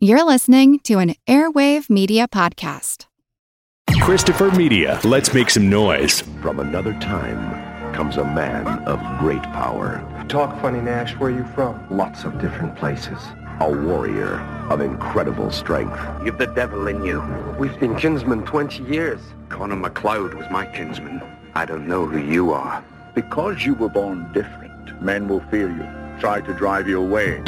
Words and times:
You're 0.00 0.22
listening 0.22 0.78
to 0.84 1.00
an 1.00 1.16
Airwave 1.26 1.90
Media 1.90 2.28
Podcast. 2.28 3.06
Christopher 4.00 4.48
Media, 4.52 5.00
let's 5.02 5.34
make 5.34 5.50
some 5.50 5.68
noise. 5.68 6.20
From 6.40 6.60
another 6.60 6.92
time 7.00 7.92
comes 7.92 8.16
a 8.16 8.22
man 8.22 8.68
of 8.84 9.00
great 9.18 9.42
power. 9.42 10.00
Talk 10.28 10.60
funny, 10.60 10.80
Nash. 10.80 11.16
Where 11.16 11.32
are 11.32 11.36
you 11.36 11.44
from? 11.46 11.84
Lots 11.90 12.22
of 12.22 12.40
different 12.40 12.76
places. 12.76 13.18
A 13.58 13.68
warrior 13.68 14.38
of 14.70 14.80
incredible 14.80 15.50
strength. 15.50 15.98
You've 16.24 16.38
the 16.38 16.46
devil 16.46 16.86
in 16.86 17.02
you. 17.02 17.20
We've 17.58 17.80
been 17.80 17.96
kinsmen 17.96 18.44
20 18.44 18.84
years. 18.84 19.20
Connor 19.48 19.74
MacLeod 19.74 20.34
was 20.34 20.46
my 20.48 20.64
kinsman. 20.64 21.20
I 21.56 21.64
don't 21.64 21.88
know 21.88 22.06
who 22.06 22.20
you 22.20 22.52
are. 22.52 22.84
Because 23.16 23.66
you 23.66 23.74
were 23.74 23.88
born 23.88 24.32
different, 24.32 25.02
men 25.02 25.26
will 25.26 25.42
fear 25.50 25.68
you, 25.68 26.20
try 26.20 26.40
to 26.40 26.54
drive 26.54 26.86
you 26.86 27.02
away. 27.02 27.42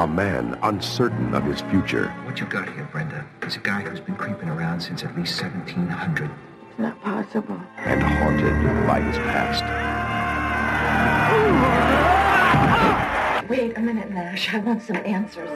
A 0.00 0.06
man 0.06 0.58
uncertain 0.62 1.34
of 1.34 1.44
his 1.44 1.60
future. 1.60 2.08
What 2.24 2.40
you 2.40 2.46
got 2.46 2.66
here, 2.72 2.88
Brenda, 2.90 3.26
is 3.42 3.56
a 3.56 3.58
guy 3.58 3.82
who's 3.82 4.00
been 4.00 4.16
creeping 4.16 4.48
around 4.48 4.80
since 4.80 5.04
at 5.04 5.14
least 5.14 5.38
1700. 5.42 6.30
It's 6.70 6.78
not 6.78 6.98
possible. 7.02 7.60
And 7.76 8.02
haunted 8.02 8.86
by 8.86 9.02
his 9.02 9.18
past. 9.18 9.62
Wait 13.50 13.76
a 13.76 13.80
minute, 13.80 14.10
Nash. 14.10 14.54
I 14.54 14.60
want 14.60 14.82
some 14.82 14.96
answers. 14.96 15.50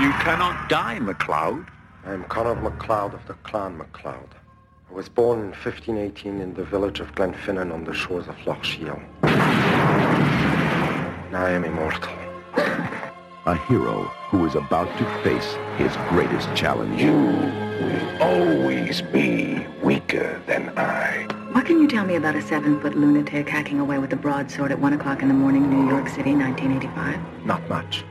You 0.00 0.10
cannot 0.24 0.70
die, 0.70 0.98
MacLeod. 1.00 1.66
I'm 2.06 2.24
Connor 2.24 2.54
MacLeod 2.54 3.12
of 3.12 3.26
the 3.26 3.34
Clan 3.34 3.76
MacLeod. 3.76 4.36
I 4.90 4.94
was 4.94 5.08
born 5.08 5.38
in 5.40 5.46
1518 5.46 6.40
in 6.40 6.54
the 6.54 6.64
village 6.64 7.00
of 7.00 7.14
Glenfinnan 7.14 7.72
on 7.72 7.84
the 7.84 7.94
shores 7.94 8.28
of 8.28 8.46
Loch 8.46 8.62
Shiel. 8.62 9.00
Now 11.32 11.44
I 11.44 11.50
am 11.50 11.64
immortal. 11.64 12.12
A 13.46 13.56
hero 13.66 14.04
who 14.28 14.46
is 14.46 14.54
about 14.54 14.86
to 14.98 15.04
face 15.22 15.56
his 15.76 15.96
greatest 16.10 16.54
challenge. 16.54 17.00
You 17.00 17.12
will 17.12 18.22
always 18.22 19.02
be 19.02 19.66
weaker 19.82 20.40
than 20.46 20.70
I. 20.78 21.26
What 21.52 21.66
can 21.66 21.80
you 21.80 21.88
tell 21.88 22.04
me 22.04 22.16
about 22.16 22.36
a 22.36 22.42
seven-foot 22.42 22.96
lunatic 22.96 23.48
hacking 23.48 23.80
away 23.80 23.98
with 23.98 24.12
a 24.12 24.16
broadsword 24.16 24.70
at 24.70 24.78
one 24.78 24.92
o'clock 24.92 25.22
in 25.22 25.28
the 25.28 25.34
morning, 25.34 25.64
in 25.64 25.70
New 25.70 25.88
York 25.88 26.08
City, 26.08 26.34
1985? 26.34 27.44
Not 27.46 27.68
much. 27.68 28.04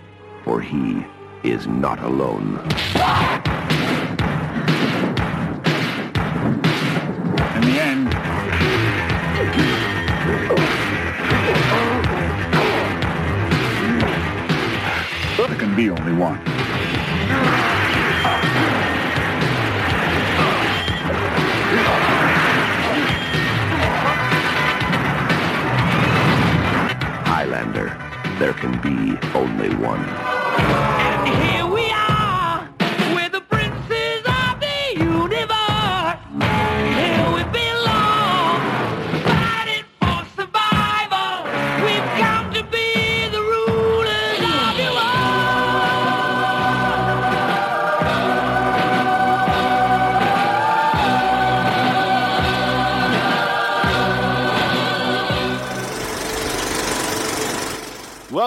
For 0.43 0.59
he 0.59 1.05
is 1.43 1.67
not 1.67 1.99
alone. 2.03 2.59
There 15.83 15.95
can 15.95 16.01
be 16.01 16.01
only 16.01 16.13
one. 16.13 16.37
Highlander. 27.25 27.97
There 28.39 28.53
can 28.53 28.79
be 28.81 29.17
only 29.35 29.75
one. 29.75 31.62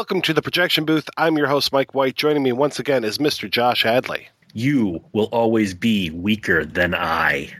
Welcome 0.06 0.22
to 0.22 0.34
the 0.34 0.40
projection 0.40 0.84
booth. 0.84 1.10
I'm 1.16 1.36
your 1.36 1.48
host, 1.48 1.72
Mike 1.72 1.92
White. 1.92 2.14
Joining 2.14 2.44
me 2.44 2.52
once 2.52 2.78
again 2.78 3.02
is 3.02 3.18
Mr. 3.18 3.50
Josh 3.50 3.82
Hadley. 3.82 4.28
You 4.52 5.02
will 5.12 5.28
always 5.32 5.74
be 5.74 6.10
weaker 6.10 6.64
than 6.64 6.94
I. 6.94 7.52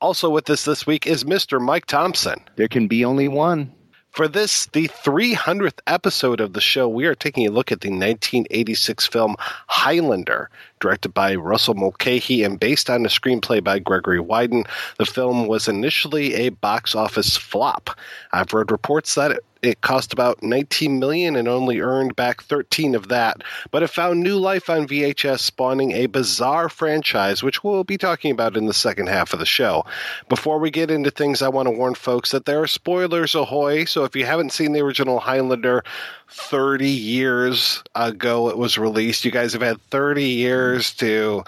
Also 0.00 0.28
with 0.28 0.50
us 0.50 0.64
this 0.64 0.84
week 0.84 1.06
is 1.06 1.22
Mr. 1.22 1.60
Mike 1.60 1.86
Thompson. 1.86 2.40
There 2.56 2.66
can 2.66 2.88
be 2.88 3.04
only 3.04 3.28
one. 3.28 3.72
For 4.10 4.26
this, 4.26 4.66
the 4.72 4.88
300th 4.88 5.78
episode 5.86 6.40
of 6.40 6.54
the 6.54 6.60
show, 6.60 6.88
we 6.88 7.04
are 7.04 7.14
taking 7.14 7.46
a 7.46 7.52
look 7.52 7.70
at 7.70 7.82
the 7.82 7.90
1986 7.90 9.06
film 9.06 9.36
Highlander, 9.38 10.50
directed 10.80 11.10
by 11.10 11.36
Russell 11.36 11.74
Mulcahy 11.74 12.42
and 12.42 12.58
based 12.58 12.90
on 12.90 13.04
a 13.06 13.08
screenplay 13.08 13.62
by 13.62 13.78
Gregory 13.78 14.18
Widen. 14.18 14.64
The 14.98 15.06
film 15.06 15.46
was 15.46 15.68
initially 15.68 16.34
a 16.34 16.48
box 16.48 16.96
office 16.96 17.36
flop. 17.36 17.90
I've 18.32 18.52
read 18.54 18.72
reports 18.72 19.14
that 19.14 19.30
it, 19.30 19.44
it 19.66 19.80
cost 19.80 20.12
about 20.12 20.42
19 20.42 20.98
million 20.98 21.36
and 21.36 21.48
only 21.48 21.80
earned 21.80 22.16
back 22.16 22.42
13 22.42 22.94
of 22.94 23.08
that, 23.08 23.42
but 23.70 23.82
it 23.82 23.88
found 23.88 24.20
new 24.20 24.36
life 24.36 24.70
on 24.70 24.86
VHS, 24.86 25.40
spawning 25.40 25.92
a 25.92 26.06
bizarre 26.06 26.68
franchise, 26.68 27.42
which 27.42 27.62
we'll 27.62 27.84
be 27.84 27.98
talking 27.98 28.30
about 28.30 28.56
in 28.56 28.66
the 28.66 28.74
second 28.74 29.08
half 29.08 29.32
of 29.32 29.38
the 29.38 29.46
show. 29.46 29.84
Before 30.28 30.58
we 30.58 30.70
get 30.70 30.90
into 30.90 31.10
things, 31.10 31.42
I 31.42 31.48
want 31.48 31.66
to 31.66 31.70
warn 31.70 31.94
folks 31.94 32.30
that 32.30 32.44
there 32.44 32.62
are 32.62 32.66
spoilers 32.66 33.34
ahoy, 33.34 33.84
so 33.84 34.04
if 34.04 34.16
you 34.16 34.24
haven't 34.24 34.52
seen 34.52 34.72
the 34.72 34.80
original 34.80 35.20
Highlander, 35.20 35.84
30 36.28 36.88
years 36.88 37.82
ago 37.94 38.48
it 38.48 38.58
was 38.58 38.78
released. 38.78 39.24
You 39.24 39.30
guys 39.30 39.52
have 39.52 39.62
had 39.62 39.80
30 39.90 40.24
years 40.24 40.92
to 40.94 41.44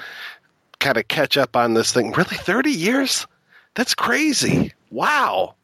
kind 0.78 0.96
of 0.96 1.08
catch 1.08 1.36
up 1.36 1.56
on 1.56 1.74
this 1.74 1.92
thing. 1.92 2.12
Really, 2.12 2.36
30 2.36 2.70
years? 2.70 3.26
That's 3.74 3.94
crazy. 3.94 4.72
Wow. 4.90 5.54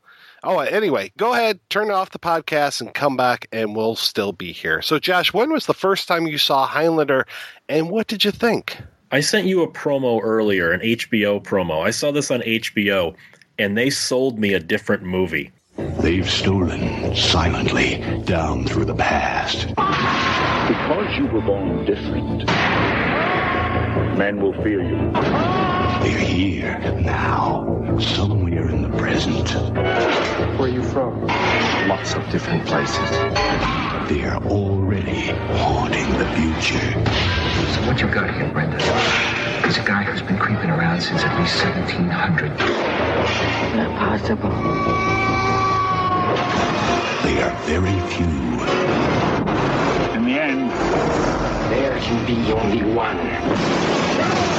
Oh, 0.47 0.59
anyway, 0.59 1.11
go 1.17 1.33
ahead, 1.33 1.59
turn 1.71 1.91
off 1.91 2.11
the 2.11 2.19
podcast, 2.19 2.83
and 2.83 2.93
come 2.93 3.17
back, 3.17 3.49
and 3.51 3.75
we'll 3.75 3.97
still 3.97 4.33
be 4.33 4.53
here. 4.53 4.83
So, 4.83 4.99
Josh, 4.99 5.33
when 5.33 5.51
was 5.51 5.65
the 5.65 5.73
first 5.73 6.07
time 6.07 6.27
you 6.27 6.37
saw 6.37 6.67
Highlander, 6.67 7.27
and 7.71 7.89
what 7.89 8.09
did 8.09 8.27
you 8.27 8.31
think? 8.31 8.77
I 9.11 9.21
sent 9.21 9.47
you 9.47 9.63
a 9.63 9.71
promo 9.71 10.21
earlier, 10.23 10.71
an 10.71 10.81
HBO 10.81 11.43
promo. 11.43 11.83
I 11.83 11.91
saw 11.91 12.11
this 12.11 12.31
on 12.31 12.43
HBO, 12.43 13.15
and 13.59 13.79
they 13.79 13.89
sold 13.89 14.39
me 14.39 14.53
a 14.53 14.61
different 14.61 15.03
movie. 15.03 15.51
They've 15.79 16.29
stolen 16.29 17.17
silently 17.17 18.05
down 18.25 18.67
through 18.67 18.85
the 18.85 18.95
past. 18.95 19.69
Because 19.69 21.17
you 21.17 21.27
were 21.27 21.41
born 21.41 21.87
different, 21.87 22.47
men 24.19 24.43
will 24.43 24.53
fear 24.63 24.83
you. 24.83 25.64
They're 26.05 26.19
here 26.19 27.01
now, 27.01 27.99
somewhere 27.99 28.69
in 28.69 28.83
the 28.83 28.91
present. 28.99 29.49
Where 29.49 30.61
are 30.61 30.69
you 30.69 30.83
from? 30.83 31.27
Lots 31.89 32.13
of 32.13 32.29
different 32.31 32.67
places. 32.67 33.11
They're 34.11 34.37
already 34.45 35.29
haunting 35.57 36.07
the 36.19 36.27
future. 36.37 36.93
So 37.73 37.81
what 37.89 38.03
you 38.03 38.09
got 38.09 38.35
here, 38.35 38.51
Brenda, 38.53 38.77
is 39.67 39.79
a 39.79 39.83
guy 39.87 40.03
who's 40.05 40.21
been 40.21 40.37
creeping 40.37 40.69
around 40.69 41.01
since 41.01 41.23
at 41.25 41.41
least 41.41 41.65
1700. 41.65 42.53
It's 42.53 42.61
not 42.61 43.73
that 43.75 43.91
possible. 43.97 44.51
They 47.25 47.41
are 47.41 47.57
very 47.65 47.99
few. 48.13 48.29
In 50.13 50.27
the 50.27 50.39
end, 50.39 50.71
There 51.71 51.99
can 51.99 52.27
be 52.27 52.53
only 52.53 52.83
one. 52.95 54.54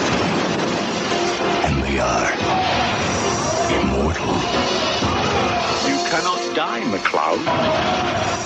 And 1.66 1.84
they 1.84 2.00
are 2.00 2.32
immortal. 3.82 4.34
you 5.90 5.98
cannot 6.12 6.56
die, 6.56 6.84
MacLeod. 6.86 7.40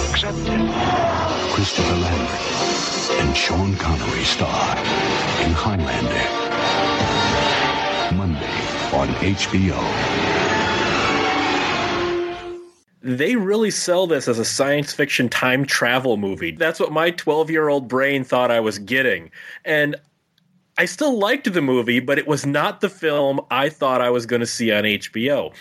Accept 0.10 0.38
it. 0.38 1.54
Christopher 1.54 1.98
Lambert 1.98 3.20
and 3.20 3.36
Sean 3.36 3.76
Connery 3.76 4.24
star 4.24 4.78
in 5.44 5.52
Highlander. 5.52 6.30
Monday 8.16 8.60
on 8.94 9.10
HBO. 9.20 9.80
They 13.02 13.36
really 13.36 13.72
sell 13.72 14.08
this 14.08 14.28
as 14.28 14.40
a 14.40 14.46
science 14.46 14.94
fiction 14.94 15.30
time 15.30 15.66
travel 15.66 16.16
movie. 16.18 16.52
That's 16.52 16.80
what 16.80 16.92
my 16.92 17.12
12 17.12 17.50
year 17.50 17.68
old 17.68 17.90
brain 17.90 18.24
thought 18.24 18.52
I 18.52 18.62
was 18.62 18.80
getting. 18.80 19.32
And 19.66 19.98
I 20.80 20.86
still 20.86 21.20
liked 21.20 21.52
the 21.52 21.62
movie, 21.62 22.00
but 22.00 22.18
it 22.20 22.26
was 22.26 22.46
not 22.46 22.80
the 22.80 22.88
film 22.88 23.42
I 23.52 23.68
thought 23.68 24.00
I 24.00 24.12
was 24.12 24.26
going 24.26 24.40
to 24.40 24.46
see 24.46 24.72
on 24.72 24.86
HBO. 24.86 25.54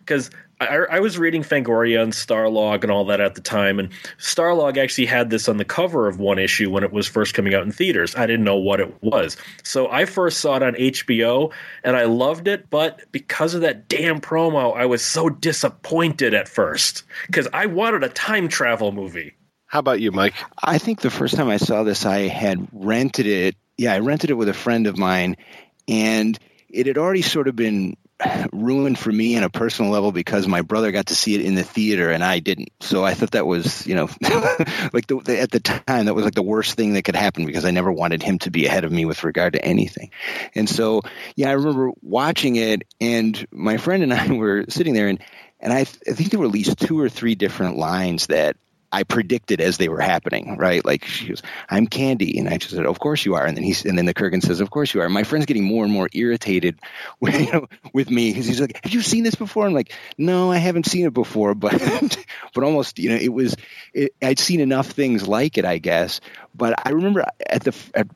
Because 0.00 0.30
I, 0.60 0.66
I 0.66 0.98
was 0.98 1.16
reading 1.16 1.44
Fangoria 1.44 2.02
and 2.02 2.12
Starlog 2.12 2.82
and 2.82 2.90
all 2.90 3.04
that 3.04 3.20
at 3.20 3.36
the 3.36 3.40
time, 3.40 3.78
and 3.78 3.90
Starlog 4.18 4.76
actually 4.76 5.06
had 5.06 5.30
this 5.30 5.48
on 5.48 5.58
the 5.58 5.64
cover 5.64 6.08
of 6.08 6.18
one 6.18 6.40
issue 6.40 6.72
when 6.72 6.82
it 6.82 6.92
was 6.92 7.06
first 7.06 7.34
coming 7.34 7.54
out 7.54 7.62
in 7.62 7.70
theaters. 7.70 8.16
I 8.16 8.26
didn't 8.26 8.44
know 8.44 8.56
what 8.56 8.80
it 8.80 9.00
was. 9.00 9.36
So 9.62 9.88
I 9.92 10.06
first 10.06 10.40
saw 10.40 10.56
it 10.56 10.64
on 10.64 10.74
HBO 10.74 11.52
and 11.84 11.96
I 11.96 12.06
loved 12.06 12.48
it, 12.48 12.68
but 12.68 13.00
because 13.12 13.54
of 13.54 13.60
that 13.60 13.88
damn 13.88 14.20
promo, 14.20 14.76
I 14.76 14.86
was 14.86 15.02
so 15.04 15.28
disappointed 15.30 16.34
at 16.34 16.48
first 16.48 17.04
because 17.28 17.46
I 17.52 17.66
wanted 17.66 18.02
a 18.02 18.08
time 18.08 18.48
travel 18.48 18.90
movie. 18.90 19.34
How 19.66 19.78
about 19.78 20.00
you, 20.00 20.10
Mike? 20.10 20.34
I 20.62 20.78
think 20.78 21.00
the 21.00 21.10
first 21.10 21.36
time 21.36 21.48
I 21.48 21.58
saw 21.58 21.84
this, 21.84 22.04
I 22.04 22.28
had 22.28 22.66
rented 22.72 23.26
it. 23.26 23.54
Yeah, 23.76 23.92
I 23.92 23.98
rented 24.00 24.30
it 24.30 24.34
with 24.34 24.48
a 24.48 24.54
friend 24.54 24.86
of 24.86 24.96
mine, 24.96 25.36
and 25.88 26.38
it 26.70 26.86
had 26.86 26.98
already 26.98 27.22
sort 27.22 27.48
of 27.48 27.56
been 27.56 27.96
ruined 28.52 28.98
for 28.98 29.10
me 29.10 29.36
on 29.36 29.42
a 29.42 29.50
personal 29.50 29.90
level 29.90 30.12
because 30.12 30.46
my 30.46 30.62
brother 30.62 30.92
got 30.92 31.06
to 31.06 31.14
see 31.14 31.34
it 31.34 31.40
in 31.40 31.54
the 31.54 31.64
theater 31.64 32.10
and 32.10 32.22
I 32.22 32.38
didn't. 32.38 32.70
So 32.80 33.04
I 33.04 33.14
thought 33.14 33.32
that 33.32 33.46
was, 33.46 33.86
you 33.86 33.94
know, 33.94 34.04
like 34.92 35.06
the, 35.06 35.20
the, 35.24 35.40
at 35.40 35.50
the 35.50 35.60
time 35.60 36.06
that 36.06 36.14
was 36.14 36.24
like 36.24 36.34
the 36.34 36.42
worst 36.42 36.76
thing 36.76 36.94
that 36.94 37.02
could 37.02 37.16
happen 37.16 37.44
because 37.44 37.64
I 37.64 37.70
never 37.70 37.92
wanted 37.92 38.22
him 38.22 38.38
to 38.40 38.50
be 38.50 38.66
ahead 38.66 38.84
of 38.84 38.92
me 38.92 39.04
with 39.04 39.24
regard 39.24 39.54
to 39.54 39.64
anything. 39.64 40.10
And 40.54 40.68
so, 40.68 41.02
yeah, 41.36 41.50
I 41.50 41.52
remember 41.52 41.90
watching 42.02 42.56
it 42.56 42.84
and 43.00 43.46
my 43.50 43.76
friend 43.76 44.02
and 44.02 44.14
I 44.14 44.28
were 44.32 44.66
sitting 44.68 44.94
there 44.94 45.08
and 45.08 45.20
and 45.60 45.72
I, 45.72 45.84
th- 45.84 46.02
I 46.06 46.12
think 46.12 46.30
there 46.30 46.40
were 46.40 46.46
at 46.46 46.52
least 46.52 46.78
two 46.78 47.00
or 47.00 47.08
three 47.08 47.36
different 47.36 47.78
lines 47.78 48.26
that 48.26 48.56
I 48.94 49.02
predicted 49.02 49.60
as 49.60 49.76
they 49.76 49.88
were 49.88 50.00
happening, 50.00 50.56
right? 50.56 50.84
Like 50.84 51.04
she 51.04 51.26
goes, 51.26 51.42
"I'm 51.68 51.88
Candy," 51.88 52.38
and 52.38 52.48
I 52.48 52.58
just 52.58 52.74
said, 52.74 52.86
"Of 52.86 53.00
course 53.00 53.24
you 53.24 53.34
are." 53.34 53.44
And 53.44 53.56
then 53.56 53.64
he's, 53.64 53.84
and 53.84 53.98
then 53.98 54.06
the 54.06 54.14
Kurgan 54.14 54.40
says, 54.40 54.60
"Of 54.60 54.70
course 54.70 54.94
you 54.94 55.00
are." 55.00 55.08
My 55.08 55.24
friend's 55.24 55.46
getting 55.46 55.64
more 55.64 55.84
and 55.84 55.92
more 55.92 56.08
irritated, 56.12 56.78
with, 57.20 57.40
you 57.40 57.52
know, 57.52 57.66
with 57.92 58.08
me 58.08 58.30
because 58.30 58.46
he's 58.46 58.60
like, 58.60 58.80
"Have 58.84 58.92
you 58.92 59.02
seen 59.02 59.24
this 59.24 59.34
before?" 59.34 59.66
I'm 59.66 59.74
like, 59.74 59.92
"No, 60.16 60.52
I 60.52 60.58
haven't 60.58 60.86
seen 60.86 61.06
it 61.06 61.12
before," 61.12 61.54
but 61.56 62.24
but 62.54 62.64
almost, 62.64 62.98
you 62.98 63.10
know, 63.10 63.16
it 63.16 63.32
was. 63.32 63.56
It, 63.92 64.14
I'd 64.22 64.38
seen 64.38 64.60
enough 64.60 64.86
things 64.90 65.26
like 65.26 65.58
it, 65.58 65.64
I 65.64 65.78
guess. 65.78 66.20
But 66.54 66.86
I 66.86 66.90
remember 66.90 67.24
at 67.44 67.64
the 67.64 67.74
at, 67.94 68.06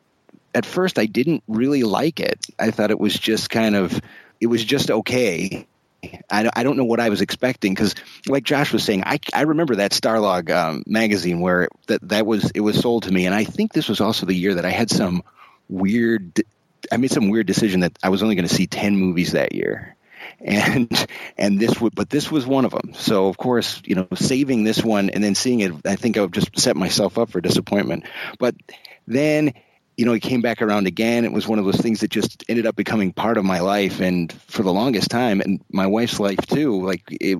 at 0.55 0.65
first 0.65 0.99
I 0.99 1.07
didn't 1.07 1.43
really 1.49 1.83
like 1.83 2.21
it. 2.21 2.39
I 2.59 2.71
thought 2.71 2.91
it 2.91 3.01
was 3.01 3.19
just 3.19 3.51
kind 3.51 3.75
of, 3.75 4.01
it 4.41 4.47
was 4.47 4.65
just 4.65 4.91
okay 4.91 5.67
I, 6.03 6.49
I 6.55 6.63
don't 6.63 6.77
know 6.77 6.85
what 6.85 7.01
I 7.01 7.09
was 7.09 7.21
expecting 7.21 7.75
because, 7.75 7.95
like 8.27 8.45
Josh 8.45 8.73
was 8.73 8.85
saying, 8.85 9.03
I, 9.05 9.19
I 9.35 9.43
remember 9.43 9.77
that 9.77 9.93
Starlog 9.93 10.51
um, 10.51 10.85
magazine 10.87 11.41
where 11.41 11.69
that 11.89 12.09
that 12.09 12.27
was 12.27 12.51
it 12.53 12.61
was 12.61 12.79
sold 12.79 13.05
to 13.05 13.13
me, 13.13 13.27
and 13.27 13.35
I 13.35 13.45
think 13.45 13.73
this 13.73 13.89
was 13.89 14.01
also 14.01 14.27
the 14.27 14.35
year 14.35 14.55
that 14.55 14.65
I 14.65 14.71
had 14.71 14.91
some 14.91 15.23
weird. 15.69 16.43
I 16.93 16.97
made 16.97 17.11
some 17.11 17.29
weird 17.29 17.47
decision 17.47 17.81
that 17.81 17.99
I 18.03 18.11
was 18.11 18.23
only 18.23 18.37
going 18.37 18.47
to 18.47 18.55
see 18.55 18.67
ten 18.67 18.97
movies 18.97 19.33
that 19.33 19.55
year, 19.55 19.97
and 20.41 21.07
and 21.37 21.59
this 21.59 21.81
would 21.81 21.95
but 21.95 22.11
this 22.11 22.31
was 22.31 22.47
one 22.47 22.65
of 22.65 22.71
them. 22.71 22.95
So 22.95 23.27
of 23.27 23.37
course, 23.37 23.83
you 23.85 23.97
know, 23.97 24.07
saving 24.15 24.63
this 24.63 24.83
one 24.83 25.11
and 25.11 25.23
then 25.23 25.35
seeing 25.35 25.61
it, 25.61 25.73
I 25.85 25.97
think 25.97 26.17
I 26.17 26.21
would 26.21 26.33
just 26.33 26.59
set 26.59 26.77
myself 26.77 27.19
up 27.19 27.31
for 27.31 27.41
disappointment. 27.41 28.05
But 28.39 28.55
then 29.07 29.55
you 29.99 30.05
know, 30.05 30.13
he 30.13 30.21
came 30.21 30.41
back 30.41 30.63
around 30.63 30.87
again. 30.87 31.25
It 31.25 31.33
was 31.33 31.49
one 31.49 31.59
of 31.59 31.65
those 31.65 31.81
things 31.81 32.01
that 32.01 32.11
just 32.11 32.45
ended 32.49 32.67
up 32.67 32.77
becoming 32.77 33.13
part 33.13 33.37
of 33.37 33.45
my 33.45 33.59
life, 33.59 34.01
and 34.01 34.33
for 34.47 34.63
the 34.63 34.73
longest 34.73 35.11
time, 35.11 35.41
and 35.41 35.61
my 35.73 35.89
wife's 35.89 36.21
life 36.21 36.39
too. 36.47 36.87
Like 36.87 37.03
it, 37.11 37.39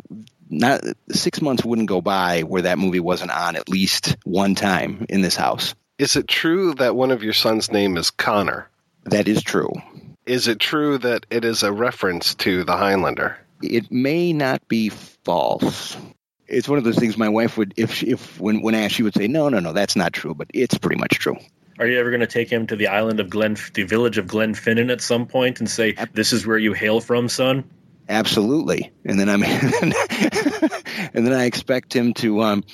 not 0.51 0.83
six 1.11 1.41
months 1.41 1.65
wouldn't 1.65 1.89
go 1.89 2.01
by 2.01 2.43
where 2.43 2.63
that 2.63 2.79
movie 2.79 2.99
wasn't 2.99 3.31
on 3.31 3.55
at 3.55 3.69
least 3.69 4.17
one 4.25 4.57
time 4.57 5.07
in 5.09 5.23
this 5.23 5.37
house. 5.37 5.77
Is 5.99 6.17
it 6.17 6.27
true 6.27 6.75
that 6.75 6.97
one 6.97 7.13
of 7.13 7.23
your 7.23 7.33
son's 7.33 7.71
name 7.71 7.97
is 7.97 8.11
Connor? 8.11 8.69
That 9.05 9.29
is 9.29 9.43
true. 9.43 9.73
Is 10.27 10.49
it 10.49 10.59
true 10.59 10.99
that 10.99 11.27
it 11.31 11.45
is 11.45 11.63
a 11.63 11.73
reference 11.73 12.35
to 12.37 12.65
the 12.65 12.77
Highlander? 12.77 13.39
It 13.63 13.93
may 13.93 14.33
not 14.33 14.67
be 14.67 14.89
false. 14.89 15.97
It's 16.49 16.69
one 16.69 16.79
of 16.79 16.85
those 16.85 16.99
things 16.99 17.17
my 17.17 17.29
wife 17.29 17.57
would, 17.57 17.75
if 17.77 18.03
if 18.03 18.41
when 18.41 18.63
when 18.63 18.75
asked, 18.75 18.97
she 18.97 19.05
would 19.05 19.15
say, 19.15 19.29
"No, 19.29 19.49
no, 19.49 19.61
no, 19.61 19.73
that's 19.73 19.95
not 19.95 20.13
true," 20.13 20.35
but 20.35 20.49
it's 20.53 20.77
pretty 20.77 20.99
much 20.99 21.21
true. 21.21 21.37
Are 21.79 21.87
you 21.87 21.99
ever 21.99 22.11
going 22.11 22.21
to 22.21 22.27
take 22.27 22.51
him 22.51 22.67
to 22.69 22.77
the 22.77 22.89
island 22.89 23.21
of 23.21 23.31
Glen, 23.31 23.57
the 23.75 23.85
village 23.85 24.19
of 24.19 24.27
Glenfinnan 24.27 24.91
at 24.91 25.01
some 25.01 25.27
point 25.27 25.61
and 25.61 25.71
say, 25.71 25.95
"This 26.13 26.33
is 26.33 26.47
where 26.47 26.59
you 26.59 26.73
hail 26.73 27.01
from, 27.01 27.29
son"? 27.29 27.65
Absolutely. 28.09 28.91
And 29.05 29.21
then 29.21 29.29
I'm, 29.29 29.43
and 31.13 31.27
then 31.27 31.33
I 31.33 31.45
expect 31.45 31.95
him 31.95 32.15
to 32.15 32.43
um, 32.43 32.65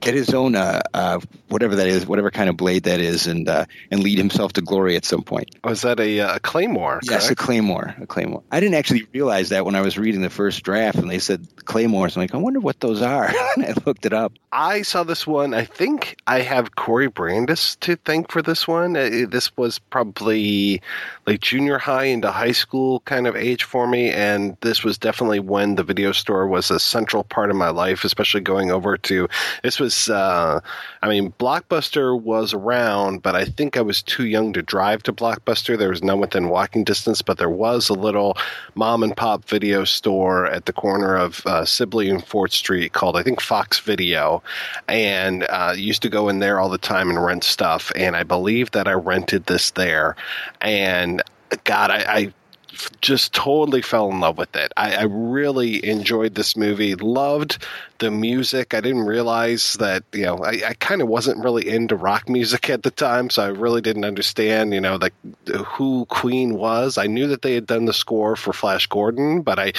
get 0.00 0.14
his 0.14 0.34
own 0.34 0.54
uh, 0.54 0.80
uh, 0.94 1.20
whatever 1.48 1.76
that 1.76 1.86
is, 1.86 2.06
whatever 2.06 2.30
kind 2.30 2.48
of 2.48 2.56
blade 2.56 2.84
that 2.84 3.00
is, 3.00 3.26
and 3.26 3.48
uh, 3.48 3.64
and 3.90 4.02
lead 4.02 4.18
himself 4.18 4.52
to 4.54 4.62
glory 4.62 4.96
at 4.96 5.04
some 5.04 5.22
point. 5.22 5.54
Was 5.64 5.82
that 5.82 6.00
a, 6.00 6.20
uh, 6.20 6.36
a 6.36 6.40
claymore? 6.40 7.00
Yes, 7.02 7.26
correct? 7.26 7.32
a 7.32 7.44
claymore. 7.44 7.94
A 8.00 8.06
claymore. 8.06 8.42
I 8.50 8.60
didn't 8.60 8.74
actually 8.74 9.06
realize 9.12 9.50
that 9.50 9.64
when 9.64 9.74
I 9.74 9.80
was 9.80 9.98
reading 9.98 10.22
the 10.22 10.30
first 10.30 10.62
draft, 10.62 10.98
and 10.98 11.10
they 11.10 11.18
said 11.18 11.46
claymores. 11.64 12.16
I'm 12.16 12.22
like, 12.22 12.34
I 12.34 12.38
wonder 12.38 12.60
what 12.60 12.80
those 12.80 13.02
are. 13.02 13.26
and 13.56 13.64
I 13.64 13.74
looked 13.84 14.06
it 14.06 14.12
up. 14.12 14.32
I 14.52 14.82
saw 14.82 15.04
this 15.04 15.26
one. 15.26 15.54
I 15.54 15.64
think 15.64 16.16
I 16.26 16.40
have 16.40 16.74
Corey 16.74 17.08
Brandis 17.08 17.76
to 17.80 17.96
thank 17.96 18.30
for 18.30 18.42
this 18.42 18.66
one. 18.66 18.96
Uh, 18.96 19.26
this 19.28 19.54
was 19.56 19.78
probably 19.78 20.80
like 21.26 21.40
junior 21.40 21.78
high 21.78 22.04
into 22.04 22.30
high 22.30 22.52
school 22.52 23.00
kind 23.00 23.26
of 23.26 23.36
age 23.36 23.64
for 23.64 23.86
me, 23.86 24.10
and 24.10 24.56
this 24.60 24.82
was 24.82 24.98
definitely 24.98 25.40
when 25.40 25.74
the 25.74 25.84
video 25.84 26.12
store 26.12 26.46
was 26.46 26.70
a 26.70 26.80
central 26.80 27.24
part 27.24 27.50
of 27.50 27.56
my 27.56 27.70
life, 27.70 28.04
especially 28.04 28.40
going 28.40 28.70
over 28.70 28.96
to. 28.96 29.28
This 29.62 29.78
was, 29.78 29.87
uh, 30.08 30.60
I 31.02 31.08
mean, 31.08 31.32
Blockbuster 31.38 32.20
was 32.20 32.52
around, 32.52 33.22
but 33.22 33.34
I 33.34 33.44
think 33.44 33.76
I 33.76 33.80
was 33.80 34.02
too 34.02 34.26
young 34.26 34.52
to 34.52 34.62
drive 34.62 35.02
to 35.04 35.12
Blockbuster. 35.12 35.78
There 35.78 35.88
was 35.90 36.02
none 36.02 36.20
within 36.20 36.48
walking 36.48 36.84
distance, 36.84 37.22
but 37.22 37.38
there 37.38 37.50
was 37.50 37.88
a 37.88 37.94
little 37.94 38.36
mom 38.74 39.02
and 39.02 39.16
pop 39.16 39.44
video 39.44 39.84
store 39.84 40.46
at 40.46 40.66
the 40.66 40.72
corner 40.72 41.16
of 41.16 41.44
uh, 41.46 41.64
Sibley 41.64 42.10
and 42.10 42.24
Fort 42.24 42.52
Street 42.52 42.92
called, 42.92 43.16
I 43.16 43.22
think, 43.22 43.40
Fox 43.40 43.78
Video 43.78 44.42
and 44.88 45.46
uh, 45.48 45.74
used 45.76 46.02
to 46.02 46.08
go 46.08 46.28
in 46.28 46.38
there 46.40 46.60
all 46.60 46.68
the 46.68 46.78
time 46.78 47.10
and 47.10 47.24
rent 47.24 47.44
stuff. 47.44 47.92
And 47.94 48.16
I 48.16 48.22
believe 48.22 48.70
that 48.72 48.88
I 48.88 48.92
rented 48.92 49.46
this 49.46 49.70
there, 49.72 50.16
and 50.60 51.22
God, 51.64 51.90
I, 51.90 51.98
I 51.98 52.32
just 53.00 53.32
totally 53.32 53.82
fell 53.82 54.10
in 54.10 54.20
love 54.20 54.38
with 54.38 54.54
it. 54.56 54.72
I, 54.76 54.96
I, 54.96 55.02
really 55.04 55.84
enjoyed 55.84 56.34
this 56.34 56.56
movie. 56.56 56.94
Loved 56.94 57.64
the 57.98 58.10
music. 58.10 58.74
I 58.74 58.80
didn't 58.80 59.04
realize 59.06 59.74
that 59.74 60.04
you 60.12 60.24
know 60.24 60.38
I, 60.38 60.62
I 60.68 60.74
kind 60.74 61.02
of 61.02 61.08
wasn't 61.08 61.42
really 61.42 61.68
into 61.68 61.96
rock 61.96 62.28
music 62.28 62.70
at 62.70 62.82
the 62.82 62.90
time, 62.90 63.30
so 63.30 63.44
I 63.44 63.48
really 63.48 63.80
didn't 63.80 64.04
understand 64.04 64.72
you 64.72 64.80
know 64.80 64.96
like 64.96 65.14
who 65.66 66.06
Queen 66.06 66.54
was. 66.54 66.98
I 66.98 67.06
knew 67.06 67.28
that 67.28 67.42
they 67.42 67.54
had 67.54 67.66
done 67.66 67.84
the 67.84 67.92
score 67.92 68.36
for 68.36 68.52
Flash 68.52 68.86
Gordon, 68.86 69.42
but 69.42 69.58
I 69.58 69.72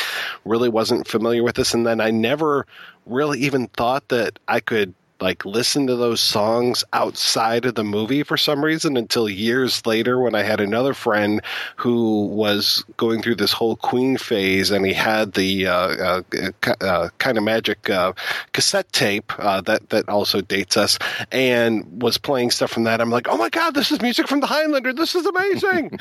really 0.46 0.70
wasn't 0.70 1.08
familiar 1.08 1.44
with 1.44 1.56
this. 1.56 1.74
And 1.74 1.86
then 1.86 2.02
I 2.02 2.12
never 2.12 2.66
really 3.06 3.40
even 3.40 3.68
thought 3.68 4.08
that 4.10 4.40
I 4.48 4.60
could 4.60 4.94
like 5.22 5.46
listen 5.46 5.88
to 5.88 5.96
those 5.96 6.22
songs 6.22 6.84
outside 6.94 7.66
of 7.66 7.76
the 7.76 7.84
movie 7.84 8.24
for 8.24 8.38
some 8.38 8.64
reason 8.64 8.98
until 8.98 9.30
years 9.30 9.86
later 9.86 10.20
when 10.20 10.36
I 10.36 10.44
had 10.44 10.62
another 10.62 10.94
friend 10.94 11.42
who 11.76 12.28
was 12.28 12.84
going 12.98 13.22
through 13.22 13.36
this 13.36 13.54
whole 13.54 13.76
Queen 13.76 14.18
phase 14.18 14.72
and 14.72 14.86
he 14.86 14.94
had 14.94 15.34
the 15.34 15.68
uh, 15.68 15.74
uh, 15.74 16.22
uh, 16.82 17.10
kind 17.18 17.38
of 17.38 17.44
magic 17.44 17.90
uh, 17.90 18.14
cassette 18.54 18.92
tape 18.94 19.32
uh, 19.40 19.62
that 19.62 19.90
that 19.90 20.08
also 20.10 20.42
dates 20.42 20.78
us 20.78 20.98
and 21.32 22.02
was 22.02 22.18
playing 22.18 22.52
stuff 22.52 22.72
from 22.72 22.84
that. 22.84 23.02
I'm 23.02 23.10
like, 23.10 23.28
oh 23.28 23.38
my 23.38 23.50
god, 23.50 23.74
this 23.74 23.92
is 23.92 24.02
music 24.02 24.28
from 24.28 24.40
the 24.40 24.48
Highlander. 24.48 24.94
This 24.94 25.16
is 25.16 25.26
amazing. 25.26 25.92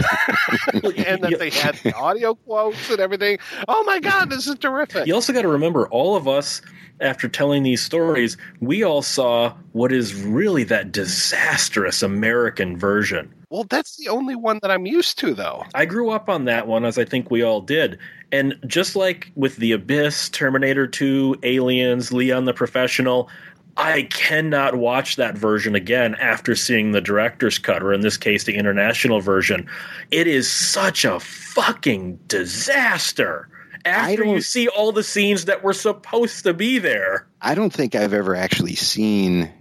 and 0.73 1.23
that 1.23 1.37
they 1.39 1.51
had 1.51 1.75
the 1.77 1.95
audio 1.95 2.35
quotes 2.35 2.91
and 2.91 3.01
everything. 3.01 3.39
Oh 3.67 3.83
my 3.85 4.01
god, 4.01 4.31
this 4.31 4.47
is 4.47 4.57
terrific. 4.59 5.07
You 5.07 5.15
also 5.15 5.33
got 5.33 5.43
to 5.43 5.49
remember 5.49 5.89
all 5.89 6.17
of 6.17 6.29
us 6.29 6.63
after 7.01 7.29
telling 7.29 7.63
these 7.63 7.83
stories, 7.83 8.37
we 8.61 8.83
all 8.83 9.03
saw 9.09 9.55
what 9.73 9.93
is 9.93 10.15
really 10.15 10.65
that 10.65 10.93
disastrous 10.93 12.03
American 12.03 12.77
version. 12.77 13.33
Well, 13.51 13.65
that's 13.65 13.97
the 13.97 14.09
only 14.09 14.37
one 14.37 14.59
that 14.63 14.71
I'm 14.71 14.87
used 14.87 15.19
to, 15.21 15.35
though. 15.35 15.65
I 15.75 15.87
grew 15.87 16.11
up 16.11 16.29
on 16.29 16.45
that 16.45 16.67
one, 16.67 16.85
as 16.85 16.99
I 16.99 17.05
think 17.05 17.31
we 17.31 17.43
all 17.43 17.61
did. 17.61 17.99
And 18.31 18.55
just 18.67 18.95
like 18.95 19.33
with 19.37 19.57
The 19.57 19.73
Abyss, 19.73 20.29
Terminator 20.29 20.87
2, 20.87 21.37
Aliens, 21.43 22.13
Leon 22.13 22.45
the 22.45 22.53
Professional, 22.53 23.31
I 23.79 24.03
cannot 24.11 24.75
watch 24.75 25.17
that 25.17 25.39
version 25.39 25.75
again 25.77 26.17
after 26.17 26.57
seeing 26.57 26.91
the 26.91 27.01
director's 27.01 27.59
cut, 27.59 27.83
or 27.83 27.93
in 27.93 28.01
this 28.01 28.17
case, 28.17 28.45
the 28.45 28.57
international 28.57 29.21
version. 29.21 29.69
It 30.11 30.27
is 30.27 30.51
such 30.51 31.05
a 31.05 31.21
fucking 31.21 32.19
disaster 32.27 33.49
after 33.85 34.25
you 34.25 34.41
see 34.41 34.69
all 34.69 34.93
the 34.93 35.03
scenes 35.03 35.47
that 35.47 35.63
were 35.63 35.73
supposed 35.73 36.45
to 36.45 36.55
be 36.55 36.79
there. 36.79 37.27
I 37.41 37.55
don't 37.55 37.73
think 37.73 37.95
I've 37.95 38.13
ever 38.13 38.35
actually 38.35 38.75
seen. 38.75 39.53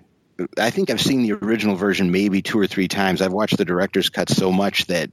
I 0.57 0.69
think 0.69 0.89
I've 0.89 1.01
seen 1.01 1.23
the 1.23 1.33
original 1.33 1.75
version 1.75 2.11
maybe 2.11 2.41
two 2.41 2.59
or 2.59 2.67
three 2.67 2.87
times. 2.87 3.21
I've 3.21 3.33
watched 3.33 3.57
the 3.57 3.65
director's 3.65 4.09
cut 4.09 4.29
so 4.29 4.51
much 4.51 4.85
that 4.87 5.11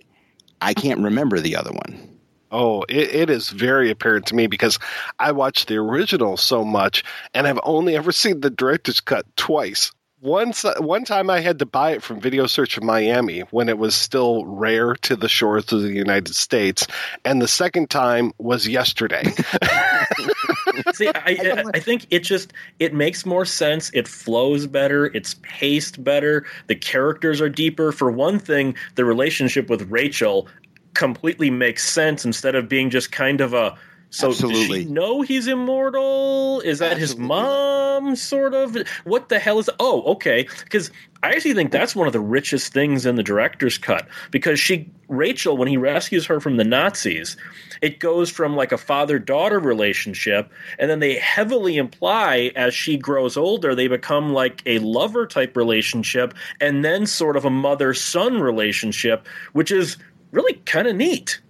I 0.61 0.75
can't 0.75 1.01
remember 1.01 1.41
the 1.41 1.57
other 1.57 1.73
one. 1.73 2.19
Oh, 2.51 2.83
it, 2.89 3.15
it 3.15 3.31
is 3.31 3.51
very 3.51 3.91
apparent 3.91 4.27
to 4.27 4.35
me 4.35 4.47
because 4.47 4.79
I 5.19 5.33
watched 5.33 5.67
the 5.67 5.77
original 5.77 6.37
so 6.37 6.65
much, 6.65 7.05
and 7.35 7.49
I've 7.49 7.59
only 7.65 7.97
ever 7.97 8.13
seen 8.13 8.41
the 8.41 8.51
director's 8.51 9.01
cut 9.01 9.27
twice. 9.37 9.91
Once, 10.25 10.65
one 10.79 11.05
time 11.05 11.29
I 11.29 11.41
had 11.41 11.59
to 11.59 11.67
buy 11.67 11.91
it 11.91 12.03
from 12.03 12.19
Video 12.19 12.47
Search 12.47 12.79
of 12.79 12.83
Miami 12.83 13.41
when 13.51 13.69
it 13.69 13.77
was 13.77 13.95
still 13.95 14.47
rare 14.47 14.95
to 15.03 15.17
the 15.17 15.29
shores 15.29 15.71
of 15.71 15.83
the 15.83 15.93
United 15.93 16.35
States, 16.35 16.87
and 17.27 17.43
the 17.43 17.47
second 17.47 17.91
time 17.91 18.33
was 18.39 18.67
yesterday. 18.67 19.23
See, 20.95 21.09
I, 21.09 21.63
I 21.75 21.79
think 21.79 22.07
it 22.09 22.21
just 22.21 22.55
it 22.79 22.95
makes 22.95 23.27
more 23.27 23.45
sense. 23.45 23.91
It 23.93 24.09
flows 24.09 24.67
better. 24.67 25.07
It's 25.15 25.35
paced 25.43 26.03
better. 26.03 26.47
The 26.69 26.75
characters 26.75 27.43
are 27.43 27.51
deeper. 27.51 27.93
For 27.93 28.11
one 28.11 28.39
thing, 28.39 28.77
the 28.95 29.05
relationship 29.05 29.69
with 29.69 29.91
Rachel 29.91 30.49
completely 30.95 31.51
makes 31.51 31.87
sense 31.87 32.25
instead 32.25 32.55
of 32.55 32.67
being 32.67 32.89
just 32.89 33.13
kind 33.13 33.43
of 33.43 33.53
a 33.53 33.77
so 34.15 34.29
Absolutely. 34.29 34.79
does 34.79 34.87
she 34.87 34.93
know 34.93 35.23
he's 35.23 35.49
immortal? 35.49 36.61
Is 36.61 36.79
that 36.79 36.99
his 36.99 37.17
mom? 37.17 38.15
Sort 38.15 38.55
of. 38.55 38.77
What 39.03 39.29
the 39.29 39.41
hell 39.41 39.59
is? 39.59 39.69
Oh, 39.81 40.03
okay. 40.13 40.47
Because 40.63 40.93
I 41.25 41.31
actually 41.31 41.55
think 41.55 41.73
that's 41.73 41.97
one 41.97 42.07
of 42.07 42.13
the 42.13 42.21
richest 42.21 42.73
things 42.73 43.07
in 43.07 43.17
the 43.17 43.25
director's 43.25 43.77
cut. 43.77 44.07
Because 44.31 44.61
she, 44.61 44.89
Rachel, 45.09 45.57
when 45.57 45.67
he 45.67 45.77
rescues 45.77 46.27
her 46.27 46.39
from 46.39 46.59
the 46.59 46.65
Nazis, 46.65 47.37
it 47.83 47.99
goes 47.99 48.31
from 48.31 48.55
like 48.55 48.71
a 48.71 48.79
father-daughter 48.79 49.59
relationship, 49.59 50.49
and 50.79 50.89
then 50.89 51.01
they 51.01 51.17
heavily 51.17 51.77
imply 51.77 52.53
as 52.55 52.73
she 52.73 52.97
grows 52.97 53.37
older, 53.37 53.75
they 53.75 53.89
become 53.89 54.33
like 54.33 54.63
a 54.65 54.79
lover 54.79 55.27
type 55.27 55.57
relationship, 55.57 56.35
and 56.61 56.85
then 56.85 57.05
sort 57.05 57.37
of 57.37 57.45
a 57.45 57.51
mother-son 57.51 58.41
relationship, 58.41 59.27
which 59.55 59.73
is 59.73 59.97
really 60.31 60.55
kind 60.67 60.87
of 60.87 60.95
neat. 60.95 61.41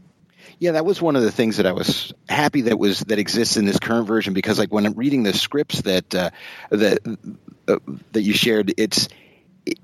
Yeah, 0.58 0.72
that 0.72 0.84
was 0.84 1.00
one 1.02 1.16
of 1.16 1.22
the 1.22 1.32
things 1.32 1.56
that 1.56 1.66
I 1.66 1.72
was 1.72 2.12
happy 2.28 2.62
that 2.62 2.78
was 2.78 3.00
that 3.00 3.18
exists 3.18 3.56
in 3.56 3.64
this 3.64 3.78
current 3.78 4.06
version 4.06 4.34
because, 4.34 4.58
like, 4.58 4.72
when 4.72 4.86
I'm 4.86 4.94
reading 4.94 5.22
the 5.22 5.32
scripts 5.32 5.82
that 5.82 6.14
uh, 6.14 6.30
that 6.70 6.98
uh, 7.68 7.78
that 8.12 8.22
you 8.22 8.32
shared, 8.32 8.72
it's 8.76 9.08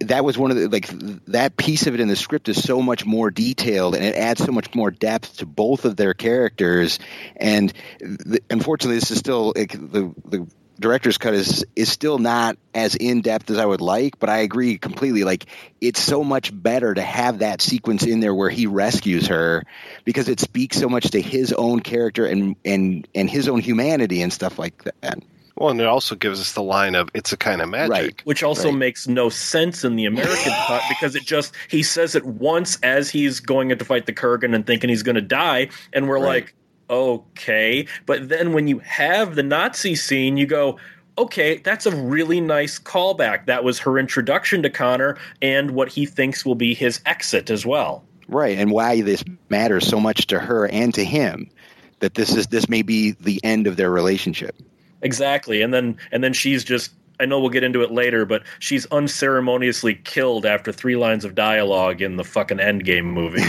that 0.00 0.24
was 0.24 0.36
one 0.36 0.50
of 0.50 0.56
the 0.58 0.68
like 0.68 0.88
that 1.26 1.56
piece 1.56 1.86
of 1.86 1.94
it 1.94 2.00
in 2.00 2.08
the 2.08 2.16
script 2.16 2.48
is 2.48 2.62
so 2.62 2.82
much 2.82 3.06
more 3.06 3.30
detailed 3.30 3.94
and 3.94 4.04
it 4.04 4.14
adds 4.14 4.44
so 4.44 4.52
much 4.52 4.74
more 4.74 4.90
depth 4.90 5.38
to 5.38 5.46
both 5.46 5.84
of 5.84 5.96
their 5.96 6.12
characters. 6.14 6.98
And 7.36 7.72
the, 7.98 8.40
unfortunately, 8.50 8.96
this 8.96 9.10
is 9.10 9.18
still 9.18 9.52
like, 9.56 9.72
the 9.72 10.14
the 10.24 10.46
director's 10.80 11.18
cut 11.18 11.34
is 11.34 11.64
is 11.76 11.90
still 11.92 12.18
not 12.18 12.56
as 12.74 12.96
in 12.96 13.20
depth 13.20 13.50
as 13.50 13.58
I 13.58 13.66
would 13.66 13.80
like, 13.80 14.18
but 14.18 14.28
I 14.30 14.38
agree 14.38 14.78
completely. 14.78 15.22
Like 15.24 15.46
it's 15.80 16.00
so 16.00 16.24
much 16.24 16.50
better 16.52 16.94
to 16.94 17.02
have 17.02 17.40
that 17.40 17.60
sequence 17.62 18.04
in 18.04 18.20
there 18.20 18.34
where 18.34 18.50
he 18.50 18.66
rescues 18.66 19.26
her 19.28 19.62
because 20.04 20.28
it 20.28 20.40
speaks 20.40 20.78
so 20.78 20.88
much 20.88 21.10
to 21.10 21.20
his 21.20 21.52
own 21.52 21.80
character 21.80 22.26
and 22.26 22.56
and 22.64 23.06
and 23.14 23.30
his 23.30 23.48
own 23.48 23.60
humanity 23.60 24.22
and 24.22 24.32
stuff 24.32 24.58
like 24.58 24.82
that. 25.02 25.18
Well, 25.56 25.68
and 25.68 25.80
it 25.80 25.86
also 25.86 26.14
gives 26.14 26.40
us 26.40 26.52
the 26.54 26.62
line 26.62 26.94
of 26.94 27.10
"It's 27.12 27.32
a 27.34 27.36
kind 27.36 27.60
of 27.60 27.68
magic," 27.68 27.90
Right. 27.90 28.20
which 28.24 28.42
also 28.42 28.70
Right. 28.70 28.78
makes 28.78 29.06
no 29.06 29.28
sense 29.28 29.84
in 29.84 29.94
the 29.96 30.06
American 30.06 30.52
cut 30.66 30.82
because 30.88 31.14
it 31.14 31.24
just 31.24 31.54
he 31.68 31.82
says 31.82 32.14
it 32.14 32.24
once 32.24 32.78
as 32.82 33.10
he's 33.10 33.40
going 33.40 33.70
in 33.70 33.76
to 33.78 33.84
fight 33.84 34.06
the 34.06 34.14
Kurgan 34.14 34.54
and 34.54 34.66
thinking 34.66 34.88
he's 34.88 35.02
going 35.02 35.16
to 35.16 35.20
die, 35.20 35.68
and 35.92 36.08
we're 36.08 36.16
Right. 36.18 36.44
like, 36.44 36.54
okay. 36.90 37.86
But 38.06 38.28
then 38.28 38.52
when 38.52 38.68
you 38.68 38.80
have 38.80 39.34
the 39.34 39.42
Nazi 39.42 39.94
scene, 39.94 40.36
you 40.36 40.46
go. 40.46 40.78
Okay, 41.18 41.58
that's 41.58 41.84
a 41.84 41.94
really 41.94 42.40
nice 42.40 42.78
callback. 42.78 43.44
That 43.44 43.62
was 43.62 43.78
her 43.80 43.98
introduction 43.98 44.62
to 44.62 44.70
Connor 44.70 45.18
and 45.42 45.72
what 45.72 45.90
he 45.90 46.06
thinks 46.06 46.46
will 46.46 46.54
be 46.54 46.72
his 46.72 47.00
exit 47.04 47.50
as 47.50 47.66
well. 47.66 48.04
Right, 48.26 48.56
and 48.56 48.70
why 48.70 49.02
this 49.02 49.22
matters 49.50 49.86
so 49.86 50.00
much 50.00 50.28
to 50.28 50.38
her 50.38 50.66
and 50.68 50.94
to 50.94 51.04
him 51.04 51.50
that 51.98 52.14
this 52.14 52.34
is 52.34 52.46
this 52.46 52.68
may 52.68 52.82
be 52.82 53.10
the 53.12 53.40
end 53.44 53.66
of 53.66 53.76
their 53.76 53.90
relationship. 53.90 54.56
Exactly. 55.02 55.62
And 55.62 55.72
then 55.72 55.96
and 56.12 56.22
then 56.22 56.32
she's 56.32 56.64
just 56.64 56.92
I 57.20 57.26
know 57.26 57.38
we'll 57.40 57.50
get 57.50 57.62
into 57.62 57.82
it 57.82 57.90
later, 57.90 58.24
but 58.24 58.42
she's 58.58 58.86
unceremoniously 58.86 59.94
killed 59.94 60.46
after 60.46 60.72
three 60.72 60.96
lines 60.96 61.24
of 61.24 61.34
dialogue 61.34 62.00
in 62.00 62.16
the 62.16 62.24
fucking 62.24 62.58
Endgame 62.58 63.04
movie. 63.04 63.40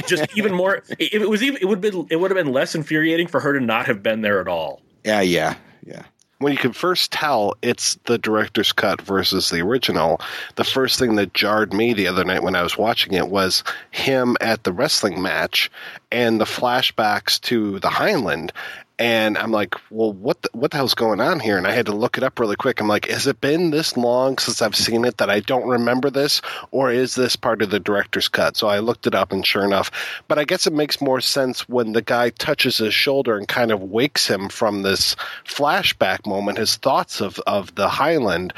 just 0.06 0.26
even 0.36 0.54
more 0.54 0.82
it, 0.98 1.14
it 1.14 1.28
was 1.28 1.42
even 1.42 1.60
it 1.60 1.66
would 1.66 1.80
been 1.80 2.06
it 2.10 2.16
would 2.16 2.30
have 2.30 2.36
been 2.36 2.52
less 2.52 2.74
infuriating 2.74 3.26
for 3.26 3.40
her 3.40 3.52
to 3.52 3.60
not 3.60 3.86
have 3.86 4.02
been 4.02 4.22
there 4.22 4.40
at 4.40 4.48
all. 4.48 4.80
Yeah, 5.04 5.20
yeah, 5.20 5.54
yeah. 5.84 6.02
when 6.38 6.52
you 6.52 6.58
can 6.58 6.72
first 6.72 7.12
tell 7.12 7.54
it's 7.62 7.94
the 8.04 8.18
director's 8.18 8.72
cut 8.72 9.00
versus 9.00 9.50
the 9.50 9.60
original, 9.60 10.20
the 10.56 10.64
first 10.64 10.98
thing 10.98 11.16
that 11.16 11.34
jarred 11.34 11.72
me 11.72 11.92
the 11.92 12.08
other 12.08 12.24
night 12.24 12.42
when 12.42 12.56
I 12.56 12.62
was 12.62 12.76
watching 12.76 13.12
it 13.14 13.28
was 13.28 13.62
him 13.90 14.36
at 14.40 14.64
the 14.64 14.72
wrestling 14.72 15.22
match 15.22 15.70
and 16.10 16.40
the 16.40 16.44
flashbacks 16.44 17.40
to 17.42 17.78
the 17.80 17.90
Highland. 17.90 18.52
And 18.98 19.36
I'm 19.36 19.52
like, 19.52 19.74
well, 19.90 20.12
what 20.12 20.40
the, 20.40 20.48
what 20.54 20.70
the 20.70 20.78
hell's 20.78 20.94
going 20.94 21.20
on 21.20 21.38
here? 21.38 21.58
And 21.58 21.66
I 21.66 21.72
had 21.72 21.84
to 21.86 21.94
look 21.94 22.16
it 22.16 22.24
up 22.24 22.38
really 22.38 22.56
quick. 22.56 22.80
I'm 22.80 22.88
like, 22.88 23.06
has 23.08 23.26
it 23.26 23.42
been 23.42 23.70
this 23.70 23.94
long 23.94 24.38
since 24.38 24.62
I've 24.62 24.74
seen 24.74 25.04
it 25.04 25.18
that 25.18 25.28
I 25.28 25.40
don't 25.40 25.68
remember 25.68 26.08
this, 26.08 26.40
or 26.70 26.90
is 26.90 27.14
this 27.14 27.36
part 27.36 27.60
of 27.60 27.68
the 27.68 27.78
director's 27.78 28.28
cut? 28.28 28.56
So 28.56 28.68
I 28.68 28.78
looked 28.78 29.06
it 29.06 29.14
up, 29.14 29.32
and 29.32 29.46
sure 29.46 29.64
enough, 29.64 29.90
but 30.28 30.38
I 30.38 30.44
guess 30.44 30.66
it 30.66 30.72
makes 30.72 31.02
more 31.02 31.20
sense 31.20 31.68
when 31.68 31.92
the 31.92 32.00
guy 32.00 32.30
touches 32.30 32.78
his 32.78 32.94
shoulder 32.94 33.36
and 33.36 33.46
kind 33.46 33.70
of 33.70 33.82
wakes 33.82 34.26
him 34.26 34.48
from 34.48 34.80
this 34.80 35.14
flashback 35.44 36.26
moment, 36.26 36.56
his 36.56 36.76
thoughts 36.76 37.20
of 37.20 37.38
of 37.40 37.74
the 37.74 37.88
Highland. 37.88 38.54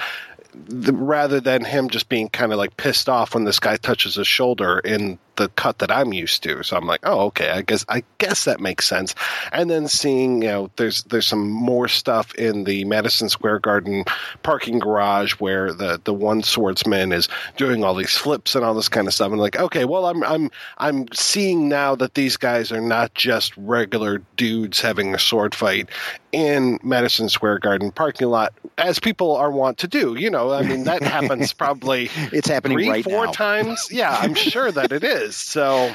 The, 0.55 0.93
rather 0.93 1.41
than 1.41 1.65
him 1.65 1.89
just 1.89 2.09
being 2.09 2.29
kind 2.31 2.53
of 2.53 2.59
like 2.59 2.77
pissed 2.77 3.09
off 3.09 3.35
when 3.35 3.45
this 3.45 3.61
guy 3.61 3.77
touches 3.77 4.17
his 4.17 4.27
shoulder 4.27 4.81
in 4.81 5.19
the 5.39 5.49
cut 5.51 5.79
that 5.79 5.91
I'm 5.91 6.13
used 6.13 6.43
to. 6.43 6.63
So 6.63 6.77
I'm 6.77 6.87
like, 6.87 7.01
oh, 7.05 7.27
okay, 7.27 7.51
I 7.51 7.63
guess 7.63 7.85
I 7.89 8.03
guess 8.19 8.45
that 8.45 8.61
makes 8.61 8.87
sense. 8.87 9.15
And 9.53 9.71
then 9.71 9.89
seeing, 9.89 10.43
you 10.43 10.49
know, 10.49 10.71
there's 10.77 11.05
there's 11.05 11.27
some 11.27 11.49
more 11.51 11.89
stuff 11.89 12.35
in 12.35 12.65
the 12.65 12.85
Madison 12.85 13.29
Square 13.31 13.61
Garden 13.61 14.05
parking 14.43 14.79
garage 14.79 15.33
where 15.35 15.73
the 15.73 16.01
the 16.05 16.13
one 16.13 16.43
swordsman 16.43 17.13
is 17.13 17.29
doing 17.57 17.83
all 17.85 17.95
these 17.95 18.17
flips 18.17 18.55
and 18.55 18.65
all 18.65 18.75
this 18.75 18.89
kind 18.91 19.07
of 19.07 19.15
stuff. 19.15 19.31
And 19.33 19.41
like, 19.41 19.59
okay, 19.59 19.85
well, 19.87 20.07
I'm 20.07 20.23
I'm 20.25 20.51
I'm 20.77 21.07
seeing 21.15 21.69
now 21.69 21.95
that 21.95 22.15
these 22.15 22.37
guys 22.37 22.71
are 22.71 22.81
not 22.81 23.15
just 23.15 23.57
regular 23.57 24.19
dudes 24.37 24.81
having 24.81 25.15
a 25.15 25.19
sword 25.19 25.55
fight 25.55 25.89
in 26.33 26.79
Madison 26.83 27.29
Square 27.29 27.61
Garden 27.61 27.91
parking 27.91 28.29
lot, 28.29 28.53
as 28.77 28.99
people 28.99 29.35
are 29.37 29.51
wont 29.51 29.79
to 29.79 29.89
do. 29.89 30.15
You 30.15 30.29
know, 30.31 30.53
I 30.53 30.63
mean, 30.63 30.85
that 30.85 31.03
happens 31.03 31.53
probably 31.55 32.11
It's 32.33 32.49
happening 32.49 32.77
three, 32.77 32.89
right 32.91 33.05
four 33.05 33.27
now. 33.27 33.33
times. 33.33 33.89
Yeah, 33.91 34.15
I'm 34.15 34.35
sure 34.35 34.71
that 34.71 34.93
it 34.93 35.05
is. 35.05 35.28
So, 35.37 35.95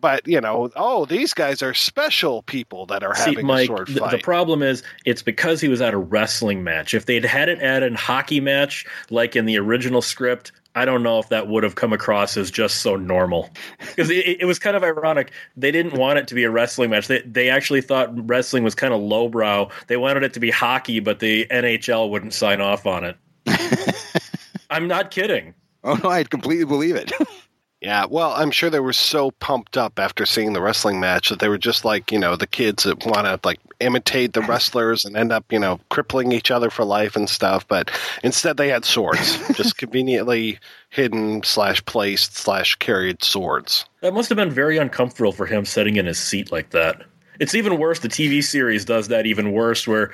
but 0.00 0.26
you 0.26 0.40
know, 0.40 0.70
oh, 0.76 1.04
these 1.04 1.34
guys 1.34 1.62
are 1.62 1.74
special 1.74 2.42
people 2.42 2.86
that 2.86 3.02
are 3.02 3.14
See, 3.14 3.30
having 3.30 3.46
Mike, 3.46 3.64
a 3.64 3.66
sword 3.76 3.88
the, 3.88 4.00
fight. 4.00 4.10
the 4.10 4.18
problem 4.18 4.62
is 4.62 4.82
it's 5.04 5.22
because 5.22 5.60
he 5.60 5.68
was 5.68 5.80
at 5.80 5.94
a 5.94 5.98
wrestling 5.98 6.64
match. 6.64 6.94
If 6.94 7.06
they'd 7.06 7.24
had 7.24 7.48
it 7.48 7.58
at 7.60 7.82
a 7.82 7.94
hockey 7.94 8.40
match, 8.40 8.86
like 9.10 9.36
in 9.36 9.44
the 9.44 9.58
original 9.58 10.02
script, 10.02 10.52
I 10.76 10.84
don't 10.84 11.02
know 11.04 11.20
if 11.20 11.28
that 11.28 11.46
would 11.46 11.62
have 11.62 11.76
come 11.76 11.92
across 11.92 12.36
as 12.36 12.50
just 12.50 12.78
so 12.78 12.96
normal. 12.96 13.50
Because 13.78 14.10
it, 14.10 14.40
it 14.40 14.44
was 14.44 14.58
kind 14.58 14.76
of 14.76 14.82
ironic. 14.82 15.30
They 15.56 15.70
didn't 15.70 15.94
want 15.94 16.18
it 16.18 16.26
to 16.28 16.34
be 16.34 16.42
a 16.42 16.50
wrestling 16.50 16.90
match. 16.90 17.06
They, 17.06 17.20
they 17.20 17.48
actually 17.48 17.80
thought 17.80 18.10
wrestling 18.28 18.64
was 18.64 18.74
kind 18.74 18.92
of 18.92 19.00
lowbrow. 19.00 19.70
They 19.86 19.96
wanted 19.96 20.24
it 20.24 20.32
to 20.34 20.40
be 20.40 20.50
hockey, 20.50 20.98
but 20.98 21.20
the 21.20 21.46
NHL 21.46 22.10
wouldn't 22.10 22.34
sign 22.34 22.60
off 22.60 22.86
on 22.86 23.04
it. 23.04 23.16
I'm 24.70 24.88
not 24.88 25.12
kidding. 25.12 25.54
Oh 25.84 25.94
no, 26.02 26.08
I 26.08 26.24
completely 26.24 26.64
believe 26.64 26.96
it. 26.96 27.12
Yeah, 27.84 28.06
well, 28.08 28.32
I'm 28.32 28.50
sure 28.50 28.70
they 28.70 28.80
were 28.80 28.94
so 28.94 29.30
pumped 29.30 29.76
up 29.76 29.98
after 29.98 30.24
seeing 30.24 30.54
the 30.54 30.62
wrestling 30.62 31.00
match 31.00 31.28
that 31.28 31.38
they 31.38 31.50
were 31.50 31.58
just 31.58 31.84
like, 31.84 32.10
you 32.10 32.18
know, 32.18 32.34
the 32.34 32.46
kids 32.46 32.84
that 32.84 33.04
want 33.04 33.26
to 33.26 33.38
like 33.44 33.60
imitate 33.78 34.32
the 34.32 34.40
wrestlers 34.48 35.04
and 35.04 35.18
end 35.18 35.32
up, 35.32 35.52
you 35.52 35.58
know, 35.58 35.78
crippling 35.90 36.32
each 36.32 36.50
other 36.50 36.70
for 36.70 36.82
life 36.82 37.14
and 37.14 37.28
stuff. 37.28 37.68
But 37.68 37.90
instead, 38.22 38.56
they 38.56 38.68
had 38.68 38.86
swords, 38.86 39.36
just 39.54 39.76
conveniently 39.76 40.60
hidden 40.88 41.42
slash 41.42 41.84
placed 41.84 42.38
slash 42.38 42.74
carried 42.76 43.22
swords. 43.22 43.84
That 44.00 44.14
must 44.14 44.30
have 44.30 44.36
been 44.36 44.50
very 44.50 44.78
uncomfortable 44.78 45.32
for 45.32 45.44
him 45.44 45.66
sitting 45.66 45.96
in 45.96 46.06
his 46.06 46.18
seat 46.18 46.50
like 46.50 46.70
that. 46.70 47.02
It's 47.38 47.54
even 47.54 47.78
worse. 47.78 47.98
The 47.98 48.08
TV 48.08 48.42
series 48.42 48.86
does 48.86 49.08
that 49.08 49.26
even 49.26 49.52
worse, 49.52 49.86
where 49.86 50.10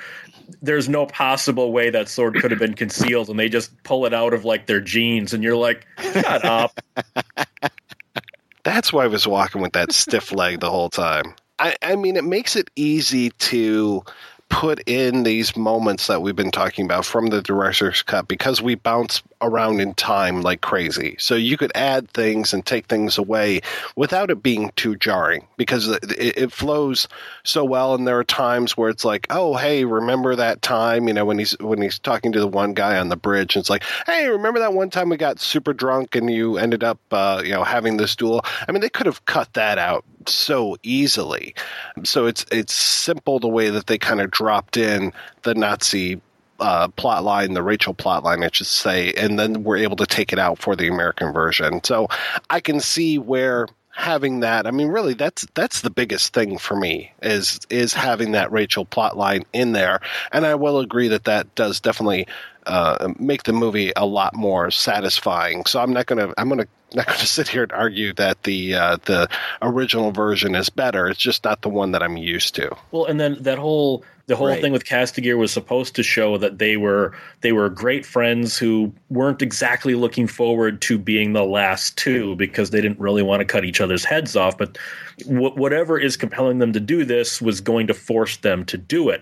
there's 0.61 0.89
no 0.89 1.05
possible 1.05 1.71
way 1.71 1.89
that 1.89 2.09
sword 2.09 2.35
could 2.35 2.51
have 2.51 2.59
been 2.59 2.73
concealed, 2.73 3.29
and 3.29 3.39
they 3.39 3.49
just 3.49 3.71
pull 3.83 4.05
it 4.05 4.13
out 4.13 4.33
of 4.33 4.45
like 4.45 4.65
their 4.65 4.81
jeans, 4.81 5.33
and 5.33 5.43
you're 5.43 5.55
like, 5.55 5.85
"Shut 5.99 6.45
up!" 6.45 6.79
That's 8.63 8.93
why 8.93 9.05
I 9.05 9.07
was 9.07 9.27
walking 9.27 9.61
with 9.61 9.73
that 9.73 9.91
stiff 9.91 10.31
leg 10.31 10.59
the 10.59 10.69
whole 10.69 10.89
time. 10.89 11.35
I, 11.57 11.75
I 11.81 11.95
mean, 11.95 12.15
it 12.15 12.23
makes 12.23 12.55
it 12.55 12.69
easy 12.75 13.29
to 13.29 14.03
put 14.51 14.83
in 14.85 15.23
these 15.23 15.55
moments 15.55 16.07
that 16.07 16.21
we've 16.21 16.35
been 16.35 16.51
talking 16.51 16.83
about 16.83 17.05
from 17.05 17.27
the 17.27 17.41
director's 17.41 18.03
cut 18.03 18.27
because 18.27 18.61
we 18.61 18.75
bounce 18.75 19.23
around 19.39 19.79
in 19.79 19.93
time 19.93 20.41
like 20.41 20.59
crazy. 20.59 21.15
So 21.19 21.35
you 21.35 21.57
could 21.57 21.71
add 21.73 22.11
things 22.11 22.53
and 22.53 22.63
take 22.63 22.87
things 22.87 23.17
away 23.17 23.61
without 23.95 24.29
it 24.29 24.43
being 24.43 24.71
too 24.75 24.97
jarring 24.97 25.47
because 25.55 25.87
it, 25.87 26.03
it 26.37 26.51
flows 26.51 27.07
so 27.43 27.63
well. 27.63 27.95
And 27.95 28.05
there 28.05 28.19
are 28.19 28.25
times 28.25 28.75
where 28.75 28.89
it's 28.89 29.05
like, 29.05 29.25
oh, 29.29 29.55
hey, 29.55 29.85
remember 29.85 30.35
that 30.35 30.61
time? 30.61 31.07
You 31.07 31.13
know, 31.13 31.25
when 31.25 31.39
he's 31.39 31.57
when 31.59 31.81
he's 31.81 31.97
talking 31.97 32.33
to 32.33 32.39
the 32.41 32.47
one 32.47 32.73
guy 32.73 32.99
on 32.99 33.07
the 33.07 33.15
bridge, 33.15 33.55
it's 33.55 33.69
like, 33.69 33.83
hey, 34.05 34.27
remember 34.27 34.59
that 34.59 34.73
one 34.73 34.89
time 34.89 35.07
we 35.07 35.17
got 35.17 35.39
super 35.39 35.73
drunk 35.73 36.15
and 36.15 36.29
you 36.29 36.57
ended 36.57 36.83
up, 36.83 36.99
uh, 37.11 37.41
you 37.43 37.51
know, 37.51 37.63
having 37.63 37.95
this 37.95 38.17
duel? 38.17 38.41
I 38.67 38.73
mean, 38.73 38.81
they 38.81 38.89
could 38.89 39.05
have 39.05 39.23
cut 39.25 39.53
that 39.53 39.77
out 39.77 40.03
so 40.29 40.77
easily. 40.83 41.55
So 42.03 42.25
it's 42.25 42.45
it's 42.51 42.73
simple 42.73 43.39
the 43.39 43.47
way 43.47 43.69
that 43.69 43.87
they 43.87 43.97
kind 43.97 44.21
of 44.21 44.31
dropped 44.31 44.77
in 44.77 45.13
the 45.43 45.55
Nazi 45.55 46.21
uh, 46.59 46.87
plot 46.89 47.23
line, 47.23 47.53
the 47.53 47.63
Rachel 47.63 47.93
plot 47.93 48.23
line, 48.23 48.43
I 48.43 48.49
should 48.51 48.67
say, 48.67 49.13
and 49.13 49.37
then 49.37 49.63
we're 49.63 49.77
able 49.77 49.95
to 49.97 50.05
take 50.05 50.31
it 50.31 50.39
out 50.39 50.59
for 50.59 50.75
the 50.75 50.87
American 50.87 51.33
version. 51.33 51.83
So 51.83 52.07
I 52.49 52.59
can 52.59 52.79
see 52.79 53.17
where 53.17 53.67
having 53.93 54.39
that 54.39 54.65
i 54.65 54.71
mean 54.71 54.87
really 54.87 55.13
that's 55.13 55.45
that's 55.53 55.81
the 55.81 55.89
biggest 55.89 56.33
thing 56.33 56.57
for 56.57 56.77
me 56.77 57.11
is 57.21 57.59
is 57.69 57.93
having 57.93 58.31
that 58.31 58.51
rachel 58.51 58.85
plot 58.85 59.17
line 59.17 59.43
in 59.51 59.73
there 59.73 59.99
and 60.31 60.45
i 60.45 60.55
will 60.55 60.79
agree 60.79 61.09
that 61.09 61.25
that 61.25 61.53
does 61.55 61.81
definitely 61.81 62.25
uh, 62.67 63.11
make 63.19 63.43
the 63.43 63.53
movie 63.53 63.91
a 63.95 64.05
lot 64.05 64.35
more 64.35 64.69
satisfying 64.71 65.65
so 65.65 65.79
i'm 65.79 65.93
not 65.93 66.05
gonna 66.05 66.33
i'm 66.37 66.49
gonna 66.49 66.67
not 66.93 67.07
going 67.07 67.19
to 67.19 67.25
sit 67.27 67.47
here 67.47 67.63
and 67.63 67.71
argue 67.71 68.11
that 68.15 68.43
the 68.43 68.75
uh, 68.75 68.97
the 69.05 69.29
original 69.61 70.11
version 70.11 70.55
is 70.55 70.69
better. 70.69 71.07
It's 71.07 71.21
just 71.21 71.45
not 71.45 71.61
the 71.61 71.69
one 71.69 71.91
that 71.93 72.03
I'm 72.03 72.17
used 72.17 72.53
to. 72.55 72.75
Well, 72.91 73.05
and 73.05 73.17
then 73.17 73.37
that 73.43 73.57
whole 73.57 74.03
the 74.27 74.35
whole 74.35 74.47
Right. 74.47 74.61
thing 74.61 74.73
with 74.73 74.83
Kastagir 74.83 75.37
was 75.37 75.53
supposed 75.53 75.95
to 75.95 76.03
show 76.03 76.37
that 76.39 76.57
they 76.57 76.75
were 76.75 77.13
they 77.39 77.53
were 77.53 77.69
great 77.69 78.05
friends 78.05 78.57
who 78.57 78.93
weren't 79.09 79.41
exactly 79.41 79.95
looking 79.95 80.27
forward 80.27 80.81
to 80.81 80.97
being 80.97 81.31
the 81.31 81.45
last 81.45 81.97
two 81.97 82.35
because 82.35 82.71
they 82.71 82.81
didn't 82.81 82.99
really 82.99 83.23
want 83.23 83.39
to 83.39 83.45
cut 83.45 83.63
each 83.63 83.79
other's 83.79 84.03
heads 84.03 84.35
off. 84.35 84.57
But 84.57 84.77
wh- 85.25 85.55
whatever 85.55 85.97
is 85.97 86.17
compelling 86.17 86.59
them 86.59 86.73
to 86.73 86.81
do 86.81 87.05
this 87.05 87.41
was 87.41 87.61
going 87.61 87.87
to 87.87 87.93
force 87.93 88.35
them 88.35 88.65
to 88.65 88.77
do 88.77 89.07
it, 89.07 89.21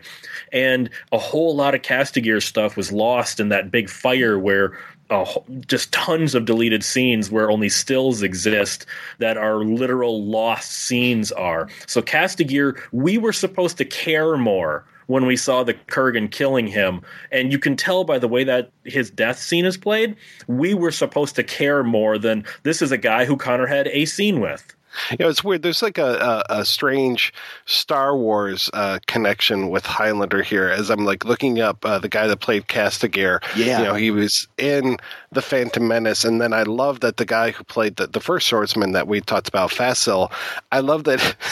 and 0.52 0.90
a 1.12 1.18
whole 1.18 1.56
lot 1.56 1.76
of 1.76 1.82
Kastagir 1.82 2.42
stuff 2.42 2.78
was 2.78 2.92
lost 2.92 3.40
in 3.40 3.50
that 3.50 3.72
big 3.72 3.90
fire 3.90 4.38
where 4.38 4.78
wh- 5.12 5.38
just 5.68 5.92
tons 5.92 6.36
of 6.36 6.46
deleted 6.46 6.84
scenes 6.84 7.32
where 7.32 7.50
only 7.50 7.70
stills 7.70 8.22
exist 8.22 8.86
that 9.20 9.38
are 9.38 9.64
literal 9.64 10.24
lost 10.26 10.72
scenes 10.72 11.32
are. 11.32 11.68
So 11.88 12.02
Kastagir, 12.02 12.80
we 12.92 13.18
were 13.18 13.34
supposed 13.34 13.78
to 13.78 13.86
care 13.86 14.38
more 14.38 14.86
when 15.08 15.26
we 15.26 15.36
saw 15.36 15.64
the 15.64 15.74
Kurgan 15.74 16.30
killing 16.30 16.68
him, 16.68 17.02
and 17.32 17.52
you 17.52 17.58
can 17.58 17.76
tell 17.76 18.04
by 18.04 18.20
the 18.20 18.28
way 18.28 18.44
that 18.44 18.70
his 18.84 19.10
death 19.10 19.40
scene 19.40 19.66
is 19.66 19.76
played, 19.76 20.16
we 20.48 20.76
were 20.76 20.92
supposed 20.92 21.36
to 21.36 21.44
care 21.44 21.84
more 21.84 22.20
than 22.20 22.46
this 22.62 22.80
is 22.80 22.92
a 22.92 22.98
guy 22.98 23.26
who 23.26 23.36
Connor 23.36 23.66
had 23.66 23.88
a 23.88 24.06
scene 24.06 24.40
with. 24.40 24.76
You 25.12 25.18
know, 25.20 25.30
it's 25.30 25.44
weird. 25.44 25.62
There's 25.62 25.82
like 25.82 25.98
a, 25.98 26.44
a, 26.50 26.60
a 26.60 26.66
strange 26.66 27.34
Star 27.66 28.16
Wars 28.16 28.70
uh, 28.74 29.00
connection 29.08 29.70
with 29.70 29.86
Highlander 29.86 30.42
here. 30.42 30.68
As 30.68 30.90
I'm 30.90 31.06
like 31.06 31.26
looking 31.26 31.60
up 31.60 31.86
uh, 31.86 32.00
the 32.00 32.10
guy 32.10 32.28
that 32.28 32.40
played 32.40 32.68
Kastagir. 32.68 33.42
Yeah. 33.56 33.80
you 33.80 33.86
know, 33.86 33.96
he 33.96 34.12
was 34.12 34.48
in 34.58 34.98
the 35.32 35.42
Phantom 35.42 35.88
Menace, 35.88 36.26
and 36.26 36.42
then 36.42 36.54
I 36.54 36.64
love 36.64 37.02
that 37.02 37.18
the 37.18 37.26
guy 37.26 37.52
who 37.52 37.64
played 37.64 37.98
the, 37.98 38.08
the 38.08 38.20
first 38.20 38.48
swordsman 38.48 38.94
that 38.94 39.08
we 39.08 39.22
talked 39.22 39.48
about, 39.48 39.72
Fasil. 39.72 40.32
I 40.72 40.80
love 40.80 41.06
that. 41.06 41.36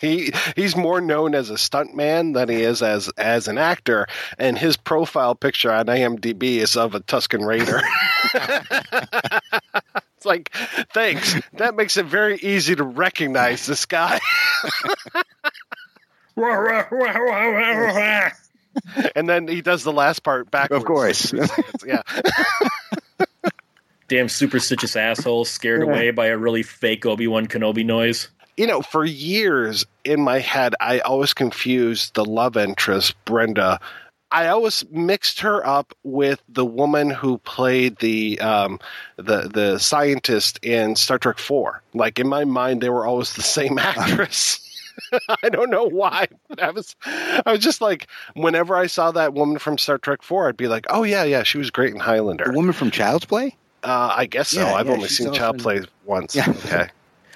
He 0.00 0.32
he's 0.56 0.76
more 0.76 1.02
known 1.02 1.34
as 1.34 1.50
a 1.50 1.56
stuntman 1.56 2.32
than 2.32 2.48
he 2.48 2.62
is 2.62 2.80
as 2.80 3.10
as 3.18 3.48
an 3.48 3.58
actor, 3.58 4.06
and 4.38 4.56
his 4.56 4.78
profile 4.78 5.34
picture 5.34 5.70
on 5.70 5.86
IMDb 5.86 6.56
is 6.56 6.74
of 6.74 6.94
a 6.94 7.00
Tusken 7.00 7.44
Raider. 7.46 7.82
it's 10.20 10.26
like, 10.26 10.50
thanks. 10.92 11.34
That 11.54 11.74
makes 11.74 11.96
it 11.96 12.04
very 12.04 12.36
easy 12.36 12.76
to 12.76 12.84
recognize 12.84 13.64
this 13.64 13.86
guy. 13.86 14.20
and 19.16 19.26
then 19.26 19.48
he 19.48 19.62
does 19.62 19.82
the 19.82 19.94
last 19.94 20.22
part 20.22 20.50
backwards. 20.50 20.82
Of 20.82 20.86
course. 20.86 21.32
yeah. 21.86 22.02
Damn 24.08 24.28
superstitious 24.28 24.94
asshole 24.94 25.46
scared 25.46 25.82
away 25.82 26.10
by 26.10 26.26
a 26.26 26.36
really 26.36 26.64
fake 26.64 27.06
Obi 27.06 27.26
Wan 27.26 27.46
Kenobi 27.46 27.86
noise. 27.86 28.28
You 28.58 28.66
know, 28.66 28.82
for 28.82 29.06
years 29.06 29.86
in 30.04 30.20
my 30.20 30.40
head, 30.40 30.74
I 30.80 30.98
always 30.98 31.32
confused 31.32 32.14
the 32.14 32.26
love 32.26 32.58
interest, 32.58 33.14
Brenda. 33.24 33.80
I 34.32 34.48
always 34.48 34.84
mixed 34.90 35.40
her 35.40 35.66
up 35.66 35.92
with 36.04 36.40
the 36.48 36.64
woman 36.64 37.10
who 37.10 37.38
played 37.38 37.96
the 37.96 38.40
um, 38.40 38.78
the 39.16 39.48
the 39.52 39.78
scientist 39.78 40.58
in 40.62 40.96
Star 40.96 41.18
Trek 41.18 41.38
Four. 41.38 41.82
Like 41.94 42.18
in 42.18 42.28
my 42.28 42.44
mind, 42.44 42.80
they 42.80 42.90
were 42.90 43.06
always 43.06 43.34
the 43.34 43.42
same 43.42 43.78
actress. 43.78 44.66
I 45.42 45.48
don't 45.48 45.70
know 45.70 45.84
why. 45.84 46.28
I 46.60 46.70
was 46.70 46.94
I 47.04 47.42
was 47.46 47.60
just 47.60 47.80
like, 47.80 48.06
whenever 48.34 48.76
I 48.76 48.86
saw 48.86 49.10
that 49.12 49.34
woman 49.34 49.58
from 49.58 49.78
Star 49.78 49.98
Trek 49.98 50.22
Four, 50.22 50.48
I'd 50.48 50.56
be 50.56 50.68
like, 50.68 50.86
oh 50.90 51.02
yeah, 51.02 51.24
yeah, 51.24 51.42
she 51.42 51.58
was 51.58 51.70
great 51.70 51.94
in 51.94 52.00
Highlander. 52.00 52.44
The 52.44 52.52
woman 52.52 52.72
from 52.72 52.90
Child's 52.90 53.24
Play? 53.24 53.56
Uh, 53.82 54.12
I 54.14 54.26
guess 54.26 54.50
so. 54.50 54.60
Yeah, 54.60 54.74
I've 54.74 54.86
yeah, 54.86 54.92
only 54.92 55.08
seen 55.08 55.28
also 55.28 55.38
Child 55.38 55.54
in- 55.56 55.60
Play 55.62 55.80
once. 56.04 56.36
Yeah. 56.36 56.50
Okay. 56.50 56.88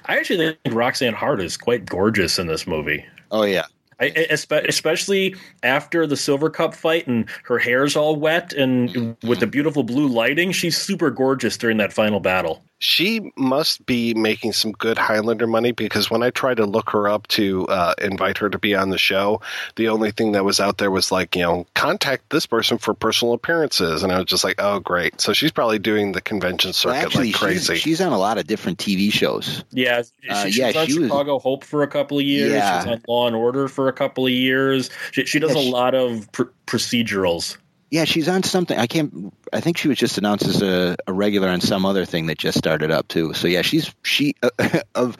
I 0.06 0.18
actually 0.18 0.54
think 0.64 0.74
Roxanne 0.76 1.14
Hart 1.14 1.40
is 1.40 1.56
quite 1.56 1.86
gorgeous 1.86 2.38
in 2.38 2.46
this 2.46 2.66
movie. 2.66 3.04
Oh 3.30 3.44
yeah. 3.44 3.64
I, 4.04 4.20
I- 4.20 4.26
espe- 4.32 4.68
especially 4.68 5.36
after 5.62 6.06
the 6.06 6.14
Silvercup 6.14 6.74
fight 6.74 7.06
and 7.06 7.28
her 7.44 7.58
hair's 7.58 7.96
all 7.96 8.16
wet 8.16 8.52
and 8.52 8.88
mm-hmm. 8.90 9.28
with 9.28 9.40
the 9.40 9.46
beautiful 9.46 9.82
blue 9.82 10.08
lighting, 10.08 10.52
she's 10.52 10.76
super 10.76 11.10
gorgeous 11.10 11.56
during 11.56 11.76
that 11.78 11.92
final 11.92 12.20
battle. 12.20 12.64
She 12.86 13.32
must 13.34 13.86
be 13.86 14.12
making 14.12 14.52
some 14.52 14.72
good 14.72 14.98
Highlander 14.98 15.46
money 15.46 15.72
because 15.72 16.10
when 16.10 16.22
I 16.22 16.28
tried 16.28 16.58
to 16.58 16.66
look 16.66 16.90
her 16.90 17.08
up 17.08 17.26
to 17.28 17.66
uh, 17.68 17.94
invite 18.02 18.36
her 18.36 18.50
to 18.50 18.58
be 18.58 18.74
on 18.74 18.90
the 18.90 18.98
show, 18.98 19.40
the 19.76 19.88
only 19.88 20.10
thing 20.10 20.32
that 20.32 20.44
was 20.44 20.60
out 20.60 20.76
there 20.76 20.90
was 20.90 21.10
like, 21.10 21.34
you 21.34 21.40
know, 21.40 21.66
contact 21.74 22.28
this 22.28 22.44
person 22.44 22.76
for 22.76 22.92
personal 22.92 23.32
appearances. 23.32 24.02
And 24.02 24.12
I 24.12 24.18
was 24.18 24.26
just 24.26 24.44
like, 24.44 24.56
oh, 24.58 24.80
great. 24.80 25.18
So 25.18 25.32
she's 25.32 25.50
probably 25.50 25.78
doing 25.78 26.12
the 26.12 26.20
convention 26.20 26.68
Well, 26.68 26.74
circuit 26.74 26.96
actually, 27.06 27.26
like 27.28 27.36
crazy. 27.36 27.72
She's, 27.76 27.82
she's 27.82 28.00
on 28.02 28.12
a 28.12 28.18
lot 28.18 28.36
of 28.36 28.46
different 28.46 28.76
TV 28.78 29.10
shows. 29.10 29.64
Yeah, 29.70 30.02
she, 30.20 30.28
Uh, 30.28 30.46
she 30.50 30.60
yeah, 30.60 30.66
was 30.66 30.76
on 30.76 30.86
she 30.86 30.98
was- 30.98 31.08
Chicago 31.08 31.38
Hope 31.38 31.64
for 31.64 31.82
a 31.82 31.88
couple 31.88 32.18
of 32.18 32.24
years. 32.24 32.52
Yeah. 32.52 32.82
She 32.82 32.90
was 32.90 32.96
on 32.98 33.02
Law 33.08 33.26
and 33.28 33.34
Order 33.36 33.66
for 33.68 33.88
a 33.88 33.94
couple 33.94 34.26
of 34.26 34.32
years. 34.32 34.90
She, 35.12 35.24
she 35.24 35.38
does 35.38 35.54
Yeah, 35.54 35.60
a 35.60 35.64
she- 35.64 35.70
lot 35.72 35.94
of 35.94 36.30
pr- 36.32 36.42
procedurals. 36.66 37.56
Yeah, 37.90 38.04
she's 38.04 38.28
on 38.28 38.42
something. 38.42 38.76
I 38.76 38.86
can't. 38.86 39.32
I 39.52 39.60
think 39.60 39.76
she 39.76 39.88
was 39.88 39.98
just 39.98 40.18
announced 40.18 40.46
as 40.46 40.62
a, 40.62 40.96
a 41.06 41.12
regular 41.12 41.48
on 41.48 41.60
some 41.60 41.86
other 41.86 42.04
thing 42.04 42.26
that 42.26 42.38
just 42.38 42.58
started 42.58 42.90
up 42.90 43.08
too. 43.08 43.34
So 43.34 43.46
yeah, 43.46 43.62
she's 43.62 43.94
she 44.02 44.34
uh, 44.42 44.50
of 44.94 45.16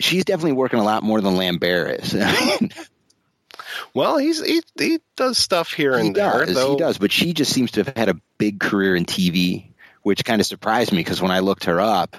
she's 0.00 0.24
definitely 0.24 0.52
working 0.52 0.78
a 0.78 0.84
lot 0.84 1.02
more 1.02 1.20
than 1.20 1.36
Lambert 1.36 2.00
is. 2.00 2.14
well, 3.94 4.16
he's 4.18 4.44
he, 4.44 4.62
he 4.78 5.00
does 5.16 5.38
stuff 5.38 5.72
here 5.72 5.98
he 5.98 6.06
and 6.06 6.16
there. 6.16 6.46
does, 6.46 6.54
though. 6.54 6.70
he 6.72 6.76
does, 6.76 6.98
but 6.98 7.12
she 7.12 7.32
just 7.32 7.52
seems 7.52 7.72
to 7.72 7.84
have 7.84 7.96
had 7.96 8.08
a 8.08 8.20
big 8.38 8.60
career 8.60 8.96
in 8.96 9.04
TV, 9.04 9.70
which 10.02 10.24
kind 10.24 10.40
of 10.40 10.46
surprised 10.46 10.92
me 10.92 10.98
because 10.98 11.20
when 11.20 11.30
I 11.30 11.40
looked 11.40 11.64
her 11.64 11.80
up, 11.80 12.16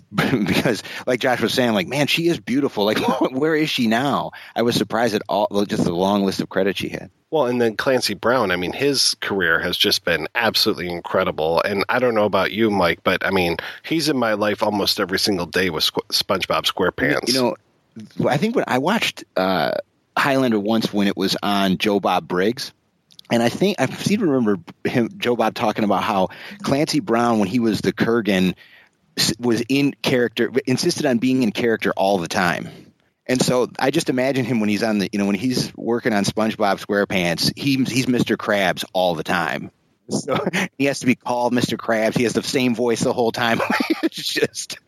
because 0.14 0.82
like 1.06 1.20
Josh 1.20 1.40
was 1.40 1.52
saying, 1.52 1.72
like 1.72 1.86
man, 1.86 2.06
she 2.06 2.28
is 2.28 2.38
beautiful. 2.38 2.84
Like 2.84 2.98
where 3.30 3.54
is 3.54 3.70
she 3.70 3.86
now? 3.86 4.32
I 4.56 4.62
was 4.62 4.74
surprised 4.76 5.14
at 5.14 5.22
all 5.28 5.64
just 5.66 5.84
the 5.84 5.92
long 5.92 6.24
list 6.24 6.40
of 6.40 6.48
credits 6.48 6.78
she 6.78 6.88
had. 6.88 7.10
Well, 7.30 7.46
and 7.46 7.62
then 7.62 7.76
Clancy 7.76 8.12
Brown, 8.12 8.50
I 8.50 8.56
mean, 8.56 8.74
his 8.74 9.16
career 9.20 9.58
has 9.58 9.78
just 9.78 10.04
been 10.04 10.28
absolutely 10.34 10.90
incredible. 10.90 11.62
And 11.62 11.82
I 11.88 11.98
don't 11.98 12.14
know 12.14 12.26
about 12.26 12.52
you, 12.52 12.70
Mike, 12.70 13.00
but 13.04 13.24
I 13.24 13.30
mean, 13.30 13.56
he's 13.84 14.10
in 14.10 14.18
my 14.18 14.34
life 14.34 14.62
almost 14.62 15.00
every 15.00 15.18
single 15.18 15.46
day 15.46 15.70
with 15.70 15.84
Squ- 15.84 16.06
SpongeBob 16.08 16.70
SquarePants. 16.70 17.28
You 17.28 17.34
know, 17.40 17.56
I 18.28 18.36
think 18.36 18.54
when 18.54 18.66
I 18.68 18.76
watched 18.76 19.24
uh, 19.36 19.72
Highlander 20.16 20.60
once 20.60 20.92
when 20.92 21.06
it 21.06 21.16
was 21.16 21.34
on 21.42 21.78
Joe 21.78 22.00
Bob 22.00 22.28
Briggs, 22.28 22.70
and 23.30 23.42
I 23.42 23.48
think 23.48 23.80
I 23.80 23.86
seem 23.86 24.20
to 24.20 24.26
remember 24.26 24.58
him 24.84 25.08
Joe 25.16 25.34
Bob 25.34 25.54
talking 25.54 25.84
about 25.84 26.02
how 26.02 26.28
Clancy 26.62 27.00
Brown 27.00 27.38
when 27.38 27.48
he 27.48 27.60
was 27.60 27.80
the 27.80 27.94
Kurgan 27.94 28.54
was 29.38 29.62
in 29.68 29.94
character, 30.02 30.50
insisted 30.66 31.06
on 31.06 31.18
being 31.18 31.42
in 31.42 31.52
character 31.52 31.92
all 31.96 32.18
the 32.18 32.28
time. 32.28 32.68
And 33.26 33.40
so 33.40 33.70
I 33.78 33.90
just 33.90 34.10
imagine 34.10 34.44
him 34.44 34.60
when 34.60 34.68
he's 34.68 34.82
on 34.82 34.98
the, 34.98 35.08
you 35.12 35.18
know, 35.18 35.26
when 35.26 35.36
he's 35.36 35.72
working 35.76 36.12
on 36.12 36.24
SpongeBob 36.24 36.84
SquarePants, 36.84 37.52
he's 37.56 37.88
he's 37.88 38.06
Mr. 38.06 38.36
Krabs 38.36 38.84
all 38.92 39.14
the 39.14 39.22
time. 39.22 39.70
So 40.08 40.36
he 40.78 40.86
has 40.86 41.00
to 41.00 41.06
be 41.06 41.14
called 41.14 41.52
Mr. 41.52 41.76
Krabs. 41.76 42.16
He 42.16 42.24
has 42.24 42.32
the 42.32 42.42
same 42.42 42.74
voice 42.74 43.00
the 43.00 43.12
whole 43.12 43.32
time. 43.32 43.60
it's 44.02 44.16
just 44.16 44.78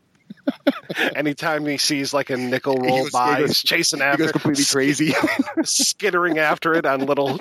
Anytime 1.16 1.64
he 1.66 1.78
sees 1.78 2.12
like 2.14 2.30
a 2.30 2.36
nickel 2.36 2.74
He 2.82 2.86
roll 2.88 3.02
goes- 3.04 3.10
by, 3.10 3.34
he 3.34 3.40
goes- 3.42 3.48
he's 3.50 3.62
chasing 3.62 3.98
he 4.00 4.04
after 4.04 4.18
goes 4.18 4.30
it, 4.30 4.32
completely 4.32 4.64
crazy. 4.64 5.14
skittering 5.64 6.38
after 6.38 6.74
it 6.74 6.86
on 6.86 7.06
little. 7.06 7.40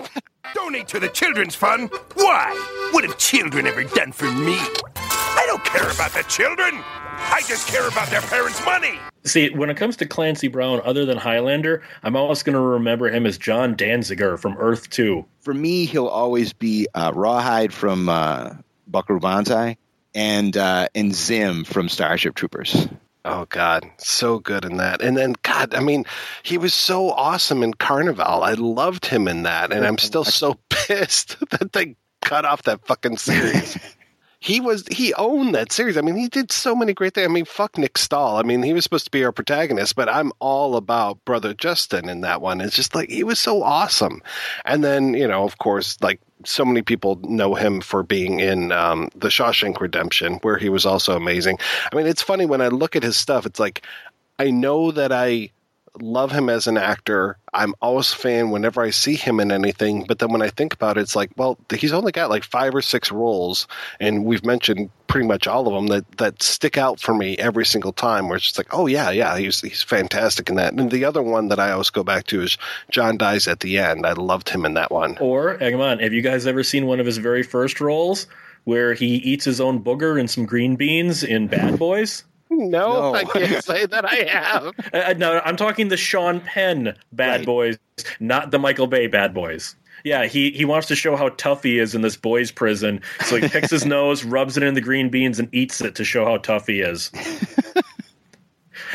Donate 0.54 0.88
to 0.90 1.00
the 1.00 1.10
children's 1.10 1.56
fund? 1.56 1.90
Why? 2.16 2.90
What 2.92 3.04
have 3.04 3.18
children 3.18 3.68
ever 3.68 3.84
done 3.84 4.12
for 4.12 4.30
me? 4.32 4.56
I 4.96 5.44
don't 5.48 5.64
care 5.66 5.90
about 5.90 6.12
the 6.12 6.24
children. 6.24 6.82
I 7.16 7.42
just 7.48 7.68
care 7.68 7.88
about 7.88 8.10
their 8.10 8.22
parents' 8.22 8.64
money. 8.66 9.00
See, 9.24 9.50
when 9.50 9.70
it 9.70 9.78
comes 9.78 9.96
to 9.98 10.06
Clancy 10.06 10.48
Brown, 10.50 10.82
other 10.84 11.06
than 11.06 11.18
Highlander, 11.18 11.82
I'm 12.04 12.16
always 12.16 12.44
going 12.44 12.54
to 12.56 12.60
remember 12.60 13.10
him 13.10 13.26
as 13.26 13.38
John 13.38 13.76
Danziger 13.76 14.38
from 14.38 14.56
Earth 14.58 14.90
2. 14.90 15.26
for 15.40 15.54
me, 15.54 15.86
he'll 15.86 16.08
always 16.08 16.52
be 16.54 16.88
uh, 16.94 17.12
Rawhide 17.16 17.72
from 17.74 18.10
uh, 18.10 18.52
Buckaroo 18.88 19.20
Banzai 19.22 19.78
and 20.16 20.56
uh, 20.58 20.88
and 20.96 21.14
Zim 21.14 21.64
from 21.64 21.90
Starship 21.90 22.36
Troopers. 22.36 22.88
Oh 23.26 23.46
God, 23.50 23.90
so 23.98 24.40
good 24.40 24.66
in 24.66 24.78
that. 24.78 25.02
And 25.02 25.16
then 25.16 25.36
God, 25.44 25.74
I 25.74 25.80
mean, 25.80 26.06
he 26.44 26.58
was 26.58 26.74
so 26.74 27.10
awesome 27.12 27.64
in 27.64 27.74
Carnivàle. 27.74 28.44
I 28.44 28.54
loved 28.54 29.06
him 29.06 29.28
in 29.28 29.44
that, 29.44 29.72
and 29.72 29.86
I'm 29.86 29.98
still 29.98 30.26
so 30.26 30.60
pissed 30.70 31.38
that 31.52 31.72
they 31.72 31.96
cut 32.22 32.44
off 32.46 32.64
that 32.64 32.86
fucking 32.86 33.18
series. 33.18 33.78
he 34.44 34.60
was 34.60 34.86
he 34.92 35.14
owned 35.14 35.56
that 35.56 35.72
series. 35.72 35.96
I 35.96 36.02
mean, 36.02 36.18
he 36.18 36.28
did 36.28 36.52
so 36.52 36.76
many 36.76 36.94
great 36.94 37.14
things. 37.14 37.30
I 37.30 37.32
mean, 37.32 37.46
fuck 37.46 37.78
Nick 37.78 37.98
Stahl. 37.98 38.36
I 38.36 38.44
mean, 38.44 38.62
he 38.62 38.74
was 38.74 38.84
supposed 38.84 39.06
to 39.06 39.12
be 39.12 39.24
our 39.24 39.32
protagonist, 39.32 39.96
but 39.96 40.10
I'm 40.10 40.34
all 40.40 40.76
about 40.76 41.24
Brother 41.24 41.54
Justin 41.54 42.10
in 42.10 42.22
that 42.22 42.42
one. 42.42 42.60
It's 42.60 42.76
just 42.76 42.94
like 42.94 43.10
he 43.10 43.24
was 43.24 43.40
so 43.40 43.64
awesome. 43.64 44.22
And 44.66 44.84
then 44.84 45.14
you 45.14 45.30
know, 45.30 45.46
of 45.46 45.60
course, 45.60 45.98
like 46.02 46.20
so 46.46 46.66
many 46.66 46.82
people 46.82 47.20
know 47.24 47.56
him 47.56 47.82
for 47.82 48.04
being 48.04 48.40
in 48.40 48.72
um, 48.72 49.10
The 49.16 49.30
Shawshank 49.30 49.80
Redemption, 49.80 50.36
where 50.42 50.58
he 50.58 50.70
was 50.70 50.86
also 50.86 51.16
amazing. 51.16 51.58
I 51.92 51.96
mean, 51.96 52.08
it's 52.08 52.22
funny 52.22 52.46
when 52.46 52.62
I 52.62 52.68
look 52.68 52.96
at 52.96 53.04
his 53.04 53.16
stuff, 53.16 53.46
it's 53.46 53.60
like 53.60 53.86
I 54.40 54.52
know 54.52 54.92
that 54.92 55.12
I 55.12 55.52
love 56.02 56.32
him 56.32 56.50
as 56.50 56.68
an 56.68 56.78
actor. 56.78 57.38
I'm 57.54 57.76
always 57.82 58.12
a 58.12 58.16
fan 58.16 58.50
whenever 58.50 58.82
I 58.82 58.90
see 58.90 59.16
him 59.16 59.40
in 59.40 59.52
anything. 59.52 60.06
But 60.06 60.20
then 60.20 60.32
when 60.32 60.42
I 60.42 60.50
think 60.50 60.74
about 60.74 60.98
it, 60.98 61.02
it's 61.02 61.16
like, 61.16 61.32
well, 61.38 61.58
he's 61.74 61.94
only 61.94 62.12
got 62.12 62.30
like 62.30 62.44
five 62.44 62.74
or 62.74 62.82
six 62.82 63.12
roles, 63.12 63.68
and 64.00 64.26
we've 64.26 64.46
mentioned 64.46 64.90
pretty 65.08 65.28
much 65.28 65.46
all 65.48 65.68
of 65.68 65.74
them 65.74 65.88
that 65.88 66.18
that 66.18 66.42
stick 66.42 66.78
out 66.78 67.00
for 67.00 67.14
me 67.14 67.38
every 67.38 67.66
single 67.66 67.94
time. 67.94 68.28
Where 68.28 68.38
it's 68.38 68.46
just 68.46 68.58
like, 68.58 68.74
oh 68.74 68.88
yeah, 68.88 69.12
yeah, 69.12 69.38
he's 69.38 69.62
he's 69.62 69.84
fantastic 69.84 70.50
in 70.50 70.56
that. 70.56 70.74
And 70.74 70.90
the 70.90 71.06
other 71.06 71.22
one 71.22 71.50
that 71.50 71.60
I 71.60 71.72
always 71.72 71.90
go 71.90 72.04
back 72.04 72.26
to 72.28 72.42
is 72.42 72.58
John 72.90 73.18
dies 73.18 73.48
at 73.48 73.60
the 73.60 73.78
end. 73.78 74.06
I 74.06 74.14
loved 74.14 74.50
him 74.50 74.66
in 74.66 74.74
that 74.74 74.92
one. 74.92 75.18
Or, 75.20 75.58
hang 75.58 75.80
on, 75.80 76.00
have 76.00 76.14
you 76.14 76.22
guys 76.22 76.48
ever 76.48 76.64
seen 76.64 76.88
one 76.88 77.00
of 77.00 77.06
his 77.06 77.18
very 77.18 77.44
first 77.44 77.80
roles 77.80 78.28
where 78.64 78.94
he 78.94 79.16
eats 79.18 79.46
his 79.46 79.60
own 79.62 79.84
booger 79.84 80.20
and 80.20 80.30
some 80.30 80.46
green 80.46 80.76
beans 80.76 81.24
in 81.24 81.48
Bad 81.48 81.78
Boys? 81.78 82.24
No, 82.58 83.14
I 83.14 83.24
can't 83.24 83.64
say 83.64 83.86
that 83.86 84.06
I 84.06 84.16
have. 84.30 84.74
Uh, 84.94 85.14
no, 85.18 85.42
I'm 85.44 85.56
talking 85.56 85.88
the 85.88 85.98
Sean 85.98 86.40
Penn 86.40 86.96
Bad 87.12 87.40
Right. 87.40 87.46
Boys, 87.46 87.78
not 88.20 88.52
the 88.52 88.60
Michael 88.60 88.86
Bay 88.88 89.08
Bad 89.08 89.34
Boys. 89.34 89.76
Yeah, 90.04 90.26
he, 90.26 90.52
he 90.52 90.66
wants 90.66 90.88
to 90.88 90.96
show 90.96 91.16
how 91.16 91.30
tough 91.30 91.64
he 91.64 91.80
is 91.80 91.96
in 91.96 92.02
this 92.02 92.18
boys' 92.18 92.52
prison. 92.52 93.02
So 93.26 93.38
he 93.38 93.48
picks 93.48 93.72
his 93.72 93.86
nose, 93.88 94.24
rubs 94.24 94.58
it 94.58 94.64
in 94.64 94.74
the 94.74 94.82
green 94.82 95.10
beans, 95.10 95.40
and 95.40 95.50
eats 95.54 95.82
it 95.82 95.96
to 95.96 96.04
show 96.04 96.26
how 96.26 96.38
tough 96.38 96.68
he 96.68 96.82
is. 96.82 97.10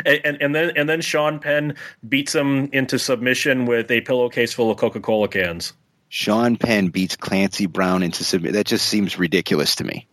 and, 0.04 0.20
and 0.24 0.42
and 0.42 0.54
then 0.54 0.72
and 0.76 0.88
then 0.88 1.00
Sean 1.00 1.38
Penn 1.38 1.74
beats 2.08 2.34
him 2.34 2.68
into 2.72 2.98
submission 2.98 3.66
with 3.66 3.90
a 3.90 4.00
pillowcase 4.02 4.52
full 4.52 4.70
of 4.70 4.76
Coca 4.76 5.00
Cola 5.00 5.28
cans. 5.28 5.72
Sean 6.10 6.56
Penn 6.56 6.88
beats 6.88 7.16
Clancy 7.16 7.66
Brown 7.66 8.02
into 8.02 8.24
submit. 8.24 8.54
That 8.54 8.66
just 8.66 8.86
seems 8.86 9.18
ridiculous 9.18 9.76
to 9.76 9.84
me. 9.84 10.07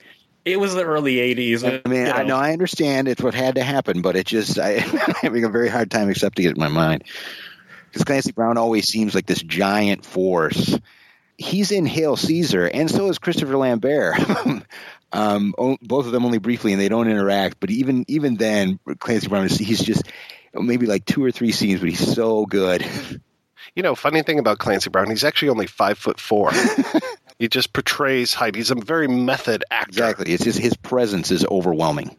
It 0.46 0.60
was 0.60 0.76
the 0.76 0.84
early 0.84 1.16
'80s. 1.16 1.64
I 1.64 1.90
mean, 1.90 2.06
you 2.06 2.12
I 2.12 2.24
know 2.24 2.38
I 2.38 2.54
understand 2.54 3.08
it's 3.08 3.22
what 3.22 3.34
had 3.34 3.56
to 3.56 3.64
happen, 3.64 4.02
but 4.02 4.16
it 4.16 4.28
just 4.28 4.60
I, 4.60 4.76
I'm 5.08 5.14
having 5.16 5.44
a 5.44 5.50
very 5.50 5.70
hard 5.70 5.90
time 5.90 6.10
accepting 6.10 6.46
it 6.46 6.52
in 6.56 6.60
my 6.60 6.68
mind 6.68 7.04
because 7.90 8.04
Clancy 8.04 8.32
Brown 8.32 8.58
always 8.58 8.88
seems 8.88 9.16
like 9.16 9.26
this 9.26 9.42
giant 9.42 10.06
force. 10.06 10.78
He's 11.38 11.72
in 11.72 11.86
Hail 11.86 12.16
Caesar, 12.16 12.66
and 12.66 12.90
so 12.90 13.10
is 13.10 13.18
Christopher 13.18 13.58
Lambert. 13.58 14.16
um, 15.12 15.54
both 15.82 16.06
of 16.06 16.12
them 16.12 16.26
only 16.26 16.38
briefly, 16.38 16.74
and 16.74 16.82
they 16.82 16.90
don't 16.90 17.10
interact. 17.10 17.60
But 17.60 17.72
even 17.72 18.06
even 18.08 18.36
then, 18.36 18.80
Clancy 19.00 19.28
Brown 19.28 19.46
is 19.46 19.58
he's 19.58 19.84
just 19.84 20.04
maybe 20.54 20.86
like 20.86 21.06
two 21.06 21.24
or 21.24 21.32
three 21.32 21.52
scenes, 21.52 21.80
but 21.80 21.90
he's 21.90 22.14
so 22.14 22.46
good. 22.46 22.86
You 23.76 23.84
know, 23.84 23.96
funny 23.96 24.22
thing 24.22 24.40
about 24.40 24.60
Clancy 24.60 24.90
Brown, 24.90 25.10
he's 25.10 25.26
actually 25.26 25.50
only 25.50 25.68
five 25.68 25.98
foot 25.98 26.18
four. 26.18 26.52
He 27.40 27.48
just 27.48 27.74
portrays 27.74 28.34
height. 28.34 28.56
He's 28.56 28.72
a 28.72 28.76
very 28.76 29.08
method 29.08 29.64
actor. 29.72 29.90
Exactly, 29.90 30.34
it's 30.34 30.44
just 30.44 30.60
his 30.60 30.76
presence 30.76 31.32
is 31.32 31.46
overwhelming. 31.46 32.16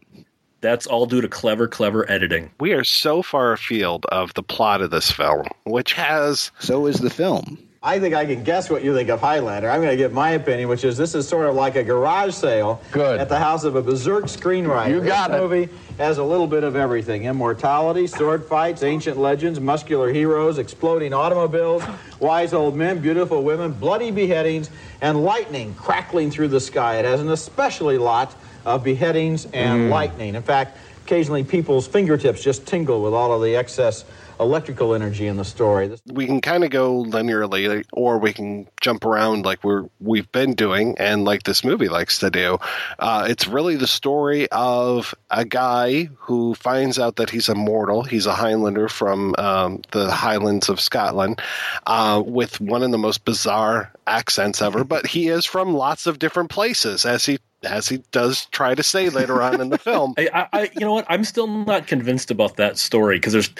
That's 0.60 0.86
all 0.86 1.06
due 1.06 1.20
to 1.20 1.28
clever, 1.28 1.68
clever 1.68 2.10
editing. 2.10 2.50
We 2.58 2.72
are 2.72 2.84
so 2.84 3.22
far 3.22 3.52
afield 3.52 4.06
of 4.06 4.34
the 4.34 4.42
plot 4.42 4.80
of 4.80 4.90
this 4.90 5.10
film, 5.10 5.46
which 5.64 5.92
has. 5.92 6.50
So 6.58 6.86
is 6.86 6.98
the 6.98 7.10
film. 7.10 7.58
I 7.86 8.00
think 8.00 8.16
I 8.16 8.26
can 8.26 8.42
guess 8.42 8.68
what 8.68 8.82
you 8.82 8.92
think 8.92 9.08
of 9.10 9.20
Highlander. 9.20 9.70
I'm 9.70 9.80
going 9.80 9.92
to 9.92 9.96
give 9.96 10.12
my 10.12 10.30
opinion, 10.30 10.68
which 10.68 10.82
is 10.82 10.96
this 10.96 11.14
is 11.14 11.28
sort 11.28 11.46
of 11.46 11.54
like 11.54 11.76
a 11.76 11.84
garage 11.84 12.34
sale 12.34 12.82
Good. 12.90 13.20
at 13.20 13.28
the 13.28 13.38
house 13.38 13.62
of 13.62 13.76
a 13.76 13.80
berserk 13.82 14.24
screenwriter. 14.24 14.90
You 14.90 15.00
got 15.00 15.30
this 15.30 15.38
it. 15.38 15.40
movie 15.40 15.68
has 15.96 16.18
a 16.18 16.24
little 16.24 16.48
bit 16.48 16.64
of 16.64 16.74
everything: 16.74 17.26
immortality, 17.26 18.08
sword 18.08 18.44
fights, 18.44 18.82
ancient 18.82 19.18
legends, 19.18 19.60
muscular 19.60 20.12
heroes, 20.12 20.58
exploding 20.58 21.14
automobiles, 21.14 21.84
wise 22.18 22.52
old 22.52 22.74
men, 22.74 22.98
beautiful 22.98 23.44
women, 23.44 23.70
bloody 23.72 24.10
beheadings, 24.10 24.68
and 25.00 25.22
lightning 25.22 25.72
crackling 25.74 26.32
through 26.32 26.48
the 26.48 26.60
sky. 26.60 26.96
It 26.96 27.04
has 27.04 27.20
an 27.20 27.30
especially 27.30 27.98
lot 27.98 28.34
of 28.64 28.82
beheadings 28.82 29.46
and 29.52 29.82
Mm. 29.82 29.90
lightning. 29.90 30.34
In 30.34 30.42
fact, 30.42 30.76
occasionally 31.04 31.44
people's 31.44 31.86
fingertips 31.86 32.42
just 32.42 32.66
tingle 32.66 33.00
with 33.00 33.14
all 33.14 33.32
of 33.32 33.42
the 33.42 33.54
excess 33.54 34.04
electrical 34.38 34.94
energy 34.94 35.26
in 35.26 35.36
the 35.36 35.44
story. 35.44 35.96
We 36.06 36.26
can 36.26 36.40
kind 36.40 36.64
of 36.64 36.70
go 36.70 37.04
linearly 37.04 37.84
or 37.92 38.18
we 38.18 38.32
can 38.32 38.68
jump 38.80 39.04
around 39.04 39.44
like 39.44 39.64
we're 39.64 39.88
we've 40.00 40.30
been 40.30 40.54
doing 40.54 40.96
and 40.98 41.24
like 41.24 41.42
this 41.42 41.64
movie 41.64 41.88
likes 41.88 42.20
to 42.20 42.30
do 42.30 42.58
uh, 42.98 43.26
it's 43.28 43.48
really 43.48 43.76
the 43.76 43.86
story 43.86 44.48
of 44.52 45.14
a 45.30 45.44
guy 45.44 46.04
who 46.18 46.54
finds 46.54 46.98
out 46.98 47.16
that 47.16 47.30
he's 47.30 47.48
immortal 47.48 48.02
he's 48.02 48.26
a 48.26 48.34
highlander 48.34 48.88
from 48.88 49.34
um, 49.38 49.82
the 49.90 50.10
highlands 50.10 50.68
of 50.68 50.80
scotland 50.80 51.40
uh, 51.86 52.22
with 52.24 52.60
one 52.60 52.82
of 52.82 52.90
the 52.90 52.98
most 52.98 53.24
bizarre 53.24 53.92
accents 54.06 54.62
ever 54.62 54.84
but 54.84 55.06
he 55.06 55.28
is 55.28 55.44
from 55.44 55.74
lots 55.74 56.06
of 56.06 56.18
different 56.18 56.50
places 56.50 57.04
as 57.04 57.26
he 57.26 57.38
as 57.62 57.88
he 57.88 57.98
does 58.10 58.46
try 58.46 58.74
to 58.74 58.82
say 58.82 59.08
later 59.08 59.42
on 59.42 59.60
in 59.60 59.70
the 59.70 59.78
film 59.78 60.14
I, 60.18 60.28
I, 60.32 60.48
I, 60.52 60.70
you 60.74 60.80
know 60.80 60.92
what? 60.92 61.06
I'm 61.08 61.24
still 61.24 61.46
not 61.46 61.86
convinced 61.86 62.30
about 62.30 62.56
that 62.56 62.78
story 62.78 63.16
because 63.16 63.32
there's 63.32 63.50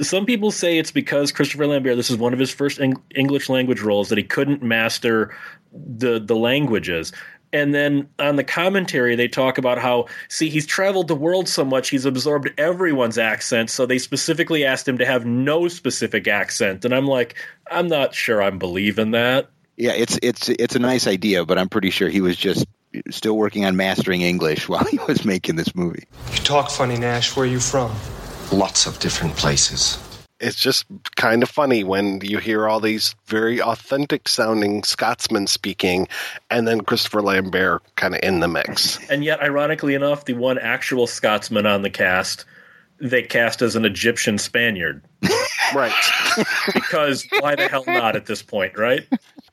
some 0.00 0.26
people 0.26 0.50
say 0.50 0.78
it's 0.78 0.90
because 0.90 1.32
Christopher 1.32 1.66
Lambert. 1.66 1.96
This 1.96 2.10
is 2.10 2.16
one 2.16 2.32
of 2.32 2.38
his 2.38 2.50
first 2.50 2.80
Eng- 2.80 3.02
English 3.14 3.48
language 3.48 3.80
roles 3.80 4.08
that 4.08 4.18
he 4.18 4.24
couldn't 4.24 4.62
master 4.62 5.34
the 5.72 6.18
the 6.18 6.36
languages. 6.36 7.12
And 7.52 7.74
then 7.74 8.08
on 8.18 8.36
the 8.36 8.44
commentary, 8.44 9.14
they 9.14 9.28
talk 9.28 9.56
about 9.56 9.78
how 9.78 10.06
see 10.28 10.48
he's 10.48 10.66
traveled 10.66 11.08
the 11.08 11.14
world 11.14 11.48
so 11.48 11.64
much 11.64 11.88
he's 11.88 12.04
absorbed 12.04 12.50
everyone's 12.58 13.18
accent. 13.18 13.70
So 13.70 13.86
they 13.86 13.98
specifically 13.98 14.64
asked 14.64 14.86
him 14.86 14.98
to 14.98 15.06
have 15.06 15.24
no 15.24 15.68
specific 15.68 16.26
accent. 16.26 16.84
And 16.84 16.94
I'm 16.94 17.06
like, 17.06 17.36
I'm 17.70 17.86
not 17.86 18.14
sure 18.14 18.42
I'm 18.42 18.58
believing 18.58 19.12
that. 19.12 19.48
Yeah, 19.76 19.92
it's 19.92 20.18
it's 20.22 20.48
it's 20.48 20.74
a 20.74 20.78
nice 20.78 21.06
idea, 21.06 21.44
but 21.44 21.58
I'm 21.58 21.68
pretty 21.68 21.90
sure 21.90 22.08
he 22.08 22.20
was 22.20 22.36
just 22.36 22.66
still 23.10 23.36
working 23.36 23.64
on 23.64 23.76
mastering 23.76 24.22
English 24.22 24.68
while 24.70 24.84
he 24.84 24.98
was 25.08 25.24
making 25.24 25.56
this 25.56 25.74
movie. 25.74 26.04
You 26.32 26.38
talk 26.38 26.70
funny, 26.70 26.96
Nash. 26.96 27.36
Where 27.36 27.44
are 27.46 27.48
you 27.48 27.60
from? 27.60 27.94
Lots 28.52 28.86
of 28.86 28.98
different 29.00 29.36
places. 29.36 29.98
it's 30.38 30.56
just 30.56 30.84
kind 31.16 31.42
of 31.42 31.48
funny 31.48 31.82
when 31.82 32.20
you 32.22 32.38
hear 32.38 32.68
all 32.68 32.78
these 32.78 33.14
very 33.26 33.60
authentic 33.60 34.28
sounding 34.28 34.82
Scotsmen 34.84 35.46
speaking, 35.46 36.08
and 36.50 36.68
then 36.68 36.82
Christopher 36.82 37.22
Lambert 37.22 37.82
kind 37.96 38.14
of 38.14 38.20
in 38.22 38.40
the 38.40 38.48
mix. 38.48 38.98
And 39.10 39.24
yet, 39.24 39.40
ironically 39.40 39.94
enough, 39.94 40.24
the 40.26 40.34
one 40.34 40.58
actual 40.58 41.06
Scotsman 41.06 41.66
on 41.66 41.82
the 41.82 41.90
cast 41.90 42.44
they 42.98 43.22
cast 43.22 43.62
as 43.62 43.76
an 43.76 43.84
Egyptian 43.84 44.38
Spaniard. 44.38 45.02
right. 45.74 45.92
because 46.72 47.26
why 47.40 47.54
the 47.54 47.68
hell 47.68 47.84
not 47.86 48.16
at 48.16 48.26
this 48.26 48.42
point, 48.42 48.78
right? 48.78 49.06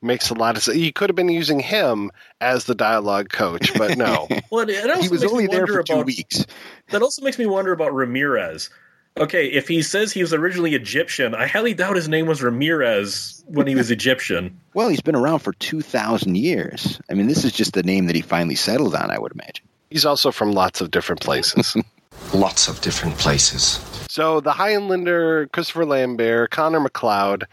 Makes 0.04 0.28
a 0.28 0.34
lot 0.34 0.58
of 0.58 0.62
sense. 0.62 0.76
You 0.76 0.92
could 0.92 1.08
have 1.08 1.16
been 1.16 1.30
using 1.30 1.60
him 1.60 2.10
as 2.38 2.66
the 2.66 2.74
dialogue 2.74 3.30
coach, 3.30 3.72
but 3.78 3.96
no. 3.96 4.28
Well, 4.50 4.68
it, 4.68 4.72
it 4.74 4.90
also 4.90 5.02
He 5.02 5.08
was 5.08 5.24
only 5.24 5.46
there 5.46 5.60
wonder 5.60 5.72
for 5.72 5.82
two 5.82 6.02
weeks. 6.02 6.44
That 6.90 7.00
also 7.00 7.22
makes 7.22 7.38
me 7.38 7.46
wonder 7.46 7.72
about 7.72 7.94
Ramirez. 7.94 8.68
Okay, 9.16 9.46
if 9.46 9.66
he 9.66 9.80
says 9.80 10.12
he 10.12 10.20
was 10.20 10.34
originally 10.34 10.74
Egyptian, 10.74 11.34
I 11.34 11.46
highly 11.46 11.72
doubt 11.72 11.96
his 11.96 12.08
name 12.08 12.26
was 12.26 12.42
Ramirez 12.42 13.42
when 13.46 13.66
he 13.66 13.74
was 13.74 13.90
Egyptian. 13.98 14.60
Well, 14.74 14.90
he's 14.90 15.00
been 15.00 15.16
around 15.16 15.38
for 15.38 15.54
2,000 15.54 16.36
years. 16.36 17.00
I 17.08 17.14
mean, 17.14 17.26
this 17.26 17.44
is 17.44 17.52
just 17.52 17.72
the 17.72 17.82
name 17.82 18.06
that 18.06 18.14
he 18.14 18.22
finally 18.22 18.56
settled 18.56 18.94
on, 18.94 19.10
I 19.10 19.18
would 19.18 19.32
imagine. 19.32 19.64
He's 19.88 20.04
also 20.04 20.30
from 20.30 20.52
lots 20.52 20.82
of 20.82 20.90
different 20.90 21.22
places. 21.22 21.76
Lots 22.32 22.68
of 22.68 22.80
different 22.80 23.18
places. 23.18 23.80
So 24.08 24.40
the 24.40 24.52
Highlander, 24.52 25.48
Christopher 25.52 25.84
Lambert, 25.84 26.50
Connor 26.50 26.80
MacLeod, 26.80 27.44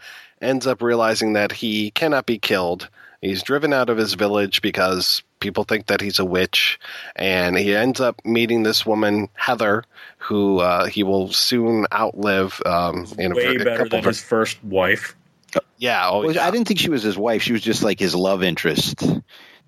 ends 0.42 0.66
up 0.66 0.82
realizing 0.82 1.34
that 1.34 1.52
he 1.52 1.90
cannot 1.90 2.26
be 2.26 2.38
killed. 2.38 2.88
He's 3.20 3.42
driven 3.42 3.72
out 3.72 3.88
of 3.88 3.96
his 3.96 4.14
village 4.14 4.62
because 4.62 5.22
people 5.38 5.64
think 5.64 5.86
that 5.86 6.00
he's 6.00 6.18
a 6.18 6.24
witch, 6.24 6.80
and 7.14 7.56
he 7.56 7.74
ends 7.74 8.00
up 8.00 8.20
meeting 8.24 8.64
this 8.64 8.84
woman 8.84 9.28
Heather, 9.34 9.84
who 10.18 10.58
uh, 10.58 10.86
he 10.86 11.04
will 11.04 11.32
soon 11.32 11.86
outlive. 11.92 12.60
Um, 12.66 13.06
in 13.18 13.32
a, 13.32 13.34
Way 13.36 13.54
a 13.54 13.58
better 13.58 13.70
couple 13.76 13.90
than 13.90 13.98
of- 14.00 14.04
his 14.06 14.20
first 14.22 14.62
wife. 14.64 15.14
Yeah, 15.76 16.08
oh, 16.08 16.24
Well, 16.26 16.40
I 16.40 16.50
didn't 16.50 16.66
think 16.66 16.80
she 16.80 16.90
was 16.90 17.02
his 17.02 17.18
wife. 17.18 17.42
She 17.42 17.52
was 17.52 17.60
just 17.60 17.82
like 17.82 18.00
his 18.00 18.14
love 18.14 18.42
interest. 18.42 19.02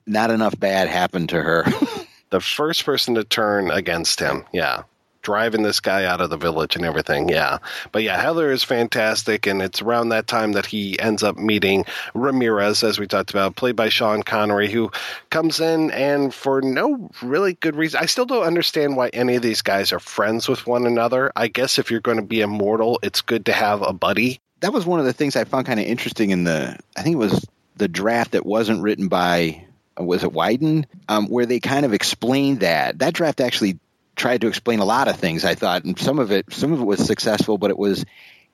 Not 0.07 0.31
enough 0.31 0.59
bad 0.59 0.89
happened 0.89 1.31
to 1.31 1.43
her. 1.43 1.65
the 2.31 2.41
first 2.41 2.85
person 2.85 3.17
to 3.17 3.25
turn 3.25 3.71
against 3.71 4.21
him. 4.21 4.45
Yeah. 4.53 4.85
Driving 5.25 5.63
this 5.63 5.81
guy 5.81 6.05
out 6.05 6.21
of 6.21 6.31
the 6.31 6.37
village 6.37 6.77
and 6.77 6.85
everything. 6.85 7.29
Yeah. 7.29 7.59
But 7.91 8.05
yeah, 8.05 8.21
Heather 8.21 8.53
is 8.53 8.63
fantastic. 8.63 9.47
And 9.47 9.61
it's 9.61 9.83
around 9.83 10.11
that 10.11 10.27
time 10.29 10.53
that 10.53 10.67
he 10.67 10.99
ends 11.01 11.23
up 11.23 11.37
meeting 11.37 11.87
Ramirez, 12.15 12.85
as 12.85 12.99
we 12.99 13.07
talked 13.09 13.31
about, 13.31 13.57
played 13.57 13.75
by 13.75 13.89
Sean 13.89 14.23
Connery, 14.23 14.71
who 14.71 14.93
comes 15.31 15.59
in 15.61 15.91
and 15.91 16.33
for 16.33 16.61
no 16.61 17.11
really 17.23 17.55
good 17.55 17.75
reason. 17.75 18.01
I 18.03 18.07
still 18.07 18.27
don't 18.27 18.45
understand 18.45 18.97
why 18.97 19.09
any 19.09 19.37
of 19.37 19.43
these 19.43 19.63
guys 19.63 19.93
are 19.93 19.99
friends 19.99 20.49
with 20.49 20.67
one 20.67 20.87
another. 20.87 21.33
I 21.35 21.49
guess 21.49 21.79
if 21.79 21.91
you're 21.91 22.01
going 22.01 22.19
to 22.19 22.23
be 22.23 22.43
immortal, 22.43 22.99
it's 23.03 23.23
good 23.23 23.47
to 23.47 23.53
have 23.53 23.83
a 23.83 23.93
buddy. 23.93 24.41
that 24.61 24.73
was 24.73 24.87
one 24.87 25.01
of 25.01 25.07
the 25.07 25.13
things 25.13 25.37
I 25.37 25.45
found 25.45 25.67
kind 25.67 25.81
of 25.81 25.87
interesting 25.87 26.31
in 26.31 26.45
the. 26.45 26.79
I 26.97 27.03
think 27.03 27.15
it 27.15 27.19
was 27.19 27.47
the 27.77 27.89
draft 27.89 28.33
that 28.33 28.47
wasn't 28.47 28.83
written 28.83 29.09
by. 29.09 29.65
Was 29.97 30.25
it 30.25 30.33
Widen? 30.33 30.87
Um, 31.09 31.29
where 31.29 31.47
they 31.47 31.61
kind 31.61 31.87
of 31.87 31.93
explained 31.93 32.61
that. 32.61 32.99
That 32.99 33.15
draft 33.15 33.41
actually 33.41 33.79
tried 34.17 34.43
to 34.43 34.49
explain 34.49 34.81
a 34.81 34.85
lot 34.85 35.09
of 35.09 35.17
things. 35.17 35.45
I 35.45 35.55
thought, 35.55 35.85
and 35.85 35.99
some 35.99 36.19
of 36.19 36.31
it, 36.31 36.53
some 36.53 36.73
of 36.73 36.81
it 36.81 36.85
was 36.85 37.05
successful, 37.05 37.59
but 37.59 37.71
it 37.71 37.79
was 37.79 38.05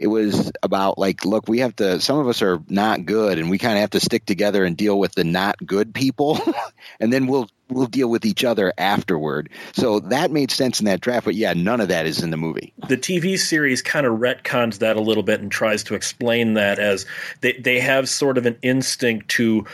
it 0.00 0.06
was 0.06 0.50
about 0.62 0.96
like, 0.96 1.26
look, 1.26 1.46
we 1.46 1.58
have 1.58 1.76
to. 1.76 2.00
Some 2.00 2.18
of 2.18 2.26
us 2.26 2.40
are 2.40 2.58
not 2.70 3.04
good, 3.04 3.38
and 3.38 3.50
we 3.50 3.58
kind 3.58 3.74
of 3.74 3.80
have 3.82 3.90
to 3.90 4.00
stick 4.00 4.24
together 4.24 4.64
and 4.64 4.74
deal 4.74 4.98
with 4.98 5.12
the 5.12 5.24
not 5.24 5.56
good 5.64 5.92
people, 5.92 6.40
and 7.00 7.12
then 7.12 7.26
we'll 7.26 7.48
we'll 7.68 7.86
deal 7.86 8.08
with 8.08 8.24
each 8.24 8.42
other 8.42 8.72
afterward. 8.78 9.50
So 9.74 10.00
that 10.00 10.30
made 10.30 10.50
sense 10.50 10.80
in 10.80 10.86
that 10.86 11.02
draft, 11.02 11.26
but 11.26 11.34
yeah, 11.34 11.52
none 11.52 11.82
of 11.82 11.88
that 11.88 12.06
is 12.06 12.22
in 12.22 12.30
the 12.30 12.38
movie. 12.38 12.72
The 12.88 12.96
TV 12.96 13.38
series 13.38 13.82
kind 13.82 14.06
of 14.06 14.18
retcons 14.18 14.78
that 14.78 14.96
a 14.96 15.00
little 15.00 15.22
bit 15.22 15.40
and 15.40 15.52
tries 15.52 15.84
to 15.84 15.94
explain 15.94 16.54
that 16.54 16.78
as 16.78 17.04
they 17.42 17.52
they 17.52 17.78
have 17.78 18.08
sort 18.08 18.38
of 18.38 18.46
an 18.46 18.56
instinct 18.62 19.28
to 19.32 19.66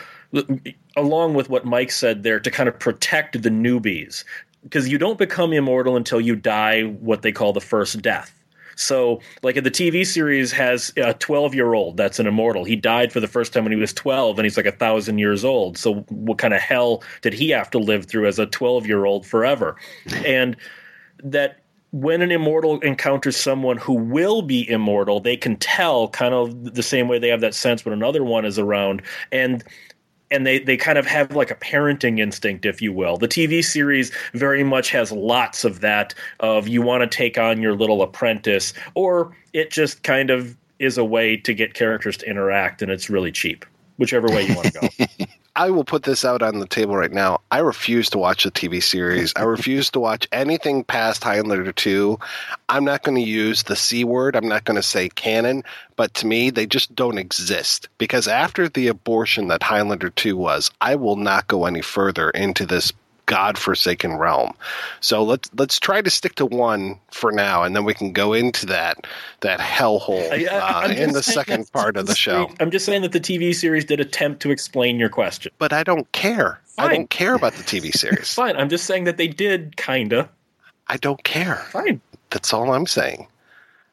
along 0.96 1.35
with 1.35 1.49
what 1.49 1.64
Mike 1.64 1.92
said 1.92 2.25
there 2.25 2.40
to 2.40 2.51
kind 2.51 2.68
of 2.68 2.77
protect 2.81 3.40
the 3.40 3.49
newbies 3.49 4.25
because 4.67 4.89
you 4.89 4.99
don't 4.99 5.17
become 5.17 5.53
immortal 5.53 5.97
until 5.97 6.21
you 6.21 6.35
die 6.35 6.83
what 6.83 7.23
they 7.23 7.31
call 7.31 7.53
the 7.53 7.61
first 7.61 8.03
death. 8.03 8.33
So, 8.75 9.21
like 9.43 9.55
the 9.55 9.71
TV 9.71 10.05
series 10.05 10.53
has 10.53 10.93
a 10.97 11.15
12 11.15 11.55
year 11.55 11.73
old 11.73 11.97
that's 11.97 12.19
an 12.19 12.27
immortal. 12.27 12.65
He 12.65 12.77
died 12.77 13.13
for 13.13 13.21
the 13.21 13.29
first 13.29 13.53
time 13.53 13.65
when 13.65 13.73
he 13.73 13.79
was 13.79 13.93
12, 13.95 14.39
and 14.39 14.45
he's 14.45 14.57
like 14.57 14.67
a 14.67 14.73
thousand 14.73 15.19
years 15.19 15.45
old. 15.45 15.79
So, 15.79 16.01
what 16.11 16.39
kind 16.39 16.53
of 16.53 16.61
hell 16.61 17.03
did 17.23 17.33
he 17.33 17.51
have 17.51 17.71
to 17.71 17.79
live 17.79 18.07
through 18.07 18.27
as 18.27 18.39
a 18.39 18.47
12 18.47 18.87
year 18.87 19.07
old 19.07 19.25
forever? 19.25 19.77
And 20.27 20.57
that 21.23 21.61
when 21.93 22.21
an 22.21 22.31
immortal 22.31 22.79
encounters 22.81 23.37
someone 23.37 23.79
who 23.79 23.95
will 23.95 24.43
be 24.43 24.69
immortal, 24.69 25.21
they 25.21 25.37
can 25.37 25.57
tell 25.57 26.09
kind 26.09 26.35
of 26.35 26.75
the 26.75 26.83
same 26.83 27.09
way 27.09 27.19
they 27.19 27.29
have 27.29 27.41
that 27.41 27.55
sense 27.55 27.85
when 27.85 27.95
another 27.95 28.25
one 28.25 28.45
is 28.45 28.59
around. 28.59 29.01
And 29.33 29.65
and 30.31 30.47
they 30.47 30.59
they 30.59 30.77
kind 30.77 30.99
of 30.99 31.07
have 31.07 31.35
like 31.35 31.51
a 31.51 31.55
parenting 31.55 32.19
instinct 32.19 32.67
if 32.67 32.83
you 32.83 32.93
will. 32.93 33.17
The 33.17 33.29
tv 33.29 33.65
series 33.65 34.12
very 34.33 34.65
much 34.65 34.91
has 34.91 35.12
lots 35.12 35.65
of 35.65 35.81
that 35.81 36.15
of 36.41 36.69
you 36.69 36.83
want 36.83 37.03
to 37.11 37.17
take 37.17 37.39
on 37.39 37.61
your 37.61 37.75
little 37.75 38.03
apprentice 38.03 38.73
or 38.95 39.35
it 39.53 39.71
just 39.71 40.03
kind 40.03 40.31
of 40.31 40.57
is 40.79 40.99
a 40.99 41.05
way 41.05 41.37
to 41.37 41.55
get 41.55 41.75
characters 41.75 42.17
to 42.19 42.29
interact 42.29 42.83
and 42.83 42.91
it's 42.91 43.09
really 43.09 43.33
cheap 43.33 43.65
whichever 43.99 44.29
way 44.29 44.47
you 44.47 44.55
want 44.55 44.73
to 44.73 45.09
go 45.19 45.25
I 45.59 45.71
will 45.71 45.85
put 45.85 46.03
this 46.03 46.23
out 46.23 46.42
on 46.42 46.59
the 46.59 46.66
table 46.66 46.95
right 46.95 47.11
now. 47.11 47.40
I 47.51 47.61
refuse 47.61 48.11
to 48.11 48.19
watch 48.19 48.45
the 48.45 48.51
TV 48.51 48.83
series. 48.83 49.33
I 49.35 49.45
refuse 49.45 49.90
to 49.92 50.01
watch 50.01 50.29
anything 50.31 50.85
past 50.85 51.25
Highlander 51.25 51.73
2. 51.73 52.19
I'm 52.69 52.85
not 52.85 53.03
going 53.03 53.16
to 53.16 53.27
use 53.27 53.62
the 53.62 53.75
C 53.75 54.05
word. 54.05 54.37
I'm 54.37 54.49
not 54.49 54.64
going 54.64 54.77
to 54.77 54.83
say 54.83 55.09
canon, 55.09 55.64
but 55.97 56.12
to 56.14 56.27
me, 56.27 56.51
they 56.51 56.66
just 56.66 56.95
don't 56.95 57.16
exist. 57.16 57.88
Because 57.97 58.29
after 58.29 58.69
the 58.69 58.88
abortion 58.88 59.49
that 59.49 59.62
Highlander 59.62 60.11
2 60.11 60.37
was, 60.37 60.71
I 60.83 60.97
will 60.97 61.16
not 61.16 61.49
go 61.49 61.64
any 61.64 61.81
further 61.81 62.29
into 62.29 62.66
this 62.66 62.92
godforsaken 63.27 64.15
realm. 64.15 64.53
So 65.01 65.23
let's 65.23 65.51
let's 65.57 65.79
try 65.79 66.01
to 66.01 66.11
stick 66.11 66.37
to 66.37 66.47
one 66.47 66.99
for 67.11 67.31
now, 67.33 67.62
and 67.65 67.77
then 67.77 67.85
we 67.85 67.93
can 67.93 68.12
go 68.12 68.33
into 68.33 68.67
that 68.67 69.07
that 69.41 69.61
hellhole 69.61 70.31
uh, 70.31 70.93
in 70.93 71.12
the 71.12 71.23
second 71.23 71.71
part 71.73 71.97
of 71.97 72.07
the 72.07 72.15
show. 72.15 72.51
I'm 72.61 72.71
just 72.71 72.87
saying 72.87 73.03
that 73.03 73.12
the 73.12 73.21
TV 73.21 73.55
series 73.55 73.85
did 73.85 74.01
attempt 74.01 74.41
to 74.43 74.51
explain 74.51 74.99
your 74.99 75.09
question, 75.09 75.53
but 75.59 75.73
I 75.73 75.83
don't 75.83 76.11
care. 76.12 76.61
Fine. 76.77 76.91
I 76.91 76.95
don't 76.95 77.11
care 77.11 77.35
about 77.35 77.55
the 77.55 77.65
TV 77.65 77.93
series. 77.97 78.33
Fine, 78.33 78.57
I'm 78.57 78.69
just 78.69 78.87
saying 78.87 79.05
that 79.05 79.17
they 79.17 79.29
did 79.29 79.77
kinda. 79.77 80.29
I 80.89 80.97
don't 80.97 81.23
care. 81.25 81.57
Fine, 81.71 82.01
that's 82.31 82.53
all 82.53 82.73
I'm 82.73 82.87
saying. 82.87 83.27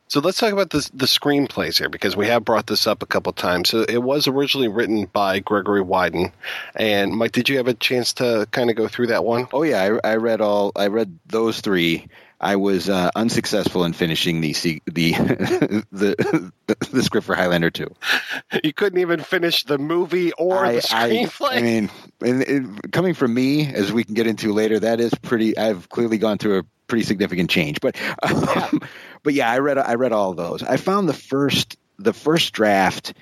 So 0.08 0.20
let's 0.20 0.38
talk 0.38 0.54
about 0.54 0.70
the 0.70 0.88
the 0.94 1.06
screenplays 1.06 1.80
here 1.80 1.89
because 1.89 2.16
we 2.16 2.28
have 2.28 2.46
brought 2.46 2.68
this 2.68 2.86
up 2.86 3.02
a 3.02 3.08
couple 3.08 3.34
times. 3.34 3.70
So 3.70 3.82
it 3.82 3.98
was 3.98 4.28
originally 4.28 4.68
written 4.68 5.06
by 5.06 5.39
Gregory 5.39 5.82
Widen, 5.82 6.32
and 6.76 7.13
Mike, 7.13 7.32
did 7.32 7.50
you 7.50 7.58
have 7.58 7.68
a 7.68 7.74
chance 7.74 8.13
to 8.13 8.48
kind 8.52 8.70
of 8.70 8.76
go 8.76 8.88
through 8.88 9.08
that 9.08 9.26
one? 9.26 9.48
Oh 9.52 9.63
yeah, 9.63 10.00
I, 10.04 10.12
I 10.12 10.16
read 10.18 10.42
all. 10.42 10.72
I 10.76 10.88
read 10.88 11.18
those 11.26 11.62
three. 11.62 12.08
I 12.44 12.58
was 12.58 12.89
uh, 12.89 13.10
unsuccessful 13.16 13.86
in 13.86 13.94
finishing 13.94 14.42
the 14.42 14.52
the 14.86 15.13
the 15.92 16.52
the 16.92 17.04
script 17.04 17.26
for 17.26 17.36
Highlander 17.36 17.72
two. 17.72 17.88
You 18.63 18.74
couldn't 18.74 19.00
even 19.00 19.22
finish 19.22 19.63
the 19.63 19.78
movie 19.78 20.34
or 20.34 20.66
I, 20.66 20.74
the 20.74 20.82
screenplay. 20.82 21.50
I, 21.50 21.58
I 21.58 21.62
mean, 21.62 21.89
and, 22.22 22.44
and 22.44 22.92
coming 22.92 23.13
from 23.13 23.34
me, 23.34 23.74
as 23.74 23.94
we 23.94 24.04
can 24.04 24.13
get 24.13 24.28
into 24.28 24.52
later, 24.52 24.80
that 24.80 25.00
is 25.00 25.13
pretty. 25.16 25.58
I've 25.58 25.88
clearly 25.89 26.18
gone 26.18 26.38
through 26.38 26.60
a 26.60 26.63
pretty 26.88 27.06
significant 27.06 27.50
change, 27.50 27.80
but. 27.82 27.96
Um, 28.22 28.82
but 29.24 29.34
yeah, 29.34 29.50
I 29.50 29.60
read 29.60 29.78
I 29.78 29.96
read 29.96 30.12
all 30.12 30.34
those. 30.34 30.62
I 30.62 30.78
found 30.78 31.10
the 31.10 31.14
first 31.14 31.78
the 31.98 32.14
first 32.14 32.54
draft 32.54 33.14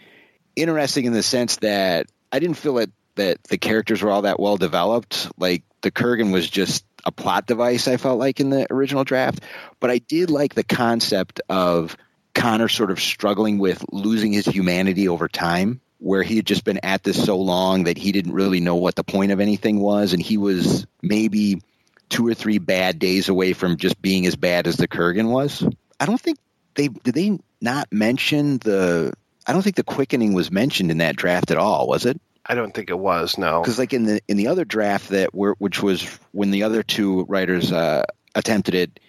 interesting 0.55 1.05
in 1.05 1.13
the 1.13 1.23
sense 1.23 1.57
that 1.57 2.07
I 2.31 2.39
didn't 2.39 2.57
feel 2.57 2.75
that 2.75 2.89
that 3.15 3.43
the 3.43 3.57
characters 3.57 4.01
were 4.01 4.11
all 4.11 4.23
that 4.23 4.39
well 4.39 4.57
developed. 4.57 5.27
Like 5.37 5.63
the 5.81 5.91
Kurgan 5.91 6.31
was 6.31 6.49
just 6.49 6.85
a 7.05 7.11
plot 7.11 7.47
device. 7.47 7.87
I 7.87 7.97
felt 7.97 8.19
like 8.19 8.39
in 8.39 8.49
the 8.49 8.71
original 8.71 9.03
draft, 9.03 9.41
but 9.79 9.89
I 9.89 9.99
did 9.99 10.29
like 10.29 10.53
the 10.53 10.63
concept 10.63 11.41
of 11.49 11.95
Connor 12.33 12.67
sort 12.67 12.91
of 12.91 12.99
struggling 12.99 13.59
with 13.59 13.83
losing 13.91 14.33
his 14.33 14.45
humanity 14.45 15.07
over 15.07 15.27
time. 15.27 15.81
Where 15.99 16.23
he 16.23 16.35
had 16.35 16.47
just 16.47 16.63
been 16.63 16.79
at 16.81 17.03
this 17.03 17.23
so 17.23 17.37
long 17.37 17.83
that 17.83 17.95
he 17.95 18.11
didn't 18.11 18.33
really 18.33 18.59
know 18.59 18.77
what 18.77 18.95
the 18.95 19.03
point 19.03 19.31
of 19.31 19.39
anything 19.39 19.79
was, 19.79 20.13
and 20.13 20.21
he 20.21 20.35
was 20.35 20.87
maybe 21.03 21.61
two 22.09 22.25
or 22.27 22.33
three 22.33 22.57
bad 22.57 22.97
days 22.97 23.29
away 23.29 23.53
from 23.53 23.77
just 23.77 24.01
being 24.01 24.25
as 24.25 24.35
bad 24.35 24.65
as 24.65 24.77
the 24.77 24.87
Kurgan 24.87 25.29
was. 25.29 25.63
I 26.01 26.07
don't 26.07 26.19
think 26.19 26.39
they 26.73 26.87
did 26.87 27.13
they 27.13 27.37
not 27.61 27.87
mention 27.93 28.57
the 28.57 29.13
I 29.45 29.53
don't 29.53 29.61
think 29.61 29.75
the 29.75 29.83
quickening 29.83 30.33
was 30.33 30.51
mentioned 30.51 30.89
in 30.89 30.97
that 30.97 31.15
draft 31.15 31.51
at 31.51 31.57
all, 31.57 31.87
was 31.87 32.07
it? 32.07 32.19
I 32.43 32.55
don't 32.55 32.73
think 32.73 32.89
it 32.89 32.97
was. 32.97 33.37
No, 33.37 33.61
because 33.61 33.77
like 33.77 33.93
in 33.93 34.05
the 34.05 34.19
in 34.27 34.35
the 34.35 34.47
other 34.47 34.65
draft 34.65 35.09
that 35.09 35.33
were 35.35 35.55
which 35.59 35.83
was 35.83 36.03
when 36.31 36.49
the 36.49 36.63
other 36.63 36.81
two 36.81 37.25
writers 37.25 37.71
uh, 37.71 38.03
attempted 38.33 38.73
it, 38.73 38.99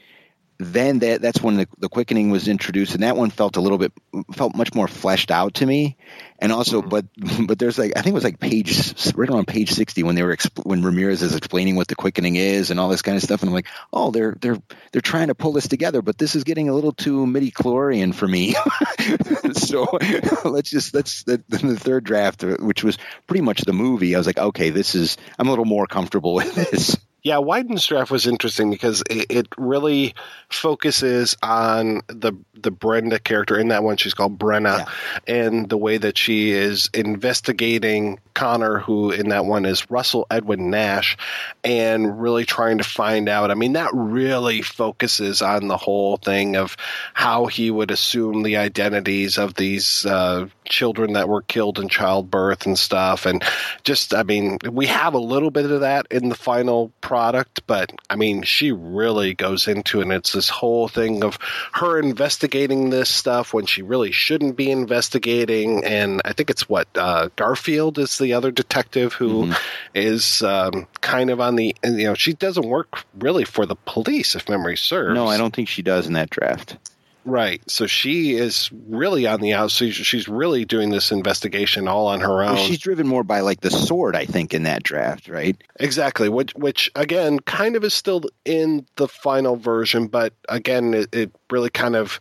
then 0.58 0.98
that 0.98 1.22
that's 1.22 1.42
when 1.42 1.56
the, 1.56 1.68
the 1.78 1.88
quickening 1.88 2.30
was 2.30 2.46
introduced, 2.46 2.92
and 2.92 3.02
that 3.02 3.16
one 3.16 3.30
felt 3.30 3.56
a 3.56 3.62
little 3.62 3.78
bit 3.78 3.92
felt 4.34 4.54
much 4.54 4.74
more 4.74 4.86
fleshed 4.86 5.30
out 5.30 5.54
to 5.54 5.66
me. 5.66 5.96
And 6.42 6.50
also, 6.50 6.82
mm-hmm. 6.82 6.88
but 6.88 7.06
but 7.46 7.58
there's 7.60 7.78
like 7.78 7.92
I 7.96 8.02
think 8.02 8.12
it 8.12 8.14
was 8.14 8.24
like 8.24 8.40
page 8.40 8.92
right 9.14 9.30
around 9.30 9.46
page 9.46 9.70
sixty 9.70 10.02
when 10.02 10.16
they 10.16 10.24
were 10.24 10.36
exp- 10.36 10.66
when 10.66 10.82
Ramirez 10.82 11.22
is 11.22 11.36
explaining 11.36 11.76
what 11.76 11.86
the 11.86 11.94
quickening 11.94 12.34
is 12.34 12.72
and 12.72 12.80
all 12.80 12.88
this 12.88 13.00
kind 13.00 13.16
of 13.16 13.22
stuff, 13.22 13.42
and 13.42 13.48
I'm 13.48 13.54
like, 13.54 13.68
oh, 13.92 14.10
they're 14.10 14.36
they're 14.40 14.58
they're 14.90 15.00
trying 15.00 15.28
to 15.28 15.36
pull 15.36 15.52
this 15.52 15.68
together, 15.68 16.02
but 16.02 16.18
this 16.18 16.34
is 16.34 16.42
getting 16.42 16.68
a 16.68 16.74
little 16.74 16.92
too 16.92 17.26
midi 17.26 17.52
chlorian 17.52 18.12
for 18.12 18.26
me. 18.26 18.56
so 19.52 19.86
let's 20.44 20.68
just 20.68 20.94
let's 20.94 21.22
the, 21.22 21.40
the 21.48 21.78
third 21.78 22.02
draft, 22.02 22.42
which 22.42 22.82
was 22.82 22.98
pretty 23.28 23.42
much 23.42 23.60
the 23.60 23.72
movie. 23.72 24.16
I 24.16 24.18
was 24.18 24.26
like, 24.26 24.38
okay, 24.38 24.70
this 24.70 24.96
is 24.96 25.16
I'm 25.38 25.46
a 25.46 25.50
little 25.50 25.64
more 25.64 25.86
comfortable 25.86 26.34
with 26.34 26.52
this. 26.56 26.96
Yeah, 27.22 27.38
Widen's 27.38 27.86
draft 27.86 28.10
was 28.10 28.26
interesting 28.26 28.70
because 28.70 29.02
it, 29.08 29.26
it, 29.30 29.46
really 29.56 30.14
focuses 30.48 31.36
on 31.40 32.02
the 32.08 32.32
the 32.54 32.72
Brenda 32.72 33.20
character 33.20 33.56
in 33.56 33.68
that 33.68 33.84
one. 33.84 33.96
She's 33.96 34.12
called 34.14 34.40
Brenna, 34.40 34.78
yeah. 34.78 35.18
and 35.32 35.68
the 35.68 35.76
way 35.76 35.98
that 35.98 36.18
she 36.18 36.50
is 36.50 36.90
investigating 36.92 38.18
Connor, 38.34 38.78
who 38.78 39.12
in 39.12 39.28
that 39.28 39.44
one 39.44 39.66
is 39.66 39.88
Russell 39.88 40.26
Edwin 40.32 40.70
Nash, 40.70 41.16
and 41.62 42.20
really 42.20 42.44
trying 42.44 42.78
to 42.78 42.84
find 42.84 43.28
out. 43.28 43.52
I 43.52 43.54
mean, 43.54 43.74
that 43.74 43.90
really 43.92 44.60
focuses 44.60 45.42
on 45.42 45.68
the 45.68 45.76
whole 45.76 46.16
thing 46.16 46.56
of 46.56 46.76
how 47.14 47.46
he 47.46 47.70
would 47.70 47.92
assume 47.92 48.42
the 48.42 48.56
identities 48.56 49.38
of 49.38 49.54
these 49.54 50.04
uh, 50.06 50.48
children 50.72 51.12
that 51.12 51.28
were 51.28 51.42
killed 51.42 51.78
in 51.78 51.88
childbirth 51.88 52.66
and 52.66 52.78
stuff. 52.78 53.26
And 53.26 53.44
just, 53.84 54.14
I 54.14 54.22
mean, 54.22 54.56
we 54.68 54.86
have 54.86 55.14
a 55.14 55.18
little 55.18 55.50
bit 55.50 55.70
of 55.70 55.82
that 55.82 56.06
in 56.10 56.30
the 56.30 56.34
final 56.34 56.90
product, 57.02 57.66
but 57.66 57.92
I 58.08 58.16
mean, 58.16 58.42
she 58.42 58.72
really 58.72 59.34
goes 59.34 59.68
into 59.68 60.00
it. 60.00 60.04
And 60.04 60.12
it's 60.12 60.32
this 60.32 60.48
whole 60.48 60.88
thing 60.88 61.22
of 61.22 61.38
her 61.74 61.98
investigating 61.98 62.90
this 62.90 63.10
stuff 63.10 63.52
when 63.52 63.66
she 63.66 63.82
really 63.82 64.12
shouldn't 64.12 64.56
be 64.56 64.70
investigating. 64.70 65.84
And 65.84 66.22
I 66.24 66.32
think 66.32 66.48
it's 66.48 66.68
what 66.68 66.88
uh, 66.96 67.28
Garfield 67.36 67.98
is 67.98 68.16
the 68.16 68.32
other 68.32 68.50
detective 68.50 69.12
who 69.12 69.44
mm-hmm. 69.44 69.52
is 69.94 70.42
um, 70.42 70.86
kind 71.02 71.28
of 71.28 71.40
on 71.40 71.56
the, 71.56 71.76
you 71.84 72.04
know, 72.04 72.14
she 72.14 72.32
doesn't 72.32 72.66
work 72.66 73.04
really 73.18 73.44
for 73.44 73.66
the 73.66 73.76
police, 73.76 74.34
if 74.34 74.48
memory 74.48 74.78
serves. 74.78 75.14
No, 75.14 75.26
I 75.26 75.36
don't 75.36 75.54
think 75.54 75.68
she 75.68 75.82
does 75.82 76.06
in 76.06 76.14
that 76.14 76.30
draft. 76.30 76.78
Right. 77.24 77.62
So 77.70 77.86
she 77.86 78.34
is 78.34 78.70
really 78.88 79.26
on 79.26 79.40
the 79.40 79.52
outside. 79.52 79.94
She's 79.94 80.28
really 80.28 80.64
doing 80.64 80.90
this 80.90 81.12
investigation 81.12 81.88
all 81.88 82.08
on 82.08 82.20
her 82.20 82.42
own. 82.42 82.54
Well, 82.54 82.64
she's 82.64 82.78
driven 82.78 83.06
more 83.06 83.24
by 83.24 83.40
like 83.40 83.60
the 83.60 83.70
sword, 83.70 84.16
I 84.16 84.26
think, 84.26 84.54
in 84.54 84.64
that 84.64 84.82
draft, 84.82 85.28
right? 85.28 85.56
Exactly. 85.76 86.28
Which, 86.28 86.52
which 86.54 86.90
again, 86.94 87.38
kind 87.40 87.76
of 87.76 87.84
is 87.84 87.94
still 87.94 88.22
in 88.44 88.86
the 88.96 89.08
final 89.08 89.56
version, 89.56 90.08
but 90.08 90.32
again, 90.48 90.94
it, 90.94 91.14
it 91.14 91.32
really 91.50 91.70
kind 91.70 91.94
of, 91.94 92.18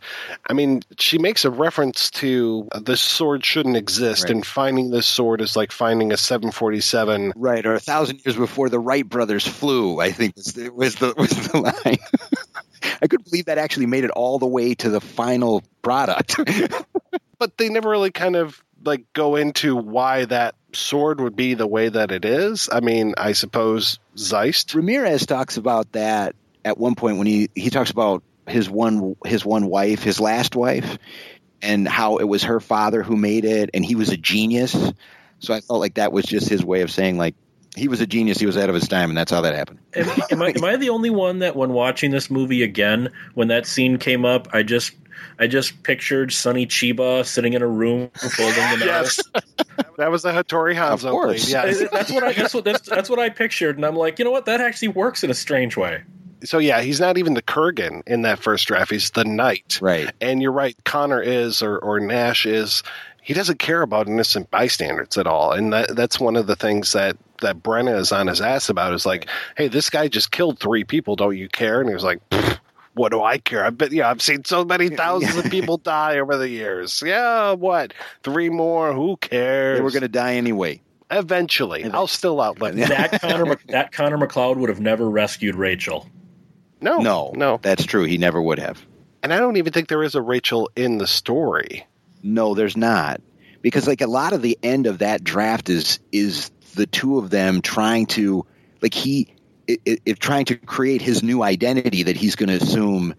I 0.48 0.52
mean, 0.52 0.82
she 0.98 1.18
makes 1.18 1.44
a 1.44 1.50
reference 1.50 2.10
to 2.12 2.68
uh, 2.72 2.80
the 2.80 2.96
sword 2.96 3.44
shouldn't 3.44 3.76
exist, 3.76 4.24
right. 4.24 4.32
and 4.32 4.46
finding 4.46 4.90
this 4.90 5.06
sword 5.06 5.40
is 5.40 5.56
like 5.56 5.72
finding 5.72 6.12
a 6.12 6.16
747. 6.16 7.32
Right, 7.34 7.66
or 7.66 7.74
a 7.74 7.80
thousand 7.80 8.20
years 8.24 8.36
before 8.36 8.68
the 8.68 8.78
Wright 8.78 9.08
brothers 9.08 9.46
flew. 9.46 10.00
I 10.00 10.12
think 10.12 10.36
was 10.36 10.52
the 10.52 10.68
was 10.70 10.94
the, 10.96 11.14
was 11.16 11.48
the 11.48 11.58
line. 11.58 11.98
I 13.00 13.06
couldn't 13.06 13.24
believe 13.24 13.46
that 13.46 13.58
actually 13.58 13.86
made 13.86 14.04
it 14.04 14.10
all 14.10 14.38
the 14.38 14.46
way 14.46 14.74
to 14.74 14.90
the 14.90 15.00
final 15.00 15.62
product. 15.82 16.38
but 17.38 17.56
they 17.58 17.68
never 17.68 17.90
really 17.90 18.10
kind 18.10 18.36
of 18.36 18.62
like 18.84 19.12
go 19.12 19.36
into 19.36 19.76
why 19.76 20.24
that 20.24 20.54
sword 20.72 21.20
would 21.20 21.36
be 21.36 21.54
the 21.54 21.66
way 21.66 21.88
that 21.88 22.10
it 22.10 22.24
is. 22.24 22.68
I 22.70 22.80
mean, 22.80 23.14
I 23.16 23.32
suppose 23.32 23.98
Zeist. 24.16 24.74
Ramirez 24.74 25.26
talks 25.26 25.56
about 25.56 25.92
that 25.92 26.34
at 26.64 26.78
one 26.78 26.94
point 26.94 27.18
when 27.18 27.26
he 27.26 27.50
he 27.54 27.70
talks 27.70 27.90
about 27.90 28.22
his 28.46 28.68
one 28.68 29.16
his 29.24 29.44
one 29.44 29.66
wife, 29.66 30.02
his 30.02 30.20
last 30.20 30.56
wife, 30.56 30.98
and 31.60 31.86
how 31.86 32.18
it 32.18 32.24
was 32.24 32.44
her 32.44 32.60
father 32.60 33.02
who 33.02 33.16
made 33.16 33.44
it, 33.44 33.70
and 33.74 33.84
he 33.84 33.94
was 33.94 34.10
a 34.10 34.16
genius. 34.16 34.74
So 35.38 35.54
I 35.54 35.60
felt 35.60 35.80
like 35.80 35.94
that 35.94 36.12
was 36.12 36.24
just 36.24 36.48
his 36.48 36.64
way 36.64 36.82
of 36.82 36.90
saying 36.90 37.18
like 37.18 37.34
he 37.76 37.88
was 37.88 38.00
a 38.00 38.06
genius. 38.06 38.38
He 38.38 38.46
was 38.46 38.56
ahead 38.56 38.68
of 38.68 38.74
his 38.74 38.86
time, 38.88 39.08
and 39.10 39.16
that's 39.16 39.30
how 39.30 39.40
that 39.42 39.54
happened. 39.54 39.78
Am, 39.94 40.08
am, 40.30 40.42
I, 40.42 40.48
am 40.50 40.64
I 40.64 40.76
the 40.76 40.90
only 40.90 41.10
one 41.10 41.38
that, 41.40 41.56
when 41.56 41.72
watching 41.72 42.10
this 42.10 42.30
movie 42.30 42.62
again, 42.62 43.10
when 43.34 43.48
that 43.48 43.66
scene 43.66 43.98
came 43.98 44.24
up, 44.24 44.48
I 44.52 44.62
just 44.62 44.92
I 45.38 45.46
just 45.46 45.82
pictured 45.82 46.32
Sonny 46.32 46.66
Chiba 46.66 47.24
sitting 47.24 47.52
in 47.54 47.62
a 47.62 47.66
room 47.66 48.10
folding 48.14 48.54
the 48.54 48.76
mail. 48.80 48.86
yes, 48.88 49.20
that 49.96 50.10
was 50.10 50.22
the 50.22 50.30
Hattori 50.32 50.74
Hanzo. 50.74 51.04
Of 51.06 51.10
course. 51.12 51.44
thing, 51.44 51.52
Yes. 51.52 51.90
that's 51.90 52.10
what 52.10 52.24
I 52.24 52.32
that's 52.32 52.54
what 52.54 52.64
that's, 52.64 52.88
that's 52.88 53.08
what 53.10 53.18
I 53.18 53.30
pictured, 53.30 53.76
and 53.76 53.86
I'm 53.86 53.96
like, 53.96 54.18
you 54.18 54.24
know 54.24 54.30
what? 54.30 54.44
That 54.46 54.60
actually 54.60 54.88
works 54.88 55.24
in 55.24 55.30
a 55.30 55.34
strange 55.34 55.76
way. 55.76 56.02
so 56.44 56.58
yeah, 56.58 56.82
he's 56.82 57.00
not 57.00 57.16
even 57.18 57.34
the 57.34 57.42
Kurgan 57.42 58.02
in 58.06 58.22
that 58.22 58.38
first 58.40 58.66
draft. 58.66 58.90
He's 58.90 59.10
the 59.12 59.24
knight. 59.24 59.78
Right. 59.80 60.10
And 60.20 60.42
you're 60.42 60.52
right. 60.52 60.76
Connor 60.84 61.22
is, 61.22 61.62
or 61.62 61.78
or 61.78 62.00
Nash 62.00 62.44
is. 62.44 62.82
He 63.22 63.34
doesn't 63.34 63.58
care 63.60 63.82
about 63.82 64.08
innocent 64.08 64.50
bystanders 64.50 65.16
at 65.16 65.26
all, 65.26 65.52
and 65.52 65.72
that 65.72 65.94
that's 65.94 66.18
one 66.20 66.36
of 66.36 66.46
the 66.46 66.56
things 66.56 66.92
that 66.92 67.16
that 67.40 67.62
Brenna 67.62 67.96
is 67.98 68.12
on 68.12 68.26
his 68.26 68.40
ass 68.40 68.68
about. 68.68 68.92
Is 68.92 69.06
like, 69.06 69.28
hey, 69.56 69.68
this 69.68 69.88
guy 69.90 70.08
just 70.08 70.32
killed 70.32 70.58
three 70.58 70.84
people. 70.84 71.16
Don't 71.16 71.36
you 71.36 71.48
care? 71.48 71.80
And 71.80 71.88
he 71.88 71.94
was 71.94 72.04
like. 72.04 72.20
What 72.94 73.08
do 73.08 73.22
I 73.22 73.38
care? 73.38 73.64
I've 73.64 73.78
been, 73.78 73.90
yeah, 73.90 74.10
I've 74.10 74.20
seen 74.20 74.44
so 74.44 74.66
many 74.66 74.88
thousands 74.94 75.34
of 75.42 75.50
people 75.50 75.78
die 75.78 76.18
over 76.18 76.36
the 76.36 76.46
years. 76.50 77.02
Yeah, 77.02 77.52
what? 77.52 77.94
Three 78.22 78.50
more? 78.50 78.92
Who 78.92 79.16
cares? 79.16 79.78
They 79.78 79.82
were 79.82 79.90
going 79.92 80.02
to 80.02 80.08
die 80.08 80.34
anyway. 80.34 80.82
Eventually, 81.10 81.84
I'll 81.84 82.06
still 82.06 82.38
outlive 82.38 82.76
That 82.76 83.18
Connor 83.22 83.56
that 83.68 83.92
Connor 83.92 84.18
MacLeod 84.18 84.58
would 84.58 84.68
have 84.68 84.80
never 84.80 85.08
rescued 85.08 85.54
Rachel. 85.54 86.06
No, 86.82 86.98
No, 86.98 87.32
no. 87.34 87.58
that's 87.62 87.86
true. 87.86 88.04
He 88.04 88.18
never 88.18 88.42
would 88.42 88.58
have. 88.58 88.84
And 89.22 89.32
I 89.32 89.38
don't 89.38 89.56
even 89.56 89.72
think 89.72 89.88
there 89.88 90.02
is 90.02 90.14
a 90.14 90.20
Rachel 90.20 90.68
in 90.76 90.98
the 90.98 91.06
story. 91.06 91.86
No, 92.22 92.54
there's 92.54 92.76
not. 92.76 93.20
Because 93.60 93.86
like 93.86 94.00
a 94.00 94.06
lot 94.06 94.32
of 94.32 94.42
the 94.42 94.58
end 94.62 94.86
of 94.86 94.98
that 94.98 95.22
draft 95.22 95.68
is 95.68 96.00
is 96.10 96.50
the 96.74 96.86
two 96.86 97.18
of 97.18 97.30
them 97.30 97.62
trying 97.62 98.06
to 98.06 98.46
like 98.80 98.94
he 98.94 99.34
it 99.66 100.18
trying 100.18 100.46
to 100.46 100.56
create 100.56 101.00
his 101.00 101.22
new 101.22 101.42
identity 101.42 102.04
that 102.04 102.16
he's 102.16 102.36
going 102.36 102.48
to 102.48 102.56
assume 102.56 103.14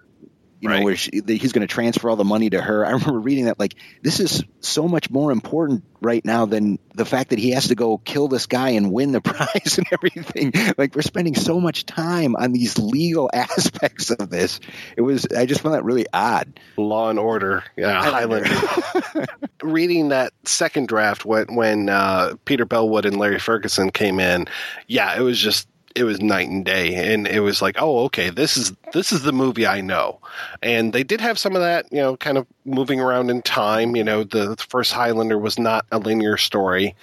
you 0.63 0.69
know 0.69 0.81
where 0.81 0.95
she, 0.95 1.21
he's 1.27 1.51
going 1.51 1.67
to 1.67 1.71
transfer 1.71 2.09
all 2.09 2.15
the 2.15 2.23
money 2.23 2.49
to 2.49 2.61
her. 2.61 2.85
I 2.85 2.91
remember 2.91 3.19
reading 3.19 3.45
that 3.45 3.59
like 3.59 3.75
this 4.01 4.21
is 4.21 4.45
so 4.61 4.87
much 4.87 5.09
more 5.09 5.33
important 5.33 5.83
right 5.99 6.23
now 6.23 6.45
than 6.45 6.79
the 6.95 7.03
fact 7.03 7.31
that 7.31 7.39
he 7.39 7.51
has 7.51 7.67
to 7.67 7.75
go 7.75 7.97
kill 7.97 8.29
this 8.29 8.45
guy 8.45 8.69
and 8.69 8.89
win 8.93 9.11
the 9.11 9.19
prize 9.21 9.77
and 9.77 9.85
everything. 9.91 10.53
Like 10.77 10.95
we're 10.95 11.01
spending 11.01 11.35
so 11.35 11.59
much 11.59 11.85
time 11.85 12.37
on 12.37 12.53
these 12.53 12.79
legal 12.79 13.29
aspects 13.33 14.09
of 14.09 14.29
this. 14.29 14.61
It 14.95 15.01
was 15.01 15.27
I 15.35 15.45
just 15.45 15.59
found 15.59 15.75
that 15.75 15.83
really 15.83 16.05
odd. 16.13 16.57
Law 16.77 17.09
and 17.09 17.19
Order, 17.19 17.65
yeah, 17.75 18.01
Highlander. 18.01 19.27
Reading 19.61 20.09
that 20.09 20.31
second 20.45 20.87
draft 20.87 21.25
when 21.25 21.55
when 21.55 21.89
uh, 21.89 22.35
Peter 22.45 22.63
Bellwood 22.63 23.05
and 23.05 23.17
Larry 23.17 23.39
Ferguson 23.39 23.91
came 23.91 24.21
in, 24.21 24.47
yeah, 24.87 25.13
it 25.17 25.21
was 25.21 25.37
just 25.37 25.67
it 25.95 26.03
was 26.03 26.21
night 26.21 26.49
and 26.49 26.65
day, 26.65 27.13
and 27.13 27.27
it 27.27 27.41
was 27.41 27.61
like, 27.61 27.75
oh, 27.79 28.05
okay, 28.05 28.29
this 28.29 28.57
is 28.57 28.73
this 28.93 29.11
is 29.11 29.23
the 29.23 29.31
movie 29.31 29.67
I 29.67 29.81
know, 29.81 30.19
and 30.61 30.93
they 30.93 31.03
did 31.03 31.21
have 31.21 31.37
some 31.37 31.55
of 31.55 31.61
that, 31.61 31.91
you 31.91 31.99
know, 31.99 32.17
kind 32.17 32.37
of 32.37 32.47
moving 32.65 32.99
around 32.99 33.29
in 33.29 33.41
time. 33.41 33.95
You 33.95 34.03
know, 34.03 34.23
the 34.23 34.55
first 34.69 34.93
Highlander 34.93 35.37
was 35.37 35.59
not 35.59 35.85
a 35.91 35.99
linear 35.99 36.37
story, 36.37 36.95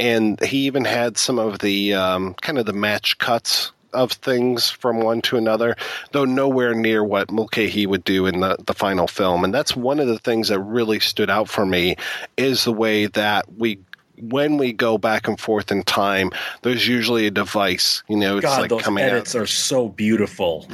and 0.00 0.40
he 0.42 0.58
even 0.66 0.84
had 0.84 1.18
some 1.18 1.38
of 1.38 1.58
the 1.58 1.94
um, 1.94 2.34
kind 2.34 2.58
of 2.58 2.66
the 2.66 2.72
match 2.72 3.18
cuts 3.18 3.72
of 3.92 4.12
things 4.12 4.70
from 4.70 5.00
one 5.00 5.20
to 5.22 5.36
another, 5.36 5.76
though 6.12 6.24
nowhere 6.24 6.74
near 6.74 7.02
what 7.02 7.30
Mulcahy 7.30 7.86
would 7.86 8.04
do 8.04 8.26
in 8.26 8.40
the, 8.40 8.56
the 8.66 8.74
final 8.74 9.06
film. 9.06 9.44
And 9.44 9.52
that's 9.52 9.74
one 9.74 9.98
of 9.98 10.06
the 10.06 10.18
things 10.18 10.48
that 10.48 10.60
really 10.60 11.00
stood 11.00 11.30
out 11.30 11.48
for 11.48 11.64
me 11.64 11.96
is 12.36 12.64
the 12.64 12.72
way 12.72 13.06
that 13.06 13.50
we 13.56 13.78
when 14.20 14.56
we 14.56 14.72
go 14.72 14.98
back 14.98 15.26
and 15.28 15.38
forth 15.38 15.70
in 15.70 15.82
time, 15.84 16.30
there's 16.62 16.86
usually 16.88 17.26
a 17.26 17.30
device. 17.30 18.02
You 18.08 18.16
know, 18.16 18.36
it's 18.38 18.44
God, 18.46 18.60
like 18.62 18.70
those 18.70 18.82
coming 18.82 19.04
edits 19.04 19.34
out. 19.34 19.42
are 19.42 19.46
so 19.46 19.88
beautiful. 19.88 20.68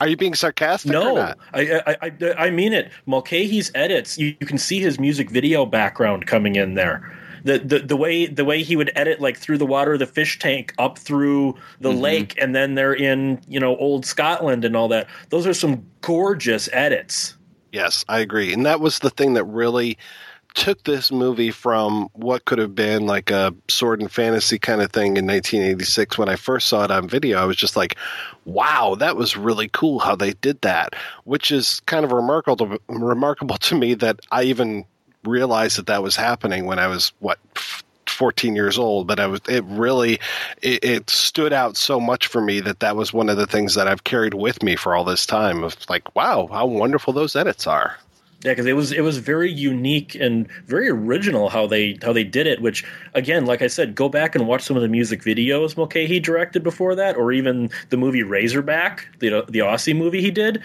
Are 0.00 0.08
you 0.08 0.16
being 0.16 0.34
sarcastic? 0.34 0.90
or 0.90 0.94
No, 0.94 1.14
not? 1.14 1.38
I, 1.54 1.80
I, 1.86 1.96
I, 2.02 2.32
I 2.46 2.50
mean 2.50 2.72
it. 2.72 2.90
Mulcahy's 3.06 3.70
edits, 3.74 4.18
you, 4.18 4.36
you 4.40 4.46
can 4.46 4.58
see 4.58 4.78
his 4.80 4.98
music 5.00 5.30
video 5.30 5.64
background 5.64 6.26
coming 6.26 6.56
in 6.56 6.74
there. 6.74 7.16
The, 7.44 7.58
the 7.60 7.78
the 7.78 7.96
way 7.96 8.26
the 8.26 8.44
way 8.44 8.64
he 8.64 8.74
would 8.74 8.90
edit 8.96 9.20
like 9.20 9.36
through 9.38 9.58
the 9.58 9.66
water 9.66 9.92
of 9.92 10.00
the 10.00 10.06
fish 10.06 10.38
tank 10.40 10.74
up 10.78 10.98
through 10.98 11.54
the 11.80 11.90
Mm-hmm. 11.90 12.00
lake 12.00 12.34
and 12.42 12.56
then 12.56 12.74
they're 12.74 12.92
in 12.94 13.40
you 13.46 13.60
know 13.60 13.76
old 13.76 14.04
Scotland 14.04 14.64
and 14.64 14.76
all 14.76 14.88
that. 14.88 15.06
Those 15.30 15.46
are 15.46 15.54
some 15.54 15.86
gorgeous 16.00 16.68
edits. 16.72 17.36
Yes, 17.70 18.04
I 18.08 18.18
agree. 18.18 18.52
And 18.52 18.66
that 18.66 18.80
was 18.80 18.98
the 18.98 19.10
thing 19.10 19.34
that 19.34 19.44
really 19.44 19.96
took 20.56 20.82
this 20.84 21.12
movie 21.12 21.50
from 21.50 22.08
what 22.14 22.46
could 22.46 22.58
have 22.58 22.74
been 22.74 23.06
like 23.06 23.30
a 23.30 23.54
sword 23.68 24.00
and 24.00 24.10
fantasy 24.10 24.58
kind 24.58 24.80
of 24.80 24.90
thing 24.90 25.18
in 25.18 25.26
1986 25.26 26.16
when 26.16 26.30
I 26.30 26.36
first 26.36 26.66
saw 26.66 26.82
it 26.82 26.90
on 26.90 27.08
video. 27.08 27.38
I 27.38 27.44
was 27.44 27.58
just 27.58 27.76
like, 27.76 27.96
wow, 28.46 28.96
that 28.98 29.16
was 29.16 29.36
really 29.36 29.68
cool 29.68 29.98
how 29.98 30.16
they 30.16 30.32
did 30.32 30.62
that, 30.62 30.94
which 31.24 31.52
is 31.52 31.80
kind 31.80 32.06
of 32.06 32.10
remarkable 32.10 32.56
to, 32.56 32.80
remarkable 32.88 33.58
to 33.58 33.76
me 33.76 33.94
that 33.94 34.20
I 34.32 34.44
even 34.44 34.86
realized 35.24 35.76
that 35.76 35.88
that 35.88 36.02
was 36.02 36.16
happening 36.16 36.64
when 36.64 36.78
I 36.78 36.86
was 36.86 37.12
what 37.18 37.38
14 38.06 38.54
years 38.54 38.78
old 38.78 39.06
but 39.06 39.18
i 39.20 39.26
was 39.26 39.40
it 39.48 39.64
really 39.64 40.20
it, 40.62 40.82
it 40.82 41.10
stood 41.10 41.52
out 41.52 41.76
so 41.76 42.00
much 42.00 42.28
for 42.28 42.40
me 42.40 42.60
that 42.60 42.80
that 42.80 42.96
was 42.96 43.12
one 43.12 43.28
of 43.28 43.36
the 43.36 43.48
things 43.48 43.74
that 43.74 43.88
i've 43.88 44.04
carried 44.04 44.32
with 44.32 44.62
me 44.62 44.74
for 44.76 44.94
all 44.94 45.04
this 45.04 45.26
time 45.26 45.62
of 45.62 45.76
like 45.90 46.14
wow 46.14 46.48
how 46.50 46.64
wonderful 46.64 47.12
those 47.12 47.36
edits 47.36 47.66
are 47.66 47.98
Yeah, 48.46 48.52
because 48.52 48.66
it 48.66 48.74
was 48.74 48.92
it 48.92 49.00
was 49.00 49.18
very 49.18 49.50
unique 49.50 50.14
and 50.14 50.46
very 50.66 50.88
original 50.88 51.48
how 51.48 51.66
they 51.66 51.98
how 52.00 52.12
they 52.12 52.22
did 52.22 52.46
it. 52.46 52.62
Which 52.62 52.84
again, 53.12 53.44
like 53.44 53.60
I 53.60 53.66
said, 53.66 53.96
go 53.96 54.08
back 54.08 54.36
and 54.36 54.46
watch 54.46 54.62
some 54.62 54.76
of 54.76 54.82
the 54.82 54.88
music 54.88 55.22
videos 55.22 55.76
Mulcahy 55.76 56.20
directed 56.20 56.62
before 56.62 56.94
that, 56.94 57.16
or 57.16 57.32
even 57.32 57.70
the 57.90 57.96
movie 57.96 58.22
Razorback, 58.22 59.08
the 59.18 59.44
the 59.48 59.58
Aussie 59.58 59.96
movie 59.96 60.20
he 60.20 60.30
did. 60.30 60.62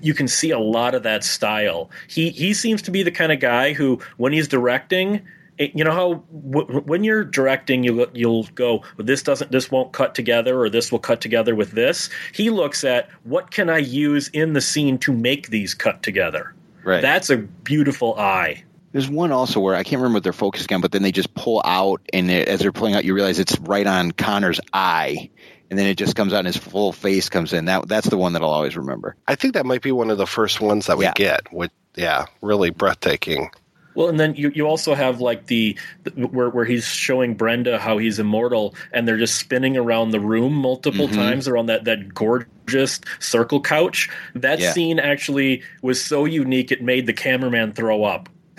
You 0.00 0.14
can 0.14 0.28
see 0.28 0.52
a 0.52 0.60
lot 0.60 0.94
of 0.94 1.02
that 1.02 1.24
style. 1.24 1.90
He 2.06 2.30
he 2.30 2.54
seems 2.54 2.82
to 2.82 2.92
be 2.92 3.02
the 3.02 3.10
kind 3.10 3.32
of 3.32 3.40
guy 3.40 3.72
who, 3.72 3.98
when 4.18 4.32
he's 4.32 4.46
directing, 4.46 5.20
eh, 5.58 5.70
you 5.74 5.82
know 5.82 5.90
how 5.90 6.14
when 6.30 7.02
you're 7.02 7.24
directing, 7.24 7.82
you 7.82 8.08
you'll 8.14 8.44
go, 8.54 8.84
this 8.96 9.24
doesn't, 9.24 9.50
this 9.50 9.72
won't 9.72 9.92
cut 9.92 10.14
together, 10.14 10.60
or 10.60 10.70
this 10.70 10.92
will 10.92 11.00
cut 11.00 11.20
together 11.20 11.56
with 11.56 11.72
this. 11.72 12.10
He 12.32 12.48
looks 12.48 12.84
at 12.84 13.08
what 13.24 13.50
can 13.50 13.68
I 13.68 13.78
use 13.78 14.28
in 14.28 14.52
the 14.52 14.60
scene 14.60 14.98
to 14.98 15.12
make 15.12 15.48
these 15.48 15.74
cut 15.74 16.04
together. 16.04 16.54
Right. 16.88 17.02
That's 17.02 17.30
a 17.30 17.36
beautiful 17.36 18.18
eye. 18.18 18.64
There's 18.92 19.08
one 19.10 19.30
also 19.32 19.60
where 19.60 19.74
I 19.74 19.82
can't 19.82 20.00
remember 20.00 20.16
what 20.16 20.22
they're 20.24 20.32
focusing 20.32 20.74
on, 20.74 20.80
but 20.80 20.92
then 20.92 21.02
they 21.02 21.12
just 21.12 21.34
pull 21.34 21.60
out, 21.64 22.00
and 22.14 22.30
it, 22.30 22.48
as 22.48 22.60
they're 22.60 22.72
pulling 22.72 22.94
out, 22.94 23.04
you 23.04 23.12
realize 23.14 23.38
it's 23.38 23.58
right 23.60 23.86
on 23.86 24.12
Connor's 24.12 24.60
eye, 24.72 25.28
and 25.68 25.78
then 25.78 25.86
it 25.86 25.96
just 25.98 26.16
comes 26.16 26.32
out, 26.32 26.38
and 26.38 26.46
his 26.46 26.56
full 26.56 26.92
face 26.92 27.28
comes 27.28 27.52
in. 27.52 27.66
That 27.66 27.86
that's 27.86 28.08
the 28.08 28.16
one 28.16 28.32
that 28.32 28.42
I'll 28.42 28.48
always 28.48 28.76
remember. 28.76 29.14
i 29.28 29.34
think 29.34 29.52
that 29.54 29.66
might 29.66 29.82
be 29.82 29.92
one 29.92 30.08
of 30.10 30.16
the 30.16 30.26
first 30.26 30.62
ones 30.62 30.86
that 30.86 30.96
we 30.96 31.04
Yeah. 31.04 31.12
get 31.14 31.52
with 31.52 31.70
yeah 31.96 32.24
really 32.40 32.70
breathtaking 32.70 33.50
Well, 33.94 34.08
and 34.08 34.20
then 34.20 34.34
you, 34.36 34.52
you 34.54 34.64
also 34.66 34.94
have 34.94 35.20
like 35.20 35.46
the, 35.46 35.76
the 36.04 36.10
where 36.28 36.50
where 36.50 36.64
he's 36.64 36.84
showing 36.86 37.34
Brenda 37.34 37.78
how 37.78 37.98
he's 37.98 38.18
immortal, 38.18 38.74
and 38.92 39.08
they're 39.08 39.16
just 39.18 39.36
spinning 39.36 39.76
around 39.76 40.10
the 40.12 40.20
room 40.20 40.52
multiple 40.52 41.08
Mhm. 41.08 41.14
times 41.14 41.48
around 41.48 41.66
that 41.66 41.84
that 41.84 42.14
gorgeous 42.14 43.00
circle 43.18 43.60
couch. 43.60 44.08
That 44.34 44.60
Yeah. 44.60 44.72
scene 44.72 44.98
actually 45.00 45.62
was 45.82 46.02
so 46.04 46.24
unique 46.26 46.70
it 46.70 46.82
made 46.82 47.06
the 47.06 47.12
cameraman 47.12 47.72
throw 47.72 48.04
up. 48.04 48.28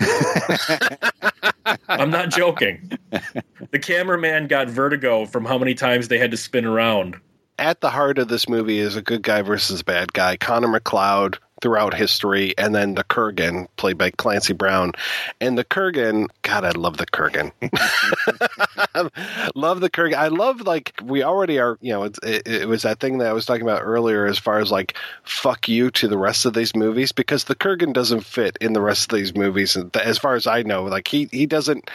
I'm 1.88 2.10
not 2.10 2.30
joking. 2.30 2.90
The 3.70 3.78
cameraman 3.78 4.46
got 4.46 4.68
vertigo 4.68 5.26
from 5.26 5.44
how 5.44 5.58
many 5.58 5.74
times 5.74 6.08
they 6.08 6.18
had 6.18 6.30
to 6.32 6.36
spin 6.36 6.64
around. 6.64 7.16
at 7.58 7.82
the 7.82 7.90
heart 7.90 8.18
of 8.18 8.28
this 8.28 8.48
movie 8.48 8.78
is 8.78 8.96
a 8.96 9.02
good 9.02 9.22
guy 9.22 9.42
versus 9.42 9.82
bad 9.82 10.10
guy 10.14 10.34
connor 10.38 10.66
macleod 10.68 11.38
throughout 11.60 11.94
history 11.94 12.54
and 12.58 12.74
then 12.74 12.94
the 12.94 13.04
kurgan 13.04 13.68
played 13.76 13.98
by 13.98 14.10
clancy 14.10 14.52
brown. 14.52 14.92
And 15.40 15.56
the 15.56 15.64
kurgan 15.64 16.28
god 16.42 16.64
i 16.64 16.70
love 16.70 16.96
the 16.96 17.06
kurgan. 17.06 17.52
Love 19.54 19.80
the 19.80 19.90
kurgan. 19.90 20.14
I 20.14 20.28
love 20.28 20.62
like 20.62 20.92
we 21.02 21.22
already 21.22 21.58
are 21.58 21.78
you 21.80 21.92
know 21.92 22.04
it, 22.04 22.18
it, 22.22 22.48
it 22.48 22.68
was 22.68 22.82
that 22.82 23.00
thing 23.00 23.18
that 23.18 23.28
i 23.28 23.32
was 23.32 23.46
talking 23.46 23.62
about 23.62 23.82
earlier 23.82 24.26
as 24.26 24.38
far 24.38 24.58
as 24.58 24.70
like 24.70 24.96
fuck 25.22 25.68
you 25.68 25.90
to 25.92 26.08
the 26.08 26.18
rest 26.18 26.46
of 26.46 26.54
these 26.54 26.74
movies 26.74 27.12
because 27.12 27.44
the 27.44 27.54
kurgan 27.54 27.92
doesn't 27.92 28.24
fit 28.24 28.56
in 28.60 28.72
the 28.72 28.80
rest 28.80 29.12
of 29.12 29.18
these 29.18 29.34
movies 29.34 29.76
as 29.94 30.18
far 30.18 30.34
as 30.34 30.46
i 30.46 30.62
know. 30.62 30.84
Like 30.84 31.08
he 31.08 31.28
he 31.30 31.46
doesn't 31.46 31.90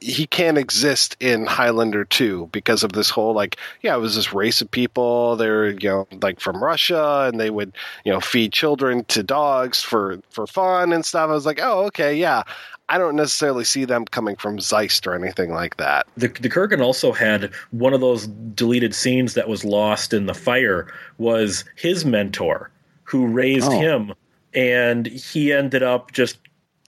he 0.00 0.26
can't 0.26 0.58
exist 0.58 1.16
in 1.20 1.46
Highlander 1.46 2.04
2 2.04 2.48
because 2.52 2.82
of 2.82 2.92
this 2.92 3.10
whole 3.10 3.34
like 3.34 3.56
yeah 3.82 3.94
it 3.94 4.00
was 4.00 4.14
this 4.16 4.32
race 4.32 4.60
of 4.60 4.70
people. 4.70 5.36
They're 5.36 5.70
you 5.70 5.88
know 5.88 6.08
like 6.22 6.40
from 6.40 6.62
Russia 6.62 7.28
and 7.30 7.40
they 7.40 7.50
would 7.50 7.72
you 8.04 8.12
know 8.12 8.20
feed 8.20 8.52
children 8.52 9.04
to 9.06 9.22
dogs 9.22 9.82
for 9.82 10.20
for 10.30 10.46
fun 10.46 10.92
and 10.92 11.04
stuff. 11.04 11.30
I 11.30 11.32
was 11.32 11.46
like 11.46 11.60
oh 11.62 11.86
okay 11.86 12.14
yeah. 12.16 12.42
I 12.90 12.96
don't 12.96 13.16
necessarily 13.16 13.64
see 13.64 13.84
them 13.84 14.06
coming 14.06 14.34
from 14.36 14.56
Zeist 14.58 15.06
or 15.06 15.14
anything 15.14 15.52
like 15.52 15.76
that. 15.76 16.06
The, 16.16 16.28
the 16.28 16.48
Kurgan 16.48 16.80
also 16.80 17.12
had 17.12 17.52
one 17.70 17.92
of 17.92 18.00
those 18.00 18.26
deleted 18.26 18.94
scenes 18.94 19.34
that 19.34 19.46
was 19.46 19.62
lost 19.62 20.14
in 20.14 20.24
the 20.24 20.32
fire 20.32 20.90
was 21.18 21.64
his 21.76 22.06
mentor 22.06 22.70
who 23.04 23.26
raised 23.26 23.70
Oh. 23.70 23.78
him 23.78 24.14
and 24.54 25.04
he 25.06 25.52
ended 25.52 25.82
up 25.82 26.12
just 26.12 26.38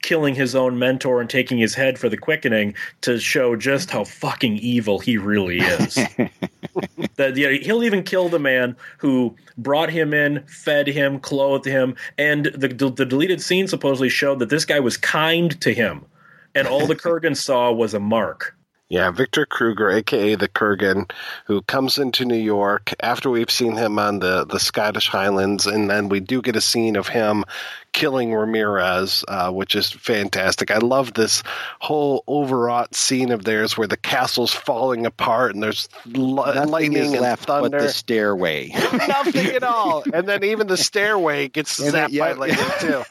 killing 0.02 0.34
his 0.34 0.54
own 0.54 0.78
mentor 0.78 1.20
and 1.20 1.28
taking 1.28 1.58
his 1.58 1.74
head 1.74 1.98
for 1.98 2.08
the 2.08 2.16
quickening 2.16 2.74
to 3.02 3.18
show 3.18 3.56
just 3.56 3.90
how 3.90 4.04
fucking 4.04 4.56
evil 4.58 4.98
he 4.98 5.16
really 5.18 5.58
is. 5.58 5.94
that 7.16 7.36
yeah, 7.36 7.50
he'll 7.50 7.84
even 7.84 8.02
kill 8.02 8.28
the 8.28 8.38
man 8.38 8.76
who 8.98 9.34
brought 9.58 9.90
him 9.90 10.14
in, 10.14 10.44
fed 10.46 10.86
him, 10.86 11.20
clothed 11.20 11.66
him, 11.66 11.94
and 12.18 12.46
the 12.46 12.68
the 12.68 13.06
deleted 13.06 13.42
scene 13.42 13.68
supposedly 13.68 14.08
showed 14.08 14.38
that 14.38 14.48
this 14.48 14.64
guy 14.64 14.80
was 14.80 14.96
kind 14.96 15.60
to 15.60 15.72
him, 15.74 16.04
and 16.54 16.66
all 16.66 16.86
the 16.86 16.96
Kurgan 16.96 17.36
saw 17.36 17.72
was 17.72 17.94
a 17.94 18.00
mark. 18.00 18.56
Yeah, 18.90 19.12
Victor 19.12 19.46
Kruger, 19.46 19.88
aka 19.88 20.34
the 20.34 20.48
Kurgan, 20.48 21.12
who 21.46 21.62
comes 21.62 21.96
into 21.96 22.24
New 22.24 22.34
York 22.34 22.92
after 22.98 23.30
we've 23.30 23.50
seen 23.50 23.76
him 23.76 24.00
on 24.00 24.18
the, 24.18 24.44
the 24.44 24.58
Scottish 24.58 25.06
Highlands, 25.06 25.64
and 25.64 25.88
then 25.88 26.08
we 26.08 26.18
do 26.18 26.42
get 26.42 26.56
a 26.56 26.60
scene 26.60 26.96
of 26.96 27.06
him 27.06 27.44
killing 27.92 28.32
Ramirez, 28.34 29.24
uh, 29.28 29.50
which 29.50 29.74
is 29.74 29.90
fantastic. 29.90 30.70
I 30.70 30.78
love 30.78 31.14
this 31.14 31.42
whole 31.80 32.24
overwrought 32.28 32.94
scene 32.94 33.30
of 33.30 33.44
theirs 33.44 33.76
where 33.76 33.86
the 33.88 33.96
castle's 33.96 34.52
falling 34.54 35.06
apart 35.06 35.54
and 35.54 35.62
there's 35.62 35.88
li- 36.06 36.34
Nothing 36.34 36.68
lightning 36.70 36.92
is 37.02 37.12
and 37.12 37.20
left 37.20 37.44
thunder. 37.46 37.70
but 37.70 37.80
the 37.80 37.88
stairway. 37.88 38.68
Nothing 38.92 39.46
at 39.48 39.62
all. 39.62 40.04
And 40.12 40.28
then 40.28 40.44
even 40.44 40.66
the 40.66 40.76
stairway 40.76 41.48
gets 41.48 41.78
And 41.78 41.92
then- 41.92 42.10
zapped 42.10 42.18
by 42.18 42.28
yeah. 42.30 42.34
lightning 42.34 42.68
too. 42.80 43.02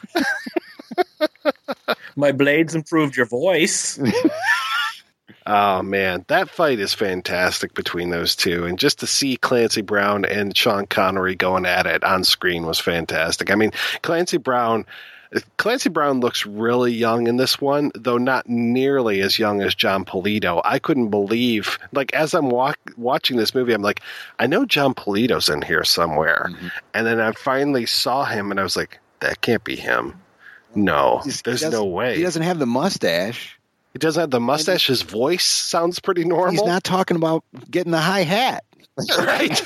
My 2.15 2.31
blades 2.31 2.75
improved 2.75 3.15
your 3.15 3.25
voice. 3.25 3.97
Oh 5.51 5.81
man, 5.81 6.25
that 6.27 6.47
fight 6.47 6.79
is 6.79 6.93
fantastic 6.93 7.73
between 7.73 8.11
those 8.11 8.35
two, 8.35 8.65
and 8.65 8.77
just 8.77 8.99
to 8.99 9.07
see 9.07 9.35
Clancy 9.35 9.81
Brown 9.81 10.23
and 10.23 10.55
Sean 10.55 10.85
Connery 10.85 11.33
going 11.33 11.65
at 11.65 11.87
it 11.87 12.03
on 12.03 12.23
screen 12.23 12.67
was 12.67 12.79
fantastic. 12.79 13.49
I 13.51 13.55
mean, 13.55 13.71
Clancy 14.03 14.37
Brown. 14.37 14.85
Clancy 15.57 15.89
Brown 15.89 16.21
looks 16.21 16.43
really 16.45 16.91
young 16.91 17.27
in 17.27 17.37
this 17.37 17.61
one, 17.61 17.91
though 17.93 18.17
not 18.17 18.49
nearly 18.49 19.21
as 19.21 19.37
young 19.37 19.61
as 19.61 19.75
Jon 19.75 20.03
Polito. 20.03 20.59
I 20.65 20.79
couldn't 20.79 21.09
believe, 21.09 21.77
like, 21.91 22.11
as 22.15 22.33
I'm 22.33 22.49
walk, 22.49 22.79
watching 22.97 23.37
this 23.37 23.53
movie, 23.53 23.73
I'm 23.73 23.83
like, 23.83 24.01
I 24.39 24.47
know 24.47 24.65
Jon 24.65 24.95
Polito's 24.95 25.47
in 25.47 25.61
here 25.61 25.83
somewhere. 25.83 26.47
Mm-hmm. 26.49 26.67
And 26.95 27.05
then 27.05 27.19
I 27.19 27.31
finally 27.33 27.85
saw 27.85 28.25
him, 28.25 28.49
and 28.49 28.59
I 28.59 28.63
was 28.63 28.75
like, 28.75 28.99
that 29.19 29.41
can't 29.41 29.63
be 29.63 29.75
him. 29.75 30.19
No, 30.73 31.21
He's- 31.23 31.43
there's 31.43 31.63
no 31.63 31.85
way. 31.85 32.15
He 32.15 32.23
doesn't 32.23 32.41
have 32.41 32.57
the 32.57 32.65
mustache. 32.65 33.58
He 33.93 33.99
doesn't 33.99 34.19
have 34.19 34.31
the 34.31 34.39
mustache. 34.39 34.87
His 34.87 35.01
voice 35.01 35.45
sounds 35.45 35.99
pretty 35.99 36.23
normal. 36.23 36.51
He's 36.51 36.63
not 36.63 36.83
talking 36.83 37.17
about 37.17 37.43
getting 37.69 37.91
the 37.91 37.99
high 37.99 38.21
hat. 38.23 38.63
right. 39.17 39.59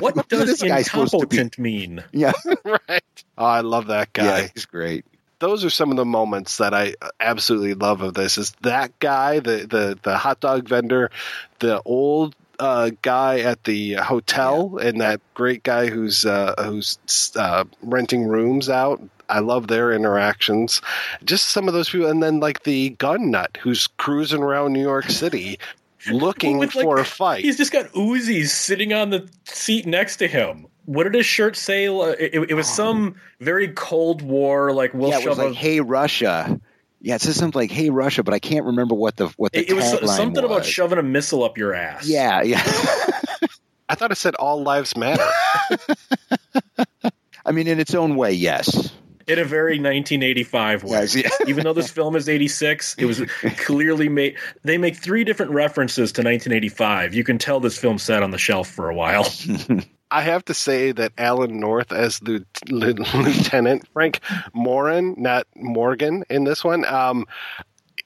What 0.00 0.28
does 0.28 0.46
this 0.46 0.62
guy 0.62 0.82
supposed 0.82 1.12
to 1.12 1.26
be? 1.26 1.36
incompetent 1.38 1.58
mean? 1.58 2.04
Yeah, 2.12 2.32
right. 2.64 3.24
Oh, 3.36 3.44
I 3.44 3.60
love 3.60 3.88
that 3.88 4.12
guy. 4.12 4.24
yeah, 4.24 4.48
he's 4.54 4.66
great. 4.66 5.04
Those 5.40 5.64
are 5.64 5.70
some 5.70 5.90
of 5.90 5.96
the 5.96 6.04
moments 6.04 6.58
that 6.58 6.74
I 6.74 6.94
absolutely 7.18 7.74
love 7.74 8.02
of 8.02 8.14
this. 8.14 8.38
Is 8.38 8.52
that 8.62 8.98
guy, 8.98 9.40
the 9.40 9.66
the 9.66 9.98
the 10.02 10.16
hot 10.16 10.40
dog 10.40 10.68
vendor, 10.68 11.10
the 11.58 11.82
old 11.84 12.36
uh, 12.58 12.90
guy 13.02 13.40
at 13.40 13.64
the 13.64 13.94
hotel, 13.94 14.78
and 14.78 15.00
that 15.00 15.20
great 15.34 15.62
guy 15.62 15.88
who's 15.88 16.26
uh, 16.26 16.54
who's 16.62 16.98
uh, 17.36 17.64
renting 17.82 18.24
rooms 18.24 18.68
out. 18.68 19.02
I 19.30 19.38
love 19.38 19.68
their 19.68 19.92
interactions. 19.92 20.82
Just 21.24 21.46
some 21.46 21.68
of 21.68 21.74
those 21.74 21.88
people, 21.88 22.08
and 22.08 22.22
then 22.22 22.40
like 22.40 22.64
the 22.64 22.90
gun 22.90 23.30
nut 23.30 23.56
who's 23.60 23.86
cruising 23.86 24.42
around 24.42 24.72
New 24.72 24.82
York 24.82 25.08
City. 25.10 25.58
Looking 26.10 26.56
With, 26.56 26.74
like, 26.74 26.82
for 26.82 26.98
a 26.98 27.04
fight. 27.04 27.44
He's 27.44 27.58
just 27.58 27.72
got 27.72 27.84
Uzis 27.88 28.48
sitting 28.48 28.94
on 28.94 29.10
the 29.10 29.28
seat 29.44 29.84
next 29.86 30.16
to 30.16 30.26
him. 30.26 30.66
What 30.86 31.04
did 31.04 31.14
his 31.14 31.26
shirt 31.26 31.58
say? 31.58 31.84
It, 31.84 32.50
it 32.50 32.54
was 32.54 32.66
oh. 32.70 32.74
some 32.74 33.16
very 33.38 33.68
Cold 33.68 34.22
War, 34.22 34.72
like 34.72 34.94
we'll 34.94 35.10
yeah, 35.10 35.18
it 35.18 35.22
shove 35.22 35.30
was 35.30 35.38
a 35.38 35.48
like, 35.48 35.54
"Hey 35.54 35.80
Russia." 35.80 36.58
Yeah, 37.02 37.16
it 37.16 37.20
says 37.20 37.36
something 37.36 37.60
like 37.60 37.70
"Hey 37.70 37.90
Russia," 37.90 38.22
but 38.22 38.32
I 38.32 38.38
can't 38.38 38.64
remember 38.64 38.94
what 38.94 39.16
the 39.16 39.28
what 39.36 39.52
the 39.52 39.60
It, 39.60 39.70
it 39.70 39.74
was 39.74 39.90
so- 39.90 39.98
tagline 39.98 40.16
something 40.16 40.44
about 40.44 40.64
shoving 40.64 40.98
a 40.98 41.02
missile 41.02 41.44
up 41.44 41.58
your 41.58 41.74
ass. 41.74 42.08
Yeah, 42.08 42.40
yeah. 42.42 42.62
I 43.90 43.94
thought 43.94 44.10
it 44.10 44.16
said 44.16 44.36
all 44.36 44.62
lives 44.62 44.96
matter. 44.96 45.22
I 47.44 47.52
mean, 47.52 47.66
in 47.66 47.80
its 47.80 47.94
own 47.94 48.16
way, 48.16 48.32
yes. 48.32 48.92
In 49.30 49.38
a 49.38 49.44
very 49.44 49.74
1985 49.74 50.84
way. 50.84 50.90
Yes, 50.90 51.14
yeah. 51.14 51.28
Even 51.46 51.64
though 51.64 51.72
this 51.72 51.90
film 51.98 52.16
is 52.16 52.28
86, 52.28 52.96
it 52.98 53.04
was 53.04 53.22
clearly 53.58 54.08
made. 54.08 54.36
They 54.64 54.76
make 54.76 54.96
three 54.96 55.22
different 55.22 55.52
references 55.52 56.10
to 56.12 56.20
1985. 56.22 57.14
You 57.14 57.22
can 57.22 57.38
tell 57.38 57.60
this 57.60 57.78
film 57.78 57.98
sat 57.98 58.22
on 58.22 58.32
the 58.32 58.38
shelf 58.38 58.68
for 58.68 58.90
a 58.90 58.94
while. 58.94 59.32
I 60.12 60.22
have 60.22 60.44
to 60.46 60.54
say 60.54 60.90
that 60.90 61.12
Alan 61.18 61.60
North 61.60 61.92
as 61.92 62.20
Lieu- 62.22 62.44
Lieu- 62.68 62.94
Lieutenant 63.14 63.86
Frank 63.92 64.18
Moran, 64.52 65.14
not 65.16 65.46
Morgan, 65.54 66.24
in 66.28 66.42
this 66.42 66.64
one, 66.64 66.84
um, 66.86 67.26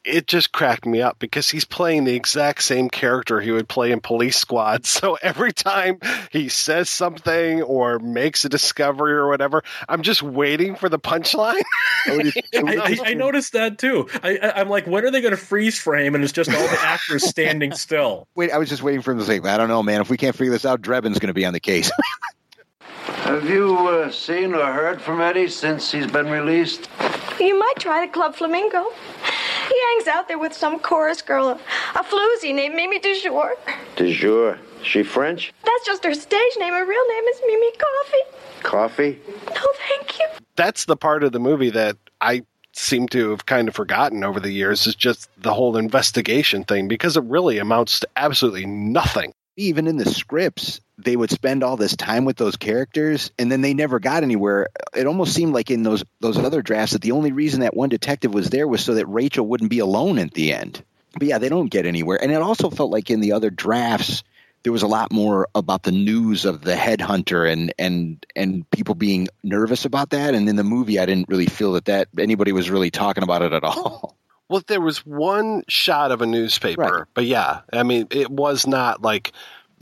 it 0.05 0.27
just 0.27 0.53
cracked 0.53 0.85
me 0.87 1.01
up 1.01 1.19
because 1.19 1.49
he's 1.49 1.65
playing 1.65 2.05
the 2.05 2.15
exact 2.15 2.63
same 2.63 2.91
character 2.91 3.41
he 3.41 3.51
would 3.51 3.69
play 3.69 3.91
in 3.91 4.01
Police 4.01 4.37
Squad. 4.37 4.85
So 4.95 5.19
every 5.21 5.53
time 5.53 5.99
he 6.31 6.49
says 6.49 6.89
something 6.89 7.63
or 7.63 7.99
makes 7.99 8.45
a 8.45 8.49
discovery 8.49 9.13
or 9.13 9.29
whatever, 9.29 9.63
I'm 9.89 10.03
just 10.03 10.23
waiting 10.23 10.77
for 10.77 10.89
the 10.89 10.99
punchline. 10.99 11.63
I, 12.07 12.33
I, 12.55 12.99
I 13.05 13.15
noticed 13.15 13.55
that 13.55 13.79
too. 13.79 14.09
I, 14.23 14.39
I, 14.39 14.61
I'm 14.61 14.69
like, 14.69 14.87
when 14.87 15.05
are 15.05 15.11
they 15.11 15.21
going 15.21 15.33
to 15.33 15.37
freeze 15.37 15.79
frame? 15.79 16.15
And 16.15 16.23
it's 16.23 16.33
just 16.33 16.49
all 16.51 16.69
the 16.69 16.79
actors 16.81 17.25
standing 17.29 17.73
still. 17.73 18.29
Wait, 18.35 18.53
I 18.53 18.59
was 18.59 18.69
just 18.69 18.83
waiting 18.83 19.03
for 19.03 19.13
him 19.13 19.19
to 19.19 19.25
say, 19.25 19.41
"I 19.41 19.57
don't 19.57 19.69
know, 19.69 19.83
man. 19.83 20.01
If 20.01 20.11
we 20.11 20.17
can't 20.17 20.37
figure 20.37 20.53
this 20.53 20.65
out, 20.65 20.81
Drebin's 20.81 21.19
going 21.19 21.29
to 21.29 21.35
be 21.35 21.45
on 21.45 21.53
the 21.53 21.61
case." 21.61 21.91
Have 23.25 23.49
you 23.49 23.77
uh, 23.89 24.11
seen 24.11 24.55
or 24.55 24.73
heard 24.73 25.01
from 25.01 25.21
Eddie 25.21 25.49
since 25.49 25.91
he's 25.91 26.07
been 26.07 26.31
released? 26.31 26.89
You 27.41 27.59
might 27.59 27.75
try 27.79 28.07
the 28.07 28.13
Club 28.13 28.35
Flamingo. 28.35 28.93
He 29.85 29.95
hangs 29.97 30.09
out 30.09 30.28
there 30.28 30.39
with 30.39 30.55
some 30.55 30.78
chorus 30.78 31.20
girl, 31.20 31.49
a, 31.49 31.53
a 31.95 32.03
floozy 32.03 32.55
named 32.55 32.74
Mimi 32.74 32.99
Dujour. 32.99 33.55
De 33.97 34.12
jour. 34.12 34.59
She 34.82 35.03
French? 35.03 35.53
That's 35.64 35.87
just 35.87 36.05
her 36.05 36.14
stage 36.14 36.53
name. 36.59 36.72
Her 36.72 36.87
real 36.87 37.09
name 37.09 37.24
is 37.24 37.41
Mimi 37.47 37.72
Coffee. 37.72 38.62
Coffee? 38.62 39.18
No, 39.49 39.62
thank 39.89 40.18
you. 40.18 40.26
That's 40.57 40.87
the 40.87 40.97
part 40.97 41.22
of 41.22 41.32
the 41.32 41.41
movie 41.41 41.70
that 41.70 41.97
I 42.20 42.45
seem 42.72 43.09
to 43.09 43.30
have 43.30 43.47
kind 43.47 43.68
of 43.68 43.74
forgotten 43.74 44.24
over 44.24 44.41
the 44.41 44.53
years 44.53 44.87
is 44.87 44.95
just 44.95 45.28
the 45.37 45.55
whole 45.55 45.76
investigation 45.76 46.64
thing 46.64 46.89
because 46.89 47.16
it 47.16 47.24
really 47.24 47.59
amounts 47.59 48.01
to 48.01 48.09
absolutely 48.16 48.66
nothing. 48.66 49.32
Even 49.57 49.87
in 49.87 49.97
the 49.97 50.05
scripts, 50.05 50.81
they 50.99 51.17
would 51.17 51.31
spend 51.31 51.63
all 51.63 51.77
this 51.77 51.97
time 51.97 52.25
with 52.25 52.37
those 52.37 52.57
characters, 52.57 53.31
and 53.39 53.51
then 53.51 53.61
they 53.61 53.75
never 53.75 54.01
got 54.01 54.23
anywhere. 54.23 54.69
It 54.95 55.07
almost 55.07 55.35
seemed 55.35 55.55
like 55.55 55.71
in 55.71 55.83
those 55.83 56.05
those 56.21 56.39
other 56.39 56.63
drafts 56.63 56.93
that 56.93 57.03
the 57.03 57.13
only 57.13 57.33
reason 57.33 57.61
that 57.61 57.77
one 57.77 57.89
detective 57.89 58.35
was 58.35 58.51
there 58.51 58.67
was 58.67 58.85
so 58.85 58.95
that 58.95 59.07
Rachel 59.07 59.47
wouldn't 59.47 59.71
be 59.71 59.79
alone 59.79 60.19
at 60.19 60.33
the 60.33 60.53
end. 60.53 60.83
But 61.17 61.29
yeah, 61.29 61.39
they 61.39 61.49
don't 61.49 61.69
get 61.69 61.87
anywhere. 61.87 62.21
And 62.21 62.33
it 62.33 62.43
also 62.43 62.71
felt 62.71 62.91
like 62.91 63.11
in 63.11 63.21
the 63.21 63.33
other 63.33 63.51
drafts 63.51 64.25
there 64.65 64.73
was 64.73 64.83
a 64.83 64.89
lot 64.89 65.13
more 65.13 65.47
about 65.55 65.83
the 65.83 65.93
news 65.93 66.47
of 66.47 66.63
the 66.63 66.75
headhunter 66.75 67.51
and 67.51 67.73
and 67.79 68.27
and 68.35 68.69
people 68.71 68.95
being 68.95 69.29
nervous 69.43 69.85
about 69.85 70.11
that. 70.11 70.35
And 70.35 70.49
in 70.49 70.57
the 70.57 70.65
movie, 70.65 70.99
I 70.99 71.07
didn't 71.07 71.29
really 71.29 71.47
feel 71.47 71.75
that 71.75 71.85
that 71.85 72.09
anybody 72.19 72.51
was 72.53 72.71
really 72.71 72.91
talking 72.91 73.23
about 73.23 73.43
it 73.43 73.53
at 73.53 73.63
all. 73.63 74.17
Well, 74.49 74.63
there 74.67 74.81
was 74.81 75.07
one 75.07 75.63
shot 75.69 76.11
of 76.11 76.21
a 76.21 76.27
newspaper, 76.27 77.09
but 77.15 77.25
yeah, 77.25 77.61
I 77.73 77.83
mean, 77.83 78.07
it 78.11 78.31
was 78.31 78.67
not 78.67 79.03
like 79.03 79.33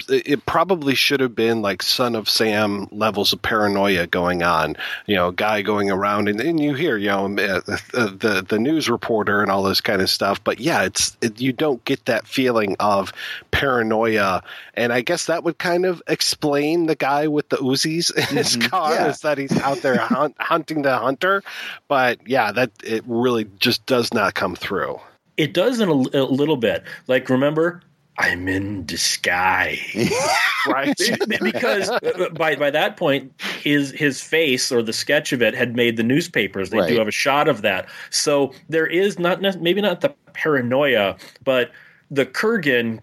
it 0.08 0.28
it 0.28 0.46
probably 0.46 0.94
should 0.94 1.20
have 1.20 1.34
been 1.34 1.62
like 1.62 1.82
Son 1.82 2.14
of 2.14 2.28
Sam 2.28 2.88
levels 2.90 3.32
of 3.32 3.42
paranoia 3.42 4.06
going 4.06 4.42
on. 4.42 4.76
You 5.06 5.16
know, 5.16 5.30
guy 5.30 5.62
going 5.62 5.90
around 5.90 6.28
and, 6.28 6.40
and 6.40 6.58
you 6.60 6.74
hear, 6.74 6.96
you 6.96 7.08
know, 7.08 7.26
uh, 7.26 7.60
the 7.92 8.44
the 8.48 8.58
news 8.58 8.88
reporter 8.88 9.42
and 9.42 9.50
all 9.50 9.62
this 9.62 9.80
kind 9.80 10.02
of 10.02 10.10
stuff. 10.10 10.42
But 10.42 10.60
yeah, 10.60 10.82
it's 10.84 11.16
it, 11.20 11.40
you 11.40 11.52
don't 11.52 11.84
get 11.84 12.04
that 12.06 12.26
feeling 12.26 12.76
of 12.80 13.12
paranoia, 13.50 14.42
and 14.74 14.92
I 14.92 15.00
guess 15.02 15.26
that 15.26 15.44
would 15.44 15.58
kind 15.58 15.86
of 15.86 16.02
explain 16.08 16.86
the 16.86 16.96
guy 16.96 17.26
with 17.28 17.48
the 17.48 17.56
Uzis 17.58 18.14
in 18.16 18.36
his 18.36 18.56
car 18.56 18.92
Yeah. 18.94 19.08
is 19.08 19.20
that 19.20 19.38
he's 19.38 19.56
out 19.60 19.78
there 19.78 19.98
hunt, 19.98 20.34
hunting 20.38 20.82
the 20.82 20.96
hunter. 20.96 21.42
But 21.88 22.26
yeah, 22.26 22.52
that 22.52 22.70
it 22.82 23.04
really 23.06 23.46
just 23.58 23.86
does 23.86 24.12
not 24.12 24.34
come 24.34 24.56
through. 24.56 24.98
It 25.36 25.54
does 25.54 25.80
in 25.80 25.88
a, 25.88 25.92
a 25.92 26.24
little 26.26 26.56
bit. 26.58 26.84
Like, 27.06 27.30
remember, 27.30 27.82
I'm 28.18 28.46
in 28.46 28.84
disguise. 28.84 30.12
right? 30.68 30.94
because 31.42 31.88
uh, 31.88 32.28
by 32.34 32.56
by 32.56 32.70
that 32.70 32.96
point, 32.96 33.32
his 33.62 33.90
his 33.92 34.20
face 34.20 34.70
or 34.70 34.82
the 34.82 34.92
sketch 34.92 35.32
of 35.32 35.40
it 35.42 35.54
had 35.54 35.74
made 35.74 35.96
the 35.96 36.02
newspapers. 36.02 36.70
They 36.70 36.78
Right. 36.78 36.88
do 36.90 36.98
have 36.98 37.08
a 37.08 37.12
shot 37.12 37.48
of 37.48 37.62
that. 37.62 37.88
So 38.10 38.52
there 38.68 38.86
is 38.86 39.18
not 39.18 39.40
maybe 39.60 39.80
not 39.80 40.02
the 40.02 40.10
paranoia, 40.34 41.16
but 41.44 41.70
the 42.10 42.26
Kurgan. 42.26 43.00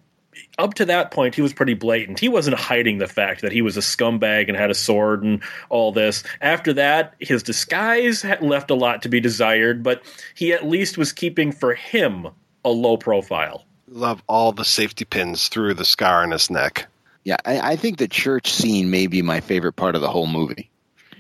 Up 0.58 0.74
to 0.76 0.86
that 0.86 1.12
point, 1.12 1.36
he 1.36 1.42
was 1.42 1.54
pretty 1.54 1.74
blatant. 1.74 2.20
He 2.20 2.30
wasn't 2.30 2.58
hiding 2.58 2.98
the 2.98 3.08
fact 3.08 3.42
that 3.42 3.52
he 3.52 3.62
was 3.62 3.76
a 3.78 3.82
scumbag 3.82 4.48
and 4.48 4.56
had 4.58 4.70
a 4.70 4.74
sword 4.74 5.24
and 5.24 5.42
all 5.70 5.92
this. 5.92 6.24
After 6.42 6.72
that, 6.74 7.14
his 7.20 7.44
disguise 7.44 8.22
had 8.22 8.42
left 8.42 8.70
a 8.72 8.76
lot 8.76 9.02
to 9.02 9.10
be 9.10 9.20
desired, 9.20 9.84
but 9.84 10.02
he 10.36 10.54
at 10.54 10.66
least 10.68 10.98
was 10.98 11.12
keeping 11.12 11.52
for 11.52 11.74
him 11.76 12.28
a 12.64 12.70
low 12.70 12.96
profile. 12.98 13.66
Love 13.92 14.22
all 14.28 14.52
the 14.52 14.66
safety 14.66 15.06
pins 15.06 15.48
through 15.48 15.74
the 15.74 15.86
scar 15.86 16.24
on 16.24 16.32
his 16.32 16.50
neck. 16.50 16.88
Yeah, 17.24 17.38
I, 17.46 17.72
I 17.72 17.76
think 17.76 17.98
the 17.98 18.08
church 18.08 18.52
scene 18.52 18.90
may 18.90 19.08
be 19.08 19.22
my 19.22 19.40
favorite 19.42 19.74
part 19.74 19.96
of 19.96 20.02
the 20.02 20.10
whole 20.10 20.28
movie. 20.28 20.70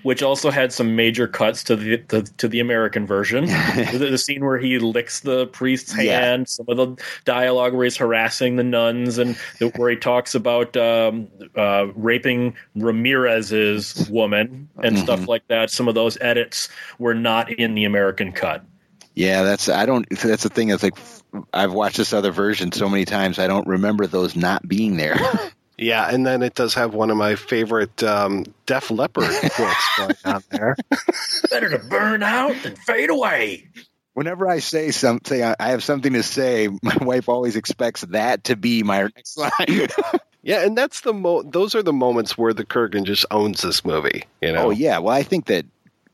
which 0.03 0.23
also 0.23 0.49
had 0.49 0.71
some 0.71 0.95
major 0.95 1.27
cuts 1.27 1.61
to 1.65 1.75
the, 1.75 1.97
the 2.07 2.21
to 2.37 2.47
the 2.47 2.61
American 2.61 3.05
version. 3.05 3.45
the, 3.91 4.07
the 4.11 4.17
scene 4.17 4.45
where 4.45 4.57
he 4.57 4.79
licks 4.79 5.19
the 5.19 5.47
priest's 5.47 5.97
Yeah. 5.97 6.19
hand, 6.21 6.47
some 6.47 6.65
of 6.69 6.77
the 6.77 7.03
dialogue 7.25 7.73
where 7.73 7.83
he's 7.83 7.97
harassing 7.97 8.55
the 8.55 8.63
nuns, 8.63 9.17
and 9.17 9.37
the, 9.59 9.67
where 9.75 9.89
he 9.89 9.97
talks 9.97 10.35
about 10.35 10.77
um, 10.77 11.27
uh, 11.55 11.87
raping 11.95 12.55
Ramirez's 12.75 14.09
woman 14.09 14.69
and 14.83 14.95
Mm-hmm. 14.95 15.03
stuff 15.03 15.27
like 15.27 15.45
that. 15.47 15.69
Some 15.69 15.87
of 15.87 15.95
those 15.95 16.17
edits 16.21 16.69
were 16.97 17.13
not 17.15 17.51
in 17.51 17.75
the 17.75 17.83
American 17.85 18.31
cut. 18.31 18.63
Yeah, 19.19 19.43
that's 19.43 19.67
I 19.67 19.85
don't. 19.85 20.07
That's 20.09 20.43
the 20.43 20.49
thing. 20.49 20.69
It's 20.69 20.81
like 20.81 20.97
I've 21.53 21.73
watched 21.73 21.97
this 21.97 22.13
other 22.13 22.31
version 22.31 22.71
so 22.71 22.87
many 22.87 23.03
times. 23.03 23.37
I 23.37 23.47
don't 23.47 23.67
remember 23.67 24.07
those 24.07 24.37
not 24.37 24.65
being 24.67 24.95
there. 24.97 25.19
Yeah, 25.81 26.13
and 26.13 26.27
then 26.27 26.43
it 26.43 26.55
does 26.55 26.73
have 26.73 26.93
one 26.93 27.09
of 27.09 27.15
my 27.15 27.35
favorite 27.35 28.03
um, 28.03 28.43
Def 28.65 28.91
Leppard 28.91 29.23
quotes 29.53 29.97
going 29.97 30.15
on 30.25 30.43
there. 30.49 30.75
Better 31.49 31.69
to 31.69 31.79
burn 31.79 32.21
out 32.21 32.53
than 32.63 32.75
fade 32.75 33.09
away. 33.09 33.69
Whenever 34.11 34.45
I 34.49 34.59
say 34.59 34.91
something, 34.91 35.41
I 35.41 35.55
I 35.57 35.69
have 35.69 35.81
something 35.81 36.11
to 36.11 36.21
say. 36.21 36.67
My 36.83 36.97
wife 36.99 37.29
always 37.29 37.55
expects 37.55 38.01
that 38.01 38.43
to 38.45 38.57
be 38.57 38.83
my 38.83 39.03
next 39.03 39.37
line. 39.37 39.51
Yeah, 40.41 40.65
and 40.65 40.77
that's 40.77 40.99
the 40.99 41.13
mo- 41.13 41.43
those 41.43 41.75
are 41.75 41.83
the 41.83 41.93
moments 41.93 42.37
where 42.37 42.53
the 42.53 42.65
Kurgan 42.65 43.05
just 43.05 43.25
owns 43.31 43.61
this 43.61 43.85
movie. 43.85 44.25
You 44.41 44.51
know? 44.51 44.67
Oh 44.67 44.69
yeah, 44.71 44.99
well 44.99 45.15
I 45.15 45.23
think 45.23 45.45
that 45.45 45.65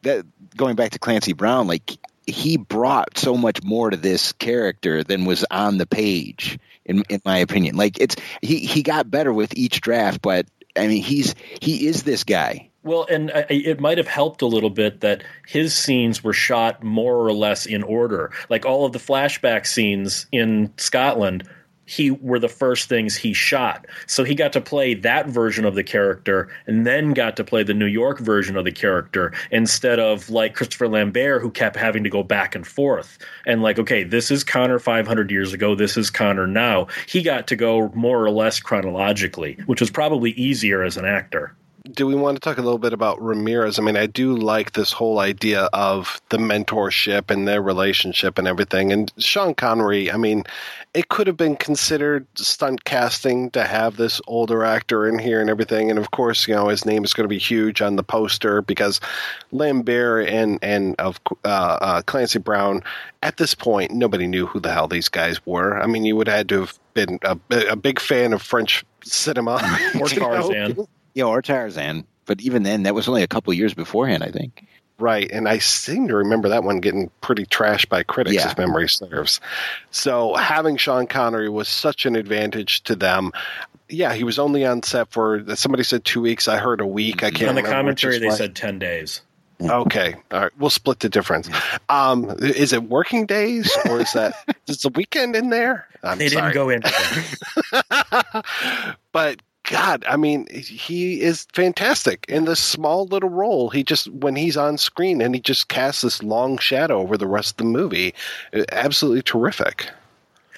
that 0.04 0.26
going 0.56 0.76
back 0.76 0.92
to 0.92 1.00
Clancy 1.00 1.34
Brown, 1.34 1.66
like 1.66 1.98
he 2.28 2.58
brought 2.58 3.18
so 3.18 3.36
much 3.36 3.64
more 3.64 3.90
to 3.90 3.98
this 3.98 4.32
character 4.34 5.04
than 5.04 5.26
was 5.26 5.46
on 5.52 5.78
the 5.78 5.86
page, 5.86 6.60
in 6.86 7.04
in 7.10 7.22
my 7.26 7.38
opinion. 7.38 7.76
Like 7.76 8.00
it's 8.00 8.16
he 8.42 8.60
he 8.60 8.84
got 8.84 9.10
better 9.10 9.34
with 9.34 9.56
each 9.56 9.82
draft, 9.82 10.22
but 10.22 10.48
I 10.76 10.88
mean 10.88 11.04
he's 11.04 11.36
he 11.62 11.88
is 11.88 12.04
this 12.04 12.24
guy. 12.24 12.70
Well, 12.84 13.08
and 13.10 13.32
I, 13.32 13.46
it 13.50 13.80
might 13.80 13.98
have 13.98 14.08
helped 14.08 14.44
a 14.44 14.48
little 14.48 14.70
bit 14.70 15.02
that 15.02 15.24
his 15.48 15.76
scenes 15.76 16.24
were 16.24 16.34
shot 16.34 16.84
more 16.84 17.16
or 17.16 17.34
less 17.34 17.66
in 17.66 17.82
order. 17.82 18.32
Like 18.48 18.64
all 18.64 18.86
of 18.86 18.92
the 18.92 19.00
flashback 19.00 19.66
scenes 19.66 20.28
in 20.32 20.72
Scotland, 20.78 21.50
he 21.86 22.12
were 22.12 22.40
the 22.40 22.50
first 22.50 22.90
things 22.90 23.16
he 23.16 23.34
shot. 23.34 23.86
So 24.08 24.24
he 24.24 24.36
got 24.36 24.54
to 24.54 24.62
play 24.62 24.94
that 24.96 25.28
version 25.28 25.66
of 25.66 25.76
the 25.76 25.84
character 25.84 26.50
and 26.68 26.86
then 26.86 27.14
got 27.14 27.38
to 27.38 27.44
play 27.44 27.64
the 27.64 27.74
New 27.74 27.86
York 27.86 28.20
version 28.20 28.58
of 28.58 28.66
the 28.66 28.72
character 28.72 29.34
instead 29.52 30.00
of 30.00 30.30
like 30.30 30.56
Christopher 30.56 30.88
Lambert 30.88 31.42
who 31.42 31.52
kept 31.52 31.76
having 31.76 32.04
to 32.04 32.10
go 32.10 32.24
back 32.24 32.56
and 32.56 32.66
forth. 32.66 33.18
And 33.46 33.62
like, 33.62 33.80
okay, 33.80 34.04
this 34.04 34.32
is 34.32 34.44
Connor 34.44 34.80
500 34.80 35.32
years 35.32 35.54
ago, 35.54 35.76
this 35.76 35.98
is 35.98 36.10
Connor 36.10 36.48
now. 36.48 36.88
He 37.08 37.22
got 37.22 37.48
to 37.48 37.56
go 37.56 37.90
more 37.94 38.24
or 38.24 38.32
less 38.32 38.60
chronologically, 38.60 39.58
which 39.66 39.82
was 39.82 39.92
probably 39.92 40.32
easier 40.32 40.84
as 40.84 40.98
an 40.98 41.06
actor 41.06 41.56
do 41.92 42.08
we 42.08 42.16
want 42.16 42.36
to 42.36 42.40
talk 42.40 42.58
a 42.58 42.62
little 42.62 42.80
bit 42.80 42.94
about 42.94 43.22
Ramirez? 43.22 43.78
I 43.78 43.84
mean, 43.84 43.96
I 43.96 44.08
do 44.08 44.36
like 44.36 44.72
this 44.72 44.92
whole 44.92 45.20
idea 45.20 45.70
of 45.74 46.22
the 46.30 46.38
mentorship 46.38 47.30
and 47.30 47.48
their 47.48 47.62
relationship 47.62 48.40
and 48.40 48.48
everything. 48.48 48.92
And 48.92 49.12
Sean 49.18 49.54
Connery, 49.54 50.12
I 50.12 50.18
mean, 50.18 50.44
it 50.94 51.10
could 51.10 51.28
have 51.28 51.38
been 51.38 51.56
considered 51.56 52.26
stunt 52.36 52.86
casting 52.86 53.52
to 53.52 53.64
have 53.64 53.98
this 53.98 54.20
older 54.28 54.64
actor 54.64 55.08
in 55.08 55.20
here 55.20 55.40
and 55.40 55.50
everything. 55.50 55.90
And 55.90 56.00
of 56.00 56.12
course, 56.12 56.48
you 56.48 56.56
know, 56.56 56.70
his 56.70 56.86
name 56.86 57.04
is 57.04 57.14
going 57.14 57.26
to 57.26 57.30
be 57.30 57.38
huge 57.38 57.82
on 57.82 57.96
the 57.96 58.04
poster 58.04 58.62
because 58.62 59.00
Lambert 59.52 60.28
and 60.28 60.58
and 60.62 60.96
of 60.98 61.20
uh, 61.44 61.48
uh, 61.82 62.02
Clancy 62.04 62.40
Brown. 62.40 62.84
At 63.22 63.38
this 63.38 63.56
point, 63.56 63.92
nobody 63.92 64.28
knew 64.28 64.46
who 64.46 64.60
the 64.60 64.72
hell 64.72 64.88
these 64.88 65.10
guys 65.10 65.44
were. 65.46 65.82
I 65.82 65.88
mean, 65.88 66.06
you 66.06 66.16
would 66.16 66.28
have 66.28 66.38
had 66.38 66.50
to 66.50 66.60
have 66.62 66.80
been 66.94 67.20
a, 67.24 67.38
a 67.70 67.76
big 67.76 68.00
fan 68.00 68.34
of 68.34 68.42
French 68.42 68.86
cinema 69.04 69.56
or 70.00 70.08
you 71.16 71.24
know? 71.24 71.30
Yeah, 71.30 71.34
or 71.34 71.42
Tarzan. 71.42 72.06
But 72.26 72.42
even 72.42 72.64
then, 72.64 72.84
that 72.84 72.94
was 72.96 73.08
only 73.08 73.24
a 73.24 73.28
couple 73.28 73.54
years 73.54 73.74
beforehand, 73.74 74.24
I 74.24 74.30
think. 74.32 74.66
Right, 74.98 75.30
and 75.30 75.50
I 75.50 75.58
seem 75.58 76.08
to 76.08 76.16
remember 76.16 76.48
that 76.50 76.64
one 76.64 76.80
getting 76.80 77.12
pretty 77.20 77.46
trashed 77.46 77.90
by 77.90 78.04
critics, 78.04 78.36
Yeah. 78.36 78.48
as 78.48 78.58
memory 78.58 78.88
serves. 78.88 79.42
So 79.92 80.36
having 80.36 80.78
Sean 80.78 81.06
Connery 81.06 81.50
was 81.50 81.68
such 81.68 82.06
an 82.06 82.16
advantage 82.16 82.82
to 82.84 82.96
them. 82.96 83.32
Yeah, 83.90 84.14
he 84.14 84.24
was 84.24 84.40
only 84.40 84.66
on 84.66 84.84
set 84.84 85.12
for 85.12 85.44
somebody 85.56 85.84
said 85.84 86.06
two 86.06 86.22
weeks. 86.22 86.48
I 86.48 86.58
heard 86.58 86.80
a 86.80 86.88
week. 86.88 87.24
I 87.24 87.30
can't. 87.30 87.50
On 87.50 87.56
the 87.56 87.62
remember 87.62 87.70
commentary, 87.78 88.20
they 88.20 88.28
what. 88.28 88.38
said 88.38 88.56
10 88.56 88.80
days. 88.80 89.22
Okay, 89.62 90.16
all 90.32 90.42
right. 90.42 90.52
We'll 90.58 90.70
split 90.70 91.00
the 91.02 91.10
difference. 91.10 91.50
Um, 91.90 92.30
is 92.40 92.74
it 92.74 92.84
working 92.84 93.26
days 93.26 93.72
or 93.90 94.00
is 94.00 94.12
that 94.14 94.34
is 94.68 94.82
the 94.82 94.90
weekend 94.90 95.36
in 95.36 95.50
there? 95.50 95.88
I'm 96.04 96.18
they 96.18 96.30
sorry. 96.30 96.52
didn't 96.54 96.56
go 96.56 96.70
in. 96.70 96.82
but 99.12 99.42
God, 99.70 100.06
I 100.08 100.16
mean, 100.16 100.48
he 100.52 101.22
is 101.22 101.48
fantastic 101.54 102.26
in 102.30 102.46
this 102.46 102.60
small 102.60 103.06
little 103.08 103.30
role. 103.30 103.70
He 103.70 103.84
just 103.84 104.12
when 104.12 104.36
he's 104.36 104.58
on 104.58 104.78
screen 104.78 105.22
and 105.22 105.34
he 105.34 105.42
just 105.42 105.70
casts 105.70 106.02
this 106.02 106.22
long 106.22 106.58
shadow 106.58 107.00
over 107.00 107.18
the 107.18 107.28
rest 107.28 107.52
of 107.52 107.58
the 107.58 107.64
movie, 107.66 108.14
uh, 108.54 108.64
absolutely 108.72 109.24
terrific. 109.24 109.90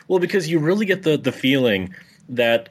Well, 0.08 0.20
because 0.20 0.50
you 0.50 0.60
really 0.60 0.86
get 0.86 1.04
the, 1.04 1.18
the 1.18 1.32
feeling 1.32 1.94
that 2.30 2.70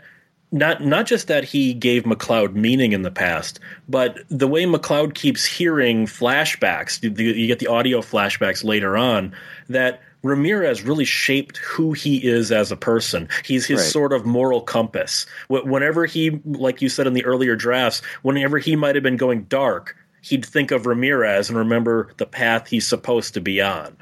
not 0.52 0.84
not 0.84 1.06
just 1.06 1.26
that 1.28 1.44
he 1.44 1.72
gave 1.72 2.04
MacLeod 2.04 2.54
meaning 2.54 2.92
in 2.92 3.02
the 3.02 3.10
past, 3.10 3.58
but 3.88 4.18
the 4.28 4.46
way 4.46 4.66
MacLeod 4.66 5.14
keeps 5.14 5.44
hearing 5.44 6.06
flashbacks, 6.06 7.02
you, 7.02 7.32
you 7.32 7.46
get 7.46 7.58
the 7.58 7.66
audio 7.66 8.00
flashbacks 8.00 8.62
later 8.62 8.96
on, 8.96 9.34
that 9.68 10.00
Ramirez 10.22 10.82
really 10.82 11.04
shaped 11.04 11.58
who 11.58 11.92
he 11.92 12.16
is 12.26 12.50
as 12.50 12.72
a 12.72 12.76
person. 12.76 13.28
He's 13.44 13.66
his 13.66 13.80
Right. 13.80 13.90
sort 13.90 14.12
of 14.12 14.26
moral 14.26 14.60
compass. 14.60 15.26
Whenever 15.48 16.06
he, 16.06 16.40
like 16.44 16.82
you 16.82 16.88
said 16.88 17.06
in 17.06 17.12
the 17.12 17.24
earlier 17.24 17.54
drafts, 17.56 18.02
whenever 18.22 18.58
he 18.58 18.74
might 18.76 18.94
have 18.96 19.04
been 19.04 19.16
going 19.16 19.44
dark, 19.44 19.94
he'd 20.22 20.44
think 20.44 20.70
of 20.72 20.86
Ramirez 20.86 21.48
and 21.48 21.56
remember 21.58 22.10
the 22.16 22.26
path 22.26 22.66
he's 22.68 22.86
supposed 22.86 23.34
to 23.34 23.40
be 23.40 23.60
on. 23.60 23.96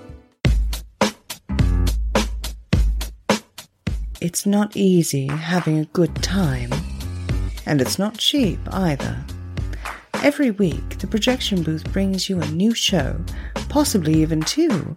It's 4.21 4.45
not 4.45 4.77
easy 4.77 5.25
having 5.25 5.79
a 5.79 5.85
good 5.85 6.15
time, 6.21 6.69
and 7.65 7.81
it's 7.81 7.97
not 7.97 8.19
cheap 8.19 8.59
either. 8.71 9.17
Every 10.21 10.51
week, 10.51 10.99
the 10.99 11.07
projection 11.07 11.63
booth 11.63 11.91
brings 11.91 12.29
you 12.29 12.39
a 12.39 12.51
new 12.51 12.75
show, 12.75 13.19
possibly 13.67 14.21
even 14.21 14.41
two, 14.41 14.95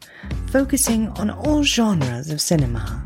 focusing 0.48 1.08
on 1.12 1.30
all 1.30 1.62
genres 1.62 2.28
of 2.28 2.42
cinema. 2.42 3.02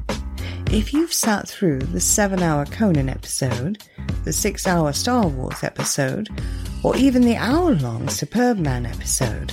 If 0.72 0.92
you've 0.92 1.12
sat 1.12 1.48
through 1.48 1.82
the 1.82 2.00
seven 2.00 2.42
hour 2.42 2.66
Conan 2.66 3.08
episode, 3.08 3.84
the 4.24 4.32
six 4.32 4.66
hour 4.66 4.92
Star 4.92 5.24
Wars 5.24 5.62
episode, 5.62 6.30
or 6.82 6.96
even 6.96 7.22
the 7.22 7.36
hour 7.36 7.76
long 7.76 8.08
Superbman 8.08 8.86
episode, 8.86 9.52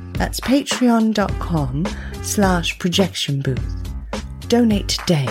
that's 0.21 0.39
patreon.com 0.41 1.83
slash 2.21 2.77
projection 2.77 3.41
booth. 3.41 3.89
Donate 4.49 4.87
today. 4.87 5.27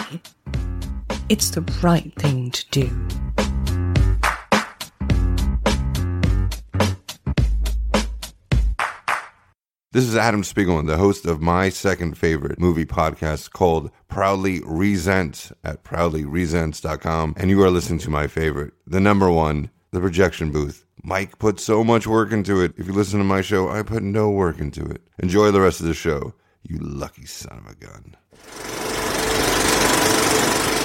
It's 1.28 1.50
the 1.50 1.60
right 1.80 2.12
thing 2.16 2.50
to 2.50 2.64
do. 2.72 2.90
This 9.92 10.04
is 10.04 10.16
Adam 10.16 10.42
Spiegelman, 10.42 10.88
the 10.88 10.96
host 10.96 11.24
of 11.24 11.40
my 11.40 11.68
second 11.68 12.18
favorite 12.18 12.58
movie 12.58 12.84
podcast 12.84 13.52
called 13.52 13.92
Proudly 14.08 14.60
Resent 14.64 15.52
at 15.62 15.84
proudlyresents.com. 15.84 17.34
And 17.36 17.48
you 17.48 17.62
are 17.62 17.70
listening 17.70 18.00
to 18.00 18.10
my 18.10 18.26
favorite, 18.26 18.72
the 18.88 18.98
number 18.98 19.30
one, 19.30 19.70
The 19.92 20.00
Projection 20.00 20.50
Booth. 20.50 20.84
Mike 21.02 21.38
put 21.38 21.60
so 21.60 21.82
much 21.82 22.06
work 22.06 22.32
into 22.32 22.60
it. 22.60 22.74
If 22.76 22.86
you 22.86 22.92
listen 22.92 23.18
to 23.18 23.24
my 23.24 23.40
show, 23.40 23.68
I 23.68 23.82
put 23.82 24.02
no 24.02 24.30
work 24.30 24.58
into 24.58 24.84
it. 24.84 25.02
Enjoy 25.18 25.50
the 25.50 25.60
rest 25.60 25.80
of 25.80 25.86
the 25.86 25.94
show, 25.94 26.34
you 26.62 26.78
lucky 26.78 27.26
son 27.26 27.58
of 27.58 27.66
a 27.66 27.74
gun. 27.74 28.16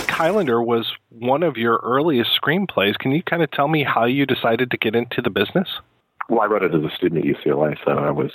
Highlander 0.09 0.61
was 0.61 0.93
one 1.09 1.43
of 1.43 1.57
your 1.57 1.82
earliest 1.84 2.32
screenplays. 2.41 2.97
Can 2.97 3.11
you 3.11 3.22
kind 3.22 3.43
of 3.43 3.51
tell 3.51 3.68
me 3.68 3.84
how 3.84 4.05
you 4.05 4.26
decided 4.26 4.72
to 4.72 4.78
get 4.78 4.95
into 4.95 5.22
the 5.22 5.30
business? 5.30 5.68
Well, 6.30 6.41
I 6.41 6.45
wrote 6.45 6.63
it 6.63 6.74
as 6.74 6.84
a 6.84 6.95
student 6.95 7.26
at 7.26 7.36
UCLA, 7.36 7.78
so 7.84 7.91
I 7.91 8.11
was 8.11 8.32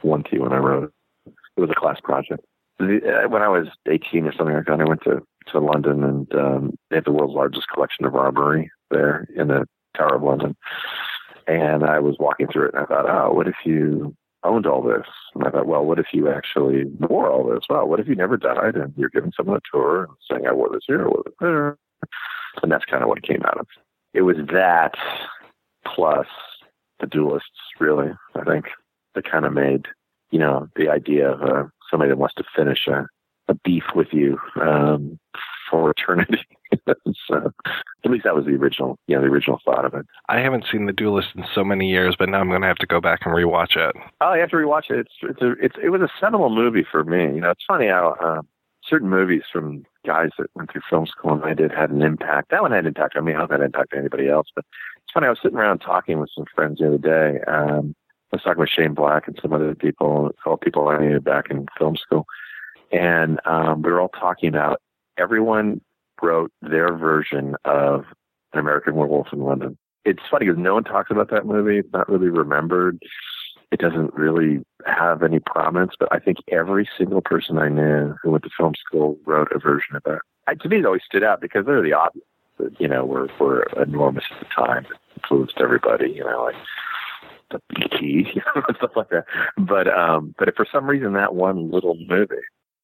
20 0.00 0.38
when 0.38 0.52
I 0.52 0.56
wrote 0.56 0.84
it. 0.84 1.32
It 1.56 1.60
was 1.60 1.70
a 1.70 1.74
class 1.74 2.00
project. 2.02 2.44
Uh, 2.80 3.28
when 3.28 3.42
I 3.42 3.48
was 3.48 3.68
18 3.86 4.24
or 4.24 4.32
something 4.32 4.54
like 4.54 4.66
that, 4.66 4.80
I 4.80 4.84
went 4.84 5.02
to, 5.02 5.20
to 5.52 5.58
London 5.58 6.02
and 6.04 6.34
um, 6.34 6.78
they 6.88 6.96
have 6.96 7.04
the 7.04 7.12
world's 7.12 7.34
largest 7.34 7.68
collection 7.68 8.06
of 8.06 8.14
armory 8.14 8.70
there 8.90 9.28
in 9.36 9.48
the 9.48 9.66
Tower 9.96 10.16
of 10.16 10.22
London. 10.22 10.56
And 11.48 11.82
I 11.82 11.98
was 11.98 12.16
walking 12.20 12.46
through 12.46 12.68
it 12.68 12.74
and 12.74 12.84
I 12.84 12.86
thought, 12.86 13.08
oh, 13.08 13.32
what 13.32 13.48
if 13.48 13.54
you 13.64 14.14
owned 14.44 14.66
all 14.66 14.82
this? 14.82 15.06
And 15.34 15.44
I 15.44 15.50
thought, 15.50 15.66
well, 15.66 15.84
what 15.84 15.98
if 15.98 16.06
you 16.12 16.28
actually 16.30 16.84
wore 17.00 17.30
all 17.30 17.48
this? 17.48 17.64
Well, 17.70 17.88
what 17.88 18.00
if 18.00 18.06
you 18.06 18.14
never 18.14 18.36
died 18.36 18.76
and 18.76 18.92
you're 18.96 19.08
giving 19.08 19.32
someone 19.34 19.56
a 19.56 19.60
tour 19.72 20.04
and 20.04 20.12
saying, 20.30 20.46
I 20.46 20.52
wore 20.52 20.68
this 20.70 20.84
here, 20.86 21.04
I 21.04 21.08
wore 21.08 21.22
this 21.24 21.34
there? 21.40 21.78
And 22.62 22.70
that's 22.70 22.84
kind 22.84 23.02
of 23.02 23.08
what 23.08 23.22
came 23.22 23.42
out 23.44 23.58
of. 23.58 23.66
It 24.12 24.22
was 24.22 24.36
that 24.52 24.94
plus 25.86 26.26
the 27.00 27.06
duelists, 27.06 27.48
really, 27.80 28.10
I 28.34 28.44
think, 28.44 28.66
that 29.14 29.30
kind 29.30 29.46
of 29.46 29.52
made, 29.52 29.86
you 30.30 30.38
know, 30.38 30.68
the 30.76 30.88
idea 30.90 31.30
of 31.30 31.42
uh, 31.42 31.64
somebody 31.90 32.10
that 32.10 32.18
wants 32.18 32.34
to 32.36 32.44
finish 32.54 32.86
a, 32.88 33.06
a 33.48 33.54
beef 33.64 33.84
with 33.94 34.08
you 34.12 34.38
um, 34.60 35.18
for 35.70 35.90
eternity. 35.90 36.44
so, 37.26 37.52
at 38.04 38.10
least 38.10 38.24
that 38.24 38.34
was 38.34 38.44
the 38.44 38.52
original, 38.52 38.98
you 39.06 39.16
know, 39.16 39.22
the 39.22 39.28
original 39.28 39.60
thought 39.64 39.84
of 39.84 39.94
it. 39.94 40.06
I 40.28 40.40
haven't 40.40 40.66
seen 40.70 40.86
The 40.86 40.92
Duelist 40.92 41.28
in 41.34 41.44
so 41.54 41.64
many 41.64 41.88
years, 41.88 42.14
but 42.18 42.28
now 42.28 42.40
I'm 42.40 42.48
going 42.48 42.62
to 42.62 42.68
have 42.68 42.76
to 42.78 42.86
go 42.86 43.00
back 43.00 43.20
and 43.24 43.34
rewatch 43.34 43.76
it. 43.76 43.96
Oh, 44.20 44.34
you 44.34 44.40
have 44.40 44.50
to 44.50 44.56
rewatch 44.56 44.90
it. 44.90 45.00
It's 45.00 45.12
it's 45.22 45.42
a, 45.42 45.52
it's 45.52 45.76
it 45.82 45.88
was 45.90 46.02
a 46.02 46.08
seminal 46.20 46.50
movie 46.50 46.86
for 46.90 47.04
me. 47.04 47.24
You 47.24 47.40
know, 47.40 47.50
it's 47.50 47.64
funny 47.66 47.88
how 47.88 48.16
uh, 48.20 48.42
certain 48.84 49.08
movies 49.08 49.42
from 49.52 49.84
guys 50.06 50.30
that 50.38 50.48
went 50.54 50.72
through 50.72 50.82
film 50.88 51.06
school 51.06 51.32
and 51.32 51.44
I 51.44 51.54
did 51.54 51.72
had 51.72 51.90
an 51.90 52.02
impact. 52.02 52.50
That 52.50 52.62
one 52.62 52.72
had 52.72 52.80
an 52.80 52.88
impact 52.88 53.16
on 53.16 53.24
me. 53.24 53.32
I 53.32 53.38
don't 53.38 53.50
have 53.50 53.60
an 53.60 53.66
impact 53.66 53.92
on 53.92 54.00
anybody 54.00 54.28
else. 54.28 54.48
But 54.54 54.64
it's 55.04 55.12
funny. 55.12 55.26
I 55.26 55.30
was 55.30 55.38
sitting 55.42 55.58
around 55.58 55.80
talking 55.80 56.18
with 56.18 56.30
some 56.34 56.46
friends 56.54 56.78
the 56.78 56.88
other 56.88 56.98
day. 56.98 57.40
Um, 57.46 57.94
I 58.32 58.36
was 58.36 58.42
talking 58.42 58.60
with 58.60 58.70
Shane 58.70 58.94
Black 58.94 59.26
and 59.26 59.38
some 59.40 59.52
other 59.52 59.74
people, 59.74 60.30
all 60.44 60.56
people 60.56 60.88
I 60.88 60.98
knew 60.98 61.20
back 61.20 61.46
in 61.50 61.66
film 61.78 61.96
school, 61.96 62.26
and 62.92 63.40
um, 63.46 63.80
we 63.80 63.90
were 63.90 64.00
all 64.00 64.10
talking 64.10 64.50
about 64.50 64.82
everyone 65.18 65.80
wrote 66.22 66.52
their 66.62 66.94
version 66.94 67.56
of 67.64 68.04
an 68.52 68.60
American 68.60 68.94
Werewolf 68.94 69.32
in 69.32 69.40
London. 69.40 69.76
It's 70.04 70.22
funny 70.30 70.46
because 70.46 70.60
no 70.60 70.74
one 70.74 70.84
talks 70.84 71.10
about 71.10 71.30
that 71.30 71.46
movie. 71.46 71.78
It's 71.78 71.92
not 71.92 72.08
really 72.08 72.28
remembered. 72.28 72.98
It 73.70 73.80
doesn't 73.80 74.14
really 74.14 74.64
have 74.86 75.22
any 75.22 75.40
prominence, 75.40 75.92
but 75.98 76.08
I 76.10 76.18
think 76.18 76.38
every 76.48 76.88
single 76.96 77.20
person 77.20 77.58
I 77.58 77.68
knew 77.68 78.14
who 78.22 78.30
went 78.30 78.44
to 78.44 78.50
film 78.56 78.74
school 78.74 79.18
wrote 79.26 79.52
a 79.52 79.58
version 79.58 79.96
of 79.96 80.02
that. 80.04 80.20
I, 80.46 80.54
to 80.54 80.68
me, 80.68 80.78
it 80.78 80.86
always 80.86 81.02
stood 81.04 81.22
out 81.22 81.42
because 81.42 81.66
they're 81.66 81.82
the 81.82 81.92
obvious 81.92 82.24
you 82.78 82.88
know, 82.88 83.04
were, 83.04 83.28
were 83.38 83.66
enormous 83.80 84.24
at 84.30 84.40
the 84.40 84.46
time, 84.46 84.86
It 84.86 85.22
influenced 85.22 85.58
everybody, 85.58 86.10
you 86.10 86.24
know, 86.24 86.44
like 86.44 86.56
the 87.50 87.60
BT, 87.74 88.40
stuff 88.76 88.96
like 88.96 89.10
that. 89.10 89.26
But, 89.56 89.88
um, 89.88 90.34
but 90.38 90.54
for 90.56 90.66
some 90.70 90.86
reason 90.86 91.12
that 91.14 91.34
one 91.34 91.70
little 91.70 91.96
movie, 92.08 92.34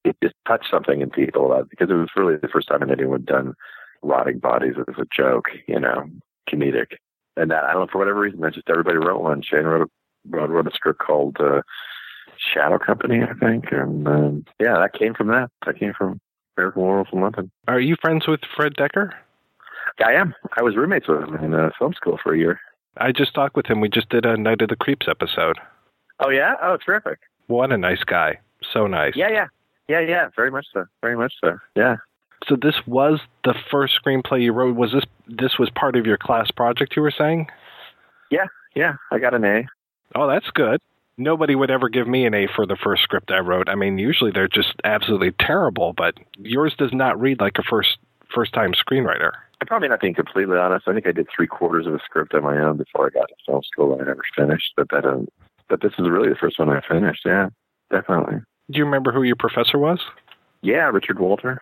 it 0.05 0.17
just 0.23 0.35
touched 0.47 0.69
something 0.69 1.01
in 1.01 1.09
people 1.09 1.51
uh, 1.51 1.63
because 1.69 1.89
it 1.89 1.93
was 1.93 2.09
really 2.15 2.37
the 2.37 2.47
first 2.47 2.67
time 2.67 2.83
anyone 2.89 3.19
had 3.19 3.25
done 3.25 3.53
rotting 4.01 4.39
bodies 4.39 4.75
as 4.77 4.95
a 4.97 5.05
joke, 5.15 5.49
you 5.67 5.79
know, 5.79 6.05
comedic. 6.49 6.97
And 7.37 7.51
that, 7.51 7.63
I 7.65 7.73
don't 7.73 7.81
know, 7.81 7.87
for 7.91 7.97
whatever 7.97 8.19
reason, 8.19 8.39
that 8.41 8.53
just 8.53 8.69
everybody 8.69 8.97
wrote 8.97 9.21
one. 9.21 9.41
Shane 9.41 9.65
wrote 9.65 9.81
a, 9.81 9.89
wrote, 10.29 10.49
wrote 10.49 10.67
a 10.67 10.71
script 10.71 10.99
called 10.99 11.37
uh, 11.39 11.61
Shadow 12.37 12.79
Company, 12.79 13.21
I 13.23 13.33
think. 13.33 13.71
And 13.71 14.07
um, 14.07 14.45
yeah, 14.59 14.77
that 14.79 14.93
came 14.93 15.13
from 15.13 15.27
that. 15.27 15.49
That 15.65 15.79
came 15.79 15.93
from 15.97 16.21
American 16.57 16.81
Werewolf 16.83 17.09
in 17.11 17.21
London. 17.21 17.51
Are 17.67 17.79
you 17.79 17.95
friends 18.01 18.27
with 18.27 18.41
Fred 18.55 18.73
Dekker? 18.75 19.11
I 20.05 20.13
am. 20.13 20.33
I 20.57 20.61
was 20.61 20.75
roommates 20.75 21.07
with 21.07 21.23
him 21.23 21.35
in 21.35 21.53
uh, 21.53 21.69
film 21.77 21.93
school 21.93 22.19
for 22.21 22.33
a 22.33 22.37
year. 22.37 22.59
I 22.97 23.11
just 23.11 23.33
talked 23.33 23.55
with 23.55 23.65
him. 23.65 23.81
We 23.81 23.89
just 23.89 24.09
did 24.09 24.25
a 24.25 24.37
Night 24.37 24.61
of 24.61 24.69
the 24.69 24.75
Creeps 24.75 25.07
episode. 25.09 25.57
Oh, 26.19 26.29
yeah? 26.29 26.55
Oh, 26.61 26.77
terrific. 26.77 27.19
What 27.47 27.71
a 27.71 27.77
nice 27.77 28.03
guy. 28.03 28.39
So 28.73 28.87
nice. 28.87 29.13
Yeah, 29.15 29.29
yeah. 29.29 29.47
Yeah, 29.87 29.99
yeah. 29.99 30.29
Very 30.35 30.51
much 30.51 30.67
so. 30.73 30.85
Very 31.01 31.15
much 31.15 31.33
so. 31.43 31.57
Yeah. 31.75 31.97
So 32.47 32.55
this 32.55 32.75
was 32.85 33.19
the 33.43 33.55
first 33.71 33.93
screenplay 34.03 34.43
you 34.43 34.53
wrote. 34.53 34.75
Was 34.75 34.91
this 34.91 35.03
this 35.27 35.57
was 35.57 35.69
part 35.69 35.95
of 35.95 36.05
your 36.05 36.17
class 36.17 36.51
project 36.51 36.95
you 36.95 37.01
were 37.01 37.11
saying? 37.11 37.47
Yeah, 38.29 38.45
yeah. 38.75 38.95
I 39.11 39.19
got 39.19 39.33
an 39.33 39.45
A. 39.45 39.63
Oh, 40.15 40.27
that's 40.27 40.49
good. 40.51 40.81
Nobody 41.17 41.55
would 41.55 41.71
ever 41.71 41.89
give 41.89 42.07
me 42.07 42.25
an 42.25 42.33
A 42.33 42.47
for 42.47 42.65
the 42.65 42.75
first 42.75 43.03
script 43.03 43.31
I 43.31 43.39
wrote. 43.39 43.69
I 43.69 43.75
mean, 43.75 43.97
usually 43.97 44.31
they're 44.31 44.47
just 44.47 44.73
absolutely 44.83 45.31
terrible, 45.39 45.93
but 45.93 46.15
yours 46.37 46.75
does 46.77 46.91
not 46.93 47.19
read 47.19 47.39
like 47.39 47.57
a 47.57 47.63
first 47.63 47.97
first 48.33 48.53
time 48.53 48.73
screenwriter. 48.73 49.31
I'm 49.61 49.67
probably 49.67 49.87
not 49.87 50.01
being 50.01 50.13
completely 50.13 50.57
honest. 50.57 50.87
I 50.87 50.93
think 50.93 51.07
I 51.07 51.13
did 51.13 51.27
three 51.33 51.47
quarters 51.47 51.87
of 51.87 51.93
a 51.95 51.99
script 51.99 52.33
on 52.33 52.43
my 52.43 52.57
own 52.57 52.77
before 52.77 53.07
I 53.07 53.09
got 53.09 53.29
to 53.29 53.35
film 53.45 53.63
school 53.63 53.93
and 53.93 54.01
I 54.01 54.05
never 54.05 54.21
finished. 54.35 54.73
But 54.75 54.89
that, 54.89 55.05
um, 55.05 55.27
but 55.69 55.81
this 55.81 55.93
is 55.97 56.09
really 56.09 56.29
the 56.29 56.35
first 56.35 56.59
one 56.59 56.69
I 56.69 56.81
finished. 56.81 57.21
Yeah, 57.25 57.49
definitely. 57.89 58.41
Do 58.71 58.77
you 58.77 58.85
remember 58.85 59.11
who 59.11 59.23
your 59.23 59.35
professor 59.35 59.77
was? 59.77 59.99
Yeah, 60.61 60.89
Richard 60.89 61.19
Walter. 61.19 61.61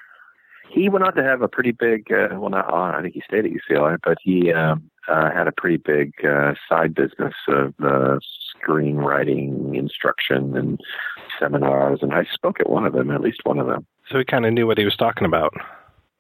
He 0.70 0.90
went 0.90 1.06
on 1.06 1.14
to 1.16 1.24
have 1.24 1.42
a 1.42 1.48
pretty 1.48 1.72
big, 1.72 2.12
uh, 2.12 2.30
well, 2.32 2.50
not 2.50 2.72
on, 2.72 2.96
I 2.96 3.02
think 3.02 3.14
he 3.14 3.22
stayed 3.28 3.46
at 3.46 3.52
UCLA, 3.52 3.98
but 4.04 4.18
he 4.24 4.52
um, 4.52 4.90
uh, 5.08 5.32
had 5.32 5.48
a 5.48 5.52
pretty 5.52 5.78
big 5.78 6.14
uh, 6.26 6.54
side 6.68 6.96
business 6.96 7.34
of 7.48 7.74
uh, 7.84 8.18
screenwriting 8.56 9.78
instruction 9.78 10.58
and 10.58 10.80
seminars, 11.40 12.00
and 12.02 12.14
I 12.14 12.24
spoke 12.34 12.60
at 12.60 12.70
one 12.70 12.86
of 12.86 12.94
them, 12.94 13.12
at 13.12 13.22
least 13.22 13.42
one 13.44 13.60
of 13.60 13.68
them. 13.68 13.86
So 14.10 14.18
he 14.18 14.26
kind 14.26 14.46
of 14.46 14.54
knew 14.54 14.66
what 14.66 14.78
he 14.78 14.86
was 14.86 14.96
talking 14.96 15.26
about. 15.26 15.54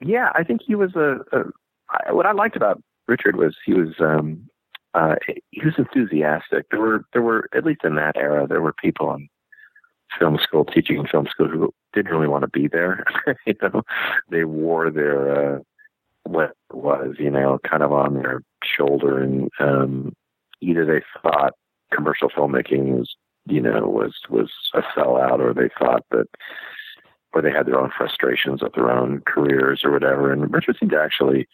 Yeah, 0.02 0.30
I 0.36 0.44
think 0.44 0.62
he 0.66 0.76
was 0.76 0.96
a, 0.96 1.20
a 1.32 1.44
I, 1.90 2.12
what 2.12 2.26
I 2.26 2.32
liked 2.34 2.56
about 2.56 2.82
Richard 3.08 3.38
was 3.38 3.56
he 3.66 3.74
was 3.74 3.94
um, 4.00 4.48
uh, 4.94 5.16
he 5.52 5.66
was 5.66 5.74
enthusiastic. 5.78 6.70
There 6.70 6.80
were 6.80 7.06
there 7.14 7.22
were 7.22 7.50
at 7.56 7.66
least 7.66 7.82
in 7.84 7.96
that 7.96 8.18
era 8.18 8.48
there 8.48 8.62
were 8.62 8.74
people 8.74 9.14
in 9.14 9.30
film 10.20 10.38
school 10.42 10.66
teaching 10.66 10.98
in 10.98 11.08
film 11.08 11.28
school 11.28 11.48
who 11.48 11.74
didn't 11.94 12.12
really 12.12 12.28
want 12.28 12.44
to 12.44 12.50
be 12.50 12.68
there. 12.68 13.04
you 13.46 13.56
know, 13.62 13.84
they 14.30 14.44
wore 14.44 14.90
their 14.90 15.56
uh, 15.56 15.60
what 16.24 16.56
was 16.72 17.16
you 17.20 17.30
know 17.30 17.60
kind 17.68 17.84
of 17.84 17.92
on 17.92 18.16
their 18.16 18.44
shoulder, 18.64 19.20
and 19.20 19.50
um, 19.60 20.14
either 20.62 20.86
they 20.86 21.02
thought 21.22 21.54
commercial 21.92 22.30
filmmaking 22.30 22.98
was 22.98 23.16
you 23.46 23.62
know 23.62 23.88
was 23.88 24.14
was 24.30 24.52
a 24.74 24.82
sellout, 24.96 25.40
or 25.40 25.54
they 25.54 25.70
thought 25.80 26.06
that 26.12 26.28
or 27.34 27.42
they 27.42 27.52
had 27.52 27.66
their 27.66 27.80
own 27.80 27.92
frustrations 27.96 28.62
with 28.62 28.74
their 28.74 28.92
own 28.92 29.22
careers 29.26 29.82
or 29.84 29.92
whatever. 29.92 30.32
And 30.32 30.54
Richard 30.54 30.78
seemed 30.80 30.92
to 30.92 31.02
actually 31.02 31.48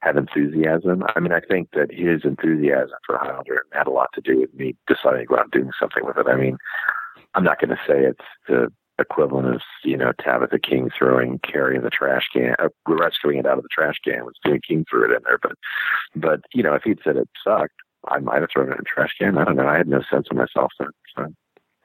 have 0.00 0.16
enthusiasm. 0.16 1.04
I 1.14 1.20
mean, 1.20 1.32
I 1.32 1.40
think 1.40 1.70
that 1.72 1.92
his 1.92 2.24
enthusiasm 2.24 2.98
for 3.06 3.18
Highlander 3.18 3.64
had 3.72 3.86
a 3.86 3.90
lot 3.90 4.10
to 4.14 4.20
do 4.20 4.40
with 4.40 4.52
me 4.54 4.76
deciding 4.86 5.20
to 5.20 5.26
go 5.26 5.36
out 5.36 5.44
and 5.44 5.52
doing 5.52 5.70
something 5.78 6.04
with 6.04 6.18
it. 6.18 6.26
I 6.28 6.36
mean, 6.36 6.58
I'm 7.34 7.44
not 7.44 7.60
going 7.60 7.70
to 7.70 7.80
say 7.86 8.04
it's 8.04 8.24
the 8.48 8.68
equivalent 8.98 9.54
of, 9.54 9.62
you 9.84 9.96
know, 9.96 10.12
Tabitha 10.22 10.58
King 10.58 10.90
throwing 10.96 11.38
Carrie 11.40 11.76
in 11.76 11.82
the 11.82 11.90
trash 11.90 12.28
can, 12.32 12.54
uh, 12.58 12.68
rescuing 12.86 13.38
it 13.38 13.46
out 13.46 13.58
of 13.58 13.62
the 13.62 13.68
trash 13.70 13.98
can 14.04 14.24
when 14.24 14.34
Stephen 14.34 14.60
King 14.66 14.84
threw 14.88 15.04
it 15.04 15.16
in 15.16 15.22
there. 15.24 15.38
But, 15.42 15.52
but, 16.14 16.40
you 16.52 16.62
know, 16.62 16.74
if 16.74 16.82
he'd 16.82 17.00
said 17.02 17.16
it 17.16 17.28
sucked, 17.42 17.74
I 18.08 18.18
might 18.18 18.40
have 18.40 18.50
thrown 18.52 18.68
it 18.68 18.72
in 18.72 18.78
the 18.78 18.84
trash 18.84 19.14
can. 19.18 19.38
I 19.38 19.44
don't 19.44 19.56
know. 19.56 19.66
I 19.66 19.76
had 19.76 19.88
no 19.88 20.02
sense 20.10 20.26
of 20.30 20.36
myself 20.36 20.72
then. 20.78 20.88
So 21.16 21.26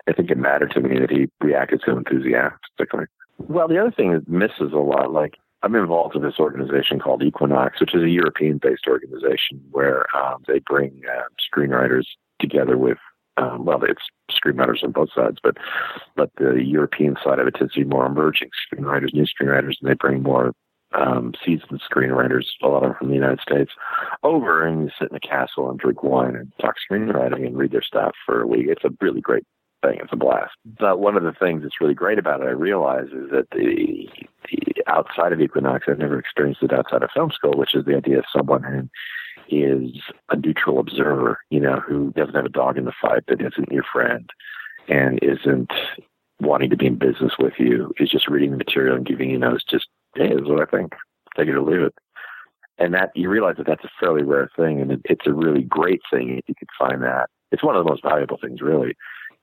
I 0.08 0.14
think 0.14 0.30
it 0.30 0.38
mattered 0.38 0.72
to 0.72 0.82
me 0.82 1.00
that 1.00 1.12
he 1.12 1.30
reacted 1.40 1.82
so 1.86 1.98
enthusiastically. 1.98 3.06
Well, 3.38 3.68
the 3.68 3.80
other 3.80 3.92
thing 3.92 4.14
that 4.14 4.28
misses 4.28 4.74
a 4.74 4.78
lot, 4.78 5.12
like 5.12 5.36
I'm 5.64 5.76
involved 5.76 6.16
in 6.16 6.24
this 6.24 6.40
organization 6.40 7.00
called 7.00 7.24
Equinoxe, 7.24 7.80
which 7.80 7.96
is 7.96 8.04
a 8.04 8.10
European-based 8.10 8.88
organization 8.88 9.62
where 9.72 10.06
um, 10.16 10.44
they 10.48 10.60
bring 10.60 11.02
uh, 11.10 11.24
screenwriters 11.54 12.06
together 12.40 12.78
with, 12.78 12.98
um, 13.38 13.66
well, 13.66 13.84
it's 13.84 14.02
screenwriters 14.32 14.84
on 14.84 14.92
both 14.92 15.10
sides, 15.16 15.38
but 15.42 15.58
but 16.16 16.32
the 16.38 16.64
European 16.64 17.16
side 17.24 17.40
of 17.40 17.48
it 17.48 17.56
tends 17.56 17.74
to 17.74 17.82
be 17.82 17.86
more 17.86 18.06
emerging 18.06 18.50
screenwriters, 18.74 19.14
new 19.14 19.26
screenwriters, 19.26 19.76
and 19.82 19.90
they 19.90 19.94
bring 19.94 20.24
more 20.24 20.54
um, 20.94 21.34
seasoned 21.46 21.82
screenwriters, 21.90 22.46
a 22.64 22.68
lot 22.68 22.84
of 22.84 22.90
them 22.90 22.96
from 22.98 23.10
the 23.10 23.16
United 23.16 23.42
States, 23.42 23.72
over 24.24 24.66
and 24.66 24.84
you 24.84 24.90
sit 24.98 25.10
in 25.10 25.16
a 25.16 25.20
castle 25.20 25.70
and 25.70 25.80
drink 25.80 26.02
wine 26.04 26.36
and 26.36 26.52
talk 26.60 26.76
screenwriting 26.90 27.46
and 27.46 27.58
read 27.58 27.72
their 27.72 27.82
stuff 27.82 28.16
for 28.26 28.42
a 28.42 28.48
week. 28.48 28.68
It's 28.70 28.86
a 28.86 28.90
really 29.02 29.22
great 29.22 29.44
thing. 29.84 30.00
It's 30.02 30.14
a 30.14 30.18
blast. 30.18 30.54
But 30.80 31.00
one 31.00 31.18
of 31.18 31.24
the 31.24 31.34
things 31.34 31.64
that's 31.64 31.82
really 31.82 31.94
great 31.94 32.20
about 32.20 32.42
it, 32.42 32.48
I 32.48 32.52
realize, 32.52 33.08
is 33.08 33.30
that 33.32 33.50
the, 33.52 34.10
the 34.50 34.84
outside 34.88 35.34
of 35.34 35.42
Equinoxe, 35.42 35.86
I've 35.88 36.00
never 36.00 36.18
experienced 36.18 36.64
it 36.64 36.74
outside 36.74 37.04
of 37.04 37.10
film 37.14 37.32
school, 37.32 37.54
which 37.56 37.76
is 37.76 37.86
the 37.86 37.96
idea 37.96 38.20
of 38.20 38.26
someone 38.34 38.64
who 38.64 38.90
is 39.50 39.92
a 40.30 40.36
neutral 40.36 40.80
observer, 40.80 41.40
you 41.50 41.60
know, 41.60 41.80
who 41.80 42.12
doesn't 42.16 42.36
have 42.36 42.46
a 42.46 42.50
dog 42.50 42.78
in 42.78 42.86
the 42.86 42.94
fight, 43.02 43.24
that 43.28 43.42
isn't 43.42 43.72
your 43.72 43.84
friend, 43.84 44.30
and 44.88 45.20
isn't 45.22 45.72
wanting 46.40 46.70
to 46.70 46.78
be 46.78 46.88
in 46.88 46.96
business 46.96 47.34
with 47.40 47.54
you, 47.58 47.94
is 48.00 48.10
just 48.10 48.28
reading 48.28 48.52
the 48.52 48.58
material 48.58 48.96
and 48.96 49.06
giving 49.06 49.30
you 49.30 49.40
notes. 49.40 49.64
Just 49.64 49.88
hey, 50.16 50.30
this 50.30 50.42
is 50.42 50.48
what 50.48 50.62
I 50.62 50.66
think. 50.66 50.94
Take 51.36 51.48
it 51.48 51.56
or 51.56 51.62
leave 51.62 51.82
it. 51.82 51.96
And 52.80 52.94
that 52.94 53.12
you 53.16 53.30
realize 53.30 53.56
that 53.58 53.66
that's 53.66 53.84
a 53.84 53.90
fairly 54.00 54.24
rare 54.24 54.50
thing, 54.56 54.82
and 54.82 54.92
it, 54.92 55.02
it's 55.06 55.26
a 55.26 55.34
really 55.34 55.64
great 55.64 56.02
thing 56.12 56.38
if 56.38 56.44
you 56.48 56.56
could 56.56 56.70
find 56.78 57.02
that. 57.04 57.30
It's 57.52 57.64
one 57.64 57.76
of 57.76 57.84
the 57.84 57.90
most 57.90 58.04
valuable 58.04 58.38
things, 58.38 58.62
really, 58.62 58.96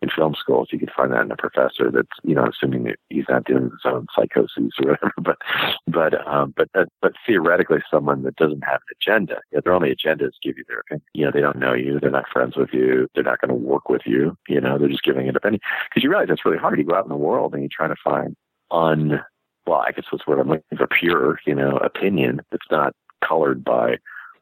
in 0.03 0.11
film 0.11 0.35
schools. 0.35 0.69
You 0.71 0.79
could 0.79 0.91
find 0.95 1.13
that 1.13 1.23
in 1.23 1.31
a 1.31 1.37
professor 1.37 1.91
that's, 1.91 2.09
you 2.23 2.35
know, 2.35 2.47
assuming 2.47 2.85
that 2.85 2.97
he's 3.09 3.25
not 3.29 3.45
dealing 3.45 3.65
with 3.65 3.73
his 3.73 3.85
own 3.85 4.07
or 4.17 4.67
whatever, 4.79 5.13
but, 5.23 5.39
but, 5.87 6.27
um, 6.27 6.53
but, 6.57 6.69
uh, 6.75 6.85
but 7.01 7.15
theoretically 7.27 7.79
someone 7.91 8.23
that 8.23 8.37
doesn't 8.37 8.65
have 8.65 8.81
an 8.89 8.97
agenda. 9.01 9.41
You 9.51 9.57
know, 9.57 9.63
their 9.65 9.75
only 9.75 9.91
agenda 9.91 10.27
is 10.27 10.35
give 10.43 10.59
you 10.59 10.65
their 10.69 10.81
opinion. 10.81 11.07
You 11.15 11.25
know, 11.25 11.31
they 11.33 11.41
don't 11.41 11.59
know 11.59 11.73
you. 11.73 11.99
They're 12.01 12.11
not 12.11 12.29
friends 12.29 12.57
with 12.57 12.71
you. 12.73 13.09
They're 13.15 13.25
not 13.25 13.41
going 13.41 13.49
to 13.49 13.55
work 13.55 13.89
with 13.89 14.03
you. 14.05 14.37
You 14.49 14.61
know, 14.61 14.79
they're 14.79 14.89
just 14.89 15.05
giving 15.05 15.29
an 15.29 15.37
opinion 15.37 15.61
because 15.89 16.03
you 16.03 16.11
realize 16.11 16.29
that's 16.29 16.45
really 16.45 16.59
hard. 16.59 16.79
You 16.79 16.85
go 16.85 16.95
out 16.95 17.05
in 17.05 17.11
the 17.11 17.17
world 17.17 17.55
and 17.55 17.63
you 17.63 17.69
try 17.69 17.89
to 17.89 17.97
find 18.03 18.37
un, 18.71 19.21
well, 19.67 19.81
I 19.87 19.93
guess 19.93 20.07
what's 20.11 20.27
what 20.27 20.39
I'm 20.39 20.49
looking 20.49 20.79
for 20.79 20.87
pure, 20.87 21.39
you 21.47 21.55
know, 21.55 21.77
opinion 21.79 22.43
that's 22.51 22.71
not 22.71 22.93
colored 23.27 23.65
by 23.65 23.97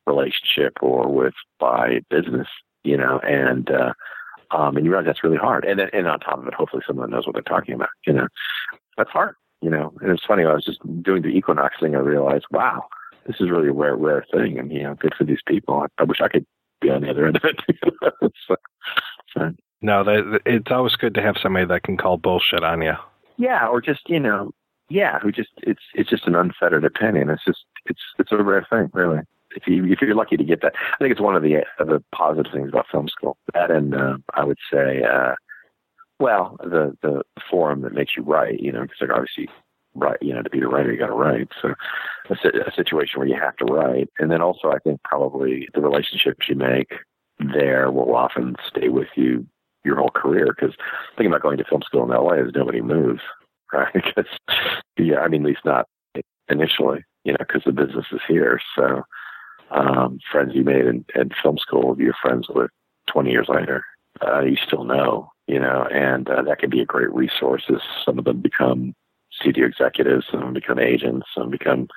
relationship 0.06 0.74
or 0.80 1.08
with 1.08 1.34
by 1.60 2.00
business, 2.10 2.48
you 2.82 2.96
know, 2.96 3.20
and, 3.20 3.70
uh, 3.70 3.92
um, 4.52 4.76
and 4.76 4.84
you 4.84 4.90
realize 4.90 5.06
that's 5.06 5.24
really 5.24 5.36
hard. 5.36 5.64
And 5.64 5.80
and 5.80 6.06
on 6.06 6.20
top 6.20 6.38
of 6.38 6.46
it, 6.46 6.54
hopefully 6.54 6.82
someone 6.86 7.10
knows 7.10 7.26
what 7.26 7.34
they're 7.34 7.42
talking 7.42 7.74
about. 7.74 7.88
You 8.06 8.12
know, 8.12 8.28
that's 8.96 9.10
hard. 9.10 9.34
You 9.60 9.70
know, 9.70 9.92
and 10.00 10.10
it's 10.10 10.24
funny. 10.24 10.44
I 10.44 10.54
was 10.54 10.64
just 10.64 10.80
doing 11.02 11.22
the 11.22 11.28
Equinoxe 11.28 11.76
thing. 11.80 11.94
I 11.94 12.00
realized, 12.00 12.46
wow, 12.50 12.84
this 13.26 13.36
is 13.38 13.50
really 13.50 13.68
a 13.68 13.72
rare, 13.72 13.96
rare 13.96 14.26
thing. 14.32 14.58
And 14.58 14.72
you 14.72 14.82
know, 14.82 14.94
good 14.94 15.14
for 15.16 15.24
these 15.24 15.42
people. 15.46 15.82
I, 15.82 16.02
I 16.02 16.04
wish 16.04 16.20
I 16.20 16.28
could 16.28 16.46
be 16.80 16.90
on 16.90 17.02
the 17.02 17.10
other 17.10 17.26
end 17.26 17.36
of 17.36 17.44
it. 17.44 17.60
so, 18.48 18.56
so. 19.32 19.52
No, 19.80 20.04
that, 20.04 20.40
it's 20.46 20.70
always 20.70 20.96
good 20.96 21.14
to 21.14 21.22
have 21.22 21.36
somebody 21.42 21.66
that 21.66 21.82
can 21.82 21.96
call 21.96 22.16
bullshit 22.16 22.62
on 22.62 22.82
you. 22.82 22.94
Yeah, 23.36 23.66
or 23.66 23.80
just 23.80 24.08
you 24.08 24.20
know, 24.20 24.52
yeah, 24.88 25.18
who 25.20 25.32
just 25.32 25.50
it's 25.58 25.82
it's 25.94 26.10
just 26.10 26.26
an 26.26 26.34
unfettered 26.34 26.84
opinion. 26.84 27.30
It's 27.30 27.44
just 27.44 27.64
it's 27.86 28.02
it's 28.18 28.32
a 28.32 28.36
rare 28.36 28.66
thing, 28.68 28.90
really 28.92 29.22
if 29.56 29.66
you 29.66 29.84
if 29.86 30.00
you're 30.00 30.14
lucky 30.14 30.36
to 30.36 30.44
get 30.44 30.62
that, 30.62 30.74
I 30.76 30.96
think 30.98 31.12
it's 31.12 31.20
one 31.20 31.36
of 31.36 31.42
the 31.42 31.64
of 31.78 31.88
the 31.88 32.02
positive 32.14 32.52
things 32.52 32.68
about 32.68 32.86
film 32.90 33.08
school. 33.08 33.36
That 33.54 33.70
and 33.70 33.94
uh, 33.94 34.18
I 34.34 34.44
would 34.44 34.58
say, 34.72 35.02
uh, 35.02 35.34
well, 36.18 36.56
the 36.60 36.96
the 37.02 37.22
forum 37.50 37.82
that 37.82 37.94
makes 37.94 38.16
you 38.16 38.22
write, 38.22 38.60
you 38.60 38.72
know, 38.72 38.82
because 38.82 38.98
like 39.00 39.10
obviously, 39.10 39.48
write, 39.94 40.22
you 40.22 40.34
know, 40.34 40.42
to 40.42 40.50
be 40.50 40.60
the 40.60 40.68
writer, 40.68 40.92
you 40.92 40.98
got 40.98 41.08
to 41.08 41.12
write. 41.12 41.48
So 41.60 41.74
a, 42.30 42.34
a 42.66 42.72
situation 42.74 43.18
where 43.18 43.28
you 43.28 43.38
have 43.40 43.56
to 43.56 43.64
write, 43.64 44.08
and 44.18 44.30
then 44.30 44.40
also 44.40 44.70
I 44.70 44.78
think 44.78 45.02
probably 45.02 45.68
the 45.74 45.80
relationships 45.80 46.48
you 46.48 46.54
make 46.54 46.92
there 47.52 47.90
will 47.90 48.14
often 48.14 48.56
stay 48.68 48.88
with 48.88 49.08
you 49.16 49.46
your 49.84 49.96
whole 49.96 50.10
career. 50.10 50.46
Because 50.46 50.74
thinking 51.16 51.26
about 51.26 51.42
going 51.42 51.58
to 51.58 51.64
film 51.64 51.82
school 51.82 52.04
in 52.04 52.10
LA 52.10 52.34
is 52.34 52.52
nobody 52.54 52.80
moves, 52.80 53.22
right? 53.72 53.92
Because 53.92 54.30
yeah, 54.96 55.20
I 55.20 55.28
mean, 55.28 55.42
at 55.42 55.48
least 55.48 55.64
not 55.64 55.86
initially, 56.48 57.04
you 57.24 57.32
know, 57.32 57.38
because 57.40 57.62
the 57.64 57.72
business 57.72 58.06
is 58.12 58.20
here. 58.28 58.60
So 58.76 59.02
um, 59.72 60.18
friends 60.30 60.54
you 60.54 60.64
made 60.64 60.86
in, 60.86 61.04
in 61.14 61.30
film 61.42 61.58
school, 61.58 61.96
you're 61.98 62.14
friends 62.20 62.48
with 62.48 62.70
20 63.08 63.30
years 63.30 63.48
later. 63.48 63.84
Uh, 64.24 64.40
you 64.40 64.56
still 64.56 64.84
know, 64.84 65.30
you 65.46 65.58
know, 65.58 65.86
and 65.92 66.28
uh, 66.28 66.42
that 66.42 66.58
can 66.58 66.70
be 66.70 66.80
a 66.80 66.86
great 66.86 67.12
resource 67.12 67.64
as 67.70 67.80
some 68.04 68.18
of 68.18 68.24
them 68.24 68.40
become 68.40 68.94
studio 69.32 69.66
executives, 69.66 70.26
some 70.30 70.52
become 70.52 70.78
agents, 70.78 71.26
some 71.34 71.50
become 71.50 71.88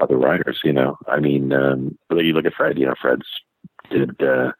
other 0.00 0.16
writers, 0.16 0.60
you 0.64 0.72
know. 0.72 0.96
I 1.06 1.20
mean, 1.20 1.52
um, 1.52 1.98
you 2.10 2.32
look 2.32 2.46
at 2.46 2.54
Fred, 2.54 2.78
you 2.78 2.86
know, 2.86 2.94
Fred's 3.00 3.26
did 3.90 4.22
uh, 4.22 4.52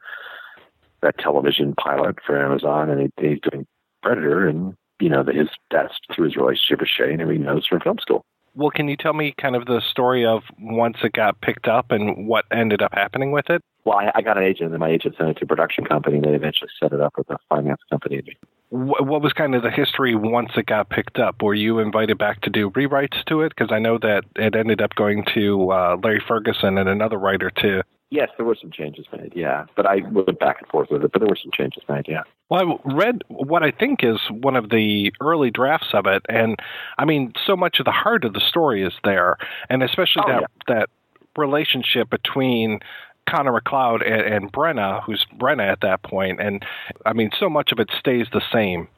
that 1.01 1.17
television 1.17 1.73
pilot 1.75 2.17
for 2.25 2.39
Amazon 2.39 2.89
and 2.89 3.11
he, 3.19 3.29
he's 3.29 3.39
doing 3.49 3.65
Predator 4.03 4.47
and, 4.47 4.75
you 4.99 5.09
know, 5.09 5.23
his 5.23 5.49
that's 5.71 5.95
through 6.13 6.25
his 6.25 6.35
relationship 6.35 6.79
with 6.81 6.89
Shane 6.89 7.19
and 7.19 7.31
he 7.31 7.37
knows 7.37 7.65
from 7.65 7.81
film 7.81 7.97
school. 7.99 8.25
Well, 8.53 8.69
can 8.69 8.89
you 8.89 8.97
tell 8.97 9.13
me 9.13 9.33
kind 9.39 9.55
of 9.55 9.65
the 9.65 9.81
story 9.89 10.25
of 10.25 10.43
once 10.59 10.97
it 11.03 11.13
got 11.13 11.39
picked 11.41 11.67
up 11.67 11.91
and 11.91 12.27
what 12.27 12.45
ended 12.51 12.81
up 12.81 12.93
happening 12.93 13.31
with 13.31 13.49
it? 13.49 13.61
Well, 13.85 13.97
I, 13.97 14.11
I 14.15 14.21
got 14.21 14.37
an 14.37 14.43
agent, 14.43 14.71
and 14.71 14.79
my 14.79 14.89
agent 14.89 15.15
sent 15.17 15.29
it 15.29 15.37
to 15.37 15.45
a 15.45 15.47
production 15.47 15.85
company, 15.85 16.17
and 16.17 16.25
they 16.25 16.33
eventually 16.33 16.69
set 16.79 16.91
it 16.91 17.01
up 17.01 17.13
with 17.17 17.29
a 17.29 17.37
finance 17.49 17.81
company. 17.89 18.21
What, 18.69 19.07
what 19.07 19.21
was 19.21 19.33
kind 19.33 19.55
of 19.55 19.63
the 19.63 19.71
history 19.71 20.15
once 20.15 20.51
it 20.55 20.65
got 20.65 20.89
picked 20.89 21.17
up? 21.17 21.41
Were 21.41 21.53
you 21.53 21.79
invited 21.79 22.17
back 22.17 22.41
to 22.41 22.49
do 22.49 22.69
rewrites 22.71 23.23
to 23.25 23.41
it? 23.41 23.53
Because 23.55 23.71
I 23.71 23.79
know 23.79 23.97
that 23.99 24.25
it 24.35 24.55
ended 24.55 24.81
up 24.81 24.95
going 24.95 25.25
to 25.33 25.71
uh, 25.71 25.97
Larry 26.03 26.23
Ferguson 26.27 26.77
and 26.77 26.89
another 26.89 27.17
writer 27.17 27.49
too. 27.49 27.81
Yes, 28.11 28.29
there 28.35 28.45
were 28.45 28.57
some 28.59 28.71
changes 28.71 29.05
made, 29.17 29.31
yeah. 29.33 29.65
But 29.77 29.85
I 29.85 30.01
went 30.11 30.37
back 30.37 30.57
and 30.59 30.67
forth 30.67 30.89
with 30.91 31.03
it, 31.03 31.13
but 31.13 31.21
there 31.21 31.29
were 31.29 31.37
some 31.41 31.51
changes 31.53 31.81
made, 31.87 32.07
yeah. 32.09 32.23
Well, 32.49 32.81
I 32.85 32.93
read 32.93 33.23
what 33.29 33.63
I 33.63 33.71
think 33.71 34.03
is 34.03 34.19
one 34.29 34.57
of 34.57 34.69
the 34.69 35.13
early 35.21 35.49
drafts 35.49 35.93
of 35.93 36.05
it, 36.05 36.21
and 36.27 36.57
I 36.97 37.05
mean, 37.05 37.31
so 37.47 37.55
much 37.55 37.79
of 37.79 37.85
the 37.85 37.91
heart 37.91 38.25
of 38.25 38.33
the 38.33 38.41
story 38.41 38.83
is 38.83 38.91
there, 39.05 39.37
and 39.69 39.81
especially 39.81 40.23
oh, 40.25 40.31
that 40.31 40.41
yeah. 40.41 40.75
that 40.75 40.89
relationship 41.37 42.09
between 42.09 42.81
Connor 43.29 43.53
MacLeod 43.53 44.01
and, 44.01 44.21
and 44.21 44.51
Brenna, 44.51 45.01
who's 45.05 45.25
Brenna 45.39 45.71
at 45.71 45.79
that 45.79 46.03
point, 46.03 46.41
and 46.41 46.65
I 47.05 47.13
mean, 47.13 47.31
so 47.39 47.49
much 47.49 47.71
of 47.71 47.79
it 47.79 47.89
stays 47.97 48.27
the 48.33 48.41
same, 48.51 48.89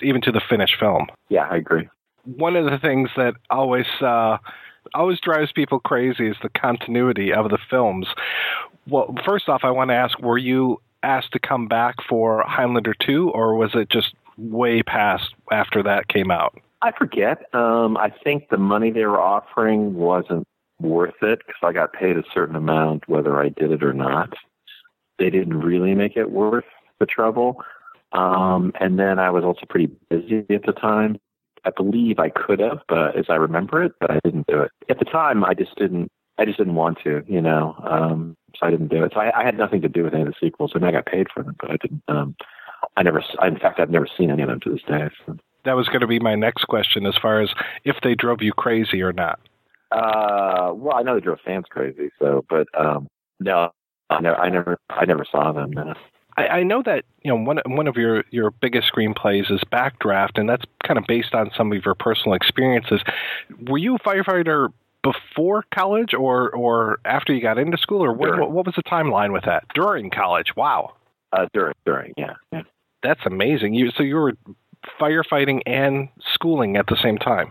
even 0.00 0.22
to 0.22 0.32
the 0.32 0.40
finished 0.48 0.76
film. 0.80 1.08
Yeah, 1.28 1.46
I 1.50 1.56
agree. 1.56 1.90
One 2.24 2.56
of 2.56 2.64
the 2.64 2.78
things 2.78 3.10
that 3.18 3.34
always 3.50 3.86
uh, 4.00 4.38
always 4.94 5.20
drives 5.20 5.52
people 5.52 5.80
crazy 5.80 6.28
is 6.28 6.36
the 6.42 6.48
continuity 6.48 7.32
of 7.32 7.50
the 7.50 7.58
films. 7.70 8.08
Well, 8.88 9.14
first 9.24 9.48
off, 9.48 9.62
I 9.64 9.70
want 9.70 9.90
to 9.90 9.94
ask: 9.94 10.18
Were 10.20 10.38
you 10.38 10.80
asked 11.02 11.32
to 11.32 11.38
come 11.38 11.68
back 11.68 11.96
for 12.08 12.44
Highlander 12.46 12.94
two, 12.94 13.30
or 13.30 13.54
was 13.54 13.74
it 13.74 13.88
just 13.88 14.14
way 14.36 14.82
past 14.82 15.34
after 15.50 15.82
that 15.82 16.08
came 16.08 16.30
out? 16.30 16.58
I 16.82 16.92
forget. 16.92 17.54
Um, 17.54 17.96
I 17.96 18.12
think 18.24 18.48
the 18.48 18.58
money 18.58 18.90
they 18.90 19.06
were 19.06 19.20
offering 19.20 19.94
wasn't 19.94 20.46
worth 20.80 21.22
it 21.22 21.38
because 21.46 21.60
I 21.62 21.72
got 21.72 21.92
paid 21.92 22.16
a 22.16 22.24
certain 22.34 22.56
amount 22.56 23.08
whether 23.08 23.40
I 23.40 23.50
did 23.50 23.70
it 23.70 23.84
or 23.84 23.92
not. 23.92 24.34
They 25.18 25.30
didn't 25.30 25.60
really 25.60 25.94
make 25.94 26.16
it 26.16 26.30
worth 26.30 26.64
the 26.98 27.06
trouble. 27.06 27.62
Um, 28.12 28.72
and 28.80 28.98
then 28.98 29.18
I 29.18 29.30
was 29.30 29.44
also 29.44 29.64
pretty 29.68 29.90
busy 30.10 30.44
at 30.50 30.64
the 30.66 30.72
time. 30.72 31.18
I 31.64 31.70
believe 31.70 32.18
I 32.18 32.28
could 32.28 32.60
have, 32.60 32.80
but 32.88 33.16
as 33.16 33.26
I 33.28 33.36
remember 33.36 33.82
it, 33.82 33.92
but 34.00 34.10
I 34.10 34.18
didn't 34.24 34.46
do 34.48 34.60
it. 34.60 34.70
At 34.88 34.98
the 34.98 35.04
time, 35.04 35.44
I 35.44 35.54
just 35.54 35.76
didn't. 35.76 36.10
I 36.38 36.44
just 36.44 36.58
didn't 36.58 36.74
want 36.74 36.98
to, 37.04 37.22
you 37.28 37.42
know. 37.42 37.76
Um, 37.84 38.36
so 38.56 38.66
I 38.66 38.70
didn't 38.70 38.88
do 38.88 39.04
it. 39.04 39.12
So 39.14 39.20
I, 39.20 39.40
I 39.40 39.44
had 39.44 39.56
nothing 39.56 39.82
to 39.82 39.88
do 39.88 40.02
with 40.02 40.14
any 40.14 40.22
of 40.22 40.28
the 40.28 40.34
sequels, 40.40 40.72
and 40.74 40.84
I 40.84 40.90
got 40.90 41.06
paid 41.06 41.28
for 41.32 41.42
them, 41.42 41.56
but 41.60 41.70
I 41.70 41.76
didn't. 41.76 42.02
Um, 42.08 42.34
I 42.96 43.02
never. 43.02 43.22
I, 43.38 43.48
in 43.48 43.58
fact, 43.58 43.80
I've 43.80 43.90
never 43.90 44.08
seen 44.18 44.30
any 44.30 44.42
of 44.42 44.48
them 44.48 44.60
to 44.60 44.70
this 44.70 44.82
day. 44.82 45.08
So. 45.26 45.36
That 45.64 45.74
was 45.74 45.88
going 45.88 46.00
to 46.00 46.08
be 46.08 46.18
my 46.18 46.34
next 46.34 46.64
question, 46.64 47.06
as 47.06 47.16
far 47.16 47.40
as 47.40 47.50
if 47.84 47.96
they 48.02 48.16
drove 48.16 48.42
you 48.42 48.52
crazy 48.52 49.00
or 49.00 49.12
not. 49.12 49.38
Uh, 49.92 50.72
well, 50.74 50.96
I 50.96 51.02
know 51.02 51.14
they 51.14 51.20
drove 51.20 51.38
fans 51.44 51.66
crazy, 51.70 52.10
so 52.18 52.44
but 52.48 52.66
um, 52.76 53.06
no, 53.38 53.70
I 54.10 54.20
never, 54.20 54.40
I 54.40 54.48
never, 54.48 54.78
I 54.88 55.04
never 55.04 55.24
saw 55.30 55.52
them. 55.52 55.70
No. 55.70 55.94
I, 56.36 56.48
I 56.48 56.62
know 56.62 56.82
that 56.82 57.04
you 57.22 57.30
know 57.30 57.36
one 57.36 57.60
one 57.66 57.86
of 57.86 57.96
your 57.96 58.24
your 58.30 58.50
biggest 58.50 58.90
screenplays 58.92 59.50
is 59.50 59.60
Backdraft, 59.70 60.38
and 60.38 60.48
that's 60.48 60.64
kind 60.84 60.98
of 60.98 61.04
based 61.06 61.34
on 61.34 61.50
some 61.56 61.72
of 61.72 61.84
your 61.84 61.94
personal 61.94 62.34
experiences. 62.34 63.02
Were 63.68 63.78
you 63.78 63.96
a 63.96 63.98
firefighter 63.98 64.72
before 65.02 65.64
college, 65.74 66.14
or 66.14 66.50
or 66.50 66.98
after 67.04 67.32
you 67.32 67.40
got 67.40 67.58
into 67.58 67.76
school, 67.76 68.04
or 68.04 68.12
what, 68.12 68.50
what 68.50 68.66
was 68.66 68.74
the 68.74 68.82
timeline 68.82 69.32
with 69.32 69.44
that? 69.44 69.64
During 69.74 70.10
college, 70.10 70.54
wow. 70.56 70.94
Uh, 71.32 71.46
during, 71.54 71.74
during, 71.86 72.12
yeah, 72.16 72.34
yeah. 72.52 72.62
That's 73.02 73.24
amazing. 73.24 73.74
You 73.74 73.90
so 73.90 74.02
you 74.02 74.16
were 74.16 74.34
firefighting 75.00 75.60
and 75.66 76.08
schooling 76.34 76.76
at 76.76 76.86
the 76.86 76.96
same 76.96 77.18
time. 77.18 77.50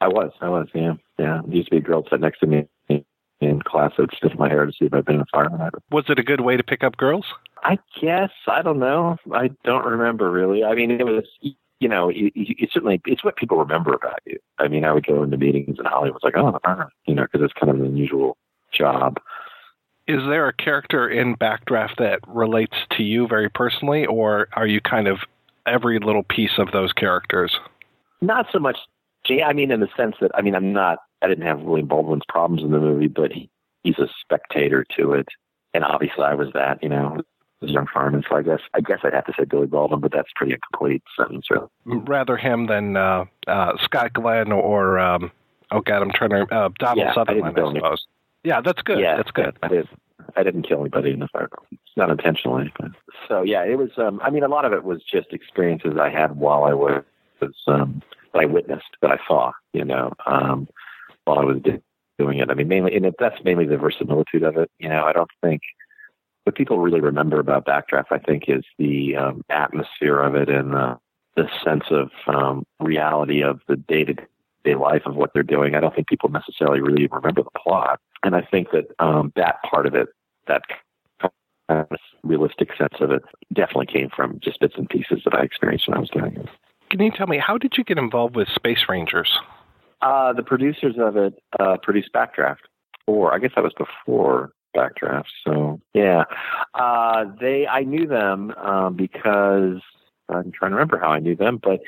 I 0.00 0.08
was, 0.08 0.32
I 0.40 0.48
was, 0.48 0.66
yeah, 0.74 0.94
yeah. 1.18 1.40
There 1.44 1.56
used 1.56 1.68
to 1.68 1.72
be 1.72 1.76
a 1.76 1.80
girl 1.80 2.04
sat 2.08 2.20
next 2.20 2.40
to 2.40 2.46
me 2.46 2.66
in 3.40 3.62
class 3.62 3.92
that 3.96 4.02
would 4.02 4.14
sniff 4.18 4.38
my 4.38 4.48
hair 4.48 4.66
to 4.66 4.72
see 4.72 4.84
if 4.84 4.94
I'd 4.94 5.04
been 5.04 5.16
in 5.16 5.22
a 5.22 5.36
firefighter. 5.36 5.78
Was 5.90 6.04
it 6.08 6.18
a 6.18 6.22
good 6.22 6.40
way 6.40 6.56
to 6.56 6.62
pick 6.62 6.84
up 6.84 6.96
girls? 6.96 7.26
I 7.62 7.78
guess 8.00 8.30
I 8.46 8.62
don't 8.62 8.78
know. 8.78 9.16
I 9.32 9.50
don't 9.64 9.84
remember 9.84 10.30
really. 10.30 10.64
I 10.64 10.74
mean, 10.74 10.90
it 10.90 11.04
was 11.04 11.24
you 11.80 11.88
know, 11.88 12.10
it, 12.14 12.32
certainly 12.70 13.00
it's 13.06 13.24
what 13.24 13.36
people 13.36 13.56
remember 13.58 13.94
about 13.94 14.20
you. 14.26 14.38
I 14.58 14.68
mean, 14.68 14.84
I 14.84 14.92
would 14.92 15.06
go 15.06 15.22
into 15.22 15.38
meetings 15.38 15.78
in 15.78 15.86
Hollywood, 15.86 16.20
like, 16.22 16.36
oh, 16.36 16.58
you 17.06 17.14
know, 17.14 17.22
because 17.22 17.42
it's 17.42 17.54
kind 17.54 17.70
of 17.70 17.80
an 17.80 17.86
unusual 17.86 18.36
job. 18.70 19.18
Is 20.06 20.22
there 20.24 20.46
a 20.48 20.52
character 20.52 21.08
in 21.08 21.36
Backdraft 21.36 21.96
that 21.96 22.20
relates 22.26 22.76
to 22.96 23.02
you 23.02 23.26
very 23.26 23.48
personally, 23.48 24.04
or 24.06 24.48
are 24.52 24.66
you 24.66 24.80
kind 24.80 25.08
of 25.08 25.20
every 25.66 25.98
little 25.98 26.22
piece 26.24 26.58
of 26.58 26.72
those 26.72 26.92
characters? 26.92 27.58
Not 28.20 28.46
so 28.52 28.58
much. 28.58 28.76
I 29.28 29.52
mean, 29.52 29.70
in 29.70 29.80
the 29.80 29.88
sense 29.96 30.16
that 30.20 30.32
I 30.34 30.42
mean, 30.42 30.54
I'm 30.54 30.72
not. 30.72 30.98
I 31.22 31.28
didn't 31.28 31.46
have 31.46 31.60
William 31.60 31.86
Baldwin's 31.86 32.24
problems 32.28 32.62
in 32.62 32.72
the 32.72 32.80
movie, 32.80 33.06
but 33.06 33.30
he, 33.30 33.50
he's 33.84 33.98
a 33.98 34.08
spectator 34.20 34.84
to 34.96 35.12
it, 35.12 35.28
and 35.74 35.84
obviously 35.84 36.24
I 36.24 36.34
was 36.34 36.48
that. 36.54 36.82
You 36.82 36.88
know, 36.88 37.22
young 37.68 37.86
fireman. 37.92 38.24
So 38.28 38.36
I 38.36 38.42
guess 38.42 38.60
I 38.74 38.80
guess 38.80 39.00
I'd 39.02 39.14
have 39.14 39.26
to 39.26 39.32
say 39.38 39.44
Billy 39.44 39.66
Baldwin, 39.66 40.00
but 40.00 40.12
that's 40.12 40.30
pretty 40.34 40.54
incomplete 40.54 41.02
sentence. 41.16 41.46
Really. 41.50 41.68
Rather 41.84 42.36
him 42.36 42.66
than 42.66 42.96
uh, 42.96 43.24
uh, 43.46 43.76
Scott 43.82 44.12
Glenn 44.12 44.52
or 44.52 44.98
um, 44.98 45.30
oh 45.70 45.80
god, 45.80 46.02
I'm 46.02 46.10
trying 46.10 46.30
to 46.30 46.42
uh, 46.54 46.70
Donald 46.78 46.98
yeah, 46.98 47.14
Sutherland. 47.14 47.58
I, 47.58 47.62
I 47.62 47.72
suppose. 47.72 48.06
Yeah, 48.44 48.60
that's 48.60 48.82
good. 48.82 49.00
Yeah, 49.00 49.16
that's 49.16 49.30
good. 49.30 49.58
I 49.62 49.68
didn't, 49.68 49.90
I 50.36 50.42
didn't 50.42 50.62
kill 50.62 50.80
anybody 50.80 51.10
in 51.10 51.18
the 51.20 51.28
fire. 51.28 51.48
It's 51.70 51.96
not 51.96 52.10
intentionally. 52.10 52.72
But, 52.78 52.92
so 53.28 53.42
yeah, 53.42 53.64
it 53.64 53.76
was. 53.76 53.90
Um, 53.98 54.20
I 54.22 54.30
mean, 54.30 54.42
a 54.42 54.48
lot 54.48 54.64
of 54.64 54.72
it 54.72 54.84
was 54.84 55.02
just 55.02 55.32
experiences 55.32 55.98
I 56.00 56.08
had 56.08 56.36
while 56.36 56.64
I 56.64 56.72
was 56.72 57.02
um, 57.66 58.02
that 58.32 58.40
I 58.40 58.46
witnessed, 58.46 58.96
that 59.02 59.10
I 59.10 59.18
saw. 59.26 59.52
You 59.74 59.84
know, 59.84 60.12
um, 60.26 60.68
while 61.24 61.38
I 61.38 61.44
was 61.44 61.58
doing 62.18 62.38
it. 62.38 62.50
I 62.50 62.54
mean, 62.54 62.68
mainly, 62.68 62.94
and 62.94 63.14
that's 63.18 63.42
mainly 63.44 63.66
the 63.66 63.76
verisimilitude 63.76 64.42
of 64.42 64.56
it. 64.56 64.70
You 64.78 64.88
know, 64.88 65.04
I 65.04 65.12
don't 65.12 65.30
think 65.42 65.62
what 66.44 66.54
people 66.54 66.78
really 66.78 67.00
remember 67.00 67.38
about 67.38 67.66
Backdraft, 67.66 68.06
I 68.10 68.18
think, 68.18 68.44
is 68.48 68.64
the 68.78 69.16
um, 69.16 69.44
atmosphere 69.50 70.18
of 70.18 70.34
it 70.34 70.48
and 70.48 70.72
the, 70.72 70.98
the 71.36 71.48
sense 71.64 71.84
of 71.90 72.10
um, 72.26 72.64
reality 72.80 73.42
of 73.42 73.60
the 73.68 73.76
day 73.76 74.04
to 74.04 74.14
day 74.64 74.74
life 74.74 75.02
of 75.06 75.16
what 75.16 75.32
they're 75.32 75.42
doing. 75.42 75.74
I 75.74 75.80
don't 75.80 75.94
think 75.94 76.08
people 76.08 76.28
necessarily 76.30 76.80
really 76.80 77.06
remember 77.06 77.42
the 77.42 77.50
plot. 77.58 78.00
And 78.22 78.34
I 78.34 78.42
think 78.42 78.70
that 78.72 78.86
um, 78.98 79.32
that 79.36 79.56
part 79.62 79.86
of 79.86 79.94
it, 79.94 80.08
that 80.48 80.62
kind 81.20 81.32
of 81.68 81.98
realistic 82.22 82.70
sense 82.76 82.94
of 83.00 83.10
it, 83.10 83.22
definitely 83.52 83.86
came 83.86 84.10
from 84.14 84.38
just 84.42 84.60
bits 84.60 84.74
and 84.76 84.88
pieces 84.88 85.22
that 85.24 85.34
I 85.34 85.42
experienced 85.42 85.88
when 85.88 85.96
I 85.96 86.00
was 86.00 86.10
doing 86.10 86.36
it. 86.36 86.48
Can 86.90 87.00
you 87.00 87.10
tell 87.10 87.26
me, 87.26 87.38
how 87.38 87.56
did 87.56 87.74
you 87.78 87.84
get 87.84 87.98
involved 87.98 88.34
with 88.34 88.48
Space 88.48 88.86
Rangers? 88.88 89.30
Uh, 90.02 90.32
the 90.32 90.42
producers 90.42 90.96
of 90.98 91.16
it 91.16 91.34
uh, 91.58 91.76
produced 91.82 92.12
Backdraft. 92.12 92.56
Or 93.06 93.34
I 93.34 93.38
guess 93.38 93.52
that 93.54 93.64
was 93.64 93.72
before 93.76 94.52
Backdraft. 94.76 95.26
So 95.44 95.80
yeah, 95.94 96.24
uh, 96.74 97.26
they 97.40 97.66
I 97.66 97.82
knew 97.82 98.06
them 98.06 98.52
um, 98.52 98.94
because 98.94 99.80
I'm 100.28 100.52
trying 100.52 100.70
to 100.70 100.76
remember 100.76 100.98
how 100.98 101.10
I 101.10 101.18
knew 101.18 101.36
them, 101.36 101.58
but 101.62 101.80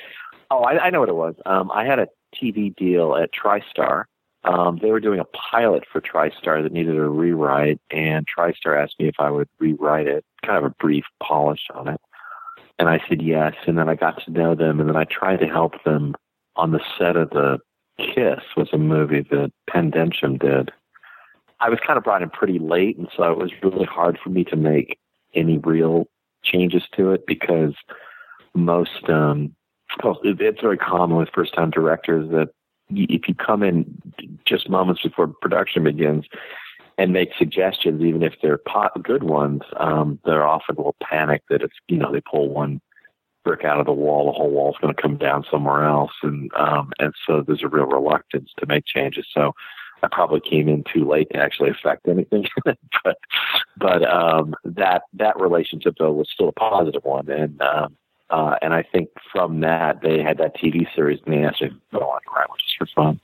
oh, 0.51 0.63
I, 0.63 0.87
I 0.87 0.91
know 0.91 1.01
what 1.01 1.09
it 1.09 1.17
was. 1.17 1.35
Um, 1.47 1.71
I 1.73 1.85
had 1.85 1.99
a 1.99 2.09
TV 2.35 2.75
deal 2.75 3.17
at 3.17 3.31
TriStar. 3.33 4.05
Um, 4.45 4.79
they 4.83 4.91
were 4.91 5.01
doing 5.01 5.21
a 5.21 5.25
pilot 5.25 5.85
for 5.91 6.01
TriStar 6.01 6.63
that 6.63 6.73
needed 6.73 6.97
a 6.97 7.09
rewrite, 7.09 7.81
and 7.91 8.27
TriStar 8.27 8.83
asked 8.83 8.99
me 8.99 9.07
if 9.07 9.15
I 9.19 9.31
would 9.31 9.49
rewrite 9.61 10.09
it, 10.09 10.25
kind 10.45 10.59
of 10.59 10.65
a 10.65 10.75
brief 10.81 11.05
polish 11.23 11.69
on 11.75 11.89
it. 11.89 12.01
And 12.79 12.89
I 12.89 13.01
said 13.09 13.23
yes, 13.23 13.55
and 13.67 13.79
then 13.79 13.89
I 13.89 13.95
got 13.95 14.25
to 14.25 14.33
know 14.33 14.57
them, 14.57 14.81
and 14.81 14.89
then 14.89 14.97
I 14.97 15.05
tried 15.05 15.39
to 15.41 15.47
help 15.47 15.85
them 15.85 16.17
on 16.57 16.73
the 16.73 16.81
set 16.99 17.17
of 17.17 17.31
the 17.31 17.59
Kiss 17.99 18.41
was 18.57 18.69
a 18.73 18.79
movie 18.79 19.21
that 19.31 19.53
Pen 19.69 19.91
did 19.91 20.73
I 21.63 21.69
was 21.69 21.79
kind 21.87 21.97
of 21.97 22.03
brought 22.03 22.23
in 22.23 22.31
pretty 22.31 22.59
late, 22.59 22.99
and 22.99 23.09
so 23.17 23.31
it 23.31 23.39
was 23.39 23.53
really 23.63 23.85
hard 23.85 24.19
for 24.23 24.31
me 24.31 24.43
to 24.45 24.57
make 24.57 24.99
any 25.33 25.59
real 25.59 26.09
changes 26.43 26.83
to 26.97 27.13
it 27.13 27.25
because 27.25 27.75
most 28.53 29.09
um, 29.09 29.55
it's 30.25 30.61
very 30.61 30.77
common 30.77 31.17
with 31.17 31.29
first-time 31.33 31.71
directors 31.71 32.29
that 32.31 32.49
if 32.91 33.29
you 33.29 33.35
come 33.35 33.63
in 33.63 34.03
just 34.45 34.69
moments 34.69 35.03
before 35.03 35.29
production 35.29 35.85
begins 35.85 36.25
and 36.99 37.13
make 37.13 37.31
suggestions, 37.39 38.03
even 38.03 38.23
if 38.23 38.35
they're 38.43 38.61
good 39.03 39.23
ones, 39.23 39.63
um, 39.77 40.19
they're 40.25 40.47
often 40.47 40.75
will 40.77 40.97
panic 41.01 41.43
that 41.49 41.63
if 41.63 41.71
you 41.87 41.97
know 41.97 42.13
they 42.13 42.21
pull 42.21 42.49
one 42.49 42.81
brick 43.45 43.65
out 43.65 43.79
of 43.79 43.87
the 43.87 43.93
wall, 43.93 44.27
the 44.27 44.33
whole 44.33 44.51
wall's 44.51 44.77
going 44.81 44.95
to 44.95 45.01
come 45.01 45.17
down 45.17 45.45
somewhere 45.49 45.85
else, 45.85 46.13
and 46.23 46.51
um, 46.55 46.91
and 46.99 47.15
so 47.25 47.41
there's 47.41 47.63
a 47.63 47.69
real 47.69 47.87
reluctance 47.87 48.51
to 48.59 48.67
make 48.67 48.85
changes. 48.85 49.27
So 49.33 49.55
I 50.03 50.09
probably 50.11 50.41
came 50.41 50.69
in 50.69 50.85
too 50.93 51.09
late 51.09 51.31
to 51.31 51.39
actually 51.39 51.71
affect 51.71 52.09
anything. 52.09 52.47
but 53.05 53.19
but 53.77 54.05
um, 54.05 54.55
that 54.65 55.03
that 55.15 55.41
relationship 55.41 55.95
though 55.99 56.13
was 56.13 56.29
still 56.33 56.49
a 56.49 56.53
positive 56.53 57.05
one, 57.05 57.31
and 57.31 57.61
um, 57.63 57.97
uh, 58.31 58.57
and 58.63 58.75
I 58.75 58.83
think 58.83 59.11
from 59.31 59.61
that 59.61 60.01
they 60.03 60.23
had 60.23 60.39
that 60.39 60.57
TV 60.57 60.87
series, 60.95 61.21
and 61.25 61.35
they 61.35 61.45
asked 61.45 61.63
me 61.63 61.69
to 61.69 61.75
go 61.93 62.01
on 62.01 62.21
to 62.23 62.31
one 62.31 62.59
just 62.59 62.79
for 62.79 62.87
fun. 62.87 63.21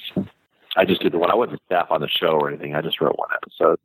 I 0.77 0.85
just 0.85 1.01
did 1.01 1.13
the 1.13 1.19
one. 1.19 1.31
I 1.31 1.35
wasn't 1.35 1.61
staff 1.67 1.91
on 1.91 2.01
the 2.01 2.09
show 2.09 2.33
or 2.33 2.49
anything. 2.49 2.75
I 2.75 2.83
just 2.83 3.01
wrote 3.01 3.19
one 3.19 3.31
episode, 3.35 3.81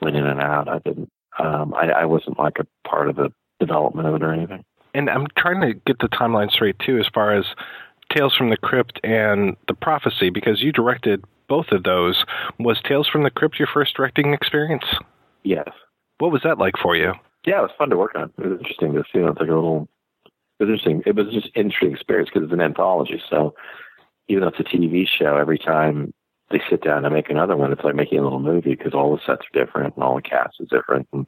went 0.00 0.16
in 0.16 0.26
and 0.26 0.40
out. 0.40 0.68
I 0.68 0.78
didn't. 0.78 1.10
Um, 1.38 1.74
I, 1.74 1.90
I 1.90 2.04
wasn't 2.04 2.38
like 2.38 2.58
a 2.58 2.88
part 2.88 3.08
of 3.08 3.16
the 3.16 3.32
development 3.58 4.08
of 4.08 4.14
it 4.14 4.22
or 4.22 4.32
anything. 4.32 4.64
And 4.94 5.10
I'm 5.10 5.26
trying 5.36 5.60
to 5.62 5.74
get 5.74 5.98
the 5.98 6.08
timeline 6.08 6.50
straight 6.50 6.78
too, 6.78 6.98
as 6.98 7.08
far 7.12 7.32
as 7.32 7.44
Tales 8.10 8.34
from 8.34 8.50
the 8.50 8.56
Crypt 8.56 9.00
and 9.02 9.56
The 9.66 9.74
Prophecy, 9.74 10.30
because 10.30 10.62
you 10.62 10.70
directed 10.70 11.24
both 11.54 11.70
of 11.70 11.84
those. 11.84 12.24
Was 12.58 12.80
Tales 12.82 13.06
from 13.06 13.22
the 13.22 13.30
Crypt 13.30 13.60
your 13.60 13.68
first 13.72 13.94
directing 13.94 14.34
experience? 14.34 14.84
Yes. 15.44 15.68
What 16.18 16.32
was 16.32 16.42
that 16.42 16.58
like 16.58 16.74
for 16.82 16.96
you? 16.96 17.12
Yeah, 17.46 17.60
it 17.60 17.62
was 17.62 17.70
fun 17.78 17.90
to 17.90 17.96
work 17.96 18.16
on. 18.16 18.32
It 18.38 18.44
was 18.44 18.58
interesting 18.58 18.92
to 18.94 19.04
see. 19.04 19.20
It's 19.20 19.38
like 19.38 19.48
a 19.48 19.54
little. 19.54 19.88
It 20.58 20.64
was 20.64 20.70
interesting. 20.70 21.02
It 21.06 21.14
was 21.14 21.32
just 21.32 21.46
an 21.46 21.52
interesting 21.54 21.92
experience 21.92 22.28
because 22.32 22.44
it's 22.46 22.52
an 22.52 22.60
anthology. 22.60 23.22
So 23.30 23.54
even 24.26 24.40
though 24.40 24.48
it's 24.48 24.58
a 24.58 24.64
TV 24.64 25.06
show, 25.06 25.36
every 25.36 25.58
time 25.58 26.12
they 26.50 26.60
sit 26.68 26.82
down 26.82 27.04
and 27.04 27.14
make 27.14 27.30
another 27.30 27.56
one, 27.56 27.70
it's 27.70 27.84
like 27.84 27.94
making 27.94 28.18
a 28.18 28.22
little 28.22 28.40
movie 28.40 28.74
because 28.74 28.92
all 28.92 29.14
the 29.14 29.22
sets 29.24 29.42
are 29.46 29.64
different 29.64 29.94
and 29.94 30.02
all 30.02 30.16
the 30.16 30.22
cast 30.22 30.56
is 30.58 30.68
different 30.68 31.06
and 31.12 31.24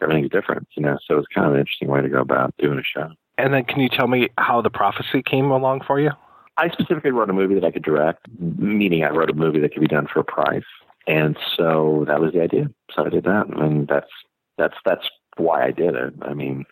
everything's 0.00 0.30
different. 0.30 0.68
You 0.76 0.84
know, 0.84 0.98
so 1.04 1.18
it's 1.18 1.34
kind 1.34 1.48
of 1.48 1.54
an 1.54 1.58
interesting 1.58 1.88
way 1.88 2.00
to 2.00 2.08
go 2.08 2.20
about 2.20 2.54
doing 2.58 2.78
a 2.78 2.84
show. 2.84 3.10
And 3.38 3.52
then, 3.52 3.64
can 3.64 3.80
you 3.80 3.88
tell 3.88 4.06
me 4.06 4.28
how 4.38 4.60
the 4.62 4.70
prophecy 4.70 5.20
came 5.20 5.50
along 5.50 5.80
for 5.84 5.98
you? 5.98 6.12
I 6.56 6.68
specifically 6.70 7.10
wrote 7.10 7.30
a 7.30 7.34
movie 7.34 7.54
that 7.54 7.64
I 7.64 7.70
could 7.70 7.82
direct, 7.82 8.26
meaning 8.38 9.04
I 9.04 9.10
wrote 9.10 9.30
a 9.30 9.34
movie 9.34 9.60
that 9.60 9.72
could 9.72 9.80
be 9.80 9.88
done 9.88 10.06
for 10.06 10.20
a 10.20 10.24
price. 10.24 10.62
And 11.06 11.36
so 11.56 12.04
that 12.06 12.20
was 12.20 12.32
the 12.32 12.42
idea. 12.42 12.70
So 12.94 13.04
I 13.04 13.08
did 13.08 13.24
that. 13.24 13.48
And 13.48 13.88
that's, 13.88 14.10
that's, 14.56 14.76
that's 14.84 15.08
why 15.36 15.64
I 15.64 15.70
did 15.70 15.94
it. 15.94 16.14
I 16.22 16.32
mean, 16.32 16.64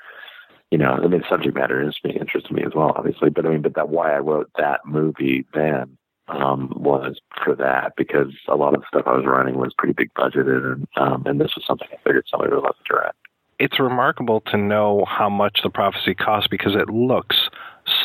you 0.71 0.79
know, 0.79 0.93
I 0.93 1.07
mean, 1.07 1.23
subject 1.29 1.55
matter 1.55 1.87
is 1.87 1.99
interested 2.05 2.51
me 2.53 2.63
as 2.65 2.73
well, 2.75 2.93
obviously, 2.97 3.29
but 3.29 3.45
I 3.45 3.51
mean, 3.51 3.63
but 3.63 3.75
that 3.75 3.91
why 3.91 4.15
I 4.15 4.19
wrote 4.19 4.51
that 4.57 4.81
movie 4.87 5.45
then 5.53 5.99
um, 6.29 6.73
was 6.77 7.19
for 7.45 7.55
that 7.57 7.93
because 7.97 8.33
a 8.49 8.57
lot 8.57 8.75
of 8.75 8.81
the 8.81 8.87
stuff 8.89 9.07
I 9.07 9.15
was 9.15 9.27
running 9.27 9.59
was 9.59 9.75
pretty 9.77 9.93
big 9.93 10.15
budgeted, 10.15 10.73
and 10.73 10.89
um, 10.97 11.25
and 11.27 11.41
this 11.41 11.55
was 11.55 11.65
something 11.67 11.89
I 11.93 11.97
figured 11.97 12.25
somebody 12.31 12.55
would 12.55 12.63
love 12.63 12.77
to 12.77 12.93
direct. 12.95 13.17
It's 13.59 13.79
remarkable 13.79 14.41
to 14.43 14.57
know 14.57 15.05
how 15.07 15.29
much 15.29 15.61
the 15.63 15.71
prophecy 15.71 16.15
cost 16.15 16.49
because 16.51 16.75
it 16.75 16.89
looks 16.89 17.51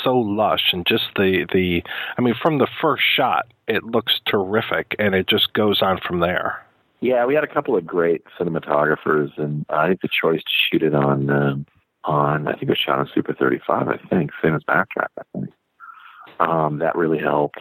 so 0.07 0.17
lush 0.17 0.71
and 0.71 0.85
just 0.85 1.09
the 1.15 1.45
the 1.51 1.83
I 2.17 2.21
mean 2.21 2.35
from 2.41 2.59
the 2.59 2.67
first 2.81 3.03
shot 3.03 3.47
it 3.67 3.83
looks 3.83 4.21
terrific 4.25 4.95
and 4.99 5.13
it 5.13 5.27
just 5.27 5.53
goes 5.53 5.81
on 5.81 5.99
from 5.99 6.21
there. 6.21 6.63
Yeah, 7.01 7.25
we 7.25 7.35
had 7.35 7.43
a 7.43 7.53
couple 7.53 7.75
of 7.75 7.85
great 7.85 8.23
cinematographers, 8.39 9.37
and 9.37 9.65
I 9.69 9.87
think 9.87 10.01
the 10.01 10.07
choice 10.07 10.41
to 10.41 10.49
shoot 10.49 10.81
it 10.81 10.95
on 10.95 11.29
um, 11.29 11.65
on 12.05 12.47
I 12.47 12.53
think 12.53 12.63
it 12.63 12.69
was 12.69 12.77
shot 12.77 12.99
on 12.99 13.09
Super 13.13 13.33
35, 13.33 13.87
I 13.87 13.97
think, 14.09 14.31
same 14.41 14.55
as 14.55 14.63
Backdraft, 14.63 15.09
I 15.19 15.23
think. 15.33 15.49
Um, 16.39 16.79
that 16.79 16.95
really 16.95 17.19
helped. 17.19 17.59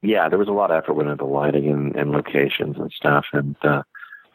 Yeah, 0.00 0.28
there 0.28 0.38
was 0.38 0.48
a 0.48 0.52
lot 0.52 0.70
of 0.72 0.82
effort 0.82 0.94
went 0.94 1.10
into 1.10 1.24
lighting 1.24 1.68
and, 1.68 1.94
and 1.94 2.10
locations 2.10 2.76
and 2.76 2.90
stuff, 2.90 3.26
and 3.32 3.54
uh, 3.62 3.82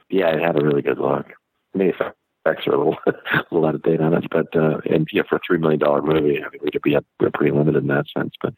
yeah, 0.09 0.29
it 0.29 0.41
had 0.41 0.61
a 0.61 0.63
really 0.63 0.81
good 0.81 0.99
look. 0.99 1.25
I 1.73 1.77
mean, 1.77 1.93
effects 2.47 2.67
are 2.67 2.73
a 2.73 2.77
little 2.77 2.97
a 3.07 3.43
little 3.51 3.67
out 3.67 3.75
of 3.75 3.83
date 3.83 4.01
on 4.01 4.13
it, 4.13 4.25
but 4.31 4.55
uh, 4.55 4.79
and 4.89 5.07
yeah, 5.11 5.23
for 5.27 5.35
a 5.35 5.41
three 5.45 5.57
million 5.57 5.79
dollar 5.79 6.01
movie, 6.01 6.43
I 6.43 6.49
mean, 6.49 6.61
we'd 6.61 6.81
be 6.81 6.97
we're 7.19 7.31
pretty 7.31 7.51
limited 7.51 7.83
in 7.83 7.87
that 7.87 8.05
sense, 8.15 8.33
but 8.41 8.53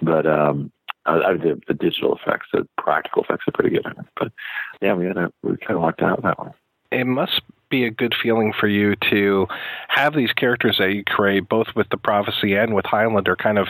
but 0.00 0.26
um, 0.26 0.72
I, 1.06 1.14
I 1.14 1.32
the, 1.34 1.60
the 1.68 1.74
digital 1.74 2.16
effects, 2.16 2.48
the 2.52 2.66
practical 2.78 3.22
effects 3.22 3.44
are 3.48 3.52
pretty 3.52 3.70
good. 3.70 3.86
But 4.18 4.32
yeah, 4.80 4.94
we 4.94 5.06
had 5.06 5.16
a 5.16 5.32
we 5.42 5.56
kind 5.56 5.76
of 5.76 5.82
lucked 5.82 6.02
out 6.02 6.22
that 6.22 6.38
one. 6.38 6.52
It 6.90 7.06
must 7.06 7.40
be 7.70 7.84
a 7.84 7.90
good 7.90 8.14
feeling 8.14 8.52
for 8.52 8.68
you 8.68 8.94
to 9.10 9.46
have 9.88 10.14
these 10.14 10.32
characters 10.32 10.76
that 10.78 10.92
you 10.92 11.02
create, 11.04 11.48
both 11.48 11.68
with 11.74 11.88
the 11.88 11.96
prophecy 11.96 12.54
and 12.54 12.74
with 12.74 12.84
Highlander, 12.84 13.34
kind 13.34 13.58
of 13.58 13.68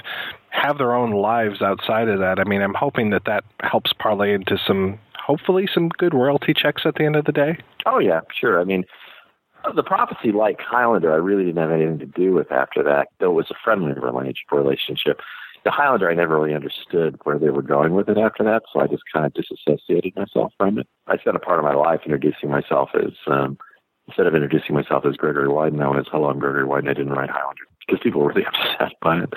have 0.50 0.76
their 0.76 0.92
own 0.92 1.12
lives 1.12 1.62
outside 1.62 2.08
of 2.08 2.18
that. 2.18 2.40
I 2.40 2.44
mean, 2.44 2.62
I'm 2.62 2.74
hoping 2.74 3.10
that 3.10 3.24
that 3.26 3.44
helps 3.60 3.92
parlay 3.92 4.34
into 4.34 4.58
some, 4.66 4.98
hopefully, 5.14 5.68
some 5.72 5.88
good 5.88 6.14
royalty 6.14 6.52
checks 6.52 6.82
at 6.84 6.96
the 6.96 7.04
end 7.04 7.14
of 7.14 7.26
the 7.26 7.32
day. 7.32 7.58
Oh 7.86 8.00
yeah, 8.00 8.20
sure. 8.34 8.60
I 8.60 8.64
mean, 8.64 8.84
the 9.74 9.82
prophecy, 9.82 10.32
like 10.32 10.60
Highlander, 10.60 11.12
I 11.12 11.16
really 11.16 11.44
didn't 11.44 11.62
have 11.62 11.70
anything 11.70 11.98
to 12.00 12.06
do 12.06 12.32
with 12.32 12.50
after 12.50 12.82
that. 12.82 13.08
Though 13.18 13.30
it 13.30 13.34
was 13.34 13.50
a 13.50 13.54
friendly 13.62 13.92
relationship. 14.50 15.20
The 15.64 15.70
Highlander, 15.70 16.10
I 16.10 16.14
never 16.14 16.40
really 16.40 16.54
understood 16.54 17.20
where 17.22 17.38
they 17.38 17.50
were 17.50 17.62
going 17.62 17.94
with 17.94 18.08
it 18.08 18.18
after 18.18 18.42
that, 18.42 18.64
so 18.72 18.80
I 18.80 18.88
just 18.88 19.04
kind 19.12 19.24
of 19.24 19.32
disassociated 19.32 20.16
myself 20.16 20.52
from 20.58 20.78
it. 20.78 20.88
I 21.06 21.18
spent 21.18 21.36
a 21.36 21.40
part 21.40 21.60
of 21.60 21.64
my 21.64 21.74
life 21.74 22.00
introducing 22.04 22.50
myself 22.50 22.90
as 22.94 23.12
um, 23.28 23.56
instead 24.08 24.26
of 24.26 24.34
introducing 24.34 24.74
myself 24.74 25.06
as 25.06 25.16
Gregory 25.16 25.48
Widen, 25.48 25.80
I 25.80 25.88
went 25.88 26.00
as 26.00 26.06
hello, 26.10 26.30
I'm 26.30 26.40
Gregory 26.40 26.64
Widen. 26.64 26.88
I 26.88 26.94
didn't 26.94 27.12
write 27.12 27.30
Highlander 27.30 27.62
because 27.86 28.00
people 28.02 28.20
were 28.20 28.28
really 28.28 28.44
upset 28.46 28.92
by 29.00 29.20
it. 29.22 29.32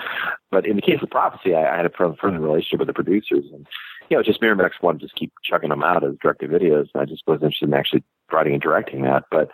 But 0.50 0.66
in 0.66 0.76
the 0.76 0.82
case 0.82 1.00
of 1.02 1.10
Prophecy, 1.10 1.54
I, 1.54 1.74
I 1.74 1.78
had 1.78 1.86
a 1.86 1.90
friendly 1.90 2.40
relationship 2.40 2.80
with 2.80 2.88
the 2.88 2.94
producers, 2.94 3.46
and 3.54 3.68
you 4.10 4.18
know, 4.18 4.24
just 4.24 4.42
Miramax 4.42 4.72
wanted 4.82 5.02
to 5.02 5.06
just 5.06 5.16
keep 5.16 5.32
chucking 5.44 5.70
them 5.70 5.84
out 5.84 6.04
as 6.04 6.16
directed 6.22 6.50
videos, 6.50 6.88
and 6.94 7.02
I 7.02 7.06
just 7.06 7.24
wasn't 7.28 7.46
interested 7.46 7.70
in 7.70 7.74
actually 7.74 8.04
writing 8.32 8.54
and 8.54 8.62
directing 8.62 9.04
that. 9.04 9.26
But 9.32 9.50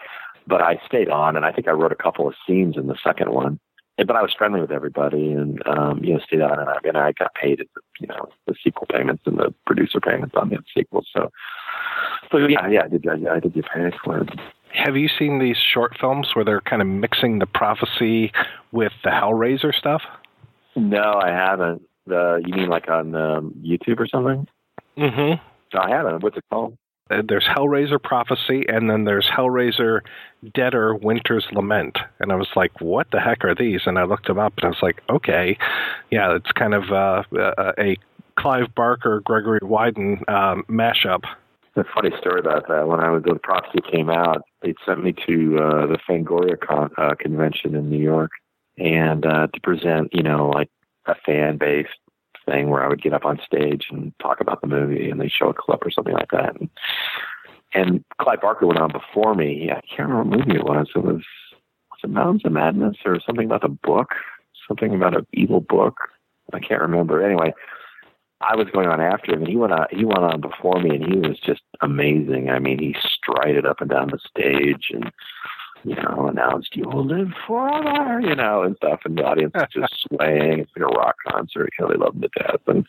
but 0.48 0.62
I 0.62 0.80
stayed 0.86 1.10
on, 1.10 1.36
and 1.36 1.46
I 1.46 1.52
think 1.52 1.68
I 1.68 1.72
wrote 1.72 1.92
a 1.92 1.96
couple 1.96 2.28
of 2.28 2.36
scenes 2.48 2.78
in 2.78 2.88
the 2.88 2.98
second 3.04 3.32
one. 3.32 3.60
But 3.98 4.16
I 4.16 4.22
was 4.22 4.34
friendly 4.34 4.62
with 4.62 4.72
everybody, 4.72 5.32
and 5.32 5.62
um, 5.68 6.04
you 6.04 6.14
know, 6.14 6.20
stayed 6.20 6.42
on, 6.42 6.58
and 6.58 6.70
I 6.70 6.78
mean, 6.84 6.96
I 6.96 7.12
got 7.12 7.36
paid, 7.36 7.68
you 8.00 8.08
know, 8.08 8.30
the 8.48 8.56
sequel 8.64 8.88
payments 8.88 9.24
and 9.26 9.38
the 9.38 9.54
producer 9.68 10.00
payments 10.00 10.34
on 10.36 10.50
the 10.50 10.58
sequels. 10.76 11.08
So, 11.16 11.30
so 12.32 12.38
yeah, 12.38 12.68
yeah, 12.68 12.84
I 12.86 12.88
did, 12.88 13.08
I, 13.08 13.36
I 13.36 13.40
did 13.40 13.54
get 13.54 13.66
paid 13.72 13.94
for 14.04 14.22
it. 14.22 14.30
Have 14.74 14.96
you 14.96 15.08
seen 15.08 15.40
these 15.40 15.58
short 15.58 15.98
films 16.00 16.30
where 16.34 16.46
they're 16.46 16.62
kind 16.62 16.82
of 16.82 16.88
mixing 16.88 17.40
the 17.40 17.46
prophecy 17.46 18.32
with 18.72 18.94
the 19.04 19.10
Hellraiser 19.10 19.74
stuff? 19.74 20.02
No, 20.76 21.20
I 21.22 21.30
haven't. 21.30 21.84
Uh, 22.10 22.38
you 22.38 22.54
mean 22.54 22.70
like 22.70 22.90
on 22.90 23.14
um, 23.14 23.54
YouTube 23.62 24.00
or 24.00 24.08
something? 24.08 24.48
Mm-hmm. 24.98 25.44
No, 25.74 25.82
I 25.82 25.90
haven't. 25.90 26.24
What's 26.24 26.38
it 26.38 26.46
called? 26.50 26.78
Uh, 27.12 27.22
there's 27.28 27.46
Hellraiser 27.46 28.02
Prophecy, 28.02 28.66
and 28.68 28.90
then 28.90 29.04
there's 29.04 29.28
Hellraiser 29.28 30.02
Deader 30.54 30.96
Winter's 30.96 31.46
Lament. 31.52 31.98
And 32.20 32.32
I 32.32 32.36
was 32.36 32.50
like, 32.56 32.80
what 32.80 33.08
the 33.12 33.20
heck 33.20 33.44
are 33.44 33.56
these? 33.56 33.82
And 33.86 34.00
I 34.00 34.04
looked 34.04 34.28
them 34.28 34.40
up, 34.40 34.54
and 34.58 34.66
I 34.66 34.70
was 34.70 34.82
like, 34.82 35.02
okay, 35.10 35.58
yeah, 36.10 36.36
it's 36.36 36.52
kind 36.52 36.74
of 36.74 36.92
uh, 36.92 37.24
a 37.78 37.98
Clive 38.36 38.74
Barker, 38.76 39.22
Gregory 39.22 39.60
Widen 39.62 40.24
um, 40.28 40.64
mashup. 40.70 41.24
A 41.76 41.84
funny 41.96 42.12
story 42.20 42.40
about 42.40 42.68
that. 42.68 42.88
When 42.88 43.00
I 43.00 43.10
was 43.10 43.24
the 43.24 43.36
prophecy 43.36 43.80
came 43.90 44.10
out, 44.10 44.42
they 44.62 44.74
sent 44.86 45.04
me 45.04 45.14
to 45.26 45.58
uh, 45.58 45.86
the 45.88 45.98
Fangoria 46.10 46.60
con, 46.60 46.92
uh, 46.98 47.16
convention 47.18 47.76
in 47.76 47.90
New 47.90 48.02
York, 48.02 48.32
and 48.78 49.26
uh, 49.26 49.48
to 49.48 49.62
present, 49.62 50.10
you 50.14 50.24
know, 50.24 50.50
like 50.50 50.70
a 51.06 51.16
fan 51.26 51.58
based 51.58 51.90
thing 52.52 52.70
where 52.70 52.84
I 52.84 52.88
would 52.88 53.02
get 53.02 53.14
up 53.14 53.26
on 53.26 53.40
stage 53.46 53.88
and 53.90 54.14
talk 54.20 54.42
about 54.42 54.62
the 54.62 54.68
movie, 54.68 55.10
and 55.10 55.20
they 55.20 55.30
show 55.30 55.50
a 55.50 55.54
clip 55.54 55.86
or 55.86 55.92
something 55.92 56.14
like 56.14 56.32
that. 56.32 56.60
And, 56.60 56.70
and 57.74 58.04
Clive 58.20 58.42
Barker 58.42 58.68
went 58.68 58.80
on 58.80 58.92
before 58.92 59.34
me. 59.34 59.72
I 59.72 59.82
can't 59.82 60.10
remember 60.10 60.38
what 60.38 60.48
movie 60.48 60.60
it 60.60 60.66
was. 60.66 60.90
It 60.96 61.04
was 61.04 61.24
was 61.92 62.00
it 62.04 62.10
Mountains 62.10 62.46
of 62.46 62.52
Madness 62.52 62.98
or 63.06 63.20
something 63.26 63.46
about 63.46 63.62
the 63.62 63.70
book, 63.70 64.10
something 64.68 64.94
about 64.94 65.18
an 65.18 65.28
evil 65.34 65.62
book. 65.62 65.98
I 66.54 66.60
can't 66.60 66.82
remember. 66.82 67.24
Anyway, 67.24 67.54
I 68.42 68.56
was 68.56 68.68
going 68.74 68.88
on 68.88 69.00
after 69.00 69.34
him, 69.34 69.42
and 69.42 69.48
he 69.48 69.56
went 69.56 69.74
on. 69.74 69.86
He 69.92 70.04
went 70.04 70.20
on 70.20 70.42
before 70.42 70.82
me, 70.82 70.96
and 70.96 71.06
he 71.06 71.20
was 71.20 71.40
just 71.40 71.62
amazing. 71.82 72.50
I 72.50 72.60
mean, 72.60 72.80
he 72.80 72.96
strided 73.02 73.66
up 73.66 73.82
and 73.82 73.90
down 73.90 74.10
the 74.10 74.20
stage, 74.20 74.92
and 74.92 75.12
you 75.84 75.96
know, 75.96 76.28
announced 76.28 76.76
"You 76.76 76.84
will 76.88 77.06
live 77.06 77.32
forever," 77.48 78.20
you 78.22 78.36
know, 78.36 78.64
and 78.64 78.76
stuff, 78.78 79.02
and 79.06 79.18
the 79.18 79.24
audience 79.24 79.54
is 79.56 79.68
just 79.74 80.08
swaying. 80.08 80.60
It's 80.60 80.72
like 80.76 80.92
a 80.92 80.96
rock 80.96 81.16
concert. 81.28 81.70
You 81.78 81.86
know, 81.86 81.92
they 81.92 81.98
love 81.98 82.16
him 82.16 82.22
to 82.22 82.30
death, 82.38 82.62
and 82.68 82.86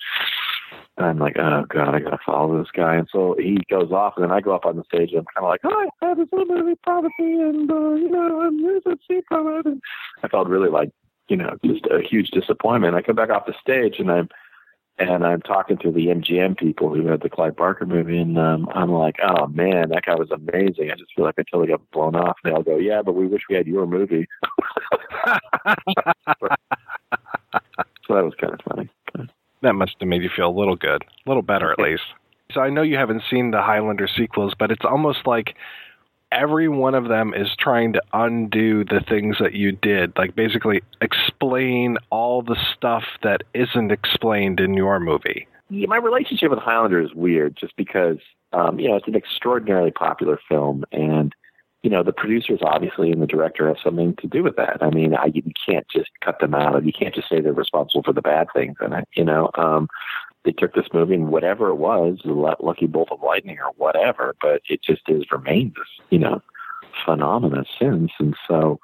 I'm 0.99 1.19
like, 1.19 1.37
oh 1.39 1.65
god, 1.69 1.95
I 1.95 2.01
gotta 2.01 2.19
follow 2.25 2.59
this 2.59 2.71
guy. 2.73 2.97
And 2.97 3.09
so 3.11 3.35
he 3.39 3.59
goes 3.71 3.93
off, 3.93 4.15
and 4.17 4.25
then 4.25 4.33
I 4.33 4.41
go 4.41 4.55
up 4.55 4.67
on 4.67 4.77
the 4.77 4.85
stage, 4.85 5.11
and 5.11 5.21
I'm 5.21 5.27
kind 5.35 5.45
of 5.45 5.49
like, 5.49 5.61
oh, 5.65 5.89
I 6.03 6.07
have 6.07 6.19
this 6.19 6.29
little 6.33 6.55
movie 6.55 6.79
prophecy, 6.83 7.13
and 7.19 7.71
uh, 7.71 7.95
you 7.95 8.11
know, 8.11 8.43
and 8.43 8.61
here's 8.61 8.87
a 8.87 8.99
scene 9.09 9.23
from 9.29 9.49
it. 9.49 9.67
And 9.67 9.83
I 10.23 10.29
felt 10.29 10.49
really 10.49 10.69
like, 10.69 10.91
you 11.29 11.37
know, 11.37 11.57
just 11.65 11.87
a 11.87 12.01
huge 12.03 12.31
disappointment. 12.31 12.95
I 12.95 13.03
come 13.03 13.17
back 13.17 13.31
off 13.31 13.47
the 13.47 13.55
stage, 13.61 13.99
and 13.99 14.11
I'm 14.11 14.29
and 14.99 15.25
I'm 15.27 15.41
talking 15.41 15.79
to 15.79 15.91
the 15.91 16.07
MGM 16.09 16.59
people 16.59 16.95
who 16.95 17.07
had 17.07 17.23
the 17.23 17.31
Clive 17.31 17.57
Barker 17.57 17.87
movie, 17.87 18.19
and 18.19 18.39
um, 18.39 18.69
I'm 18.75 18.93
like, 18.93 19.17
oh 19.23 19.47
man, 19.47 19.89
that 19.91 20.05
guy 20.05 20.15
was 20.15 20.31
amazing. 20.31 20.91
I 20.91 20.95
just 20.95 21.15
feel 21.15 21.25
like 21.25 21.37
I 21.39 21.43
totally 21.51 21.69
got 21.69 21.91
blown 21.91 22.15
off. 22.15 22.37
And 22.45 22.53
they 22.53 22.57
all 22.57 22.63
go, 22.63 22.77
yeah, 22.77 23.03
but 23.03 23.15
we 23.15 23.27
wish 23.27 23.43
we 23.49 23.57
had 23.57 23.67
your 23.67 23.87
movie. 23.87 24.27
so 24.47 25.35
that 28.09 28.25
was 28.25 28.35
kind 28.41 28.55
of 28.55 28.61
funny. 28.69 28.91
That 29.63 29.75
must 29.75 29.97
have 30.01 30.09
made 30.09 30.23
you 30.23 30.31
feel 30.35 30.49
a 30.49 30.59
little 30.59 30.77
good, 30.77 31.03
a 31.03 31.31
little 31.31 31.43
better 31.43 31.73
at 31.73 31.79
least. 31.83 32.03
So 32.53 32.61
I 32.61 32.71
know 32.71 32.83
you 32.83 32.97
haven't 32.97 33.23
seen 33.31 33.51
the 33.51 33.63
Highlander 33.63 34.09
sequels, 34.09 34.55
but 34.59 34.71
it's 34.71 34.85
almost 34.85 35.27
like 35.27 35.55
every 36.33 36.69
one 36.69 36.95
of 36.95 37.09
them 37.09 37.35
is 37.35 37.55
trying 37.57 37.93
to 37.93 38.03
undo 38.13 38.85
the 38.85 39.01
things 39.07 39.37
that 39.39 39.53
you 39.53 39.73
did, 39.73 40.13
like 40.17 40.35
basically 40.35 40.83
explain 41.01 41.99
all 42.11 42.43
the 42.43 42.57
stuff 42.75 43.05
that 43.23 43.43
isn't 43.55 43.93
explained 43.93 44.59
in 44.59 44.75
your 44.75 44.99
movie. 44.99 45.47
Yeah, 45.71 45.87
my 45.87 45.99
relationship 45.99 46.51
with 46.51 46.59
Highlander 46.59 47.01
is 47.01 47.15
weird, 47.15 47.57
just 47.57 47.77
because 47.77 48.19
um, 48.53 48.79
you 48.79 48.89
know 48.89 48.97
it's 48.97 49.09
an 49.09 49.15
extraordinarily 49.15 49.91
popular 49.91 50.39
film, 50.49 50.85
and 50.91 51.35
you 51.83 51.91
know 51.91 52.03
the 52.03 52.13
producers 52.13 52.61
obviously 52.63 53.11
and 53.11 53.23
the 53.23 53.27
director 53.27 53.69
have 53.69 53.79
something 53.83 54.17
to 54.17 54.27
do 54.27 54.43
with 54.43 54.57
that. 54.57 54.83
I 54.83 54.91
mean, 54.91 55.15
I, 55.15 55.27
you 55.27 55.43
can't 55.67 55.87
just 55.89 56.11
cut 56.23 56.41
them 56.41 56.55
out. 56.55 56.77
And 56.77 56.87
you 56.87 56.93
can't 56.93 57.15
just 57.15 57.29
say 57.29 57.41
they're 57.41 57.53
responsible 57.53 58.03
for 58.03 58.13
the 58.13 58.23
bad 58.23 58.49
things 58.55 58.77
in 58.85 58.93
it. 58.93 59.09
You 59.15 59.25
know, 59.25 59.51
um, 59.55 59.89
they 60.45 60.53
took 60.53 60.75
this 60.75 60.89
movie 60.93 61.15
and 61.15 61.29
whatever 61.29 61.69
it 61.69 61.77
was, 61.77 62.19
the 62.25 62.33
Lucky 62.33 62.87
Bolt 62.87 63.11
of 63.13 63.23
Lightning 63.23 63.59
or 63.59 63.73
whatever, 63.77 64.35
but 64.41 64.63
it 64.69 64.83
just 64.83 65.03
is 65.09 65.31
remains 65.31 65.75
this, 65.75 66.07
you 66.11 66.19
know, 66.19 66.43
phenomena 67.05 67.65
since. 67.79 68.11
And 68.19 68.37
so 68.49 68.81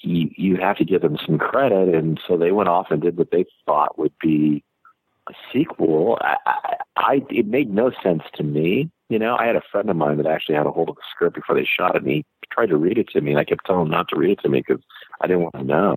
you 0.00 0.30
you 0.36 0.56
have 0.56 0.76
to 0.78 0.84
give 0.84 1.02
them 1.02 1.18
some 1.24 1.38
credit. 1.38 1.94
And 1.94 2.20
so 2.26 2.36
they 2.36 2.52
went 2.52 2.68
off 2.68 2.90
and 2.90 3.02
did 3.02 3.16
what 3.16 3.30
they 3.30 3.44
thought 3.64 3.98
would 3.98 4.12
be 4.20 4.64
a 5.28 5.32
sequel. 5.52 6.18
I, 6.20 6.36
I, 6.46 6.76
I 6.96 7.22
it 7.30 7.46
made 7.46 7.70
no 7.70 7.92
sense 8.02 8.22
to 8.34 8.42
me. 8.42 8.90
You 9.08 9.20
know, 9.20 9.36
I 9.36 9.46
had 9.46 9.56
a 9.56 9.62
friend 9.70 9.88
of 9.88 9.96
mine 9.96 10.16
that 10.16 10.26
actually 10.26 10.56
had 10.56 10.66
a 10.66 10.72
hold 10.72 10.88
of 10.88 10.96
the 10.96 11.02
script 11.10 11.36
before 11.36 11.54
they 11.54 11.64
shot 11.64 11.94
it, 11.94 12.02
and 12.02 12.10
he 12.10 12.24
tried 12.50 12.70
to 12.70 12.76
read 12.76 12.98
it 12.98 13.08
to 13.10 13.20
me, 13.20 13.30
and 13.30 13.38
I 13.38 13.44
kept 13.44 13.64
telling 13.64 13.82
him 13.82 13.90
not 13.90 14.08
to 14.08 14.16
read 14.16 14.32
it 14.32 14.40
to 14.42 14.48
me 14.48 14.64
because 14.66 14.82
I 15.20 15.28
didn't 15.28 15.42
want 15.42 15.54
to 15.54 15.62
know. 15.62 15.96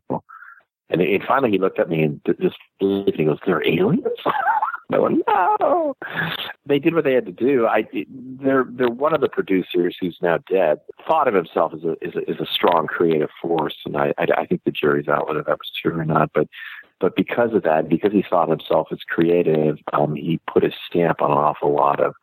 And, 0.90 1.02
and 1.02 1.24
finally, 1.24 1.52
he 1.52 1.60
looked 1.60 1.80
at 1.80 1.90
me 1.90 2.04
and 2.04 2.22
just 2.42 2.58
and 2.82 3.16
he 3.16 3.26
goes, 3.26 3.40
"They're 3.46 3.68
aliens." 3.68 4.04
I 4.92 4.98
went, 4.98 5.22
"No." 5.28 5.96
They 6.66 6.80
did 6.80 6.96
what 6.96 7.04
they 7.04 7.14
had 7.14 7.28
to 7.28 7.32
do. 7.32 7.68
I 7.68 7.88
they're 8.10 8.66
they're 8.68 8.90
one 8.90 9.14
of 9.14 9.22
the 9.22 9.30
producers 9.30 9.96
who's 10.00 10.18
now 10.22 10.40
dead. 10.50 10.80
Thought 11.08 11.28
of 11.28 11.36
himself 11.36 11.74
as 11.76 11.84
a 11.84 11.92
is 12.02 12.16
a, 12.16 12.30
is 12.30 12.40
a 12.40 12.46
strong 12.46 12.88
creative 12.88 13.30
force, 13.42 13.76
and 13.86 13.98
I, 13.98 14.14
I 14.18 14.28
I 14.38 14.46
think 14.46 14.64
the 14.64 14.72
jury's 14.72 15.08
out 15.08 15.28
whether 15.28 15.44
that 15.44 15.60
was 15.60 15.72
true 15.80 15.98
or 15.98 16.06
not. 16.06 16.32
But 16.34 16.48
but 17.00 17.16
because 17.16 17.54
of 17.54 17.64
that, 17.64 17.88
because 17.88 18.12
he 18.12 18.26
thought 18.28 18.50
himself 18.50 18.88
as 18.92 19.00
creative, 19.08 19.78
um, 19.94 20.16
he 20.16 20.40
put 20.52 20.64
his 20.64 20.74
stamp 20.88 21.22
on 21.22 21.32
an 21.32 21.38
awful 21.38 21.74
lot 21.74 22.00
of 22.00 22.16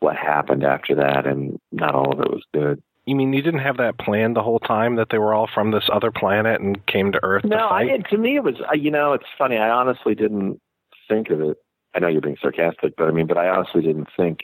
what 0.00 0.16
happened 0.16 0.64
after 0.64 0.94
that, 0.94 1.26
and 1.26 1.58
not 1.70 1.94
all 1.94 2.12
of 2.12 2.20
it 2.20 2.30
was 2.30 2.44
good. 2.52 2.82
You 3.06 3.14
mean 3.14 3.32
you 3.32 3.42
didn't 3.42 3.60
have 3.60 3.76
that 3.76 3.98
plan 3.98 4.34
the 4.34 4.42
whole 4.42 4.58
time 4.58 4.96
that 4.96 5.08
they 5.10 5.18
were 5.18 5.32
all 5.32 5.48
from 5.52 5.70
this 5.70 5.88
other 5.92 6.10
planet 6.10 6.60
and 6.60 6.84
came 6.86 7.12
to 7.12 7.20
Earth? 7.22 7.44
No, 7.44 7.56
to 7.56 7.64
I, 7.64 7.98
to 8.10 8.18
me 8.18 8.36
it 8.36 8.42
was. 8.42 8.56
Uh, 8.68 8.74
you 8.74 8.90
know, 8.90 9.12
it's 9.12 9.26
funny. 9.38 9.56
I 9.56 9.70
honestly 9.70 10.14
didn't 10.14 10.60
think 11.08 11.30
of 11.30 11.40
it 11.40 11.56
I 11.96 11.98
know 11.98 12.08
you're 12.08 12.20
being 12.20 12.36
sarcastic, 12.40 12.94
but 12.96 13.08
I 13.08 13.10
mean, 13.10 13.26
but 13.26 13.38
I 13.38 13.48
honestly 13.48 13.80
didn't 13.80 14.08
think 14.14 14.40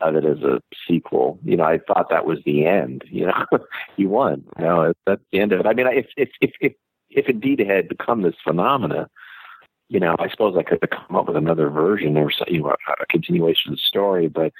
of 0.00 0.14
it 0.14 0.24
as 0.24 0.38
a 0.42 0.60
sequel. 0.88 1.38
You 1.44 1.56
know, 1.56 1.64
I 1.64 1.78
thought 1.78 2.10
that 2.10 2.24
was 2.24 2.38
the 2.46 2.64
end. 2.64 3.04
You 3.10 3.26
know, 3.26 3.44
you 3.96 4.08
won. 4.08 4.44
You 4.58 4.64
know, 4.64 4.92
that's 5.04 5.22
the 5.32 5.40
end 5.40 5.52
of 5.52 5.60
it. 5.60 5.66
I 5.66 5.74
mean, 5.74 5.86
if 5.88 6.06
if 6.16 6.30
if 6.40 6.52
if, 6.60 6.72
if 7.10 7.28
indeed 7.28 7.60
it 7.60 7.66
had 7.66 7.88
become 7.88 8.22
this 8.22 8.36
phenomena, 8.42 9.10
you 9.88 10.00
know, 10.00 10.16
I 10.18 10.28
suppose 10.30 10.56
I 10.56 10.62
could 10.62 10.78
have 10.80 10.90
come 10.90 11.16
up 11.16 11.26
with 11.26 11.36
another 11.36 11.68
version 11.68 12.16
or 12.16 12.30
you 12.46 12.62
know, 12.62 12.74
a 13.00 13.06
continuation 13.06 13.72
of 13.72 13.78
the 13.78 13.82
story, 13.82 14.28
but 14.28 14.52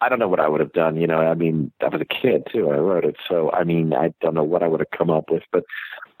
I 0.00 0.08
don't 0.08 0.18
know 0.18 0.28
what 0.28 0.40
I 0.40 0.48
would 0.48 0.60
have 0.60 0.72
done. 0.72 0.96
You 0.96 1.06
know, 1.06 1.18
I 1.18 1.34
mean, 1.34 1.72
I 1.80 1.88
was 1.88 2.00
a 2.00 2.04
kid 2.04 2.46
too. 2.52 2.70
I 2.70 2.76
wrote 2.76 3.04
it, 3.04 3.16
so 3.28 3.50
I 3.52 3.64
mean, 3.64 3.92
I 3.92 4.12
don't 4.20 4.34
know 4.34 4.44
what 4.44 4.62
I 4.62 4.68
would 4.68 4.80
have 4.80 4.90
come 4.96 5.10
up 5.10 5.30
with, 5.30 5.42
but 5.52 5.64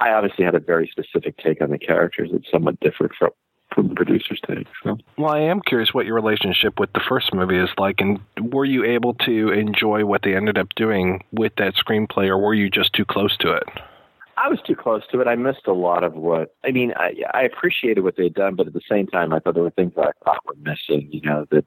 I 0.00 0.10
obviously 0.12 0.44
had 0.44 0.54
a 0.54 0.60
very 0.60 0.88
specific 0.88 1.36
take 1.38 1.60
on 1.60 1.70
the 1.70 1.78
characters. 1.78 2.30
It's 2.32 2.50
somewhat 2.50 2.80
different 2.80 3.12
from 3.18 3.30
from 3.74 3.88
the 3.88 3.94
producer's 3.94 4.40
take. 4.46 4.66
So. 4.82 4.96
Well, 5.18 5.30
I 5.30 5.40
am 5.40 5.60
curious 5.60 5.92
what 5.92 6.06
your 6.06 6.14
relationship 6.14 6.80
with 6.80 6.92
the 6.94 7.02
first 7.06 7.34
movie 7.34 7.58
is 7.58 7.68
like, 7.76 8.00
and 8.00 8.18
were 8.40 8.64
you 8.64 8.84
able 8.84 9.14
to 9.14 9.50
enjoy 9.50 10.04
what 10.04 10.22
they 10.22 10.34
ended 10.34 10.58
up 10.58 10.68
doing 10.74 11.22
with 11.32 11.52
that 11.56 11.74
screenplay, 11.74 12.28
or 12.28 12.38
were 12.38 12.54
you 12.54 12.70
just 12.70 12.92
too 12.94 13.04
close 13.04 13.36
to 13.38 13.52
it? 13.52 13.64
I 14.36 14.48
was 14.48 14.60
too 14.64 14.76
close 14.76 15.02
to 15.10 15.20
it. 15.20 15.26
I 15.26 15.34
missed 15.34 15.66
a 15.66 15.72
lot 15.72 16.04
of 16.04 16.14
what 16.14 16.54
I 16.64 16.70
mean. 16.70 16.92
I, 16.96 17.14
I 17.34 17.42
appreciated 17.42 18.04
what 18.04 18.16
they'd 18.16 18.34
done, 18.34 18.54
but 18.54 18.66
at 18.66 18.72
the 18.72 18.80
same 18.88 19.06
time, 19.06 19.32
I 19.32 19.40
thought 19.40 19.54
there 19.54 19.64
were 19.64 19.70
things 19.70 19.92
that 19.96 20.06
I 20.06 20.24
thought 20.24 20.46
were 20.46 20.54
missing. 20.62 21.08
You 21.12 21.20
know, 21.22 21.46
that 21.50 21.64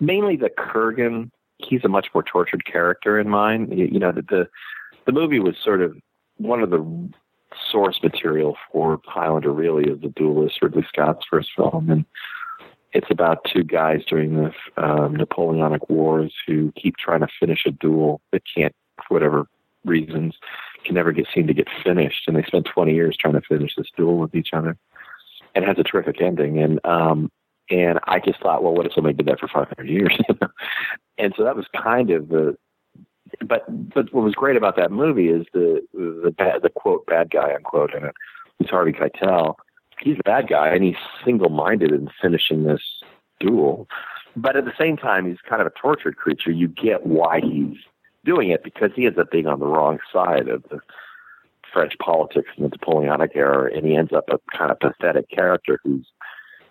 mainly 0.00 0.36
the 0.36 0.50
Kurgan. 0.50 1.30
He's 1.58 1.84
a 1.84 1.88
much 1.88 2.08
more 2.14 2.22
tortured 2.22 2.64
character 2.64 3.18
in 3.18 3.28
mine. 3.28 3.70
You, 3.70 3.86
you 3.86 3.98
know, 3.98 4.12
the, 4.12 4.22
the 4.22 4.48
the 5.06 5.12
movie 5.12 5.40
was 5.40 5.56
sort 5.62 5.80
of 5.80 5.96
one 6.36 6.62
of 6.62 6.70
the 6.70 7.10
source 7.70 8.00
material 8.02 8.56
for 8.70 9.00
Highlander. 9.06 9.52
Really, 9.52 9.90
is 9.90 10.00
the 10.00 10.08
Duelist, 10.08 10.62
Ridley 10.62 10.86
Scott's 10.88 11.26
first 11.30 11.50
film, 11.56 11.90
and 11.90 12.04
it's 12.92 13.10
about 13.10 13.44
two 13.44 13.62
guys 13.62 14.02
during 14.08 14.34
the 14.34 14.52
um, 14.76 15.16
Napoleonic 15.16 15.88
Wars 15.88 16.32
who 16.46 16.72
keep 16.72 16.96
trying 16.96 17.20
to 17.20 17.28
finish 17.38 17.64
a 17.66 17.70
duel 17.70 18.20
that 18.32 18.42
can't, 18.54 18.74
for 18.96 19.14
whatever 19.14 19.46
reasons, 19.84 20.36
can 20.84 20.94
never 20.94 21.12
get 21.12 21.26
seem 21.34 21.46
to 21.46 21.54
get 21.54 21.68
finished, 21.84 22.26
and 22.26 22.36
they 22.36 22.42
spend 22.44 22.64
20 22.66 22.94
years 22.94 23.16
trying 23.16 23.34
to 23.34 23.40
finish 23.40 23.74
this 23.76 23.90
duel 23.96 24.18
with 24.18 24.34
each 24.34 24.50
other. 24.52 24.76
And 25.54 25.64
it 25.64 25.68
has 25.68 25.78
a 25.78 25.82
terrific 25.82 26.20
ending, 26.20 26.58
and 26.58 26.80
um, 26.84 27.30
and 27.70 27.98
I 28.04 28.20
just 28.20 28.40
thought, 28.40 28.62
well, 28.62 28.74
what 28.74 28.86
if 28.86 28.92
somebody 28.94 29.14
did 29.14 29.26
that 29.26 29.40
for 29.40 29.48
500 29.48 29.88
years? 29.88 30.16
and 31.18 31.34
so 31.36 31.44
that 31.44 31.56
was 31.56 31.66
kind 31.76 32.10
of 32.10 32.28
the. 32.28 32.56
But 33.44 33.64
but 33.94 34.12
what 34.14 34.24
was 34.24 34.34
great 34.34 34.56
about 34.56 34.76
that 34.76 34.90
movie 34.90 35.28
is 35.28 35.46
the 35.52 35.82
the 35.92 36.34
bad, 36.36 36.62
the 36.62 36.70
quote 36.70 37.04
bad 37.06 37.30
guy 37.30 37.54
unquote 37.54 37.94
in 37.94 38.04
it. 38.04 38.14
It's 38.58 38.70
Harvey 38.70 38.92
Keitel. 38.92 39.56
He's 40.00 40.16
a 40.18 40.22
bad 40.24 40.48
guy, 40.48 40.68
and 40.68 40.82
he's 40.82 40.96
single 41.24 41.50
minded 41.50 41.92
in 41.92 42.08
finishing 42.22 42.64
this 42.64 42.80
duel. 43.38 43.86
But 44.34 44.56
at 44.56 44.64
the 44.64 44.72
same 44.78 44.96
time, 44.96 45.28
he's 45.28 45.40
kind 45.46 45.60
of 45.60 45.66
a 45.66 45.72
tortured 45.78 46.16
creature. 46.16 46.50
You 46.50 46.68
get 46.68 47.06
why 47.06 47.40
he's 47.40 47.76
doing 48.24 48.48
it 48.48 48.64
because 48.64 48.92
he 48.96 49.04
ends 49.04 49.18
up 49.18 49.30
being 49.30 49.46
on 49.46 49.60
the 49.60 49.66
wrong 49.66 49.98
side 50.10 50.48
of 50.48 50.62
the 50.70 50.80
French 51.72 51.98
politics 51.98 52.48
in 52.56 52.62
the 52.62 52.70
Napoleonic 52.70 53.32
era, 53.34 53.70
and 53.74 53.84
he 53.84 53.94
ends 53.94 54.12
up 54.12 54.24
a 54.30 54.38
kind 54.56 54.70
of 54.70 54.80
pathetic 54.80 55.28
character 55.28 55.78
who's 55.84 56.06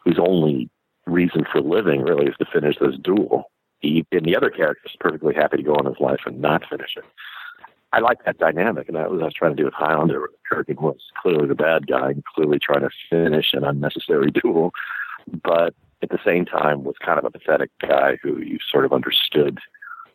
whose 0.03 0.17
only 0.19 0.69
reason 1.07 1.45
for 1.51 1.61
living 1.61 2.01
really 2.01 2.27
is 2.27 2.35
to 2.39 2.45
finish 2.45 2.77
this 2.79 2.95
duel. 3.01 3.51
He 3.79 4.05
and 4.11 4.25
the 4.25 4.35
other 4.35 4.49
character 4.49 4.83
is 4.85 4.95
perfectly 4.99 5.35
happy 5.35 5.57
to 5.57 5.63
go 5.63 5.75
on 5.75 5.85
his 5.85 5.99
life 5.99 6.21
and 6.25 6.41
not 6.41 6.63
finish 6.69 6.95
it. 6.97 7.05
I 7.93 7.99
like 7.99 8.25
that 8.25 8.37
dynamic, 8.37 8.87
and 8.87 8.97
that 8.97 9.09
was 9.09 9.21
I 9.21 9.25
was 9.25 9.33
trying 9.33 9.55
to 9.55 9.55
do 9.55 9.65
with 9.65 9.73
Highlander. 9.73 10.29
Kurgan 10.51 10.81
was 10.81 10.99
clearly 11.21 11.47
the 11.47 11.55
bad 11.55 11.87
guy 11.87 12.09
and 12.09 12.23
clearly 12.25 12.59
trying 12.59 12.81
to 12.81 12.89
finish 13.09 13.53
an 13.53 13.63
unnecessary 13.63 14.31
duel, 14.43 14.71
but 15.43 15.73
at 16.01 16.09
the 16.09 16.19
same 16.25 16.45
time 16.45 16.83
was 16.83 16.95
kind 17.03 17.17
of 17.17 17.25
a 17.25 17.31
pathetic 17.31 17.71
guy 17.81 18.17
who 18.21 18.39
you 18.39 18.59
sort 18.71 18.85
of 18.85 18.93
understood 18.93 19.59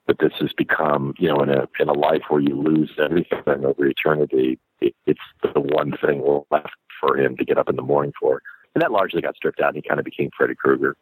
but 0.06 0.18
this 0.18 0.32
has 0.40 0.52
become, 0.52 1.14
you 1.18 1.28
know, 1.28 1.40
in 1.42 1.50
a 1.50 1.68
in 1.78 1.88
a 1.88 1.92
life 1.92 2.22
where 2.28 2.40
you 2.40 2.60
lose 2.60 2.90
everything 2.98 3.64
over 3.64 3.86
eternity, 3.86 4.58
it, 4.80 4.94
it's 5.06 5.20
the 5.42 5.60
one 5.60 5.96
thing 6.04 6.22
left 6.50 6.74
for 7.00 7.16
him 7.16 7.36
to 7.36 7.44
get 7.44 7.58
up 7.58 7.68
in 7.68 7.76
the 7.76 7.82
morning 7.82 8.12
for. 8.18 8.42
And 8.74 8.82
that 8.82 8.92
largely 8.92 9.20
got 9.20 9.36
stripped 9.36 9.60
out, 9.60 9.74
and 9.74 9.76
he 9.76 9.82
kind 9.82 9.98
of 9.98 10.04
became 10.04 10.30
Freddy 10.36 10.54
Krueger. 10.54 10.96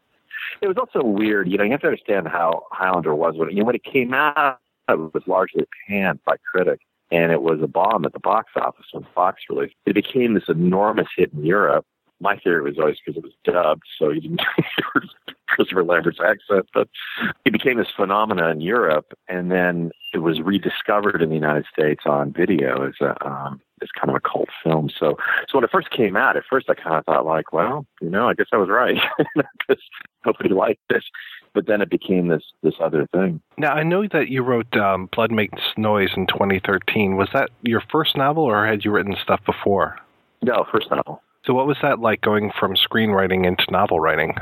It 0.60 0.68
was 0.68 0.76
also 0.76 1.04
weird, 1.04 1.48
you 1.48 1.58
know. 1.58 1.64
You 1.64 1.70
have 1.70 1.80
to 1.82 1.86
understand 1.86 2.28
how 2.28 2.64
Highlander 2.70 3.14
was 3.14 3.36
when 3.36 3.50
you 3.50 3.56
know 3.56 3.64
when 3.64 3.74
it 3.74 3.84
came 3.84 4.12
out. 4.14 4.58
It 4.88 5.14
was 5.14 5.22
largely 5.26 5.66
panned 5.86 6.18
by 6.24 6.36
critics, 6.50 6.84
and 7.10 7.30
it 7.30 7.42
was 7.42 7.60
a 7.62 7.68
bomb 7.68 8.04
at 8.04 8.12
the 8.12 8.18
box 8.18 8.52
office 8.56 8.86
when 8.92 9.06
Fox 9.14 9.42
released. 9.48 9.74
It 9.86 9.94
became 9.94 10.34
this 10.34 10.48
enormous 10.48 11.08
hit 11.16 11.32
in 11.32 11.44
Europe. 11.44 11.86
My 12.20 12.36
theory 12.36 12.62
was 12.62 12.78
always 12.78 12.98
because 13.04 13.16
it 13.16 13.24
was 13.24 13.32
dubbed, 13.44 13.82
so 13.98 14.10
you 14.10 14.20
didn't 14.20 14.42
hear 14.56 15.02
Christopher 15.48 15.84
Lambert's 15.84 16.20
accent, 16.20 16.68
but 16.72 16.88
it 17.44 17.52
became 17.52 17.78
this 17.78 17.88
phenomena 17.94 18.48
in 18.50 18.60
Europe, 18.60 19.12
and 19.28 19.50
then 19.50 19.90
it 20.12 20.18
was 20.18 20.40
rediscovered 20.40 21.22
in 21.22 21.28
the 21.28 21.34
United 21.34 21.66
States 21.72 22.02
on 22.06 22.32
video 22.32 22.86
as 22.88 22.94
a 23.00 23.26
um, 23.26 23.60
as 23.82 23.88
kind 23.98 24.10
of 24.10 24.16
a 24.16 24.20
cult 24.20 24.48
film. 24.62 24.90
So, 24.90 25.16
so 25.48 25.58
when 25.58 25.64
it 25.64 25.70
first 25.70 25.90
came 25.90 26.16
out, 26.16 26.36
at 26.36 26.44
first 26.48 26.68
I 26.68 26.74
kind 26.74 26.96
of 26.96 27.04
thought 27.04 27.24
like, 27.24 27.52
well, 27.52 27.86
you 28.00 28.10
know, 28.10 28.28
I 28.28 28.34
guess 28.34 28.48
I 28.52 28.56
was 28.56 28.68
right 28.68 29.00
because 29.34 29.82
nobody 30.26 30.50
liked 30.50 30.80
this. 30.88 31.04
But 31.52 31.66
then 31.66 31.80
it 31.80 31.90
became 31.90 32.28
this 32.28 32.44
this 32.62 32.74
other 32.80 33.06
thing. 33.12 33.40
Now 33.58 33.72
I 33.72 33.82
know 33.82 34.06
that 34.06 34.28
you 34.28 34.42
wrote 34.42 34.76
um, 34.76 35.08
Blood 35.12 35.32
Makes 35.32 35.62
Noise 35.76 36.10
in 36.16 36.26
2013. 36.26 37.16
Was 37.16 37.28
that 37.32 37.50
your 37.62 37.82
first 37.90 38.16
novel, 38.16 38.44
or 38.44 38.66
had 38.66 38.84
you 38.84 38.92
written 38.92 39.16
stuff 39.20 39.40
before? 39.44 39.98
No, 40.42 40.64
first 40.70 40.90
novel. 40.90 41.22
So 41.44 41.54
what 41.54 41.66
was 41.66 41.78
that 41.82 42.00
like 42.00 42.20
going 42.20 42.52
from 42.58 42.74
screenwriting 42.74 43.46
into 43.46 43.64
novel 43.70 43.98
writing? 43.98 44.34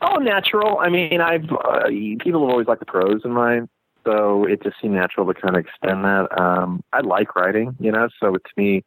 Oh, 0.00 0.16
natural. 0.16 0.78
I 0.78 0.88
mean, 0.88 1.20
I've 1.20 1.50
uh, 1.50 1.88
people 1.88 2.42
have 2.42 2.50
always 2.50 2.66
liked 2.66 2.80
the 2.80 2.86
prose 2.86 3.22
in 3.24 3.32
mine, 3.32 3.68
so 4.04 4.44
it 4.44 4.62
just 4.62 4.76
seemed 4.80 4.94
natural 4.94 5.26
to 5.26 5.34
kind 5.34 5.56
of 5.56 5.64
extend 5.64 6.04
that. 6.04 6.28
Um, 6.40 6.82
I 6.92 7.00
like 7.00 7.34
writing, 7.34 7.74
you 7.80 7.90
know, 7.90 8.08
so 8.20 8.34
to 8.34 8.50
me, 8.56 8.84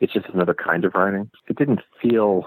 it's 0.00 0.12
just 0.12 0.26
another 0.28 0.54
kind 0.54 0.84
of 0.84 0.94
writing. 0.94 1.30
It 1.48 1.56
didn't 1.56 1.80
feel 2.02 2.44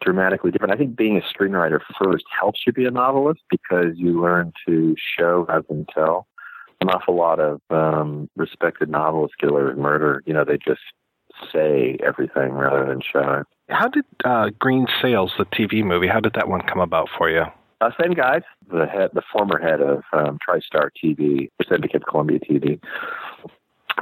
dramatically 0.00 0.50
different. 0.50 0.74
I 0.74 0.76
think 0.76 0.96
being 0.96 1.16
a 1.16 1.22
screenwriter 1.22 1.80
first 1.98 2.24
helps 2.38 2.60
you 2.66 2.72
be 2.72 2.84
a 2.84 2.90
novelist 2.90 3.40
because 3.50 3.96
you 3.96 4.20
learn 4.20 4.52
to 4.66 4.94
show 5.18 5.46
rather 5.48 5.64
than 5.68 5.86
tell. 5.92 6.26
An 6.80 6.90
awful 6.90 7.16
lot 7.16 7.40
of 7.40 7.60
um, 7.70 8.28
respected 8.36 8.90
novelists 8.90 9.36
with 9.40 9.78
murder. 9.78 10.22
You 10.26 10.34
know, 10.34 10.44
they 10.44 10.58
just 10.58 10.82
say 11.52 11.96
everything 12.04 12.52
rather 12.52 12.86
than 12.86 13.00
show 13.00 13.40
it. 13.40 13.46
How 13.68 13.88
did 13.88 14.04
uh, 14.24 14.50
Green 14.58 14.86
Sails, 15.00 15.32
the 15.38 15.46
TV 15.46 15.82
movie, 15.82 16.06
how 16.06 16.20
did 16.20 16.34
that 16.34 16.48
one 16.48 16.60
come 16.62 16.80
about 16.80 17.08
for 17.16 17.30
you? 17.30 17.44
Uh, 17.80 17.90
same 18.00 18.12
guys, 18.12 18.42
the 18.70 18.86
head, 18.86 19.10
the 19.14 19.22
former 19.32 19.58
head 19.58 19.80
of 19.80 20.02
um, 20.12 20.38
TriStar 20.46 20.90
TV, 21.02 21.50
became 21.58 22.00
Columbia 22.08 22.38
TV. 22.38 22.80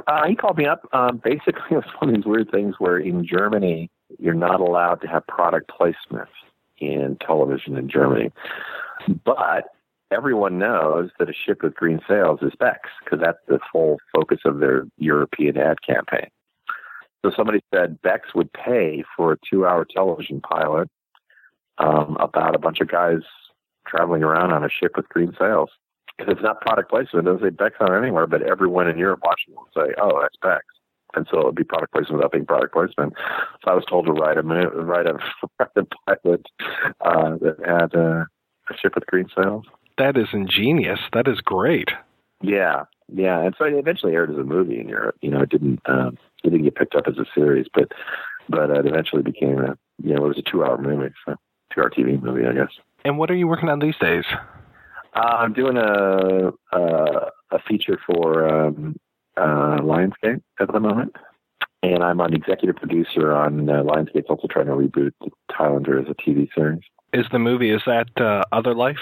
Uh, 0.07 0.27
he 0.27 0.35
called 0.35 0.57
me 0.57 0.65
up. 0.65 0.87
Um, 0.93 1.21
basically, 1.23 1.61
it 1.71 1.75
was 1.75 1.85
one 1.99 2.09
of 2.09 2.15
these 2.15 2.25
weird 2.25 2.51
things 2.51 2.75
where 2.79 2.97
in 2.97 3.25
Germany, 3.25 3.89
you're 4.19 4.33
not 4.33 4.59
allowed 4.59 5.01
to 5.01 5.07
have 5.07 5.25
product 5.27 5.69
placement 5.69 6.29
in 6.77 7.17
television 7.25 7.77
in 7.77 7.89
Germany. 7.89 8.31
But 9.25 9.65
everyone 10.11 10.59
knows 10.59 11.09
that 11.19 11.29
a 11.29 11.33
ship 11.33 11.63
with 11.63 11.73
green 11.75 11.99
sails 12.07 12.39
is 12.41 12.53
Beck's 12.59 12.89
because 13.03 13.19
that's 13.21 13.39
the 13.47 13.59
full 13.71 13.97
focus 14.15 14.39
of 14.45 14.59
their 14.59 14.85
European 14.97 15.57
ad 15.57 15.81
campaign. 15.81 16.27
So 17.23 17.31
somebody 17.35 17.61
said 17.73 18.01
Beck's 18.01 18.35
would 18.35 18.51
pay 18.53 19.03
for 19.15 19.33
a 19.33 19.37
two-hour 19.49 19.85
television 19.85 20.41
pilot 20.41 20.89
um, 21.77 22.17
about 22.19 22.55
a 22.55 22.59
bunch 22.59 22.81
of 22.81 22.89
guys 22.89 23.21
traveling 23.87 24.23
around 24.23 24.51
on 24.51 24.63
a 24.63 24.69
ship 24.69 24.93
with 24.95 25.07
green 25.09 25.33
sails. 25.39 25.69
If 26.19 26.27
it's 26.27 26.41
not 26.41 26.61
product 26.61 26.89
placement, 26.89 27.27
it 27.27 27.31
doesn't 27.31 27.47
say 27.47 27.49
Beck's 27.49 27.77
on 27.79 27.95
anywhere, 27.95 28.27
but 28.27 28.43
everyone 28.43 28.87
in 28.87 28.97
Europe 28.97 29.21
watching 29.23 29.55
will 29.55 29.69
say, 29.75 29.93
"Oh, 29.99 30.21
that's 30.21 30.35
Beck's," 30.41 30.65
and 31.15 31.27
so 31.31 31.39
it 31.39 31.45
would 31.45 31.55
be 31.55 31.63
product 31.63 31.91
placement 31.91 32.17
without 32.17 32.31
being 32.31 32.45
product 32.45 32.73
placement. 32.73 33.13
So 33.63 33.71
I 33.71 33.73
was 33.73 33.85
told 33.85 34.05
to 34.05 34.11
write 34.11 34.37
a 34.37 34.43
write 34.43 35.07
a, 35.07 35.13
write 35.59 35.69
a 35.75 35.85
pilot 36.05 36.45
uh, 37.01 37.37
that 37.37 37.57
had 37.65 37.95
uh, 37.95 38.25
a 38.69 38.77
ship 38.77 38.93
with 38.95 39.07
green 39.07 39.27
sails. 39.35 39.65
That 39.97 40.17
is 40.17 40.27
ingenious. 40.33 40.99
That 41.13 41.27
is 41.27 41.41
great. 41.41 41.89
Yeah, 42.41 42.83
yeah, 43.15 43.39
and 43.41 43.53
so 43.57 43.65
it 43.65 43.73
eventually 43.73 44.13
aired 44.13 44.31
as 44.31 44.37
a 44.37 44.43
movie 44.43 44.79
in 44.79 44.89
Europe. 44.89 45.15
You 45.21 45.29
know, 45.29 45.41
it 45.41 45.49
didn't 45.49 45.81
um, 45.85 46.17
it 46.43 46.49
didn't 46.49 46.63
get 46.63 46.75
picked 46.75 46.95
up 46.95 47.07
as 47.07 47.17
a 47.17 47.25
series, 47.35 47.67
but 47.73 47.91
but 48.49 48.71
it 48.71 48.85
eventually 48.85 49.21
became 49.21 49.59
a 49.59 49.77
you 50.01 50.15
know 50.15 50.25
it 50.25 50.29
was 50.29 50.39
a 50.39 50.41
two 50.41 50.63
hour 50.63 50.77
movie, 50.77 51.13
so 51.25 51.35
two 51.73 51.81
hour 51.81 51.89
TV 51.89 52.21
movie, 52.21 52.47
I 52.47 52.53
guess. 52.53 52.71
And 53.05 53.17
what 53.17 53.29
are 53.29 53.35
you 53.35 53.47
working 53.47 53.69
on 53.69 53.79
these 53.79 53.97
days? 53.97 54.25
Uh, 55.13 55.19
I'm 55.19 55.53
doing 55.53 55.77
a 55.77 56.51
a, 56.71 57.29
a 57.51 57.59
feature 57.67 57.99
for 58.05 58.47
um, 58.47 58.95
uh, 59.37 59.77
Lionsgate 59.77 60.41
at 60.59 60.71
the 60.71 60.79
moment, 60.79 61.15
and 61.83 62.03
I'm 62.03 62.19
an 62.19 62.33
executive 62.33 62.77
producer 62.77 63.31
on 63.31 63.69
uh, 63.69 63.83
Lionsgate's 63.83 64.29
also 64.29 64.47
trying 64.47 64.65
to 64.65 64.71
reboot 64.71 65.11
Highlander 65.51 65.99
as 65.99 66.07
a 66.09 66.15
TV 66.15 66.49
series. 66.55 66.81
Is 67.13 67.27
the 67.31 67.37
movie 67.37 67.69
is 67.69 67.83
that 67.85 68.09
uh, 68.19 68.43
Other 68.51 68.73
Life? 68.73 69.01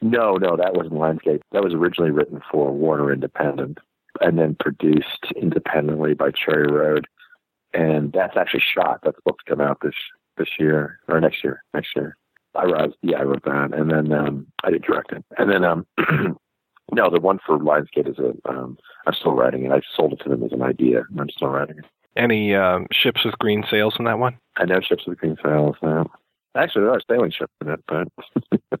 No, 0.00 0.34
no, 0.34 0.56
that 0.56 0.74
wasn't 0.74 0.94
Lionsgate. 0.94 1.40
That 1.52 1.64
was 1.64 1.74
originally 1.74 2.10
written 2.10 2.40
for 2.50 2.70
Warner 2.72 3.12
Independent 3.12 3.78
and 4.20 4.38
then 4.38 4.56
produced 4.58 5.26
independently 5.36 6.14
by 6.14 6.30
Cherry 6.30 6.70
Road. 6.70 7.06
And 7.74 8.12
that's 8.12 8.36
actually 8.36 8.62
shot. 8.74 9.00
That's 9.02 9.16
supposed 9.16 9.40
to 9.44 9.50
come 9.50 9.60
out 9.60 9.78
this 9.82 9.94
this 10.36 10.48
year 10.58 11.00
or 11.08 11.20
next 11.20 11.42
year. 11.44 11.62
Next 11.74 11.90
year. 11.96 12.16
I 12.54 12.64
wrote, 12.64 12.96
yeah, 13.02 13.18
I 13.18 13.22
wrote 13.22 13.44
that, 13.44 13.74
and 13.74 13.90
then 13.90 14.12
um, 14.12 14.46
I 14.64 14.70
did 14.70 14.82
direct 14.82 15.12
it, 15.12 15.24
and 15.36 15.50
then 15.50 15.64
um, 15.64 15.86
no, 16.92 17.10
the 17.10 17.20
one 17.20 17.38
for 17.44 17.58
Lionsgate 17.58 18.08
is 18.08 18.18
a. 18.18 18.32
Um, 18.48 18.78
I'm 19.06 19.12
still 19.12 19.32
writing 19.32 19.64
it. 19.64 19.72
I 19.72 19.80
sold 19.94 20.14
it 20.14 20.20
to 20.22 20.28
them 20.28 20.42
as 20.42 20.52
an 20.52 20.62
idea, 20.62 21.02
and 21.08 21.20
I'm 21.20 21.30
still 21.30 21.48
writing 21.48 21.78
it. 21.78 21.84
Any 22.16 22.54
um, 22.54 22.86
ships 22.90 23.24
with 23.24 23.38
green 23.38 23.64
sails 23.70 23.94
in 23.98 24.06
that 24.06 24.18
one? 24.18 24.38
I 24.56 24.64
know 24.64 24.80
ships 24.80 25.06
with 25.06 25.18
green 25.18 25.36
sails. 25.42 25.76
Actually, 26.56 26.84
there 26.84 26.92
are 26.92 27.00
sailing 27.08 27.30
ships 27.30 27.52
in 27.60 27.68
it, 27.68 27.80
but 27.86 28.08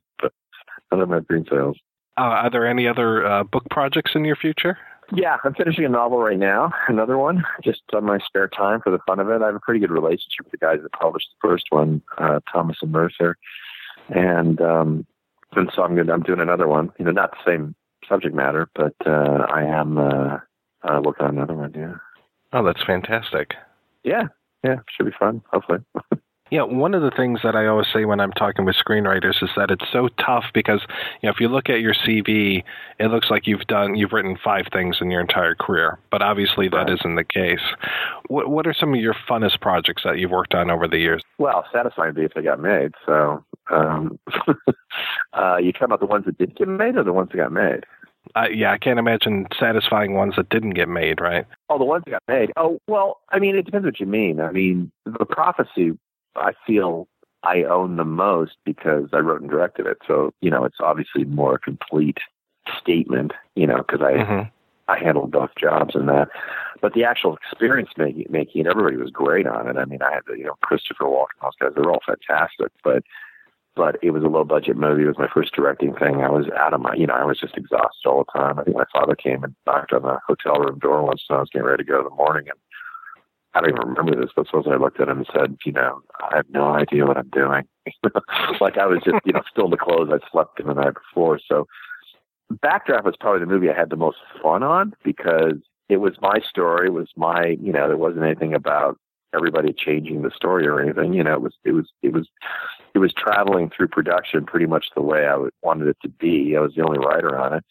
but 0.90 0.96
none 0.96 1.02
of 1.02 1.08
them 1.08 1.18
have 1.18 1.28
green 1.28 1.46
sails. 1.48 1.76
Uh, 2.16 2.22
are 2.22 2.50
there 2.50 2.66
any 2.66 2.88
other 2.88 3.24
uh, 3.24 3.44
book 3.44 3.64
projects 3.70 4.12
in 4.14 4.24
your 4.24 4.36
future? 4.36 4.76
Yeah, 5.14 5.36
I'm 5.42 5.54
finishing 5.54 5.84
a 5.84 5.88
novel 5.88 6.18
right 6.18 6.38
now, 6.38 6.72
another 6.88 7.16
one, 7.16 7.42
just 7.64 7.80
on 7.94 8.04
my 8.04 8.18
spare 8.18 8.48
time 8.48 8.80
for 8.82 8.90
the 8.90 8.98
fun 9.06 9.20
of 9.20 9.30
it. 9.30 9.40
I 9.40 9.46
have 9.46 9.54
a 9.54 9.60
pretty 9.60 9.80
good 9.80 9.90
relationship 9.90 10.44
with 10.44 10.50
the 10.50 10.58
guys 10.58 10.80
that 10.82 10.92
published 10.92 11.28
the 11.30 11.48
first 11.48 11.66
one, 11.70 12.02
uh, 12.18 12.40
Thomas 12.52 12.76
and 12.82 12.92
Mercer, 12.92 13.38
and 14.10 14.60
um, 14.60 15.06
and 15.56 15.70
so 15.74 15.82
I'm 15.82 15.94
good. 15.94 16.10
I'm 16.10 16.22
doing 16.22 16.40
another 16.40 16.68
one. 16.68 16.92
You 16.98 17.06
know, 17.06 17.10
not 17.12 17.30
the 17.30 17.50
same 17.50 17.74
subject 18.06 18.34
matter, 18.34 18.68
but 18.74 18.94
uh, 19.06 19.46
I 19.50 19.62
am 19.62 19.96
uh, 19.96 20.38
uh, 20.82 21.00
working 21.02 21.26
on 21.26 21.38
another 21.38 21.54
one. 21.54 21.72
Yeah. 21.74 21.94
Oh, 22.52 22.62
that's 22.62 22.84
fantastic. 22.84 23.54
Yeah, 24.04 24.24
yeah, 24.62 24.76
should 24.94 25.06
be 25.06 25.12
fun. 25.18 25.42
Hopefully. 25.50 25.78
Yeah, 26.50 26.62
one 26.62 26.94
of 26.94 27.02
the 27.02 27.10
things 27.10 27.40
that 27.42 27.54
I 27.54 27.66
always 27.66 27.86
say 27.92 28.04
when 28.04 28.20
I'm 28.20 28.32
talking 28.32 28.64
with 28.64 28.76
screenwriters 28.76 29.42
is 29.42 29.50
that 29.56 29.70
it's 29.70 29.84
so 29.92 30.08
tough 30.24 30.44
because 30.54 30.80
you 31.22 31.26
know 31.26 31.30
if 31.30 31.40
you 31.40 31.48
look 31.48 31.68
at 31.68 31.80
your 31.80 31.94
CV, 31.94 32.64
it 32.98 33.06
looks 33.06 33.30
like 33.30 33.46
you've 33.46 33.66
done 33.66 33.94
you've 33.94 34.12
written 34.12 34.38
five 34.42 34.66
things 34.72 34.98
in 35.00 35.10
your 35.10 35.20
entire 35.20 35.54
career, 35.54 35.98
but 36.10 36.22
obviously 36.22 36.68
that 36.68 36.88
not 36.88 37.16
the 37.16 37.24
case. 37.24 37.60
What 38.28 38.48
what 38.48 38.66
are 38.66 38.74
some 38.74 38.94
of 38.94 39.00
your 39.00 39.14
funnest 39.28 39.60
projects 39.60 40.02
that 40.04 40.18
you've 40.18 40.30
worked 40.30 40.54
on 40.54 40.70
over 40.70 40.88
the 40.88 40.98
years? 40.98 41.22
Well, 41.38 41.64
satisfying 41.72 42.14
be 42.14 42.24
if 42.24 42.34
they 42.34 42.42
got 42.42 42.60
made. 42.60 42.92
So, 43.04 43.44
um, 43.70 44.18
uh, 45.32 45.56
you 45.56 45.72
talking 45.72 45.84
about 45.84 46.00
the 46.00 46.06
ones 46.06 46.24
that 46.26 46.38
didn't 46.38 46.58
get 46.58 46.68
made 46.68 46.96
or 46.96 47.04
the 47.04 47.12
ones 47.12 47.30
that 47.30 47.36
got 47.36 47.52
made? 47.52 47.84
Uh, 48.34 48.46
yeah, 48.52 48.72
I 48.72 48.78
can't 48.78 48.98
imagine 48.98 49.46
satisfying 49.58 50.14
ones 50.14 50.34
that 50.36 50.48
didn't 50.50 50.70
get 50.70 50.88
made, 50.88 51.20
right? 51.20 51.46
Oh, 51.70 51.78
the 51.78 51.84
ones 51.84 52.04
that 52.04 52.10
got 52.10 52.22
made. 52.28 52.52
Oh, 52.56 52.78
well, 52.86 53.20
I 53.30 53.38
mean, 53.38 53.56
it 53.56 53.64
depends 53.64 53.86
what 53.86 54.00
you 54.00 54.06
mean. 54.06 54.40
I 54.40 54.52
mean, 54.52 54.90
the 55.06 55.24
prophecy 55.24 55.98
I 56.36 56.52
feel 56.66 57.08
I 57.42 57.62
own 57.64 57.96
the 57.96 58.04
most 58.04 58.56
because 58.64 59.08
I 59.12 59.18
wrote 59.18 59.40
and 59.40 59.50
directed 59.50 59.86
it. 59.86 59.98
So, 60.06 60.32
you 60.40 60.50
know, 60.50 60.64
it's 60.64 60.80
obviously 60.80 61.24
more 61.24 61.58
complete 61.58 62.18
statement, 62.80 63.32
you 63.54 63.66
know, 63.66 63.78
because 63.78 64.00
I 64.02 64.12
mm-hmm. 64.12 64.48
I 64.88 64.98
handled 64.98 65.30
both 65.30 65.50
jobs 65.56 65.94
and 65.94 66.08
that. 66.08 66.28
But 66.80 66.94
the 66.94 67.04
actual 67.04 67.36
experience 67.36 67.90
making 67.96 68.26
making 68.28 68.62
it, 68.62 68.68
everybody 68.68 68.96
was 68.96 69.10
great 69.10 69.46
on 69.46 69.68
it. 69.68 69.76
I 69.76 69.84
mean, 69.84 70.02
I 70.02 70.12
had 70.12 70.22
the, 70.26 70.36
you 70.36 70.44
know, 70.44 70.56
Christopher 70.62 71.04
Walken, 71.04 71.40
those 71.42 71.52
guys, 71.60 71.70
they're 71.74 71.90
all 71.90 72.02
fantastic. 72.06 72.72
But 72.82 73.04
but 73.78 73.96
it 74.02 74.10
was 74.10 74.24
a 74.24 74.28
low 74.28 74.44
budget 74.44 74.76
movie. 74.76 75.04
It 75.04 75.06
was 75.06 75.18
my 75.18 75.28
first 75.32 75.54
directing 75.54 75.94
thing. 75.94 76.22
I 76.22 76.30
was 76.30 76.46
out 76.58 76.74
of 76.74 76.80
my, 76.80 76.94
you 76.94 77.06
know, 77.06 77.14
I 77.14 77.24
was 77.24 77.38
just 77.38 77.56
exhausted 77.56 78.06
all 78.06 78.24
the 78.24 78.38
time. 78.38 78.58
I 78.58 78.64
think 78.64 78.76
my 78.76 78.84
father 78.92 79.14
came 79.14 79.44
and 79.44 79.54
knocked 79.66 79.92
on 79.92 80.02
the 80.02 80.18
hotel 80.26 80.56
room 80.56 80.80
door 80.80 81.02
once 81.04 81.22
when 81.28 81.36
I 81.36 81.40
was 81.40 81.50
getting 81.50 81.68
ready 81.68 81.84
to 81.84 81.88
go 81.88 81.98
in 81.98 82.04
the 82.04 82.10
morning 82.10 82.48
and 82.48 82.58
I 83.54 83.60
don't 83.60 83.70
even 83.70 83.88
remember 83.88 84.20
this, 84.20 84.30
but 84.36 84.46
suppose 84.46 84.66
I 84.70 84.76
looked 84.76 85.00
at 85.00 85.08
him 85.08 85.18
and 85.18 85.28
said, 85.32 85.56
you 85.64 85.72
know, 85.72 86.02
I 86.30 86.36
have 86.36 86.50
no 86.50 86.66
idea 86.66 87.06
what 87.06 87.16
I'm 87.16 87.30
doing. 87.30 87.66
like 88.60 88.76
I 88.76 88.86
was 88.86 89.00
just, 89.04 89.16
you 89.24 89.32
know, 89.32 89.42
still 89.50 89.64
in 89.64 89.70
the 89.70 89.76
clothes 89.76 90.10
I 90.12 90.18
slept 90.30 90.60
in 90.60 90.66
the 90.66 90.74
night 90.74 90.94
before. 90.94 91.40
So 91.48 91.66
Backdraft 92.52 93.04
was 93.04 93.16
probably 93.18 93.40
the 93.40 93.46
movie 93.46 93.70
I 93.70 93.76
had 93.76 93.90
the 93.90 93.96
most 93.96 94.18
fun 94.42 94.62
on 94.62 94.92
because 95.02 95.56
it 95.88 95.96
was 95.98 96.14
my 96.20 96.40
story. 96.40 96.88
It 96.88 96.92
was 96.92 97.08
my, 97.16 97.56
you 97.60 97.72
know, 97.72 97.88
there 97.88 97.96
wasn't 97.96 98.24
anything 98.24 98.54
about 98.54 98.98
everybody 99.34 99.72
changing 99.72 100.22
the 100.22 100.30
story 100.30 100.66
or 100.66 100.80
anything. 100.80 101.14
You 101.14 101.24
know, 101.24 101.34
it 101.34 101.42
was, 101.42 101.54
it 101.64 101.72
was, 101.72 101.90
it 102.02 102.12
was, 102.12 102.28
it 102.94 102.98
was 102.98 103.12
traveling 103.12 103.70
through 103.70 103.88
production 103.88 104.44
pretty 104.46 104.66
much 104.66 104.86
the 104.94 105.02
way 105.02 105.26
I 105.26 105.36
wanted 105.62 105.88
it 105.88 105.96
to 106.02 106.08
be. 106.08 106.56
I 106.56 106.60
was 106.60 106.74
the 106.74 106.84
only 106.84 106.98
writer 106.98 107.38
on 107.38 107.54
it. 107.54 107.64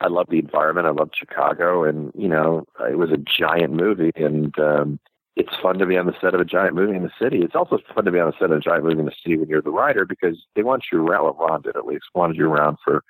I 0.00 0.08
love 0.08 0.26
the 0.28 0.38
environment. 0.38 0.86
I 0.86 0.90
love 0.90 1.10
Chicago, 1.14 1.84
and 1.84 2.12
you 2.14 2.28
know, 2.28 2.64
it 2.88 2.98
was 2.98 3.10
a 3.10 3.16
giant 3.16 3.72
movie, 3.72 4.12
and 4.16 4.56
um, 4.58 4.98
it's 5.36 5.54
fun 5.62 5.78
to 5.78 5.86
be 5.86 5.96
on 5.96 6.06
the 6.06 6.14
set 6.20 6.34
of 6.34 6.40
a 6.40 6.44
giant 6.44 6.74
movie 6.74 6.96
in 6.96 7.02
the 7.02 7.12
city. 7.20 7.42
It's 7.42 7.54
also 7.54 7.78
fun 7.94 8.04
to 8.04 8.10
be 8.10 8.18
on 8.18 8.30
the 8.30 8.36
set 8.38 8.50
of 8.50 8.58
a 8.58 8.60
giant 8.60 8.84
movie 8.84 8.98
in 8.98 9.06
the 9.06 9.14
city 9.22 9.36
when 9.36 9.48
you're 9.48 9.62
the 9.62 9.70
writer 9.70 10.04
because 10.04 10.38
they 10.56 10.62
want 10.62 10.84
you 10.92 11.06
around. 11.06 11.24
Well, 11.24 11.48
Ron 11.48 11.62
did 11.62 11.76
at 11.76 11.86
least 11.86 12.04
wanted 12.14 12.36
you 12.36 12.50
around 12.50 12.78
for 12.84 13.02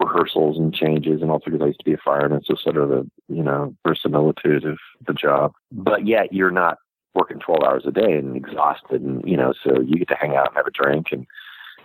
rehearsals 0.00 0.58
and 0.58 0.74
changes, 0.74 1.22
and 1.22 1.30
also 1.30 1.46
because 1.46 1.62
I 1.62 1.66
used 1.66 1.80
to 1.80 1.84
be 1.84 1.94
a 1.94 1.98
fireman, 1.98 2.42
so 2.44 2.54
sort 2.54 2.76
of 2.76 2.88
the 2.88 3.10
you 3.28 3.42
know 3.42 3.74
verisimilitude 3.84 4.64
of 4.64 4.78
the 5.06 5.14
job. 5.14 5.52
But 5.70 6.06
yet 6.06 6.32
you're 6.32 6.50
not 6.50 6.78
working 7.14 7.40
12 7.40 7.62
hours 7.62 7.82
a 7.86 7.92
day 7.92 8.12
and 8.12 8.36
exhausted, 8.36 9.02
and 9.02 9.22
you 9.26 9.36
know, 9.36 9.52
so 9.64 9.80
you 9.80 9.96
get 9.96 10.08
to 10.08 10.16
hang 10.16 10.36
out 10.36 10.48
and 10.48 10.56
have 10.56 10.66
a 10.66 10.70
drink 10.70 11.08
and 11.12 11.26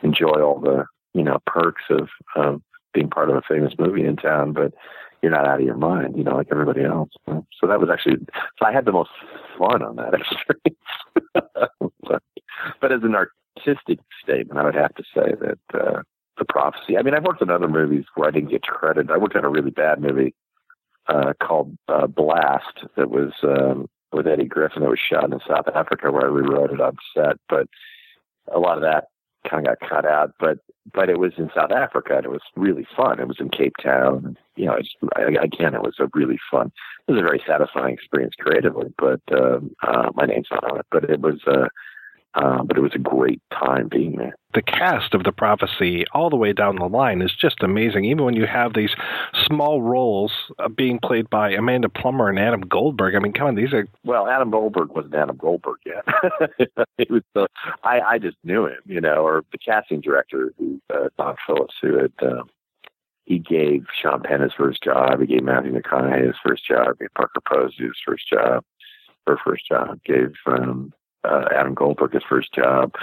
enjoy 0.02 0.42
all 0.42 0.60
the 0.60 0.86
you 1.14 1.24
know 1.24 1.40
perks 1.46 1.84
of 1.90 2.10
of 2.36 2.62
being 2.96 3.10
part 3.10 3.30
of 3.30 3.36
a 3.36 3.42
famous 3.42 3.74
movie 3.78 4.06
in 4.06 4.16
town, 4.16 4.54
but 4.54 4.74
you're 5.22 5.32
not 5.32 5.48
out 5.48 5.60
of 5.60 5.66
your 5.66 5.78
mind, 5.78 6.18
you 6.18 6.24
know, 6.24 6.36
like 6.36 6.48
everybody 6.52 6.84
else. 6.84 7.10
So 7.28 7.68
that 7.68 7.80
was 7.80 7.90
actually, 7.92 8.18
so 8.58 8.66
I 8.66 8.72
had 8.72 8.86
the 8.86 8.92
most 8.92 9.12
fun 9.58 9.84
on 9.84 9.98
that 9.98 10.14
experience. 11.34 11.72
but, 12.02 12.24
but 12.82 12.92
as 12.92 13.04
an 13.04 13.16
artistic 13.16 14.00
statement, 14.24 14.60
I 14.60 14.64
would 14.64 14.76
have 14.76 14.96
to 14.96 15.04
say 15.14 15.34
that 15.42 15.60
uh, 15.74 16.02
the 16.38 16.46
prophecy. 16.46 16.98
I 16.98 17.02
mean, 17.02 17.14
I've 17.14 17.24
worked 17.24 17.42
on 17.42 17.50
other 17.50 17.68
movies 17.68 18.06
where 18.16 18.28
I 18.28 18.32
didn't 18.32 18.50
get 18.50 18.64
credit. 18.64 19.10
I 19.10 19.18
worked 19.18 19.36
on 19.36 19.46
a 19.46 19.50
really 19.50 19.72
bad 19.72 20.02
movie 20.02 20.34
uh, 21.08 21.34
called 21.42 21.78
uh, 21.88 22.08
Blast 22.08 22.86
that 22.96 23.10
was 23.10 23.32
um, 23.44 23.88
with 24.12 24.28
Eddie 24.28 24.46
Griffin 24.46 24.82
that 24.82 24.90
was 24.90 25.00
shot 25.00 25.32
in 25.32 25.40
South 25.48 25.68
Africa, 25.74 26.12
where 26.12 26.26
I 26.26 26.30
rewrote 26.30 26.72
it 26.72 26.82
on 26.82 26.98
set. 27.14 27.38
But 27.50 27.68
a 28.54 28.60
lot 28.60 28.78
of 28.78 28.84
that 28.84 29.06
kind 29.50 29.68
of 29.68 29.80
got 29.80 29.90
cut 29.90 30.06
out. 30.06 30.34
But 30.40 30.60
but 30.94 31.10
it 31.10 31.20
was 31.20 31.34
in 31.38 31.50
South 31.56 31.72
Africa 31.72 32.18
and 32.18 32.26
it 32.26 32.32
was 32.32 32.42
really 32.56 32.88
fun. 32.96 33.20
It 33.20 33.28
was 33.28 33.40
in 33.40 33.50
Cape 33.50 33.74
Town. 33.82 34.38
You 34.56 34.66
know, 34.66 34.74
it's, 34.76 34.96
again, 35.18 35.74
it 35.74 35.82
was 35.82 35.96
a 36.00 36.08
really 36.14 36.40
fun. 36.52 36.72
It 37.08 37.12
was 37.12 37.22
a 37.22 37.24
very 37.24 37.42
satisfying 37.46 37.96
experience 37.96 38.36
creatively, 38.40 38.94
but 38.98 39.22
um, 39.32 39.76
uh, 39.82 40.12
my 40.14 40.26
name's 40.26 40.48
not 40.52 40.64
on 40.72 40.80
it. 40.80 40.86
But 40.92 41.10
it 41.10 41.22
was 41.22 41.42
uh, 41.48 41.68
uh, 42.36 42.64
but 42.64 42.78
it 42.78 42.82
was 42.82 42.94
a 42.96 43.00
great 43.00 43.42
time 43.52 43.88
being 43.88 44.18
there. 44.18 44.36
The 44.54 44.62
cast 44.62 45.14
of 45.14 45.24
the 45.24 45.32
prophecy, 45.32 46.06
all 46.14 46.30
the 46.30 46.36
way 46.36 46.54
down 46.54 46.78
the 46.78 46.88
line, 46.88 47.22
is 47.22 47.34
just 47.36 47.64
amazing. 47.64 48.06
Even 48.06 48.26
when 48.26 48.36
you 48.36 48.46
have 48.46 48.74
these 48.74 48.96
small 49.46 49.82
roles 49.82 50.32
uh, 50.60 50.70
being 50.70 51.00
played 51.00 51.30
by 51.30 51.52
Amanda 51.52 51.90
Plummer 51.90 52.30
and 52.30 52.40
Adam 52.40 52.62
Goldberg. 52.62 53.16
I 53.16 53.20
mean, 53.20 53.34
come 53.34 53.48
on, 53.48 53.56
these 53.56 53.74
are 53.74 53.88
well, 54.04 54.28
Adam 54.28 54.52
Goldberg 54.52 54.90
wasn't 54.92 55.16
Adam 55.16 55.38
Goldberg 55.38 55.80
yet. 55.86 56.06
it 56.98 57.10
was 57.10 57.24
uh, 57.36 57.48
I 57.84 58.02
I 58.02 58.18
just 58.20 58.38
knew 58.44 58.66
him, 58.68 58.80
you 58.86 59.02
know, 59.02 59.26
or 59.26 59.44
the 59.52 59.58
casting 59.58 60.02
director, 60.02 60.54
who 60.58 60.80
uh, 60.94 61.10
Don 61.18 61.36
Phillips, 61.46 61.76
who 61.82 61.98
had. 61.98 62.14
Uh, 62.22 62.44
he 63.26 63.40
gave 63.40 63.88
Sean 64.00 64.22
Penn 64.22 64.42
his 64.42 64.54
first 64.54 64.84
job. 64.84 65.20
He 65.20 65.26
gave 65.26 65.44
Matthew 65.44 65.74
McConaughey 65.74 66.28
his 66.28 66.36
first 66.46 66.64
job. 66.64 66.96
He 67.00 67.06
gave 67.06 67.14
Parker 67.16 67.42
Posey 67.42 67.86
his 67.86 68.00
first 68.06 68.30
job. 68.30 68.64
Her 69.26 69.40
first 69.44 69.68
job. 69.68 70.00
Gave 70.06 70.36
um, 70.46 70.94
uh, 71.26 71.48
Adam 71.54 71.74
Goldberg 71.74 72.14
his 72.14 72.24
first 72.28 72.54
job, 72.54 72.94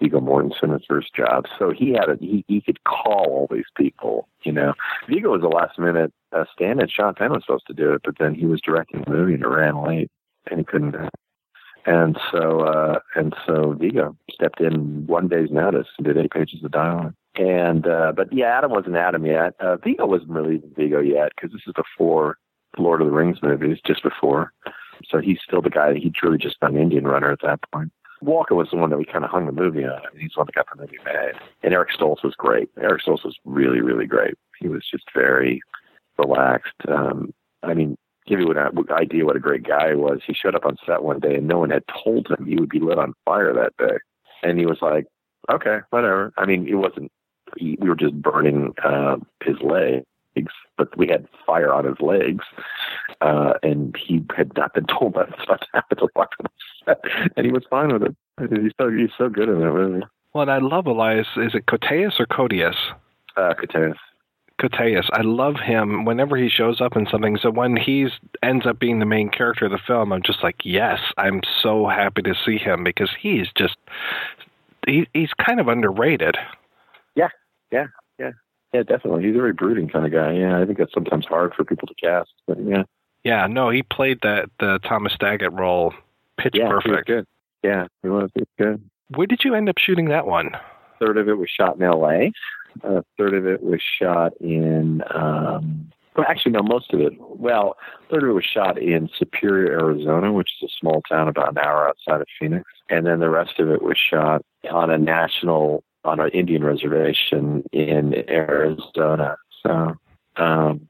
Viggo 0.00 0.20
Mortensen 0.20 0.72
his 0.72 0.84
first 0.88 1.14
job. 1.14 1.46
So 1.58 1.70
he 1.70 1.92
had 1.92 2.08
a 2.08 2.16
he, 2.20 2.44
he 2.48 2.60
could 2.60 2.82
call 2.84 3.26
all 3.26 3.48
these 3.50 3.70
people. 3.76 4.28
You 4.42 4.52
know, 4.52 4.74
Viggo 5.08 5.30
was 5.30 5.42
a 5.42 5.48
last 5.48 5.78
minute 5.78 6.12
uh, 6.32 6.44
stand 6.52 6.80
in. 6.80 6.88
Sean 6.88 7.14
Penn 7.14 7.32
was 7.32 7.44
supposed 7.44 7.66
to 7.68 7.74
do 7.74 7.92
it, 7.92 8.02
but 8.04 8.18
then 8.18 8.34
he 8.34 8.46
was 8.46 8.60
directing 8.60 9.02
the 9.02 9.10
movie 9.10 9.34
and 9.34 9.42
it 9.42 9.48
ran 9.48 9.82
late, 9.82 10.10
and 10.50 10.58
he 10.58 10.64
couldn't. 10.64 10.96
And 11.84 12.18
so 12.30 12.60
uh, 12.60 13.00
and 13.14 13.34
so 13.46 13.72
Viggo 13.72 14.16
stepped 14.30 14.60
in 14.60 15.06
one 15.06 15.28
day's 15.28 15.50
notice 15.50 15.88
and 15.98 16.06
did 16.06 16.16
eight 16.16 16.30
pages 16.30 16.62
of 16.62 16.70
dialogue. 16.70 17.14
And 17.36 17.86
uh, 17.86 18.12
but 18.14 18.32
yeah, 18.32 18.56
Adam 18.56 18.70
wasn't 18.70 18.96
Adam 18.96 19.26
yet. 19.26 19.54
Uh, 19.58 19.76
Viggo 19.76 20.06
wasn't 20.06 20.30
really 20.30 20.62
Viggo 20.76 21.00
yet 21.00 21.32
because 21.34 21.52
this 21.52 21.62
is 21.66 21.72
before 21.74 22.38
Lord 22.78 23.00
of 23.00 23.08
the 23.08 23.12
Rings 23.12 23.42
movies, 23.42 23.78
just 23.84 24.02
before. 24.02 24.52
So 25.08 25.18
he's 25.18 25.38
still 25.42 25.62
the 25.62 25.70
guy. 25.70 25.92
That 25.92 25.98
he'd 25.98 26.14
truly 26.14 26.38
just 26.38 26.56
an 26.62 26.76
Indian 26.76 27.04
runner 27.04 27.30
at 27.30 27.40
that 27.42 27.60
point. 27.72 27.92
Walken 28.22 28.56
was 28.56 28.68
the 28.70 28.76
one 28.76 28.90
that 28.90 28.98
we 28.98 29.04
kind 29.04 29.24
of 29.24 29.30
hung 29.30 29.46
the 29.46 29.52
movie 29.52 29.84
on. 29.84 30.00
He's 30.16 30.32
the 30.34 30.40
one 30.40 30.46
that 30.46 30.54
got 30.54 30.66
the 30.72 30.80
movie 30.80 30.98
made. 31.04 31.32
And 31.62 31.74
Eric 31.74 31.90
Stoltz 31.90 32.22
was 32.22 32.34
great. 32.36 32.68
Eric 32.80 33.02
Stoltz 33.02 33.24
was 33.24 33.36
really, 33.44 33.80
really 33.80 34.06
great. 34.06 34.34
He 34.60 34.68
was 34.68 34.86
just 34.88 35.04
very 35.12 35.60
relaxed. 36.18 36.74
Um, 36.88 37.34
I 37.64 37.74
mean, 37.74 37.96
give 38.26 38.38
you 38.38 38.50
an 38.52 38.86
idea 38.90 39.24
what 39.24 39.36
a 39.36 39.40
great 39.40 39.64
guy 39.64 39.90
he 39.90 39.96
was. 39.96 40.20
He 40.24 40.34
showed 40.34 40.54
up 40.54 40.64
on 40.64 40.76
set 40.86 41.02
one 41.02 41.18
day 41.18 41.36
and 41.36 41.48
no 41.48 41.58
one 41.58 41.70
had 41.70 41.84
told 42.04 42.28
him 42.28 42.46
he 42.46 42.56
would 42.56 42.68
be 42.68 42.78
lit 42.78 42.98
on 42.98 43.14
fire 43.24 43.52
that 43.54 43.76
day. 43.76 43.96
And 44.44 44.58
he 44.58 44.66
was 44.66 44.78
like, 44.80 45.06
okay, 45.50 45.78
whatever. 45.90 46.32
I 46.36 46.46
mean, 46.46 46.68
it 46.68 46.74
wasn't, 46.74 47.10
we 47.60 47.76
were 47.80 47.96
just 47.96 48.14
burning 48.14 48.72
uh, 48.84 49.16
his 49.42 49.56
leg 49.60 50.04
but 50.76 50.96
we 50.96 51.06
had 51.08 51.28
fire 51.46 51.72
on 51.72 51.84
his 51.84 52.00
legs, 52.00 52.44
uh, 53.20 53.54
and 53.62 53.96
he 53.96 54.24
had 54.36 54.56
not 54.56 54.74
been 54.74 54.86
told 54.86 55.14
that 55.14 55.28
stuff 55.42 55.60
happened 55.74 56.00
to 56.00 56.08
walk 56.16 56.32
on 56.40 56.46
the 56.46 56.94
set, 56.94 57.30
and 57.36 57.46
he 57.46 57.52
was 57.52 57.64
fine 57.70 57.92
with 57.92 58.02
it. 58.02 58.16
He's 58.38 58.72
so 58.80 58.90
he's 58.90 59.10
so 59.16 59.28
good 59.28 59.48
in 59.48 59.60
that 59.60 59.72
movie. 59.72 60.04
Well, 60.32 60.42
and 60.42 60.50
I 60.50 60.58
love 60.58 60.86
Elias. 60.86 61.28
Is 61.36 61.54
it 61.54 61.66
Koteas 61.66 62.18
or 62.18 62.26
Codius? 62.26 62.76
Uh, 63.36 63.54
Koteas. 63.54 63.96
Koteas. 64.58 65.08
I 65.12 65.22
love 65.22 65.56
him 65.56 66.04
whenever 66.04 66.36
he 66.36 66.48
shows 66.48 66.80
up 66.80 66.96
in 66.96 67.06
something. 67.10 67.36
So 67.36 67.50
when 67.50 67.76
he 67.76 68.08
ends 68.42 68.66
up 68.66 68.78
being 68.78 68.98
the 68.98 69.06
main 69.06 69.28
character 69.28 69.66
of 69.66 69.72
the 69.72 69.78
film, 69.86 70.12
I'm 70.12 70.22
just 70.22 70.42
like, 70.42 70.56
yes, 70.64 71.00
I'm 71.18 71.40
so 71.62 71.88
happy 71.88 72.22
to 72.22 72.34
see 72.46 72.58
him 72.58 72.84
because 72.84 73.10
he's 73.20 73.48
just 73.56 73.76
he, 74.86 75.06
he's 75.12 75.32
kind 75.34 75.60
of 75.60 75.68
underrated. 75.68 76.36
Yeah, 77.14 77.28
yeah, 77.70 77.86
yeah, 78.72 78.82
definitely. 78.82 79.24
He's 79.24 79.34
a 79.34 79.38
very 79.38 79.52
brooding 79.52 79.88
kind 79.88 80.06
of 80.06 80.12
guy. 80.12 80.32
Yeah, 80.32 80.60
I 80.60 80.64
think 80.64 80.78
that's 80.78 80.92
sometimes 80.92 81.26
hard 81.26 81.54
for 81.54 81.64
people 81.64 81.88
to 81.88 81.94
cast, 81.94 82.32
but 82.46 82.58
yeah. 82.64 82.84
Yeah, 83.24 83.46
no, 83.46 83.70
he 83.70 83.82
played 83.82 84.18
that 84.22 84.50
the 84.58 84.80
Thomas 84.82 85.16
Daggett 85.18 85.52
role 85.52 85.94
pitch 86.38 86.54
yeah, 86.56 86.66
he 86.66 86.74
was 86.74 86.82
perfect. 86.84 87.06
good. 87.06 87.26
Yeah, 87.62 87.86
he 88.02 88.08
was. 88.08 88.30
He 88.34 88.40
was 88.40 88.48
good. 88.58 88.82
Where 89.14 89.26
did 89.26 89.44
you 89.44 89.54
end 89.54 89.68
up 89.68 89.78
shooting 89.78 90.08
that 90.08 90.26
one? 90.26 90.56
third 91.04 91.18
of 91.18 91.28
it 91.28 91.38
was 91.38 91.50
shot 91.50 91.76
in 91.76 91.82
L.A. 91.82 92.32
A 92.84 93.04
third 93.18 93.34
of 93.34 93.46
it 93.46 93.62
was 93.62 93.80
shot 93.82 94.32
in. 94.40 95.02
Um, 95.14 95.90
well, 96.16 96.26
actually, 96.28 96.52
no, 96.52 96.62
most 96.62 96.92
of 96.92 97.00
it. 97.00 97.14
Well, 97.18 97.76
a 98.08 98.12
third 98.12 98.22
of 98.24 98.30
it 98.30 98.32
was 98.32 98.44
shot 98.44 98.78
in 98.80 99.08
Superior, 99.18 99.80
Arizona, 99.80 100.32
which 100.32 100.50
is 100.60 100.70
a 100.70 100.72
small 100.78 101.02
town 101.08 101.28
about 101.28 101.50
an 101.50 101.58
hour 101.58 101.88
outside 101.88 102.20
of 102.20 102.26
Phoenix, 102.38 102.64
and 102.88 103.06
then 103.06 103.20
the 103.20 103.30
rest 103.30 103.58
of 103.58 103.70
it 103.70 103.82
was 103.82 103.96
shot 103.98 104.44
on 104.70 104.90
a 104.90 104.98
national 104.98 105.82
on 106.04 106.20
an 106.20 106.28
Indian 106.30 106.64
reservation 106.64 107.64
in 107.72 108.28
Arizona. 108.28 109.36
So, 109.62 109.96
um, 110.36 110.88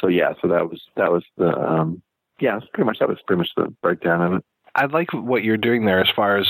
so 0.00 0.08
yeah, 0.08 0.34
so 0.40 0.48
that 0.48 0.68
was 0.68 0.82
that 0.96 1.10
was 1.10 1.24
the 1.36 1.56
um, 1.56 2.02
yeah, 2.40 2.58
pretty 2.72 2.86
much 2.86 2.98
that 2.98 3.08
was 3.08 3.18
pretty 3.26 3.38
much 3.38 3.50
the 3.56 3.74
breakdown 3.82 4.22
of 4.22 4.32
it. 4.34 4.44
I 4.74 4.86
like 4.86 5.12
what 5.12 5.44
you're 5.44 5.56
doing 5.56 5.84
there 5.84 6.00
as 6.00 6.10
far 6.14 6.36
as 6.36 6.48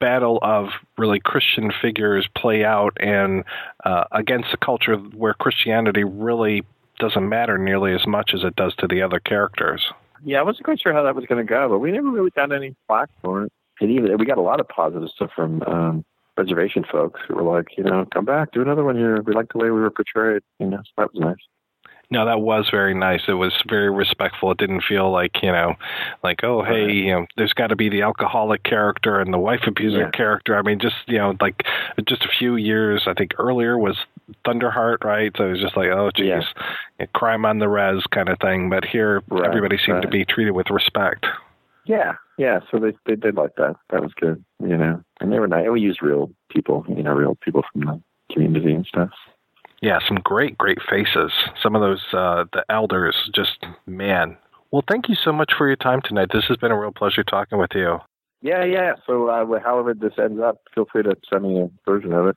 battle 0.00 0.38
of 0.42 0.68
really 0.96 1.20
Christian 1.20 1.70
figures 1.82 2.26
play 2.34 2.64
out 2.64 2.96
and 2.98 3.44
uh, 3.84 4.04
against 4.12 4.54
a 4.54 4.56
culture 4.56 4.96
where 4.96 5.34
Christianity 5.34 6.04
really 6.04 6.64
doesn't 6.98 7.28
matter 7.28 7.58
nearly 7.58 7.94
as 7.94 8.06
much 8.06 8.32
as 8.34 8.42
it 8.42 8.56
does 8.56 8.74
to 8.76 8.86
the 8.86 9.02
other 9.02 9.20
characters. 9.20 9.84
Yeah, 10.24 10.40
I 10.40 10.42
wasn't 10.42 10.64
quite 10.64 10.80
sure 10.80 10.92
how 10.92 11.02
that 11.02 11.14
was 11.14 11.26
going 11.26 11.44
to 11.44 11.48
go, 11.48 11.68
but 11.68 11.78
we 11.78 11.92
never 11.92 12.10
really 12.10 12.30
got 12.30 12.52
any 12.52 12.74
flack 12.86 13.10
for 13.22 13.44
it. 13.44 13.52
And 13.80 13.90
even 13.90 14.16
we 14.18 14.26
got 14.26 14.38
a 14.38 14.42
lot 14.42 14.60
of 14.60 14.68
positive 14.68 15.08
stuff 15.10 15.30
from 15.36 15.62
um, 15.62 16.04
reservation 16.38 16.84
folks 16.90 17.20
who 17.26 17.34
were 17.34 17.42
like, 17.42 17.76
you 17.76 17.84
know, 17.84 18.06
come 18.12 18.24
back, 18.24 18.52
do 18.52 18.62
another 18.62 18.84
one 18.84 18.96
here. 18.96 19.20
We 19.22 19.34
like 19.34 19.52
the 19.52 19.58
way 19.58 19.70
we 19.70 19.80
were 19.80 19.90
portrayed. 19.90 20.42
You 20.58 20.66
know, 20.66 20.78
so 20.78 20.92
that 20.98 21.12
was 21.12 21.20
nice. 21.20 21.36
No, 22.10 22.24
that 22.24 22.40
was 22.40 22.70
very 22.70 22.94
nice. 22.94 23.20
It 23.28 23.34
was 23.34 23.52
very 23.68 23.90
respectful. 23.90 24.50
It 24.50 24.56
didn't 24.56 24.82
feel 24.82 25.10
like, 25.10 25.42
you 25.42 25.52
know, 25.52 25.74
like, 26.24 26.42
oh, 26.42 26.62
hey, 26.62 26.90
you 26.90 27.12
know, 27.12 27.26
there's 27.36 27.52
got 27.52 27.66
to 27.66 27.76
be 27.76 27.90
the 27.90 28.00
alcoholic 28.00 28.62
character 28.62 29.20
and 29.20 29.30
the 29.30 29.38
wife 29.38 29.60
abuser 29.66 30.04
Yeah. 30.04 30.10
character. 30.10 30.56
I 30.56 30.62
mean, 30.62 30.78
just, 30.78 30.96
you 31.06 31.18
know, 31.18 31.36
like 31.38 31.66
just 32.08 32.24
a 32.24 32.28
few 32.28 32.56
years, 32.56 33.02
I 33.06 33.12
think 33.12 33.34
earlier 33.38 33.76
was 33.76 33.98
Thunderheart, 34.46 35.04
right? 35.04 35.34
So 35.36 35.48
it 35.48 35.50
was 35.50 35.60
just 35.60 35.76
like, 35.76 35.90
oh, 35.90 36.10
geez, 36.16 36.44
crime 37.12 37.44
on 37.44 37.58
the 37.58 37.68
res 37.68 38.02
kind 38.10 38.30
of 38.30 38.38
thing. 38.38 38.70
But 38.70 38.86
here, 38.86 39.22
Right, 39.28 39.46
everybody 39.46 39.76
seemed 39.76 40.00
to 40.00 40.08
be 40.08 40.24
treated 40.24 40.52
with 40.52 40.70
respect. 40.70 41.26
Yeah, 41.84 42.14
yeah. 42.38 42.60
So 42.70 42.78
they 42.78 42.96
they 43.04 43.16
did 43.16 43.34
like 43.34 43.56
that. 43.56 43.76
That 43.90 44.02
was 44.02 44.12
good. 44.14 44.42
You 44.60 44.76
know, 44.76 45.02
and 45.20 45.32
they 45.32 45.38
were 45.38 45.48
nice. 45.48 45.64
And 45.64 45.72
we 45.72 45.80
used 45.80 46.02
real 46.02 46.30
people. 46.50 46.84
You 46.88 47.02
know, 47.02 47.12
real 47.12 47.36
people 47.42 47.62
from 47.72 47.82
the 47.82 48.02
community 48.32 48.72
and 48.72 48.86
stuff. 48.86 49.10
Yeah, 49.80 49.98
some 50.06 50.18
great, 50.24 50.58
great 50.58 50.78
faces. 50.90 51.32
Some 51.62 51.76
of 51.76 51.82
those, 51.82 52.02
uh, 52.12 52.44
the 52.52 52.64
elders, 52.68 53.30
just 53.32 53.64
man. 53.86 54.36
Well, 54.72 54.82
thank 54.88 55.08
you 55.08 55.14
so 55.14 55.32
much 55.32 55.52
for 55.56 55.66
your 55.66 55.76
time 55.76 56.00
tonight. 56.02 56.30
This 56.32 56.44
has 56.48 56.56
been 56.56 56.72
a 56.72 56.78
real 56.78 56.90
pleasure 56.90 57.22
talking 57.22 57.58
with 57.58 57.70
you. 57.74 57.98
Yeah, 58.42 58.64
yeah. 58.64 58.94
So 59.06 59.28
uh, 59.28 59.60
however 59.60 59.94
this 59.94 60.12
ends 60.18 60.40
up, 60.40 60.58
feel 60.74 60.86
free 60.90 61.02
to 61.04 61.16
send 61.30 61.42
me 61.44 61.60
a 61.60 61.70
version 61.88 62.12
of 62.12 62.26
it. 62.26 62.36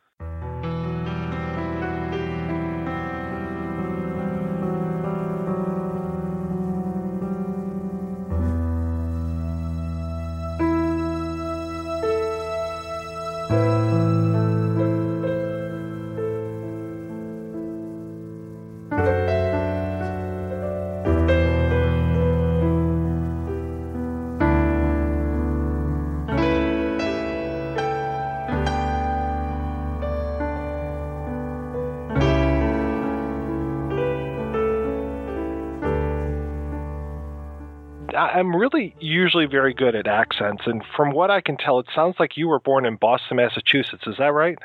I'm 38.42 38.56
really 38.56 38.96
usually 39.00 39.46
very 39.46 39.72
good 39.72 39.96
at 39.96 40.08
accents, 40.08 40.64
and 40.66 40.82
from 40.98 41.12
what 41.12 41.30
I 41.30 41.42
can 41.42 41.58
tell, 41.58 41.78
it 41.78 41.86
sounds 41.94 42.16
like 42.20 42.38
you 42.38 42.48
were 42.48 42.60
born 42.60 42.88
in 42.88 42.96
Boston, 42.96 43.38
Massachusetts. 43.38 44.02
Is 44.08 44.16
that 44.18 44.34
right? 44.34 44.58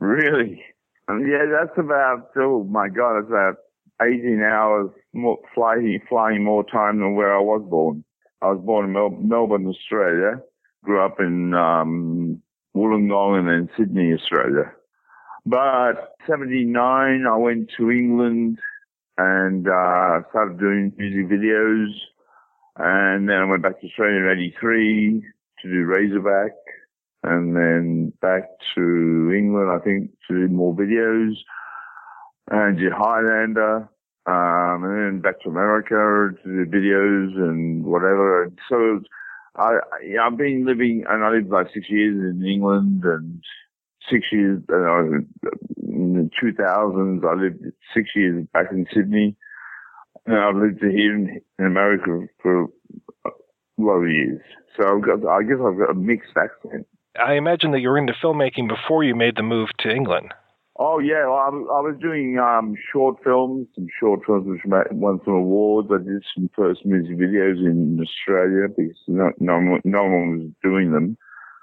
Really? 0.00 0.62
Um, 1.08 1.26
yeah, 1.26 1.44
that's 1.50 1.76
about, 1.76 2.30
oh 2.36 2.62
my 2.70 2.88
God, 2.88 3.18
it's 3.18 3.28
about 3.28 3.56
18 4.00 4.42
hours 4.42 4.90
more, 5.12 5.38
flying, 5.56 6.00
flying 6.08 6.44
more 6.44 6.62
time 6.62 7.00
than 7.00 7.16
where 7.16 7.36
I 7.36 7.40
was 7.40 7.66
born. 7.68 8.04
I 8.42 8.52
was 8.52 8.62
born 8.64 8.86
in 8.86 8.92
Mel- 8.92 9.10
Melbourne, 9.10 9.66
Australia. 9.66 10.40
Grew 10.84 11.04
up 11.04 11.18
in 11.18 11.52
um, 11.52 12.40
Wollongong 12.76 13.40
and 13.40 13.48
then 13.48 13.68
Sydney, 13.76 14.12
Australia. 14.12 14.70
But 15.44 16.14
79, 16.28 17.26
I 17.26 17.36
went 17.36 17.72
to 17.76 17.90
England 17.90 18.60
and 19.18 19.66
uh, 19.66 20.20
started 20.30 20.60
doing 20.60 20.92
music 20.96 21.28
videos. 21.28 21.90
And 22.78 23.28
then 23.28 23.36
I 23.36 23.44
went 23.44 23.62
back 23.62 23.80
to 23.80 23.86
Australia 23.86 24.30
in 24.30 24.38
83 24.38 25.22
to 25.62 25.68
do 25.68 25.84
Razorback 25.84 26.52
and 27.22 27.56
then 27.56 28.12
back 28.20 28.44
to 28.74 29.32
England, 29.36 29.70
I 29.70 29.82
think, 29.84 30.10
to 30.28 30.46
do 30.46 30.54
more 30.54 30.74
videos 30.74 31.34
and 32.50 32.78
did 32.78 32.92
Highlander, 32.92 33.88
um, 34.26 34.84
and 34.84 34.96
then 34.96 35.20
back 35.20 35.40
to 35.40 35.48
America 35.48 36.36
to 36.42 36.64
do 36.64 36.70
videos 36.70 37.34
and 37.36 37.84
whatever. 37.84 38.44
And 38.44 38.58
so 38.68 39.00
I, 39.56 39.78
I've 40.22 40.36
been 40.36 40.64
living, 40.66 41.04
and 41.08 41.24
I 41.24 41.30
lived 41.30 41.50
like 41.50 41.66
six 41.74 41.90
years 41.90 42.16
in 42.16 42.46
England 42.46 43.02
and 43.04 43.42
six 44.08 44.26
years, 44.30 44.62
uh, 44.70 45.02
in 45.88 46.14
the 46.14 46.30
2000s, 46.40 47.24
I 47.24 47.42
lived 47.42 47.64
six 47.92 48.10
years 48.14 48.46
back 48.52 48.66
in 48.70 48.86
Sydney. 48.94 49.36
And 50.26 50.36
I've 50.36 50.56
lived 50.56 50.80
here 50.80 51.14
in, 51.14 51.40
in 51.58 51.66
America 51.66 52.26
for 52.42 52.64
a 53.24 53.30
lot 53.78 54.02
of 54.02 54.10
years. 54.10 54.40
So 54.76 54.82
I've 54.96 55.02
got, 55.02 55.26
I 55.28 55.42
guess 55.42 55.58
I've 55.64 55.78
got 55.78 55.90
a 55.90 55.94
mixed 55.94 56.36
accent. 56.36 56.86
I 57.18 57.34
imagine 57.34 57.70
that 57.72 57.80
you 57.80 57.88
were 57.88 57.98
into 57.98 58.12
filmmaking 58.22 58.68
before 58.68 59.04
you 59.04 59.14
made 59.14 59.36
the 59.36 59.42
move 59.42 59.68
to 59.80 59.90
England. 59.90 60.34
Oh 60.78 60.98
yeah, 60.98 61.24
well, 61.24 61.36
I, 61.38 61.48
was, 61.48 61.66
I 61.72 61.80
was 61.80 61.96
doing 62.02 62.38
um, 62.38 62.74
short 62.92 63.16
films, 63.24 63.66
some 63.74 63.86
short 63.98 64.20
films 64.26 64.46
which 64.46 64.60
won 64.66 65.20
some 65.24 65.32
awards. 65.34 65.88
I 65.90 65.96
did 66.04 66.22
some 66.34 66.50
first 66.54 66.84
music 66.84 67.16
videos 67.16 67.64
in 67.64 67.98
Australia 67.98 68.68
because 68.68 68.96
no, 69.08 69.30
no, 69.38 69.54
one- 69.54 69.80
no 69.84 70.02
one 70.02 70.38
was 70.38 70.50
doing 70.62 70.92
them. 70.92 71.16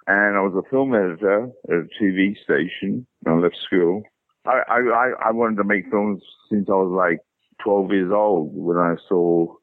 And 0.07 0.35
I 0.35 0.41
was 0.41 0.55
a 0.57 0.67
film 0.69 0.95
editor 0.95 1.49
at 1.69 1.75
a 1.75 1.87
TV 2.01 2.35
station 2.43 3.05
when 3.21 3.35
I 3.35 3.37
left 3.37 3.57
school. 3.63 4.01
I, 4.47 4.61
I- 4.67 5.27
I 5.27 5.31
wanted 5.31 5.57
to 5.57 5.63
make 5.63 5.91
films 5.91 6.23
since 6.49 6.67
I 6.67 6.73
was 6.73 6.91
like 6.91 7.19
12 7.63 7.91
years 7.91 8.11
old 8.13 8.51
when 8.53 8.77
I 8.77 8.95
saw 9.07 9.53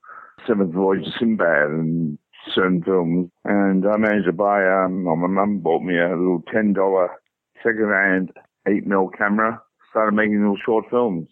Seventh 0.47 0.75
Voyage 0.75 1.07
of 1.07 1.13
Sinbad 1.19 1.69
and 1.69 2.19
certain 2.55 2.83
films. 2.83 3.31
And 3.45 3.87
I 3.87 3.97
managed 3.97 4.27
to 4.27 4.33
buy, 4.33 4.65
um, 4.67 5.05
my 5.05 5.15
mum 5.15 5.61
bought 5.61 5.83
me 5.83 5.99
a 5.99 6.09
little 6.09 6.43
$10 6.53 7.09
second-hand 7.63 8.33
8 8.67 8.87
mil 8.87 9.09
camera, 9.09 9.61
started 9.91 10.15
making 10.15 10.41
little 10.41 10.57
short 10.65 10.87
films. 10.91 11.29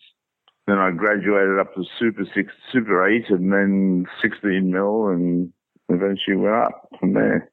Then 0.66 0.78
I 0.78 0.90
graduated 0.90 1.58
up 1.58 1.74
to 1.74 1.84
Super 1.98 2.24
6, 2.34 2.52
Super 2.72 3.08
8, 3.08 3.30
and 3.30 3.52
then 3.52 4.06
16 4.20 4.70
mil, 4.70 5.08
and 5.08 5.50
eventually 5.88 6.36
went 6.36 6.54
up 6.54 6.88
from 7.00 7.14
there. 7.14 7.50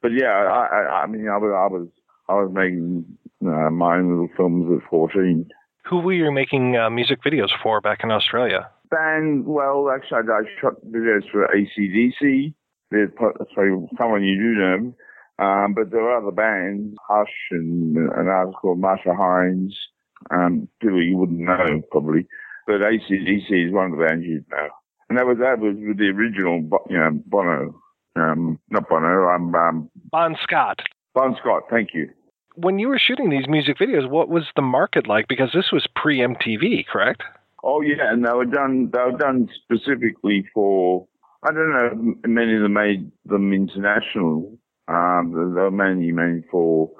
But 0.00 0.12
yeah, 0.12 0.28
I, 0.28 0.66
I, 0.66 1.02
I 1.02 1.06
mean, 1.06 1.28
I 1.28 1.36
was, 1.36 1.52
I 1.52 1.72
was, 1.72 1.88
I 2.28 2.34
was 2.34 2.50
making 2.52 3.04
uh, 3.44 3.70
my 3.70 3.96
own 3.96 4.10
little 4.10 4.28
films 4.36 4.70
at 4.70 4.88
14. 4.88 5.48
Who 5.86 6.00
were 6.00 6.12
you 6.12 6.32
making 6.32 6.76
uh, 6.76 6.90
music 6.90 7.22
videos 7.22 7.50
for 7.62 7.80
back 7.80 8.00
in 8.02 8.10
Australia? 8.10 8.70
band, 8.94 9.46
well, 9.46 9.90
actually, 9.90 10.18
I, 10.30 10.42
shot 10.60 10.74
videos 10.88 11.30
for 11.30 11.48
ACDC. 11.48 12.54
Sorry, 13.54 13.88
someone 13.98 14.22
you 14.22 14.36
do 14.36 14.60
know. 14.60 14.94
Um, 15.44 15.74
but 15.74 15.90
there 15.90 16.02
are 16.02 16.22
other 16.22 16.30
bands, 16.30 16.96
Hush 17.08 17.50
and 17.50 17.96
an 17.96 18.28
artist 18.28 18.56
called 18.60 18.78
Marcia 18.78 19.14
Hines. 19.14 19.76
Um, 20.30 20.68
people 20.80 21.02
you 21.02 21.16
wouldn't 21.16 21.40
know 21.40 21.82
probably, 21.90 22.26
but 22.66 22.80
ACDC 22.80 23.66
is 23.66 23.72
one 23.72 23.90
of 23.90 23.98
the 23.98 24.04
bands 24.04 24.24
you'd 24.24 24.48
know. 24.48 24.68
And 25.08 25.18
that 25.18 25.26
was 25.26 25.38
that 25.38 25.58
was 25.58 25.74
with 25.76 25.98
the 25.98 26.06
original, 26.06 26.62
you 26.88 26.98
know, 26.98 27.10
Bono. 27.26 27.74
Um, 28.16 28.60
not 28.70 28.88
Bono. 28.88 29.28
Um, 29.28 29.54
um, 29.54 29.90
Bon 30.12 30.36
Scott. 30.40 30.80
Bon 31.14 31.36
Scott. 31.40 31.64
Thank 31.68 31.90
you. 31.94 32.08
When 32.54 32.78
you 32.78 32.88
were 32.88 32.98
shooting 32.98 33.30
these 33.30 33.48
music 33.48 33.78
videos, 33.78 34.08
what 34.08 34.28
was 34.28 34.44
the 34.54 34.62
market 34.62 35.08
like? 35.08 35.26
Because 35.28 35.50
this 35.52 35.72
was 35.72 35.86
pre 35.96 36.18
MTV, 36.18 36.86
correct? 36.86 37.22
Oh 37.64 37.80
yeah, 37.80 38.12
and 38.12 38.24
they 38.24 38.32
were 38.32 38.44
done. 38.44 38.90
They 38.92 39.00
were 39.00 39.18
done 39.18 39.48
specifically 39.64 40.46
for. 40.54 41.06
I 41.42 41.52
don't 41.52 41.70
know. 41.70 42.14
Many 42.26 42.56
of 42.56 42.62
them 42.62 42.74
made 42.74 43.10
them 43.24 43.52
international. 43.52 44.56
Um, 44.86 45.32
they 45.32 45.60
were 45.60 45.70
mainly 45.70 46.12
made 46.12 46.44
for, 46.50 46.90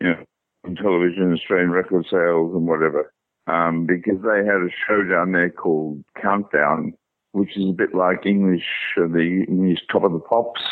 you 0.00 0.08
know, 0.08 0.24
on 0.64 0.74
television, 0.76 1.32
Australian 1.32 1.70
record 1.70 2.06
sales 2.10 2.54
and 2.54 2.66
whatever, 2.66 3.12
um, 3.46 3.86
because 3.86 4.22
they 4.22 4.38
had 4.38 4.62
a 4.62 4.68
show 4.86 5.02
down 5.04 5.32
there 5.32 5.50
called 5.50 6.02
Countdown, 6.20 6.94
which 7.32 7.56
is 7.56 7.68
a 7.68 7.72
bit 7.72 7.94
like 7.94 8.26
English, 8.26 8.64
uh, 8.98 9.06
the 9.06 9.44
English 9.48 9.80
Top 9.90 10.04
of 10.04 10.12
the 10.12 10.20
Pops. 10.20 10.62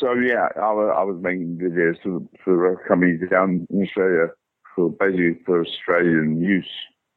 So 0.00 0.14
yeah, 0.14 0.48
I 0.56 0.72
was, 0.72 0.94
I 0.98 1.02
was 1.04 1.18
making 1.20 1.58
videos 1.62 1.96
for, 2.02 2.20
for 2.44 2.84
companies 2.88 3.20
down 3.30 3.66
in 3.70 3.82
Australia 3.82 4.28
for 4.74 4.90
basically 4.90 5.38
for 5.44 5.64
Australian 5.64 6.40
use. 6.40 6.68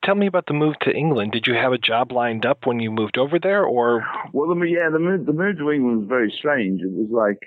Tell 0.03 0.15
me 0.15 0.27
about 0.27 0.45
the 0.45 0.53
move 0.53 0.75
to 0.81 0.91
England. 0.91 1.31
Did 1.31 1.47
you 1.47 1.55
have 1.55 1.73
a 1.73 1.79
job 1.79 2.11
lined 2.11 2.45
up 2.45 2.67
when 2.67 2.79
you 2.79 2.91
moved 2.91 3.17
over 3.17 3.39
there, 3.39 3.63
or? 3.63 4.05
Well, 4.33 4.53
the, 4.53 4.65
yeah, 4.65 4.89
the 4.91 4.99
move, 4.99 5.25
the 5.25 5.33
move 5.33 5.57
to 5.57 5.71
England 5.71 6.01
was 6.01 6.07
very 6.07 6.31
strange. 6.37 6.81
It 6.81 6.91
was 6.91 7.09
like 7.09 7.39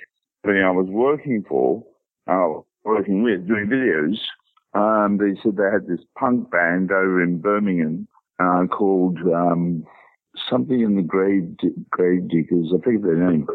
when 0.42 0.56
I 0.56 0.70
was 0.70 0.86
working 0.88 1.44
for, 1.48 1.84
uh, 2.26 2.62
working 2.84 3.22
with, 3.22 3.46
doing 3.46 3.66
videos. 3.66 4.18
Um, 4.74 5.18
they 5.18 5.40
said 5.40 5.56
they 5.56 5.70
had 5.70 5.86
this 5.86 6.05
punk 6.18 6.50
band 6.50 6.90
over 6.90 7.22
in 7.22 7.38
Birmingham 7.38 8.09
uh, 8.40 8.66
called 8.66 9.18
um, 9.32 9.84
something 10.48 10.81
in 10.81 10.97
the 10.97 11.02
Grave 11.02 11.56
Grave 11.90 12.28
Diggers. 12.28 12.73
I 12.74 12.82
forget 12.82 13.02
their 13.02 13.16
name. 13.16 13.47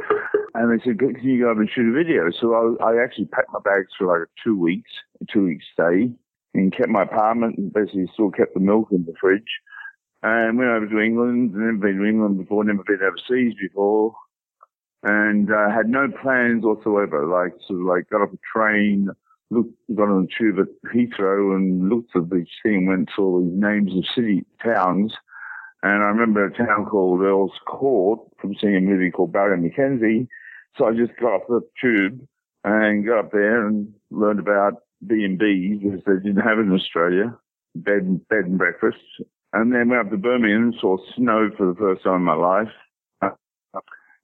And 0.54 0.72
they 0.72 0.84
said, 0.84 1.00
"Can 1.00 1.18
you 1.24 1.44
go 1.44 1.52
up 1.52 1.58
and 1.58 1.70
shoot 1.70 1.90
a 1.90 1.94
video?" 1.94 2.30
So 2.32 2.78
I, 2.80 2.92
I 2.92 3.04
actually 3.04 3.26
packed 3.26 3.52
my 3.52 3.60
bags 3.64 3.92
for 3.98 4.08
like 4.08 4.28
two 4.44 4.58
weeks, 4.58 4.92
a 5.22 5.26
two 5.32 5.46
week 5.46 5.62
stay, 5.74 6.12
and 6.54 6.76
kept 6.76 6.90
my 6.90 7.04
apartment 7.04 7.58
and 7.58 7.74
basically 7.74 8.08
still 8.14 8.32
kept 8.32 8.54
the 8.54 8.60
milk 8.60 8.90
in 8.92 9.06
the 9.06 9.14
fridge. 9.20 9.60
And 10.22 10.58
went 10.58 10.70
over 10.70 10.88
to 10.88 11.00
England. 11.00 11.54
Never 11.54 11.74
been 11.78 11.98
to 11.98 12.06
England 12.06 12.38
before. 12.38 12.64
Never 12.64 12.84
been 12.84 13.00
overseas 13.02 13.56
before. 13.60 14.14
And 15.02 15.52
uh, 15.52 15.70
had 15.70 15.90
no 15.90 16.08
plans 16.22 16.64
whatsoever. 16.64 17.26
Like 17.26 17.54
sort 17.68 17.82
of 17.82 17.86
like 17.88 18.10
got 18.10 18.22
off 18.22 18.34
a 18.34 18.40
train, 18.58 19.10
looked, 19.50 19.74
got 19.94 20.08
on 20.08 20.24
the 20.24 20.30
tube 20.38 20.60
at 20.60 20.92
Heathrow 20.94 21.56
and 21.56 21.90
looked 21.90 22.16
at 22.16 22.30
the 22.30 22.46
thing, 22.64 22.86
went 22.86 23.10
to 23.16 23.22
all 23.22 23.44
these 23.44 23.60
names 23.60 23.92
of 23.98 24.06
city 24.16 24.46
towns 24.64 25.14
and 25.84 26.02
I 26.02 26.08
remember 26.08 26.46
a 26.46 26.58
town 26.58 26.86
called 26.86 27.22
Earl's 27.22 27.52
Court 27.68 28.22
from 28.40 28.56
seeing 28.60 28.78
a 28.78 28.80
movie 28.80 29.12
called 29.12 29.34
Barry 29.34 29.58
McKenzie. 29.58 30.28
So 30.78 30.86
I 30.86 30.94
just 30.94 31.12
got 31.20 31.34
off 31.34 31.42
the 31.50 31.60
tube 31.80 32.26
and 32.64 33.06
got 33.06 33.20
up 33.20 33.32
there 33.34 33.68
and 33.68 33.94
learned 34.10 34.40
about 34.40 34.84
B&Bs, 35.06 35.84
which 35.84 36.06
they 36.06 36.14
didn't 36.24 36.42
have 36.42 36.58
in 36.58 36.72
Australia, 36.72 37.38
bed, 37.76 38.26
bed 38.30 38.46
and 38.46 38.58
breakfast. 38.58 39.04
And 39.52 39.74
then 39.74 39.90
went 39.90 40.08
up 40.08 40.12
to 40.12 40.18
Birmingham 40.18 40.64
and 40.64 40.76
saw 40.80 40.96
snow 41.18 41.50
for 41.58 41.68
the 41.68 41.76
first 41.76 42.04
time 42.04 42.16
in 42.16 42.22
my 42.22 42.34
life. 42.34 42.72
I 43.22 43.32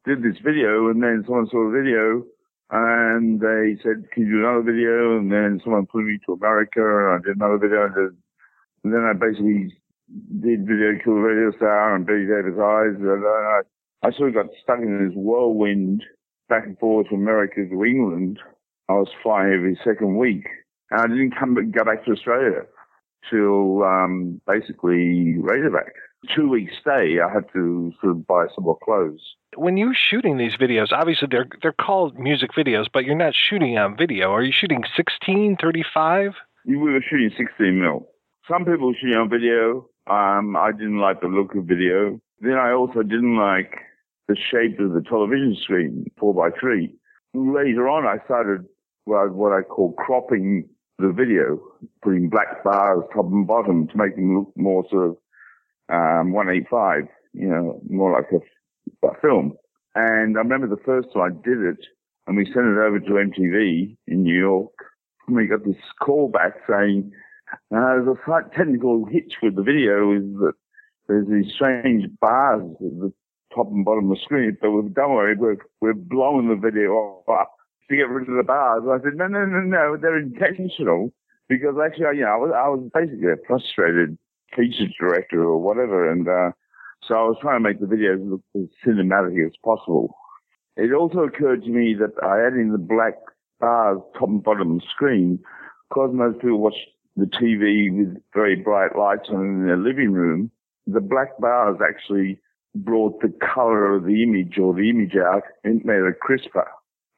Did 0.06 0.23
this 0.23 0.40
video 0.41 0.90
and 0.90 1.03
then 1.03 1.23
someone 1.26 1.49
saw 1.52 1.69
the 1.69 1.77
video 1.77 2.23
and 2.72 3.41
they 3.41 3.76
said, 3.84 4.10
can 4.11 4.26
you 4.26 4.31
do 4.31 4.40
another 4.48 4.72
video? 4.72 5.18
And 5.18 5.30
then 5.30 5.60
someone 5.61 5.88
put 5.88 6.06
me 6.06 6.19
to 6.26 6.34
America 6.34 6.80
and 6.80 7.19
I 7.19 7.27
did 7.27 7.36
another 7.36 7.57
video 7.57 7.86
and 8.86 8.94
then 8.94 9.03
I 9.03 9.11
basically 9.11 9.76
did 10.41 10.68
Video 10.68 10.98
Kill 11.03 11.15
the 11.15 11.22
Radio 11.22 11.56
Star 11.57 11.95
and 11.95 12.06
Bette 12.06 12.26
Davis 12.26 12.60
Eyes. 12.60 12.98
And 12.99 13.26
I, 13.26 13.61
I 14.03 14.11
sort 14.11 14.30
of 14.30 14.36
got 14.36 14.53
stuck 14.61 14.80
in 14.80 15.07
this 15.07 15.15
whirlwind 15.15 16.03
back 16.48 16.65
and 16.65 16.77
forth 16.80 17.07
from 17.07 17.22
America 17.22 17.65
to 17.69 17.86
England. 17.86 18.40
I 18.90 18.94
was 18.94 19.10
flying 19.22 19.53
every 19.53 19.80
second 19.84 20.18
week. 20.18 20.45
And 20.91 21.02
I 21.02 21.07
didn't 21.07 21.36
come 21.38 21.56
go 21.56 21.84
back 21.84 22.06
to 22.06 22.11
Australia 22.11 22.64
till 23.30 23.84
um, 23.84 24.41
basically 24.48 25.36
Razorback. 25.38 25.94
Two 26.36 26.49
weeks 26.49 26.73
stay, 26.81 27.19
I 27.23 27.31
had 27.31 27.45
to 27.53 27.94
sort 28.02 28.11
of 28.11 28.27
buy 28.27 28.48
some 28.53 28.65
more 28.65 28.77
clothes. 28.84 29.22
When 29.56 29.77
you're 29.77 29.94
shooting 29.95 30.38
these 30.38 30.57
videos, 30.57 30.91
obviously 30.91 31.30
they're 31.31 31.48
they're 31.61 31.72
called 31.72 32.19
music 32.19 32.52
videos, 32.57 32.88
but 32.91 33.06
you're 33.06 33.15
not 33.15 33.34
shooting 33.34 33.77
on 33.77 33.95
video. 33.95 34.31
Are 34.31 34.44
you 34.44 34.52
shooting 34.52 34.84
16, 34.98 35.57
35? 35.61 36.34
We 36.65 36.76
were 36.76 36.99
shooting 37.10 37.31
16 37.38 37.80
mil. 37.80 38.07
Some 38.49 38.65
people 38.65 38.94
shooting 38.99 39.15
on 39.15 39.30
video. 39.30 39.88
Um, 40.10 40.56
I 40.56 40.72
didn't 40.72 40.99
like 40.99 41.22
the 41.22 41.27
look 41.27 41.56
of 41.56 41.65
video. 41.65 42.19
Then 42.41 42.53
I 42.53 42.72
also 42.72 43.03
didn't 43.03 43.38
like 43.38 43.76
the 44.27 44.36
shape 44.36 44.80
of 44.80 44.94
the 44.94 45.02
television 45.02 45.56
screen, 45.61 46.06
four 46.19 46.34
by 46.34 46.49
three. 46.60 46.95
Later 47.34 47.88
on, 47.88 48.06
I 48.06 48.23
started 48.26 48.65
what, 49.06 49.52
I 49.52 49.61
call 49.61 49.94
cropping 49.94 50.68
the 50.98 51.11
video, 51.11 51.60
putting 52.03 52.30
black 52.30 52.64
bars 52.64 53.03
top 53.14 53.26
and 53.26 53.48
bottom 53.48 53.88
to 53.88 53.98
make 53.98 54.15
them 54.15 54.38
look 54.38 54.52
more 54.56 54.84
sort 54.90 55.10
of 55.10 55.18
um, 55.90 56.34
185, 56.34 57.07
you 57.34 57.48
know, 57.48 57.81
more 57.90 58.11
like 58.11 58.30
a, 58.31 59.07
a 59.07 59.19
film. 59.22 59.53
And 59.95 60.38
I 60.38 60.41
remember 60.41 60.68
the 60.68 60.81
first 60.86 61.10
time 61.14 61.23
I 61.23 61.48
did 61.48 61.60
it, 61.60 61.80
and 62.27 62.38
we 62.38 62.45
sent 62.45 62.68
it 62.68 62.77
over 62.77 62.99
to 62.99 63.11
MTV 63.11 63.98
in 64.07 64.23
New 64.23 64.38
York, 64.38 64.73
and 65.27 65.36
we 65.36 65.48
got 65.48 65.65
this 65.65 65.76
call 65.99 66.30
back 66.30 66.53
saying 66.69 67.11
uh, 67.73 68.11
a 68.11 68.15
slight 68.26 68.51
technical 68.55 69.05
hitch 69.05 69.34
with 69.41 69.55
the 69.55 69.63
video 69.63 70.13
is 70.13 70.23
that 70.39 70.53
there's 71.07 71.27
these 71.27 71.53
strange 71.53 72.05
bars 72.21 72.61
at 72.61 72.99
the 72.99 73.13
top 73.53 73.67
and 73.71 73.85
bottom 73.85 74.11
of 74.11 74.17
the 74.17 74.23
screen, 74.23 74.57
but 74.61 74.71
we've, 74.71 74.93
don't 74.93 75.13
worry, 75.13 75.35
we're, 75.35 75.57
we're 75.81 75.93
blowing 75.93 76.49
the 76.49 76.55
video 76.55 77.23
up 77.27 77.51
to 77.89 77.95
get 77.95 78.09
rid 78.09 78.30
of 78.30 78.35
the 78.35 78.43
bars. 78.43 78.84
I 78.89 79.03
said, 79.03 79.15
no, 79.15 79.27
no, 79.27 79.45
no, 79.45 79.61
no, 79.61 79.97
they're 79.97 80.19
intentional 80.19 81.11
because 81.47 81.76
actually, 81.84 82.17
you 82.17 82.26
know, 82.26 82.31
I 82.31 82.38
was, 82.38 82.51
I 82.55 82.69
was 82.69 82.89
basically 82.93 83.31
a 83.31 83.47
frustrated 83.47 84.17
feature 84.55 84.85
director 84.99 85.43
or 85.43 85.57
whatever. 85.57 86.11
And, 86.11 86.27
uh, 86.27 86.51
so 87.07 87.15
I 87.15 87.23
was 87.23 87.38
trying 87.41 87.63
to 87.63 87.67
make 87.67 87.80
the 87.80 87.88
videos 87.88 88.30
look 88.30 88.41
as 88.55 88.69
cinematic 88.85 89.45
as 89.45 89.53
possible. 89.63 90.15
It 90.77 90.93
also 90.93 91.19
occurred 91.19 91.63
to 91.63 91.69
me 91.69 91.95
that 91.95 92.53
in 92.55 92.71
the 92.71 92.77
black 92.77 93.15
bars 93.59 93.99
top 94.17 94.30
and 94.30 94.43
bottom 94.43 94.73
of 94.73 94.80
the 94.80 94.85
screen 94.93 95.39
caused 95.91 96.13
most 96.13 96.39
people 96.39 96.59
watch 96.59 96.76
the 97.19 97.25
TV 97.25 97.95
with 97.95 98.21
very 98.33 98.55
bright 98.55 98.95
lights 98.95 99.29
on 99.29 99.45
in 99.45 99.67
their 99.67 99.77
living 99.77 100.11
room, 100.11 100.51
the 100.87 101.01
black 101.01 101.37
bars 101.39 101.77
actually 101.87 102.39
brought 102.75 103.21
the 103.21 103.33
color 103.53 103.95
of 103.95 104.05
the 104.05 104.23
image 104.23 104.57
or 104.57 104.73
the 104.73 104.89
image 104.89 105.15
out 105.15 105.43
and 105.63 105.83
made 105.85 106.01
it 106.01 106.19
crisper 106.19 106.67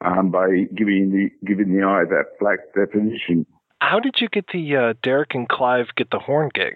um, 0.04 0.30
by 0.30 0.48
giving 0.74 1.10
the 1.10 1.46
giving 1.46 1.76
the 1.76 1.84
eye 1.84 2.04
that 2.08 2.38
black 2.40 2.58
definition. 2.74 3.46
How 3.80 3.98
did 3.98 4.16
you 4.20 4.28
get 4.28 4.46
the 4.52 4.76
uh, 4.76 4.94
Derek 5.02 5.34
and 5.34 5.48
Clive 5.48 5.88
get 5.96 6.10
the 6.10 6.18
horn 6.18 6.50
gig? 6.54 6.74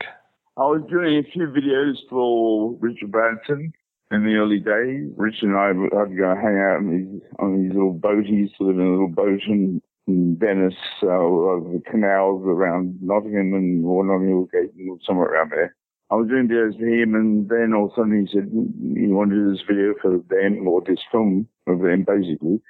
I 0.56 0.62
was 0.62 0.82
doing 0.88 1.18
a 1.18 1.30
few 1.30 1.46
videos 1.46 1.96
for 2.08 2.74
Richard 2.80 3.12
Branson 3.12 3.72
in 4.10 4.24
the 4.24 4.34
early 4.34 4.58
days. 4.58 5.12
Rich 5.16 5.36
and 5.42 5.56
I 5.56 5.72
would 5.72 5.94
I'd 5.94 6.16
go 6.16 6.34
hang 6.34 6.58
out 6.58 6.76
on 6.78 6.90
these, 6.90 7.22
on 7.38 7.62
these 7.62 7.72
little 7.72 7.94
boaties, 7.94 8.50
live 8.58 8.76
in 8.76 8.86
a 8.86 8.90
little 8.90 9.08
boat 9.08 9.40
in 9.48 9.82
Venice, 10.08 10.74
uh, 11.02 11.06
the 11.06 11.82
canals 11.90 12.42
around 12.46 12.96
Nottingham 13.02 13.54
and 13.54 13.84
or 13.84 14.04
Nottingham 14.04 14.48
Gate 14.52 14.72
and 14.78 15.00
somewhere 15.04 15.28
around 15.28 15.50
there. 15.50 15.74
I 16.10 16.14
was 16.14 16.28
doing 16.28 16.46
videos 16.46 16.78
for 16.78 16.86
him, 16.86 17.16
and 17.16 17.48
then 17.48 17.74
all 17.74 17.86
of 17.86 17.90
a 17.90 17.94
sudden 17.96 18.24
he 18.24 18.32
said, 18.32 18.48
he 18.94 19.08
wanted 19.08 19.52
this 19.52 19.64
video 19.66 19.94
for 20.00 20.18
them 20.28 20.68
or 20.68 20.80
this 20.80 21.00
film 21.10 21.48
of 21.66 21.80
them, 21.80 22.04
basically?" 22.06 22.60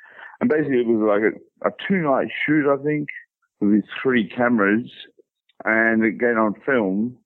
And 0.40 0.48
basically, 0.48 0.80
it 0.80 0.86
was 0.86 1.04
like 1.06 1.32
a, 1.32 1.68
a 1.68 1.72
two-night 1.86 2.28
shoot, 2.44 2.70
I 2.72 2.82
think, 2.82 3.08
with 3.60 3.84
three 4.02 4.28
cameras, 4.28 4.90
and 5.64 6.04
again 6.04 6.38
on 6.38 6.54
film. 6.64 7.18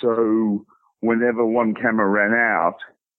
So 0.00 0.64
whenever 1.00 1.44
one 1.44 1.74
camera 1.74 2.06
ran 2.08 2.32
out, 2.32 2.76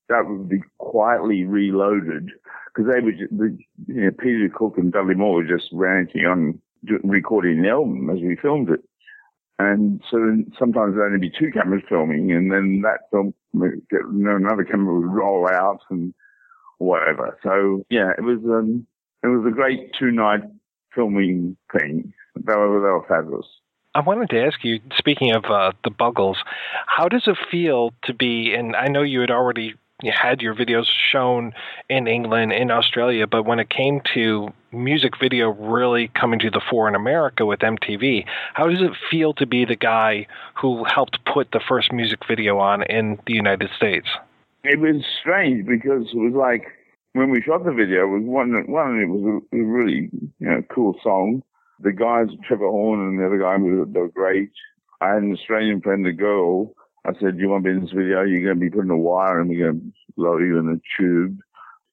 that 0.09 0.27
would 0.27 0.49
be 0.49 0.61
quietly 0.77 1.43
reloaded 1.43 2.31
because 2.67 2.91
they 2.91 3.01
were 3.01 3.11
just, 3.11 3.37
the, 3.37 3.57
you 3.87 4.05
know, 4.05 4.11
Peter 4.11 4.49
Cook 4.53 4.77
and 4.77 4.91
Dudley 4.91 5.15
Moore 5.15 5.35
were 5.35 5.57
just 5.57 5.69
ranting 5.71 6.25
on 6.25 6.59
recording 7.03 7.61
the 7.61 7.69
album 7.69 8.09
as 8.09 8.19
we 8.21 8.35
filmed 8.35 8.69
it. 8.69 8.81
And 9.59 10.01
so 10.11 10.17
sometimes 10.59 10.95
there'd 10.95 11.13
only 11.13 11.29
be 11.29 11.33
two 11.37 11.51
cameras 11.51 11.83
filming 11.89 12.31
and 12.31 12.51
then 12.51 12.81
that 12.83 13.09
film 13.11 13.33
get, 13.89 14.01
you 14.01 14.23
know, 14.23 14.35
another 14.35 14.63
camera 14.63 14.93
would 14.93 15.11
roll 15.11 15.47
out 15.49 15.79
and 15.89 16.13
whatever. 16.77 17.37
So 17.43 17.83
yeah, 17.89 18.11
it 18.17 18.21
was, 18.21 18.39
um, 18.45 18.85
it 19.23 19.27
was 19.27 19.45
a 19.47 19.55
great 19.55 19.93
two 19.99 20.11
night 20.11 20.41
filming 20.93 21.57
thing. 21.77 22.13
They 22.35 22.55
were, 22.55 22.79
they 22.79 22.91
were 22.91 23.05
fabulous. 23.07 23.47
I 23.95 24.01
wanted 24.01 24.29
to 24.29 24.45
ask 24.45 24.63
you, 24.63 24.79
speaking 24.95 25.31
of 25.35 25.45
uh, 25.45 25.71
the 25.83 25.89
Buggles, 25.89 26.37
how 26.85 27.07
does 27.07 27.23
it 27.25 27.35
feel 27.49 27.93
to 28.03 28.13
be, 28.13 28.53
and 28.53 28.75
I 28.75 28.89
know 28.89 29.01
you 29.01 29.21
had 29.21 29.31
already 29.31 29.73
you 30.03 30.11
had 30.11 30.41
your 30.41 30.53
videos 30.53 30.85
shown 31.11 31.53
in 31.89 32.07
England, 32.07 32.53
in 32.53 32.69
Australia, 32.69 33.25
but 33.25 33.43
when 33.43 33.59
it 33.59 33.69
came 33.69 34.01
to 34.13 34.49
music 34.71 35.13
video 35.19 35.49
really 35.49 36.09
coming 36.09 36.39
to 36.39 36.51
the 36.51 36.61
fore 36.69 36.87
in 36.87 36.93
America 36.93 37.47
with 37.47 37.59
MTV, 37.61 38.25
how 38.53 38.67
does 38.67 38.81
it 38.81 38.91
feel 39.09 39.33
to 39.33 39.47
be 39.47 39.65
the 39.65 39.75
guy 39.75 40.27
who 40.55 40.83
helped 40.83 41.17
put 41.25 41.51
the 41.51 41.61
first 41.67 41.91
music 41.91 42.19
video 42.27 42.59
on 42.59 42.83
in 42.83 43.19
the 43.25 43.33
United 43.33 43.71
States? 43.75 44.07
It 44.63 44.79
was 44.79 45.03
strange 45.19 45.65
because 45.65 46.03
it 46.13 46.17
was 46.17 46.33
like 46.35 46.67
when 47.13 47.31
we 47.31 47.41
shot 47.41 47.65
the 47.65 47.71
video, 47.71 48.03
it 48.03 48.19
was 48.19 48.23
one, 48.23 48.51
one 48.67 49.01
it 49.01 49.07
was 49.07 49.41
a, 49.51 49.57
really 49.57 50.09
you 50.39 50.47
know 50.47 50.61
cool 50.69 50.95
song. 51.01 51.41
The 51.79 51.91
guys, 51.91 52.27
Trevor 52.47 52.69
Horn 52.69 52.99
and 52.99 53.19
the 53.19 53.25
other 53.25 53.39
guy, 53.39 53.57
were, 53.57 53.85
they 53.85 53.99
were 53.99 54.09
great. 54.09 54.51
I 55.01 55.13
had 55.13 55.23
an 55.23 55.33
Australian 55.33 55.81
friend, 55.81 56.05
a 56.05 56.11
girl, 56.11 56.73
I 57.07 57.13
said, 57.13 57.37
do 57.37 57.41
you 57.41 57.49
want 57.49 57.63
to 57.63 57.69
be 57.69 57.75
in 57.77 57.81
this 57.81 57.93
video? 57.93 58.23
You're 58.23 58.43
going 58.43 58.59
to 58.59 58.59
be 58.59 58.69
putting 58.69 58.91
a 58.91 58.97
wire 58.97 59.39
and 59.39 59.49
we're 59.49 59.71
going 59.71 59.79
to 59.79 60.21
load 60.21 60.41
you 60.41 60.59
in 60.59 60.67
a 60.69 61.01
tube. 61.01 61.39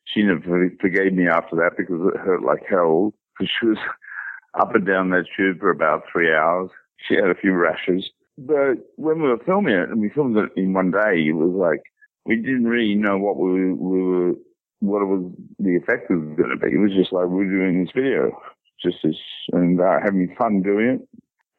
She 0.07 0.23
never 0.23 0.71
forgave 0.81 1.13
me 1.13 1.29
after 1.29 1.55
that 1.57 1.77
because 1.77 2.01
it 2.13 2.21
hurt 2.21 2.43
like 2.43 2.65
hell 2.69 3.15
because 3.39 3.51
she 3.61 3.67
was 3.67 3.79
up 4.61 4.75
and 4.75 4.87
down 4.87 5.11
that 5.11 5.27
tube 5.37 5.61
for 5.61 5.71
about 5.71 6.03
three 6.11 6.35
hours. 6.35 6.71
she 7.09 7.15
had 7.15 7.31
a 7.31 7.35
few 7.35 7.53
rashes. 7.53 8.11
But 8.37 8.79
when 8.97 9.23
we 9.23 9.29
were 9.29 9.39
filming 9.47 9.75
it, 9.75 9.89
and 9.89 10.01
we 10.01 10.11
filmed 10.11 10.37
it 10.37 10.51
in 10.57 10.73
one 10.73 10.91
day, 10.91 11.23
it 11.29 11.37
was 11.37 11.55
like 11.55 11.83
we 12.27 12.37
didn't 12.37 12.67
really 12.67 12.97
know 12.97 13.17
what 13.17 13.37
we, 13.37 13.73
we 13.73 14.03
were, 14.03 14.33
what 14.81 15.03
it 15.03 15.07
was, 15.07 15.33
the 15.61 15.77
effect 15.77 16.11
was 16.11 16.21
going 16.37 16.51
to 16.51 16.57
be. 16.57 16.75
It 16.75 16.81
was 16.81 16.93
just 16.93 17.13
like 17.13 17.27
we 17.27 17.47
we're 17.47 17.51
doing 17.51 17.85
this 17.85 17.93
video, 17.95 18.37
just 18.83 18.97
this, 19.05 19.17
and 19.53 19.81
uh, 19.81 19.99
having 20.03 20.35
fun 20.37 20.63
doing 20.63 21.01
it, 21.01 21.09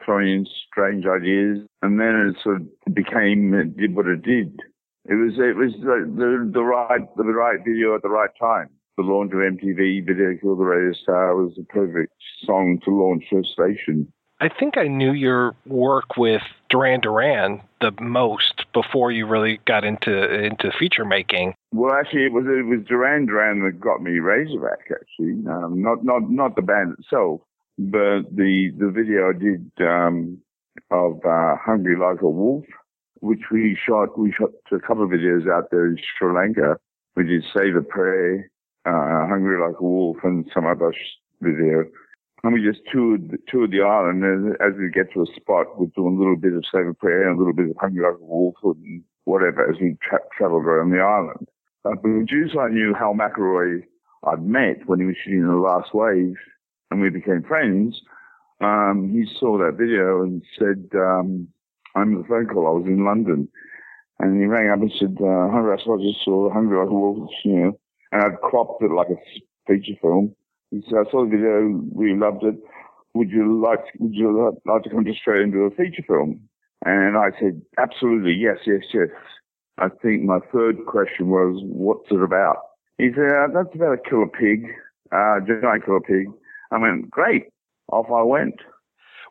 throwing 0.04 0.30
in 0.30 0.48
strange 0.68 1.06
ideas, 1.06 1.60
and 1.82 2.00
then 2.00 2.34
it 2.34 2.42
sort 2.44 2.58
of 2.58 2.94
became, 2.94 3.54
it 3.54 3.78
did 3.78 3.96
what 3.96 4.08
it 4.08 4.24
did. 4.24 4.60
It 5.06 5.16
was, 5.16 5.34
it 5.38 5.56
was 5.56 5.74
the, 5.82 6.12
the, 6.16 6.52
the 6.52 6.64
right, 6.64 7.02
the 7.16 7.24
right 7.24 7.60
video 7.66 7.96
at 7.96 8.02
the 8.02 8.10
right 8.10 8.32
time. 8.40 8.70
The 8.98 9.04
launch 9.04 9.34
of 9.34 9.40
MTV 9.40 10.06
Video 10.06 10.38
Killed 10.40 10.60
the 10.60 10.64
Radio 10.64 10.94
Star 10.94 11.36
was 11.36 11.54
the 11.56 11.64
perfect 11.64 12.14
song 12.46 12.80
to 12.86 12.92
launch 12.92 13.26
a 13.34 13.44
station. 13.44 14.12
I 14.40 14.50
think 14.50 14.78
I 14.78 14.88
knew 14.88 15.14
your 15.14 15.56
work 15.66 16.18
with 16.18 16.42
Duran 16.70 17.00
Duran 17.02 17.62
the 17.80 17.92
most 18.02 18.66
before 18.74 19.12
you 19.12 19.26
really 19.26 19.60
got 19.66 19.86
into 19.86 20.34
into 20.34 20.72
feature 20.78 21.06
making. 21.06 21.54
Well, 21.72 21.94
actually, 21.94 22.26
it 22.26 22.34
was 22.34 22.46
it 22.46 22.66
was 22.66 22.86
Duran 22.86 23.28
Duran 23.28 23.64
that 23.64 23.80
got 23.80 24.02
me 24.02 24.20
Razorback. 24.20 24.92
Actually, 24.92 25.44
um, 25.50 25.82
not 25.82 26.04
not 26.04 26.30
not 26.30 26.56
the 26.56 26.62
band 26.62 26.96
itself, 27.00 27.42
but 27.78 28.24
the 28.36 28.72
the 28.78 28.92
video 28.92 29.30
I 29.30 29.34
did 29.34 29.72
um, 29.80 30.40
of 30.92 31.20
uh, 31.26 31.56
"Hungry 31.64 31.98
Like 31.98 32.22
a 32.22 32.30
Wolf," 32.30 32.66
which 33.20 33.42
we 33.52 33.78
shot. 33.86 34.18
We 34.18 34.32
shot 34.32 34.52
a 34.72 34.80
couple 34.80 35.04
of 35.04 35.10
videos 35.10 35.50
out 35.52 35.72
there 35.72 35.88
in 35.88 35.98
Sri 36.18 36.34
Lanka. 36.34 36.78
We 37.16 37.26
did 37.26 37.44
"Save 37.56 37.76
a 37.76 37.82
Prayer," 37.82 38.50
uh, 38.86 39.28
"Hungry 39.28 39.60
Like 39.60 39.80
a 39.80 39.84
Wolf," 39.84 40.18
and 40.24 40.50
some 40.54 40.66
other 40.66 40.94
video 41.42 41.86
and 42.46 42.54
we 42.54 42.62
just 42.62 42.82
toured, 42.92 43.38
toured 43.50 43.72
the 43.72 43.82
island. 43.82 44.24
And 44.24 44.54
as 44.62 44.78
we 44.78 44.90
get 44.90 45.12
to 45.14 45.24
a 45.24 45.36
spot, 45.36 45.80
we're 45.80 45.88
doing 45.96 46.16
a 46.16 46.20
little 46.20 46.36
bit 46.36 46.54
of 46.54 46.64
Save 46.72 46.88
a 46.88 46.94
Prayer 46.94 47.28
and 47.28 47.36
a 47.36 47.40
little 47.40 47.54
bit 47.54 47.72
of 47.72 47.78
Hungry 47.80 48.04
Like 48.04 48.22
a 48.22 48.24
Wolf 48.24 48.56
and 48.64 49.02
whatever 49.24 49.68
as 49.68 49.78
we 49.82 49.98
tra- 50.02 50.20
traveled 50.38 50.66
around 50.66 50.92
the 50.92 51.00
island. 51.00 51.48
But 51.84 52.04
the 52.04 52.10
producer 52.10 52.62
I 52.62 52.70
knew, 52.70 52.94
Hal 52.94 53.16
McElroy, 53.16 53.82
I'd 54.28 54.46
met 54.46 54.86
when 54.86 55.00
he 55.00 55.08
was 55.08 55.16
shooting 55.24 55.48
The 55.48 55.56
Last 55.56 55.94
Wave, 55.94 56.36
and 56.92 57.02
we 57.02 57.10
became 57.10 57.44
friends. 57.44 58.00
Um, 58.62 59.12
he 59.14 59.26
saw 59.40 59.58
that 59.58 59.78
video 59.78 60.22
and 60.24 60.42
said, 60.58 60.90
um, 60.96 61.48
I'm 61.96 62.16
the 62.16 62.28
phone 62.28 62.48
call. 62.48 62.68
I 62.68 62.72
was 62.72 62.86
in 62.86 63.06
London. 63.06 63.48
And 64.20 64.40
he 64.40 64.46
rang 64.46 64.70
up 64.70 64.80
and 64.80 64.92
said, 64.98 65.18
uh, 65.20 65.50
Hungry, 65.52 65.74
I 65.74 65.78
just 65.78 66.24
saw 66.24 66.50
Hungry 66.52 66.80
a 66.80 66.86
Wolf, 66.86 67.30
you 67.44 67.56
know, 67.56 67.80
and 68.12 68.22
I'd 68.22 68.40
cropped 68.42 68.82
it 68.82 68.92
like 68.92 69.10
a 69.10 69.20
feature 69.68 70.00
film. 70.02 70.34
He 70.72 70.82
said, 70.88 71.00
I 71.06 71.12
saw 71.12 71.26
the 71.26 71.32
video, 71.32 71.84
really 71.94 72.18
loved 72.18 72.44
it. 72.44 72.56
Would 73.14 73.30
you 73.30 73.62
like, 73.62 73.84
would 74.00 74.14
you 74.14 74.58
like 74.66 74.84
to 74.84 74.90
come 74.90 75.04
to 75.04 75.12
Australia 75.12 75.44
and 75.44 75.54
do 75.54 75.64
a 75.64 75.72
feature 75.72 76.04
film? 76.08 76.42
And 76.86 77.18
I 77.18 77.32
said, 77.40 77.62
absolutely, 77.78 78.34
yes, 78.34 78.58
yes, 78.66 78.84
yes. 78.94 79.10
I 79.78 79.90
think 79.90 80.24
my 80.24 80.40
third 80.54 80.86
question 80.86 81.28
was, 81.28 81.60
what's 81.64 82.10
it 82.10 82.22
about? 82.22 82.58
He 82.98 83.10
said, 83.14 83.32
uh, 83.32 83.48
that's 83.54 83.76
about 83.76 84.00
a 84.00 84.10
killer 84.10 84.28
pig, 84.28 84.66
uh, 85.12 85.40
giant 85.46 85.86
killer 85.86 86.00
pig. 86.00 86.28
I 86.72 86.78
went, 86.78 87.10
great. 87.10 87.48
Off 87.92 88.08
I 88.12 88.24
went. 88.24 88.56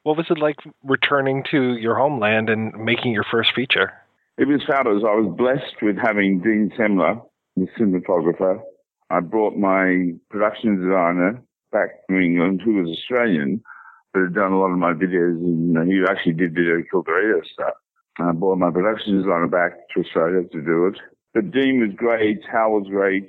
What 0.03 0.17
was 0.17 0.27
it 0.31 0.39
like 0.39 0.57
returning 0.83 1.45
to 1.51 1.77
your 1.77 1.97
homeland 1.97 2.51
and 2.51 2.73
making 2.75 3.13
your 3.13 3.25
first 3.31 3.53
feature? 3.55 3.93
It 4.37 4.49
was 4.49 4.63
fabulous. 4.67 5.03
I 5.07 5.15
was 5.15 5.35
blessed 5.37 5.83
with 5.83 5.97
having 5.97 6.41
Dean 6.41 6.71
Semler, 6.77 7.23
the 7.57 7.67
cinematographer, 7.79 8.61
I 9.11 9.21
brought 9.21 9.57
my 9.57 10.13
production 10.31 10.81
designer 10.81 11.43
back 11.73 12.07
to 12.09 12.19
England, 12.19 12.63
who 12.65 12.75
was 12.83 12.89
Australian, 12.99 13.63
but 14.13 14.23
had 14.23 14.35
done 14.35 14.53
a 14.53 14.59
lot 14.59 14.73
of 14.73 14.79
my 14.79 14.93
videos. 14.93 15.37
And 15.39 15.89
he 15.91 16.03
actually 16.09 16.33
did 16.33 16.55
video 16.55 16.83
radio 16.93 17.41
stuff. 17.53 17.75
I 18.19 18.33
brought 18.33 18.59
my 18.59 18.71
production 18.71 19.17
designer 19.17 19.49
back 19.49 19.73
to 19.95 20.01
Australia 20.01 20.49
to 20.49 20.61
do 20.61 20.87
it. 20.87 20.99
But 21.33 21.51
Dean 21.51 21.81
was 21.81 21.95
great, 21.97 22.41
Hal 22.51 22.71
was 22.73 22.89
great. 22.89 23.29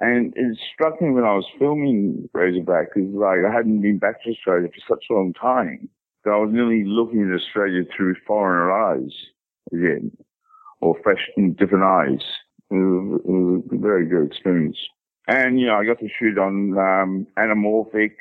And 0.00 0.32
it 0.36 0.58
struck 0.72 1.00
me 1.00 1.10
when 1.10 1.24
I 1.24 1.34
was 1.34 1.46
filming 1.58 2.28
Razorback, 2.32 2.88
is 2.96 3.14
like 3.14 3.38
I 3.48 3.52
hadn't 3.52 3.80
been 3.80 3.98
back 3.98 4.22
to 4.24 4.30
Australia 4.30 4.68
for 4.68 4.94
such 4.94 5.04
a 5.10 5.14
long 5.14 5.32
time 5.32 5.88
that 6.24 6.32
I 6.32 6.36
was 6.36 6.50
nearly 6.52 6.84
looking 6.84 7.28
at 7.28 7.40
Australia 7.40 7.82
through 7.96 8.16
foreigner 8.26 8.72
eyes 8.72 9.12
again, 9.72 10.10
or 10.80 10.96
fresh 11.02 11.30
and 11.36 11.56
different 11.56 11.84
eyes. 11.84 12.24
It 12.70 12.74
was, 12.74 13.20
it 13.24 13.30
was 13.30 13.62
a 13.72 13.76
very 13.76 14.06
good 14.06 14.26
experience. 14.26 14.78
And, 15.28 15.60
you 15.60 15.66
know, 15.66 15.76
I 15.76 15.84
got 15.84 16.00
to 16.00 16.08
shoot 16.18 16.38
on 16.38 16.76
um, 16.76 17.26
anamorphic, 17.38 18.12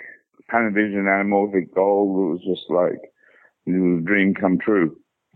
Panavision 0.52 1.06
anamorphic 1.06 1.74
gold. 1.74 2.18
It 2.18 2.34
was 2.34 2.58
just 2.58 2.70
like, 2.70 3.00
it 3.66 3.72
was 3.72 4.02
a 4.02 4.06
dream 4.06 4.34
come 4.34 4.58
true. 4.60 4.96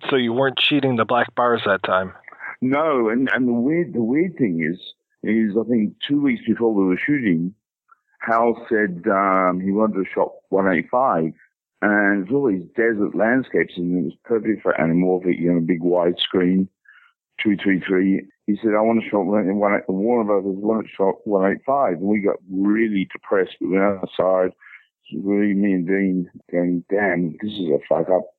So 0.09 0.15
you 0.15 0.33
weren't 0.33 0.59
cheating 0.59 0.97
the 0.97 1.05
black 1.05 1.33
bars 1.35 1.61
that 1.65 1.83
time? 1.83 2.13
No, 2.61 3.09
and, 3.09 3.29
and 3.33 3.47
the 3.47 3.53
weird 3.53 3.93
the 3.93 4.03
weird 4.03 4.37
thing 4.37 4.63
is, 4.63 4.79
is 5.23 5.55
I 5.59 5.67
think 5.67 5.95
two 6.07 6.21
weeks 6.21 6.41
before 6.47 6.73
we 6.73 6.85
were 6.85 6.99
shooting, 7.05 7.53
Hal 8.21 8.65
said 8.69 9.03
um, 9.09 9.61
he 9.63 9.71
wanted 9.71 10.03
to 10.03 10.05
shot 10.13 10.31
185, 10.49 11.33
and 11.81 12.23
it's 12.23 12.31
all 12.31 12.49
these 12.49 12.67
desert 12.75 13.15
landscapes, 13.15 13.73
and 13.77 13.99
it 13.99 14.03
was 14.05 14.17
perfect 14.23 14.63
for 14.63 14.73
anamorphic, 14.73 15.39
you 15.39 15.53
know, 15.53 15.59
big 15.59 15.81
widescreen, 15.81 16.67
233 17.43 18.27
he 18.47 18.55
said, 18.63 18.71
I 18.77 18.81
want 18.81 19.03
to 19.03 19.09
shot 19.09 19.25
one, 19.25 19.83
Warner 19.89 20.23
Brothers 20.23 20.55
wanted 20.57 20.83
to 20.83 20.95
shot 20.95 21.27
185. 21.27 21.99
And 21.99 22.01
we 22.01 22.21
got 22.21 22.37
really 22.49 23.07
depressed. 23.11 23.57
We 23.59 23.71
went 23.71 23.83
outside. 23.83 24.51
Really, 25.13 25.53
me 25.53 25.73
and 25.73 25.85
Dean 25.87 26.31
going, 26.49 26.83
damn, 26.89 27.33
this 27.41 27.51
is 27.51 27.67
a 27.69 27.79
fuck 27.87 28.09
up. 28.09 28.23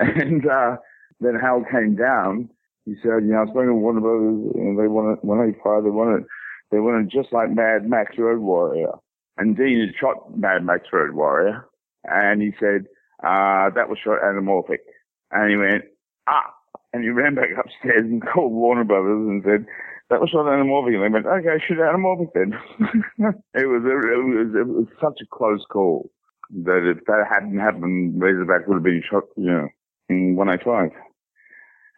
And, 0.00 0.44
uh, 0.46 0.76
then 1.20 1.36
Hal 1.36 1.64
came 1.70 1.94
down. 1.94 2.50
He 2.86 2.94
said, 3.02 3.24
you 3.24 3.32
know, 3.32 3.38
I 3.38 3.40
was 3.42 3.50
spoken 3.50 3.68
to 3.68 3.74
Warner 3.74 4.00
Brothers 4.00 4.52
and 4.54 4.78
they 4.78 4.88
wanted 4.88 5.24
185. 5.24 5.84
They 5.84 5.90
wanted, 5.90 6.24
they 6.70 6.80
wanted 6.80 7.10
just 7.10 7.32
like 7.32 7.50
Mad 7.50 7.88
Max 7.88 8.16
Road 8.18 8.40
Warrior. 8.40 8.92
And 9.36 9.56
Dean 9.56 9.80
had 9.80 9.96
shot 9.98 10.36
Mad 10.36 10.64
Max 10.64 10.84
Road 10.92 11.14
Warrior. 11.14 11.66
And 12.04 12.42
he 12.42 12.52
said, 12.60 12.84
uh, 13.22 13.72
that 13.74 13.88
was 13.88 13.98
shot 14.04 14.20
anamorphic. 14.22 14.84
And 15.30 15.50
he 15.50 15.56
went, 15.56 15.84
ah, 16.28 16.52
and 16.92 17.02
he 17.02 17.08
ran 17.08 17.34
back 17.34 17.48
upstairs 17.58 18.04
and 18.04 18.22
called 18.32 18.52
Warner 18.52 18.84
Brothers 18.84 19.26
and 19.28 19.42
said, 19.44 19.66
that 20.10 20.20
was 20.20 20.28
shot 20.28 20.44
anamorphic. 20.44 20.94
And 20.94 21.02
they 21.02 21.08
went, 21.08 21.26
okay, 21.26 21.64
shoot 21.66 21.78
anamorphic 21.78 22.28
then. 22.34 22.52
it, 23.54 23.66
was, 23.66 23.82
it, 23.82 23.96
was, 23.96 24.54
it 24.54 24.68
was 24.68 24.86
such 25.00 25.18
a 25.22 25.26
close 25.32 25.64
call 25.72 26.10
that 26.50 26.84
if 26.84 27.04
that 27.06 27.24
hadn't 27.32 27.58
happened, 27.58 28.20
Razorback 28.20 28.68
would 28.68 28.74
have 28.74 28.82
been 28.82 29.02
shot, 29.10 29.24
you 29.36 29.46
know, 29.50 29.68
in 30.10 30.36
185. 30.36 30.90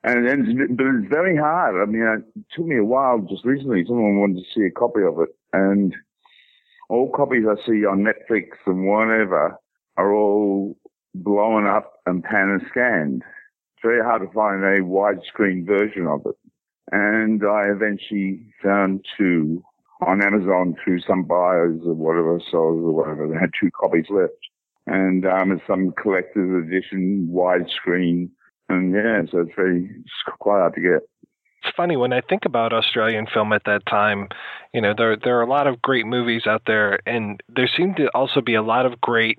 And 0.07 0.77
but 0.79 0.87
it's 0.87 1.11
very 1.11 1.37
hard. 1.37 1.83
I 1.83 1.91
mean, 1.91 2.03
it 2.03 2.45
took 2.57 2.67
me 2.67 2.79
a 2.79 2.85
while. 2.85 3.19
Just 3.29 3.45
recently, 3.45 3.85
someone 3.87 4.21
wanted 4.21 4.37
to 4.37 4.55
see 4.55 4.65
a 4.67 4.71
copy 4.71 5.03
of 5.03 5.21
it, 5.21 5.31
and 5.53 5.95
all 6.89 7.11
copies 7.11 7.45
I 7.49 7.57
see 7.67 7.85
on 7.85 8.05
Netflix 8.07 8.51
and 8.67 8.87
whatever 8.87 9.59
are 9.97 10.15
all 10.15 10.79
blown 11.15 11.67
up 11.67 11.95
and 12.07 12.23
pan 12.23 12.51
and 12.51 12.63
scanned 12.71 13.23
It's 13.75 13.83
very 13.83 14.03
hard 14.05 14.23
to 14.23 14.33
find 14.33 14.63
a 14.63 14.81
widescreen 14.83 15.67
version 15.67 16.07
of 16.07 16.23
it. 16.27 16.37
And 16.93 17.43
I 17.45 17.69
eventually 17.75 18.47
found 18.63 19.05
two 19.19 19.65
on 20.07 20.23
Amazon 20.23 20.77
through 20.85 21.01
some 21.01 21.25
buyers 21.25 21.81
or 21.85 21.95
whatever, 21.95 22.41
sellers 22.51 22.85
or 22.85 22.93
whatever. 22.93 23.27
They 23.27 23.39
had 23.39 23.51
two 23.61 23.71
copies 23.73 24.07
left. 24.11 24.35
And 24.87 25.27
um, 25.27 25.53
it's 25.53 25.67
some 25.67 25.93
collector's 26.01 26.65
edition 26.65 27.29
widescreen. 27.33 28.31
And 28.69 28.93
yeah, 28.93 29.23
so 29.31 29.41
it's 29.41 29.55
very, 29.55 29.91
it's 30.01 30.37
quite 30.39 30.59
hard 30.59 30.75
to 30.75 30.81
get 30.81 31.09
it's 31.67 31.77
funny 31.77 31.97
when 31.97 32.13
I 32.13 32.21
think 32.21 32.45
about 32.45 32.73
Australian 32.73 33.27
film 33.33 33.53
at 33.53 33.65
that 33.65 33.87
time. 33.87 34.29
You 34.73 34.81
know, 34.81 34.95
there 34.97 35.17
there 35.17 35.39
are 35.39 35.43
a 35.43 35.49
lot 35.49 35.67
of 35.67 35.83
great 35.83 36.07
movies 36.07 36.47
out 36.47 36.63
there, 36.67 37.01
and 37.07 37.43
there 37.49 37.69
seemed 37.77 37.97
to 37.97 38.09
also 38.15 38.41
be 38.41 38.55
a 38.55 38.63
lot 38.63 38.87
of 38.87 39.01
great 39.01 39.39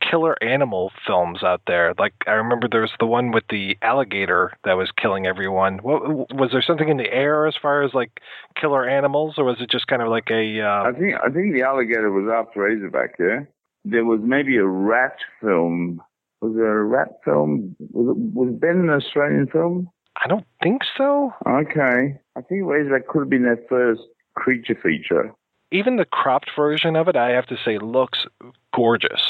killer 0.00 0.36
animal 0.42 0.92
films 1.06 1.42
out 1.42 1.62
there. 1.66 1.94
Like 1.98 2.14
I 2.26 2.32
remember 2.32 2.68
there 2.70 2.82
was 2.82 2.92
the 2.98 3.06
one 3.06 3.32
with 3.32 3.44
the 3.50 3.76
alligator 3.82 4.56
that 4.64 4.74
was 4.74 4.90
killing 5.00 5.26
everyone. 5.26 5.78
What, 5.78 6.02
was 6.34 6.50
there 6.52 6.62
something 6.62 6.88
in 6.88 6.96
the 6.96 7.12
air 7.12 7.46
as 7.46 7.54
far 7.60 7.82
as 7.82 7.94
like 7.94 8.20
killer 8.60 8.88
animals, 8.88 9.34
or 9.38 9.44
was 9.44 9.60
it 9.60 9.70
just 9.70 9.86
kind 9.86 10.02
of 10.02 10.08
like 10.08 10.30
a? 10.30 10.60
Uh... 10.60 10.88
I 10.88 10.92
think 10.92 11.14
I 11.14 11.30
think 11.30 11.54
the 11.54 11.62
alligator 11.62 12.10
was 12.10 12.28
after 12.32 12.62
Razorback. 12.62 13.14
Yeah, 13.18 13.40
there 13.84 14.04
was 14.04 14.20
maybe 14.22 14.56
a 14.56 14.66
rat 14.66 15.16
film. 15.40 16.02
Was 16.40 16.54
it 16.54 16.60
a 16.60 16.82
rat 16.82 17.20
film? 17.24 17.74
Was, 17.90 18.16
it, 18.16 18.34
was 18.34 18.54
Ben 18.54 18.80
an 18.80 18.90
Australian 18.90 19.48
film? 19.48 19.90
I 20.24 20.28
don't 20.28 20.46
think 20.62 20.82
so. 20.96 21.32
Okay, 21.46 22.18
I 22.36 22.40
think 22.42 22.64
Razorback 22.64 23.08
could 23.08 23.20
have 23.20 23.30
been 23.30 23.44
their 23.44 23.60
first 23.68 24.02
creature 24.34 24.76
feature. 24.82 25.32
Even 25.70 25.96
the 25.96 26.04
cropped 26.04 26.50
version 26.56 26.96
of 26.96 27.08
it, 27.08 27.16
I 27.16 27.30
have 27.30 27.46
to 27.46 27.56
say, 27.64 27.78
looks 27.78 28.26
gorgeous. 28.74 29.22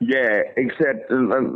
Yeah, 0.00 0.42
except 0.56 1.10
uh, 1.12 1.14
uh 1.14 1.46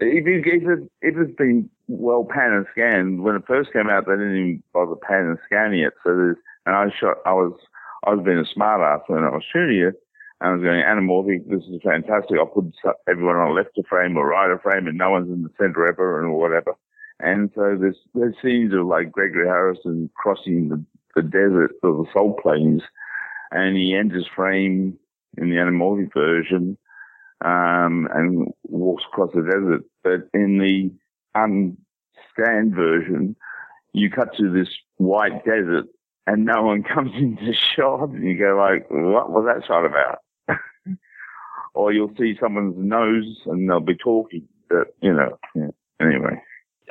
if, 0.00 0.26
it, 0.26 0.44
if, 0.44 0.68
it, 0.68 0.90
if 1.02 1.16
it's 1.16 1.36
been 1.36 1.70
well 1.86 2.26
pan 2.28 2.52
and 2.52 2.66
scanned, 2.72 3.22
when 3.22 3.36
it 3.36 3.44
first 3.46 3.72
came 3.72 3.88
out, 3.88 4.06
they 4.06 4.14
didn't 4.14 4.36
even 4.36 4.62
bother 4.72 4.96
pan 4.96 5.26
and 5.26 5.38
scanning 5.46 5.80
it. 5.80 5.92
So 6.02 6.16
there's, 6.16 6.36
and 6.66 6.74
I 6.74 6.86
shot, 6.98 7.18
I 7.24 7.32
was, 7.32 7.52
I 8.04 8.14
was 8.14 8.24
being 8.24 8.38
a 8.38 8.44
smart 8.52 8.80
ass 8.80 9.04
when 9.06 9.22
I 9.22 9.30
was 9.30 9.44
shooting 9.52 9.78
it, 9.80 10.02
And 10.44 10.50
I 10.50 10.56
was 10.56 10.62
going, 10.62 10.82
anamorphic, 10.82 11.48
this 11.48 11.66
is 11.70 11.80
fantastic. 11.82 12.36
I'll 12.38 12.44
put 12.44 12.70
everyone 13.08 13.36
on 13.36 13.56
left 13.56 13.78
of 13.78 13.86
frame 13.86 14.18
or 14.18 14.28
right 14.28 14.50
of 14.50 14.60
frame 14.60 14.86
and 14.86 14.98
no 14.98 15.12
one's 15.12 15.32
in 15.32 15.42
the 15.42 15.48
center 15.58 15.88
ever 15.88 16.22
and 16.22 16.34
whatever. 16.34 16.74
And 17.18 17.50
so 17.54 17.78
there's, 17.80 17.96
there's 18.12 18.34
scenes 18.42 18.74
of 18.74 18.84
like 18.84 19.10
Gregory 19.10 19.46
Harrison 19.46 20.10
crossing 20.14 20.68
the, 20.68 20.84
the 21.16 21.22
desert 21.22 21.70
of 21.82 21.96
the 21.96 22.04
salt 22.12 22.42
plains 22.42 22.82
and 23.52 23.74
he 23.74 23.96
enters 23.96 24.28
frame 24.36 24.98
in 25.38 25.48
the 25.48 25.56
anamorphic 25.56 26.12
version, 26.12 26.76
um, 27.42 28.06
and 28.12 28.52
walks 28.64 29.04
across 29.10 29.30
the 29.32 29.40
desert. 29.40 29.84
But 30.02 30.28
in 30.38 30.58
the 30.58 30.92
unscanned 31.34 32.74
version, 32.74 33.34
you 33.94 34.10
cut 34.10 34.36
to 34.36 34.52
this 34.52 34.68
white 34.98 35.42
desert 35.46 35.86
and 36.26 36.44
no 36.44 36.64
one 36.64 36.82
comes 36.94 37.12
into 37.14 37.54
shot 37.54 38.10
and 38.10 38.24
you 38.24 38.38
go 38.38 38.58
like, 38.58 38.84
what 38.90 39.30
was 39.30 39.46
that 39.46 39.66
shot 39.66 39.86
about? 39.86 40.18
Or 41.74 41.92
you'll 41.92 42.14
see 42.18 42.36
someone's 42.40 42.76
nose 42.78 43.40
and 43.46 43.68
they'll 43.68 43.80
be 43.80 43.96
talking, 43.96 44.46
but 44.68 44.94
you 45.00 45.12
know, 45.12 45.38
yeah. 45.54 45.68
anyway. 46.00 46.40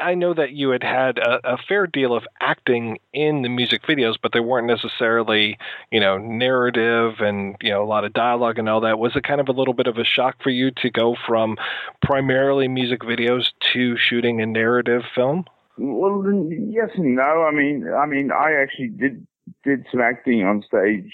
I 0.01 0.15
know 0.15 0.33
that 0.33 0.53
you 0.53 0.69
had 0.69 0.83
had 0.83 1.19
a, 1.19 1.53
a, 1.53 1.57
fair 1.57 1.85
deal 1.85 2.15
of 2.15 2.23
acting 2.41 2.97
in 3.13 3.43
the 3.43 3.49
music 3.49 3.83
videos, 3.83 4.15
but 4.21 4.33
they 4.33 4.39
weren't 4.39 4.65
necessarily, 4.65 5.57
you 5.91 5.99
know, 5.99 6.17
narrative 6.17 7.19
and 7.19 7.55
you 7.61 7.69
know 7.69 7.83
a 7.83 7.85
lot 7.85 8.03
of 8.03 8.13
dialogue 8.13 8.57
and 8.57 8.67
all 8.67 8.81
that. 8.81 8.97
Was 8.97 9.15
it 9.15 9.23
kind 9.23 9.39
of 9.39 9.49
a 9.49 9.51
little 9.51 9.73
bit 9.73 9.87
of 9.87 9.97
a 9.97 10.03
shock 10.03 10.41
for 10.41 10.49
you 10.49 10.71
to 10.77 10.89
go 10.89 11.15
from 11.27 11.57
primarily 12.01 12.67
music 12.67 13.01
videos 13.01 13.51
to 13.73 13.95
shooting 13.97 14.41
a 14.41 14.45
narrative 14.45 15.03
film? 15.13 15.45
Well, 15.77 16.23
yes 16.49 16.89
and 16.95 17.15
no. 17.15 17.47
I 17.47 17.51
mean, 17.51 17.87
I 17.87 18.05
mean, 18.05 18.31
I 18.31 18.53
actually 18.61 18.89
did 18.89 19.27
did 19.63 19.85
some 19.91 20.01
acting 20.01 20.43
on 20.43 20.63
stage 20.63 21.13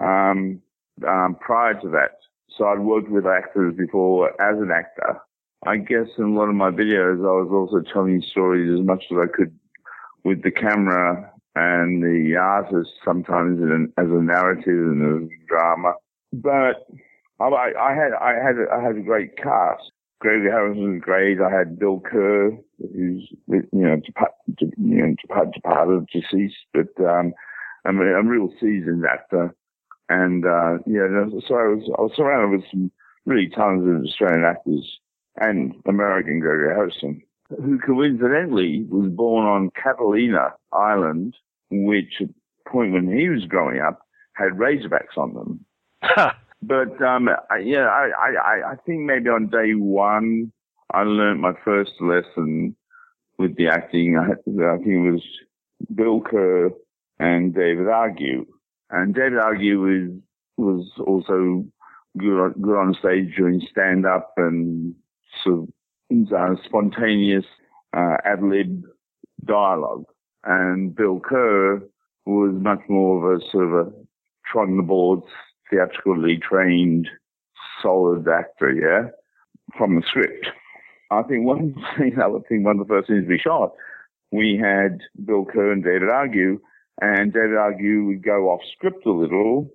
um, 0.00 0.60
um, 1.06 1.36
prior 1.40 1.74
to 1.80 1.88
that. 1.90 2.18
So 2.56 2.66
I'd 2.66 2.80
worked 2.80 3.10
with 3.10 3.26
actors 3.26 3.74
before 3.76 4.30
as 4.40 4.58
an 4.58 4.70
actor. 4.70 5.20
I 5.66 5.78
guess 5.78 6.08
in 6.18 6.24
a 6.24 6.34
lot 6.34 6.48
of 6.48 6.54
my 6.54 6.70
videos, 6.70 7.18
I 7.18 7.42
was 7.42 7.50
also 7.52 7.82
telling 7.92 8.22
stories 8.30 8.78
as 8.78 8.86
much 8.86 9.04
as 9.10 9.18
I 9.18 9.26
could 9.34 9.58
with 10.24 10.42
the 10.42 10.50
camera 10.50 11.30
and 11.54 12.02
the 12.02 12.36
artist, 12.36 12.90
sometimes 13.04 13.60
as 13.98 14.06
a 14.06 14.22
narrative 14.22 14.66
and 14.66 15.02
a 15.24 15.28
drama. 15.48 15.94
But 16.32 16.86
I, 17.40 17.72
I 17.78 17.94
had 17.94 18.12
I 18.20 18.32
had 18.34 18.56
I 18.72 18.82
had 18.82 18.96
a 18.96 19.02
great 19.02 19.36
cast. 19.36 19.90
Gregory 20.20 20.50
Harrison 20.50 20.94
was 20.94 21.02
great. 21.02 21.38
I 21.40 21.50
had 21.50 21.78
Bill 21.78 22.00
Kerr, 22.00 22.50
who's 22.78 23.30
you 23.48 23.64
know 23.72 24.00
you 24.76 25.02
know 25.02 25.14
departed, 25.22 26.06
deceased, 26.12 26.56
but 26.72 26.88
um, 27.04 27.32
I 27.84 27.92
mean, 27.92 28.08
a 28.08 28.22
real 28.22 28.50
seasoned 28.60 29.04
actor. 29.04 29.54
And 30.08 30.46
uh, 30.46 30.78
yeah, 30.86 31.08
so 31.46 31.54
I 31.54 31.66
was 31.68 31.90
I 31.98 32.02
was 32.02 32.12
surrounded 32.14 32.58
with 32.58 32.70
some 32.70 32.90
really 33.24 33.48
talented 33.48 34.06
Australian 34.06 34.44
actors 34.44 34.98
and 35.40 35.74
American 35.86 36.40
Gregory 36.40 36.74
Harrison, 36.74 37.22
who 37.48 37.78
coincidentally 37.78 38.86
was 38.88 39.10
born 39.10 39.46
on 39.46 39.70
Catalina 39.70 40.54
Island, 40.72 41.34
which 41.70 42.20
at 42.20 42.28
the 42.28 42.70
point 42.70 42.92
when 42.92 43.14
he 43.14 43.28
was 43.28 43.44
growing 43.44 43.80
up 43.80 44.00
had 44.34 44.52
razorbacks 44.52 45.16
on 45.16 45.34
them. 45.34 45.64
but 46.62 47.02
um, 47.02 47.28
I, 47.50 47.58
yeah, 47.58 47.86
I, 47.86 48.10
I, 48.20 48.72
I 48.72 48.76
think 48.86 49.02
maybe 49.02 49.28
on 49.28 49.48
day 49.48 49.72
one 49.72 50.52
I 50.92 51.02
learned 51.02 51.40
my 51.40 51.52
first 51.64 51.92
lesson 52.00 52.76
with 53.38 53.56
the 53.56 53.68
acting. 53.68 54.16
I, 54.18 54.32
I 54.32 54.76
think 54.76 54.88
it 54.88 55.10
was 55.10 55.24
Bill 55.94 56.20
Kerr 56.20 56.70
and 57.18 57.54
David 57.54 57.88
Argue. 57.88 58.46
And 58.90 59.14
David 59.14 59.38
Argue 59.38 59.80
was 59.80 60.20
was 60.56 60.90
also 61.06 61.64
good 62.16 62.40
on, 62.40 62.52
good 62.60 62.76
on 62.76 62.94
stage 62.98 63.36
doing 63.36 63.60
stand 63.70 64.06
up 64.06 64.32
and 64.36 64.94
sort 65.44 65.68
of 66.10 66.32
uh, 66.32 66.54
spontaneous 66.64 67.44
uh, 67.96 68.16
ad 68.24 68.42
lib 68.42 68.84
dialogue. 69.44 70.04
And 70.44 70.94
Bill 70.94 71.20
Kerr 71.20 71.82
was 72.24 72.54
much 72.54 72.80
more 72.88 73.34
of 73.34 73.40
a 73.40 73.50
sort 73.50 73.64
of 73.64 73.86
a 73.86 73.90
trot 74.50 74.68
on 74.68 74.76
the 74.76 74.82
boards, 74.82 75.26
theatrically 75.70 76.38
trained, 76.38 77.08
solid 77.82 78.26
actor, 78.28 78.72
yeah, 78.72 79.10
from 79.76 79.96
the 79.96 80.02
script. 80.08 80.46
I 81.10 81.22
think 81.22 81.44
one 81.44 81.74
thing, 81.98 82.18
I 82.22 82.26
would 82.26 82.46
think 82.48 82.64
one 82.64 82.78
of 82.78 82.86
the 82.86 82.92
first 82.92 83.08
things 83.08 83.26
we 83.28 83.38
shot, 83.38 83.72
we 84.32 84.58
had 84.60 85.00
Bill 85.24 85.44
Kerr 85.44 85.72
and 85.72 85.84
David 85.84 86.08
Argue, 86.08 86.60
and 87.00 87.32
David 87.32 87.56
Argue 87.56 88.04
would 88.04 88.24
go 88.24 88.50
off 88.50 88.60
script 88.72 89.06
a 89.06 89.12
little, 89.12 89.70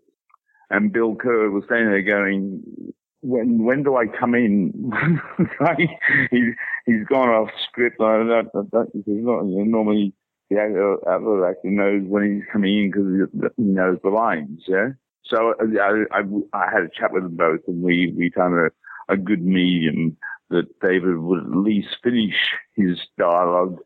and 0.70 0.92
Bill 0.92 1.16
Kerr 1.16 1.50
was 1.50 1.64
standing 1.66 1.90
there 1.90 2.02
going, 2.02 2.94
when 3.22 3.64
when 3.64 3.84
do 3.84 3.96
I 3.96 4.06
come 4.08 4.36
in? 4.36 4.92
he's 6.32 6.54
he's 6.86 7.06
gone 7.08 7.30
off 7.30 7.50
script. 7.70 8.02
I 8.02 8.18
don't, 8.18 8.50
I 8.74 8.84
he's 8.94 9.04
not 9.06 9.44
you 9.44 9.58
know, 9.60 9.64
normally 9.64 10.14
the 10.50 10.58
actor, 10.58 11.48
actor 11.48 11.70
knows 11.70 12.04
when 12.08 12.36
he's 12.36 12.52
coming 12.52 12.78
in 12.78 12.92
because 12.92 13.52
he 13.58 13.64
knows 13.64 14.00
the 14.04 14.10
lines. 14.10 14.64
Yeah. 14.68 14.90
So 15.24 15.54
I, 15.60 16.18
I, 16.18 16.22
I 16.54 16.72
had 16.72 16.84
a 16.84 16.90
chat 16.90 17.14
with 17.14 17.24
them 17.24 17.36
both, 17.36 17.62
and 17.68 17.82
we 17.82 18.14
we 18.18 18.32
found 18.36 18.56
a, 18.56 19.14
a 19.14 19.18
good 19.18 19.44
medium 19.44 20.18
that 20.50 20.68
David 20.82 21.18
would 21.18 21.40
at 21.40 21.56
least 21.56 21.90
finish 22.04 22.36
his 22.76 23.00
dialogue 23.18 23.78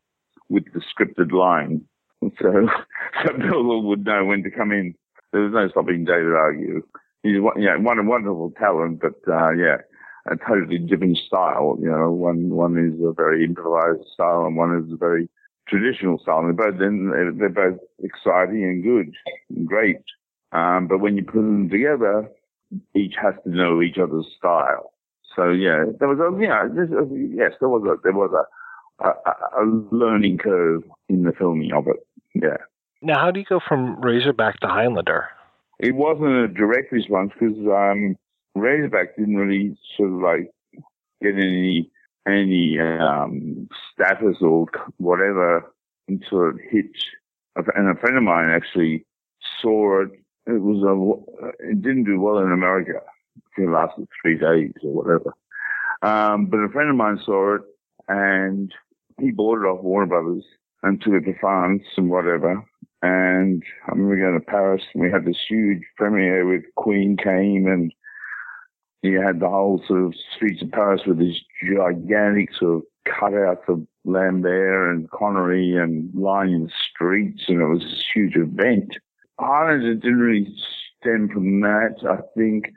with 0.48 0.64
the 0.72 0.80
scripted 0.80 1.30
line. 1.30 1.82
So, 2.42 2.68
so 3.24 3.38
Bill 3.38 3.82
would 3.82 4.04
know 4.04 4.24
when 4.24 4.42
to 4.42 4.50
come 4.50 4.72
in. 4.72 4.94
There 5.32 5.42
was 5.42 5.52
no 5.52 5.68
stopping 5.68 6.04
David 6.04 6.34
Argue 6.34 6.82
he's 7.26 7.42
yeah, 7.58 7.76
one 7.76 8.06
wonderful 8.06 8.52
talent, 8.58 9.00
but 9.00 9.16
uh, 9.28 9.50
yeah, 9.50 9.78
a 10.30 10.36
totally 10.36 10.78
different 10.78 11.18
style. 11.18 11.76
You 11.80 11.90
know, 11.90 12.10
one 12.10 12.50
one 12.50 12.78
is 12.78 13.00
a 13.04 13.12
very 13.12 13.44
improvised 13.44 14.06
style, 14.12 14.46
and 14.46 14.56
one 14.56 14.76
is 14.76 14.92
a 14.92 14.96
very 14.96 15.28
traditional 15.68 16.18
style. 16.18 16.40
And 16.40 16.56
both 16.56 16.78
then 16.78 17.10
they're 17.38 17.48
both 17.48 17.78
exciting 18.02 18.62
and 18.62 18.82
good, 18.82 19.14
and 19.50 19.66
great. 19.66 19.98
Um, 20.52 20.86
but 20.88 20.98
when 20.98 21.16
you 21.16 21.24
put 21.24 21.34
them 21.34 21.68
together, 21.68 22.28
each 22.94 23.14
has 23.20 23.34
to 23.44 23.50
know 23.50 23.82
each 23.82 23.98
other's 23.98 24.26
style. 24.38 24.92
So 25.34 25.50
yeah, 25.50 25.84
there 25.98 26.08
was 26.08 26.18
a 26.18 26.30
yeah, 26.40 26.64
yes, 27.34 27.52
there 27.60 27.68
was 27.68 27.82
a 27.84 27.96
there 28.02 28.12
was 28.12 28.30
a, 28.32 29.04
a, 29.04 29.62
a 29.62 29.64
learning 29.90 30.38
curve 30.38 30.82
in 31.08 31.24
the 31.24 31.32
filming 31.32 31.72
of 31.72 31.86
it. 31.88 32.06
Yeah. 32.42 32.56
Now, 33.02 33.20
how 33.20 33.30
do 33.30 33.40
you 33.40 33.46
go 33.46 33.60
from 33.66 34.00
Razorback 34.00 34.60
to 34.60 34.68
Highlander? 34.68 35.28
It 35.78 35.94
wasn't 35.94 36.44
a 36.44 36.48
direct 36.48 36.92
response 36.92 37.32
because 37.38 37.56
um, 37.58 38.16
Razorback 38.54 39.16
didn't 39.16 39.36
really 39.36 39.76
sort 39.96 40.12
of 40.12 40.20
like 40.20 40.50
get 41.22 41.34
any 41.34 41.90
any 42.26 42.78
um, 42.80 43.68
status 43.92 44.36
or 44.40 44.66
whatever 44.96 45.72
until 46.08 46.50
it 46.50 46.56
hit. 46.70 46.90
And 47.54 47.88
a 47.88 48.00
friend 48.00 48.16
of 48.16 48.22
mine 48.22 48.50
actually 48.50 49.06
saw 49.62 50.02
it. 50.02 50.10
It 50.46 50.60
was 50.60 50.82
a. 50.82 51.70
It 51.70 51.82
didn't 51.82 52.04
do 52.04 52.20
well 52.20 52.38
in 52.38 52.52
America. 52.52 53.00
It 53.58 53.68
lasted 53.68 54.08
three 54.20 54.38
days 54.38 54.72
or 54.82 54.92
whatever. 54.92 55.34
Um, 56.02 56.46
but 56.46 56.58
a 56.58 56.68
friend 56.68 56.90
of 56.90 56.96
mine 56.96 57.18
saw 57.24 57.56
it 57.56 57.62
and 58.08 58.72
he 59.18 59.30
bought 59.30 59.62
it 59.62 59.66
off 59.66 59.82
Warner 59.82 60.06
Brothers 60.06 60.44
and 60.82 61.02
it 61.06 61.24
to 61.24 61.38
France 61.40 61.82
and 61.96 62.10
whatever. 62.10 62.64
And 63.02 63.62
I 63.86 63.92
remember 63.92 64.16
going 64.16 64.40
to 64.40 64.44
Paris 64.44 64.82
and 64.94 65.02
we 65.02 65.10
had 65.10 65.24
this 65.24 65.40
huge 65.48 65.82
premiere 65.96 66.46
with 66.46 66.62
Queen 66.76 67.16
came 67.16 67.66
and 67.66 67.92
you 69.02 69.20
had 69.20 69.40
the 69.40 69.48
whole 69.48 69.82
sort 69.86 70.04
of 70.04 70.14
streets 70.34 70.62
of 70.62 70.70
Paris 70.72 71.02
with 71.06 71.18
these 71.18 71.40
gigantic 71.62 72.50
sort 72.54 72.76
of 72.76 72.82
cutouts 73.06 73.68
of 73.68 73.86
Lambert 74.04 74.94
and 74.94 75.10
Connery 75.10 75.76
and 75.76 76.10
lining 76.14 76.64
the 76.64 76.72
streets 76.90 77.44
and 77.48 77.60
it 77.60 77.66
was 77.66 77.82
this 77.82 78.04
huge 78.14 78.36
event. 78.36 78.96
Ireland 79.38 80.02
didn't 80.02 80.18
really 80.18 80.56
stem 80.98 81.28
from 81.32 81.60
that. 81.60 81.96
I 82.08 82.22
think 82.36 82.72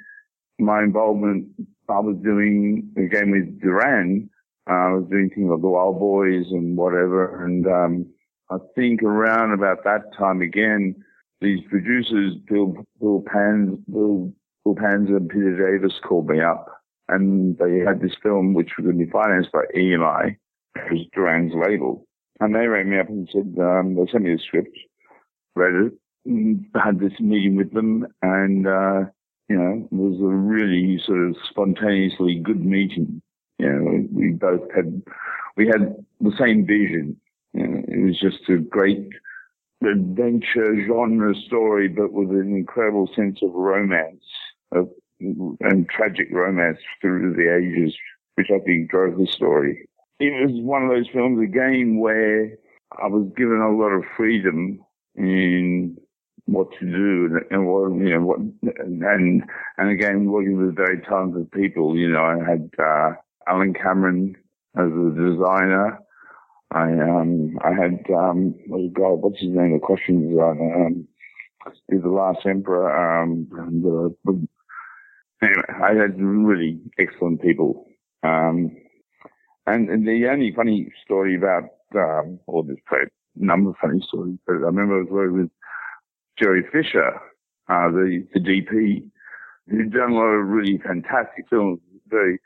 my 0.60 0.84
involvement, 0.84 1.48
I 1.88 2.00
was 2.00 2.18
doing 2.24 2.92
again 2.98 3.32
with 3.32 3.62
Duran, 3.62 4.30
I 4.70 4.94
was 4.94 5.06
doing 5.10 5.30
things 5.30 5.50
like 5.50 5.62
the 5.62 5.68
Wild 5.68 6.00
Boys 6.00 6.46
and 6.52 6.78
whatever 6.78 7.44
and 7.44 7.66
um, 7.68 8.06
I 8.52 8.58
think 8.76 9.04
around 9.04 9.54
about 9.54 9.84
that 9.84 10.14
time 10.18 10.42
again, 10.42 10.96
these 11.42 11.60
producers, 11.70 12.36
Bill, 12.48 12.86
Bill 13.00 13.24
Pans, 13.26 13.80
Bill, 13.92 14.34
Bill 14.64 14.76
Panzer 14.76 15.18
and 15.18 15.30
Peter 15.30 15.72
Davis 15.72 16.00
called 16.04 16.30
me 16.30 16.42
up 16.42 16.68
and 17.08 17.58
they 17.58 17.80
had 17.80 18.02
this 18.02 18.16
film 18.22 18.54
which 18.54 18.72
was 18.78 18.86
going 18.86 19.00
to 19.00 19.06
be 19.06 19.12
financed 19.12 19.52
by 19.52 19.64
EMI, 19.76 20.38
which 20.76 20.92
was 20.92 21.08
Duran's 21.14 21.54
label. 21.56 22.06
And 22.40 22.56
they 22.56 22.68
rang 22.68 22.90
me 22.90 23.00
up 23.00 23.10
and 23.10 23.28
said, 23.32 23.56
um, 23.62 23.96
they 23.96 24.10
sent 24.12 24.24
me 24.24 24.34
the 24.34 24.42
script, 24.46 24.78
read 25.56 25.74
it, 25.74 25.94
had 26.76 27.00
this 27.00 27.20
meeting 27.20 27.56
with 27.56 27.74
them 27.74 28.08
and, 28.22 28.68
uh, 28.68 29.06
you 29.50 29.58
know, 29.58 29.88
it 29.92 29.96
was 29.96 30.22
a 30.22 30.36
really 30.36 31.02
sort 31.06 31.28
of 31.28 31.36
spontaneously 31.50 32.40
good 32.44 32.64
meeting. 32.64 33.22
You 33.60 33.70
know, 33.70 34.08
we 34.12 34.32
both 34.32 34.72
had, 34.76 35.02
we 35.56 35.68
had 35.68 35.96
the 36.22 36.32
same 36.38 36.66
vision 36.66 37.18
it 37.54 38.06
was 38.06 38.20
just 38.20 38.50
a 38.50 38.58
great 38.58 39.10
adventure 39.84 40.76
genre 40.88 41.34
story, 41.48 41.88
but 41.88 42.12
with 42.12 42.30
an 42.32 42.56
incredible 42.56 43.10
sense 43.16 43.40
of 43.42 43.52
romance, 43.54 44.24
of 44.72 44.90
and 45.20 45.90
tragic 45.90 46.28
romance 46.32 46.78
through 47.02 47.34
the 47.34 47.54
ages, 47.54 47.94
which 48.36 48.48
I 48.54 48.60
think 48.60 48.90
drove 48.90 49.18
the 49.18 49.28
story. 49.28 49.88
It 50.20 50.32
was 50.32 50.62
one 50.64 50.84
of 50.84 50.90
those 50.90 51.10
films 51.12 51.42
again 51.42 52.00
where 52.00 52.58
I 53.02 53.08
was 53.08 53.30
given 53.36 53.60
a 53.60 53.72
lot 53.76 53.90
of 53.90 54.04
freedom 54.16 54.80
in 55.16 55.98
what 56.46 56.68
to 56.80 56.86
do 56.86 57.26
and, 57.26 57.46
and 57.52 57.68
what 57.68 57.92
you 57.92 58.14
know 58.14 58.22
what 58.22 58.40
and 58.40 59.44
and 59.78 59.90
again 59.90 60.26
working 60.26 60.58
with 60.58 60.76
very 60.76 61.02
talented 61.02 61.52
people. 61.52 61.98
You 61.98 62.10
know, 62.10 62.24
I 62.24 62.38
had 62.50 62.70
uh, 62.80 63.14
Allan 63.50 63.74
Cameron 63.74 64.36
as 64.78 64.88
a 64.88 65.10
designer. 65.16 66.00
I 66.72 66.92
um 66.92 67.58
I 67.64 67.72
had 67.72 68.06
um 68.14 68.56
oh 68.72 68.90
God, 68.90 69.22
what's 69.22 69.40
his 69.40 69.50
name? 69.50 69.74
The 69.74 69.80
costume 69.80 70.30
designer. 70.30 70.86
Um, 70.86 71.08
is 71.90 72.02
the 72.02 72.10
Last 72.10 72.46
Emperor. 72.46 72.90
Um, 73.22 73.48
the, 73.52 74.48
anyway, 75.42 75.64
I 75.70 75.94
had 75.94 76.20
really 76.20 76.80
excellent 76.98 77.42
people. 77.42 77.86
Um, 78.24 78.76
and, 79.68 79.90
and, 79.90 80.08
the 80.08 80.28
only 80.32 80.54
funny 80.56 80.92
story 81.04 81.36
about, 81.36 81.64
um, 81.96 82.40
or 82.48 82.64
there's 82.64 82.80
a 82.92 83.06
number 83.36 83.70
of 83.70 83.76
funny 83.82 84.04
stories, 84.08 84.38
but 84.46 84.54
I 84.54 84.70
remember 84.72 84.98
I 84.98 85.02
was 85.02 85.08
working 85.12 85.42
with 85.42 85.52
Gerry 86.38 86.64
Fisher, 86.72 87.14
uh, 87.70 87.90
the, 87.92 88.28
the 88.34 88.40
DP, 88.40 89.04
who'd 89.68 89.94
done 89.94 90.12
a 90.12 90.16
lot 90.16 90.24
of 90.24 90.48
really 90.48 90.80
fantastic 90.80 91.46
films, 91.50 91.80
very 92.08 92.40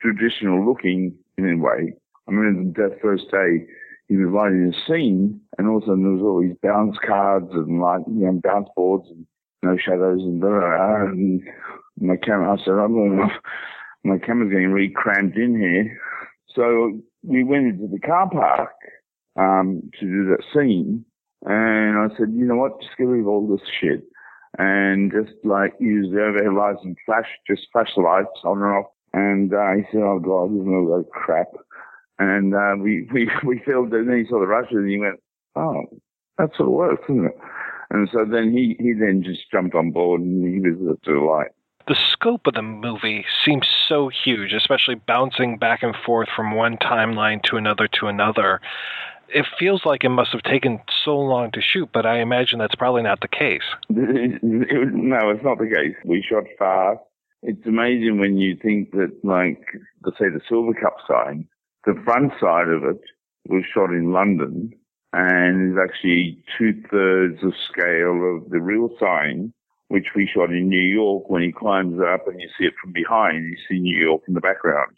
traditional 0.00 0.66
looking 0.66 1.14
in 1.36 1.50
a 1.50 1.56
way. 1.56 1.94
I 2.28 2.32
remember 2.32 2.88
that 2.88 3.00
first 3.00 3.30
day 3.30 3.66
he 4.08 4.16
was 4.16 4.32
lighting 4.32 4.72
a 4.72 4.90
scene, 4.90 5.40
and 5.58 5.68
also 5.68 5.96
there 5.96 6.10
was 6.10 6.22
all 6.22 6.40
these 6.40 6.56
bounce 6.62 6.96
cards 7.06 7.50
and 7.52 7.80
like 7.80 8.02
you 8.06 8.26
know 8.26 8.40
bounce 8.42 8.68
boards 8.74 9.06
and 9.10 9.26
no 9.62 9.76
shadows 9.76 10.20
and 10.22 10.40
blah, 10.40 10.50
blah, 10.50 10.60
blah. 10.60 11.04
and 11.06 11.42
my 12.00 12.16
camera. 12.16 12.52
I 12.52 12.64
said, 12.64 12.74
I'm 12.74 12.94
going 12.94 13.30
my 14.04 14.18
camera's 14.18 14.50
getting 14.50 14.72
really 14.72 14.92
cramped 14.94 15.36
in 15.36 15.58
here. 15.58 16.00
So 16.54 17.00
we 17.22 17.44
went 17.44 17.66
into 17.66 17.88
the 17.88 17.98
car 17.98 18.30
park 18.30 18.72
um, 19.36 19.90
to 19.98 20.06
do 20.06 20.24
that 20.30 20.44
scene, 20.54 21.04
and 21.44 21.98
I 21.98 22.08
said, 22.16 22.32
you 22.32 22.44
know 22.46 22.56
what, 22.56 22.80
just 22.80 22.96
get 22.96 23.04
rid 23.04 23.20
of 23.20 23.28
all 23.28 23.46
this 23.46 23.66
shit 23.80 24.04
and 24.56 25.12
just 25.12 25.36
like 25.44 25.74
use 25.78 26.08
the 26.12 26.22
overhead 26.22 26.54
lights 26.54 26.80
and 26.82 26.96
flash, 27.04 27.26
just 27.46 27.66
flash 27.72 27.90
the 27.94 28.02
lights 28.02 28.40
on 28.44 28.58
and 28.58 28.66
off. 28.66 28.86
And 29.12 29.52
uh, 29.52 29.72
he 29.74 29.82
said, 29.90 30.02
oh 30.02 30.18
God, 30.18 30.50
this 30.50 30.62
is 30.62 30.68
all 30.68 30.96
that 30.98 31.10
crap. 31.10 31.48
And 32.18 32.54
uh, 32.54 32.74
we, 32.78 33.08
we, 33.12 33.30
we 33.44 33.62
filmed 33.64 33.92
it, 33.94 34.00
and 34.00 34.10
then 34.10 34.18
he 34.18 34.28
saw 34.28 34.40
the 34.40 34.46
Russians, 34.46 34.78
and 34.78 34.90
he 34.90 34.98
went, 34.98 35.20
oh, 35.56 35.84
that 36.38 36.50
sort 36.56 36.68
of 36.68 36.74
works, 36.74 37.02
doesn't 37.08 37.26
it? 37.26 37.38
And 37.90 38.08
so 38.12 38.24
then 38.30 38.52
he, 38.52 38.76
he 38.78 38.92
then 38.92 39.22
just 39.24 39.50
jumped 39.50 39.74
on 39.74 39.92
board, 39.92 40.20
and 40.20 40.44
he 40.44 40.60
was 40.60 40.96
a 40.96 41.10
delight. 41.10 41.48
The 41.86 41.96
scope 42.12 42.46
of 42.46 42.52
the 42.52 42.62
movie 42.62 43.24
seems 43.46 43.66
so 43.88 44.10
huge, 44.10 44.52
especially 44.52 44.96
bouncing 44.96 45.56
back 45.56 45.82
and 45.82 45.96
forth 46.04 46.28
from 46.36 46.54
one 46.54 46.76
timeline 46.76 47.42
to 47.44 47.56
another 47.56 47.88
to 47.98 48.08
another. 48.08 48.60
It 49.30 49.46
feels 49.58 49.86
like 49.86 50.04
it 50.04 50.10
must 50.10 50.32
have 50.32 50.42
taken 50.42 50.80
so 51.02 51.18
long 51.18 51.50
to 51.52 51.62
shoot, 51.62 51.88
but 51.92 52.04
I 52.04 52.20
imagine 52.20 52.58
that's 52.58 52.74
probably 52.74 53.02
not 53.02 53.20
the 53.20 53.28
case. 53.28 53.62
no, 53.88 55.30
it's 55.30 55.42
not 55.42 55.58
the 55.58 55.72
case. 55.74 55.96
We 56.04 56.22
shot 56.28 56.44
fast. 56.58 57.00
It's 57.42 57.66
amazing 57.66 58.18
when 58.18 58.36
you 58.36 58.56
think 58.60 58.90
that, 58.92 59.12
like, 59.22 59.62
let's 60.04 60.18
say 60.18 60.26
the 60.28 60.40
Silvercup 60.50 60.96
sign, 61.06 61.46
the 61.86 61.94
front 62.04 62.32
side 62.40 62.68
of 62.68 62.82
it 62.84 63.00
was 63.48 63.64
shot 63.72 63.90
in 63.90 64.12
London 64.12 64.72
and 65.12 65.72
is 65.72 65.78
actually 65.82 66.42
two 66.58 66.82
thirds 66.90 67.40
the 67.40 67.52
scale 67.70 68.36
of 68.36 68.50
the 68.50 68.60
real 68.60 68.90
sign, 69.00 69.52
which 69.86 70.08
we 70.16 70.26
shot 70.32 70.50
in 70.50 70.68
New 70.68 70.80
York 70.80 71.30
when 71.30 71.42
he 71.42 71.52
climbs 71.52 72.00
up 72.00 72.26
and 72.26 72.40
you 72.40 72.48
see 72.58 72.64
it 72.64 72.74
from 72.82 72.92
behind. 72.92 73.44
You 73.44 73.56
see 73.68 73.80
New 73.80 73.96
York 73.96 74.22
in 74.26 74.34
the 74.34 74.40
background. 74.40 74.96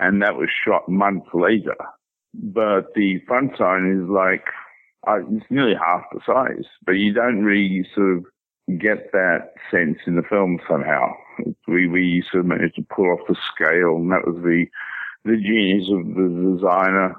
And 0.00 0.20
that 0.22 0.36
was 0.36 0.48
shot 0.64 0.88
months 0.88 1.28
later. 1.32 1.76
But 2.34 2.94
the 2.94 3.20
front 3.26 3.52
sign 3.56 4.02
is 4.02 4.10
like, 4.10 4.44
uh, 5.06 5.20
it's 5.30 5.46
nearly 5.48 5.74
half 5.74 6.02
the 6.12 6.20
size, 6.26 6.66
but 6.84 6.92
you 6.92 7.12
don't 7.12 7.44
really 7.44 7.86
sort 7.94 8.18
of 8.18 8.24
get 8.76 9.12
that 9.12 9.54
sense 9.70 9.98
in 10.06 10.16
the 10.16 10.22
film 10.22 10.60
somehow. 10.68 11.12
We, 11.66 11.88
we 11.88 12.24
sort 12.30 12.40
of 12.40 12.46
managed 12.46 12.76
to 12.76 12.86
pull 12.94 13.06
off 13.06 13.26
the 13.28 13.36
scale 13.54 13.96
and 13.96 14.10
that 14.12 14.26
was 14.26 14.36
the, 14.42 14.66
the 15.24 15.36
genius 15.36 15.88
of 15.90 16.06
the 16.14 16.54
designer. 16.56 17.16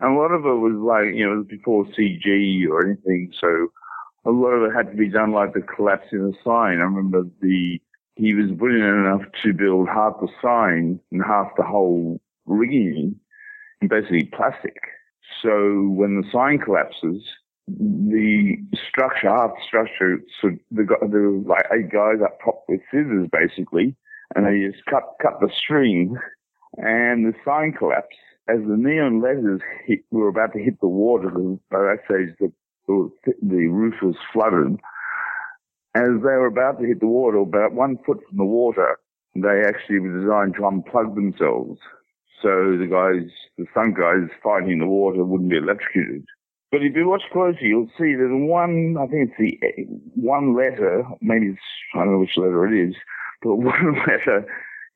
And 0.00 0.16
a 0.16 0.18
lot 0.18 0.32
of 0.32 0.44
it 0.46 0.60
was 0.60 0.76
like, 0.76 1.14
you 1.14 1.26
know, 1.26 1.34
it 1.34 1.38
was 1.38 1.46
before 1.46 1.84
CG 1.86 2.68
or 2.68 2.86
anything, 2.86 3.32
so 3.38 3.68
a 4.24 4.30
lot 4.30 4.50
of 4.50 4.70
it 4.70 4.74
had 4.74 4.90
to 4.90 4.96
be 4.96 5.08
done 5.08 5.32
like 5.32 5.54
the 5.54 5.62
collapse 5.62 6.08
in 6.12 6.22
the 6.22 6.34
sign. 6.44 6.78
I 6.78 6.84
remember 6.84 7.24
the, 7.40 7.80
he 8.16 8.34
was 8.34 8.50
brilliant 8.52 9.06
enough 9.06 9.22
to 9.42 9.52
build 9.52 9.88
half 9.88 10.20
the 10.20 10.28
sign 10.40 11.00
and 11.10 11.22
half 11.24 11.48
the 11.56 11.64
whole 11.64 12.20
rigging 12.46 13.16
in 13.80 13.88
basically 13.88 14.24
plastic. 14.24 14.76
So 15.42 15.88
when 15.88 16.20
the 16.20 16.28
sign 16.32 16.58
collapses, 16.58 17.22
the 17.76 18.56
structure, 18.88 19.28
half 19.28 19.50
the 19.50 19.62
structure, 19.66 20.18
so 20.40 20.50
the, 20.70 20.86
there 21.10 21.30
like 21.30 21.66
eight 21.72 21.90
guys 21.92 22.22
up 22.22 22.38
top 22.44 22.64
with 22.68 22.80
scissors 22.90 23.28
basically, 23.30 23.94
and 24.34 24.46
they 24.46 24.66
just 24.66 24.84
cut, 24.86 25.04
cut 25.22 25.40
the 25.40 25.50
string 25.62 26.16
and 26.76 27.26
the 27.26 27.34
sign 27.44 27.72
collapsed. 27.72 28.18
As 28.48 28.58
the 28.66 28.76
neon 28.76 29.20
letters 29.20 29.60
hit, 29.84 30.00
were 30.10 30.28
about 30.28 30.52
to 30.54 30.58
hit 30.58 30.80
the 30.80 30.88
water, 30.88 31.30
by 31.70 31.78
that 31.78 31.98
stage 32.06 32.34
the, 32.40 32.52
the 33.42 33.66
roof 33.66 33.94
was 34.02 34.16
flooded. 34.32 34.78
As 35.94 36.08
they 36.08 36.36
were 36.38 36.46
about 36.46 36.80
to 36.80 36.86
hit 36.86 37.00
the 37.00 37.06
water, 37.06 37.38
about 37.38 37.74
one 37.74 37.98
foot 38.06 38.18
from 38.28 38.38
the 38.38 38.44
water, 38.44 38.98
they 39.34 39.62
actually 39.66 40.00
were 40.00 40.20
designed 40.20 40.54
to 40.54 40.62
unplug 40.62 41.14
themselves. 41.14 41.78
So 42.42 42.76
the 42.78 42.86
guys, 42.88 43.30
the 43.58 43.66
stunt 43.72 43.96
guys 43.96 44.30
fighting 44.42 44.78
the 44.78 44.86
water 44.86 45.24
wouldn't 45.24 45.50
be 45.50 45.56
electrocuted. 45.56 46.24
But 46.70 46.82
if 46.82 46.94
you 46.94 47.08
watch 47.08 47.22
closely, 47.32 47.68
you'll 47.68 47.90
see 47.98 48.14
there's 48.14 48.30
one, 48.30 48.96
I 49.00 49.06
think 49.06 49.30
it's 49.30 49.58
the 49.60 49.84
one 50.14 50.54
letter, 50.54 51.04
maybe 51.20 51.46
it's, 51.48 51.60
I 51.94 52.00
don't 52.00 52.12
know 52.12 52.18
which 52.18 52.36
letter 52.36 52.66
it 52.66 52.88
is, 52.88 52.94
but 53.42 53.54
one 53.56 53.94
letter 54.06 54.46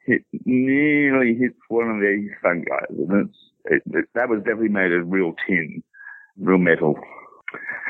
hit 0.04 0.24
nearly 0.44 1.34
hits 1.34 1.58
one 1.68 1.88
of 1.90 2.00
the 2.00 2.28
stunt 2.40 2.66
guys, 2.68 2.86
and 2.90 3.28
it's 3.28 3.38
it, 3.64 3.82
it, 3.94 4.04
that 4.14 4.28
was 4.28 4.40
definitely 4.40 4.68
made 4.68 4.92
of 4.92 5.10
real 5.10 5.34
tin, 5.46 5.82
real 6.38 6.58
metal. 6.58 6.98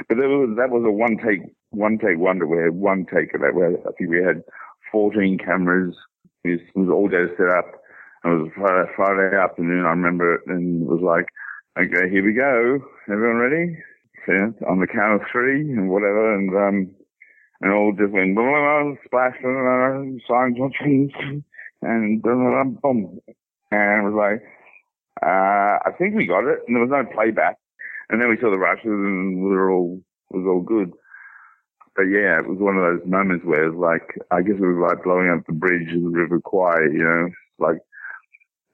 But 0.08 0.18
that 0.18 0.28
was 0.28 0.54
that 0.58 0.70
was 0.70 0.84
a 0.84 0.90
one 0.90 1.16
take 1.16 1.40
one 1.70 1.98
take 1.98 2.18
wonder. 2.18 2.46
We 2.46 2.62
had 2.62 2.74
one 2.74 3.06
take 3.06 3.34
of 3.34 3.40
that. 3.40 3.54
Where 3.54 3.70
I 3.70 3.92
think 3.96 4.10
we 4.10 4.22
had 4.22 4.42
14 4.90 5.38
cameras. 5.38 5.94
It 6.44 6.60
was, 6.74 6.88
all 6.88 7.08
day 7.08 7.24
set 7.36 7.48
up. 7.48 7.66
It 8.24 8.28
was 8.28 8.50
Friday, 8.56 8.90
Friday 8.96 9.36
afternoon. 9.36 9.86
I 9.86 9.90
remember 9.90 10.34
it, 10.34 10.40
and 10.46 10.82
it 10.82 10.88
was 10.88 11.00
like, 11.00 11.26
okay, 11.78 12.10
here 12.10 12.24
we 12.24 12.32
go. 12.34 12.78
Everyone 13.10 13.36
ready? 13.36 13.78
Yeah, 14.28 14.50
on 14.68 14.80
the 14.80 14.86
count 14.86 15.20
of 15.20 15.28
three 15.32 15.60
and 15.60 15.90
whatever, 15.90 16.34
and 16.34 16.50
um, 16.54 16.94
and 17.60 17.72
all 17.72 17.92
just 17.92 18.12
went 18.12 18.34
blah, 18.34 18.44
blah, 18.44 18.82
blah, 18.84 18.94
splash, 19.04 19.36
blah, 19.40 19.50
blah, 19.50 20.02
blah, 20.02 20.18
signs, 20.28 20.58
and 21.82 22.22
boom, 22.22 22.78
boom. 22.82 23.20
And 23.70 24.06
it 24.06 24.10
was 24.10 24.14
like, 24.14 24.42
uh, 25.22 25.78
I 25.86 25.90
think 25.98 26.14
we 26.14 26.26
got 26.26 26.44
it. 26.44 26.60
And 26.66 26.76
there 26.76 26.84
was 26.84 26.90
no 26.90 27.04
playback. 27.14 27.56
And 28.10 28.20
then 28.20 28.28
we 28.28 28.36
saw 28.40 28.50
the 28.50 28.58
rushes 28.58 28.86
and 28.86 29.42
we 29.42 29.50
were 29.50 29.70
all, 29.70 30.00
it 30.30 30.36
was 30.36 30.46
all 30.46 30.60
good. 30.60 30.92
But 31.94 32.04
yeah, 32.04 32.38
it 32.40 32.48
was 32.48 32.58
one 32.58 32.76
of 32.76 32.82
those 32.82 33.08
moments 33.08 33.44
where 33.44 33.64
it 33.64 33.74
was 33.74 33.78
like, 33.78 34.18
I 34.30 34.42
guess 34.42 34.56
it 34.56 34.60
was 34.60 34.80
like 34.80 35.04
blowing 35.04 35.30
up 35.30 35.46
the 35.46 35.52
bridge 35.52 35.88
of 35.94 36.02
the 36.02 36.08
River 36.08 36.40
Kwai, 36.40 36.80
you 36.92 37.04
know, 37.04 37.28
like, 37.58 37.78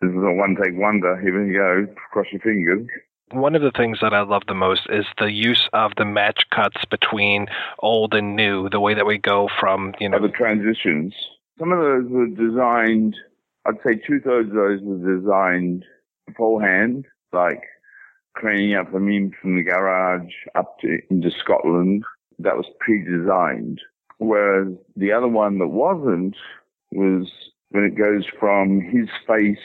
this 0.00 0.10
is 0.10 0.16
a 0.16 0.32
one 0.32 0.56
take 0.62 0.76
wonder. 0.76 1.20
Here 1.20 1.44
you 1.44 1.52
go. 1.52 1.92
Cross 2.12 2.26
your 2.32 2.40
fingers. 2.40 2.86
One 3.32 3.54
of 3.54 3.62
the 3.62 3.72
things 3.72 3.98
that 4.00 4.14
I 4.14 4.22
love 4.22 4.42
the 4.46 4.54
most 4.54 4.86
is 4.88 5.04
the 5.18 5.30
use 5.30 5.68
of 5.72 5.92
the 5.96 6.04
match 6.04 6.44
cuts 6.54 6.82
between 6.90 7.46
old 7.80 8.14
and 8.14 8.36
new, 8.36 8.70
the 8.70 8.80
way 8.80 8.94
that 8.94 9.06
we 9.06 9.18
go 9.18 9.48
from, 9.60 9.94
you 10.00 10.08
know, 10.08 10.18
oh, 10.18 10.22
the 10.22 10.32
transitions. 10.32 11.14
Some 11.58 11.72
of 11.72 11.78
those 11.78 12.08
were 12.08 12.28
designed, 12.28 13.16
I'd 13.66 13.74
say 13.84 13.96
two 13.96 14.20
thirds 14.20 14.48
of 14.48 14.54
those 14.54 14.80
were 14.82 15.18
designed 15.18 15.84
beforehand, 16.26 17.04
like 17.32 17.62
cleaning 18.38 18.76
up 18.76 18.92
the 18.92 19.00
mean 19.00 19.32
from 19.42 19.56
the 19.56 19.62
garage 19.62 20.32
up 20.54 20.78
to 20.80 20.98
into 21.10 21.30
Scotland. 21.42 22.04
That 22.38 22.56
was 22.56 22.66
pre-designed. 22.80 23.80
Whereas 24.18 24.68
the 24.96 25.12
other 25.12 25.28
one 25.28 25.58
that 25.58 25.68
wasn't 25.68 26.36
was 26.92 27.30
when 27.70 27.84
it 27.84 27.98
goes 27.98 28.24
from 28.38 28.80
his 28.80 29.08
face 29.26 29.58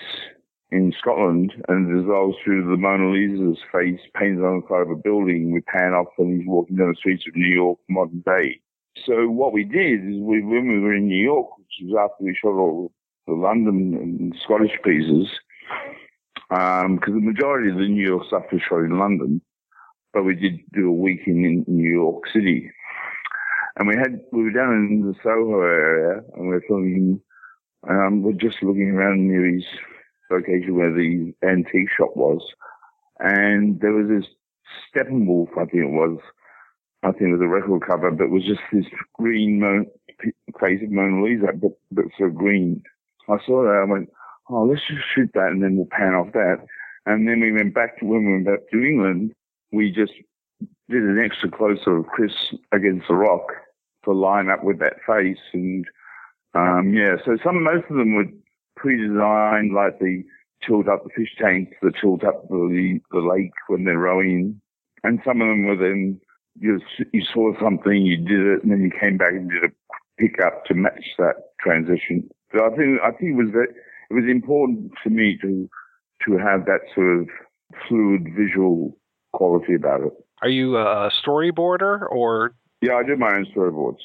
in 0.71 0.93
Scotland 0.97 1.53
and 1.67 1.87
dissolves 1.87 2.35
through 2.43 2.63
the 2.63 2.77
Mona 2.77 3.11
Lisa's 3.11 3.63
face 3.71 3.99
painted 4.15 4.43
on 4.43 4.61
the 4.61 4.67
side 4.67 4.81
of 4.81 4.89
a 4.89 4.95
building. 4.95 5.51
We 5.51 5.61
pan 5.61 5.93
off 5.93 6.07
and 6.17 6.39
he's 6.39 6.47
walking 6.47 6.77
down 6.77 6.89
the 6.89 6.95
streets 6.95 7.23
of 7.27 7.35
New 7.35 7.53
York 7.53 7.79
modern 7.89 8.23
day. 8.25 8.59
So 9.05 9.27
what 9.27 9.53
we 9.53 9.63
did 9.63 10.01
is 10.01 10.19
we, 10.19 10.43
when 10.43 10.67
we 10.67 10.79
were 10.79 10.95
in 10.95 11.07
New 11.07 11.23
York, 11.23 11.57
which 11.57 11.81
was 11.83 11.97
after 11.99 12.23
we 12.23 12.35
shot 12.35 12.53
all 12.53 12.91
the 13.27 13.33
London 13.33 13.93
and 13.95 14.35
Scottish 14.43 14.77
pieces, 14.83 15.27
because 16.49 16.83
um, 16.85 16.99
the 17.05 17.21
majority 17.21 17.69
of 17.69 17.77
the 17.77 17.87
New 17.87 18.05
York 18.05 18.25
stuff 18.27 18.43
was 18.51 18.61
shot 18.67 18.79
in 18.79 18.99
London, 18.99 19.41
but 20.13 20.23
we 20.23 20.35
did 20.35 20.59
do 20.73 20.89
a 20.89 20.93
week 20.93 21.21
in, 21.25 21.45
in 21.45 21.65
New 21.67 21.89
York 21.89 22.23
City. 22.33 22.69
And 23.77 23.87
we 23.87 23.95
had, 23.95 24.19
we 24.31 24.43
were 24.43 24.51
down 24.51 24.73
in 24.73 25.01
the 25.01 25.15
Soho 25.23 25.61
area 25.61 26.21
and 26.35 26.47
we 26.47 26.53
were 26.53 26.63
filming 26.67 27.21
um, 27.89 28.21
we're 28.21 28.33
just 28.33 28.61
looking 28.61 28.91
around 28.91 29.27
near 29.27 29.45
his 29.45 29.65
location 30.31 30.75
where 30.75 30.93
the 30.93 31.33
antique 31.43 31.89
shop 31.95 32.15
was, 32.15 32.41
and 33.19 33.79
there 33.81 33.93
was 33.93 34.07
this 34.07 34.29
Steppenwolf, 34.93 35.51
I 35.53 35.65
think 35.65 35.83
it 35.83 35.91
was. 35.91 36.19
I 37.03 37.11
think 37.11 37.21
it 37.21 37.37
was 37.37 37.41
a 37.41 37.47
record 37.47 37.83
cover, 37.85 38.11
but 38.11 38.25
it 38.25 38.31
was 38.31 38.45
just 38.45 38.61
this 38.71 38.85
green 39.13 39.85
face 40.59 40.81
of 40.81 40.89
Mona 40.89 41.23
Lisa, 41.23 41.47
but, 41.53 41.71
but 41.91 42.05
so 42.17 42.29
green. 42.29 42.81
I 43.29 43.37
saw 43.45 43.63
that, 43.63 43.83
I 43.85 43.91
went, 43.91 44.09
oh, 44.49 44.63
let's 44.63 44.81
just 44.87 45.01
shoot 45.13 45.29
that 45.33 45.47
and 45.47 45.61
then 45.61 45.75
we'll 45.75 45.87
pan 45.91 46.13
off 46.13 46.31
that. 46.33 46.65
And 47.05 47.27
then 47.27 47.41
we 47.41 47.51
went 47.51 47.73
back 47.73 47.99
to, 47.99 48.05
when 48.05 48.25
we 48.25 48.33
went 48.33 48.45
back 48.45 48.69
to 48.71 48.83
England, 48.83 49.33
we 49.73 49.91
just 49.91 50.13
did 50.89 51.03
an 51.03 51.19
extra 51.23 51.51
close 51.51 51.79
of 51.87 52.07
Chris 52.07 52.53
against 52.71 53.07
the 53.09 53.15
rock 53.15 53.51
to 54.05 54.11
line 54.11 54.49
up 54.49 54.63
with 54.63 54.79
that 54.79 54.97
face. 55.05 55.37
And, 55.51 55.85
um, 56.55 56.93
yeah, 56.93 57.15
so 57.25 57.37
some, 57.43 57.63
most 57.63 57.85
of 57.89 57.97
them 57.97 58.15
were 58.15 58.25
pre-designed, 58.75 59.73
like 59.73 59.99
the 59.99 60.23
tilt 60.65 60.87
up 60.87 61.03
the 61.03 61.09
fish 61.15 61.35
tanks, 61.39 61.75
the 61.81 61.91
tilt 61.99 62.23
up 62.23 62.47
the, 62.49 62.99
the 63.11 63.19
lake 63.19 63.51
when 63.67 63.83
they're 63.85 63.97
rowing. 63.97 64.61
And 65.03 65.19
some 65.25 65.41
of 65.41 65.47
them 65.47 65.65
were 65.65 65.75
then, 65.75 66.21
you, 66.59 66.79
you 67.11 67.23
saw 67.33 67.51
something, 67.61 68.05
you 68.05 68.17
did 68.17 68.39
it, 68.39 68.63
and 68.63 68.71
then 68.71 68.81
you 68.81 68.91
came 68.99 69.17
back 69.17 69.31
and 69.31 69.49
did 69.49 69.63
a 69.63 69.69
pick 70.19 70.39
up 70.45 70.65
to 70.65 70.73
match 70.73 71.05
that 71.17 71.35
transition. 71.59 72.29
So 72.53 72.65
I 72.65 72.75
think, 72.75 73.01
I 73.01 73.11
think 73.11 73.31
it 73.31 73.43
was 73.43 73.49
very, 73.51 73.67
it 74.09 74.13
was 74.13 74.25
important 74.29 74.91
to 75.03 75.09
me 75.09 75.37
to, 75.41 75.69
to 76.25 76.37
have 76.37 76.65
that 76.65 76.81
sort 76.93 77.21
of 77.21 77.27
fluid 77.87 78.27
visual 78.37 78.97
quality 79.33 79.73
about 79.73 80.01
it. 80.01 80.13
Are 80.41 80.49
you 80.49 80.77
a 80.77 81.09
storyboarder 81.09 82.09
or? 82.09 82.53
Yeah, 82.81 82.95
I 82.95 83.03
do 83.03 83.15
my 83.15 83.33
own 83.33 83.45
storyboards. 83.55 83.99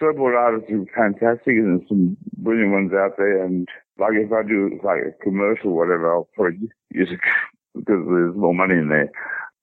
Storyboard 0.00 0.36
artists 0.36 0.70
are 0.72 0.84
fantastic, 0.94 1.54
and 1.54 1.80
there's 1.80 1.88
some 1.88 2.16
brilliant 2.38 2.72
ones 2.72 2.92
out 2.92 3.16
there. 3.16 3.44
And 3.44 3.68
like 3.98 4.14
if 4.14 4.32
I 4.32 4.42
do 4.42 4.78
like 4.82 5.00
a 5.02 5.22
commercial, 5.22 5.70
or 5.70 5.86
whatever, 5.86 6.12
I'll 6.12 6.28
probably 6.34 6.68
use 6.90 7.08
it 7.10 7.20
because 7.74 8.02
there's 8.08 8.36
more 8.36 8.54
money 8.54 8.74
in 8.74 8.88
there. 8.88 9.10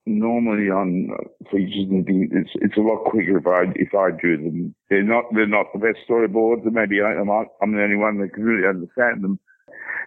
Normally 0.04 0.68
on 0.68 1.10
uh, 1.14 1.22
features 1.50 1.86
and 1.88 2.04
things, 2.04 2.30
it's 2.32 2.50
it's 2.56 2.76
a 2.76 2.80
lot 2.80 3.04
quicker 3.04 3.38
if 3.38 3.46
I 3.46 3.72
if 3.76 3.94
I 3.94 4.10
do 4.10 4.36
them. 4.36 4.74
They're 4.90 5.04
not 5.04 5.24
they're 5.32 5.46
not 5.46 5.66
the 5.72 5.78
best 5.78 5.98
storyboards, 6.08 6.64
and 6.64 6.74
maybe 6.74 7.00
I, 7.00 7.12
I'm 7.14 7.30
I'm 7.30 7.72
the 7.72 7.82
only 7.82 7.96
one 7.96 8.18
that 8.20 8.34
can 8.34 8.42
really 8.42 8.66
understand 8.66 9.22
them. 9.22 9.38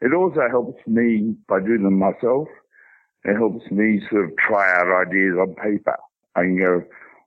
It 0.02 0.14
also 0.14 0.42
helps 0.50 0.86
me 0.86 1.36
by 1.48 1.62
doing 1.62 1.84
them 1.84 1.98
myself 1.98 2.50
it 3.26 3.36
helps 3.36 3.70
me 3.72 4.02
sort 4.10 4.26
of 4.26 4.38
try 4.38 4.72
out 4.80 5.08
ideas 5.08 5.36
on 5.40 5.56
paper. 5.56 5.98
I 6.36 6.42
can 6.42 6.58
go, 6.58 6.84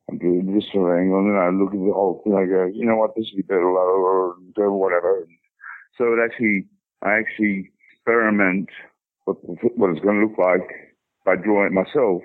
I'm 0.08 0.18
doing 0.18 0.54
this 0.54 0.64
of 0.74 0.88
angle, 0.88 1.18
and 1.18 1.30
then 1.30 1.36
I 1.36 1.50
look 1.50 1.72
at 1.74 1.78
the 1.78 1.92
whole 1.92 2.20
thing. 2.24 2.34
I 2.34 2.46
go, 2.46 2.66
you 2.72 2.86
know 2.86 2.96
what, 2.96 3.14
this 3.14 3.26
would 3.32 3.36
be 3.36 3.42
better 3.42 3.64
lower, 3.64 4.34
or 4.56 4.72
whatever. 4.72 5.26
So 5.96 6.14
it 6.14 6.18
actually, 6.24 6.66
I 7.02 7.18
actually 7.18 7.70
experiment 7.92 8.70
what 9.24 9.36
what 9.76 9.90
it's 9.90 10.00
going 10.00 10.20
to 10.20 10.26
look 10.26 10.38
like 10.38 10.66
by 11.24 11.36
drawing 11.36 11.66
it 11.66 11.72
myself, 11.72 12.22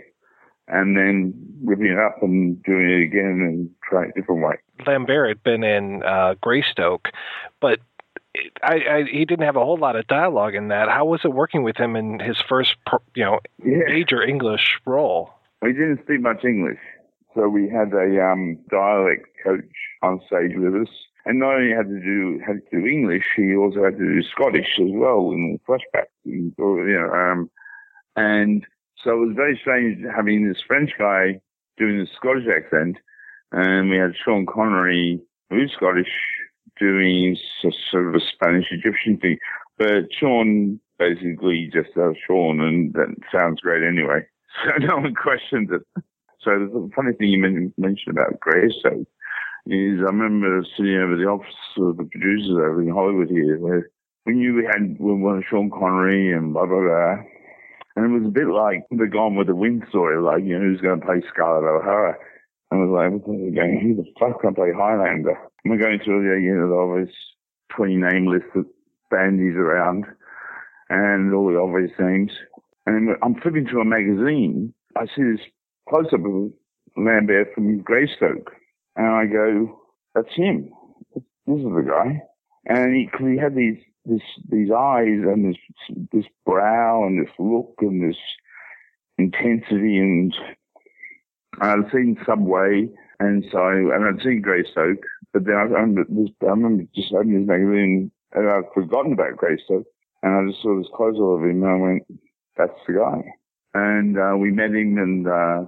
and 0.68 0.96
then 0.96 1.34
ripping 1.64 1.88
it 1.88 2.00
up 2.00 2.18
and 2.22 2.62
doing 2.64 2.90
it 2.90 3.04
again 3.04 3.42
and 3.42 3.70
trying 3.90 4.10
it 4.10 4.14
a 4.18 4.22
different 4.22 4.44
way. 4.44 4.56
Lambert 4.88 5.30
had 5.30 5.44
been 5.44 5.64
in 5.64 6.04
uh, 6.04 6.36
Greystoke, 6.42 7.10
but 7.60 7.80
I, 8.64 8.76
I, 8.76 9.04
he 9.12 9.26
didn't 9.26 9.46
have 9.46 9.56
a 9.58 9.64
whole 9.64 9.78
lot 9.78 9.96
of 9.96 10.08
dialogue 10.08 10.56
in 10.56 10.70
that. 10.70 10.90
How 10.90 11.06
was 11.06 11.22
it 11.24 11.34
working 11.34 11.64
with 11.64 11.78
him 11.78 11.96
in 11.96 12.20
his 12.20 12.38
first, 12.48 12.76
you 13.16 13.24
know, 13.26 13.40
Yeah. 13.64 13.84
major 13.88 14.24
English 14.24 14.80
role? 14.86 15.32
He 15.62 15.72
didn't 15.74 16.02
speak 16.04 16.22
much 16.22 16.44
English, 16.44 16.80
so 17.36 17.48
we 17.50 17.70
had 17.70 17.94
a 17.94 18.24
um, 18.24 18.58
dialect 18.70 19.28
coach 19.44 19.64
on 20.02 20.22
stage 20.28 20.52
with 20.56 20.76
us. 20.76 20.94
And 21.26 21.40
not 21.40 21.56
only 21.56 21.74
had 21.74 21.88
to 21.88 22.00
do 22.02 22.40
had 22.46 22.60
to 22.70 22.82
do 22.82 22.86
English, 22.86 23.24
he 23.36 23.56
also 23.56 23.84
had 23.84 23.98
to 23.98 24.04
do 24.04 24.22
Scottish 24.24 24.78
as 24.80 24.90
well 24.92 25.32
in 25.32 25.58
flashback. 25.68 26.08
You 26.26 26.52
know, 26.58 27.14
um, 27.14 27.50
and 28.18 28.66
so 29.02 29.12
it 29.12 29.28
was 29.28 29.36
very 29.36 29.58
strange 29.62 30.04
having 30.14 30.48
this 30.48 30.62
French 30.68 30.92
guy 31.00 31.40
doing 31.78 32.00
the 32.00 32.08
Scottish 32.18 32.48
accent, 32.54 32.98
and 33.54 33.90
we 33.90 33.98
had 33.98 34.16
Sean 34.16 34.46
Connery, 34.46 35.22
who's 35.50 35.72
Scottish, 35.76 36.12
doing 36.78 37.38
sort 37.90 38.08
of 38.08 38.16
a 38.16 38.20
Spanish 38.34 38.68
Egyptian 38.72 39.18
thing. 39.18 39.38
But 39.78 40.12
Sean 40.12 40.80
basically 41.00 41.70
just 41.74 41.96
does 41.96 42.16
Sean, 42.28 42.60
and 42.60 42.94
that 42.94 43.16
sounds 43.32 43.62
great 43.62 43.84
anyway. 43.84 44.26
So 44.64 44.86
no 44.86 44.98
one 44.98 45.16
questioned 45.16 45.72
it. 45.72 45.82
So 46.44 46.52
the 46.52 46.90
funny 46.95 47.14
thing 47.14 47.30
you 47.30 47.40
mentioned 47.78 48.18
about 48.18 48.40
Greystoke 48.40 49.07
is 49.65 49.99
I 49.99 50.11
remember 50.11 50.64
sitting 50.76 50.98
over 50.98 51.15
the 51.15 51.26
office 51.26 51.56
of 51.78 51.98
the 51.98 52.03
producers 52.03 52.52
over 52.52 52.82
in 52.82 52.90
Hollywood 52.90 53.30
here, 53.30 53.57
where 53.60 53.90
we 54.26 54.34
knew 54.34 54.56
we 54.56 54.65
had 54.65 54.98
we 54.99 55.44
Sean 55.49 55.70
Connery 55.70 56.34
and 56.34 56.53
blah 56.53 56.65
blah 56.65 56.82
blah. 56.82 57.24
And 57.95 58.06
it 58.06 58.20
was 58.20 58.28
a 58.28 58.32
bit 58.32 58.48
like 58.48 58.84
the 58.90 59.07
Gone 59.07 59.36
with 59.36 59.48
the 59.48 59.56
Wind 59.56 59.84
story, 59.90 60.20
like, 60.20 60.44
you 60.44 60.57
know, 60.57 60.65
who's 60.65 60.82
going 60.82 60.99
to 60.99 61.06
play 61.06 61.22
Scarlett 61.32 61.64
O'Hara? 61.64 62.18
And 62.72 62.82
I 62.82 62.86
was 62.86 62.90
like, 62.90 63.22
what 63.22 63.36
are 63.36 63.38
we 63.38 63.52
going, 63.52 63.80
who 63.80 63.95
the 63.95 64.10
fuck 64.20 64.41
can 64.41 64.56
play 64.56 64.72
Highlander? 64.76 65.38
And 65.64 65.72
we're 65.72 65.78
going 65.78 65.99
through 66.03 66.24
the, 66.24 66.41
you 66.41 66.56
know, 66.56 66.70
the 66.70 66.76
obvious 66.76 67.15
20 67.78 67.95
name 67.98 68.26
list 68.26 68.49
of 68.56 68.65
bandies 69.11 69.56
around 69.56 70.06
and 70.90 71.34
all 71.36 71.52
the 71.52 71.60
obvious 71.60 71.91
names. 71.99 72.32
And 72.88 73.15
I'm 73.22 73.40
flipping 73.41 73.68
through 73.68 73.82
a 73.82 73.86
magazine. 73.86 74.74
I 74.98 75.06
see 75.06 75.22
this 75.22 75.45
close 75.88 76.08
up 76.08 76.26
of 76.26 76.52
Lambert 76.98 77.54
from 77.54 77.80
Greystoke. 77.82 78.52
And 78.96 79.08
I 79.08 79.26
go, 79.26 79.80
that's 80.16 80.34
him. 80.36 80.70
This 81.16 81.58
is 81.58 81.64
the 81.64 81.86
guy. 81.88 82.22
And 82.66 82.96
he, 82.96 83.08
cause 83.08 83.28
he 83.30 83.38
had 83.38 83.56
these, 83.56 83.78
this, 84.06 84.22
these 84.50 84.70
eyes 84.72 85.08
and 85.08 85.54
this, 85.54 85.98
this 86.12 86.26
brow 86.46 87.04
and 87.06 87.26
this 87.26 87.34
look 87.40 87.76
and 87.80 88.10
this 88.10 88.18
intensity 89.18 89.98
and 89.98 90.34
I'd 91.62 91.92
seen 91.92 92.18
Subway 92.26 92.90
and 93.20 93.44
so, 93.52 93.68
and 93.68 94.06
I'd 94.06 94.24
seen 94.24 94.42
Greystoke, 94.42 95.04
but 95.34 95.46
then 95.46 95.56
I 95.56 95.62
remember, 95.62 96.06
this, 96.10 96.30
I 96.42 96.46
remember 96.46 96.84
just 96.96 97.14
opening 97.14 97.42
this 97.42 97.48
magazine 97.48 98.12
and 98.34 98.50
I'd 98.50 98.74
forgotten 98.74 99.14
about 99.14 99.38
Greystoke 99.38 99.86
and 100.24 100.34
I 100.34 100.52
just 100.52 100.64
saw 100.64 100.78
this 100.78 100.88
close 100.96 101.16
up 101.16 101.40
of 101.40 101.42
him 101.42 101.64
and 101.64 101.72
I 101.72 101.76
went, 101.76 102.04
that's 102.58 102.80
the 102.88 102.94
guy. 102.94 103.22
And, 103.74 104.18
uh, 104.18 104.36
we 104.38 104.52
met 104.52 104.72
him 104.72 104.98
and, 104.98 105.28
uh, 105.28 105.66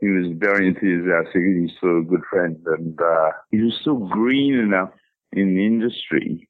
he 0.00 0.08
was 0.08 0.32
very 0.36 0.68
enthusiastic. 0.68 1.42
He's 1.42 1.76
still 1.78 1.98
a 1.98 2.02
good 2.02 2.24
friend 2.30 2.58
and, 2.66 3.00
uh, 3.00 3.30
he 3.50 3.62
was 3.62 3.74
still 3.80 4.06
green 4.08 4.54
enough 4.54 4.90
in 5.32 5.54
the 5.54 5.66
industry 5.66 6.48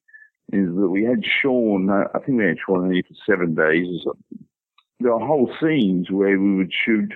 is 0.52 0.68
that 0.76 0.88
we 0.88 1.05
had 1.05 1.24
Sean, 1.24 1.90
I 1.90 2.18
think 2.18 2.38
we 2.38 2.46
had 2.46 2.59
Sean 2.64 2.84
only 2.84 3.02
for 3.02 3.14
seven 3.26 3.55
days 3.55 3.86
or 3.88 4.12
something. 4.12 4.46
There 5.01 5.12
were 5.12 5.26
whole 5.26 5.51
scenes 5.60 6.10
where 6.10 6.38
we 6.38 6.56
would 6.56 6.72
shoot 6.72 7.12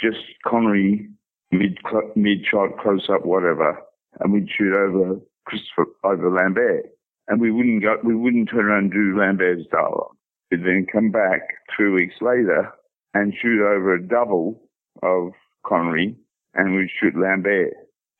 just 0.00 0.18
Connery 0.46 1.08
mid 1.50 1.78
mid 2.14 2.44
shot, 2.44 2.78
close 2.78 3.08
up, 3.10 3.24
whatever, 3.24 3.78
and 4.20 4.32
we'd 4.32 4.48
shoot 4.50 4.74
over 4.74 5.20
Christopher 5.44 5.86
over 6.04 6.30
Lambert, 6.30 6.86
and 7.26 7.40
we 7.40 7.50
wouldn't 7.50 7.82
go, 7.82 7.96
we 8.04 8.14
wouldn't 8.14 8.48
turn 8.48 8.66
around 8.66 8.84
and 8.84 8.92
do 8.92 9.18
Lambert's 9.18 9.66
dialogue. 9.70 10.16
We'd 10.50 10.64
then 10.64 10.86
come 10.90 11.10
back 11.10 11.40
three 11.76 11.90
weeks 11.90 12.16
later 12.20 12.72
and 13.14 13.34
shoot 13.40 13.60
over 13.62 13.94
a 13.94 14.06
double 14.06 14.60
of 15.02 15.32
Connery, 15.66 16.16
and 16.54 16.74
we'd 16.74 16.90
shoot 17.00 17.14
Lambert 17.16 17.74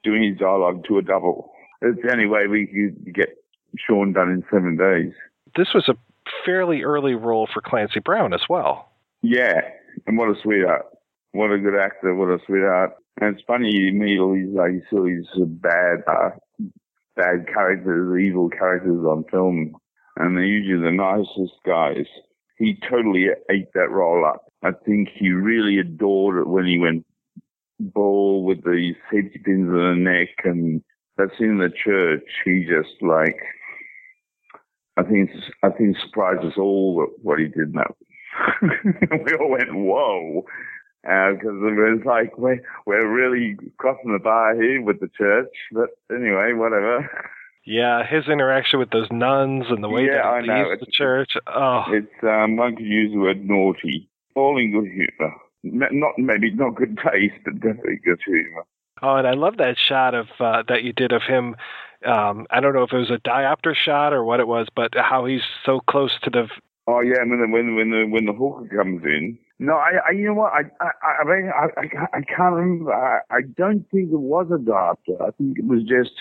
doing 0.04 0.22
his 0.22 0.38
dialogue 0.38 0.84
to 0.88 0.98
a 0.98 1.02
double. 1.02 1.50
It's 1.82 2.00
the 2.02 2.12
only 2.12 2.26
way 2.26 2.46
we 2.46 2.66
could 2.66 3.14
get 3.14 3.36
Sean 3.76 4.12
done 4.12 4.30
in 4.30 4.44
seven 4.50 4.76
days. 4.76 5.12
This 5.56 5.68
was 5.74 5.88
a 5.88 5.94
fairly 6.44 6.82
early 6.82 7.14
role 7.14 7.48
for 7.52 7.60
Clancy 7.60 8.00
Brown 8.00 8.32
as 8.32 8.42
well. 8.48 8.90
Yeah, 9.22 9.60
and 10.06 10.16
what 10.16 10.28
a 10.28 10.34
sweetheart. 10.42 10.86
What 11.32 11.52
a 11.52 11.58
good 11.58 11.78
actor. 11.78 12.14
What 12.14 12.28
a 12.28 12.38
sweetheart. 12.46 12.92
And 13.20 13.34
it's 13.34 13.44
funny 13.46 13.70
you 13.72 13.92
meet 13.92 14.18
all 14.18 14.34
these 14.34 14.54
like 14.54 14.72
these 14.90 15.26
bad, 15.46 16.02
uh, 16.06 16.30
bad 17.16 17.46
characters, 17.52 18.20
evil 18.20 18.48
characters 18.48 19.04
on 19.04 19.24
film, 19.30 19.74
and 20.16 20.36
they're 20.36 20.44
usually 20.44 20.82
the 20.82 20.92
nicest 20.92 21.54
guys. 21.66 22.06
He 22.56 22.78
totally 22.88 23.26
ate 23.50 23.72
that 23.74 23.90
role 23.90 24.24
up. 24.24 24.47
I 24.62 24.72
think 24.72 25.08
he 25.14 25.30
really 25.30 25.78
adored 25.78 26.38
it 26.38 26.48
when 26.48 26.66
he 26.66 26.78
went 26.78 27.06
ball 27.80 28.44
with 28.44 28.64
the 28.64 28.94
safety 29.10 29.38
pins 29.38 29.68
in 29.68 29.72
the 29.72 29.94
neck 29.96 30.28
and 30.44 30.82
that 31.16 31.28
scene 31.38 31.50
in 31.50 31.58
the 31.58 31.70
church. 31.84 32.24
He 32.44 32.64
just 32.64 33.00
like, 33.00 33.36
I 34.96 35.04
think, 35.04 35.30
I 35.62 35.70
think 35.70 35.96
surprised 35.98 36.44
us 36.44 36.58
all 36.58 37.06
what 37.22 37.38
he 37.38 37.46
did 37.46 37.72
that 37.74 37.94
we 38.62 39.34
all 39.34 39.50
went, 39.50 39.74
whoa. 39.74 40.44
Because 41.02 41.38
it 41.42 41.78
was 41.78 42.02
like, 42.04 42.36
we're, 42.36 42.60
we're 42.84 43.08
really 43.08 43.56
crossing 43.78 44.12
the 44.12 44.18
bar 44.18 44.54
here 44.60 44.82
with 44.82 45.00
the 45.00 45.08
church. 45.16 45.48
But 45.72 45.90
anyway, 46.10 46.52
whatever. 46.54 47.08
Yeah, 47.64 48.04
his 48.06 48.28
interaction 48.28 48.78
with 48.78 48.90
those 48.90 49.08
nuns 49.10 49.66
and 49.68 49.82
the 49.82 49.88
way 49.88 50.06
Yeah, 50.06 50.22
that 50.22 50.44
he 50.44 50.50
leaves 50.50 50.80
the 50.80 50.90
church. 50.90 51.32
Oh, 51.46 51.84
It's, 51.88 52.08
um, 52.22 52.56
one 52.56 52.76
could 52.76 52.86
use 52.86 53.12
the 53.12 53.18
word 53.18 53.44
naughty. 53.44 54.08
All 54.38 54.58
in 54.58 54.72
good 54.72 54.90
humor. 54.90 55.34
Not, 55.64 56.12
maybe 56.18 56.54
not 56.54 56.76
good 56.76 56.96
taste, 56.98 57.34
but 57.44 57.54
definitely 57.54 57.98
good 58.04 58.20
humor. 58.24 58.64
oh, 59.02 59.16
and 59.16 59.26
I 59.26 59.34
love 59.34 59.56
that 59.58 59.76
shot 59.88 60.14
of 60.14 60.26
uh, 60.38 60.62
that 60.68 60.84
you 60.84 60.92
did 60.92 61.12
of 61.12 61.22
him 61.22 61.56
Um, 62.06 62.46
I 62.50 62.60
don't 62.60 62.74
know 62.74 62.84
if 62.84 62.92
it 62.92 62.96
was 62.96 63.10
a 63.10 63.18
diopter 63.28 63.74
shot 63.74 64.12
or 64.12 64.22
what 64.24 64.40
it 64.40 64.46
was, 64.46 64.68
but 64.74 64.92
how 64.94 65.24
he's 65.26 65.42
so 65.66 65.80
close 65.80 66.12
to 66.22 66.30
the. 66.30 66.48
Oh 66.86 67.00
yeah, 67.00 67.18
when 67.26 67.40
the 67.40 67.48
when 67.48 67.74
when 67.74 67.90
the 67.90 68.06
when 68.08 68.24
the 68.26 68.32
hooker 68.32 68.68
comes 68.76 69.02
in. 69.04 69.38
No, 69.58 69.74
I, 69.74 69.90
I 70.08 70.10
you 70.12 70.26
know 70.26 70.34
what 70.34 70.52
I 70.52 70.62
I 70.80 70.90
I, 71.20 71.24
mean, 71.24 71.50
I, 71.50 71.66
I, 71.80 72.18
I 72.18 72.20
can't 72.22 72.54
remember. 72.54 72.94
I, 72.94 73.20
I 73.30 73.40
don't 73.56 73.84
think 73.90 74.12
it 74.12 74.20
was 74.20 74.46
a 74.52 74.58
diopter. 74.58 75.20
I 75.20 75.32
think 75.32 75.58
it 75.58 75.66
was 75.66 75.82
just 75.82 76.12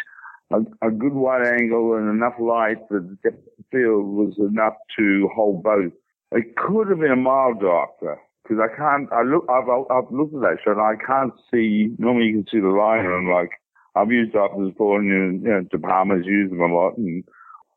a, 0.52 0.62
a 0.88 0.90
good 0.90 1.14
wide 1.14 1.46
angle 1.46 1.94
and 1.96 2.10
enough 2.10 2.40
light 2.40 2.90
that 2.90 3.08
the 3.08 3.18
depth 3.30 3.48
of 3.60 3.66
field 3.72 4.06
was 4.06 4.34
enough 4.40 4.74
to 4.98 5.30
hold 5.36 5.62
both. 5.62 5.94
It 6.32 6.56
could 6.56 6.90
have 6.90 7.00
been 7.00 7.12
a 7.12 7.16
mild 7.16 7.62
diopter 7.62 8.18
because 8.44 8.60
I 8.62 8.76
can't. 8.76 9.12
I 9.12 9.24
look. 9.24 9.46
I've 9.50 9.70
I've 9.70 10.12
looked 10.12 10.36
at 10.36 10.42
that 10.42 10.58
shot. 10.64 10.78
and 10.78 10.82
I 10.82 10.96
can't 11.06 11.34
see. 11.52 11.96
Normally, 11.98 12.28
you 12.28 12.34
can 12.34 12.48
see 12.52 12.60
the 12.60 12.68
line, 12.68 13.06
and 13.06 13.30
like 13.30 13.52
I've 13.96 14.12
used 14.12 14.34
diopters 14.34 14.72
before, 14.72 15.00
and 15.00 15.42
you 15.42 15.50
know, 15.50 15.62
De 15.62 15.80
Palma's 15.80 16.26
used 16.26 16.52
them 16.52 16.62
a 16.62 16.74
lot, 16.74 16.98
and 16.98 17.24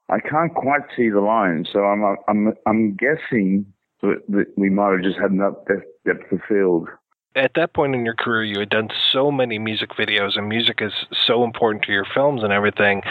I 0.08 0.18
can't 0.18 0.54
quite 0.54 0.82
see 0.96 1.08
the 1.10 1.20
line. 1.20 1.64
So 1.72 1.84
I'm 1.84 2.16
I'm 2.28 2.52
I'm 2.66 2.96
guessing 2.96 3.66
that, 4.02 4.22
that 4.28 4.46
we 4.56 4.70
might 4.70 4.92
have 4.92 5.02
just 5.02 5.18
had 5.18 5.30
enough 5.30 5.54
depth, 5.68 5.86
depth 6.04 6.32
of 6.32 6.40
field. 6.48 6.88
At 7.36 7.52
that 7.54 7.74
point 7.74 7.94
in 7.94 8.04
your 8.04 8.16
career, 8.16 8.42
you 8.42 8.58
had 8.58 8.70
done 8.70 8.88
so 9.12 9.30
many 9.30 9.60
music 9.60 9.90
videos, 9.90 10.36
and 10.36 10.48
music 10.48 10.82
is 10.82 10.92
so 11.12 11.44
important 11.44 11.84
to 11.84 11.92
your 11.92 12.04
films 12.04 12.42
and 12.42 12.52
everything. 12.52 13.02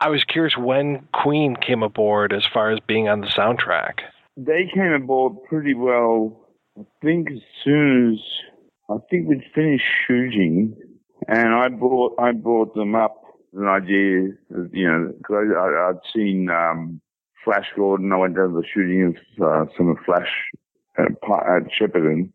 I 0.00 0.08
was 0.08 0.24
curious 0.24 0.56
when 0.56 1.06
Queen 1.14 1.54
came 1.54 1.84
aboard 1.84 2.32
as 2.32 2.44
far 2.52 2.72
as 2.72 2.80
being 2.80 3.08
on 3.08 3.20
the 3.20 3.28
soundtrack. 3.28 4.00
They 4.36 4.70
came 4.72 4.92
aboard 4.92 5.42
pretty 5.48 5.74
well 5.74 6.42
I 6.78 6.82
think 7.02 7.30
as 7.30 7.40
soon 7.64 8.14
as 8.14 8.20
I 8.88 8.96
think 9.10 9.28
we'd 9.28 9.44
finished 9.54 9.84
shooting, 10.06 10.74
and 11.28 11.54
I 11.54 11.68
brought 11.68 12.14
I 12.18 12.32
brought 12.32 12.74
them 12.74 12.94
up 12.94 13.22
an 13.52 13.66
idea, 13.68 14.30
you 14.72 14.88
know, 14.88 15.12
because 15.18 15.48
I, 15.56 15.88
would 15.88 16.00
seen 16.14 16.48
um, 16.48 17.00
Flash 17.44 17.66
Gordon. 17.76 18.12
I 18.12 18.16
went 18.16 18.36
down 18.36 18.54
to 18.54 18.60
the 18.60 18.66
shooting 18.66 19.14
of 19.38 19.44
uh, 19.44 19.70
some 19.76 19.90
of 19.90 19.98
Flash 20.06 20.30
at, 20.96 21.08
at 21.08 21.70
Shepperton. 21.78 22.32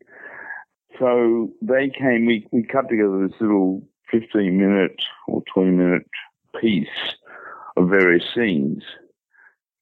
So 1.00 1.52
they 1.62 1.90
came. 1.90 2.28
We 2.28 2.48
we 2.52 2.64
cut 2.64 2.90
together 2.90 3.28
this 3.28 3.42
little 3.42 3.82
fifteen 4.12 4.58
minute 4.60 5.02
or 5.28 5.42
twenty 5.52 5.72
minute 5.72 6.08
piece 6.62 6.88
of 7.76 7.90
various 7.90 8.24
scenes, 8.36 8.84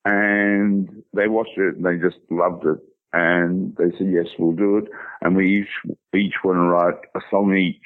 and 0.06 0.88
they 1.14 1.27
watched 1.27 1.57
it 1.57 1.76
and 1.76 1.86
they 1.86 1.98
just 1.98 2.19
loved 2.30 2.65
it 2.65 2.80
and 3.15 3.76
they 3.77 3.98
said, 3.98 4.11
yes, 4.11 4.27
we'll 4.38 4.52
do 4.52 4.77
it. 4.77 4.86
And 5.22 5.36
we 5.36 5.61
each, 5.61 5.94
each 6.14 6.34
want 6.44 6.57
to 6.57 6.61
write 6.61 6.99
a 7.15 7.19
song 7.32 7.56
each. 7.56 7.77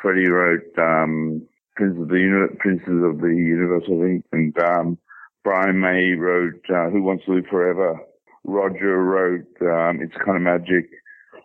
Freddie 0.00 0.30
wrote, 0.30 0.78
um, 0.78 1.46
Prince 1.74 1.98
of 2.00 2.08
the 2.08 2.18
Uni- 2.18 2.56
Princes 2.58 3.02
of 3.02 3.20
the 3.20 3.28
Universe, 3.28 3.82
I 3.86 4.00
think, 4.00 4.24
and, 4.32 4.58
um, 4.62 4.98
Brian 5.42 5.80
May 5.80 6.12
wrote, 6.12 6.62
uh, 6.70 6.90
Who 6.90 7.02
Wants 7.02 7.24
to 7.24 7.34
Live 7.34 7.46
Forever. 7.50 7.98
Roger 8.44 9.02
wrote, 9.02 9.62
um, 9.62 10.00
It's 10.00 10.14
Kind 10.24 10.36
of 10.36 10.42
Magic. 10.42 10.88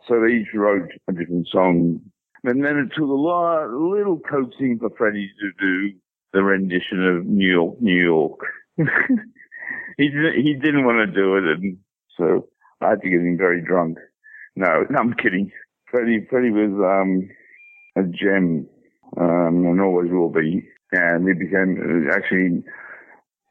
So 0.07 0.21
they 0.21 0.34
each 0.34 0.53
wrote 0.53 0.89
a 1.07 1.13
different 1.13 1.47
song. 1.47 1.99
And 2.43 2.63
then 2.63 2.77
it 2.77 2.89
took 2.93 3.09
a 3.09 3.13
lot, 3.13 3.65
a 3.65 3.77
little 3.77 4.19
coaxing 4.19 4.77
for 4.79 4.91
Freddie 4.95 5.31
to 5.41 5.51
do 5.59 5.97
the 6.34 6.43
rendition 6.43 7.03
of 7.03 7.25
New 7.25 7.51
York, 7.51 7.81
New 7.81 8.03
York. 8.03 8.39
he 9.97 10.09
he 10.35 10.53
didn't 10.53 10.85
want 10.85 10.99
to 10.99 11.13
do 11.13 11.37
it. 11.37 11.43
And 11.43 11.77
so 12.17 12.47
I 12.81 12.91
had 12.91 13.01
to 13.01 13.09
get 13.09 13.19
him 13.19 13.37
very 13.37 13.61
drunk. 13.61 13.97
No, 14.55 14.85
no, 14.89 14.99
I'm 14.99 15.13
kidding. 15.13 15.51
Freddie, 15.89 16.25
Freddie 16.29 16.51
was 16.51 16.73
um, 16.83 17.29
a 17.95 18.07
gem, 18.07 18.67
um, 19.17 19.65
and 19.65 19.81
always 19.81 20.11
will 20.11 20.29
be. 20.29 20.67
And 20.91 21.25
we 21.25 21.33
became 21.33 22.09
actually 22.11 22.63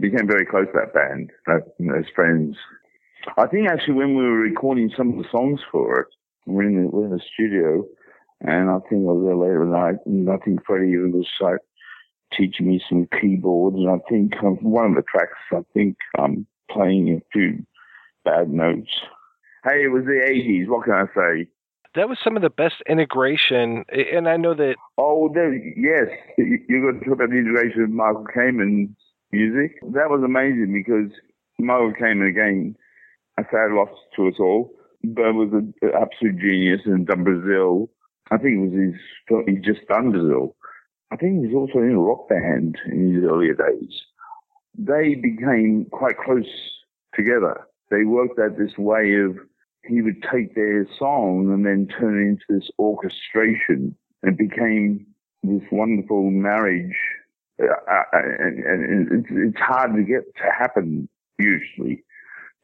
became 0.01 0.27
very 0.27 0.47
close 0.47 0.67
to 0.67 0.73
that 0.75 0.95
band, 0.95 1.31
that, 1.47 1.63
as 1.99 2.05
friends. 2.15 2.57
I 3.37 3.47
think 3.47 3.69
actually 3.69 3.95
when 3.95 4.17
we 4.17 4.23
were 4.23 4.39
recording 4.39 4.91
some 4.97 5.11
of 5.11 5.17
the 5.19 5.29
songs 5.31 5.61
for 5.73 6.01
it, 6.01 6.07
we're 6.47 6.63
in 6.63 6.85
the, 6.85 6.89
we're 6.89 7.07
in 7.07 7.11
the 7.11 7.21
studio, 7.35 7.85
and 8.41 8.71
I 8.71 8.79
think 8.89 9.03
I 9.03 9.13
was 9.13 9.25
there 9.25 9.37
later 9.37 9.63
at 9.63 9.69
night, 9.69 10.01
and 10.07 10.31
I 10.31 10.37
think 10.45 10.61
Freddie 10.67 10.93
even 10.93 11.13
was 11.13 11.27
like 11.41 11.59
teaching 12.37 12.69
me 12.69 12.83
some 12.89 13.09
keyboards, 13.21 13.77
and 13.77 13.91
I 13.91 13.99
think 14.09 14.35
um, 14.43 14.57
one 14.63 14.87
of 14.87 14.97
the 14.97 15.03
tracks, 15.03 15.39
I 15.53 15.65
think 15.75 15.97
um, 16.19 16.47
playing 16.71 17.11
a 17.11 17.23
few 17.33 17.65
bad 18.25 18.51
notes 18.51 18.91
hey, 19.67 19.85
it 19.85 19.89
was 19.89 20.05
the 20.05 20.23
80s. 20.23 20.69
What 20.69 20.85
can 20.85 20.95
I 20.95 21.07
say? 21.15 21.49
That 21.95 22.09
was 22.09 22.19
some 22.23 22.37
of 22.37 22.43
the 22.43 22.51
best 22.51 22.77
integration, 22.89 23.85
and 23.89 24.29
I 24.29 24.37
know 24.37 24.55
that. 24.55 24.77
Oh, 24.99 25.31
there, 25.33 25.55
yes, 25.55 26.09
you're 26.37 26.93
going 26.93 27.01
to 27.01 27.05
talk 27.05 27.15
about 27.15 27.31
the 27.31 27.37
integration 27.37 27.83
of 27.83 27.91
Michael 27.91 28.27
Kamen 28.37 28.95
music. 29.33 29.81
That 29.95 30.11
was 30.11 30.23
amazing 30.25 30.73
because 30.73 31.11
Michael 31.59 31.95
Kamen 31.95 32.29
again, 32.29 32.77
a 33.39 33.45
sad 33.51 33.73
loss 33.73 33.89
to 34.17 34.29
us 34.29 34.35
all, 34.39 34.73
but 35.03 35.33
was 35.33 35.51
an 35.53 35.75
absolute 35.95 36.39
genius 36.39 36.83
and 36.85 37.07
done 37.07 37.25
Brazil. 37.25 37.89
I 38.31 38.37
think 38.37 38.57
it 38.57 38.69
was 38.69 38.73
his. 38.73 39.47
He 39.47 39.55
just 39.55 39.87
done 39.89 40.11
Brazil. 40.11 40.55
I 41.11 41.17
think 41.17 41.41
he 41.41 41.53
was 41.53 41.69
also 41.69 41.85
in 41.85 41.93
a 41.93 42.01
rock 42.01 42.29
band 42.29 42.79
in 42.87 43.15
his 43.15 43.25
earlier 43.25 43.55
days. 43.55 44.01
They 44.77 45.15
became 45.15 45.87
quite 45.91 46.19
close 46.19 46.45
together. 47.15 47.67
They 47.91 48.05
worked 48.05 48.39
out 48.39 48.59
this 48.59 48.77
way 48.77 49.15
of 49.15 49.37
he 49.85 50.03
would 50.03 50.23
take 50.23 50.55
their 50.55 50.87
song 50.99 51.53
and 51.53 51.65
then 51.65 51.89
turn 51.99 52.21
it 52.21 52.29
into 52.29 52.45
this 52.49 52.69
orchestration. 52.79 53.97
It 54.25 54.37
became 54.37 55.07
this 55.45 55.63
wonderful 55.71 56.31
marriage. 56.31 56.97
Uh, 57.63 57.67
uh, 57.67 58.03
and, 58.13 58.65
and 58.65 59.27
it's 59.31 59.61
hard 59.61 59.95
to 59.95 60.03
get 60.03 60.25
to 60.37 60.51
happen 60.59 61.09
usually 61.39 62.05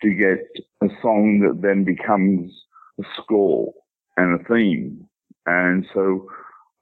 to 0.03 0.11
get 0.13 0.41
a 0.83 0.89
song 1.01 1.41
that 1.41 1.63
then 1.63 1.85
becomes 1.85 2.53
a 3.01 3.05
score 3.17 3.73
and 4.17 4.39
a 4.39 4.45
theme. 4.45 5.07
And 5.47 5.87
so 5.95 6.29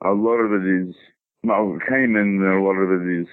a 0.03 0.11
lot 0.11 0.39
of 0.39 0.53
it 0.53 0.66
is 0.66 0.95
Michael 1.43 1.79
Kamen 1.89 2.21
and 2.21 2.45
a 2.45 2.62
lot 2.62 2.77
of 2.77 3.01
it 3.01 3.21
is 3.21 3.27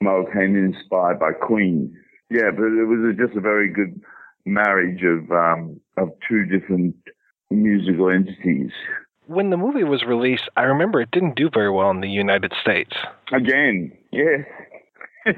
Michael 0.00 0.26
inspired 0.34 1.18
by 1.18 1.32
Queen. 1.32 1.96
Yeah, 2.30 2.50
but 2.54 2.64
it 2.64 2.86
was 2.86 3.14
just 3.16 3.36
a 3.36 3.40
very 3.40 3.70
good 3.72 4.00
marriage 4.46 5.02
of 5.02 5.30
um, 5.30 5.80
of 5.96 6.10
two 6.28 6.44
different 6.46 6.96
musical 7.50 8.10
entities. 8.10 8.70
When 9.26 9.50
the 9.50 9.56
movie 9.56 9.84
was 9.84 10.04
released, 10.04 10.48
I 10.56 10.62
remember 10.62 11.00
it 11.00 11.10
didn't 11.10 11.36
do 11.36 11.48
very 11.52 11.70
well 11.70 11.90
in 11.90 12.00
the 12.00 12.08
United 12.08 12.52
States. 12.60 12.92
Again, 13.32 13.92
yes. 14.12 14.40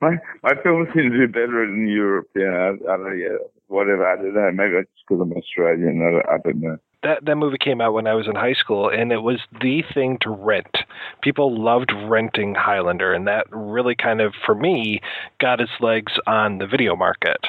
my 0.00 0.16
my 0.42 0.52
films 0.62 0.88
seem 0.94 1.10
to 1.10 1.26
do 1.26 1.28
better 1.28 1.64
in 1.64 1.88
Europe. 1.88 2.28
Yeah, 2.36 2.44
I, 2.44 2.92
I 2.92 2.96
don't 2.96 3.18
yeah, 3.18 3.36
whatever. 3.68 4.06
I 4.06 4.16
don't 4.16 4.34
know. 4.34 4.50
Maybe 4.52 4.76
it's 4.76 4.90
because 5.08 5.22
I'm 5.22 5.32
Australian. 5.32 6.02
I, 6.02 6.34
I 6.34 6.38
don't 6.44 6.60
know 6.60 6.78
that 7.02 7.24
that 7.24 7.36
movie 7.36 7.58
came 7.58 7.80
out 7.80 7.94
when 7.94 8.06
I 8.06 8.14
was 8.14 8.26
in 8.26 8.34
high 8.34 8.54
school, 8.54 8.88
and 8.88 9.12
it 9.12 9.22
was 9.22 9.40
the 9.60 9.82
thing 9.94 10.18
to 10.22 10.30
rent. 10.30 10.78
People 11.22 11.60
loved 11.60 11.92
renting 12.06 12.54
Highlander, 12.54 13.12
and 13.12 13.26
that 13.26 13.46
really 13.50 13.94
kind 13.94 14.20
of, 14.20 14.34
for 14.46 14.54
me, 14.54 15.00
got 15.40 15.60
its 15.60 15.72
legs 15.80 16.12
on 16.26 16.58
the 16.58 16.66
video 16.66 16.96
market. 16.96 17.40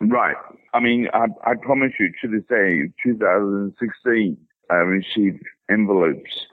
Right. 0.00 0.36
I 0.72 0.80
mean, 0.80 1.08
I, 1.12 1.26
I 1.44 1.54
promise 1.54 1.92
you, 1.98 2.12
to 2.22 2.28
this 2.28 2.44
day, 2.48 2.90
2016, 3.02 4.36
I 4.70 4.74
received 4.74 5.42
envelopes 5.70 6.46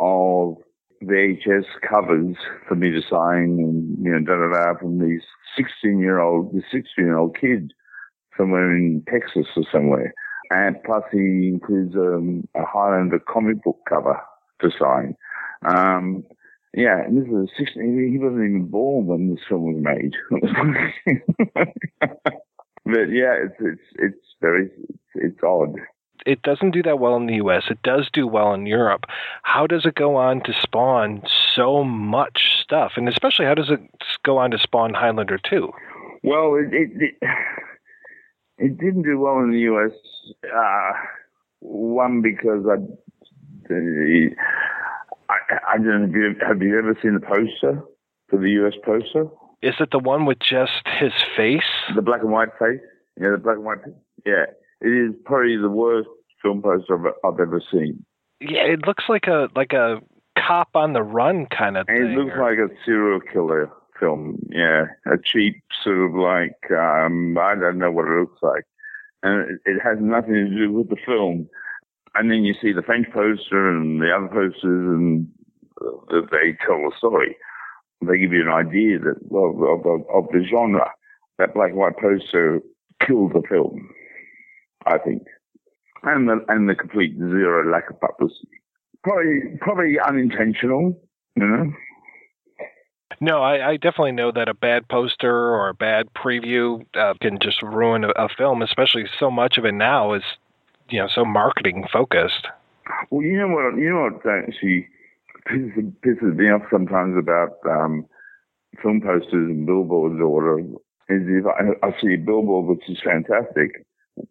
of 0.00 0.56
VHS 1.02 1.64
covers 1.88 2.36
for 2.68 2.74
me 2.74 2.90
to 2.90 3.00
sign 3.08 3.58
and, 3.58 4.04
you 4.04 4.10
know, 4.12 4.20
da 4.20 4.36
da 4.36 4.52
da 4.52 4.78
from 4.78 4.98
these 4.98 5.22
16 5.56 5.98
year 5.98 6.18
old, 6.18 6.52
the 6.52 6.62
16 6.70 6.84
year 6.98 7.16
old 7.16 7.36
kid 7.38 7.72
somewhere 8.36 8.70
uh, 8.70 8.76
in 8.76 9.04
Texas 9.08 9.46
or 9.56 9.64
somewhere. 9.72 10.12
And 10.50 10.76
plus 10.84 11.04
he 11.12 11.48
includes 11.48 11.94
um, 11.94 12.48
a 12.54 12.64
Highlander 12.64 13.20
comic 13.20 13.62
book 13.62 13.78
cover 13.88 14.20
to 14.60 14.70
sign. 14.78 15.16
Um, 15.64 16.24
yeah, 16.74 17.02
and 17.04 17.18
this 17.18 17.28
is 17.28 17.34
a 17.34 17.64
16, 17.64 18.10
he 18.12 18.18
wasn't 18.18 18.44
even 18.44 18.66
born 18.66 19.06
when 19.06 19.30
this 19.30 19.44
film 19.48 19.74
was 19.74 19.82
made. 19.82 20.14
But 22.84 23.10
yeah, 23.12 23.34
it's 23.44 23.56
it's 23.60 23.82
it's 23.96 24.26
very 24.40 24.70
it's, 24.88 24.98
it's 25.14 25.42
odd. 25.42 25.76
It 26.26 26.42
doesn't 26.42 26.72
do 26.72 26.82
that 26.82 26.98
well 26.98 27.16
in 27.16 27.26
the 27.26 27.36
U.S. 27.36 27.64
It 27.70 27.82
does 27.82 28.10
do 28.12 28.26
well 28.26 28.52
in 28.52 28.66
Europe. 28.66 29.04
How 29.42 29.66
does 29.66 29.86
it 29.86 29.94
go 29.94 30.16
on 30.16 30.42
to 30.42 30.52
spawn 30.60 31.22
so 31.54 31.82
much 31.84 32.60
stuff, 32.62 32.92
and 32.96 33.08
especially 33.08 33.46
how 33.46 33.54
does 33.54 33.70
it 33.70 33.80
go 34.24 34.38
on 34.38 34.50
to 34.50 34.58
spawn 34.58 34.94
Highlander 34.94 35.38
two? 35.38 35.70
Well, 36.22 36.56
it 36.56 36.74
it, 36.74 36.90
it, 36.94 37.28
it 38.60 38.78
didn't 38.78 39.02
do 39.02 39.18
well 39.18 39.38
in 39.38 39.50
the 39.50 39.58
U.S. 39.60 39.92
Uh, 40.44 40.92
one 41.60 42.20
because 42.20 42.64
I, 42.68 42.76
I, 45.28 45.36
I 45.72 45.76
don't 45.76 45.86
know. 45.86 46.06
Have 46.06 46.14
you, 46.14 46.34
have 46.46 46.62
you 46.62 46.78
ever 46.78 46.96
seen 47.02 47.14
the 47.14 47.20
poster 47.20 47.82
for 48.28 48.38
the 48.38 48.50
U.S. 48.50 48.74
poster? 48.84 49.26
Is 49.62 49.74
it 49.80 49.90
the 49.90 49.98
one 49.98 50.26
with 50.26 50.38
just 50.38 50.86
his 50.98 51.12
face? 51.36 51.62
The 51.94 52.02
black 52.02 52.22
and 52.22 52.30
white 52.30 52.50
face? 52.58 52.80
Yeah, 53.20 53.30
the 53.32 53.38
black 53.38 53.56
and 53.56 53.64
white. 53.64 53.78
Yeah, 54.26 54.44
it 54.80 54.88
is 54.88 55.14
probably 55.24 55.56
the 55.56 55.70
worst 55.70 56.08
film 56.42 56.62
poster 56.62 57.08
I've, 57.08 57.14
I've 57.24 57.40
ever 57.40 57.62
seen. 57.72 58.04
Yeah, 58.40 58.64
it 58.64 58.86
looks 58.86 59.04
like 59.08 59.26
a 59.26 59.48
like 59.54 59.72
a 59.72 60.00
cop 60.38 60.70
on 60.74 60.92
the 60.94 61.02
run 61.02 61.46
kind 61.46 61.76
of 61.76 61.86
and 61.88 61.98
thing. 61.98 62.12
It 62.12 62.18
looks 62.18 62.36
or... 62.36 62.42
like 62.42 62.58
a 62.58 62.74
serial 62.84 63.20
killer 63.20 63.70
film. 64.00 64.38
Yeah, 64.48 64.86
a 65.06 65.16
cheap 65.22 65.62
sort 65.84 65.98
of 65.98 66.14
like 66.14 66.70
um, 66.72 67.36
I 67.38 67.54
don't 67.54 67.78
know 67.78 67.92
what 67.92 68.06
it 68.06 68.18
looks 68.18 68.42
like, 68.42 68.64
and 69.22 69.60
it, 69.64 69.80
has 69.84 69.98
nothing 70.00 70.34
to 70.34 70.48
do 70.48 70.72
with 70.72 70.88
the 70.88 70.96
film. 71.04 71.48
And 72.16 72.30
then 72.30 72.44
you 72.44 72.54
see 72.60 72.72
the 72.72 72.82
French 72.82 73.06
poster 73.12 73.70
and 73.70 74.00
the 74.00 74.10
other 74.10 74.26
posters, 74.26 74.64
and 74.64 75.28
they 76.10 76.56
tell 76.66 76.78
the 76.78 76.92
story. 76.96 77.36
They 78.02 78.18
give 78.18 78.32
you 78.32 78.42
an 78.42 78.48
idea 78.48 78.98
that 78.98 79.20
of, 79.30 79.62
of, 79.62 80.02
of 80.12 80.28
the 80.32 80.44
genre. 80.50 80.90
That 81.38 81.54
black 81.54 81.70
and 81.70 81.78
white 81.78 81.98
poster 81.98 82.60
killed 83.06 83.32
the 83.32 83.42
film, 83.48 83.90
I 84.86 84.98
think, 84.98 85.22
and 86.02 86.28
the 86.28 86.44
and 86.48 86.68
the 86.68 86.74
complete 86.74 87.16
zero 87.16 87.70
lack 87.70 87.90
of 87.90 88.00
publicity. 88.00 88.48
Probably 89.02 89.58
probably 89.60 89.98
unintentional, 89.98 91.00
you 91.36 91.46
know. 91.46 91.72
No, 93.20 93.42
I, 93.42 93.70
I 93.70 93.76
definitely 93.76 94.12
know 94.12 94.30
that 94.32 94.48
a 94.48 94.54
bad 94.54 94.88
poster 94.88 95.34
or 95.34 95.68
a 95.68 95.74
bad 95.74 96.08
preview 96.14 96.84
uh, 96.94 97.14
can 97.20 97.38
just 97.40 97.62
ruin 97.62 98.04
a, 98.04 98.10
a 98.10 98.28
film. 98.28 98.62
Especially 98.62 99.04
so 99.18 99.30
much 99.30 99.58
of 99.58 99.64
it 99.64 99.72
now 99.72 100.14
is, 100.14 100.22
you 100.88 101.00
know, 101.00 101.08
so 101.08 101.24
marketing 101.24 101.86
focused. 101.92 102.46
Well, 103.10 103.22
you 103.22 103.38
know 103.38 103.48
what? 103.48 103.76
You 103.76 103.90
know 103.90 104.10
what 104.10 104.26
actually 104.26 104.88
pisses, 105.48 105.92
pisses 106.04 106.36
me 106.36 106.50
off 106.50 106.62
sometimes 106.70 107.16
about 107.18 107.58
um, 107.68 108.06
film 108.82 109.00
posters 109.00 109.50
and 109.50 109.66
billboards 109.66 110.20
or 110.20 110.28
whatever 110.28 110.80
is 111.10 111.22
if 111.26 111.44
I, 111.46 111.86
I 111.86 111.90
see 112.00 112.14
a 112.14 112.18
billboard 112.18 112.66
which 112.66 112.88
is 112.88 112.98
fantastic, 113.04 113.84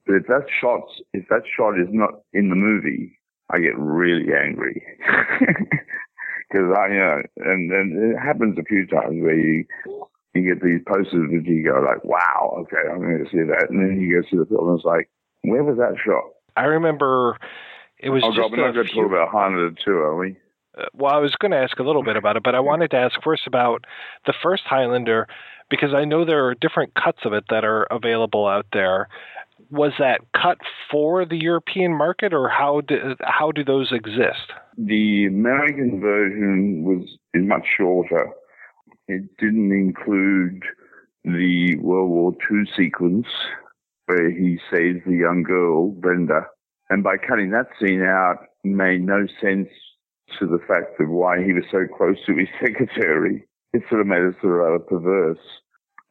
but 0.05 0.15
if 0.15 0.27
that 0.27 0.45
shot 0.61 0.81
if 1.13 1.27
that 1.29 1.43
shot 1.55 1.79
is 1.79 1.87
not 1.91 2.21
in 2.33 2.49
the 2.49 2.55
movie, 2.55 3.19
I 3.49 3.59
get 3.59 3.77
really 3.77 4.33
angry. 4.33 4.81
Because 6.49 6.73
I, 6.75 6.87
you 6.87 6.99
know, 6.99 7.21
and, 7.37 7.71
and 7.71 8.13
it 8.13 8.19
happens 8.19 8.57
a 8.57 8.63
few 8.63 8.87
times 8.87 9.21
where 9.21 9.37
you 9.37 9.65
you 10.33 10.43
get 10.43 10.63
these 10.63 10.81
posters 10.87 11.29
and 11.31 11.45
you 11.45 11.63
go 11.63 11.79
like, 11.81 12.03
wow, 12.03 12.57
okay, 12.61 12.89
I'm 12.91 12.99
going 12.99 13.23
to 13.23 13.29
see 13.31 13.43
that, 13.43 13.67
and 13.69 13.79
then 13.79 13.99
you 13.99 14.21
go 14.21 14.27
see 14.29 14.37
the 14.37 14.45
film 14.45 14.69
and 14.69 14.77
it's 14.77 14.85
like, 14.85 15.09
where 15.41 15.63
was 15.63 15.77
that 15.77 15.95
shot? 16.03 16.23
I 16.55 16.65
remember 16.65 17.37
it 17.99 18.09
was 18.09 18.23
oh, 18.23 18.29
just 18.29 18.39
God, 18.39 18.51
we're 18.51 18.65
not 18.65 18.73
going 18.73 18.87
to 18.87 18.93
talk 18.93 19.05
about 19.05 19.29
Highlander 19.29 19.75
2, 19.83 19.91
are 19.91 20.17
we? 20.17 20.37
Uh, 20.77 20.85
well, 20.93 21.13
I 21.13 21.17
was 21.17 21.35
going 21.35 21.51
to 21.51 21.57
ask 21.57 21.77
a 21.79 21.83
little 21.83 22.03
bit 22.03 22.15
about 22.15 22.37
it, 22.37 22.43
but 22.43 22.55
I 22.55 22.59
wanted 22.59 22.91
to 22.91 22.97
ask 22.97 23.21
first 23.23 23.47
about 23.47 23.85
the 24.25 24.33
first 24.41 24.63
Highlander 24.65 25.27
because 25.69 25.93
I 25.93 26.05
know 26.05 26.25
there 26.25 26.47
are 26.47 26.55
different 26.55 26.93
cuts 26.95 27.19
of 27.25 27.33
it 27.33 27.45
that 27.49 27.63
are 27.63 27.83
available 27.91 28.47
out 28.47 28.67
there. 28.73 29.07
Was 29.71 29.93
that 29.99 30.21
cut 30.33 30.57
for 30.91 31.25
the 31.25 31.37
European 31.37 31.95
market, 31.95 32.33
or 32.33 32.49
how 32.49 32.81
do 32.81 33.15
how 33.21 33.51
do 33.51 33.63
those 33.63 33.91
exist? 33.91 34.51
The 34.77 35.25
American 35.25 35.99
version 36.01 36.83
was 36.83 37.03
is 37.33 37.45
much 37.45 37.65
shorter. 37.77 38.29
It 39.07 39.37
didn't 39.37 39.71
include 39.71 40.63
the 41.23 41.75
World 41.77 42.09
War 42.09 42.33
II 42.51 42.63
sequence 42.77 43.27
where 44.05 44.31
he 44.31 44.57
saves 44.73 44.99
the 45.05 45.15
young 45.15 45.43
girl, 45.43 45.91
Brenda. 45.91 46.47
And 46.89 47.03
by 47.03 47.17
cutting 47.17 47.51
that 47.51 47.67
scene 47.79 48.01
out 48.01 48.37
made 48.63 49.05
no 49.05 49.27
sense 49.39 49.69
to 50.39 50.47
the 50.47 50.59
fact 50.67 50.99
of 50.99 51.09
why 51.09 51.43
he 51.43 51.53
was 51.53 51.63
so 51.71 51.85
close 51.95 52.17
to 52.25 52.35
his 52.35 52.47
secretary. 52.59 53.45
It 53.73 53.83
sort 53.89 54.01
of 54.01 54.07
made 54.07 54.23
it 54.23 54.35
sort 54.41 54.53
of 54.53 54.59
rather 54.59 54.79
perverse. 54.79 55.37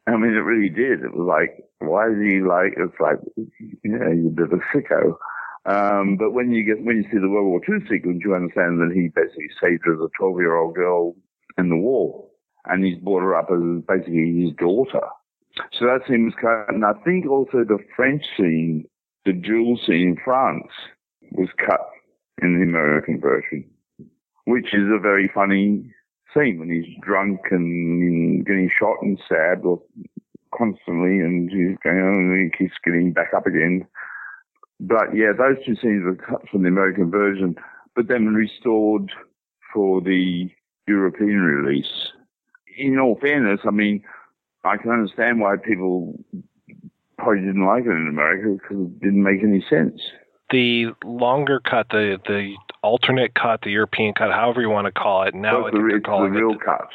I 0.09 0.17
mean, 0.17 0.33
it 0.33 0.43
really 0.43 0.69
did. 0.69 1.03
It 1.03 1.13
was 1.13 1.27
like, 1.27 1.63
why 1.79 2.09
is 2.09 2.17
he 2.21 2.41
like, 2.41 2.73
it's 2.77 2.99
like, 2.99 3.19
you 3.35 3.91
know, 3.91 4.11
you're 4.11 4.27
a 4.27 4.31
bit 4.31 4.51
of 4.51 4.59
a 4.59 4.77
sicko. 4.77 5.17
Um, 5.65 6.17
but 6.17 6.31
when 6.31 6.51
you 6.51 6.63
get, 6.63 6.83
when 6.83 6.97
you 6.97 7.03
see 7.03 7.19
the 7.19 7.29
World 7.29 7.47
War 7.47 7.61
II 7.67 7.85
sequence, 7.89 8.21
you 8.23 8.33
understand 8.33 8.79
that 8.79 8.91
he 8.93 9.09
basically 9.09 9.49
saved 9.61 9.83
her 9.85 9.93
as 9.93 9.99
a 9.99 10.09
12 10.17 10.39
year 10.39 10.55
old 10.55 10.75
girl 10.75 11.15
in 11.57 11.69
the 11.69 11.75
war. 11.75 12.27
And 12.65 12.83
he's 12.83 12.97
brought 12.99 13.21
her 13.21 13.35
up 13.35 13.49
as 13.51 13.83
basically 13.87 14.43
his 14.45 14.53
daughter. 14.57 15.05
So 15.73 15.85
that 15.85 16.01
scene 16.07 16.25
was 16.25 16.33
cut. 16.39 16.73
And 16.73 16.85
I 16.85 16.93
think 17.03 17.27
also 17.27 17.63
the 17.63 17.79
French 17.95 18.23
scene, 18.37 18.85
the 19.25 19.33
duel 19.33 19.77
scene 19.85 20.09
in 20.09 20.17
France 20.23 20.71
was 21.31 21.49
cut 21.65 21.89
in 22.41 22.57
the 22.57 22.63
American 22.63 23.19
version, 23.19 23.69
which 24.45 24.73
is 24.73 24.87
a 24.89 24.99
very 24.99 25.29
funny 25.33 25.91
scene 26.33 26.59
when 26.59 26.69
he's 26.69 26.95
drunk 27.01 27.39
and 27.51 28.45
getting 28.45 28.69
shot 28.77 28.97
and 29.01 29.19
stabbed 29.25 29.65
or 29.65 29.81
constantly 30.55 31.19
and 31.19 31.49
he's 31.49 31.77
going 31.83 31.99
on 31.99 32.31
and 32.31 32.51
he 32.51 32.57
keeps 32.57 32.75
getting 32.83 33.13
back 33.13 33.33
up 33.35 33.45
again. 33.45 33.85
But 34.79 35.15
yeah, 35.15 35.31
those 35.37 35.57
two 35.65 35.75
scenes 35.75 36.03
were 36.03 36.15
cut 36.15 36.47
from 36.49 36.63
the 36.63 36.69
American 36.69 37.11
version, 37.11 37.55
but 37.95 38.07
then 38.07 38.33
restored 38.33 39.11
for 39.73 40.01
the 40.01 40.49
European 40.87 41.41
release. 41.41 42.11
In 42.77 42.97
all 42.97 43.17
fairness, 43.19 43.59
I 43.65 43.71
mean, 43.71 44.03
I 44.63 44.77
can 44.77 44.91
understand 44.91 45.41
why 45.41 45.55
people 45.57 46.23
probably 47.17 47.41
didn't 47.41 47.65
like 47.65 47.85
it 47.85 47.89
in 47.89 48.07
America 48.07 48.57
because 48.61 48.85
it 48.85 48.99
didn't 49.01 49.23
make 49.23 49.43
any 49.43 49.63
sense. 49.69 50.01
The 50.51 50.87
longer 51.03 51.59
cut, 51.59 51.87
the 51.89 52.17
the 52.25 52.55
alternate 52.81 53.33
cut, 53.35 53.61
the 53.61 53.71
European 53.71 54.13
cut, 54.13 54.31
however 54.31 54.61
you 54.61 54.69
want 54.69 54.85
to 54.85 54.91
call 54.91 55.23
it. 55.23 55.33
Now 55.33 55.67
I 55.67 55.71
think 55.71 55.83
the, 55.83 55.95
it's 55.95 56.05
the 56.05 56.21
real 56.29 56.53
it. 56.53 56.61
cut. 56.63 56.87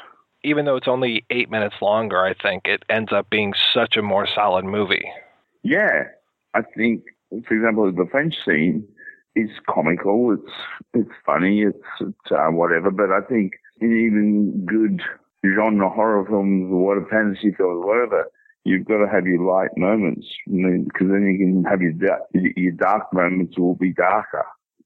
Even 0.43 0.65
though 0.65 0.77
it's 0.77 0.89
only 0.89 1.25
eight 1.31 1.51
minutes 1.51 1.77
longer, 1.81 2.23
I 2.23 2.35
think 2.35 2.67
it 2.67 2.83
ends 2.91 3.13
up 3.13 3.31
being 3.31 3.55
such 3.73 3.97
a 3.97 4.03
more 4.03 4.27
solid 4.35 4.65
movie. 4.65 5.07
Yeah, 5.63 6.05
I 6.53 6.61
think, 6.77 7.05
for 7.47 7.55
example, 7.55 7.91
the 7.91 8.07
French 8.11 8.35
scene 8.45 8.87
is 9.35 9.49
comical. 9.69 10.33
It's 10.33 10.53
it's 10.93 11.17
funny. 11.25 11.63
It's, 11.63 11.79
it's 12.01 12.31
uh, 12.31 12.51
whatever. 12.51 12.91
But 12.91 13.11
I 13.11 13.21
think 13.21 13.53
in 13.81 13.91
even 13.91 14.67
good 14.67 15.03
genre 15.45 15.89
horror 15.89 16.25
films 16.27 16.71
or 16.71 16.97
what 16.97 17.11
fantasy 17.11 17.53
films, 17.57 17.85
whatever, 17.85 18.27
you've 18.65 18.87
got 18.87 18.99
to 18.99 19.09
have 19.11 19.27
your 19.27 19.43
light 19.43 19.77
moments 19.77 20.27
because 20.47 21.09
then 21.09 21.27
you 21.27 21.39
can 21.39 21.65
have 21.65 21.83
your 21.83 21.93
da- 21.93 22.25
your 22.33 22.73
dark 22.73 23.13
moments 23.13 23.59
will 23.59 23.75
be 23.75 23.93
darker. 23.93 24.45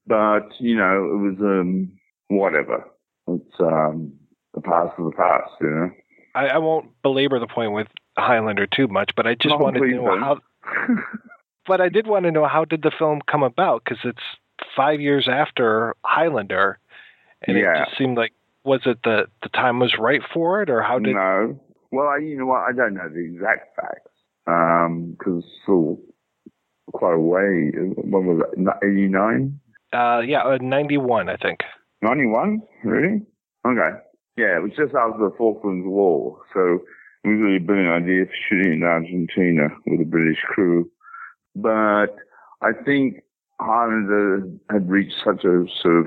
But 0.09 0.48
you 0.59 0.76
know, 0.76 1.05
it 1.05 1.18
was 1.18 1.36
um 1.40 1.93
whatever. 2.28 2.85
It's 3.28 3.60
um 3.60 4.14
the 4.55 4.62
past 4.62 4.98
of 4.98 5.05
the 5.05 5.16
past. 5.16 5.51
You 5.60 5.70
know. 5.70 5.90
I, 6.35 6.47
I 6.48 6.59
won't 6.59 6.90
belabor 7.02 7.39
the 7.39 7.47
point 7.47 7.72
with 7.72 7.89
Highlander 8.16 8.66
too 8.66 8.89
much, 8.89 9.12
but 9.16 9.26
I 9.26 9.35
just 9.35 9.59
wanted 9.59 9.80
to 9.80 9.94
know 9.94 10.06
don't. 10.06 10.20
how. 10.20 10.39
but 11.66 11.80
I 11.80 11.89
did 11.89 12.06
want 12.06 12.24
to 12.24 12.30
know 12.30 12.47
how 12.47 12.64
did 12.64 12.82
the 12.82 12.93
film 12.97 13.20
come 13.30 13.43
about 13.43 13.82
because 13.85 13.98
it's 14.05 14.22
five 14.76 15.01
years 15.01 15.28
after 15.30 15.94
Highlander, 16.05 16.78
and 17.47 17.56
it 17.56 17.64
just 17.64 17.98
seemed 17.98 18.16
like 18.16 18.32
was 18.64 18.80
it 18.86 18.98
the 19.05 19.26
the 19.43 19.48
time 19.51 19.78
was 19.78 19.94
right 19.98 20.22
for 20.32 20.62
it, 20.62 20.70
or 20.70 20.82
how 20.82 20.98
did? 20.98 21.14
No. 21.14 21.60
Well, 21.90 22.09
I, 22.09 22.18
you 22.18 22.39
know 22.39 22.47
what? 22.47 22.60
I 22.60 22.72
don't 22.72 22.94
know 22.94 23.09
the 23.09 23.20
exact 23.20 23.74
facts 23.76 24.10
because 24.44 25.43
it's 25.43 25.47
still 25.62 25.98
quite 26.93 27.14
a 27.14 27.20
way. 27.20 27.70
When 27.97 28.26
was 28.26 28.43
it? 28.52 28.85
Eighty 28.85 29.09
nine. 29.09 29.60
Uh, 29.93 30.20
yeah, 30.20 30.43
uh, 30.43 30.59
ninety 30.60 30.98
one, 30.98 31.28
I 31.28 31.36
think. 31.36 31.60
91? 32.02 32.62
Really? 32.85 33.23
Okay. 33.66 33.98
Yeah, 34.36 34.56
it 34.56 34.62
was 34.62 34.70
just 34.77 34.94
after 34.94 35.19
the 35.19 35.35
Falklands 35.36 35.85
War, 35.85 36.39
so 36.55 36.78
it 37.24 37.28
was 37.28 37.40
really 37.40 37.56
a 37.56 37.60
brilliant 37.60 38.05
idea 38.05 38.24
for 38.27 38.32
shooting 38.48 38.74
in 38.74 38.82
Argentina 38.85 39.69
with 39.86 40.01
a 40.01 40.05
British 40.05 40.39
crew. 40.47 40.89
But 41.56 42.15
I 42.62 42.70
think 42.85 43.23
Highlander 43.60 44.48
had 44.70 44.89
reached 44.89 45.16
such 45.24 45.44
a 45.44 45.65
sort 45.82 46.06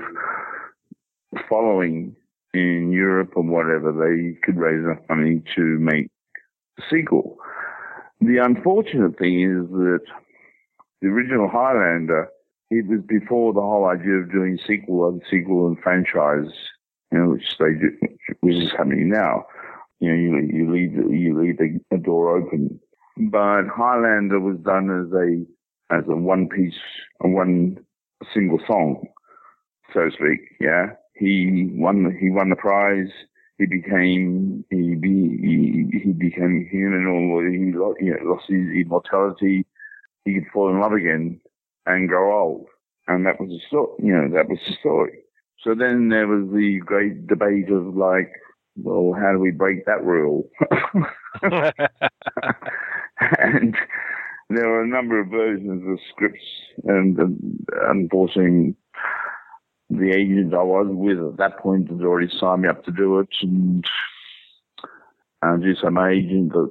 following 1.48 2.16
in 2.54 2.90
Europe 2.92 3.32
and 3.36 3.50
whatever, 3.50 3.92
they 3.92 4.38
could 4.42 4.56
raise 4.58 4.84
enough 4.84 5.02
money 5.08 5.42
to 5.54 5.60
make 5.78 6.08
the 6.76 6.82
sequel. 6.90 7.36
The 8.20 8.38
unfortunate 8.42 9.18
thing 9.18 9.42
is 9.42 9.70
that 9.70 10.04
the 11.00 11.08
original 11.08 11.48
Highlander 11.48 12.28
it 12.72 12.86
was 12.86 13.00
before 13.06 13.52
the 13.52 13.60
whole 13.60 13.86
idea 13.86 14.14
of 14.14 14.32
doing 14.32 14.58
sequel 14.66 15.08
and 15.08 15.22
sequel 15.30 15.66
and 15.66 15.78
franchise, 15.80 16.50
you 17.10 17.18
know, 17.18 17.28
which 17.30 17.56
they 17.58 17.74
do, 17.74 17.90
which 18.40 18.56
is 18.56 18.70
happening 18.70 19.10
now. 19.10 19.44
You 20.00 20.10
know, 20.10 20.16
you, 20.16 20.48
you 20.52 20.72
leave 20.72 20.92
you 20.94 21.38
leave 21.38 21.58
the, 21.58 21.98
door 21.98 22.36
open. 22.36 22.80
But 23.18 23.64
Highlander 23.68 24.40
was 24.40 24.56
done 24.64 24.88
as 24.90 25.12
a 25.12 25.94
as 25.94 26.04
a 26.08 26.16
one 26.16 26.48
piece, 26.48 26.80
a 27.22 27.28
one 27.28 27.76
single 28.32 28.58
song, 28.66 29.06
so 29.92 30.08
to 30.08 30.10
speak. 30.10 30.40
Yeah, 30.58 30.86
he 31.14 31.68
won 31.74 32.16
he 32.18 32.30
won 32.30 32.48
the 32.48 32.56
prize. 32.56 33.10
He 33.58 33.66
became 33.66 34.64
he 34.70 34.94
be, 34.94 35.38
he, 35.92 36.00
he 36.04 36.12
became 36.12 36.66
human, 36.70 37.06
or 37.06 37.46
he 37.46 37.72
lost, 37.72 38.00
you 38.00 38.14
know, 38.14 38.32
lost 38.32 38.46
his 38.48 38.66
immortality. 38.74 39.66
He 40.24 40.34
could 40.34 40.46
fall 40.52 40.70
in 40.70 40.80
love 40.80 40.92
again 40.92 41.40
and 41.86 42.08
grow 42.08 42.40
old. 42.40 42.66
And 43.08 43.26
that 43.26 43.40
was 43.40 43.50
the 43.50 43.60
story, 43.66 43.90
you 43.98 44.12
know, 44.12 44.28
that 44.34 44.48
was 44.48 44.58
the 44.66 44.74
story. 44.80 45.18
So 45.62 45.74
then 45.74 46.08
there 46.08 46.26
was 46.26 46.48
the 46.52 46.80
great 46.84 47.26
debate 47.26 47.70
of 47.70 47.96
like, 47.96 48.32
well, 48.76 49.14
how 49.18 49.32
do 49.32 49.38
we 49.38 49.50
break 49.50 49.84
that 49.86 50.04
rule? 50.04 50.48
and 53.38 53.76
there 54.50 54.68
were 54.68 54.82
a 54.82 54.88
number 54.88 55.20
of 55.20 55.28
versions 55.28 55.82
of 55.88 55.98
scripts 56.10 56.44
and 56.84 57.18
um, 57.20 57.58
unfortunately 57.88 58.74
the 59.90 60.10
agent 60.10 60.54
I 60.54 60.62
was 60.62 60.86
with 60.88 61.18
at 61.18 61.36
that 61.38 61.58
point 61.58 61.90
had 61.90 62.00
already 62.02 62.32
signed 62.38 62.62
me 62.62 62.68
up 62.68 62.84
to 62.84 62.92
do 62.92 63.18
it 63.18 63.28
and 63.42 63.84
uh, 65.42 65.56
do 65.56 65.74
my 65.90 66.10
agent, 66.10 66.52
but 66.52 66.70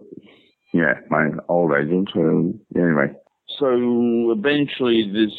yeah, 0.73 0.93
my 1.09 1.29
old 1.49 1.73
agent. 1.73 2.09
Um, 2.15 2.59
anyway, 2.75 3.11
so 3.59 4.31
eventually 4.31 5.09
this 5.11 5.35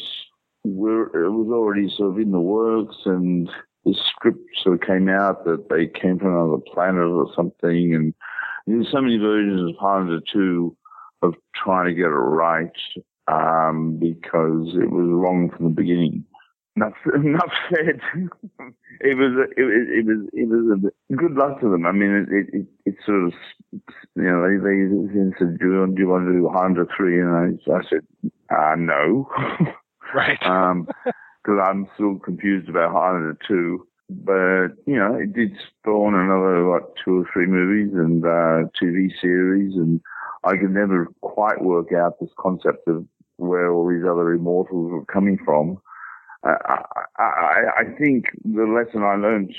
were, 0.63 1.05
it 1.25 1.29
was 1.29 1.49
already 1.51 1.93
sort 1.95 2.11
of 2.11 2.19
in 2.19 2.31
the 2.31 2.39
works, 2.39 2.95
and 3.05 3.49
the 3.85 3.95
script 4.09 4.39
sort 4.63 4.81
of 4.81 4.87
came 4.87 5.09
out 5.09 5.45
that 5.45 5.69
they 5.69 5.87
came 5.87 6.19
from 6.19 6.35
another 6.35 6.61
planet 6.73 7.03
or 7.03 7.27
something, 7.35 7.93
and 7.93 8.13
there's 8.65 8.91
so 8.91 9.01
many 9.01 9.17
versions 9.17 9.69
of 9.69 9.75
Highlander 9.79 10.21
2 10.31 10.75
of 11.21 11.33
trying 11.55 11.87
to 11.87 11.93
get 11.93 12.05
it 12.05 12.09
right 12.09 12.71
um, 13.27 13.97
because 13.99 14.75
it 14.75 14.89
was 14.89 15.07
wrong 15.09 15.49
from 15.55 15.65
the 15.65 15.71
beginning. 15.71 16.25
Enough, 16.75 16.93
enough 17.15 17.51
said. 17.69 17.99
it 19.01 19.15
was 19.15 19.47
it, 19.55 19.63
was 19.63 19.87
it 19.89 20.05
was 20.05 20.29
it 20.33 20.47
was 20.47 20.91
a 21.11 21.15
good 21.15 21.33
luck 21.33 21.59
to 21.61 21.69
them. 21.69 21.85
I 21.85 21.91
mean, 21.91 22.27
it 22.29 22.55
it, 22.55 22.65
it 22.85 22.95
sort 23.05 23.25
of 23.25 23.33
you 23.71 24.23
know 24.23 24.41
they 24.41 24.57
they 24.57 25.37
said, 25.37 25.59
do 25.59 25.71
you, 25.71 25.79
want, 25.79 25.95
do 25.95 26.01
you 26.01 26.07
want 26.07 26.27
to 26.27 26.33
do 26.33 26.49
Highlander 26.49 26.87
three? 26.97 27.21
And 27.21 27.29
I, 27.29 27.71
I 27.71 27.81
said, 27.89 28.31
uh, 28.49 28.75
no. 28.77 29.29
Right. 30.13 30.37
um, 30.43 30.87
because 31.43 31.59
I'm 31.65 31.87
still 31.95 32.19
confused 32.19 32.69
about 32.69 32.91
Highlander 32.91 33.37
two. 33.47 33.87
But 34.09 34.75
you 34.85 34.97
know, 34.97 35.15
it 35.15 35.33
did 35.33 35.53
spawn 35.79 36.13
another 36.13 36.69
like 36.69 36.83
two 37.03 37.21
or 37.21 37.29
three 37.33 37.47
movies 37.47 37.93
and 37.95 38.23
uh, 38.23 38.69
TV 38.81 39.09
series, 39.21 39.75
and 39.75 40.01
I 40.43 40.51
could 40.57 40.71
never 40.71 41.07
quite 41.21 41.61
work 41.63 41.93
out 41.93 42.19
this 42.19 42.29
concept 42.37 42.87
of 42.87 43.05
where 43.37 43.71
all 43.71 43.87
these 43.89 44.03
other 44.03 44.33
immortals 44.33 44.91
were 44.91 45.05
coming 45.05 45.37
from. 45.43 45.81
I, 46.43 46.81
I, 47.17 47.61
I 47.79 47.83
think 47.97 48.25
the 48.43 48.65
lesson 48.65 49.03
I 49.03 49.15
learned 49.15 49.53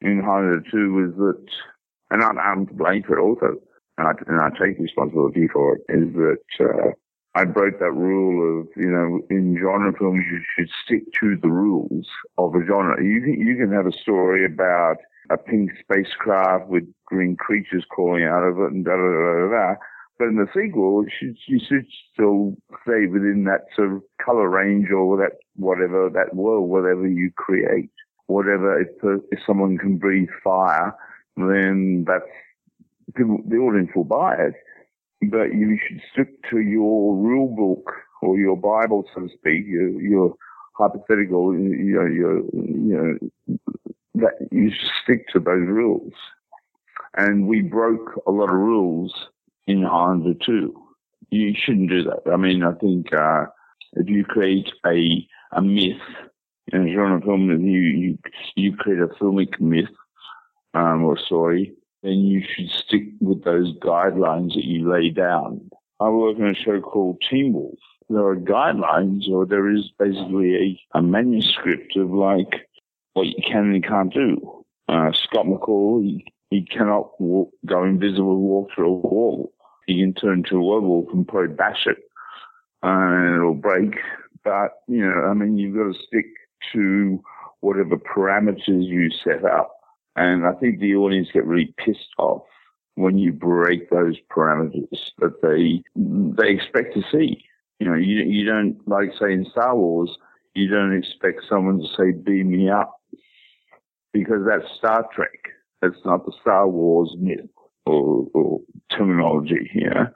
in 0.00 0.22
Highlander 0.24 0.62
2 0.70 0.92
was 0.92 1.14
that, 1.16 1.46
and 2.10 2.22
I'm, 2.22 2.38
I'm 2.38 2.66
to 2.66 2.74
blame 2.74 3.02
for 3.02 3.18
it 3.18 3.22
also, 3.22 3.60
and 3.98 4.08
I, 4.08 4.12
and 4.26 4.40
I 4.40 4.48
take 4.50 4.78
responsibility 4.78 5.48
for 5.52 5.76
it, 5.76 5.82
is 5.88 6.14
that 6.14 6.64
uh, 6.64 6.90
I 7.34 7.44
broke 7.44 7.78
that 7.78 7.92
rule 7.92 8.60
of, 8.60 8.68
you 8.76 8.90
know, 8.90 9.20
in 9.30 9.56
genre 9.60 9.92
films, 9.98 10.24
you 10.30 10.40
should 10.56 10.70
stick 10.84 11.02
to 11.20 11.36
the 11.40 11.48
rules 11.48 12.06
of 12.38 12.54
a 12.54 12.64
genre. 12.66 13.02
You 13.02 13.20
can, 13.20 13.46
you 13.46 13.56
can 13.56 13.72
have 13.72 13.86
a 13.86 13.92
story 13.92 14.44
about 14.44 14.96
a 15.30 15.36
pink 15.36 15.70
spacecraft 15.80 16.66
with 16.68 16.84
green 17.06 17.36
creatures 17.36 17.84
crawling 17.88 18.24
out 18.24 18.42
of 18.42 18.58
it 18.58 18.72
and 18.72 18.84
da 18.84 18.92
da 18.92 18.96
da 18.96 19.46
da 19.46 19.50
da. 19.50 19.74
But 20.18 20.28
in 20.28 20.36
the 20.36 20.48
sequel, 20.52 21.04
you 21.04 21.10
should, 21.18 21.36
you 21.46 21.60
should 21.66 21.86
still 22.12 22.54
stay 22.82 23.06
within 23.06 23.44
that 23.44 23.66
sort 23.76 23.92
of 23.92 24.02
color 24.22 24.48
range 24.48 24.90
or 24.90 25.16
that 25.16 25.38
whatever 25.60 26.10
that 26.10 26.34
world, 26.34 26.68
whatever 26.68 27.06
you 27.06 27.30
create. 27.36 27.90
Whatever, 28.26 28.80
if, 28.80 28.88
if 29.32 29.40
someone 29.44 29.76
can 29.76 29.98
breathe 29.98 30.28
fire, 30.44 30.94
then 31.36 32.04
that's 32.06 32.22
people, 33.16 33.40
the 33.46 33.56
audience 33.56 33.90
will 33.94 34.04
buy 34.04 34.34
it 34.36 34.54
but 35.22 35.54
you 35.54 35.78
should 35.86 36.00
stick 36.12 36.28
to 36.50 36.60
your 36.60 37.14
rule 37.14 37.54
book 37.54 37.92
or 38.22 38.38
your 38.38 38.56
Bible, 38.56 39.04
so 39.14 39.22
to 39.22 39.28
speak, 39.28 39.66
your, 39.66 40.00
your 40.00 40.34
hypothetical, 40.74 41.54
you 41.54 41.94
know, 41.94 42.06
your, 42.06 42.38
you 42.38 43.18
know, 43.48 43.58
that 44.14 44.48
you 44.50 44.70
should 44.70 44.90
stick 45.02 45.28
to 45.28 45.38
those 45.38 45.66
rules. 45.66 46.12
And 47.16 47.46
we 47.46 47.60
broke 47.60 48.22
a 48.26 48.30
lot 48.30 48.48
of 48.48 48.54
rules 48.54 49.12
in 49.66 49.82
Highlander 49.82 50.34
2. 50.44 50.74
You 51.30 51.54
shouldn't 51.54 51.90
do 51.90 52.02
that. 52.04 52.30
I 52.32 52.36
mean, 52.36 52.62
I 52.62 52.72
think, 52.72 53.12
uh, 53.12 53.46
if 53.94 54.08
you 54.08 54.24
create 54.24 54.70
a, 54.86 55.26
a 55.52 55.62
myth 55.62 56.00
in 56.72 56.92
genre 56.92 57.20
film, 57.20 57.50
you, 57.66 57.80
you, 57.80 58.18
you 58.54 58.76
create 58.76 59.00
a 59.00 59.08
filmic 59.08 59.60
myth, 59.60 59.90
um, 60.74 61.04
or 61.04 61.18
story, 61.18 61.72
then 62.02 62.18
you 62.18 62.42
should 62.42 62.70
stick 62.70 63.02
with 63.20 63.44
those 63.44 63.76
guidelines 63.78 64.54
that 64.54 64.64
you 64.64 64.90
lay 64.90 65.10
down. 65.10 65.70
I 65.98 66.08
work 66.08 66.36
on 66.38 66.48
a 66.48 66.54
show 66.54 66.80
called 66.80 67.22
Teen 67.28 67.52
Wolf. 67.52 67.78
There 68.08 68.26
are 68.26 68.36
guidelines, 68.36 69.28
or 69.28 69.46
there 69.46 69.70
is 69.70 69.90
basically 69.98 70.78
a, 70.94 70.98
a 70.98 71.02
manuscript 71.02 71.96
of 71.96 72.10
like 72.10 72.68
what 73.12 73.26
you 73.26 73.42
can 73.46 73.72
and 73.72 73.86
can't 73.86 74.12
do. 74.12 74.64
Uh, 74.88 75.12
Scott 75.12 75.46
McCall, 75.46 76.02
he, 76.02 76.24
he 76.50 76.64
cannot 76.64 77.20
walk, 77.20 77.52
go 77.66 77.84
invisible, 77.84 78.36
walk 78.36 78.70
through 78.74 78.88
a 78.88 78.96
wall. 78.96 79.52
He 79.86 80.00
can 80.00 80.14
turn 80.14 80.42
to 80.44 80.56
a 80.56 80.62
werewolf 80.62 81.12
and 81.12 81.26
probably 81.26 81.54
bash 81.54 81.86
it, 81.86 81.98
uh, 82.82 82.88
and 82.88 83.36
it'll 83.36 83.54
break. 83.54 83.94
But 84.44 84.72
you 84.88 85.00
know, 85.06 85.26
I 85.28 85.34
mean, 85.34 85.58
you've 85.58 85.76
got 85.76 85.92
to 85.92 86.06
stick 86.06 86.26
to 86.72 87.22
whatever 87.60 87.96
parameters 87.96 88.86
you 88.86 89.10
set 89.24 89.44
up. 89.44 89.76
And 90.16 90.46
I 90.46 90.52
think 90.52 90.80
the 90.80 90.96
audience 90.96 91.28
get 91.32 91.46
really 91.46 91.74
pissed 91.78 92.14
off 92.18 92.42
when 92.94 93.16
you 93.18 93.32
break 93.32 93.88
those 93.90 94.16
parameters 94.30 94.98
that 95.18 95.40
they 95.42 95.82
they 95.94 96.50
expect 96.50 96.94
to 96.94 97.02
see. 97.12 97.42
You 97.78 97.88
know, 97.88 97.94
you 97.94 98.18
you 98.24 98.44
don't 98.44 98.76
like 98.86 99.10
say 99.18 99.32
in 99.32 99.46
Star 99.50 99.76
Wars, 99.76 100.10
you 100.54 100.68
don't 100.68 100.96
expect 100.96 101.42
someone 101.48 101.78
to 101.78 101.86
say 101.96 102.10
"beam 102.12 102.50
me 102.50 102.68
up" 102.68 103.00
because 104.12 104.44
that's 104.46 104.70
Star 104.78 105.06
Trek. 105.14 105.38
That's 105.80 106.04
not 106.04 106.26
the 106.26 106.32
Star 106.42 106.68
Wars 106.68 107.14
myth 107.18 107.48
or, 107.86 108.26
or 108.34 108.60
terminology. 108.90 109.70
here. 109.72 110.12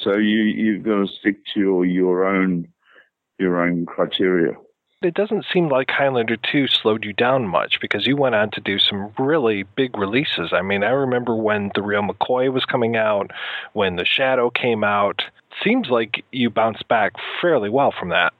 so 0.00 0.16
you 0.18 0.40
you've 0.42 0.84
got 0.84 1.06
to 1.06 1.06
stick 1.20 1.36
to 1.54 1.60
your, 1.60 1.84
your 1.86 2.24
own 2.24 2.68
your 3.42 3.62
own 3.62 3.84
criteria 3.86 4.56
it 5.04 5.14
doesn't 5.14 5.46
seem 5.52 5.68
like 5.68 5.90
Highlander 5.90 6.36
2 6.36 6.68
slowed 6.68 7.04
you 7.04 7.12
down 7.12 7.46
much 7.46 7.78
because 7.80 8.06
you 8.06 8.16
went 8.16 8.34
on 8.34 8.50
to 8.52 8.60
do 8.60 8.78
some 8.78 9.12
really 9.18 9.64
big 9.64 9.96
releases. 9.98 10.52
I 10.52 10.62
mean, 10.62 10.84
I 10.84 10.90
remember 10.90 11.34
when 11.34 11.70
The 11.74 11.82
Real 11.82 12.02
McCoy 12.02 12.52
was 12.52 12.64
coming 12.64 12.96
out, 12.96 13.30
when 13.72 13.96
The 13.96 14.04
Shadow 14.04 14.50
came 14.50 14.84
out. 14.84 15.22
Seems 15.62 15.88
like 15.88 16.24
you 16.32 16.50
bounced 16.50 16.88
back 16.88 17.12
fairly 17.40 17.70
well 17.70 17.92
from 17.98 18.10
that. 18.10 18.32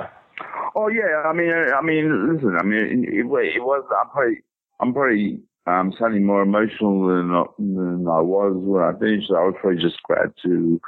Oh 0.74 0.88
yeah, 0.88 1.22
I 1.26 1.32
mean, 1.32 1.52
I 1.52 1.82
mean, 1.82 2.34
listen, 2.34 2.56
I 2.58 2.62
mean, 2.62 3.04
it, 3.06 3.18
it 3.18 3.24
was. 3.60 3.84
I'm 4.00 4.08
probably, 4.08 4.42
I'm 4.80 4.94
probably 4.94 5.40
um, 5.66 5.92
sounding 5.98 6.24
more 6.24 6.42
emotional 6.42 7.06
than 7.06 7.28
than 7.58 8.08
I 8.08 8.20
was 8.20 8.54
when 8.56 8.82
I 8.82 8.98
finished. 8.98 9.30
I 9.30 9.44
was 9.44 9.54
probably 9.60 9.82
just 9.82 10.02
glad 10.04 10.32
to 10.44 10.80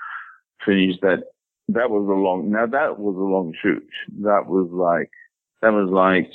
finish 0.64 0.98
that. 1.02 1.24
That 1.68 1.90
was 1.90 2.06
a 2.08 2.12
long. 2.12 2.50
Now 2.50 2.66
that 2.66 2.98
was 2.98 3.16
a 3.16 3.18
long 3.18 3.54
shoot. 3.60 3.88
That 4.22 4.46
was 4.46 4.68
like 4.70 5.10
that 5.62 5.72
was 5.72 5.90
like 5.90 6.30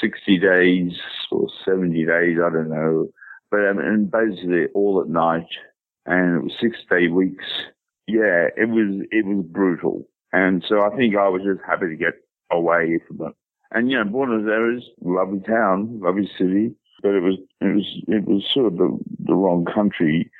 60 0.00 0.38
days 0.38 0.92
or 1.30 1.48
70 1.64 2.04
days, 2.04 2.36
I 2.38 2.50
don't 2.50 2.68
know. 2.68 3.08
But 3.50 3.68
um, 3.68 3.78
and 3.78 4.10
basically 4.10 4.66
all 4.74 5.00
at 5.00 5.08
night, 5.08 5.48
and 6.06 6.36
it 6.36 6.42
was 6.42 6.52
six 6.60 6.76
day 6.90 7.08
weeks. 7.08 7.44
Yeah, 8.06 8.48
it 8.56 8.68
was 8.68 9.06
it 9.10 9.24
was 9.24 9.46
brutal, 9.46 10.06
and 10.32 10.62
so 10.68 10.82
I 10.82 10.94
think 10.96 11.16
I 11.16 11.28
was 11.28 11.42
just 11.42 11.60
happy 11.66 11.88
to 11.88 11.96
get 11.96 12.14
away 12.50 13.00
from 13.06 13.28
it. 13.28 13.34
And 13.70 13.90
you 13.90 13.96
know, 13.96 14.04
Buenos 14.04 14.46
Aires, 14.48 14.84
lovely 15.00 15.40
town, 15.40 16.00
lovely 16.02 16.28
city, 16.36 16.74
but 17.02 17.14
it 17.14 17.20
was 17.20 17.38
it 17.60 17.74
was 17.74 18.02
it 18.08 18.24
was 18.24 18.44
sort 18.52 18.66
of 18.66 18.76
the 18.76 18.98
the 19.20 19.34
wrong 19.34 19.64
country 19.64 20.30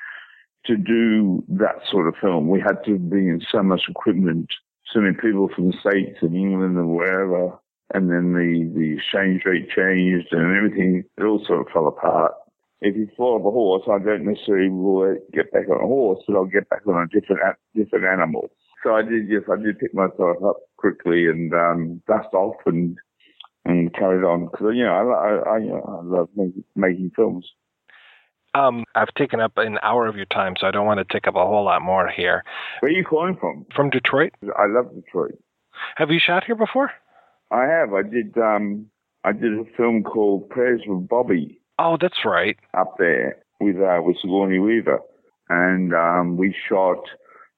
to 0.67 0.77
do 0.77 1.43
that 1.49 1.75
sort 1.89 2.07
of 2.07 2.15
film. 2.21 2.49
We 2.49 2.59
had 2.59 2.83
to 2.85 2.97
bring 2.97 3.27
in 3.27 3.41
so 3.51 3.63
much 3.63 3.83
equipment, 3.89 4.47
so 4.91 4.99
many 4.99 5.15
people 5.15 5.49
from 5.55 5.67
the 5.67 5.77
States 5.79 6.17
and 6.21 6.35
England 6.35 6.77
and 6.77 6.95
wherever 6.95 7.59
and 7.93 8.09
then 8.09 8.33
the, 8.33 8.71
the 8.73 8.97
exchange 8.97 9.43
rate 9.45 9.69
changed 9.69 10.29
and 10.31 10.57
everything, 10.57 11.03
it 11.17 11.23
all 11.23 11.43
sort 11.45 11.61
of 11.61 11.67
fell 11.71 11.87
apart. 11.87 12.33
If 12.81 12.95
you 12.95 13.07
fall 13.15 13.35
off 13.35 13.45
a 13.45 13.51
horse, 13.51 13.83
I 13.89 14.03
don't 14.03 14.25
necessarily 14.25 14.69
will 14.69 15.15
get 15.33 15.51
back 15.51 15.69
on 15.69 15.83
a 15.83 15.87
horse, 15.87 16.19
but 16.27 16.35
I'll 16.35 16.45
get 16.45 16.69
back 16.69 16.85
on 16.87 17.01
a 17.01 17.07
different 17.07 17.41
different 17.75 18.05
animal. 18.05 18.49
So 18.83 18.93
I 18.93 19.01
did, 19.01 19.29
yes, 19.29 19.43
I 19.51 19.61
did 19.61 19.79
pick 19.79 19.93
myself 19.93 20.37
up 20.45 20.57
quickly 20.77 21.25
and 21.25 21.53
um, 21.53 22.01
dust 22.07 22.33
off 22.33 22.55
and 22.65 22.97
and 23.63 23.93
carried 23.93 24.23
on 24.23 24.45
because 24.45 24.73
you 24.75 24.83
know 24.83 24.93
I 24.93 25.01
I, 25.01 25.57
I, 25.57 25.57
I 25.57 26.01
love 26.03 26.29
making, 26.35 26.63
making 26.75 27.11
films. 27.15 27.47
Um, 28.55 28.85
I've 28.95 29.13
taken 29.17 29.41
up 29.41 29.57
an 29.57 29.77
hour 29.83 30.07
of 30.07 30.15
your 30.15 30.25
time, 30.27 30.55
so 30.59 30.65
I 30.65 30.71
don't 30.71 30.85
want 30.85 31.05
to 31.05 31.13
take 31.13 31.27
up 31.27 31.35
a 31.35 31.45
whole 31.45 31.65
lot 31.65 31.81
more 31.81 32.07
here. 32.07 32.43
Where 32.79 32.89
are 32.89 32.95
you 32.95 33.03
calling 33.03 33.35
from? 33.39 33.65
From 33.75 33.89
Detroit. 33.89 34.31
I 34.57 34.67
love 34.67 34.95
Detroit. 34.95 35.37
Have 35.97 36.09
you 36.09 36.19
shot 36.19 36.45
here 36.45 36.55
before? 36.55 36.91
I 37.51 37.65
have. 37.65 37.93
I 37.93 38.01
did. 38.03 38.37
Um, 38.37 38.87
I 39.25 39.33
did 39.33 39.53
a 39.53 39.65
film 39.75 40.03
called 40.03 40.49
Prayers 40.49 40.81
for 40.85 40.99
Bobby. 41.01 41.59
Oh, 41.79 41.97
that's 41.99 42.23
right. 42.23 42.57
Up 42.77 42.95
there 42.97 43.37
with 43.59 43.75
uh, 43.77 43.99
with 44.01 44.17
Sigourney 44.21 44.59
Weaver, 44.59 44.99
and 45.49 45.93
um, 45.93 46.37
we 46.37 46.55
shot 46.69 47.03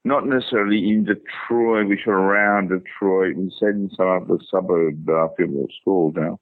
not 0.04 0.26
necessarily 0.26 0.78
in 0.90 1.06
Detroit. 1.06 1.88
We 1.88 2.00
shot 2.04 2.12
around 2.12 2.70
Detroit. 2.70 3.36
We 3.36 3.54
set 3.60 3.70
in 3.70 3.92
some 3.96 4.08
of 4.08 4.28
the 4.28 4.40
suburb. 4.50 5.08
Uh, 5.08 5.26
I 5.26 5.28
feel 5.38 5.64
it's 5.64 5.74
called 5.86 6.16
now. 6.16 6.40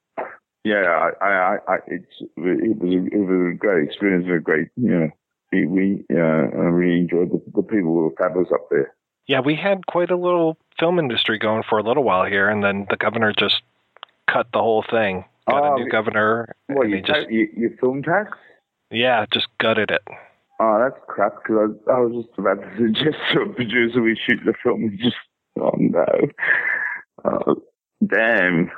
Yeah, 0.65 1.11
I, 1.21 1.25
I, 1.25 1.57
I, 1.67 1.77
it's 1.85 2.21
it 2.21 2.77
was 2.79 2.91
a, 2.91 3.05
it 3.05 3.19
was 3.19 3.53
a 3.53 3.55
great 3.55 3.87
experience 3.87 4.25
a 4.27 4.39
great, 4.39 4.69
you 4.75 4.89
know, 4.89 5.09
we, 5.51 5.67
we 5.67 6.05
uh, 6.11 6.17
I 6.17 6.65
really 6.73 7.01
enjoyed 7.01 7.29
the, 7.29 7.39
the 7.53 7.61
people 7.61 7.93
who 7.93 8.03
were 8.05 8.15
fabulous 8.17 8.49
up 8.51 8.67
there. 8.71 8.95
Yeah, 9.27 9.41
we 9.41 9.55
had 9.55 9.85
quite 9.85 10.09
a 10.09 10.15
little 10.15 10.57
film 10.79 10.97
industry 10.97 11.37
going 11.37 11.61
for 11.69 11.77
a 11.77 11.83
little 11.83 12.03
while 12.03 12.25
here, 12.25 12.49
and 12.49 12.63
then 12.63 12.87
the 12.89 12.97
governor 12.97 13.31
just 13.31 13.61
cut 14.27 14.47
the 14.53 14.59
whole 14.59 14.83
thing. 14.89 15.25
Got 15.47 15.73
a 15.73 15.83
new 15.83 15.87
governor. 15.87 16.55
And 16.67 16.89
you, 16.89 17.01
just, 17.03 17.29
you, 17.29 17.47
you 17.55 17.77
film 17.79 18.01
tax? 18.01 18.31
yeah, 18.89 19.23
just 19.31 19.47
gutted 19.59 19.91
it. 19.91 20.01
Oh, 20.59 20.79
that's 20.79 20.99
crap. 21.07 21.43
Because 21.43 21.75
I, 21.87 21.91
I 21.91 21.99
was 21.99 22.25
just 22.25 22.39
about 22.39 22.59
to 22.61 22.77
suggest 22.77 23.17
to 23.33 23.41
a 23.41 23.49
producer 23.53 24.01
we 24.01 24.19
shoot 24.25 24.39
the 24.43 24.53
film. 24.63 24.81
and 24.85 24.99
Just 24.99 25.17
oh 25.59 25.73
no, 25.77 26.05
oh, 27.23 27.61
damn. 28.03 28.71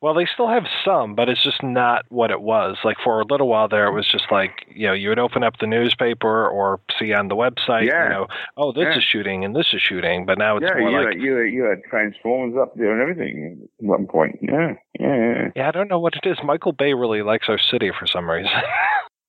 Well, 0.00 0.14
they 0.14 0.26
still 0.26 0.48
have 0.48 0.64
some, 0.84 1.14
but 1.14 1.28
it's 1.28 1.42
just 1.42 1.62
not 1.62 2.04
what 2.08 2.30
it 2.30 2.40
was. 2.40 2.76
Like 2.84 2.96
for 3.02 3.20
a 3.20 3.24
little 3.24 3.48
while 3.48 3.68
there, 3.68 3.86
it 3.86 3.92
was 3.92 4.06
just 4.06 4.24
like 4.30 4.66
you 4.74 4.86
know 4.86 4.92
you 4.92 5.08
would 5.10 5.18
open 5.18 5.42
up 5.44 5.58
the 5.60 5.66
newspaper 5.66 6.48
or 6.48 6.80
see 6.98 7.12
on 7.12 7.28
the 7.28 7.36
website, 7.36 7.86
Yeah. 7.86 8.04
you 8.04 8.10
know, 8.10 8.26
oh 8.56 8.72
this 8.72 8.82
Yeah. 8.84 8.98
is 8.98 9.04
shooting 9.04 9.44
and 9.44 9.54
this 9.54 9.68
is 9.72 9.80
shooting, 9.80 10.26
but 10.26 10.38
now 10.38 10.56
it's 10.56 10.64
yeah, 10.66 10.78
more 10.80 10.90
you, 10.90 10.96
like 10.98 11.06
had, 11.14 11.22
you, 11.22 11.36
had, 11.36 11.52
you 11.52 11.62
had 11.64 11.78
Transformers 11.88 12.56
up 12.60 12.74
there 12.76 12.92
and 12.92 13.00
everything 13.00 13.60
at 13.80 13.84
one 13.86 14.06
point. 14.06 14.38
Yeah, 14.42 14.74
yeah, 14.98 15.16
yeah. 15.16 15.48
yeah, 15.56 15.68
I 15.68 15.70
don't 15.70 15.88
know 15.88 16.00
what 16.00 16.14
it 16.16 16.28
is. 16.28 16.38
Michael 16.44 16.72
Bay 16.72 16.94
really 16.94 17.22
likes 17.22 17.48
our 17.48 17.58
city 17.58 17.90
for 17.98 18.06
some 18.06 18.28
reason. 18.30 18.50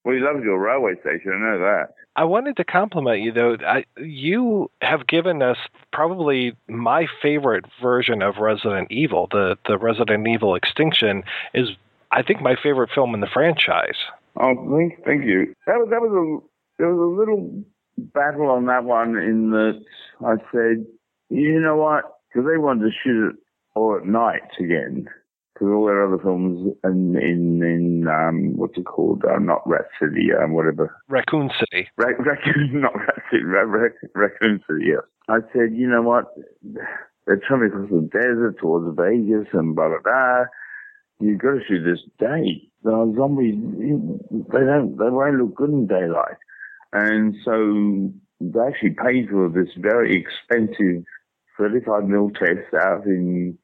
Well, 0.03 0.15
he 0.15 0.21
loves 0.21 0.43
your 0.43 0.59
railway 0.59 0.93
station. 0.99 1.31
I 1.33 1.51
know 1.51 1.59
that. 1.59 1.95
I 2.15 2.25
wanted 2.25 2.57
to 2.57 2.63
compliment 2.63 3.21
you 3.21 3.31
though. 3.31 3.57
I, 3.65 3.85
you 3.97 4.69
have 4.81 5.07
given 5.07 5.41
us 5.41 5.57
probably 5.91 6.55
my 6.67 7.07
favorite 7.21 7.65
version 7.81 8.21
of 8.21 8.37
Resident 8.37 8.91
Evil. 8.91 9.27
The 9.31 9.57
the 9.67 9.77
Resident 9.77 10.27
Evil 10.27 10.55
Extinction 10.55 11.23
is, 11.53 11.69
I 12.11 12.21
think, 12.21 12.41
my 12.41 12.55
favorite 12.61 12.91
film 12.93 13.15
in 13.15 13.21
the 13.21 13.27
franchise. 13.27 13.97
Oh, 14.39 14.53
thank, 14.77 15.03
thank 15.05 15.25
you. 15.25 15.55
That 15.65 15.77
was 15.77 15.89
that 15.89 16.01
was 16.01 16.11
a 16.11 16.47
there 16.77 16.93
was 16.93 16.99
a 16.99 17.19
little 17.19 17.63
battle 17.97 18.49
on 18.49 18.65
that 18.65 18.83
one 18.83 19.17
in 19.17 19.51
that 19.51 19.83
I 20.25 20.35
said, 20.51 20.85
you 21.29 21.59
know 21.59 21.77
what? 21.77 22.03
Because 22.27 22.47
they 22.47 22.57
wanted 22.57 22.85
to 22.85 22.91
shoot 23.03 23.29
it 23.29 23.35
all 23.75 23.95
at 23.97 24.05
night 24.05 24.41
again. 24.59 25.07
Because 25.53 25.67
all 25.67 25.85
their 25.85 26.07
other 26.07 26.21
films 26.21 26.75
in 26.83 27.15
in 27.15 27.61
in 27.63 28.07
um 28.07 28.57
what's 28.57 28.77
it 28.77 28.85
called? 28.85 29.23
Uh, 29.23 29.37
not 29.39 29.67
Rat 29.67 29.85
City, 30.01 30.29
um 30.33 30.53
whatever. 30.53 30.95
Raccoon 31.09 31.51
City. 31.59 31.87
Ra- 31.97 32.17
raccoon, 32.19 32.71
not 32.81 32.95
Rat 32.95 33.21
City, 33.31 33.43
Ra- 33.43 33.61
Ra- 33.61 33.89
Raccoon 34.15 34.63
City. 34.67 34.85
Yeah. 34.87 35.01
I 35.29 35.39
said, 35.53 35.73
you 35.73 35.87
know 35.87 36.01
what? 36.01 36.33
They're 37.25 37.41
trying 37.47 37.61
to 37.61 37.69
cross 37.69 37.89
the 37.89 38.09
desert 38.11 38.57
towards 38.59 38.97
Vegas 38.97 39.47
and 39.53 39.75
blah 39.75 39.89
blah 39.89 40.01
blah. 40.03 40.43
You 41.19 41.37
got 41.37 41.51
to 41.51 41.59
shoot 41.67 41.83
this 41.85 42.01
day. 42.19 42.67
The 42.83 43.13
zombies, 43.15 43.55
they 43.55 44.59
don't, 44.59 44.97
they 44.97 45.09
won't 45.09 45.37
look 45.37 45.55
good 45.55 45.69
in 45.69 45.87
daylight. 45.87 46.35
And 46.91 47.35
so 47.45 48.11
they 48.41 48.59
actually 48.59 48.95
paid 49.01 49.29
for 49.29 49.47
this 49.47 49.69
very 49.77 50.15
expensive 50.21 51.05
35 51.57 52.03
mil 52.05 52.29
test 52.31 52.73
out 52.77 53.05
in, 53.05 53.57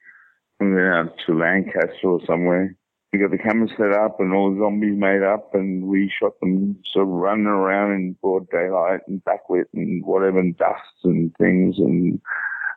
we 0.59 0.73
went 0.73 0.87
out 0.87 1.13
to 1.25 1.37
Lancaster 1.37 2.07
or 2.07 2.19
somewhere. 2.25 2.75
We 3.11 3.19
got 3.19 3.31
the 3.31 3.37
camera 3.37 3.67
set 3.75 3.91
up 3.93 4.19
and 4.19 4.33
all 4.33 4.53
the 4.53 4.59
zombies 4.59 4.95
made 4.95 5.23
up 5.23 5.55
and 5.55 5.87
we 5.87 6.11
shot 6.21 6.39
them 6.41 6.77
sort 6.93 7.07
of 7.07 7.13
running 7.13 7.47
around 7.47 7.93
in 7.93 8.15
broad 8.21 8.47
daylight 8.49 9.01
and 9.07 9.23
backlit 9.23 9.65
and 9.73 10.05
whatever 10.05 10.39
and 10.39 10.55
dust 10.57 11.03
and 11.03 11.35
things 11.37 11.75
and, 11.79 12.21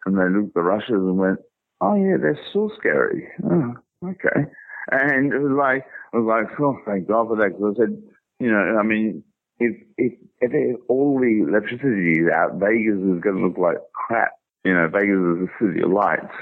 and 0.06 0.16
they 0.16 0.30
looked 0.30 0.48
at 0.48 0.54
the 0.54 0.62
Russians 0.62 1.02
and 1.02 1.18
went, 1.18 1.38
oh 1.82 1.94
yeah, 1.96 2.16
they're 2.20 2.38
so 2.52 2.70
scary. 2.78 3.28
Oh, 3.44 3.74
okay. 4.04 4.48
And 4.90 5.32
it 5.32 5.38
was 5.38 5.52
like, 5.52 5.84
I 6.14 6.18
was 6.18 6.26
like, 6.26 6.60
oh, 6.60 6.78
thank 6.86 7.08
God 7.08 7.28
for 7.28 7.36
that. 7.36 7.56
Because 7.56 7.76
I 7.76 7.84
said, 7.84 8.02
you 8.40 8.50
know, 8.50 8.78
I 8.80 8.82
mean, 8.82 9.22
if, 9.58 9.76
if, 9.98 10.12
if 10.40 10.80
all 10.88 11.20
the 11.20 11.44
electricity 11.46 12.20
is 12.20 12.30
out, 12.32 12.54
Vegas 12.54 12.98
is 12.98 13.20
going 13.20 13.36
to 13.36 13.46
look 13.46 13.58
like 13.58 13.76
crap. 13.92 14.32
You 14.64 14.74
know, 14.74 14.88
Vegas 14.88 15.18
is 15.18 15.48
a 15.48 15.50
city 15.60 15.82
of 15.82 15.90
lights. 15.90 16.34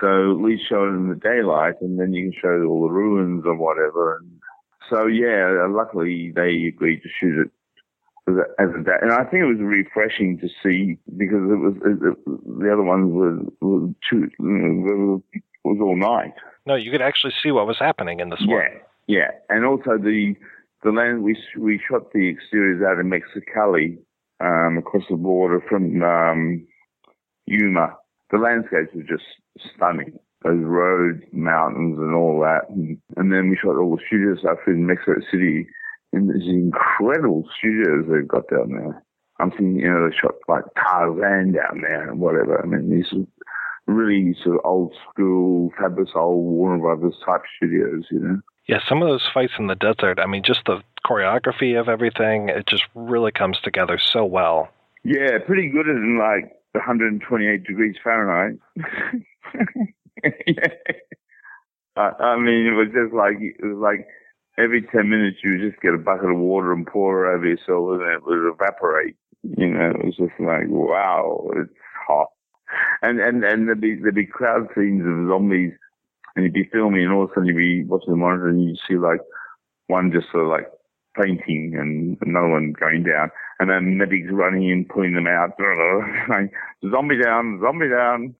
So 0.00 0.32
at 0.32 0.42
least 0.42 0.68
show 0.68 0.84
it 0.84 0.94
in 0.94 1.08
the 1.08 1.14
daylight 1.14 1.74
and 1.80 1.98
then 1.98 2.12
you 2.12 2.30
can 2.30 2.40
show 2.40 2.66
all 2.68 2.82
the 2.82 2.92
ruins 2.92 3.44
and 3.44 3.58
whatever. 3.58 4.16
And 4.16 4.40
so 4.90 5.06
yeah, 5.06 5.66
luckily 5.68 6.32
they 6.34 6.66
agreed 6.68 7.02
to 7.02 7.08
shoot 7.20 7.46
it 7.46 7.50
as 8.58 8.68
a, 8.70 8.82
day. 8.82 8.96
And 9.02 9.12
I 9.12 9.24
think 9.24 9.42
it 9.42 9.46
was 9.46 9.58
refreshing 9.60 10.38
to 10.38 10.48
see 10.62 10.98
because 11.16 11.42
it 11.42 11.60
was, 11.60 11.74
it, 11.84 11.98
it, 12.02 12.58
the 12.58 12.72
other 12.72 12.82
ones 12.82 13.12
were, 13.12 13.38
were 13.60 13.88
too, 14.10 14.30
you 14.38 14.44
know, 14.44 15.22
it 15.34 15.42
was 15.64 15.78
all 15.80 15.96
night. 15.96 16.34
No, 16.66 16.74
you 16.74 16.90
could 16.90 17.02
actually 17.02 17.34
see 17.42 17.50
what 17.50 17.66
was 17.66 17.78
happening 17.78 18.20
in 18.20 18.30
this 18.30 18.40
one. 18.40 18.48
Yeah, 18.48 18.68
yeah, 19.06 19.30
and 19.50 19.66
also 19.66 19.98
the 19.98 20.34
the 20.82 20.90
land 20.90 21.22
we 21.22 21.36
we 21.58 21.80
shot 21.88 22.12
the 22.12 22.28
exteriors 22.30 22.82
out 22.82 22.98
in 22.98 23.10
Mexicali, 23.10 23.98
um, 24.40 24.78
across 24.78 25.04
the 25.10 25.16
border 25.16 25.62
from 25.68 26.02
um, 26.02 26.66
Yuma. 27.46 27.96
The 28.34 28.40
landscapes 28.40 28.92
were 28.92 29.04
just 29.04 29.22
stunning. 29.76 30.18
Those 30.42 30.64
roads, 30.64 31.22
mountains, 31.32 31.98
and 31.98 32.16
all 32.16 32.40
that, 32.40 32.68
and, 32.68 32.98
and 33.16 33.32
then 33.32 33.48
we 33.48 33.56
shot 33.56 33.78
all 33.78 33.94
the 33.94 34.02
studio 34.08 34.34
stuff 34.36 34.58
in 34.66 34.86
Mexico 34.86 35.20
City 35.30 35.68
in 36.12 36.26
these 36.26 36.48
incredible 36.48 37.44
studios 37.56 38.06
they've 38.10 38.26
got 38.26 38.48
down 38.50 38.70
there. 38.70 39.04
I'm 39.38 39.50
thinking, 39.50 39.76
you 39.76 39.88
know, 39.88 40.08
they 40.10 40.16
shot 40.16 40.34
like 40.48 40.64
Tarzan 40.74 41.52
down 41.52 41.82
there 41.82 42.10
and 42.10 42.18
whatever. 42.18 42.60
I 42.60 42.66
mean, 42.66 42.90
these 42.90 43.06
are 43.12 43.24
really 43.86 44.34
sort 44.42 44.56
of 44.56 44.62
old 44.64 44.92
school, 45.08 45.70
fabulous 45.78 46.10
old 46.16 46.44
Warner 46.44 46.82
Brothers 46.82 47.14
type 47.24 47.42
studios, 47.56 48.06
you 48.10 48.18
know. 48.18 48.40
Yeah, 48.66 48.80
some 48.88 49.00
of 49.00 49.08
those 49.08 49.28
fights 49.32 49.52
in 49.60 49.68
the 49.68 49.76
desert, 49.76 50.18
I 50.18 50.26
mean, 50.26 50.42
just 50.42 50.64
the 50.66 50.82
choreography 51.06 51.78
of 51.78 51.88
everything, 51.88 52.48
it 52.48 52.66
just 52.66 52.82
really 52.96 53.30
comes 53.30 53.60
together 53.60 53.96
so 54.02 54.24
well. 54.24 54.70
Yeah, 55.04 55.38
pretty 55.46 55.68
good 55.68 55.86
in 55.86 56.18
like 56.18 56.50
128 56.74 57.64
degrees 57.64 57.96
Fahrenheit. 58.02 58.58
yeah. 60.46 60.68
I, 61.96 62.10
I 62.18 62.36
mean, 62.38 62.66
it 62.66 62.74
was 62.74 62.88
just 62.92 63.14
like 63.14 63.36
it 63.40 63.64
was 63.64 63.78
like 63.78 64.06
every 64.58 64.82
10 64.82 65.08
minutes 65.08 65.38
you 65.44 65.70
just 65.70 65.80
get 65.80 65.94
a 65.94 65.98
bucket 65.98 66.30
of 66.30 66.36
water 66.36 66.72
and 66.72 66.86
pour 66.86 67.26
it 67.26 67.36
over 67.36 67.46
yourself, 67.46 68.00
and 68.00 68.12
it 68.12 68.26
would 68.26 68.52
evaporate. 68.52 69.16
You 69.42 69.68
know, 69.68 69.90
it 69.90 70.04
was 70.04 70.16
just 70.16 70.40
like 70.40 70.66
wow, 70.68 71.48
it's 71.54 71.70
hot. 72.06 72.30
And 73.02 73.20
and 73.20 73.44
and 73.44 73.68
there'd 73.68 73.80
be 73.80 73.94
there'd 73.94 74.14
be 74.14 74.26
crowd 74.26 74.68
scenes 74.74 75.02
of 75.06 75.28
zombies, 75.28 75.72
and 76.34 76.44
you'd 76.44 76.52
be 76.52 76.68
filming, 76.72 77.04
and 77.04 77.12
all 77.12 77.24
of 77.24 77.30
a 77.30 77.34
sudden 77.34 77.46
you'd 77.46 77.56
be 77.56 77.84
watching 77.84 78.10
the 78.10 78.16
monitor, 78.16 78.48
and 78.48 78.62
you'd 78.62 78.78
see 78.88 78.96
like 78.96 79.20
one 79.86 80.10
just 80.12 80.32
sort 80.32 80.44
of 80.44 80.50
like 80.50 80.68
fainting, 81.20 81.74
and 81.78 82.18
another 82.20 82.48
one 82.48 82.74
going 82.78 83.04
down, 83.04 83.30
and 83.58 83.70
then 83.70 83.98
medics 83.98 84.28
running 84.30 84.68
in, 84.68 84.84
pulling 84.84 85.14
them 85.14 85.26
out, 85.26 85.50
like 86.28 86.52
zombie 86.90 87.20
down, 87.22 87.60
zombie 87.62 87.88
down. 87.88 88.34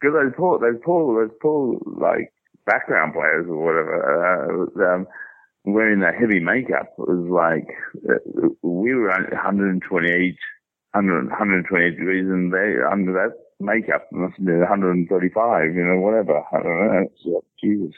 Because 0.00 0.14
those 0.14 0.32
poor, 0.36 0.58
those 0.58 0.80
poor, 0.84 1.26
those 1.26 1.36
poor 1.40 1.78
like 1.84 2.32
background 2.66 3.14
players 3.14 3.46
or 3.48 3.56
whatever, 3.56 3.96
uh, 4.78 4.94
um, 4.94 5.06
wearing 5.64 6.00
that 6.00 6.14
heavy 6.14 6.40
makeup 6.40 6.94
was 6.98 7.26
like 7.28 7.68
uh, 8.08 8.48
we 8.62 8.94
were 8.94 9.10
at 9.10 9.32
128, 9.32 10.36
100, 10.92 11.28
128 11.28 11.90
degrees, 11.90 12.26
and 12.26 12.52
they 12.52 12.74
under 12.90 13.12
that 13.12 13.34
makeup 13.60 14.06
must 14.12 14.36
have 14.36 14.46
been 14.46 14.60
135, 14.60 15.74
you 15.74 15.84
know, 15.84 15.98
whatever. 15.98 16.42
I 16.52 16.62
don't 16.62 17.10
know. 17.26 17.42
Jesus. 17.60 17.94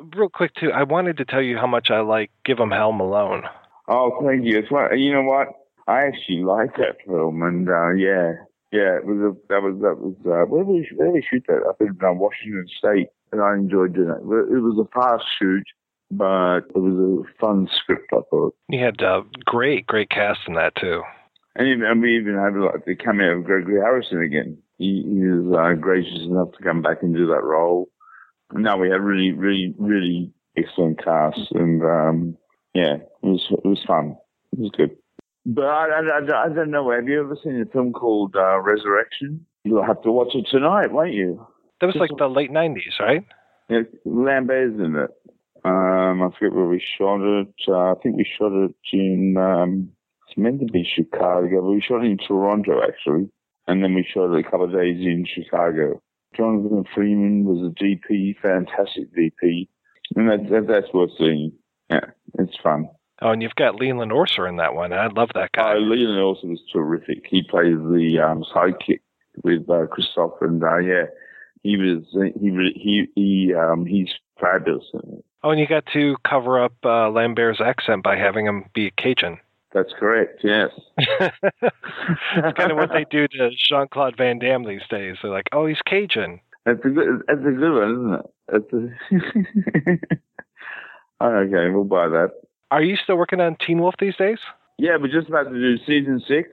Real 0.00 0.28
quick, 0.28 0.54
too, 0.54 0.72
I 0.72 0.82
wanted 0.82 1.18
to 1.18 1.24
tell 1.24 1.42
you 1.42 1.56
how 1.56 1.66
much 1.66 1.90
I 1.90 2.00
like 2.00 2.30
Give 2.44 2.58
'em 2.58 2.72
Hell 2.72 2.92
Malone. 2.92 3.44
Oh, 3.88 4.24
thank 4.24 4.44
you. 4.44 4.58
It's 4.58 4.70
what, 4.70 4.98
you 4.98 5.12
know 5.12 5.22
what? 5.22 5.48
I 5.86 6.06
actually 6.06 6.42
like 6.42 6.76
that 6.76 6.96
film, 7.06 7.42
and 7.42 7.68
uh, 7.68 7.92
yeah, 7.92 8.32
yeah, 8.72 8.96
it 8.96 9.04
was 9.04 9.18
a, 9.18 9.36
that 9.50 9.62
was 9.62 9.78
that 9.82 9.98
was 9.98 10.14
uh, 10.24 10.48
where 10.48 10.64
did 10.64 10.72
we 10.72 10.90
where 10.96 11.08
did 11.08 11.14
we 11.14 11.26
shoot 11.30 11.44
that? 11.46 11.62
Up 11.68 11.80
in 11.80 11.90
uh, 12.02 12.12
Washington 12.14 12.66
State, 12.78 13.08
and 13.32 13.42
I 13.42 13.52
enjoyed 13.54 13.94
doing 13.94 14.08
it. 14.08 14.22
It 14.22 14.62
was 14.62 14.78
a 14.80 14.88
fast 14.98 15.24
shoot, 15.38 15.64
but 16.10 16.60
it 16.74 16.78
was 16.78 17.26
a 17.26 17.38
fun 17.38 17.68
script. 17.76 18.08
I 18.14 18.20
thought. 18.30 18.56
You 18.70 18.82
had 18.82 19.02
uh, 19.02 19.24
great, 19.44 19.86
great 19.86 20.08
cast 20.08 20.40
in 20.48 20.54
that, 20.54 20.74
too. 20.76 21.02
And 21.54 21.68
even, 21.68 21.84
and 21.84 22.00
we 22.00 22.16
even 22.16 22.34
had 22.34 22.56
like 22.56 22.84
the 22.86 22.96
cameo 22.96 23.38
of 23.38 23.44
Gregory 23.44 23.80
Harrison 23.80 24.22
again. 24.22 24.58
He, 24.78 25.04
he 25.06 25.26
was 25.26 25.56
uh, 25.56 25.78
gracious 25.78 26.22
enough 26.22 26.52
to 26.52 26.64
come 26.64 26.82
back 26.82 27.02
and 27.02 27.14
do 27.14 27.26
that 27.26 27.44
role. 27.44 27.88
Now 28.52 28.78
we 28.78 28.88
had 28.88 29.00
really, 29.00 29.32
really, 29.32 29.74
really 29.78 30.32
excellent 30.56 31.04
cast, 31.04 31.52
and 31.52 31.82
um, 31.82 32.36
yeah, 32.74 32.94
it 32.96 33.06
was 33.22 33.46
it 33.50 33.64
was 33.64 33.82
fun. 33.86 34.16
It 34.52 34.58
was 34.58 34.70
good. 34.76 34.96
But 35.46 35.64
I, 35.64 35.88
I, 35.88 36.44
I, 36.44 36.48
don't 36.48 36.70
know. 36.70 36.90
Have 36.90 37.06
you 37.06 37.20
ever 37.20 37.36
seen 37.42 37.60
a 37.60 37.70
film 37.70 37.92
called 37.92 38.34
uh, 38.34 38.60
Resurrection? 38.60 39.44
You'll 39.62 39.84
have 39.84 40.00
to 40.02 40.10
watch 40.10 40.34
it 40.34 40.46
tonight, 40.50 40.90
won't 40.90 41.12
you? 41.12 41.46
That 41.80 41.86
was 41.86 41.96
like 41.96 42.10
the 42.16 42.28
late 42.28 42.50
90s, 42.50 42.98
right? 42.98 43.26
Yeah, 43.68 43.80
Lambert's 44.06 44.78
in 44.78 44.96
it. 44.96 45.10
Um, 45.64 46.22
I 46.22 46.28
forget 46.38 46.54
where 46.54 46.66
we 46.66 46.82
shot 46.98 47.20
it. 47.20 47.54
Uh, 47.68 47.92
I 47.92 47.94
think 48.02 48.16
we 48.16 48.26
shot 48.38 48.52
it 48.52 48.74
in. 48.92 49.36
Um, 49.36 49.90
it's 50.28 50.36
meant 50.38 50.60
to 50.60 50.66
be 50.66 50.84
Chicago, 50.84 51.62
but 51.62 51.70
we 51.70 51.80
shot 51.80 52.04
it 52.04 52.10
in 52.10 52.18
Toronto 52.18 52.80
actually, 52.82 53.30
and 53.66 53.82
then 53.82 53.94
we 53.94 54.06
shot 54.12 54.34
it 54.34 54.46
a 54.46 54.50
couple 54.50 54.64
of 54.64 54.72
days 54.72 54.98
in 55.00 55.26
Chicago. 55.26 56.02
Jonathan 56.36 56.84
Freeman 56.94 57.44
was 57.44 57.60
a 57.60 57.82
DP, 57.82 58.36
fantastic 58.42 59.14
DP, 59.16 59.68
and 60.16 60.28
that, 60.28 60.50
that 60.50 60.66
that's 60.68 60.92
worth 60.92 61.10
seeing. 61.18 61.52
Yeah, 61.90 62.06
it's 62.38 62.56
fun. 62.62 62.88
Oh, 63.22 63.30
and 63.30 63.42
you've 63.42 63.54
got 63.54 63.76
Leland 63.76 64.10
Orser 64.10 64.48
in 64.48 64.56
that 64.56 64.74
one. 64.74 64.92
I 64.92 65.06
love 65.06 65.30
that 65.34 65.52
guy. 65.52 65.72
Uh, 65.72 65.78
Leland 65.78 66.18
Orser 66.18 66.50
was 66.50 66.60
terrific. 66.72 67.24
He 67.28 67.42
plays 67.42 67.76
the 67.76 68.18
um, 68.20 68.44
sidekick 68.54 69.00
with 69.42 69.68
uh, 69.70 69.86
Christoph, 69.86 70.40
and 70.40 70.62
uh, 70.62 70.78
yeah, 70.78 71.04
he 71.62 71.76
was 71.76 72.04
he 72.12 72.70
he 72.74 73.06
he 73.14 73.54
um, 73.54 73.86
he's 73.86 74.10
fabulous. 74.40 74.84
Oh, 75.42 75.50
and 75.50 75.60
you 75.60 75.66
got 75.66 75.84
to 75.92 76.16
cover 76.28 76.62
up 76.62 76.74
uh, 76.84 77.08
Lambert's 77.10 77.60
accent 77.60 78.02
by 78.02 78.16
having 78.16 78.46
him 78.46 78.64
be 78.74 78.86
a 78.86 78.90
Cajun. 78.90 79.38
That's 79.72 79.92
correct. 79.98 80.40
Yes. 80.44 80.70
it's 80.98 82.58
kind 82.58 82.70
of 82.70 82.76
what 82.76 82.90
they 82.92 83.04
do 83.10 83.26
to 83.26 83.50
Jean 83.50 83.88
Claude 83.88 84.16
Van 84.16 84.38
Damme 84.38 84.64
these 84.64 84.86
days. 84.88 85.16
They're 85.22 85.30
like, 85.30 85.48
"Oh, 85.52 85.66
he's 85.66 85.82
Cajun." 85.84 86.40
It's 86.66 86.84
a 86.84 86.88
good. 86.88 87.22
It's 87.28 87.40
a 87.40 87.50
good 87.50 87.72
one, 87.72 88.22
isn't 88.54 88.92
it? 89.12 90.18
Oh, 91.24 91.36
okay, 91.36 91.70
we'll 91.70 91.84
buy 91.84 92.08
that. 92.08 92.32
Are 92.70 92.82
you 92.82 92.96
still 92.96 93.16
working 93.16 93.40
on 93.40 93.56
Teen 93.56 93.78
Wolf 93.78 93.94
these 93.98 94.14
days? 94.16 94.36
Yeah, 94.76 94.98
we're 95.00 95.08
just 95.08 95.28
about 95.28 95.44
to 95.44 95.54
do 95.54 95.78
season 95.86 96.22
six. 96.28 96.50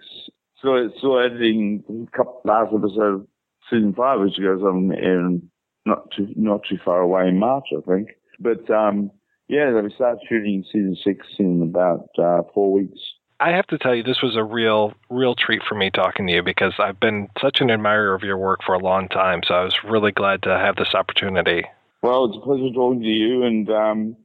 So 0.62 0.90
still 0.98 1.20
editing 1.20 2.08
couple 2.16 2.40
last 2.46 2.68
episode 2.74 3.16
of 3.16 3.28
season 3.70 3.94
five, 3.94 4.22
which 4.22 4.40
goes 4.40 4.62
on 4.62 4.94
in 4.94 5.50
not 5.86 6.10
too 6.16 6.30
not 6.38 6.62
too 6.70 6.78
far 6.86 7.02
away 7.02 7.28
in 7.28 7.38
March, 7.38 7.66
I 7.76 7.82
think. 7.82 8.12
But 8.40 8.70
um, 8.70 9.12
yeah, 9.50 9.74
we 9.82 9.92
start 9.94 10.20
shooting 10.30 10.64
season 10.72 10.96
six 11.04 11.28
in 11.38 11.64
about 11.64 12.08
uh, 12.18 12.44
four 12.54 12.72
weeks. 12.72 13.00
I 13.42 13.50
have 13.50 13.68
to 13.68 13.78
tell 13.78 13.94
you, 13.94 14.04
this 14.04 14.22
was 14.22 14.38
a 14.38 14.44
real, 14.44 14.94
real 15.10 15.36
treat 15.36 15.64
for 15.68 15.76
me 15.76 15.90
talking 15.90 16.28
to 16.28 16.34
you 16.34 16.44
because 16.44 16.76
I've 16.80 17.00
been 17.00 17.28
such 17.42 17.60
an 17.60 17.72
admirer 17.72 18.14
of 18.14 18.22
your 18.22 18.38
work 18.38 18.60
for 18.64 18.76
a 18.76 18.80
long 18.80 19.10
time. 19.10 19.42
So 19.46 19.56
I 19.56 19.64
was 19.64 19.84
really 19.84 20.12
glad 20.12 20.44
to 20.44 20.50
have 20.50 20.76
this 20.78 20.94
opportunity. 20.94 21.66
Well, 22.04 22.26
it's 22.26 22.38
a 22.38 22.40
pleasure 22.40 22.72
talking 22.72 23.02
to 23.02 23.08
you, 23.08 23.44
and 23.44 23.70
um, 23.70 24.16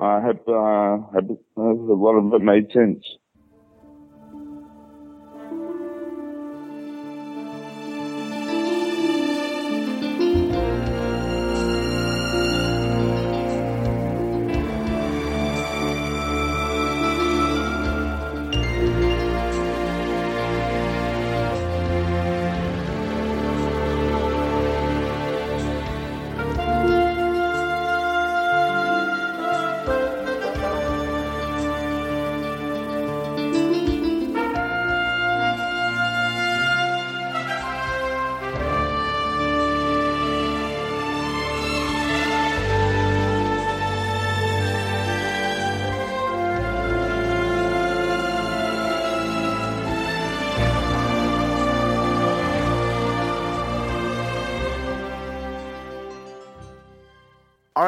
I 0.00 0.20
hope, 0.20 0.48
uh, 0.48 0.98
hope 1.14 1.48
a 1.56 1.94
lot 1.94 2.16
of 2.18 2.34
it 2.34 2.44
made 2.44 2.70
sense. 2.72 3.04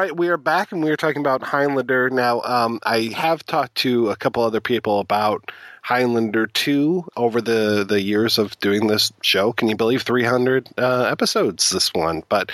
Right, 0.07 0.17
we 0.17 0.29
are 0.29 0.37
back, 0.37 0.71
and 0.71 0.81
we 0.81 0.89
are 0.89 0.95
talking 0.95 1.19
about 1.19 1.43
Highlander. 1.43 2.09
Now, 2.09 2.41
um, 2.41 2.79
I 2.83 3.11
have 3.15 3.45
talked 3.45 3.75
to 3.75 4.09
a 4.09 4.15
couple 4.15 4.41
other 4.41 4.61
people 4.61 5.01
about 5.01 5.51
Highlander 5.81 6.47
2 6.47 7.09
over 7.17 7.41
the, 7.41 7.85
the 7.87 8.01
years 8.01 8.37
of 8.37 8.57
doing 8.59 8.87
this 8.87 9.11
show. 9.21 9.51
Can 9.51 9.67
you 9.67 9.75
believe 9.75 10.03
300 10.03 10.69
uh, 10.77 11.03
episodes, 11.11 11.69
this 11.71 11.93
one? 11.93 12.23
But 12.29 12.53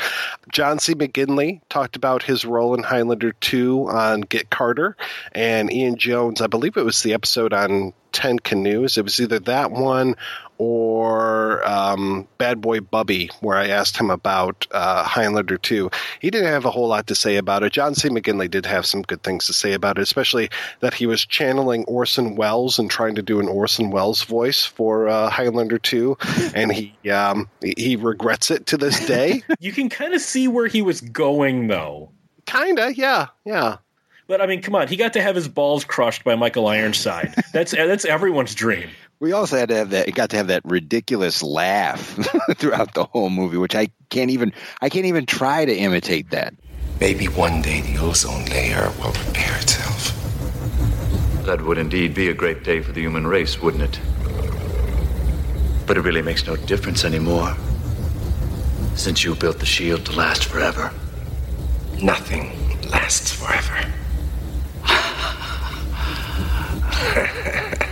John 0.52 0.80
C. 0.80 0.96
McGinley 0.96 1.62
talked 1.70 1.96
about 1.96 2.24
his 2.24 2.44
role 2.44 2.74
in 2.74 2.82
Highlander 2.82 3.34
2 3.34 3.88
on 3.88 4.22
Get 4.22 4.50
Carter, 4.50 4.98
and 5.34 5.72
Ian 5.72 5.98
Jones, 5.98 6.42
I 6.42 6.48
believe 6.48 6.76
it 6.76 6.86
was 6.86 7.04
the 7.04 7.14
episode 7.14 7.54
on 7.54 7.94
10 8.14 8.40
Canoes. 8.40 8.98
It 8.98 9.04
was 9.04 9.20
either 9.20 9.40
that 9.40 9.72
one 9.72 10.16
or 10.64 11.68
um, 11.68 12.26
Bad 12.38 12.61
Boy 12.61 12.80
Bubby, 12.80 13.30
where 13.41 13.57
I 13.57 13.68
asked 13.68 13.98
him 13.98 14.10
about 14.10 14.65
uh, 14.72 15.03
Highlander 15.03 15.57
2. 15.57 15.91
He 16.22 16.31
didn't 16.31 16.48
have 16.48 16.64
a 16.64 16.72
whole 16.72 16.88
lot 16.88 17.07
to 17.07 17.15
say 17.15 17.35
about 17.35 17.64
it. 17.64 17.73
John 17.73 17.95
C. 17.95 18.07
McGinley 18.07 18.49
did 18.49 18.65
have 18.65 18.85
some 18.85 19.02
good 19.02 19.23
things 19.23 19.45
to 19.48 19.53
say 19.53 19.73
about 19.73 19.98
it, 19.98 20.02
especially 20.03 20.49
that 20.80 20.94
he 20.94 21.06
was 21.06 21.26
channeling 21.26 21.84
Orson 21.84 22.35
Welles 22.35 22.80
and 22.80 22.90
trying 22.90 23.15
to 23.15 23.22
do 23.22 23.41
an 23.41 23.49
Orson 23.49 23.91
Welles 23.91 24.23
voice 24.23 24.65
for 24.65 25.10
uh, 25.10 25.30
Highlander 25.30 25.80
2, 25.80 26.18
and 26.56 26.72
he 26.72 27.10
um, 27.10 27.49
he 27.61 27.98
regrets 27.98 28.49
it 28.49 28.65
to 28.68 28.77
this 28.77 29.06
day. 29.06 29.44
you 29.60 29.73
can 29.73 29.90
kind 29.90 30.14
of 30.14 30.22
see 30.22 30.48
where 30.48 30.68
he 30.68 30.81
was 30.81 31.02
going, 31.02 31.68
though. 31.68 32.10
Kinda, 32.45 32.94
yeah, 32.95 33.27
yeah. 33.44 33.77
But 34.27 34.40
I 34.40 34.48
mean, 34.48 34.61
come 34.61 34.76
on, 34.76 34.88
he 34.88 34.95
got 34.95 35.14
to 35.14 35.22
have 35.22 35.35
his 35.35 35.49
balls 35.49 35.84
crushed 35.84 36.23
by 36.23 36.35
Michael 36.35 36.68
Ironside. 36.68 37.35
That's 37.52 37.72
that's 37.72 38.06
everyone's 38.06 38.56
dream. 38.56 38.90
We 39.24 39.32
also 39.32 39.56
had 39.58 39.70
to 39.70 39.76
have 39.76 39.91
that. 39.91 40.14
Got 40.14 40.32
to 40.32 40.36
have 40.36 40.48
that 40.48 40.66
ridiculous 40.66 41.41
laugh 41.41 42.20
throughout 42.58 42.94
the 42.94 43.06
whole 43.06 43.30
movie, 43.30 43.56
which 43.56 43.74
I 43.74 43.88
can't 44.10 44.30
even. 44.30 44.52
I 44.82 44.90
can't 44.90 45.06
even 45.06 45.26
try 45.26 45.64
to 45.64 45.74
imitate 45.74 46.32
that. 46.32 46.54
Maybe 47.00 47.30
one 47.30 47.62
day 47.62 47.80
the 47.80 48.00
ozone 48.00 48.44
layer 48.48 48.91
will 49.00 49.14
repair 49.26 49.56
itself. 49.62 50.12
That 51.45 51.62
would 51.62 51.78
indeed 51.78 52.14
be 52.14 52.28
a 52.28 52.34
great 52.34 52.66
day 52.66 52.82
for 52.82 52.91
the 52.91 53.00
human 53.00 53.26
race, 53.26 53.62
wouldn't 53.62 53.84
it? 53.84 53.98
But 55.88 55.95
it 55.95 56.02
really 56.02 56.22
makes 56.22 56.45
no 56.45 56.58
difference 56.58 57.06
anymore. 57.06 57.56
Since 58.95 59.24
you 59.24 59.36
built 59.36 59.60
the 59.60 59.66
shield 59.66 60.06
to 60.08 60.12
last 60.12 60.44
forever. 60.44 60.91
Nothing 62.02 62.52
lasts 62.90 63.32
forever. 63.32 63.90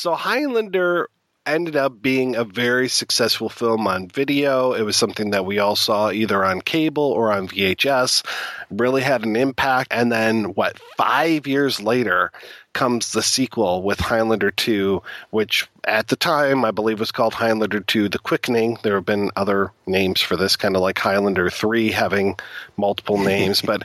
So 0.00 0.14
Highlander 0.14 1.10
ended 1.44 1.76
up 1.76 2.00
being 2.00 2.34
a 2.34 2.42
very 2.42 2.88
successful 2.88 3.50
film 3.50 3.86
on 3.86 4.08
video. 4.08 4.72
It 4.72 4.80
was 4.80 4.96
something 4.96 5.32
that 5.32 5.44
we 5.44 5.58
all 5.58 5.76
saw 5.76 6.10
either 6.10 6.42
on 6.42 6.62
cable 6.62 7.02
or 7.02 7.30
on 7.30 7.48
VHS. 7.48 8.24
Really 8.70 9.02
had 9.02 9.24
an 9.26 9.36
impact. 9.36 9.88
And 9.90 10.10
then, 10.10 10.54
what, 10.54 10.78
five 10.96 11.46
years 11.46 11.82
later 11.82 12.32
comes 12.72 13.12
the 13.12 13.20
sequel 13.20 13.82
with 13.82 14.00
Highlander 14.00 14.50
2, 14.50 15.02
which 15.28 15.68
at 15.84 16.08
the 16.08 16.16
time 16.16 16.64
I 16.64 16.70
believe 16.70 16.98
was 16.98 17.12
called 17.12 17.34
Highlander 17.34 17.80
2 17.80 18.08
The 18.08 18.20
Quickening. 18.20 18.78
There 18.82 18.94
have 18.94 19.04
been 19.04 19.30
other 19.36 19.70
names 19.86 20.22
for 20.22 20.34
this, 20.34 20.56
kind 20.56 20.76
of 20.76 20.80
like 20.80 20.98
Highlander 20.98 21.50
3 21.50 21.90
having 21.90 22.36
multiple 22.78 23.18
names. 23.22 23.60
but 23.60 23.82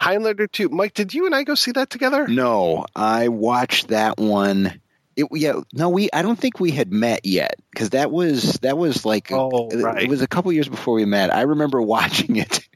Highlander 0.00 0.46
2, 0.46 0.70
Mike, 0.70 0.94
did 0.94 1.12
you 1.12 1.26
and 1.26 1.34
I 1.34 1.42
go 1.42 1.54
see 1.54 1.72
that 1.72 1.90
together? 1.90 2.26
No, 2.26 2.86
I 2.96 3.28
watched 3.28 3.88
that 3.88 4.16
one. 4.16 4.80
It, 5.18 5.26
yeah, 5.32 5.54
no, 5.72 5.88
we. 5.88 6.08
I 6.12 6.22
don't 6.22 6.38
think 6.38 6.60
we 6.60 6.70
had 6.70 6.92
met 6.92 7.26
yet 7.26 7.56
because 7.72 7.90
that 7.90 8.12
was 8.12 8.52
that 8.60 8.78
was 8.78 9.04
like 9.04 9.32
oh, 9.32 9.68
right. 9.74 10.04
it 10.04 10.08
was 10.08 10.22
a 10.22 10.28
couple 10.28 10.52
years 10.52 10.68
before 10.68 10.94
we 10.94 11.04
met. 11.06 11.34
I 11.34 11.42
remember 11.42 11.82
watching 11.96 12.36
it 12.36 12.68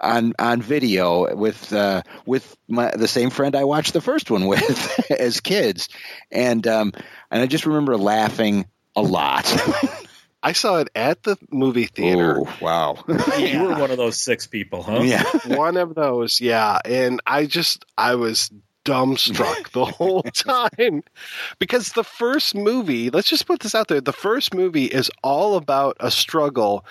on 0.00 0.32
on 0.38 0.62
video 0.62 1.36
with 1.36 1.70
uh, 1.74 2.00
with 2.24 2.56
my, 2.66 2.90
the 2.96 3.06
same 3.06 3.28
friend 3.28 3.54
I 3.54 3.64
watched 3.64 3.92
the 3.92 4.00
first 4.00 4.30
one 4.30 4.46
with 4.46 5.10
as 5.10 5.40
kids, 5.40 5.90
and 6.32 6.66
um, 6.66 6.94
and 7.30 7.42
I 7.42 7.46
just 7.46 7.66
remember 7.66 7.98
laughing 7.98 8.64
a 8.96 9.02
lot. 9.02 9.44
I 10.42 10.52
saw 10.52 10.78
it 10.78 10.88
at 10.94 11.22
the 11.22 11.36
movie 11.50 11.84
theater. 11.84 12.38
Oh, 12.40 12.56
wow. 12.62 13.04
yeah. 13.08 13.36
You 13.36 13.62
were 13.64 13.78
one 13.78 13.90
of 13.90 13.98
those 13.98 14.16
six 14.16 14.46
people, 14.46 14.82
huh? 14.82 15.02
Yeah. 15.02 15.22
one 15.48 15.76
of 15.76 15.94
those, 15.94 16.40
yeah. 16.40 16.78
And 16.82 17.20
I 17.26 17.44
just, 17.44 17.84
I 17.98 18.14
was 18.14 18.50
dumbstruck 18.90 19.70
the 19.70 19.84
whole 19.84 20.22
time 20.34 21.02
because 21.58 21.92
the 21.92 22.04
first 22.04 22.54
movie, 22.54 23.08
let's 23.10 23.28
just 23.28 23.46
put 23.46 23.60
this 23.60 23.74
out 23.74 23.88
there, 23.88 24.00
the 24.00 24.12
first 24.12 24.52
movie 24.52 24.86
is 24.86 25.10
all 25.22 25.56
about 25.56 25.96
a 26.00 26.10
struggle 26.10 26.84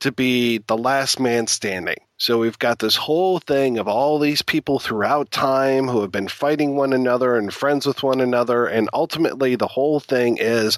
to 0.00 0.12
be 0.12 0.58
the 0.66 0.76
last 0.76 1.18
man 1.18 1.46
standing. 1.46 1.96
So 2.18 2.38
we've 2.38 2.58
got 2.58 2.80
this 2.80 2.96
whole 2.96 3.38
thing 3.38 3.78
of 3.78 3.88
all 3.88 4.18
these 4.18 4.42
people 4.42 4.78
throughout 4.78 5.30
time 5.30 5.88
who 5.88 6.02
have 6.02 6.12
been 6.12 6.28
fighting 6.28 6.76
one 6.76 6.92
another 6.92 7.36
and 7.36 7.52
friends 7.52 7.86
with 7.86 8.02
one 8.02 8.20
another. 8.20 8.66
And 8.66 8.90
ultimately, 8.92 9.56
the 9.56 9.66
whole 9.66 10.00
thing 10.00 10.36
is 10.38 10.76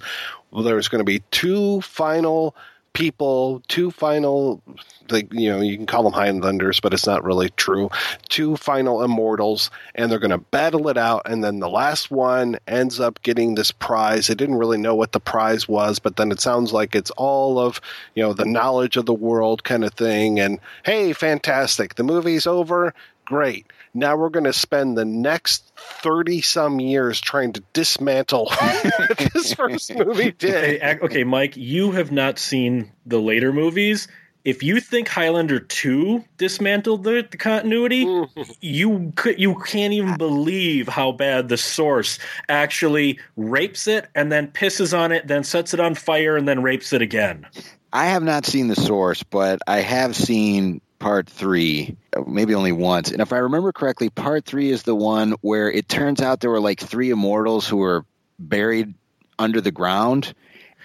well, 0.50 0.62
there's 0.62 0.88
going 0.88 1.00
to 1.00 1.04
be 1.04 1.22
two 1.30 1.80
final 1.82 2.54
people, 2.98 3.62
two 3.68 3.92
final, 3.92 4.60
like, 5.08 5.32
you 5.32 5.48
know, 5.48 5.60
you 5.60 5.76
can 5.76 5.86
call 5.86 6.02
them 6.02 6.12
Highlanders, 6.12 6.80
but 6.80 6.92
it's 6.92 7.06
not 7.06 7.22
really 7.22 7.48
true. 7.50 7.88
Two 8.28 8.56
final 8.56 9.04
immortals, 9.04 9.70
and 9.94 10.10
they're 10.10 10.18
going 10.18 10.32
to 10.32 10.38
battle 10.38 10.88
it 10.88 10.98
out. 10.98 11.22
And 11.24 11.44
then 11.44 11.60
the 11.60 11.68
last 11.68 12.10
one 12.10 12.58
ends 12.66 12.98
up 12.98 13.22
getting 13.22 13.54
this 13.54 13.70
prize. 13.70 14.26
They 14.26 14.34
didn't 14.34 14.56
really 14.56 14.78
know 14.78 14.96
what 14.96 15.12
the 15.12 15.20
prize 15.20 15.68
was, 15.68 16.00
but 16.00 16.16
then 16.16 16.32
it 16.32 16.40
sounds 16.40 16.72
like 16.72 16.96
it's 16.96 17.12
all 17.12 17.60
of, 17.60 17.80
you 18.16 18.22
know, 18.24 18.32
the 18.32 18.44
knowledge 18.44 18.96
of 18.96 19.06
the 19.06 19.14
world 19.14 19.62
kind 19.62 19.84
of 19.84 19.94
thing. 19.94 20.40
And 20.40 20.58
hey, 20.84 21.12
fantastic. 21.12 21.94
The 21.94 22.02
movie's 22.02 22.48
over. 22.48 22.94
Great. 23.24 23.66
Now 23.98 24.16
we're 24.16 24.28
going 24.28 24.44
to 24.44 24.52
spend 24.52 24.96
the 24.96 25.04
next 25.04 25.72
30 25.76 26.40
some 26.40 26.78
years 26.78 27.20
trying 27.20 27.52
to 27.54 27.62
dismantle 27.72 28.50
this 29.34 29.54
first 29.54 29.94
movie 29.94 30.30
did. 30.38 30.82
Okay, 30.82 30.98
okay, 31.02 31.24
Mike, 31.24 31.56
you 31.56 31.90
have 31.92 32.12
not 32.12 32.38
seen 32.38 32.92
the 33.06 33.18
later 33.20 33.52
movies. 33.52 34.06
if 34.44 34.62
you 34.62 34.80
think 34.80 35.08
Highlander 35.08 35.58
2 35.58 36.24
dismantled 36.36 37.02
the, 37.04 37.26
the 37.28 37.36
continuity, 37.36 38.04
mm-hmm. 38.06 38.42
you 38.60 39.12
could 39.16 39.38
you 39.38 39.56
can't 39.56 39.92
even 39.92 40.16
believe 40.16 40.88
how 40.88 41.12
bad 41.12 41.48
the 41.48 41.56
source 41.56 42.18
actually 42.48 43.18
rapes 43.36 43.86
it 43.86 44.08
and 44.14 44.30
then 44.30 44.48
pisses 44.48 44.96
on 44.96 45.12
it, 45.12 45.26
then 45.26 45.42
sets 45.42 45.74
it 45.74 45.80
on 45.80 45.94
fire 45.94 46.36
and 46.36 46.48
then 46.48 46.62
rapes 46.62 46.92
it 46.92 47.02
again. 47.02 47.46
I 47.92 48.06
have 48.06 48.22
not 48.22 48.46
seen 48.46 48.68
the 48.68 48.76
source, 48.76 49.22
but 49.22 49.60
I 49.66 49.80
have 49.80 50.14
seen 50.14 50.80
part 50.98 51.28
three, 51.28 51.96
maybe 52.26 52.54
only 52.54 52.72
once. 52.72 53.10
And 53.10 53.20
if 53.20 53.32
I 53.32 53.38
remember 53.38 53.72
correctly, 53.72 54.10
part 54.10 54.44
three 54.44 54.70
is 54.70 54.82
the 54.82 54.94
one 54.94 55.34
where 55.40 55.70
it 55.70 55.88
turns 55.88 56.20
out 56.20 56.40
there 56.40 56.50
were 56.50 56.60
like 56.60 56.80
three 56.80 57.10
immortals 57.10 57.68
who 57.68 57.78
were 57.78 58.04
buried 58.38 58.94
under 59.38 59.60
the 59.60 59.70
ground. 59.70 60.34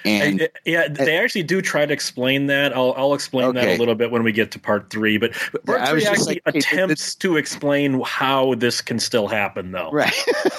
And 0.05 0.49
yeah, 0.65 0.89
they 0.89 1.17
actually 1.17 1.43
do 1.43 1.61
try 1.61 1.85
to 1.85 1.93
explain 1.93 2.47
that. 2.47 2.75
I'll 2.75 2.93
I'll 2.97 3.13
explain 3.13 3.53
that 3.53 3.67
a 3.67 3.77
little 3.77 3.95
bit 3.95 4.11
when 4.11 4.23
we 4.23 4.33
get 4.33 4.51
to 4.51 4.59
part 4.59 4.89
three. 4.89 5.17
But 5.17 5.33
part 5.65 5.79
Yeah, 5.79 5.83
I 5.83 5.85
three 5.87 5.95
was 5.95 6.05
actually 6.05 6.41
like, 6.45 6.55
attempts 6.55 7.15
to 7.15 7.37
explain 7.37 8.01
how 8.01 8.55
this 8.55 8.81
can 8.81 8.99
still 8.99 9.27
happen, 9.27 9.71
though. 9.71 9.91
Right. 9.91 10.13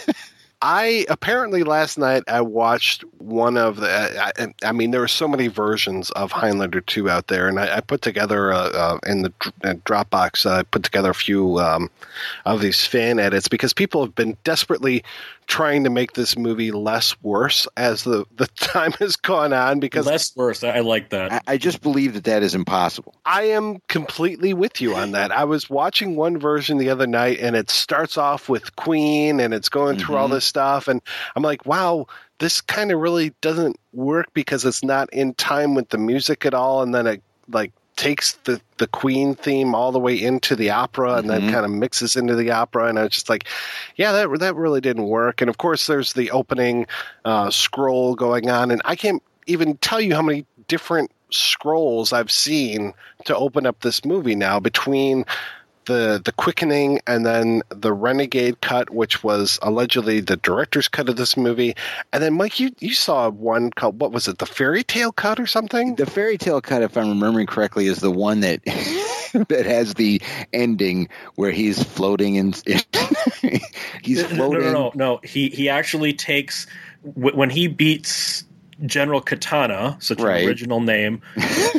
I 0.66 1.04
apparently 1.10 1.62
last 1.62 1.98
night 1.98 2.22
I 2.26 2.40
watched 2.40 3.02
one 3.18 3.58
of 3.58 3.76
the. 3.76 4.32
I, 4.40 4.54
I 4.66 4.72
mean, 4.72 4.92
there 4.92 5.02
are 5.02 5.08
so 5.08 5.28
many 5.28 5.48
versions 5.48 6.10
of 6.12 6.32
Highlander 6.32 6.80
two 6.80 7.10
out 7.10 7.26
there, 7.26 7.48
and 7.48 7.60
I, 7.60 7.76
I 7.76 7.80
put 7.82 8.00
together 8.00 8.50
in 9.06 9.20
the 9.20 9.32
uh, 9.62 9.74
Dropbox. 9.84 10.46
uh, 10.46 10.60
I 10.60 10.62
put 10.62 10.82
together 10.82 11.10
a 11.10 11.14
few 11.14 11.58
um, 11.58 11.90
of 12.46 12.62
these 12.62 12.86
fan 12.86 13.18
edits 13.18 13.46
because 13.46 13.74
people 13.74 14.02
have 14.02 14.14
been 14.14 14.38
desperately 14.42 15.04
trying 15.46 15.84
to 15.84 15.90
make 15.90 16.12
this 16.12 16.36
movie 16.36 16.70
less 16.70 17.14
worse 17.22 17.66
as 17.76 18.04
the 18.04 18.24
the 18.36 18.46
time 18.56 18.92
has 18.92 19.16
gone 19.16 19.52
on. 19.52 19.80
Because 19.80 20.06
less 20.06 20.34
worse, 20.36 20.64
I, 20.64 20.76
I 20.76 20.80
like 20.80 21.10
that. 21.10 21.32
I, 21.32 21.40
I 21.46 21.56
just 21.56 21.82
believe 21.82 22.14
that 22.14 22.24
that 22.24 22.42
is 22.42 22.54
impossible. 22.54 23.14
I 23.24 23.44
am 23.44 23.80
completely 23.88 24.54
with 24.54 24.80
you 24.80 24.94
on 24.94 25.12
that. 25.12 25.32
I 25.32 25.44
was 25.44 25.68
watching 25.68 26.16
one 26.16 26.38
version 26.38 26.78
the 26.78 26.90
other 26.90 27.06
night 27.06 27.38
and 27.40 27.56
it 27.56 27.70
starts 27.70 28.18
off 28.18 28.48
with 28.48 28.76
Queen 28.76 29.40
and 29.40 29.54
it's 29.54 29.68
going 29.68 29.98
through 29.98 30.16
all 30.16 30.26
mm-hmm. 30.26 30.34
this 30.34 30.44
stuff 30.44 30.88
and 30.88 31.00
I'm 31.36 31.42
like, 31.42 31.66
wow, 31.66 32.06
this 32.38 32.60
kind 32.60 32.92
of 32.92 33.00
really 33.00 33.32
doesn't 33.40 33.78
work 33.92 34.26
because 34.34 34.64
it's 34.64 34.82
not 34.82 35.12
in 35.12 35.34
time 35.34 35.74
with 35.74 35.88
the 35.90 35.98
music 35.98 36.44
at 36.46 36.54
all 36.54 36.82
and 36.82 36.94
then 36.94 37.06
it 37.06 37.22
like 37.48 37.72
takes 37.96 38.32
the 38.44 38.60
the 38.78 38.86
Queen 38.88 39.34
theme 39.34 39.74
all 39.74 39.92
the 39.92 39.98
way 40.00 40.20
into 40.20 40.56
the 40.56 40.70
opera 40.70 41.14
and 41.14 41.30
then 41.30 41.42
Mhm. 41.42 41.52
kind 41.52 41.64
of 41.64 41.70
mixes 41.70 42.16
into 42.16 42.34
the 42.34 42.50
opera 42.50 42.88
and 42.88 42.98
I 42.98 43.02
was 43.04 43.12
just 43.12 43.28
like, 43.28 43.44
yeah, 43.96 44.10
that 44.12 44.38
that 44.40 44.56
really 44.56 44.80
didn't 44.80 45.04
work. 45.04 45.40
And 45.40 45.48
of 45.48 45.58
course 45.58 45.86
there's 45.86 46.12
the 46.14 46.30
opening 46.32 46.86
uh, 47.24 47.50
scroll 47.50 48.14
going 48.14 48.50
on 48.50 48.70
and 48.70 48.82
I 48.84 48.96
can't 48.96 49.22
even 49.46 49.76
tell 49.78 50.00
you 50.00 50.14
how 50.14 50.22
many 50.22 50.44
different 50.68 51.10
scrolls 51.30 52.12
I've 52.12 52.30
seen 52.30 52.92
to 53.26 53.36
open 53.36 53.66
up 53.66 53.80
this 53.80 54.04
movie 54.04 54.34
now 54.34 54.58
between 54.60 55.24
the 55.86 56.20
the 56.24 56.32
quickening 56.32 57.00
and 57.06 57.24
then 57.24 57.62
the 57.68 57.92
renegade 57.92 58.60
cut 58.60 58.90
which 58.90 59.22
was 59.22 59.58
allegedly 59.62 60.20
the 60.20 60.36
director's 60.36 60.88
cut 60.88 61.08
of 61.08 61.16
this 61.16 61.36
movie 61.36 61.74
and 62.12 62.22
then 62.22 62.34
Mike 62.34 62.60
you 62.60 62.70
you 62.80 62.94
saw 62.94 63.28
one 63.30 63.70
called 63.70 64.00
what 64.00 64.12
was 64.12 64.28
it 64.28 64.38
the 64.38 64.46
fairy 64.46 64.82
tale 64.82 65.12
cut 65.12 65.40
or 65.40 65.46
something 65.46 65.94
The 65.96 66.06
fairy 66.06 66.38
tale 66.38 66.60
cut, 66.60 66.82
if 66.82 66.96
I'm 66.96 67.08
remembering 67.08 67.46
correctly, 67.46 67.86
is 67.86 67.98
the 67.98 68.10
one 68.10 68.40
that 68.40 68.64
that 69.48 69.66
has 69.66 69.94
the 69.94 70.20
ending 70.52 71.08
where 71.34 71.50
he's 71.50 71.82
floating 71.82 72.36
in. 72.36 72.54
he's 74.02 74.24
floating. 74.24 74.60
No, 74.60 74.72
no, 74.72 74.72
no, 74.72 74.92
no. 74.94 75.20
He 75.22 75.48
he 75.48 75.68
actually 75.68 76.12
takes 76.12 76.66
when 77.02 77.50
he 77.50 77.68
beats 77.68 78.44
General 78.84 79.20
Katana, 79.20 79.96
such 80.00 80.20
Right. 80.20 80.42
an 80.42 80.48
original 80.48 80.80
name. 80.80 81.22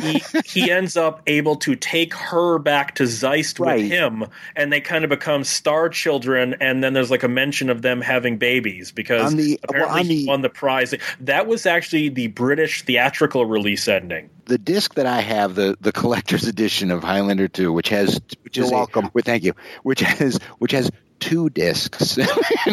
he 0.02 0.22
he 0.46 0.70
ends 0.70 0.96
up 0.96 1.22
able 1.26 1.56
to 1.56 1.76
take 1.76 2.14
her 2.14 2.58
back 2.58 2.94
to 2.96 3.04
Zeist 3.04 3.58
Right. 3.60 3.82
with 3.82 3.90
him, 3.90 4.24
and 4.54 4.72
they 4.72 4.80
kind 4.80 5.04
of 5.04 5.10
become 5.10 5.44
star 5.44 5.88
children. 5.88 6.56
And 6.60 6.82
then 6.82 6.92
there's 6.92 7.10
like 7.10 7.22
a 7.22 7.28
mention 7.28 7.70
of 7.70 7.82
them 7.82 8.00
having 8.00 8.38
babies 8.38 8.92
because 8.92 9.32
On 9.32 9.36
the- 9.36 9.58
well, 9.68 9.80
apparently 9.86 10.00
on 10.00 10.06
he 10.06 10.16
the- 10.22 10.26
won 10.28 10.42
the 10.42 10.48
prize. 10.48 10.94
That 11.20 11.46
was 11.46 11.66
actually 11.66 12.08
the 12.08 12.28
British 12.28 12.82
theatrical 12.82 13.46
release 13.46 13.88
ending. 13.88 14.30
the 14.46 14.58
disc 14.58 14.94
that 14.94 15.06
I 15.06 15.20
have, 15.22 15.54
the 15.56 15.76
the 15.80 15.90
collector's 15.92 16.44
edition 16.46 16.90
of 16.92 17.02
Highlander 17.02 17.48
2, 17.48 17.72
which 17.72 17.88
has 17.88 18.20
which 18.44 18.56
You're 18.56 18.66
is 18.66 18.70
a- 18.70 18.74
welcome. 18.74 19.10
well, 19.12 19.22
thank 19.24 19.42
you. 19.42 19.54
Which 19.82 20.00
has 20.00 20.38
which 20.58 20.72
has 20.72 20.90
two 21.18 21.50
discs, 21.50 22.18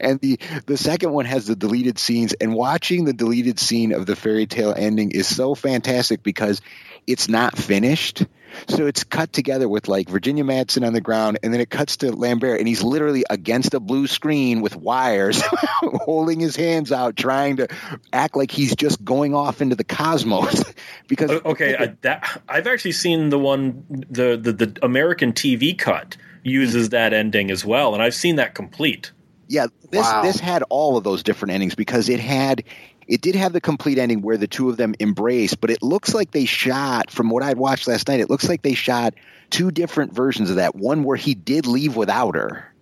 and 0.00 0.20
the 0.20 0.38
the 0.66 0.76
second 0.76 1.12
one 1.12 1.24
has 1.24 1.46
the 1.46 1.56
deleted 1.56 1.98
scenes. 1.98 2.34
And 2.34 2.54
watching 2.54 3.04
the 3.04 3.12
deleted 3.12 3.58
scene 3.58 3.92
of 3.92 4.06
the 4.06 4.16
fairy 4.16 4.46
tale 4.46 4.74
ending 4.76 5.10
is 5.10 5.26
so 5.26 5.54
fantastic 5.54 6.22
because 6.22 6.60
it's 7.06 7.28
not 7.28 7.56
finished. 7.56 8.26
So 8.68 8.86
it's 8.86 9.04
cut 9.04 9.32
together 9.32 9.68
with 9.68 9.86
like 9.86 10.08
Virginia 10.08 10.44
Madsen 10.44 10.86
on 10.86 10.92
the 10.92 11.00
ground, 11.00 11.38
and 11.42 11.52
then 11.52 11.60
it 11.60 11.68
cuts 11.68 11.98
to 11.98 12.10
Lambert, 12.12 12.58
and 12.58 12.66
he's 12.66 12.82
literally 12.82 13.24
against 13.28 13.74
a 13.74 13.80
blue 13.80 14.06
screen 14.06 14.62
with 14.62 14.74
wires, 14.76 15.42
holding 15.82 16.40
his 16.40 16.56
hands 16.56 16.90
out, 16.90 17.16
trying 17.16 17.56
to 17.56 17.68
act 18.12 18.36
like 18.36 18.50
he's 18.50 18.74
just 18.74 19.04
going 19.04 19.34
off 19.34 19.60
into 19.60 19.76
the 19.76 19.84
cosmos. 19.84 20.64
because 21.08 21.30
Okay, 21.30 21.76
I, 21.76 21.96
that 22.00 22.42
I've 22.48 22.66
actually 22.66 22.92
seen 22.92 23.28
the 23.28 23.38
one 23.38 23.84
the 23.88 24.36
the, 24.36 24.52
the 24.52 24.78
American 24.82 25.32
TV 25.32 25.76
cut 25.76 26.16
uses 26.46 26.90
that 26.90 27.12
ending 27.12 27.50
as 27.50 27.64
well, 27.64 27.92
and 27.94 28.02
I've 28.02 28.14
seen 28.14 28.36
that 28.36 28.54
complete. 28.54 29.10
Yeah, 29.48 29.66
this 29.90 30.06
Wow. 30.06 30.22
this 30.22 30.40
had 30.40 30.62
all 30.70 30.96
of 30.96 31.04
those 31.04 31.22
different 31.22 31.52
endings 31.52 31.74
because 31.74 32.08
it 32.08 32.20
had 32.20 32.64
it 33.08 33.20
did 33.20 33.36
have 33.36 33.52
the 33.52 33.60
complete 33.60 33.98
ending 33.98 34.20
where 34.22 34.36
the 34.36 34.48
two 34.48 34.68
of 34.68 34.76
them 34.76 34.94
embrace, 34.98 35.54
but 35.54 35.70
it 35.70 35.82
looks 35.82 36.14
like 36.14 36.32
they 36.32 36.44
shot 36.44 37.10
from 37.10 37.30
what 37.30 37.42
I'd 37.42 37.58
watched 37.58 37.86
last 37.86 38.08
night, 38.08 38.20
it 38.20 38.30
looks 38.30 38.48
like 38.48 38.62
they 38.62 38.74
shot 38.74 39.14
two 39.50 39.70
different 39.70 40.12
versions 40.12 40.50
of 40.50 40.56
that. 40.56 40.74
One 40.74 41.04
where 41.04 41.16
he 41.16 41.34
did 41.34 41.66
leave 41.66 41.96
without 41.96 42.34
her, 42.34 42.72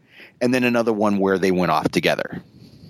and 0.40 0.54
then 0.54 0.64
another 0.64 0.92
one 0.92 1.18
where 1.18 1.38
they 1.38 1.50
went 1.50 1.72
off 1.72 1.88
together. 1.88 2.42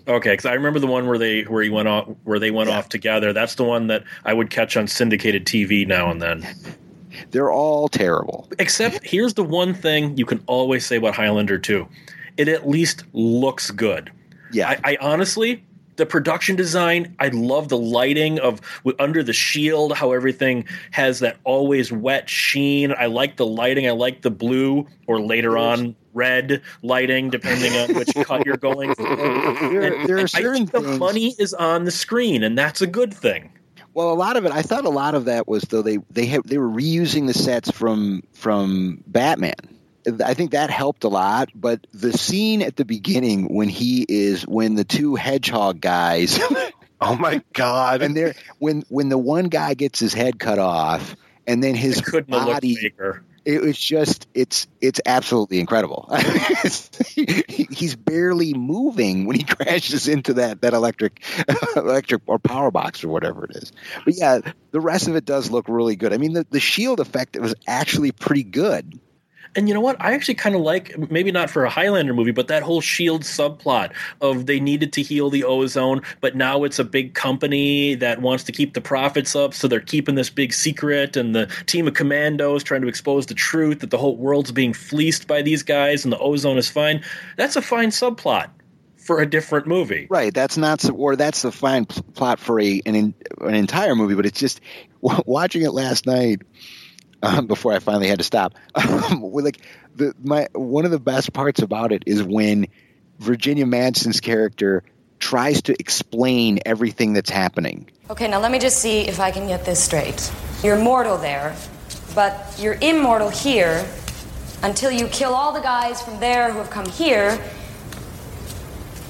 Okay, 0.06 0.32
because 0.32 0.44
I 0.44 0.52
remember 0.52 0.80
the 0.80 0.86
one 0.86 1.06
where 1.06 1.18
they 1.18 1.42
where 1.42 1.62
he 1.62 1.70
went 1.70 1.88
off 1.88 2.08
where 2.24 2.38
they 2.38 2.50
went 2.50 2.70
off 2.70 2.88
together. 2.88 3.32
That's 3.32 3.54
the 3.54 3.64
one 3.64 3.86
that 3.88 4.04
I 4.24 4.34
would 4.34 4.50
catch 4.50 4.76
on 4.76 4.86
syndicated 4.86 5.46
TV 5.46 5.86
now 5.86 6.10
and 6.10 6.20
then. 6.20 6.46
They're 7.30 7.52
all 7.52 7.88
terrible. 7.88 8.48
Except 8.58 9.00
here's 9.04 9.34
the 9.34 9.44
one 9.44 9.74
thing 9.74 10.16
you 10.16 10.26
can 10.26 10.42
always 10.46 10.86
say 10.86 10.96
about 10.96 11.14
Highlander 11.14 11.58
2. 11.58 11.86
It 12.36 12.48
at 12.48 12.68
least 12.68 13.04
looks 13.12 13.70
good. 13.70 14.10
Yeah. 14.52 14.70
I, 14.70 14.92
I 14.92 14.98
honestly 15.00 15.64
the 15.96 16.06
production 16.06 16.56
design, 16.56 17.14
I 17.20 17.28
love 17.28 17.68
the 17.68 17.78
lighting 17.78 18.38
of 18.40 18.60
under 18.98 19.22
the 19.22 19.32
shield, 19.32 19.96
how 19.96 20.12
everything 20.12 20.64
has 20.90 21.20
that 21.20 21.36
always 21.44 21.92
wet 21.92 22.28
sheen. 22.28 22.92
I 22.98 23.06
like 23.06 23.36
the 23.36 23.46
lighting. 23.46 23.86
I 23.86 23.92
like 23.92 24.22
the 24.22 24.30
blue 24.30 24.86
or 25.06 25.20
later 25.20 25.56
on 25.56 25.94
red 26.12 26.62
lighting, 26.82 27.30
depending 27.30 27.72
on 27.74 27.94
which 27.94 28.14
cut 28.26 28.46
you're 28.46 28.56
going 28.56 28.94
for. 28.94 29.04
There, 29.74 30.06
there 30.06 30.16
are 30.18 30.20
I 30.20 30.26
certain 30.26 30.66
think 30.66 30.72
the 30.72 30.80
things- 30.80 30.98
money 30.98 31.34
is 31.38 31.54
on 31.54 31.84
the 31.84 31.90
screen, 31.90 32.42
and 32.42 32.56
that's 32.56 32.80
a 32.80 32.86
good 32.86 33.12
thing. 33.12 33.52
Well, 33.94 34.12
a 34.12 34.14
lot 34.14 34.36
of 34.36 34.44
it, 34.44 34.52
I 34.52 34.62
thought 34.62 34.84
a 34.84 34.90
lot 34.90 35.14
of 35.14 35.26
that 35.26 35.46
was 35.46 35.62
though 35.62 35.82
they 35.82 35.98
they 36.10 36.26
have 36.26 36.42
they 36.44 36.58
were 36.58 36.68
reusing 36.68 37.26
the 37.26 37.34
sets 37.34 37.70
from 37.70 38.22
from 38.32 39.02
Batman. 39.06 39.54
I 40.22 40.34
think 40.34 40.50
that 40.50 40.68
helped 40.68 41.04
a 41.04 41.08
lot, 41.08 41.48
but 41.54 41.86
the 41.92 42.12
scene 42.12 42.60
at 42.60 42.76
the 42.76 42.84
beginning 42.84 43.54
when 43.54 43.68
he 43.70 44.04
is 44.06 44.42
when 44.42 44.74
the 44.74 44.84
two 44.84 45.14
hedgehog 45.14 45.80
guys 45.80 46.38
oh 47.00 47.16
my 47.16 47.42
god 47.54 48.02
and 48.02 48.14
they're 48.14 48.34
when 48.58 48.84
when 48.88 49.08
the 49.08 49.16
one 49.16 49.46
guy 49.46 49.74
gets 49.74 49.98
his 49.98 50.12
head 50.12 50.38
cut 50.38 50.58
off 50.58 51.16
and 51.46 51.62
then 51.62 51.74
his 51.74 52.00
Couldn't 52.00 52.30
body 52.30 52.76
faker. 52.76 53.22
It 53.44 53.60
was 53.60 53.78
just 53.78 54.26
it's 54.34 54.66
it's 54.80 55.00
absolutely 55.04 55.60
incredible. 55.60 56.10
He's 57.14 57.94
barely 57.94 58.54
moving 58.54 59.26
when 59.26 59.36
he 59.36 59.44
crashes 59.48 60.08
into 60.08 60.34
that 60.34 60.62
that 60.62 60.72
electric 60.72 61.22
electric 61.76 62.22
or 62.26 62.38
power 62.38 62.70
box 62.70 63.04
or 63.04 63.08
whatever 63.08 63.44
it 63.44 63.56
is. 63.56 63.72
But 64.04 64.14
yeah, 64.16 64.40
the 64.70 64.80
rest 64.80 65.08
of 65.08 65.16
it 65.16 65.24
does 65.24 65.50
look 65.50 65.68
really 65.68 65.96
good. 65.96 66.12
I 66.12 66.16
mean, 66.16 66.32
the 66.32 66.46
the 66.48 66.60
shield 66.60 67.00
effect 67.00 67.36
was 67.38 67.54
actually 67.66 68.12
pretty 68.12 68.44
good. 68.44 68.98
And 69.56 69.68
you 69.68 69.74
know 69.74 69.80
what? 69.80 69.96
I 70.00 70.14
actually 70.14 70.34
kind 70.34 70.54
of 70.54 70.62
like, 70.62 71.10
maybe 71.10 71.30
not 71.30 71.50
for 71.50 71.64
a 71.64 71.70
Highlander 71.70 72.14
movie, 72.14 72.32
but 72.32 72.48
that 72.48 72.62
whole 72.62 72.80
Shield 72.80 73.22
subplot 73.22 73.92
of 74.20 74.46
they 74.46 74.58
needed 74.58 74.92
to 74.94 75.02
heal 75.02 75.30
the 75.30 75.44
ozone, 75.44 76.02
but 76.20 76.34
now 76.34 76.64
it's 76.64 76.78
a 76.78 76.84
big 76.84 77.14
company 77.14 77.94
that 77.96 78.20
wants 78.20 78.44
to 78.44 78.52
keep 78.52 78.74
the 78.74 78.80
profits 78.80 79.36
up, 79.36 79.54
so 79.54 79.68
they're 79.68 79.80
keeping 79.80 80.14
this 80.14 80.30
big 80.30 80.52
secret, 80.52 81.16
and 81.16 81.34
the 81.34 81.46
team 81.66 81.86
of 81.86 81.94
commandos 81.94 82.64
trying 82.64 82.82
to 82.82 82.88
expose 82.88 83.26
the 83.26 83.34
truth 83.34 83.80
that 83.80 83.90
the 83.90 83.98
whole 83.98 84.16
world's 84.16 84.52
being 84.52 84.72
fleeced 84.72 85.26
by 85.26 85.42
these 85.42 85.62
guys, 85.62 86.04
and 86.04 86.12
the 86.12 86.18
ozone 86.18 86.58
is 86.58 86.68
fine. 86.68 87.02
That's 87.36 87.56
a 87.56 87.62
fine 87.62 87.90
subplot 87.90 88.50
for 89.04 89.20
a 89.20 89.26
different 89.26 89.66
movie. 89.66 90.06
Right. 90.10 90.32
That's 90.32 90.56
not 90.56 90.88
or 90.90 91.14
that's 91.14 91.42
the 91.42 91.52
fine 91.52 91.84
pl- 91.84 92.02
plot 92.14 92.40
for 92.40 92.58
a 92.58 92.80
an 92.86 93.14
an 93.40 93.54
entire 93.54 93.94
movie. 93.94 94.14
But 94.14 94.26
it's 94.26 94.40
just 94.40 94.60
watching 95.00 95.62
it 95.62 95.72
last 95.72 96.06
night 96.06 96.42
um, 97.24 97.46
before 97.48 97.72
I 97.72 97.78
finally 97.78 98.08
had 98.08 98.18
to 98.18 98.24
stop. 98.24 98.54
Um, 99.04 99.22
like 99.32 99.60
the 99.96 100.14
my 100.22 100.48
one 100.52 100.84
of 100.84 100.90
the 100.90 100.98
best 100.98 101.32
parts 101.32 101.60
about 101.60 101.92
it 101.92 102.04
is 102.06 102.22
when 102.22 102.66
Virginia 103.18 103.66
Madsen's 103.66 104.20
character 104.20 104.82
tries 105.18 105.62
to 105.62 105.78
explain 105.78 106.60
everything 106.66 107.12
that's 107.12 107.30
happening. 107.30 107.88
Okay, 108.10 108.28
now 108.28 108.40
let 108.40 108.50
me 108.50 108.58
just 108.58 108.78
see 108.78 109.00
if 109.02 109.20
I 109.20 109.30
can 109.30 109.46
get 109.46 109.64
this 109.64 109.82
straight. 109.82 110.30
You're 110.62 110.78
mortal 110.78 111.18
there, 111.18 111.56
but 112.14 112.56
you're 112.58 112.78
immortal 112.80 113.30
here 113.30 113.86
until 114.62 114.90
you 114.90 115.06
kill 115.08 115.34
all 115.34 115.52
the 115.52 115.60
guys 115.60 116.02
from 116.02 116.20
there 116.20 116.50
who 116.52 116.58
have 116.58 116.70
come 116.70 116.86
here, 116.86 117.38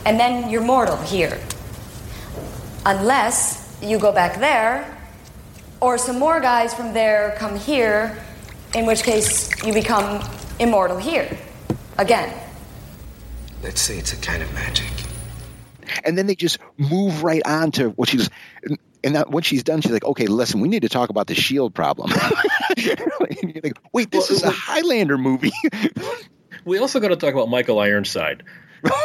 and 0.05 0.19
then 0.19 0.51
you're 0.51 0.65
mortal 0.65 0.97
here. 0.99 1.39
Unless 2.85 3.79
you 3.83 3.99
go 3.99 4.13
back 4.13 4.41
there, 4.41 4.95
or 5.85 5.99
some 5.99 6.19
more 6.19 6.41
guys 6.41 6.73
from 6.73 6.95
there 6.95 7.37
come 7.39 7.57
here, 7.57 8.19
in 8.75 8.87
which 8.87 9.03
case 9.03 9.51
you 9.63 9.75
become 9.75 10.27
immortal 10.59 10.97
here 10.97 11.29
again. 11.99 12.35
Let's 13.63 13.83
say 13.83 13.99
it's 13.99 14.15
a 14.15 14.17
kind 14.17 14.43
of 14.43 14.51
magic. 14.55 14.91
And 16.03 16.17
then 16.17 16.27
they 16.27 16.35
just 16.35 16.59
move 16.79 17.23
right 17.23 17.43
on 17.45 17.71
to 17.73 17.91
what 17.91 18.09
she's. 18.09 18.31
And 19.05 19.17
that, 19.17 19.31
when 19.31 19.43
she's 19.43 19.63
done, 19.63 19.83
she's 19.83 19.93
like, 19.93 20.07
"Okay, 20.07 20.27
listen, 20.27 20.61
we 20.61 20.69
need 20.69 20.81
to 20.83 20.89
talk 20.89 21.11
about 21.11 21.27
the 21.27 21.35
shield 21.35 21.75
problem." 21.75 22.11
like, 23.21 23.77
Wait, 23.93 24.11
this 24.11 24.31
is 24.31 24.43
a 24.43 24.51
Highlander 24.51 25.19
movie. 25.19 25.53
we 26.65 26.79
also 26.79 26.99
got 26.99 27.09
to 27.09 27.17
talk 27.17 27.35
about 27.35 27.51
Michael 27.51 27.79
Ironside. 27.79 28.43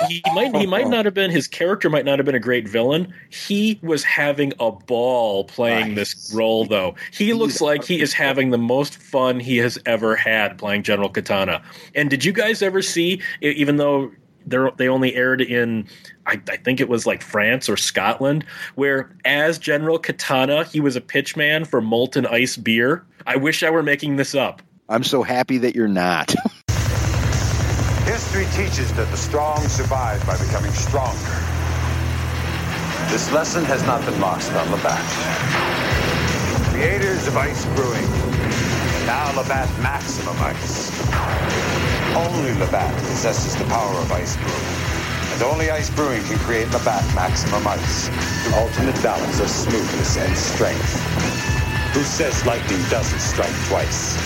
He 0.08 0.22
might 0.34 0.56
he 0.56 0.66
might 0.66 0.88
not 0.88 1.06
have 1.06 1.14
been 1.14 1.32
his 1.32 1.48
character 1.48 1.90
might 1.90 2.06
not 2.06 2.20
have 2.20 2.26
been 2.26 2.36
a 2.36 2.40
great 2.40 2.68
villain. 2.68 3.14
He 3.30 3.80
was 3.82 4.04
having 4.04 4.54
a 4.60 4.72
ball 4.72 5.46
playing 5.46 5.96
this 5.96 6.32
role 6.36 6.66
though. 6.66 6.96
He 7.12 7.34
looks 7.34 7.62
like 7.62 7.84
he 7.84 8.02
is 8.02 8.14
having 8.14 8.50
the 8.50 8.58
most 8.58 8.98
fun 9.02 9.40
he 9.40 9.58
has 9.58 9.78
ever 9.86 10.16
had 10.16 10.58
playing 10.58 10.84
General 10.84 11.10
Katana. 11.10 11.62
And 11.96 12.10
did 12.10 12.26
you 12.26 12.32
guys 12.32 12.62
ever 12.62 12.82
see 12.82 13.22
even 13.42 13.78
though 13.78 14.12
they're, 14.46 14.72
they 14.72 14.88
only 14.88 15.16
aired 15.16 15.42
in 15.42 15.88
I, 16.26 16.42
I 16.50 16.58
think 16.58 16.80
it 16.80 16.90
was 16.90 17.06
like 17.06 17.22
France 17.22 17.70
or 17.70 17.78
Scotland 17.78 18.46
where 18.76 19.16
as 19.26 19.58
General 19.58 20.00
Katana 20.00 20.64
he 20.66 20.80
was 20.80 20.96
a 20.96 21.02
pitchman 21.02 21.66
for 21.66 21.82
Molten 21.82 22.26
Ice 22.26 22.58
beer. 22.58 23.06
I 23.26 23.38
wish 23.38 23.64
I 23.64 23.70
were 23.70 23.84
making 23.84 24.16
this 24.16 24.36
up. 24.36 24.62
I'm 24.90 25.04
so 25.04 25.24
happy 25.24 25.60
that 25.60 25.76
you're 25.76 25.88
not. 25.88 26.34
History 28.10 28.46
teaches 28.58 28.92
that 28.94 29.08
the 29.12 29.18
strong 29.18 29.62
survive 29.68 30.18
by 30.26 30.36
becoming 30.42 30.72
stronger. 30.74 31.38
This 33.14 33.32
lesson 33.32 33.64
has 33.66 33.86
not 33.86 34.04
been 34.04 34.20
lost 34.20 34.52
on 34.52 34.66
Labatt. 34.72 35.06
Creators 36.74 37.28
of 37.28 37.38
ice 37.38 37.70
brewing. 37.78 38.10
Now 39.06 39.30
Labatt 39.38 39.70
Maximum 39.86 40.36
Ice. 40.42 40.90
Only 42.18 42.58
Labatt 42.58 42.92
possesses 43.14 43.56
the 43.56 43.66
power 43.66 43.94
of 44.02 44.12
ice 44.12 44.36
brewing. 44.42 44.74
And 45.38 45.44
only 45.44 45.70
ice 45.70 45.92
brewing 45.92 46.24
can 46.24 46.40
create 46.40 46.66
Labatt 46.74 47.06
Maximum 47.14 47.62
Ice. 47.68 48.10
The 48.10 48.58
ultimate 48.58 48.98
balance 49.04 49.40
of 49.40 49.52
smoothness 49.52 50.18
and 50.18 50.36
strength. 50.36 50.98
Who 51.94 52.02
says 52.02 52.44
lightning 52.44 52.82
doesn't 52.90 53.22
strike 53.22 53.54
twice? 53.70 54.18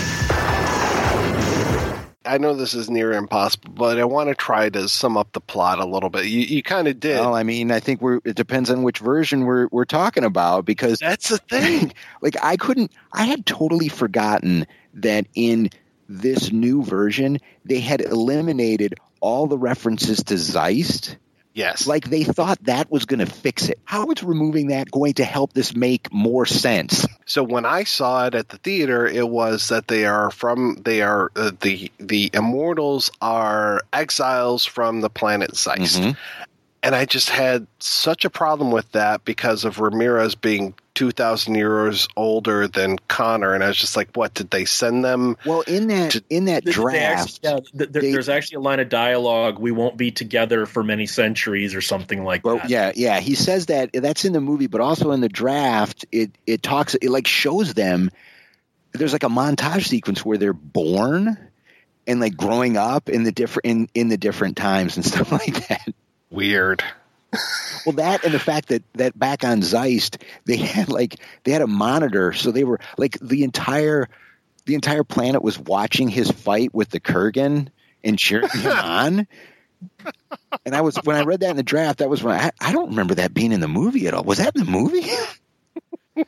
I 2.25 2.37
know 2.37 2.53
this 2.55 2.73
is 2.73 2.89
near 2.89 3.13
impossible, 3.13 3.71
but 3.73 3.99
I 3.99 4.05
want 4.05 4.29
to 4.29 4.35
try 4.35 4.69
to 4.69 4.87
sum 4.87 5.17
up 5.17 5.31
the 5.33 5.41
plot 5.41 5.79
a 5.79 5.85
little 5.85 6.09
bit. 6.09 6.25
You, 6.25 6.41
you 6.41 6.63
kind 6.63 6.87
of 6.87 6.99
did. 6.99 7.19
Well, 7.19 7.35
I 7.35 7.43
mean, 7.43 7.71
I 7.71 7.79
think 7.79 8.01
we're. 8.01 8.19
It 8.23 8.35
depends 8.35 8.69
on 8.69 8.83
which 8.83 8.99
version 8.99 9.45
we're 9.45 9.67
we're 9.71 9.85
talking 9.85 10.23
about 10.23 10.65
because 10.65 10.99
that's 10.99 11.29
the 11.29 11.37
thing. 11.37 11.93
like, 12.21 12.35
I 12.41 12.57
couldn't. 12.57 12.91
I 13.11 13.25
had 13.25 13.45
totally 13.45 13.89
forgotten 13.89 14.67
that 14.95 15.27
in 15.33 15.69
this 16.07 16.51
new 16.51 16.83
version 16.83 17.39
they 17.65 17.79
had 17.79 18.01
eliminated 18.01 18.95
all 19.19 19.47
the 19.47 19.57
references 19.57 20.23
to 20.25 20.35
Zeist. 20.35 21.17
Yes. 21.53 21.85
Like 21.85 22.09
they 22.09 22.23
thought 22.23 22.63
that 22.63 22.89
was 22.89 23.05
going 23.05 23.19
to 23.19 23.27
fix 23.27 23.69
it. 23.69 23.79
How 23.85 24.09
is 24.11 24.23
removing 24.23 24.67
that 24.67 24.89
going 24.89 25.13
to 25.15 25.23
help 25.23 25.53
this 25.53 25.75
make 25.75 26.11
more 26.11 26.45
sense? 26.45 27.05
So 27.25 27.43
when 27.43 27.65
I 27.65 27.83
saw 27.83 28.25
it 28.25 28.35
at 28.35 28.49
the 28.49 28.57
theater, 28.57 29.05
it 29.05 29.29
was 29.29 29.69
that 29.69 29.87
they 29.87 30.05
are 30.05 30.31
from 30.31 30.77
they 30.83 31.01
are 31.01 31.31
uh, 31.35 31.51
the 31.61 31.91
the 31.99 32.31
immortals 32.33 33.11
are 33.21 33.81
exiles 33.93 34.65
from 34.65 35.01
the 35.01 35.09
planet 35.09 35.51
Zeist. 35.55 35.99
Mm-hmm. 35.99 36.11
And 36.81 36.95
I 36.95 37.05
just 37.05 37.29
had 37.29 37.65
such 37.79 38.25
a 38.25 38.29
problem 38.29 38.71
with 38.71 38.91
that 38.91 39.23
because 39.23 39.63
of 39.63 39.79
Ramirez 39.79 40.35
being 40.35 40.73
2,000 40.95 41.55
years 41.55 42.07
older 42.15 42.67
than 42.67 42.97
Connor. 43.07 43.53
And 43.53 43.63
I 43.63 43.67
was 43.67 43.77
just 43.77 43.95
like, 43.97 44.09
what? 44.15 44.33
Did 44.33 44.49
they 44.51 44.65
send 44.65 45.03
them? 45.03 45.37
Well, 45.45 45.61
in 45.61 45.87
that 45.87 46.21
in 46.29 46.45
that 46.45 46.63
draft, 46.65 46.97
actually- 46.97 47.39
yeah, 47.43 47.59
th- 47.77 47.91
there- 47.91 48.01
there's 48.01 48.29
actually 48.29 48.57
a 48.57 48.61
line 48.61 48.79
of 48.79 48.89
dialogue. 48.89 49.57
We 49.59 49.71
won't 49.71 49.97
be 49.97 50.11
together 50.11 50.65
for 50.65 50.83
many 50.83 51.05
centuries, 51.07 51.73
or 51.75 51.81
something 51.81 52.23
like 52.23 52.45
Well, 52.45 52.57
that. 52.57 52.69
yeah, 52.69 52.91
yeah, 52.95 53.19
he 53.19 53.35
says 53.35 53.67
that. 53.67 53.89
That's 53.93 54.25
in 54.25 54.33
the 54.33 54.41
movie, 54.41 54.67
but 54.67 54.81
also 54.81 55.11
in 55.11 55.21
the 55.21 55.29
draft, 55.29 56.05
it 56.11 56.31
it 56.45 56.61
talks, 56.63 56.95
it 56.95 57.09
like 57.09 57.27
shows 57.27 57.73
them. 57.73 58.11
There's 58.93 59.13
like 59.13 59.23
a 59.23 59.29
montage 59.29 59.87
sequence 59.87 60.23
where 60.23 60.37
they're 60.37 60.53
born 60.53 61.37
and 62.05 62.19
like 62.19 62.37
growing 62.37 62.77
up 62.77 63.09
in 63.09 63.23
the 63.23 63.31
different 63.31 63.65
in 63.65 63.89
in 63.95 64.09
the 64.09 64.17
different 64.17 64.57
times 64.57 64.97
and 64.97 65.05
stuff 65.13 65.31
like 65.31 65.67
that. 65.69 65.87
Weird. 66.29 66.83
Well, 67.85 67.95
that 67.97 68.23
and 68.23 68.33
the 68.33 68.39
fact 68.39 68.69
that 68.69 68.83
that 68.93 69.17
back 69.17 69.43
on 69.43 69.61
Zeist, 69.61 70.21
they 70.45 70.57
had 70.57 70.89
like 70.89 71.17
they 71.43 71.51
had 71.51 71.61
a 71.61 71.67
monitor, 71.67 72.33
so 72.33 72.51
they 72.51 72.63
were 72.63 72.79
like 72.97 73.17
the 73.19 73.43
entire 73.43 74.07
the 74.65 74.75
entire 74.75 75.03
planet 75.03 75.41
was 75.41 75.59
watching 75.59 76.07
his 76.07 76.31
fight 76.31 76.73
with 76.73 76.89
the 76.89 76.99
Kurgan 76.99 77.69
and 78.03 78.17
cheering 78.17 78.49
him 78.49 78.71
on. 78.71 79.27
And 80.65 80.75
I 80.75 80.81
was 80.81 80.95
when 81.03 81.15
I 81.15 81.23
read 81.23 81.41
that 81.41 81.49
in 81.49 81.57
the 81.57 81.63
draft, 81.63 81.99
that 81.99 82.09
was 82.09 82.23
when 82.23 82.39
I, 82.39 82.51
I 82.61 82.71
don't 82.71 82.89
remember 82.89 83.15
that 83.15 83.33
being 83.33 83.51
in 83.51 83.59
the 83.59 83.67
movie 83.67 84.07
at 84.07 84.13
all. 84.13 84.23
Was 84.23 84.37
that 84.37 84.55
in 84.55 84.65
the 84.65 84.71
movie? 84.71 85.05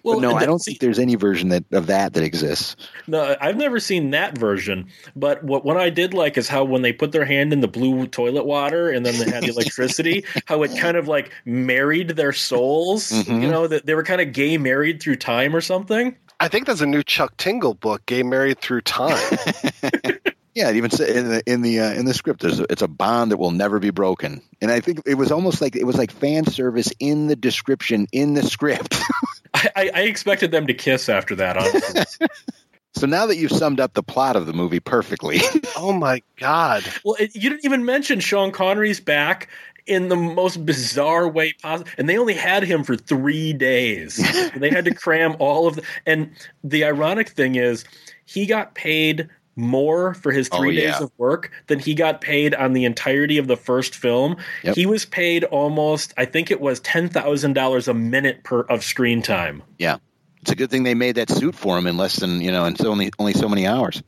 Well, 0.03 0.15
But 0.15 0.21
no, 0.21 0.35
I 0.35 0.45
don't 0.45 0.59
think 0.59 0.79
there's 0.79 0.99
any 0.99 1.15
version 1.15 1.49
that 1.49 1.63
of 1.71 1.87
that 1.87 2.13
that 2.13 2.23
exists. 2.23 2.75
No, 3.07 3.35
I've 3.39 3.57
never 3.57 3.79
seen 3.79 4.11
that 4.11 4.37
version. 4.37 4.87
But 5.15 5.43
what 5.43 5.63
what 5.63 5.77
I 5.77 5.89
did 5.89 6.13
like 6.13 6.37
is 6.37 6.47
how 6.47 6.63
when 6.63 6.81
they 6.81 6.93
put 6.93 7.11
their 7.11 7.25
hand 7.25 7.53
in 7.53 7.61
the 7.61 7.67
blue 7.67 8.07
toilet 8.07 8.45
water 8.45 8.89
and 8.89 9.05
then 9.05 9.17
they 9.17 9.29
had 9.31 9.43
the 9.43 9.49
electricity, 9.49 10.25
how 10.45 10.63
it 10.63 10.75
kind 10.77 10.97
of 10.97 11.07
like 11.07 11.31
married 11.45 12.09
their 12.09 12.33
souls. 12.33 13.11
Mhm. 13.11 13.41
You 13.41 13.47
know 13.49 13.67
that 13.67 13.85
they 13.85 13.93
were 13.93 14.03
kind 14.03 14.21
of 14.21 14.33
gay 14.33 14.57
married 14.57 15.01
through 15.01 15.17
time 15.17 15.55
or 15.55 15.61
something. 15.61 16.15
I 16.39 16.47
think 16.47 16.65
that's 16.65 16.81
a 16.81 16.85
new 16.85 17.03
Chuck 17.03 17.37
Tingle 17.37 17.75
book, 17.75 18.05
Gay 18.05 18.21
Married 18.21 18.59
Through 18.59 18.81
Time. 18.81 19.17
Yeah, 20.55 20.69
it 20.69 20.77
even 20.77 20.89
say 20.89 21.13
in 21.13 21.27
the 21.27 21.43
in 21.45 21.61
the 21.61 21.81
uh, 21.81 21.91
in 21.91 22.05
the 22.05 22.13
script, 22.13 22.41
there's 22.41 22.61
a, 22.61 22.65
it's 22.69 22.81
a 22.81 22.87
bond 22.87 23.31
that 23.31 23.37
will 23.37 23.51
never 23.51 23.77
be 23.77 23.89
broken. 23.89 24.41
And 24.61 24.71
I 24.71 24.79
think 24.79 25.01
it 25.05 25.15
was 25.15 25.29
almost 25.29 25.59
like 25.59 25.75
it 25.75 25.83
was 25.83 25.97
like 25.97 26.11
fan 26.11 26.45
service 26.45 26.93
in 26.97 27.27
the 27.27 27.35
description 27.35 28.07
in 28.13 28.35
the 28.35 28.43
script. 28.43 28.97
I, 29.65 29.71
I, 29.75 29.91
I 29.93 30.01
expected 30.01 30.51
them 30.51 30.67
to 30.67 30.73
kiss 30.73 31.09
after 31.09 31.35
that. 31.35 31.57
Honestly. 31.57 32.27
so 32.93 33.05
now 33.05 33.25
that 33.25 33.37
you've 33.37 33.51
summed 33.51 33.79
up 33.79 33.93
the 33.93 34.03
plot 34.03 34.35
of 34.35 34.45
the 34.45 34.53
movie 34.53 34.79
perfectly, 34.79 35.39
oh 35.77 35.93
my 35.93 36.21
god! 36.37 36.83
well, 37.03 37.15
it, 37.19 37.35
you 37.35 37.49
didn't 37.49 37.65
even 37.65 37.85
mention 37.85 38.19
Sean 38.19 38.51
Connery's 38.51 38.99
back 38.99 39.49
in 39.85 40.09
the 40.09 40.15
most 40.15 40.65
bizarre 40.65 41.27
way 41.27 41.53
possible, 41.53 41.89
and 41.97 42.09
they 42.09 42.17
only 42.17 42.33
had 42.33 42.63
him 42.63 42.83
for 42.83 42.95
three 42.95 43.53
days. 43.53 44.17
they 44.55 44.69
had 44.69 44.85
to 44.85 44.93
cram 44.93 45.35
all 45.39 45.67
of 45.67 45.75
the. 45.75 45.83
And 46.05 46.31
the 46.63 46.83
ironic 46.83 47.29
thing 47.29 47.55
is, 47.55 47.85
he 48.25 48.45
got 48.45 48.75
paid 48.75 49.29
more 49.55 50.13
for 50.15 50.31
his 50.31 50.49
Oh, 50.51 50.57
three 50.59 50.79
yeah. 50.81 50.91
days 50.91 51.01
of 51.01 51.11
work 51.17 51.51
than 51.67 51.79
he 51.79 51.93
got 51.93 52.21
paid 52.21 52.53
on 52.55 52.73
the 52.73 52.85
entirety 52.85 53.37
of 53.37 53.47
the 53.47 53.55
first 53.57 53.95
film. 53.95 54.37
Yep. 54.63 54.75
He 54.75 54.85
was 54.85 55.05
paid 55.05 55.43
almost, 55.45 56.13
I 56.17 56.25
think 56.25 56.51
it 56.51 56.59
was 56.61 56.79
ten 56.81 57.09
thousand 57.09 57.53
dollars 57.53 57.87
a 57.87 57.93
minute 57.93 58.43
per 58.43 58.61
of 58.61 58.83
screen 58.83 59.21
time. 59.21 59.63
yeah, 59.79 59.97
it's 60.41 60.51
a 60.51 60.55
good 60.55 60.69
thing 60.69 60.83
they 60.83 60.93
made 60.93 61.15
that 61.15 61.29
suit 61.29 61.55
for 61.55 61.77
him 61.77 61.87
in 61.87 61.97
less 61.97 62.17
than 62.17 62.41
you 62.41 62.51
know, 62.51 62.65
in 62.65 62.75
so 62.75 62.91
only 62.91 63.11
only 63.19 63.33
so 63.33 63.47
many 63.49 63.65
hours. 63.65 64.03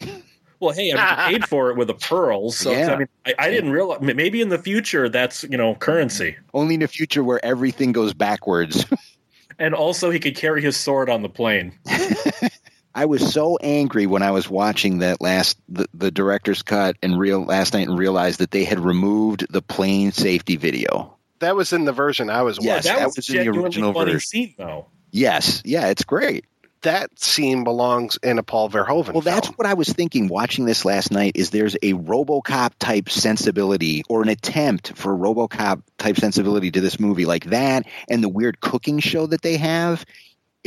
Well, 0.60 0.74
hey, 0.74 0.92
I 0.92 1.30
mean, 1.30 1.40
paid 1.42 1.48
for 1.50 1.70
it 1.70 1.78
with 1.78 1.90
a 1.92 1.94
pearl. 1.94 2.50
So 2.52 2.72
Yeah. 2.72 2.94
I 2.94 2.98
mean, 2.98 3.08
I, 3.28 3.34
I 3.38 3.50
didn't 3.52 3.72
realize. 3.72 4.02
Maybe 4.02 4.42
in 4.42 4.50
the 4.50 4.58
future, 4.58 5.08
that's 5.08 5.44
you 5.44 5.56
know 5.58 5.76
currency. 5.76 6.36
Only 6.54 6.76
in 6.76 6.82
a 6.82 6.88
future 6.88 7.24
where 7.24 7.44
everything 7.46 7.92
goes 7.92 8.14
backwards. 8.14 8.86
And 9.60 9.74
also, 9.74 10.12
he 10.12 10.20
could 10.20 10.36
carry 10.36 10.62
his 10.62 10.78
sword 10.78 11.10
on 11.10 11.24
the 11.24 11.30
plane. 11.30 11.74
I 12.98 13.06
was 13.06 13.32
so 13.32 13.58
angry 13.62 14.08
when 14.08 14.24
I 14.24 14.32
was 14.32 14.50
watching 14.50 15.00
that 15.00 15.22
last 15.22 15.60
the, 15.70 15.86
the 15.94 16.10
director's 16.10 16.64
cut 16.64 16.96
and 17.04 17.18
real 17.20 17.46
last 17.46 17.74
night 17.74 17.88
and 17.88 17.98
realized 17.98 18.40
that 18.40 18.50
they 18.50 18.64
had 18.64 18.80
removed 18.80 19.46
the 19.52 19.62
plane 19.62 20.12
safety 20.12 20.56
video. 20.56 21.16
That 21.40 21.56
was 21.56 21.74
in 21.74 21.86
the 21.86 21.92
version 21.94 22.32
I 22.32 22.42
was 22.42 22.58
Yes, 22.60 22.86
watching. 22.86 23.00
that 23.00 23.16
was 23.16 23.30
in 23.30 23.38
the 23.46 23.50
original 23.62 23.94
funny 23.94 24.14
version. 24.14 24.20
scene, 24.28 24.56
though. 24.58 24.88
Yes, 25.12 25.62
yeah, 25.64 25.90
it's 25.90 26.04
great. 26.06 26.46
That 26.82 27.20
scene 27.20 27.64
belongs 27.64 28.18
in 28.24 28.40
a 28.40 28.44
Paul 28.44 28.70
Verhoeven 28.70 29.14
Well, 29.14 29.22
that's 29.22 29.48
what 29.50 29.68
I 29.68 29.74
was 29.76 29.90
thinking 29.90 30.28
watching 30.28 30.66
this 30.66 30.84
last 30.86 31.12
night. 31.12 31.34
Is 31.36 31.50
there's 31.52 31.76
a 31.76 31.94
RoboCop 31.94 32.72
type 32.80 33.10
sensibility 33.10 34.04
or 34.10 34.22
an 34.24 34.30
attempt 34.30 34.94
for 34.96 35.16
RoboCop 35.16 35.84
type 35.98 36.18
sensibility 36.18 36.72
to 36.72 36.82
this 36.82 37.00
movie, 37.00 37.26
like 37.26 37.46
that, 37.46 37.86
and 38.10 38.24
the 38.24 38.30
weird 38.30 38.60
cooking 38.60 39.00
show 39.00 39.28
that 39.28 39.42
they 39.42 39.58
have, 39.58 40.06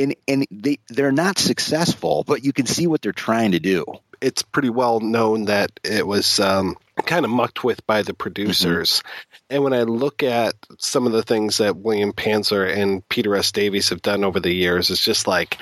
and 0.01 0.15
and 0.27 0.47
they 0.51 0.79
they're 0.89 1.13
not 1.13 1.39
successful, 1.39 2.25
but 2.27 2.45
you 2.45 2.53
can 2.53 2.67
see 2.67 2.87
what 2.87 3.03
they're 3.03 3.13
trying 3.13 3.53
to 3.53 3.61
do. 3.61 3.85
it's 4.21 4.43
pretty 4.43 4.71
well 4.71 5.01
known 5.01 5.47
that 5.47 5.71
it 5.83 6.07
was 6.07 6.41
um, 6.41 6.77
kind 7.07 7.25
of 7.25 7.31
mucked 7.31 7.65
with 7.65 7.87
by 7.87 8.03
the 8.03 8.15
producers. 8.15 9.03
And 9.49 9.65
when 9.65 9.73
I 9.73 9.83
look 9.83 10.23
at 10.23 10.55
some 10.79 11.07
of 11.07 11.13
the 11.13 11.23
things 11.23 11.59
that 11.59 11.77
William 11.77 12.13
Panzer 12.13 12.71
and 12.71 13.07
Peter 13.09 13.35
S. 13.37 13.53
Davis 13.53 13.89
have 13.89 14.03
done 14.03 14.25
over 14.25 14.39
the 14.41 14.53
years, 14.53 14.91
it's 14.91 15.05
just 15.05 15.27
like, 15.27 15.59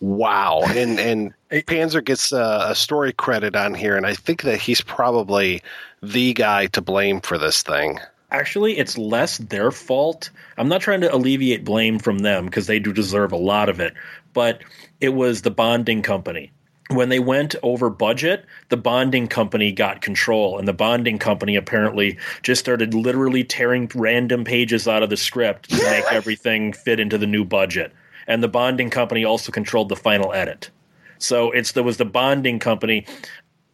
wow. 0.00 0.62
And 0.68 1.00
and 1.00 1.34
Panzer 1.50 2.04
gets 2.04 2.32
a, 2.32 2.66
a 2.70 2.74
story 2.74 3.12
credit 3.12 3.56
on 3.56 3.74
here, 3.74 3.96
and 3.96 4.06
I 4.06 4.14
think 4.14 4.42
that 4.42 4.60
he's 4.60 4.80
probably 4.80 5.62
the 6.02 6.34
guy 6.34 6.66
to 6.66 6.82
blame 6.82 7.20
for 7.20 7.38
this 7.38 7.62
thing. 7.62 8.00
Actually, 8.30 8.78
it's 8.78 8.98
less 8.98 9.38
their 9.38 9.70
fault. 9.70 10.30
I'm 10.56 10.68
not 10.68 10.80
trying 10.80 11.02
to 11.02 11.14
alleviate 11.14 11.64
blame 11.64 11.98
from 11.98 12.18
them 12.18 12.46
because 12.46 12.66
they 12.66 12.78
do 12.78 12.92
deserve 12.92 13.32
a 13.32 13.36
lot 13.36 13.68
of 13.68 13.80
it, 13.80 13.94
but 14.32 14.62
it 15.00 15.10
was 15.10 15.42
the 15.42 15.50
bonding 15.50 16.02
company. 16.02 16.50
When 16.90 17.08
they 17.08 17.18
went 17.18 17.54
over 17.62 17.88
budget, 17.88 18.44
the 18.68 18.76
bonding 18.76 19.28
company 19.28 19.72
got 19.72 20.02
control, 20.02 20.58
and 20.58 20.68
the 20.68 20.74
bonding 20.74 21.18
company 21.18 21.56
apparently 21.56 22.18
just 22.42 22.60
started 22.60 22.92
literally 22.92 23.42
tearing 23.42 23.90
random 23.94 24.44
pages 24.44 24.86
out 24.86 25.02
of 25.02 25.10
the 25.10 25.16
script 25.16 25.70
to 25.70 25.82
make 25.82 26.04
everything 26.12 26.72
fit 26.72 27.00
into 27.00 27.16
the 27.16 27.26
new 27.26 27.44
budget. 27.44 27.92
And 28.26 28.42
the 28.42 28.48
bonding 28.48 28.90
company 28.90 29.24
also 29.24 29.50
controlled 29.50 29.88
the 29.88 29.96
final 29.96 30.32
edit. 30.32 30.70
So 31.18 31.52
it's 31.52 31.72
there 31.72 31.82
was 31.82 31.96
the 31.96 32.04
bonding 32.04 32.58
company. 32.58 33.06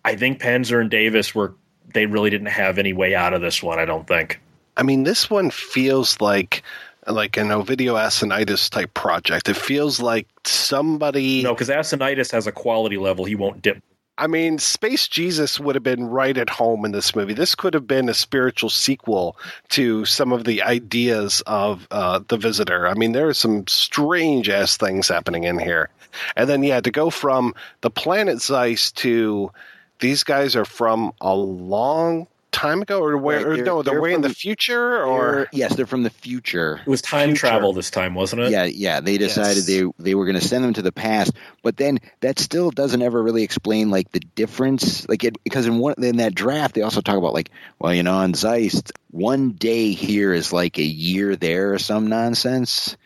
I 0.05 0.15
think 0.15 0.41
Panzer 0.41 0.81
and 0.81 0.91
Davis 0.91 1.35
were 1.35 1.55
they 1.93 2.07
really 2.07 2.31
didn't 2.31 2.49
have 2.49 2.79
any 2.79 2.93
way 2.93 3.15
out 3.15 3.35
of 3.35 3.41
this 3.41 3.63
one. 3.63 3.79
I 3.79 3.85
don't 3.85 4.07
think. 4.07 4.41
I 4.77 4.83
mean, 4.83 5.05
this 5.05 5.29
one 5.29 5.51
feels 5.51 6.21
like 6.21 6.63
like 7.07 7.37
an 7.37 7.49
Ovidio 7.49 7.95
Assonitis 7.95 8.69
type 8.71 8.93
project. 8.95 9.49
It 9.49 9.57
feels 9.57 10.01
like 10.01 10.29
somebody. 10.45 11.43
No, 11.43 11.55
because 11.55 11.69
Assonitis 11.69 12.31
has 12.33 12.47
a 12.47 12.53
quality 12.53 12.97
level 12.97 13.25
he 13.25 13.35
won't 13.35 13.63
dip. 13.63 13.83
I 14.19 14.27
mean, 14.27 14.59
Space 14.59 15.09
Jesus 15.09 15.59
would 15.59 15.75
have 15.75 15.83
been 15.83 16.05
right 16.05 16.37
at 16.37 16.51
home 16.51 16.85
in 16.85 16.93
this 16.93 17.17
movie. 17.17 17.33
This 17.33 17.55
could 17.55 17.73
have 17.73 17.87
been 17.87 18.11
a 18.11 18.15
spiritual 18.15 18.69
sequel 18.69 19.39
to 19.71 20.05
some 20.05 20.31
of 20.31 20.45
the 20.45 20.63
ideas 20.63 21.43
of 21.47 21.89
uh, 21.91 22.21
The 22.29 22.37
Visitor. 22.37 22.87
I 22.87 22.93
mean, 22.93 23.13
there 23.13 23.29
are 23.29 23.35
some 23.35 23.67
strange 23.67 24.51
ass 24.51 24.77
things 24.77 25.09
happening 25.09 25.45
in 25.45 25.59
here. 25.59 25.89
And 26.37 26.51
then, 26.51 26.63
yeah, 26.63 26.83
to 26.83 26.91
go 26.91 27.09
from 27.09 27.55
the 27.81 27.91
planet 27.91 28.43
Zeist 28.43 28.97
to 28.97 29.53
these 30.01 30.25
guys 30.25 30.57
are 30.57 30.65
from 30.65 31.13
a 31.21 31.35
long 31.35 32.27
time 32.53 32.83
ago, 32.83 33.01
or 33.01 33.17
where? 33.17 33.37
Right, 33.39 33.47
or 33.47 33.57
they're- 33.57 33.65
no, 33.65 33.83
they're, 33.83 33.95
they're 33.95 34.03
way 34.03 34.13
in 34.13 34.23
the 34.23 34.29
future, 34.35 35.03
or 35.05 35.33
They're- 35.33 35.49
yes, 35.53 35.77
they're 35.77 35.87
from 35.87 36.03
the 36.03 36.11
future. 36.11 36.81
It 36.85 36.91
was 36.91 37.01
time 37.01 37.29
Future. 37.29 37.47
travel 37.47 37.73
this 37.73 37.91
time, 37.93 38.15
wasn't 38.15 38.43
it? 38.43 38.51
Yeah, 38.51 38.65
yeah. 38.65 39.01
They 39.01 39.19
decided 39.19 39.65
they 39.65 39.85
they 40.01 40.15
were 40.17 40.25
going 40.25 40.39
to 40.39 40.47
send 40.47 40.65
them 40.65 40.73
to 40.75 40.83
the 40.83 40.91
past, 40.91 41.33
but 41.63 41.77
then 41.77 42.01
that 42.21 42.41
still 42.41 42.71
doesn't 42.73 43.01
ever 43.01 43.23
really 43.23 43.45
explain 43.45 43.91
like 43.91 44.11
the 44.11 44.21
difference. 44.21 45.09
Like 45.09 45.23
it 45.23 45.43
because 45.45 45.67
in 45.67 45.79
one 45.79 45.95
in 46.03 46.17
that 46.17 46.35
draft 46.35 46.75
they 46.75 46.83
also 46.83 47.01
talk 47.01 47.17
about 47.17 47.35
like, 47.35 47.51
well, 47.79 47.95
you 47.95 48.03
know, 48.03 48.15
on 48.17 48.35
zeist 48.35 48.91
one 49.13 49.53
day 49.53 49.93
here 49.93 50.33
is 50.33 50.53
like 50.53 50.79
a 50.79 50.83
year 50.83 51.37
there 51.37 51.73
or 51.75 51.79
some 51.79 52.09
nonsense. 52.09 52.97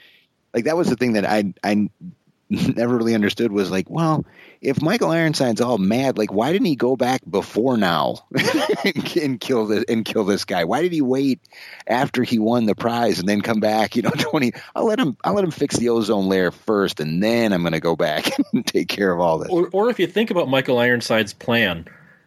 Like 0.55 0.65
that 0.65 0.77
was 0.77 0.89
the 0.89 0.97
thing 0.97 1.13
that 1.15 1.27
I 1.27 1.53
I 1.63 1.91
never 2.49 2.97
really 2.97 3.15
understood 3.15 3.53
was 3.53 3.71
like, 3.71 3.91
well, 3.91 4.25
if 4.65 4.81
Michael 4.83 5.11
Ironside's 5.11 5.61
all 5.61 5.79
mad, 5.79 6.19
like 6.19 6.33
why 6.33 6.53
didn't 6.53 6.67
he 6.67 6.75
go 6.77 6.97
back 6.97 7.21
before 7.31 7.77
now 7.77 8.17
and 9.15 9.39
kill 9.41 9.67
this 9.67 9.85
and 9.89 10.05
kill 10.05 10.25
this 10.25 10.45
guy? 10.45 10.65
Why 10.65 10.83
did 10.83 10.93
he 10.93 11.03
wait 11.03 11.41
after 11.87 12.23
he 12.23 12.39
won 12.39 12.67
the 12.67 12.75
prize 12.75 13.19
and 13.19 13.29
then 13.29 13.41
come 13.43 13.61
back? 13.61 13.95
You 13.95 14.03
know, 14.03 14.11
twenty. 14.19 14.53
I'll 14.75 14.87
let 14.87 14.99
him. 14.99 15.17
I'll 15.25 15.35
let 15.35 15.45
him 15.45 15.51
fix 15.51 15.77
the 15.77 15.89
ozone 15.91 16.29
layer 16.29 16.51
first, 16.51 16.99
and 16.99 17.23
then 17.23 17.53
I'm 17.53 17.61
going 17.63 17.73
to 17.73 17.81
go 17.81 17.95
back 17.95 18.31
and 18.53 18.67
take 18.67 18.89
care 18.89 19.13
of 19.13 19.21
all 19.21 19.39
this. 19.39 19.51
Or, 19.51 19.69
or 19.73 19.91
if 19.91 19.99
you 19.99 20.07
think 20.07 20.31
about 20.31 20.49
Michael 20.49 20.79
Ironside's 20.79 21.33
plan, 21.35 21.87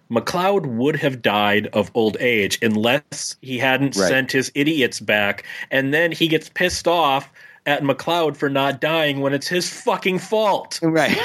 MacLeod 0.10 0.66
would 0.68 0.96
have 0.98 1.22
died 1.22 1.68
of 1.74 1.92
old 1.94 2.18
age 2.20 2.60
unless 2.62 3.36
he 3.42 3.58
hadn't 3.58 3.96
Right. 3.98 4.08
sent 4.10 4.32
his 4.32 4.52
idiots 4.56 5.00
back, 5.00 5.44
and 5.72 5.94
then 5.94 6.12
he 6.12 6.28
gets 6.28 6.50
pissed 6.50 6.88
off 6.88 7.30
at 7.66 7.84
MacLeod 7.84 8.38
for 8.38 8.50
not 8.50 8.80
dying 8.80 9.20
when 9.20 9.34
it's 9.34 9.48
his 9.48 9.70
fucking 9.70 10.20
fault. 10.20 10.80
Right. 10.82 11.18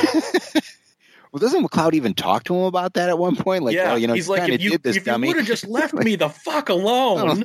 Well, 1.32 1.40
doesn't 1.40 1.62
MacLeod 1.62 1.94
even 1.94 2.12
talk 2.12 2.44
to 2.44 2.54
him 2.54 2.64
about 2.64 2.94
that 2.94 3.08
at 3.08 3.18
one 3.18 3.36
point? 3.36 3.64
Like, 3.64 3.74
yeah, 3.74 3.88
well, 3.88 3.98
you 3.98 4.06
know, 4.06 4.12
he's 4.12 4.28
like, 4.28 4.50
if 4.50 4.60
you 4.60 4.78
if 4.84 5.06
you 5.06 5.18
would 5.18 5.36
have 5.36 5.46
just 5.46 5.66
left 5.66 5.94
me 5.94 6.16
the 6.16 6.28
fuck 6.28 6.68
alone. 6.68 7.44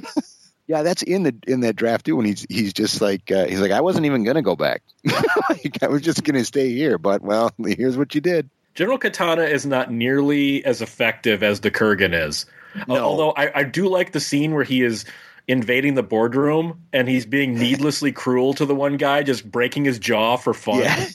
Yeah, 0.67 0.83
that's 0.83 1.01
in 1.01 1.23
the 1.23 1.33
in 1.47 1.61
that 1.61 1.77
draft 1.77 2.05
too. 2.05 2.17
When 2.17 2.25
he's 2.25 2.45
he's 2.49 2.73
just 2.73 2.99
like 2.99 3.31
uh, 3.31 3.45
he's 3.45 3.61
like 3.61 3.71
I 3.71 3.79
wasn't 3.79 4.05
even 4.05 4.25
gonna 4.25 4.41
go 4.41 4.57
back. 4.57 4.83
like, 5.49 5.81
I 5.81 5.87
was 5.87 6.01
just 6.01 6.25
gonna 6.25 6.43
stay 6.43 6.73
here, 6.73 6.97
but 6.97 7.21
well, 7.21 7.53
here's 7.65 7.97
what 7.97 8.13
you 8.13 8.19
did. 8.19 8.49
General 8.75 8.97
Katana 8.97 9.43
is 9.43 9.65
not 9.65 9.89
nearly 9.89 10.65
as 10.65 10.81
effective 10.81 11.41
as 11.41 11.61
the 11.61 11.71
Kurgan 11.71 12.27
is. 12.27 12.45
Although 12.89 13.31
I, 13.31 13.59
I 13.59 13.63
do 13.63 13.87
like 13.87 14.11
the 14.11 14.19
scene 14.19 14.53
where 14.53 14.65
he 14.65 14.83
is 14.83 15.05
invading 15.47 15.95
the 15.95 16.03
boardroom 16.03 16.83
and 16.93 17.07
he's 17.07 17.25
being 17.25 17.57
needlessly 17.57 18.11
cruel 18.11 18.53
to 18.55 18.65
the 18.65 18.75
one 18.75 18.97
guy, 18.97 19.23
just 19.23 19.49
breaking 19.49 19.85
his 19.85 19.97
jaw 19.97 20.35
for 20.37 20.53
fun. 20.53 20.81
Yeah. 20.81 21.07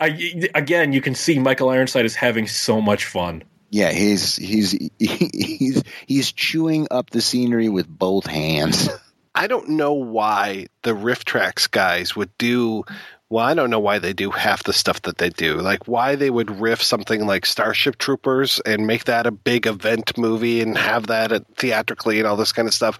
I, 0.00 0.50
again, 0.54 0.92
you 0.92 1.00
can 1.00 1.14
see 1.14 1.38
Michael 1.38 1.70
Ironside 1.70 2.04
is 2.04 2.14
having 2.14 2.46
so 2.46 2.80
much 2.80 3.04
fun. 3.04 3.44
Yeah, 3.70 3.90
he's 3.92 4.36
he's 4.36 4.90
he's 4.98 5.82
he's 6.06 6.32
chewing 6.32 6.88
up 6.90 7.10
the 7.10 7.20
scenery 7.20 7.68
with 7.68 7.86
both 7.86 8.26
hands. 8.26 8.88
I 9.34 9.46
don't 9.46 9.70
know 9.70 9.92
why 9.92 10.66
the 10.82 10.94
RiffTrax 10.94 11.70
guys 11.70 12.16
would 12.16 12.36
do. 12.38 12.84
Well, 13.30 13.44
I 13.44 13.52
don't 13.52 13.68
know 13.68 13.78
why 13.78 13.98
they 13.98 14.14
do 14.14 14.30
half 14.30 14.62
the 14.62 14.72
stuff 14.72 15.02
that 15.02 15.18
they 15.18 15.28
do. 15.28 15.56
Like 15.56 15.86
why 15.86 16.14
they 16.14 16.30
would 16.30 16.60
riff 16.60 16.82
something 16.82 17.26
like 17.26 17.44
Starship 17.44 17.98
Troopers 17.98 18.58
and 18.64 18.86
make 18.86 19.04
that 19.04 19.26
a 19.26 19.30
big 19.30 19.66
event 19.66 20.16
movie 20.16 20.62
and 20.62 20.78
have 20.78 21.08
that 21.08 21.32
at, 21.32 21.44
theatrically 21.56 22.18
and 22.18 22.26
all 22.26 22.36
this 22.36 22.52
kind 22.52 22.66
of 22.66 22.72
stuff. 22.72 22.98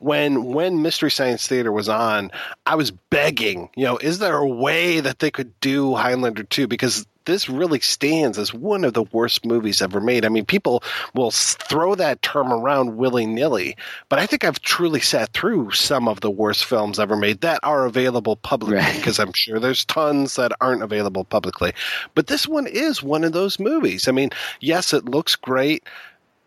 When 0.00 0.46
when 0.46 0.82
Mystery 0.82 1.12
Science 1.12 1.46
Theater 1.46 1.70
was 1.70 1.88
on, 1.88 2.32
I 2.66 2.74
was 2.74 2.90
begging, 2.90 3.70
you 3.76 3.84
know, 3.84 3.98
is 3.98 4.18
there 4.18 4.36
a 4.36 4.48
way 4.48 4.98
that 4.98 5.20
they 5.20 5.30
could 5.30 5.58
do 5.60 5.94
Highlander 5.94 6.42
2 6.42 6.66
because 6.66 7.06
this 7.28 7.48
really 7.48 7.78
stands 7.80 8.38
as 8.38 8.54
one 8.54 8.84
of 8.84 8.94
the 8.94 9.02
worst 9.02 9.44
movies 9.44 9.82
ever 9.82 10.00
made. 10.00 10.24
I 10.24 10.30
mean, 10.30 10.46
people 10.46 10.82
will 11.14 11.30
throw 11.30 11.94
that 11.94 12.22
term 12.22 12.50
around 12.50 12.96
willy 12.96 13.26
nilly, 13.26 13.76
but 14.08 14.18
I 14.18 14.24
think 14.24 14.44
I've 14.44 14.60
truly 14.60 15.00
sat 15.00 15.34
through 15.34 15.72
some 15.72 16.08
of 16.08 16.20
the 16.20 16.30
worst 16.30 16.64
films 16.64 16.98
ever 16.98 17.16
made 17.16 17.42
that 17.42 17.60
are 17.62 17.84
available 17.84 18.36
publicly 18.36 18.80
because 18.96 19.18
I'm 19.18 19.34
sure 19.34 19.60
there's 19.60 19.84
tons 19.84 20.36
that 20.36 20.52
aren't 20.62 20.82
available 20.82 21.24
publicly. 21.24 21.74
But 22.14 22.28
this 22.28 22.48
one 22.48 22.66
is 22.66 23.02
one 23.02 23.24
of 23.24 23.32
those 23.32 23.60
movies. 23.60 24.08
I 24.08 24.12
mean, 24.12 24.30
yes, 24.60 24.94
it 24.94 25.04
looks 25.04 25.36
great. 25.36 25.84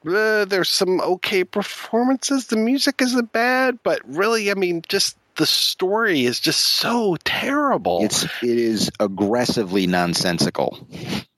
Uh, 0.04 0.46
there's 0.46 0.70
some 0.70 1.00
okay 1.02 1.44
performances. 1.44 2.48
The 2.48 2.58
music 2.58 3.04
isn't 3.04 3.32
bad, 3.32 3.78
but 3.84 4.02
really, 4.04 4.50
I 4.50 4.56
mean, 4.56 4.82
just 4.90 5.16
the 5.42 5.48
story 5.48 6.26
is 6.26 6.40
just 6.40 6.62
so 6.62 7.16
terrible. 7.24 8.02
It's 8.04 8.24
it 8.24 8.30
is 8.44 8.92
aggressively 9.00 9.88
nonsensical. 9.88 10.88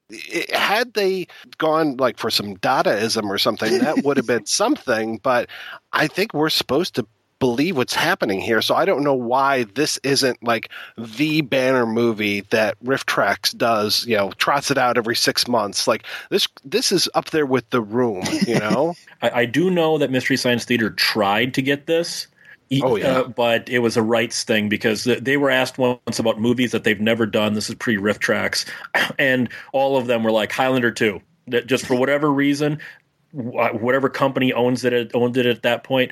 it- 0.09 0.53
had 0.53 0.93
they 0.93 1.27
gone 1.57 1.95
like 1.95 2.17
for 2.17 2.29
some 2.29 2.57
Dadaism 2.57 3.29
or 3.29 3.37
something, 3.37 3.79
that 3.79 4.03
would 4.03 4.17
have 4.17 4.27
been 4.27 4.45
something. 4.61 5.19
But 5.23 5.47
I 5.93 6.07
think 6.07 6.33
we're 6.33 6.49
supposed 6.49 6.95
to 6.95 7.07
believe 7.39 7.77
what's 7.77 7.93
happening 7.93 8.41
here. 8.41 8.61
So 8.61 8.75
I 8.75 8.83
don't 8.83 9.05
know 9.05 9.13
why 9.13 9.63
this 9.63 9.97
isn't 10.03 10.43
like 10.43 10.69
the 10.97 11.39
banner 11.41 11.85
movie 11.85 12.41
that 12.51 12.77
RiffTrax 12.83 13.57
does. 13.57 14.05
You 14.05 14.17
know, 14.17 14.31
trots 14.31 14.69
it 14.69 14.77
out 14.77 14.97
every 14.97 15.15
six 15.15 15.47
months. 15.47 15.87
Like 15.87 16.03
this, 16.29 16.45
this 16.65 16.91
is 16.91 17.07
up 17.13 17.29
there 17.31 17.45
with 17.45 17.69
The 17.69 17.81
Room. 17.81 18.25
You 18.45 18.59
know. 18.59 18.95
I, 19.21 19.29
I 19.41 19.45
do 19.45 19.69
know 19.69 19.97
that 19.97 20.11
Mystery 20.11 20.35
Science 20.35 20.65
Theater 20.65 20.89
tried 20.89 21.53
to 21.53 21.61
get 21.61 21.85
this. 21.85 22.27
Oh, 22.81 22.95
yeah. 22.95 23.19
uh, 23.19 23.27
but 23.27 23.69
it 23.69 23.79
was 23.79 23.97
a 23.97 24.01
rights 24.01 24.43
thing 24.43 24.69
because 24.69 25.03
they 25.03 25.37
were 25.37 25.49
asked 25.49 25.77
once 25.77 26.19
about 26.19 26.39
movies 26.39 26.71
that 26.71 26.83
they've 26.83 26.99
never 26.99 27.25
done. 27.25 27.53
This 27.53 27.69
is 27.69 27.75
pre 27.75 27.97
RiffTrax, 27.97 28.65
and 29.19 29.49
all 29.73 29.97
of 29.97 30.07
them 30.07 30.23
were 30.23 30.31
like 30.31 30.51
Highlander 30.51 30.91
Two. 30.91 31.21
That 31.47 31.67
just 31.67 31.85
for 31.85 31.95
whatever 31.95 32.31
reason, 32.31 32.79
whatever 33.31 34.09
company 34.09 34.53
owns 34.53 34.85
it 34.85 35.11
owned 35.13 35.37
it 35.37 35.45
at 35.45 35.63
that 35.63 35.83
point 35.83 36.11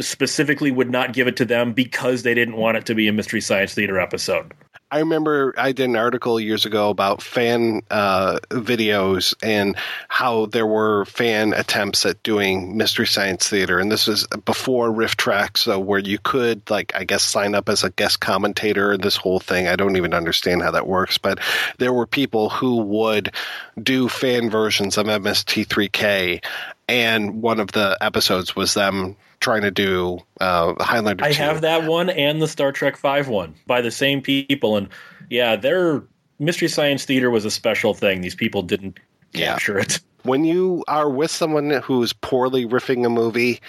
specifically 0.00 0.70
would 0.70 0.90
not 0.90 1.12
give 1.12 1.28
it 1.28 1.36
to 1.36 1.44
them 1.44 1.72
because 1.72 2.22
they 2.22 2.34
didn't 2.34 2.56
want 2.56 2.76
it 2.76 2.86
to 2.86 2.94
be 2.94 3.06
a 3.08 3.12
Mystery 3.12 3.40
Science 3.40 3.74
Theater 3.74 4.00
episode. 4.00 4.52
I 4.94 5.00
remember 5.00 5.52
I 5.58 5.72
did 5.72 5.86
an 5.88 5.96
article 5.96 6.38
years 6.38 6.66
ago 6.66 6.88
about 6.88 7.20
fan 7.20 7.82
uh, 7.90 8.38
videos 8.50 9.34
and 9.42 9.74
how 10.06 10.46
there 10.46 10.68
were 10.68 11.04
fan 11.06 11.52
attempts 11.52 12.06
at 12.06 12.22
doing 12.22 12.76
Mystery 12.76 13.08
Science 13.08 13.48
Theater. 13.48 13.80
And 13.80 13.90
this 13.90 14.06
was 14.06 14.24
before 14.44 14.92
Riff 14.92 15.16
Track, 15.16 15.56
so 15.56 15.80
where 15.80 15.98
you 15.98 16.20
could, 16.20 16.70
like, 16.70 16.94
I 16.94 17.02
guess, 17.02 17.24
sign 17.24 17.56
up 17.56 17.68
as 17.68 17.82
a 17.82 17.90
guest 17.90 18.20
commentator 18.20 18.96
this 18.96 19.16
whole 19.16 19.40
thing. 19.40 19.66
I 19.66 19.74
don't 19.74 19.96
even 19.96 20.14
understand 20.14 20.62
how 20.62 20.70
that 20.70 20.86
works, 20.86 21.18
but 21.18 21.40
there 21.78 21.92
were 21.92 22.06
people 22.06 22.48
who 22.48 22.76
would 22.76 23.34
do 23.82 24.08
fan 24.08 24.48
versions 24.48 24.96
of 24.96 25.08
MST3K. 25.08 26.44
And 26.88 27.42
one 27.42 27.58
of 27.58 27.72
the 27.72 27.98
episodes 28.00 28.54
was 28.54 28.74
them 28.74 29.16
trying 29.44 29.62
to 29.62 29.70
do 29.70 30.18
uh, 30.40 30.74
Highlander 30.82 31.22
I 31.22 31.32
2. 31.32 31.42
have 31.42 31.60
that 31.60 31.84
one 31.84 32.08
and 32.08 32.40
the 32.40 32.48
Star 32.48 32.72
Trek 32.72 32.96
Five 32.96 33.28
one 33.28 33.54
by 33.66 33.82
the 33.82 33.90
same 33.90 34.22
people, 34.22 34.76
and 34.76 34.88
yeah, 35.28 35.54
their 35.54 36.02
Mystery 36.38 36.68
Science 36.68 37.04
Theater 37.04 37.30
was 37.30 37.44
a 37.44 37.50
special 37.50 37.92
thing. 37.92 38.22
These 38.22 38.34
people 38.34 38.62
didn't 38.62 38.98
capture 39.34 39.78
it. 39.78 40.00
when 40.22 40.44
you 40.44 40.82
are 40.88 41.10
with 41.10 41.30
someone 41.30 41.70
who's 41.70 42.14
poorly 42.14 42.66
riffing 42.66 43.04
a 43.04 43.10
movie, 43.10 43.60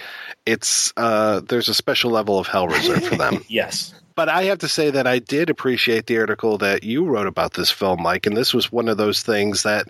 it's 0.46 0.92
uh, 0.96 1.40
there's 1.40 1.68
a 1.68 1.74
special 1.74 2.10
level 2.10 2.38
of 2.38 2.46
hell 2.46 2.66
reserved 2.66 3.04
for 3.04 3.16
them. 3.16 3.44
yes. 3.48 3.94
But 4.16 4.30
I 4.30 4.44
have 4.44 4.60
to 4.60 4.68
say 4.68 4.90
that 4.90 5.06
I 5.06 5.18
did 5.18 5.50
appreciate 5.50 6.06
the 6.06 6.18
article 6.18 6.56
that 6.58 6.84
you 6.84 7.04
wrote 7.04 7.26
about 7.26 7.52
this 7.52 7.70
film, 7.70 8.02
Mike, 8.02 8.26
and 8.26 8.34
this 8.34 8.54
was 8.54 8.72
one 8.72 8.88
of 8.88 8.96
those 8.96 9.22
things 9.22 9.62
that 9.64 9.88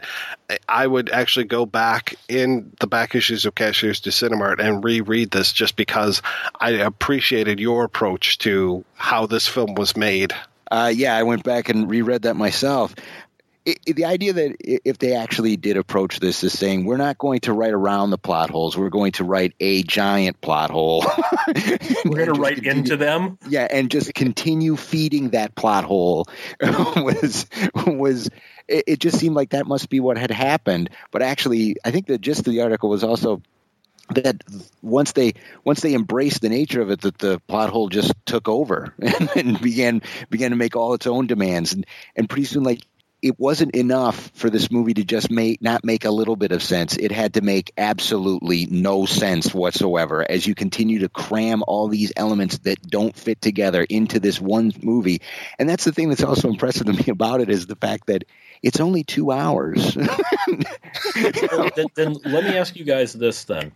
I 0.68 0.84
would 0.84 1.10
actually 1.10 1.44
go 1.44 1.64
back 1.64 2.16
in 2.28 2.72
the 2.80 2.88
back 2.88 3.14
issues 3.14 3.46
of 3.46 3.54
Cashiers 3.54 4.00
du 4.00 4.10
Cinemart 4.10 4.58
and 4.58 4.82
reread 4.82 5.30
this 5.30 5.52
just 5.52 5.76
because 5.76 6.22
I 6.58 6.70
appreciated 6.70 7.60
your 7.60 7.84
approach 7.84 8.38
to 8.38 8.84
how 8.94 9.26
this 9.26 9.46
film 9.46 9.76
was 9.76 9.96
made. 9.96 10.32
Uh, 10.72 10.92
yeah, 10.92 11.16
I 11.16 11.22
went 11.22 11.44
back 11.44 11.68
and 11.68 11.88
reread 11.88 12.22
that 12.22 12.34
myself. 12.34 12.96
It, 13.66 13.80
it, 13.84 13.96
the 13.96 14.04
idea 14.04 14.32
that 14.32 14.56
if 14.60 14.98
they 14.98 15.14
actually 15.14 15.56
did 15.56 15.76
approach 15.76 16.20
this 16.20 16.44
as 16.44 16.52
saying 16.52 16.84
we're 16.84 16.96
not 16.96 17.18
going 17.18 17.40
to 17.40 17.52
write 17.52 17.72
around 17.72 18.10
the 18.10 18.18
plot 18.18 18.48
holes, 18.48 18.76
we're 18.76 18.90
going 18.90 19.12
to 19.12 19.24
write 19.24 19.54
a 19.58 19.82
giant 19.82 20.40
plot 20.40 20.70
hole. 20.70 21.04
we're 22.04 22.24
going 22.24 22.34
to 22.34 22.40
write 22.40 22.54
continue, 22.54 22.78
into 22.78 22.96
them. 22.96 23.38
Yeah, 23.48 23.66
and 23.68 23.90
just 23.90 24.14
continue 24.14 24.76
feeding 24.76 25.30
that 25.30 25.56
plot 25.56 25.84
hole 25.84 26.26
was 26.62 27.46
was. 27.84 28.30
It, 28.68 28.84
it 28.86 29.00
just 29.00 29.18
seemed 29.18 29.34
like 29.34 29.50
that 29.50 29.66
must 29.66 29.90
be 29.90 30.00
what 30.00 30.16
had 30.16 30.30
happened, 30.30 30.90
but 31.10 31.22
actually, 31.22 31.76
I 31.84 31.90
think 31.90 32.06
the 32.06 32.18
gist 32.18 32.46
of 32.46 32.52
the 32.52 32.62
article 32.62 32.88
was 32.88 33.04
also 33.04 33.42
that 34.10 34.44
once 34.82 35.12
they 35.12 35.34
once 35.64 35.80
they 35.80 35.94
embraced 35.94 36.40
the 36.40 36.48
nature 36.48 36.80
of 36.80 36.90
it, 36.90 37.00
that 37.00 37.18
the 37.18 37.40
plot 37.48 37.70
hole 37.70 37.88
just 37.88 38.14
took 38.24 38.48
over 38.48 38.94
and, 39.00 39.30
and 39.36 39.60
began 39.60 40.02
began 40.30 40.50
to 40.50 40.56
make 40.56 40.76
all 40.76 40.94
its 40.94 41.06
own 41.06 41.26
demands, 41.26 41.72
and 41.72 41.86
and 42.14 42.28
pretty 42.28 42.44
soon, 42.44 42.62
like 42.62 42.82
it 43.22 43.38
wasn't 43.40 43.74
enough 43.74 44.30
for 44.34 44.50
this 44.50 44.70
movie 44.70 44.94
to 44.94 45.04
just 45.04 45.30
make 45.30 45.62
not 45.62 45.84
make 45.84 46.04
a 46.04 46.10
little 46.10 46.36
bit 46.36 46.52
of 46.52 46.62
sense. 46.62 46.96
It 46.96 47.10
had 47.10 47.34
to 47.34 47.40
make 47.40 47.72
absolutely 47.78 48.66
no 48.66 49.06
sense 49.06 49.54
whatsoever 49.54 50.24
as 50.28 50.46
you 50.46 50.54
continue 50.54 51.00
to 51.00 51.08
cram 51.08 51.64
all 51.66 51.88
these 51.88 52.12
elements 52.16 52.58
that 52.58 52.80
don't 52.82 53.16
fit 53.16 53.40
together 53.40 53.84
into 53.88 54.20
this 54.20 54.40
one 54.40 54.72
movie. 54.82 55.22
And 55.58 55.68
that's 55.68 55.84
the 55.84 55.92
thing 55.92 56.08
that's 56.08 56.22
also 56.22 56.48
impressive 56.48 56.86
to 56.86 56.92
me 56.92 57.04
about 57.08 57.40
it 57.40 57.48
is 57.48 57.66
the 57.66 57.76
fact 57.76 58.06
that 58.06 58.24
it's 58.62 58.80
only 58.80 59.02
two 59.02 59.32
hours. 59.32 59.94
then, 61.14 61.86
then 61.94 62.16
let 62.24 62.44
me 62.44 62.56
ask 62.56 62.76
you 62.76 62.84
guys 62.84 63.12
this 63.12 63.44
then. 63.44 63.72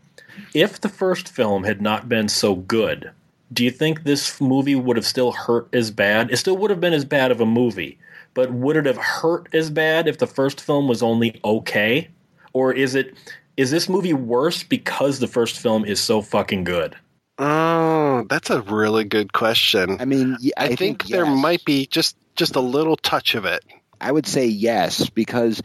If 0.55 0.81
the 0.81 0.89
first 0.89 1.29
film 1.29 1.65
had 1.65 1.81
not 1.81 2.09
been 2.09 2.29
so 2.29 2.55
good, 2.55 3.11
do 3.53 3.65
you 3.65 3.71
think 3.71 4.05
this 4.05 4.41
movie 4.41 4.75
would 4.75 4.97
have 4.97 5.07
still 5.07 5.33
hurt 5.33 5.69
as 5.73 5.91
bad? 5.91 6.31
It 6.31 6.37
still 6.37 6.57
would 6.57 6.71
have 6.71 6.81
been 6.81 6.93
as 6.93 7.05
bad 7.05 7.31
of 7.31 7.41
a 7.41 7.47
movie, 7.47 7.99
but 8.35 8.53
would 8.53 8.77
it 8.77 8.87
have 8.87 8.97
hurt 8.97 9.49
as 9.55 9.71
bad 9.71 10.09
if 10.09 10.19
the 10.19 10.27
first 10.27 10.61
film 10.61 10.89
was 10.89 11.03
only 11.03 11.41
okay? 11.45 12.09
Or 12.53 12.73
is 12.73 12.95
it 12.95 13.15
is 13.57 13.71
this 13.71 13.89
movie 13.89 14.15
worse 14.15 14.63
because 14.63 15.19
the 15.19 15.29
first 15.29 15.59
film 15.59 15.85
is 15.85 16.01
so 16.01 16.23
fucking 16.23 16.65
good? 16.65 16.97
Oh, 17.39 18.25
that's 18.29 18.51
a 18.51 18.61
really 18.63 19.05
good 19.05 19.33
question. 19.33 19.97
I 20.01 20.05
mean, 20.05 20.37
I, 20.57 20.65
I 20.65 20.67
think, 20.69 21.05
think 21.05 21.07
there 21.07 21.27
might 21.27 21.65
be 21.65 21.87
just 21.87 22.17
just 22.37 22.57
a 22.57 22.61
little 22.61 22.97
touch 22.97 23.35
of 23.35 23.45
it. 23.45 23.65
I 24.01 24.11
would 24.11 24.27
say 24.27 24.47
yes 24.47 25.11
because 25.11 25.63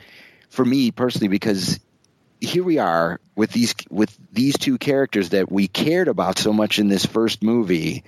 for 0.50 0.66
me 0.66 0.92
personally 0.92 1.28
because 1.28 1.80
here 2.42 2.64
we 2.64 2.80
are 2.80 3.20
with 3.36 3.52
these 3.52 3.74
with 3.90 4.16
these 4.32 4.58
two 4.58 4.78
characters 4.78 5.30
that 5.30 5.52
we 5.52 5.68
cared 5.68 6.08
about 6.08 6.38
so 6.38 6.54
much 6.54 6.80
in 6.80 6.88
this 6.88 7.06
first 7.06 7.44
movie 7.44 8.04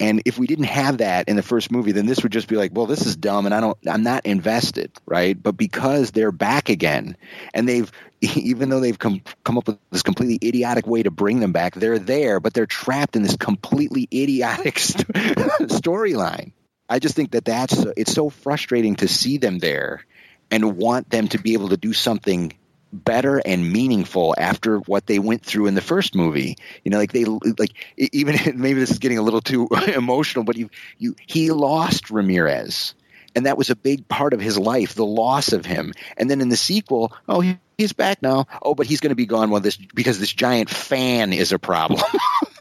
and 0.00 0.22
if 0.24 0.38
we 0.38 0.46
didn't 0.46 0.64
have 0.64 0.98
that 0.98 1.28
in 1.28 1.36
the 1.36 1.42
first 1.42 1.70
movie 1.70 1.92
then 1.92 2.06
this 2.06 2.22
would 2.22 2.32
just 2.32 2.48
be 2.48 2.56
like 2.56 2.70
well 2.74 2.86
this 2.86 3.06
is 3.06 3.16
dumb 3.16 3.46
and 3.46 3.54
i 3.54 3.60
don't 3.60 3.78
i'm 3.86 4.02
not 4.02 4.24
invested 4.26 4.92
right? 5.08 5.40
But 5.42 5.56
because 5.56 6.10
they're 6.10 6.32
back 6.32 6.68
again 6.68 7.16
and 7.54 7.68
they've 7.68 7.90
even 8.20 8.68
though 8.68 8.80
they've 8.80 8.98
come 8.98 9.22
come 9.44 9.58
up 9.58 9.66
with 9.66 9.78
this 9.90 10.02
completely 10.02 10.46
idiotic 10.46 10.86
way 10.86 11.02
to 11.02 11.10
bring 11.10 11.40
them 11.40 11.52
back 11.52 11.74
they're 11.74 11.98
there 11.98 12.40
but 12.40 12.54
they're 12.54 12.66
trapped 12.66 13.16
in 13.16 13.22
this 13.22 13.36
completely 13.36 14.08
idiotic 14.12 14.78
st- 14.78 15.08
storyline. 15.08 16.52
I 16.88 16.98
just 16.98 17.14
think 17.14 17.32
that 17.32 17.44
that's 17.44 17.74
it's 17.96 18.12
so 18.12 18.30
frustrating 18.30 18.96
to 18.96 19.08
see 19.08 19.38
them 19.38 19.58
there 19.58 20.04
and 20.50 20.76
want 20.76 21.10
them 21.10 21.28
to 21.28 21.38
be 21.38 21.52
able 21.52 21.68
to 21.70 21.76
do 21.76 21.92
something 21.92 22.56
better 22.92 23.38
and 23.44 23.72
meaningful 23.72 24.34
after 24.38 24.78
what 24.78 25.06
they 25.06 25.18
went 25.18 25.44
through 25.44 25.66
in 25.66 25.74
the 25.74 25.80
first 25.80 26.14
movie. 26.14 26.56
You 26.84 26.90
know, 26.90 26.98
like 26.98 27.12
they 27.12 27.24
like 27.24 27.72
even 27.96 28.38
maybe 28.60 28.80
this 28.80 28.90
is 28.90 28.98
getting 28.98 29.18
a 29.18 29.22
little 29.22 29.40
too 29.40 29.68
emotional, 29.94 30.44
but 30.44 30.56
you 30.56 30.70
you 30.98 31.16
he 31.26 31.50
lost 31.50 32.10
Ramirez. 32.10 32.94
And 33.36 33.46
that 33.46 33.58
was 33.58 33.70
a 33.70 33.76
big 33.76 34.08
part 34.08 34.32
of 34.32 34.40
his 34.40 34.58
life, 34.58 34.94
the 34.94 35.06
loss 35.06 35.52
of 35.52 35.64
him. 35.64 35.92
And 36.16 36.30
then 36.30 36.40
in 36.40 36.48
the 36.48 36.56
sequel, 36.56 37.12
oh, 37.28 37.40
he, 37.40 37.58
he's 37.76 37.92
back 37.92 38.20
now. 38.22 38.46
Oh, 38.62 38.74
but 38.74 38.86
he's 38.86 39.00
going 39.00 39.10
to 39.10 39.16
be 39.16 39.26
gone 39.26 39.50
while 39.50 39.60
this 39.60 39.76
because 39.76 40.18
this 40.18 40.32
giant 40.32 40.70
fan 40.70 41.32
is 41.32 41.52
a 41.52 41.58
problem. 41.58 42.02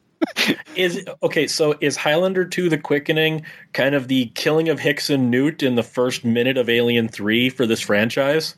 is 0.75 1.07
okay. 1.23 1.47
So 1.47 1.75
is 1.80 1.95
Highlander 1.95 2.45
two 2.45 2.69
the 2.69 2.77
quickening, 2.77 3.45
kind 3.73 3.95
of 3.95 4.07
the 4.07 4.27
killing 4.35 4.69
of 4.69 4.80
Hicks 4.80 5.09
and 5.09 5.31
Newt 5.31 5.64
in 5.64 5.75
the 5.75 5.83
first 5.83 6.25
minute 6.25 6.57
of 6.57 6.69
Alien 6.69 7.07
three 7.07 7.49
for 7.49 7.65
this 7.65 7.81
franchise? 7.81 8.56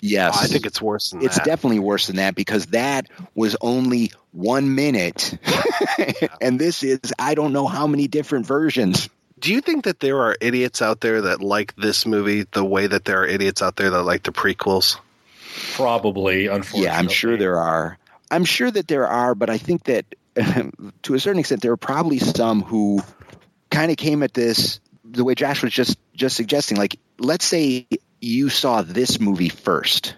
Yes. 0.00 0.36
Oh, 0.36 0.44
I 0.44 0.46
think 0.46 0.66
it's 0.66 0.80
worse 0.80 1.10
than 1.10 1.22
it's 1.22 1.36
that. 1.36 1.44
definitely 1.44 1.80
worse 1.80 2.06
than 2.06 2.16
that 2.16 2.34
because 2.34 2.66
that 2.66 3.08
was 3.34 3.56
only 3.60 4.12
one 4.32 4.74
minute. 4.74 5.36
and 6.40 6.58
this 6.58 6.82
is, 6.82 7.00
I 7.18 7.34
don't 7.34 7.52
know 7.52 7.66
how 7.66 7.86
many 7.86 8.06
different 8.06 8.46
versions. 8.46 9.08
Do 9.38 9.52
you 9.52 9.60
think 9.60 9.84
that 9.84 10.00
there 10.00 10.20
are 10.22 10.36
idiots 10.40 10.82
out 10.82 11.00
there 11.00 11.22
that 11.22 11.40
like 11.40 11.74
this 11.76 12.06
movie 12.06 12.44
the 12.50 12.64
way 12.64 12.86
that 12.86 13.04
there 13.04 13.22
are 13.22 13.26
idiots 13.26 13.62
out 13.62 13.76
there 13.76 13.90
that 13.90 14.02
like 14.02 14.22
the 14.24 14.32
prequels? 14.32 14.98
Probably, 15.74 16.46
unfortunately. 16.46 16.84
Yeah, 16.84 16.98
I'm 16.98 17.08
sure 17.08 17.36
there 17.36 17.58
are. 17.58 17.98
I'm 18.30 18.44
sure 18.44 18.70
that 18.70 18.88
there 18.88 19.06
are, 19.06 19.34
but 19.34 19.50
I 19.50 19.58
think 19.58 19.84
that 19.84 20.06
to 21.02 21.14
a 21.14 21.20
certain 21.20 21.38
extent, 21.38 21.62
there 21.62 21.72
are 21.72 21.76
probably 21.76 22.18
some 22.18 22.62
who 22.62 23.00
kind 23.70 23.90
of 23.90 23.96
came 23.96 24.22
at 24.22 24.34
this 24.34 24.80
the 25.04 25.24
way 25.24 25.34
Josh 25.34 25.62
was 25.62 25.72
just 25.72 25.98
just 26.14 26.36
suggesting. 26.36 26.76
Like, 26.76 26.98
let's 27.18 27.44
say 27.44 27.86
you 28.20 28.48
saw 28.48 28.82
this 28.82 29.20
movie 29.20 29.48
first 29.48 30.14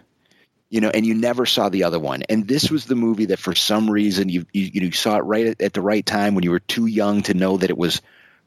you 0.71 0.81
know, 0.81 0.89
and 0.89 1.05
you 1.05 1.15
never 1.15 1.47
saw 1.47 1.69
the 1.69 1.85
other 1.85 1.99
one. 1.99 2.23
And 2.29 2.47
this 2.47 2.71
was 2.71 2.87
the 2.87 2.95
movie 2.95 3.27
that, 3.27 3.41
for 3.41 3.55
some 3.55 3.91
reason, 3.91 4.29
you 4.29 4.47
you, 4.53 4.71
you 4.73 4.93
saw 4.93 5.17
it 5.17 5.23
right 5.23 5.49
at, 5.49 5.61
at, 5.61 5.73
the 5.73 5.83
right 5.83 6.07
time 6.07 6.35
when 6.35 6.45
you 6.45 6.53
were 6.53 6.61
too 6.61 6.87
young 6.87 7.23
to 7.23 7.35
know 7.35 7.57
that 7.57 7.71
it 7.71 7.77
was 7.77 8.01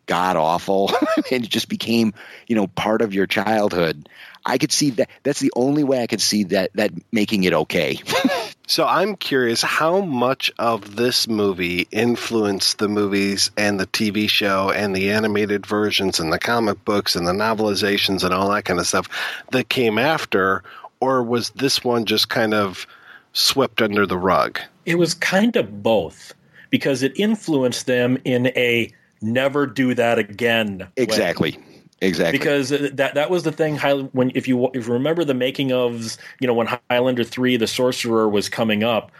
god 0.06 0.38
awful, 0.38 0.92
and 1.32 1.44
it 1.44 1.50
just 1.50 1.68
became 1.68 2.14
you 2.48 2.56
know 2.56 2.68
part 2.68 3.02
of 3.02 3.14
your 3.14 3.28
childhood. 3.28 4.08
I 4.46 4.58
could 4.58 4.72
see 4.72 4.92
that. 4.92 5.10
That's 5.24 5.42
the 5.42 5.52
only 5.56 5.84
way 5.84 6.02
I 6.02 6.08
could 6.08 6.22
see 6.22 6.46
that 6.46 6.72
that 6.76 6.92
making 7.12 7.44
it 7.44 7.54
okay. 7.54 8.00
so 8.68 8.86
I'm 8.86 9.16
curious 9.16 9.62
how 9.62 10.02
much 10.02 10.52
of 10.58 10.96
this 10.96 11.28
movie 11.28 11.88
influenced 11.92 12.78
the 12.78 12.88
movies 12.88 13.52
and 13.58 13.80
the 13.80 13.88
TV 13.88 14.30
show 14.30 14.72
and 14.72 14.96
the 14.96 15.12
animated 15.12 15.66
versions 15.66 16.20
and 16.20 16.32
the 16.32 16.40
comic 16.40 16.84
books 16.86 17.16
and 17.16 17.28
the 17.28 17.34
novelizations 17.34 18.24
and 18.24 18.34
all 18.34 18.50
that 18.52 18.66
kind 18.66 18.80
of 18.80 18.88
stuff 18.88 19.10
that 19.52 19.70
came 19.70 19.98
after, 19.98 20.64
or 21.02 21.22
was 21.22 21.50
this 21.52 21.84
one 21.84 22.06
just 22.06 22.30
kind 22.30 22.54
of 22.54 22.88
swept 23.34 23.82
under 23.82 24.06
the 24.06 24.18
rug? 24.18 24.60
It 24.86 24.96
was 24.96 25.14
kind 25.14 25.56
of 25.56 25.84
both 25.84 26.34
because 26.70 27.04
it 27.04 27.20
influenced 27.20 27.86
them 27.86 28.18
in 28.24 28.48
a 28.48 28.92
never 29.22 29.68
do 29.68 29.94
that 29.94 30.20
again. 30.20 30.88
Exactly. 30.96 31.52
Way. 31.52 31.73
Exactly. 32.04 32.38
Because 32.38 32.70
that 32.70 33.14
that 33.16 33.30
was 33.30 33.44
the 33.44 33.52
thing. 33.52 33.78
When 34.12 34.32
if 34.36 34.48
you 34.48 34.70
if 34.74 34.88
you 34.88 34.94
remember 34.94 35.24
the 35.24 35.34
making 35.34 35.70
ofs, 35.70 36.18
you 36.40 36.48
know 36.48 36.54
when 36.54 36.68
Highlander 36.90 37.24
three, 37.24 37.56
the 37.56 37.68
Sorcerer 37.68 38.28
was 38.28 38.50
coming 38.50 38.84
up 38.84 39.12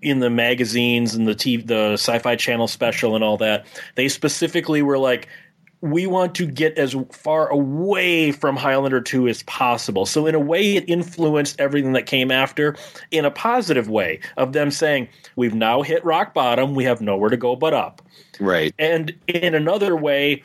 in 0.00 0.20
the 0.20 0.30
magazines 0.30 1.14
and 1.14 1.26
the 1.26 1.34
TV, 1.34 1.66
the 1.66 1.92
Sci-Fi 1.94 2.36
Channel 2.36 2.68
special 2.68 3.14
and 3.14 3.24
all 3.24 3.36
that, 3.38 3.66
they 3.94 4.08
specifically 4.08 4.82
were 4.82 4.98
like, 4.98 5.28
we 5.80 6.06
want 6.06 6.36
to 6.36 6.46
get 6.46 6.78
as 6.78 6.94
far 7.10 7.48
away 7.48 8.30
from 8.30 8.56
Highlander 8.56 9.00
2 9.00 9.26
as 9.26 9.42
possible. 9.44 10.06
So, 10.06 10.26
in 10.26 10.34
a 10.36 10.40
way, 10.40 10.76
it 10.76 10.84
influenced 10.88 11.60
everything 11.60 11.92
that 11.94 12.06
came 12.06 12.30
after 12.30 12.76
in 13.10 13.24
a 13.24 13.32
positive 13.32 13.88
way 13.88 14.20
of 14.36 14.52
them 14.52 14.70
saying, 14.70 15.08
We've 15.34 15.54
now 15.54 15.82
hit 15.82 16.04
rock 16.04 16.34
bottom. 16.34 16.76
We 16.76 16.84
have 16.84 17.00
nowhere 17.00 17.30
to 17.30 17.36
go 17.36 17.56
but 17.56 17.74
up. 17.74 18.00
Right. 18.38 18.72
And 18.78 19.12
in 19.26 19.56
another 19.56 19.96
way, 19.96 20.44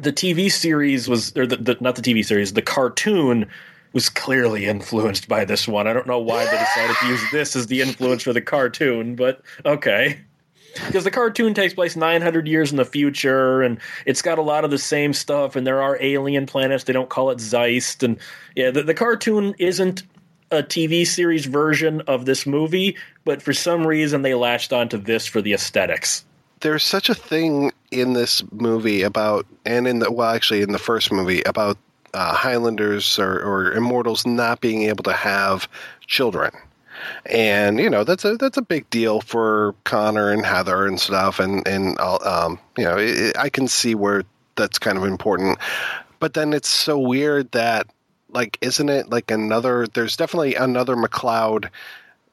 the 0.00 0.12
TV 0.12 0.50
series 0.50 1.08
was, 1.08 1.36
or 1.36 1.46
the, 1.46 1.56
the, 1.56 1.76
not 1.80 1.96
the 1.96 2.02
TV 2.02 2.24
series, 2.24 2.52
the 2.52 2.62
cartoon 2.62 3.46
was 3.92 4.08
clearly 4.08 4.64
influenced 4.66 5.28
by 5.28 5.44
this 5.44 5.68
one. 5.68 5.86
I 5.86 5.92
don't 5.92 6.06
know 6.06 6.18
why 6.18 6.44
they 6.44 6.58
decided 6.58 6.96
to 6.96 7.06
use 7.06 7.22
this 7.30 7.56
as 7.56 7.66
the 7.66 7.80
influence 7.82 8.22
for 8.22 8.32
the 8.32 8.40
cartoon, 8.40 9.16
but 9.16 9.42
okay. 9.64 10.18
Because 10.86 11.04
the 11.04 11.10
cartoon 11.10 11.52
takes 11.52 11.74
place 11.74 11.96
900 11.96 12.48
years 12.48 12.70
in 12.70 12.78
the 12.78 12.86
future, 12.86 13.60
and 13.60 13.78
it's 14.06 14.22
got 14.22 14.38
a 14.38 14.42
lot 14.42 14.64
of 14.64 14.70
the 14.70 14.78
same 14.78 15.12
stuff, 15.12 15.54
and 15.54 15.66
there 15.66 15.82
are 15.82 15.98
alien 16.00 16.46
planets. 16.46 16.84
They 16.84 16.94
don't 16.94 17.10
call 17.10 17.30
it 17.30 17.38
Zeist, 17.38 18.02
and 18.02 18.18
yeah, 18.56 18.70
the, 18.70 18.82
the 18.82 18.94
cartoon 18.94 19.54
isn't 19.58 20.02
a 20.50 20.62
TV 20.62 21.06
series 21.06 21.44
version 21.44 22.00
of 22.02 22.24
this 22.24 22.46
movie, 22.46 22.96
but 23.24 23.42
for 23.42 23.52
some 23.52 23.86
reason 23.86 24.22
they 24.22 24.34
latched 24.34 24.72
onto 24.72 24.96
this 24.96 25.26
for 25.26 25.42
the 25.42 25.52
aesthetics 25.52 26.24
there's 26.62 26.82
such 26.82 27.10
a 27.10 27.14
thing 27.14 27.70
in 27.92 28.14
this 28.14 28.42
movie 28.52 29.02
about, 29.02 29.46
and 29.64 29.86
in 29.86 29.98
the 30.00 30.10
well, 30.10 30.30
actually 30.30 30.62
in 30.62 30.72
the 30.72 30.78
first 30.78 31.12
movie 31.12 31.42
about 31.42 31.78
uh, 32.14 32.34
Highlanders 32.34 33.18
or, 33.18 33.40
or 33.40 33.72
immortals 33.72 34.26
not 34.26 34.60
being 34.60 34.82
able 34.82 35.04
to 35.04 35.12
have 35.12 35.68
children, 36.06 36.52
and 37.26 37.78
you 37.78 37.88
know 37.88 38.04
that's 38.04 38.24
a 38.24 38.36
that's 38.36 38.56
a 38.56 38.62
big 38.62 38.88
deal 38.90 39.20
for 39.20 39.74
Connor 39.84 40.30
and 40.30 40.44
Heather 40.44 40.86
and 40.86 41.00
stuff, 41.00 41.38
and 41.38 41.66
and 41.66 41.98
um, 42.00 42.58
you 42.76 42.84
know 42.84 42.96
it, 42.98 43.36
I 43.36 43.48
can 43.48 43.68
see 43.68 43.94
where 43.94 44.24
that's 44.56 44.78
kind 44.78 44.98
of 44.98 45.04
important. 45.04 45.58
But 46.18 46.34
then 46.34 46.52
it's 46.52 46.68
so 46.68 46.98
weird 46.98 47.50
that 47.52 47.86
like 48.28 48.58
isn't 48.60 48.88
it 48.88 49.10
like 49.10 49.30
another? 49.30 49.86
There's 49.86 50.16
definitely 50.16 50.54
another 50.54 50.96
MacLeod 50.96 51.70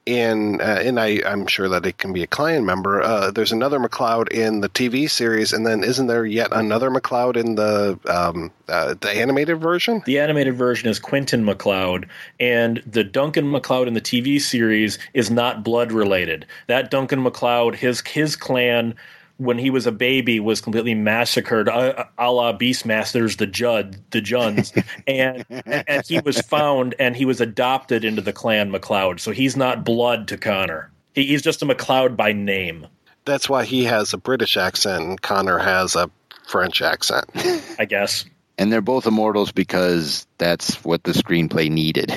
in, 0.10 0.60
uh, 0.60 0.82
and 0.84 1.00
I, 1.00 1.22
I'm 1.26 1.46
sure 1.46 1.70
that 1.70 1.86
it 1.86 1.98
can 1.98 2.14
be 2.14 2.24
a 2.24 2.28
client 2.28 2.66
member. 2.66 3.02
Uh, 3.02 3.30
there's 3.30 3.52
another 3.52 3.80
MacLeod 3.80 4.32
in 4.32 4.62
the 4.62 4.70
TV 4.70 5.10
series, 5.10 5.54
and 5.54 5.66
then 5.66 5.84
isn't 5.84 6.08
there 6.08 6.26
yet 6.26 6.50
another 6.52 6.90
MacLeod 6.90 7.38
in 7.38 7.56
the 7.56 8.00
um, 8.08 8.52
uh, 8.68 8.96
the 9.00 9.12
animated 9.12 9.62
version? 9.62 10.02
The 10.06 10.20
animated 10.20 10.56
version 10.56 10.90
is 10.90 10.98
Quentin 11.00 11.46
MacLeod, 11.46 12.08
and 12.40 12.82
the 12.86 13.04
Duncan 13.04 13.52
MacLeod 13.52 13.88
in 13.88 13.94
the 13.94 14.02
TV 14.02 14.42
series 14.42 14.98
is 15.14 15.30
not 15.30 15.64
blood 15.64 15.92
related. 15.92 16.46
That 16.68 16.90
Duncan 16.90 17.22
MacLeod, 17.22 17.76
his 17.76 18.02
his 18.02 18.36
clan 18.36 18.96
when 19.40 19.58
he 19.58 19.70
was 19.70 19.88
a 19.88 19.92
baby 19.92 20.40
was 20.40 20.62
completely 20.62 20.94
massacred 20.94 21.68
a, 21.68 22.08
a 22.18 22.32
la 22.32 22.54
beastmasters 22.54 23.38
the 23.38 23.48
judd 23.48 23.98
the 24.12 24.22
juns 24.22 24.74
and 25.08 25.46
and 25.66 26.06
he 26.06 26.20
was 26.20 26.40
found 26.42 26.94
and 27.00 27.16
he 27.16 27.26
was 27.26 27.42
adopted 27.42 28.04
into 28.04 28.22
the 28.22 28.34
clan 28.34 28.70
macleod 28.70 29.20
so 29.20 29.32
he's 29.32 29.58
not 29.58 29.84
blood 29.84 30.28
to 30.28 30.38
connor 30.38 30.92
he, 31.14 31.26
he's 31.26 31.42
just 31.42 31.62
a 31.62 31.66
macleod 31.66 32.16
by 32.16 32.32
name 32.32 32.86
That's 33.26 33.50
why 33.50 33.66
he 33.66 33.84
has 33.86 34.14
a 34.14 34.18
British 34.18 34.58
accent 34.58 35.04
and 35.04 35.22
Connor 35.22 35.58
has 35.58 35.96
a 35.96 36.10
French 36.48 36.82
accent. 36.82 37.30
i 37.80 37.86
guess 37.86 38.26
And 38.58 38.72
they're 38.72 38.82
both 38.82 39.06
immortals 39.06 39.52
because 39.52 40.28
that's 40.38 40.84
what 40.84 41.04
the 41.04 41.12
screenplay 41.12 41.70
needed. 41.70 42.12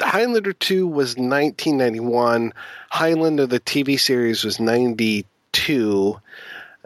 Highlander 0.00 0.52
2 0.52 0.86
was 0.86 1.16
1991. 1.16 2.52
Highlander, 2.90 3.46
the 3.46 3.60
TV 3.60 3.98
series, 3.98 4.44
was 4.44 4.58
92. 4.60 5.26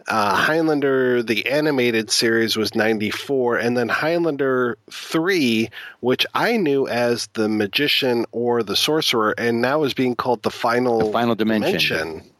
Uh, 0.07 0.35
Highlander, 0.35 1.21
the 1.21 1.45
animated 1.47 2.09
series, 2.09 2.57
was 2.57 2.73
94. 2.75 3.57
And 3.57 3.77
then 3.77 3.87
Highlander 3.87 4.77
3, 4.89 5.69
which 5.99 6.25
I 6.33 6.57
knew 6.57 6.87
as 6.87 7.27
The 7.33 7.47
Magician 7.47 8.25
or 8.31 8.63
The 8.63 8.75
Sorcerer, 8.75 9.35
and 9.37 9.61
now 9.61 9.83
is 9.83 9.93
being 9.93 10.15
called 10.15 10.41
The 10.41 10.49
Final, 10.49 10.99
The 10.99 11.11
Final 11.11 11.35
Dimension. 11.35 12.07
Dimension. 12.07 12.31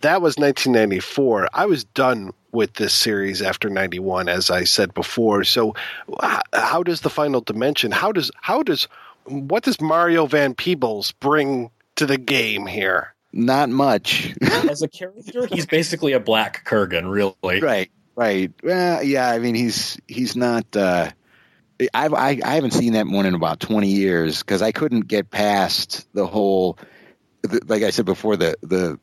That 0.00 0.22
was 0.22 0.36
1994. 0.36 1.48
I 1.52 1.66
was 1.66 1.84
done 1.84 2.32
with 2.50 2.74
this 2.74 2.92
series 2.92 3.40
after 3.40 3.70
91 3.70 4.28
as 4.28 4.50
I 4.50 4.64
said 4.64 4.92
before. 4.94 5.44
So 5.44 5.74
how 6.52 6.82
does 6.82 7.00
the 7.00 7.10
final 7.10 7.40
dimension 7.40 7.90
how 7.90 8.12
does 8.12 8.30
how 8.40 8.62
does 8.62 8.88
what 9.24 9.62
does 9.62 9.80
Mario 9.80 10.26
Van 10.26 10.54
Peebles 10.54 11.12
bring 11.12 11.70
to 11.96 12.04
the 12.04 12.18
game 12.18 12.66
here? 12.66 13.11
Not 13.32 13.70
much. 13.70 14.34
as 14.42 14.82
a 14.82 14.88
character 14.88 15.46
he's 15.50 15.66
basically 15.66 16.12
a 16.12 16.20
black 16.20 16.64
kurgan 16.66 17.10
really 17.10 17.60
right, 17.60 17.90
right. 18.14 18.52
Well, 18.62 19.02
yeah. 19.02 19.28
I 19.28 19.38
mean, 19.38 19.54
he's 19.54 19.98
he's 20.06 20.36
not. 20.36 20.76
Uh, 20.76 21.10
I've 21.94 22.12
I, 22.14 22.40
I 22.44 22.54
haven't 22.54 22.72
seen 22.72 22.92
that 22.92 23.06
one 23.06 23.26
in 23.26 23.34
about 23.34 23.58
twenty 23.58 23.88
years 23.88 24.40
because 24.40 24.60
I 24.60 24.72
couldn't 24.72 25.08
get 25.08 25.30
past 25.30 26.06
the 26.12 26.26
whole. 26.26 26.78
The, 27.42 27.60
like 27.66 27.82
I 27.82 27.90
said 27.90 28.04
before, 28.04 28.36
the 28.36 28.56
the 28.62 28.98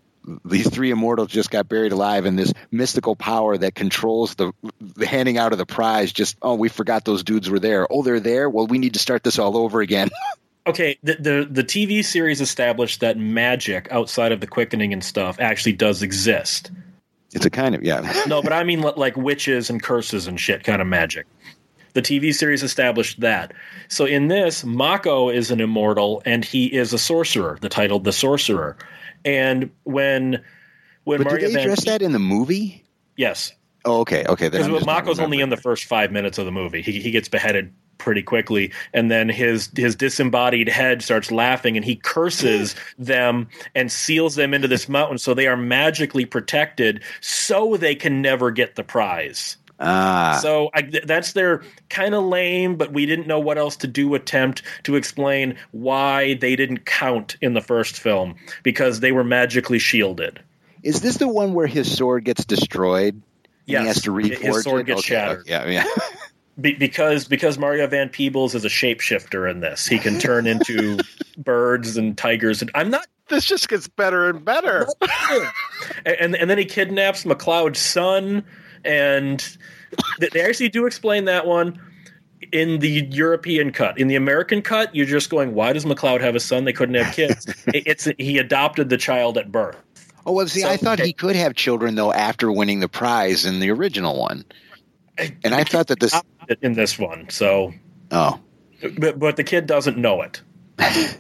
these 0.45 0.69
three 0.69 0.91
immortals 0.91 1.29
just 1.29 1.49
got 1.49 1.67
buried 1.67 1.91
alive, 1.91 2.25
and 2.25 2.37
this 2.37 2.53
mystical 2.71 3.15
power 3.15 3.57
that 3.57 3.73
controls 3.73 4.35
the 4.35 4.51
the 4.79 5.07
handing 5.07 5.37
out 5.37 5.53
of 5.53 5.57
the 5.57 5.65
prize. 5.65 6.11
Just 6.11 6.37
oh, 6.41 6.55
we 6.55 6.69
forgot 6.69 7.03
those 7.03 7.23
dudes 7.23 7.49
were 7.49 7.59
there. 7.59 7.87
Oh, 7.89 8.03
they're 8.03 8.19
there. 8.19 8.49
Well, 8.49 8.67
we 8.67 8.77
need 8.77 8.93
to 8.93 8.99
start 8.99 9.23
this 9.23 9.39
all 9.39 9.57
over 9.57 9.81
again. 9.81 10.09
okay 10.67 10.97
the, 11.03 11.15
the 11.15 11.47
the 11.49 11.63
tv 11.63 12.03
series 12.03 12.41
established 12.41 12.99
that 12.99 13.17
magic 13.17 13.87
outside 13.91 14.31
of 14.31 14.39
the 14.39 14.47
quickening 14.47 14.93
and 14.93 15.03
stuff 15.03 15.39
actually 15.39 15.73
does 15.73 16.01
exist 16.01 16.71
it's 17.31 17.45
a 17.45 17.49
kind 17.49 17.75
of 17.75 17.83
yeah. 17.83 18.23
no 18.27 18.41
but 18.41 18.53
i 18.53 18.63
mean 18.63 18.81
like 18.81 19.15
witches 19.15 19.69
and 19.69 19.81
curses 19.81 20.27
and 20.27 20.39
shit 20.39 20.63
kind 20.63 20.81
of 20.81 20.87
magic 20.87 21.25
the 21.93 22.01
tv 22.01 22.33
series 22.33 22.63
established 22.63 23.19
that 23.19 23.53
so 23.87 24.05
in 24.05 24.27
this 24.27 24.63
mako 24.63 25.29
is 25.29 25.51
an 25.51 25.59
immortal 25.59 26.21
and 26.25 26.45
he 26.45 26.65
is 26.65 26.93
a 26.93 26.97
sorcerer 26.99 27.57
the 27.61 27.69
title 27.69 27.99
the 27.99 28.13
sorcerer 28.13 28.77
and 29.25 29.69
when 29.83 30.43
when 31.03 31.19
But 31.19 31.27
Mario 31.27 31.47
did 31.47 31.49
they 31.49 31.53
Van 31.55 31.63
address 31.63 31.85
that 31.85 32.01
in 32.01 32.11
the 32.11 32.19
movie? 32.19 32.83
yes 33.15 33.53
Oh, 33.85 34.01
okay, 34.01 34.25
okay. 34.27 34.49
Because 34.49 34.85
Mako's 34.85 35.19
only 35.19 35.39
in 35.39 35.49
the 35.49 35.57
first 35.57 35.85
five 35.85 36.11
minutes 36.11 36.37
of 36.37 36.45
the 36.45 36.51
movie. 36.51 36.81
He 36.81 36.99
he 36.99 37.11
gets 37.11 37.29
beheaded 37.29 37.73
pretty 37.99 38.23
quickly, 38.23 38.71
and 38.91 39.11
then 39.11 39.29
his 39.29 39.69
his 39.75 39.95
disembodied 39.95 40.67
head 40.67 41.03
starts 41.03 41.31
laughing, 41.31 41.77
and 41.77 41.85
he 41.85 41.95
curses 41.95 42.75
them 42.97 43.47
and 43.75 43.91
seals 43.91 44.33
them 44.33 44.55
into 44.55 44.67
this 44.67 44.89
mountain, 44.89 45.19
so 45.19 45.35
they 45.35 45.45
are 45.45 45.57
magically 45.57 46.25
protected, 46.25 47.03
so 47.21 47.77
they 47.77 47.93
can 47.93 48.23
never 48.23 48.49
get 48.49 48.75
the 48.75 48.83
prize. 48.83 49.57
Ah. 49.79 50.39
So 50.41 50.69
I, 50.73 50.81
th- 50.81 51.05
that's 51.05 51.33
their 51.33 51.61
kind 51.89 52.13
of 52.13 52.23
lame, 52.23 52.75
but 52.75 52.91
we 52.91 53.05
didn't 53.05 53.27
know 53.27 53.39
what 53.39 53.57
else 53.57 53.77
to 53.77 53.87
do. 53.87 54.15
Attempt 54.15 54.63
to 54.83 54.95
explain 54.95 55.57
why 55.71 56.33
they 56.33 56.55
didn't 56.55 56.85
count 56.85 57.37
in 57.41 57.53
the 57.53 57.61
first 57.61 57.99
film 57.99 58.35
because 58.63 58.99
they 58.99 59.11
were 59.11 59.23
magically 59.23 59.79
shielded. 59.79 60.41
Is 60.83 61.01
this 61.01 61.17
the 61.17 61.27
one 61.27 61.53
where 61.53 61.67
his 61.67 61.95
sword 61.95 62.25
gets 62.25 62.45
destroyed? 62.45 63.21
Yes, 63.65 63.81
he 63.81 63.87
has 63.87 64.01
to 64.03 64.15
his 64.15 64.63
sword 64.63 64.81
it? 64.81 64.87
gets 64.87 64.99
Okay, 64.99 65.07
shattered. 65.15 65.47
Yeah, 65.47 65.67
yeah. 65.67 65.85
Be- 66.59 66.75
because 66.75 67.27
because 67.27 67.57
Mario 67.57 67.87
Van 67.87 68.09
Peebles 68.09 68.55
is 68.55 68.65
a 68.65 68.69
shapeshifter 68.69 69.49
in 69.49 69.59
this, 69.59 69.87
he 69.87 69.99
can 69.99 70.19
turn 70.19 70.47
into 70.47 70.99
birds 71.37 71.97
and 71.97 72.17
tigers. 72.17 72.61
And 72.61 72.71
I'm 72.75 72.89
not. 72.89 73.07
This 73.27 73.45
just 73.45 73.69
gets 73.69 73.87
better 73.87 74.29
and 74.29 74.43
better. 74.43 74.87
and 76.05 76.35
and 76.35 76.49
then 76.49 76.57
he 76.57 76.65
kidnaps 76.65 77.25
MacLeod's 77.25 77.79
son, 77.79 78.43
and 78.83 79.57
they 80.19 80.41
actually 80.41 80.69
do 80.69 80.85
explain 80.85 81.25
that 81.25 81.45
one 81.45 81.79
in 82.51 82.79
the 82.79 83.07
European 83.11 83.71
cut. 83.71 83.97
In 83.99 84.07
the 84.07 84.15
American 84.15 84.61
cut, 84.61 84.93
you're 84.95 85.05
just 85.05 85.29
going, 85.29 85.53
"Why 85.53 85.73
does 85.73 85.85
MacLeod 85.85 86.21
have 86.21 86.35
a 86.35 86.39
son? 86.39 86.65
They 86.65 86.73
couldn't 86.73 86.95
have 86.95 87.13
kids." 87.13 87.45
It's 87.67 88.07
he 88.17 88.37
adopted 88.37 88.89
the 88.89 88.97
child 88.97 89.37
at 89.37 89.51
birth. 89.51 89.77
Oh 90.25 90.31
well, 90.33 90.47
see, 90.47 90.63
I 90.63 90.77
thought 90.77 90.99
he 90.99 91.13
could 91.13 91.35
have 91.35 91.55
children 91.55 91.95
though 91.95 92.11
after 92.11 92.51
winning 92.51 92.79
the 92.79 92.89
prize 92.89 93.45
in 93.45 93.59
the 93.59 93.69
original 93.71 94.19
one, 94.19 94.43
and 95.17 95.53
I 95.53 95.63
thought 95.63 95.87
that 95.87 95.99
this 95.99 96.19
in 96.61 96.73
this 96.73 96.97
one. 96.97 97.29
So, 97.29 97.73
oh, 98.11 98.39
but 98.97 99.19
but 99.19 99.35
the 99.35 99.43
kid 99.43 99.65
doesn't 99.65 99.97
know 99.97 100.21
it. 100.21 100.41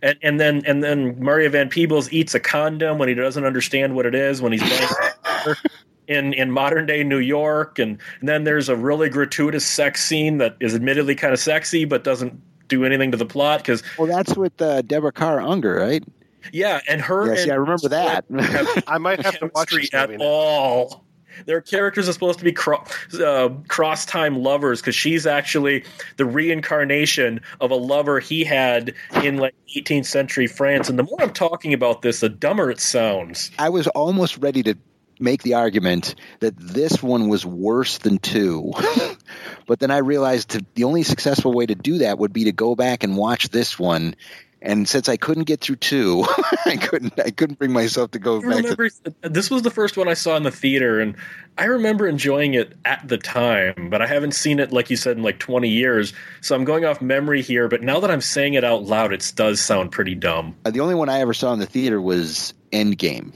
And, 0.00 0.16
and 0.22 0.40
then 0.40 0.62
and 0.64 0.84
then 0.84 1.20
Mario 1.20 1.50
Van 1.50 1.68
Peebles 1.68 2.12
eats 2.12 2.32
a 2.32 2.38
condom 2.38 2.98
when 2.98 3.08
he 3.08 3.16
doesn't 3.16 3.44
understand 3.44 3.96
what 3.96 4.06
it 4.06 4.14
is 4.14 4.40
when 4.40 4.52
he's 4.52 4.62
in 6.06 6.32
in 6.34 6.52
modern 6.52 6.86
day 6.86 7.02
New 7.02 7.18
York 7.18 7.80
and, 7.80 7.98
and 8.20 8.28
then 8.28 8.44
there's 8.44 8.68
a 8.68 8.76
really 8.76 9.08
gratuitous 9.08 9.66
sex 9.66 10.04
scene 10.04 10.38
that 10.38 10.56
is 10.60 10.74
admittedly 10.74 11.16
kind 11.16 11.32
of 11.32 11.40
sexy 11.40 11.84
but 11.84 12.04
doesn't 12.04 12.40
do 12.68 12.84
anything 12.84 13.10
to 13.10 13.16
the 13.16 13.26
plot 13.26 13.58
because 13.58 13.82
well, 13.98 14.06
that's 14.06 14.36
with 14.36 14.60
uh, 14.62 14.82
Deborah 14.82 15.10
Kara 15.10 15.44
Unger, 15.44 15.74
right? 15.74 16.04
yeah 16.52 16.80
and 16.88 17.00
her 17.00 17.26
Yes, 17.26 17.40
and 17.40 17.48
yeah, 17.48 17.54
I 17.54 17.56
remember 17.56 17.88
that. 17.88 18.24
I 18.86 18.98
might 18.98 19.20
have 19.24 19.38
to 19.40 19.50
watch 19.54 19.72
this 19.72 19.92
at 19.92 20.10
now. 20.10 20.16
all. 20.20 21.04
Their 21.46 21.60
characters 21.60 22.08
are 22.08 22.12
supposed 22.12 22.38
to 22.38 22.44
be 22.44 22.52
cro- 22.52 22.84
uh, 23.22 23.50
cross 23.68 24.04
time 24.04 24.42
lovers 24.42 24.80
because 24.80 24.94
she's 24.94 25.26
actually 25.26 25.84
the 26.16 26.24
reincarnation 26.24 27.40
of 27.60 27.70
a 27.70 27.76
lover 27.76 28.20
he 28.20 28.44
had 28.44 28.94
in 29.22 29.36
like 29.38 29.54
18th 29.76 30.06
century 30.06 30.46
France. 30.46 30.88
And 30.88 30.98
the 30.98 31.02
more 31.02 31.20
I'm 31.20 31.32
talking 31.32 31.72
about 31.72 32.02
this, 32.02 32.20
the 32.20 32.28
dumber 32.28 32.70
it 32.70 32.80
sounds. 32.80 33.50
I 33.58 33.68
was 33.68 33.86
almost 33.88 34.38
ready 34.38 34.62
to 34.64 34.74
make 35.20 35.42
the 35.42 35.54
argument 35.54 36.14
that 36.40 36.56
this 36.56 37.02
one 37.02 37.28
was 37.28 37.44
worse 37.44 37.98
than 37.98 38.18
two, 38.18 38.72
but 39.66 39.80
then 39.80 39.90
I 39.90 39.98
realized 39.98 40.60
the 40.74 40.84
only 40.84 41.02
successful 41.02 41.52
way 41.52 41.66
to 41.66 41.74
do 41.74 41.98
that 41.98 42.18
would 42.18 42.32
be 42.32 42.44
to 42.44 42.52
go 42.52 42.74
back 42.74 43.02
and 43.02 43.16
watch 43.16 43.48
this 43.50 43.78
one. 43.78 44.14
And 44.60 44.88
since 44.88 45.08
I 45.08 45.16
couldn't 45.16 45.44
get 45.44 45.60
through 45.60 45.76
two, 45.76 46.26
I 46.66 46.76
couldn't. 46.76 47.18
I 47.20 47.30
couldn't 47.30 47.58
bring 47.58 47.72
myself 47.72 48.10
to 48.12 48.18
go 48.18 48.38
I 48.38 48.62
back. 48.62 48.76
To, 48.76 49.14
this 49.22 49.50
was 49.50 49.62
the 49.62 49.70
first 49.70 49.96
one 49.96 50.08
I 50.08 50.14
saw 50.14 50.36
in 50.36 50.42
the 50.42 50.50
theater, 50.50 50.98
and 50.98 51.16
I 51.56 51.64
remember 51.64 52.08
enjoying 52.08 52.54
it 52.54 52.74
at 52.84 53.06
the 53.06 53.18
time, 53.18 53.88
but 53.88 54.02
I 54.02 54.06
haven't 54.06 54.32
seen 54.32 54.58
it 54.58 54.72
like 54.72 54.90
you 54.90 54.96
said 54.96 55.16
in 55.16 55.22
like 55.22 55.38
20 55.38 55.68
years. 55.68 56.12
So 56.40 56.56
I'm 56.56 56.64
going 56.64 56.84
off 56.84 57.00
memory 57.00 57.42
here, 57.42 57.68
but 57.68 57.82
now 57.82 58.00
that 58.00 58.10
I'm 58.10 58.20
saying 58.20 58.54
it 58.54 58.64
out 58.64 58.84
loud, 58.84 59.12
it 59.12 59.32
does 59.36 59.60
sound 59.60 59.92
pretty 59.92 60.16
dumb. 60.16 60.56
Uh, 60.64 60.70
the 60.70 60.80
only 60.80 60.96
one 60.96 61.08
I 61.08 61.20
ever 61.20 61.34
saw 61.34 61.52
in 61.52 61.60
the 61.60 61.66
theater 61.66 62.00
was 62.00 62.52
Endgame. 62.72 63.32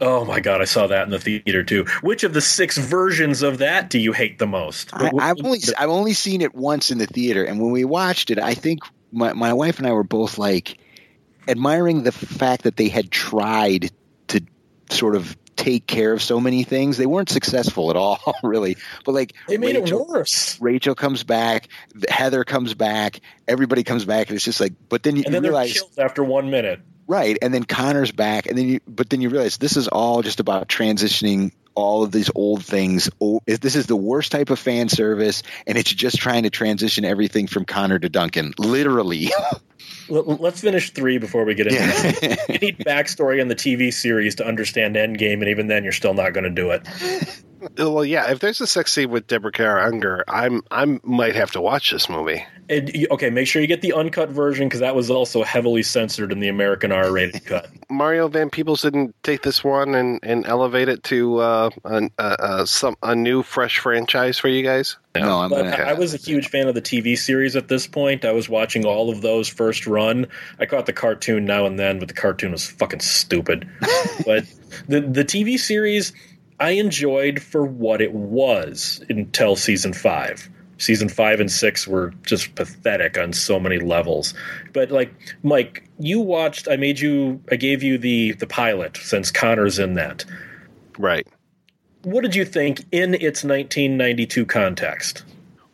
Oh 0.00 0.24
my 0.24 0.40
god, 0.40 0.60
I 0.60 0.64
saw 0.64 0.86
that 0.86 1.04
in 1.04 1.10
the 1.10 1.18
theater 1.18 1.64
too. 1.64 1.84
Which 2.02 2.22
of 2.22 2.32
the 2.32 2.40
six 2.40 2.78
versions 2.78 3.42
of 3.42 3.58
that 3.58 3.90
do 3.90 3.98
you 3.98 4.12
hate 4.12 4.38
the 4.38 4.46
most? 4.46 4.94
I, 4.94 5.10
I've 5.18 5.44
only 5.44 5.58
I've 5.76 5.90
only 5.90 6.12
seen 6.12 6.40
it 6.40 6.54
once 6.54 6.90
in 6.90 6.98
the 6.98 7.06
theater, 7.06 7.44
and 7.44 7.60
when 7.60 7.72
we 7.72 7.84
watched 7.84 8.30
it, 8.30 8.38
I 8.38 8.54
think 8.54 8.80
my 9.12 9.32
my 9.32 9.52
wife 9.52 9.78
and 9.78 9.86
I 9.86 9.92
were 9.92 10.04
both 10.04 10.38
like 10.38 10.78
admiring 11.46 12.02
the 12.02 12.12
fact 12.12 12.64
that 12.64 12.76
they 12.76 12.88
had 12.88 13.10
tried 13.10 13.90
to 14.28 14.42
sort 14.90 15.16
of 15.16 15.36
take 15.58 15.86
care 15.86 16.12
of 16.12 16.22
so 16.22 16.40
many 16.40 16.62
things. 16.62 16.96
They 16.96 17.06
weren't 17.06 17.28
successful 17.28 17.90
at 17.90 17.96
all, 17.96 18.20
really. 18.42 18.76
But 19.04 19.12
like 19.12 19.34
They 19.48 19.58
made 19.58 19.76
Rachel, 19.76 20.02
it 20.02 20.08
worse. 20.08 20.58
Rachel 20.60 20.94
comes 20.94 21.24
back, 21.24 21.68
Heather 22.08 22.44
comes 22.44 22.74
back, 22.74 23.20
everybody 23.46 23.84
comes 23.84 24.04
back, 24.04 24.28
and 24.28 24.36
it's 24.36 24.44
just 24.44 24.60
like. 24.60 24.72
But 24.88 25.02
then 25.02 25.16
you, 25.16 25.24
And 25.26 25.34
then 25.34 25.42
you 25.42 25.50
realize 25.50 25.74
killed 25.74 25.98
after 25.98 26.24
one 26.24 26.50
minute. 26.50 26.80
Right, 27.06 27.38
and 27.40 27.54
then 27.54 27.64
Connor's 27.64 28.12
back, 28.12 28.46
and 28.46 28.58
then 28.58 28.68
you, 28.68 28.80
but 28.86 29.08
then 29.08 29.22
you 29.22 29.30
realize 29.30 29.56
this 29.56 29.78
is 29.78 29.88
all 29.88 30.20
just 30.20 30.40
about 30.40 30.68
transitioning 30.68 31.52
all 31.78 32.02
of 32.02 32.10
these 32.10 32.30
old 32.34 32.64
things. 32.64 33.08
Oh, 33.20 33.40
this 33.46 33.76
is 33.76 33.86
the 33.86 33.96
worst 33.96 34.32
type 34.32 34.50
of 34.50 34.58
fan 34.58 34.88
service, 34.88 35.44
and 35.66 35.78
it's 35.78 35.92
just 35.92 36.16
trying 36.18 36.42
to 36.42 36.50
transition 36.50 37.04
everything 37.04 37.46
from 37.46 37.64
Connor 37.64 37.98
to 37.98 38.08
Duncan, 38.08 38.52
literally. 38.58 39.30
Let- 40.08 40.40
Let's 40.40 40.60
finish 40.60 40.90
three 40.90 41.18
before 41.18 41.44
we 41.44 41.54
get 41.54 41.66
into 41.68 41.78
it. 41.80 42.48
You 42.48 42.58
need 42.58 42.78
backstory 42.78 43.40
on 43.40 43.48
the 43.48 43.56
TV 43.56 43.92
series 43.92 44.34
to 44.36 44.46
understand 44.46 44.96
Endgame, 44.96 45.34
and 45.34 45.48
even 45.48 45.66
then, 45.68 45.82
you're 45.84 45.92
still 45.92 46.14
not 46.14 46.32
going 46.32 46.44
to 46.44 46.50
do 46.50 46.70
it. 46.70 46.86
Well, 47.76 48.04
yeah. 48.04 48.30
If 48.30 48.38
there's 48.38 48.60
a 48.60 48.66
sex 48.66 48.92
scene 48.92 49.10
with 49.10 49.26
Deborah 49.26 49.50
Kara 49.50 49.84
Unger, 49.86 50.24
I'm 50.28 50.62
I 50.70 51.00
might 51.02 51.34
have 51.34 51.50
to 51.52 51.60
watch 51.60 51.90
this 51.90 52.08
movie. 52.08 52.44
And, 52.68 53.06
okay, 53.10 53.30
make 53.30 53.48
sure 53.48 53.62
you 53.62 53.66
get 53.66 53.80
the 53.80 53.94
uncut 53.94 54.28
version 54.28 54.68
because 54.68 54.80
that 54.80 54.94
was 54.94 55.10
also 55.10 55.42
heavily 55.42 55.82
censored 55.82 56.30
in 56.30 56.38
the 56.38 56.48
American 56.48 56.92
R-rated 56.92 57.44
cut. 57.46 57.68
Mario 57.90 58.28
Van 58.28 58.50
Peebles 58.50 58.82
didn't 58.82 59.14
take 59.22 59.42
this 59.42 59.64
one 59.64 59.94
and, 59.94 60.20
and 60.22 60.46
elevate 60.46 60.88
it 60.88 61.02
to 61.04 61.38
uh, 61.38 61.70
a, 61.84 62.10
a, 62.18 62.36
a, 62.38 62.66
some 62.66 62.96
a 63.02 63.16
new 63.16 63.42
fresh 63.42 63.78
franchise 63.78 64.38
for 64.38 64.48
you 64.48 64.62
guys. 64.62 64.96
No, 65.20 65.40
I'm 65.40 65.50
But 65.50 65.62
gonna. 65.70 65.84
I 65.84 65.90
I 65.90 65.92
was 65.94 66.14
a 66.14 66.16
huge 66.16 66.48
fan 66.48 66.68
of 66.68 66.74
the 66.74 66.82
TV 66.82 67.16
series 67.16 67.56
at 67.56 67.68
this 67.68 67.86
point. 67.86 68.24
I 68.24 68.32
was 68.32 68.48
watching 68.48 68.84
all 68.84 69.10
of 69.10 69.20
those 69.20 69.48
first 69.48 69.86
run. 69.86 70.26
I 70.58 70.66
caught 70.66 70.86
the 70.86 70.92
cartoon 70.92 71.44
now 71.44 71.66
and 71.66 71.78
then, 71.78 71.98
but 71.98 72.08
the 72.08 72.14
cartoon 72.14 72.52
was 72.52 72.66
fucking 72.66 73.00
stupid. 73.00 73.68
but 74.26 74.44
the 74.88 75.00
the 75.00 75.24
TV 75.24 75.58
series 75.58 76.12
I 76.60 76.70
enjoyed 76.70 77.40
for 77.40 77.64
what 77.64 78.00
it 78.00 78.12
was 78.12 79.04
until 79.08 79.56
season 79.56 79.92
five. 79.92 80.48
Season 80.78 81.08
five 81.08 81.40
and 81.40 81.50
six 81.50 81.88
were 81.88 82.12
just 82.22 82.54
pathetic 82.54 83.18
on 83.18 83.32
so 83.32 83.58
many 83.58 83.78
levels. 83.78 84.32
But 84.72 84.90
like 84.90 85.12
Mike, 85.42 85.88
you 85.98 86.20
watched. 86.20 86.68
I 86.68 86.76
made 86.76 87.00
you. 87.00 87.42
I 87.50 87.56
gave 87.56 87.82
you 87.82 87.98
the 87.98 88.32
the 88.32 88.46
pilot 88.46 88.96
since 88.96 89.30
Connor's 89.30 89.78
in 89.78 89.94
that. 89.94 90.24
Right. 90.96 91.26
What 92.02 92.22
did 92.22 92.34
you 92.34 92.44
think 92.44 92.80
in 92.92 93.14
its 93.14 93.44
1992 93.44 94.46
context? 94.46 95.24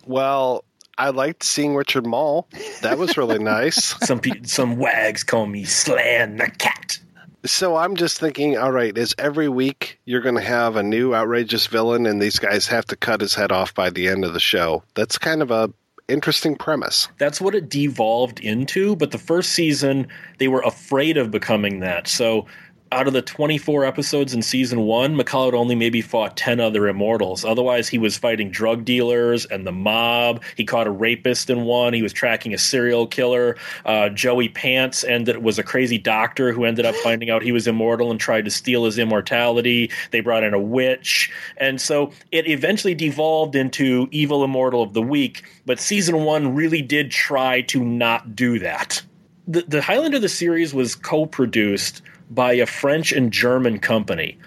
Well, 0.07 0.65
I 0.97 1.11
liked 1.11 1.43
seeing 1.43 1.75
Richard 1.75 2.07
Moll. 2.07 2.49
That 2.83 2.99
was 2.99 3.17
really 3.17 3.39
nice. 3.41 3.95
some 4.07 4.21
pe- 4.21 4.43
some 4.45 4.77
wags 4.77 5.23
call 5.23 5.47
me 5.47 5.65
Slan 5.65 6.37
the 6.37 6.51
cat. 6.51 6.99
So 7.45 7.77
I'm 7.77 7.97
just 7.97 8.19
thinking, 8.19 8.57
all 8.57 8.73
right, 8.73 8.97
is 8.97 9.15
every 9.19 9.51
week 9.51 10.01
you're 10.07 10.23
going 10.23 10.37
to 10.37 10.41
have 10.41 10.77
a 10.77 10.83
new 10.83 11.15
outrageous 11.15 11.67
villain, 11.67 12.07
and 12.07 12.21
these 12.21 12.39
guys 12.39 12.67
have 12.69 12.87
to 12.87 12.97
cut 12.97 13.21
his 13.21 13.35
head 13.35 13.53
off 13.53 13.75
by 13.75 13.91
the 13.91 14.09
end 14.09 14.25
of 14.25 14.33
the 14.33 14.41
show? 14.41 14.83
That's 14.95 15.19
kind 15.19 15.43
of 15.43 15.51
a 15.51 15.71
interesting 16.09 16.57
premise. 16.57 17.09
That's 17.19 17.41
what 17.41 17.55
it 17.55 17.69
devolved 17.69 18.41
into. 18.41 18.97
But 18.97 19.11
the 19.11 19.19
first 19.19 19.53
season, 19.53 20.09
they 20.39 20.49
were 20.49 20.63
afraid 20.63 21.17
of 21.19 21.31
becoming 21.31 21.81
that. 21.81 22.09
So 22.09 22.47
out 22.95 23.09
of 23.09 23.13
the 23.13 23.23
24 23.23 23.85
episodes 23.85 24.33
in 24.33 24.41
season 24.41 24.83
one, 24.83 25.17
McCullough 25.17 25.55
only 25.55 25.75
maybe 25.75 26.01
fought 26.01 26.37
10 26.37 26.61
other 26.61 26.87
immortals. 26.87 27.45
Otherwise, 27.45 27.89
he 27.89 27.99
was 27.99 28.17
fighting 28.17 28.51
drug 28.51 28.85
dealers 28.85 29.45
and 29.47 29.67
the 29.67 29.73
mob. 29.73 30.43
He 30.57 30.65
caught 30.65 30.87
a 30.87 30.93
rapist 30.93 31.51
in 31.51 31.65
one. 31.65 31.93
He 31.93 32.03
was 32.03 32.13
tracking 32.13 32.55
a 32.55 32.59
serial 32.59 33.09
killer. 33.09 33.57
Uh, 33.85 34.11
Joey 34.11 34.49
Pants 34.49 35.03
ended 35.03 35.43
was 35.43 35.59
a 35.59 35.65
crazy 35.65 35.99
doctor 35.99 36.53
who 36.53 36.65
ended 36.65 36.87
up 36.87 36.95
finding 36.97 37.31
out 37.31 37.43
he 37.43 37.51
was 37.51 37.67
immortal 37.67 38.13
and 38.13 38.21
tried 38.21 38.45
to 38.45 38.51
steal 38.51 38.85
his 38.85 38.97
immortality. 38.97 39.91
They 40.13 40.21
brought 40.21 40.45
in 40.45 40.55
a 40.55 40.61
witch, 40.61 41.33
and 41.57 41.81
so 41.81 42.13
it 42.31 42.47
eventually 42.47 42.95
devolved 42.95 43.57
into 43.57 44.07
evil 44.13 44.45
immortal 44.45 44.83
of 44.83 44.93
the 44.93 45.03
week. 45.03 45.43
But 45.67 45.81
season 45.81 46.23
one 46.23 46.55
really 46.55 46.81
did 46.81 47.11
try 47.11 47.63
to 47.63 47.85
not 47.85 48.37
do 48.37 48.61
that. 48.61 49.03
The, 49.49 49.63
the 49.63 49.83
Highlander 49.83 50.21
the 50.21 50.29
series 50.29 50.73
was 50.73 50.95
co-produced 50.95 52.01
by 52.31 52.55
a 52.55 52.67
French 52.67 53.13
and 53.13 53.33
German 53.33 53.79
company. 53.79 54.39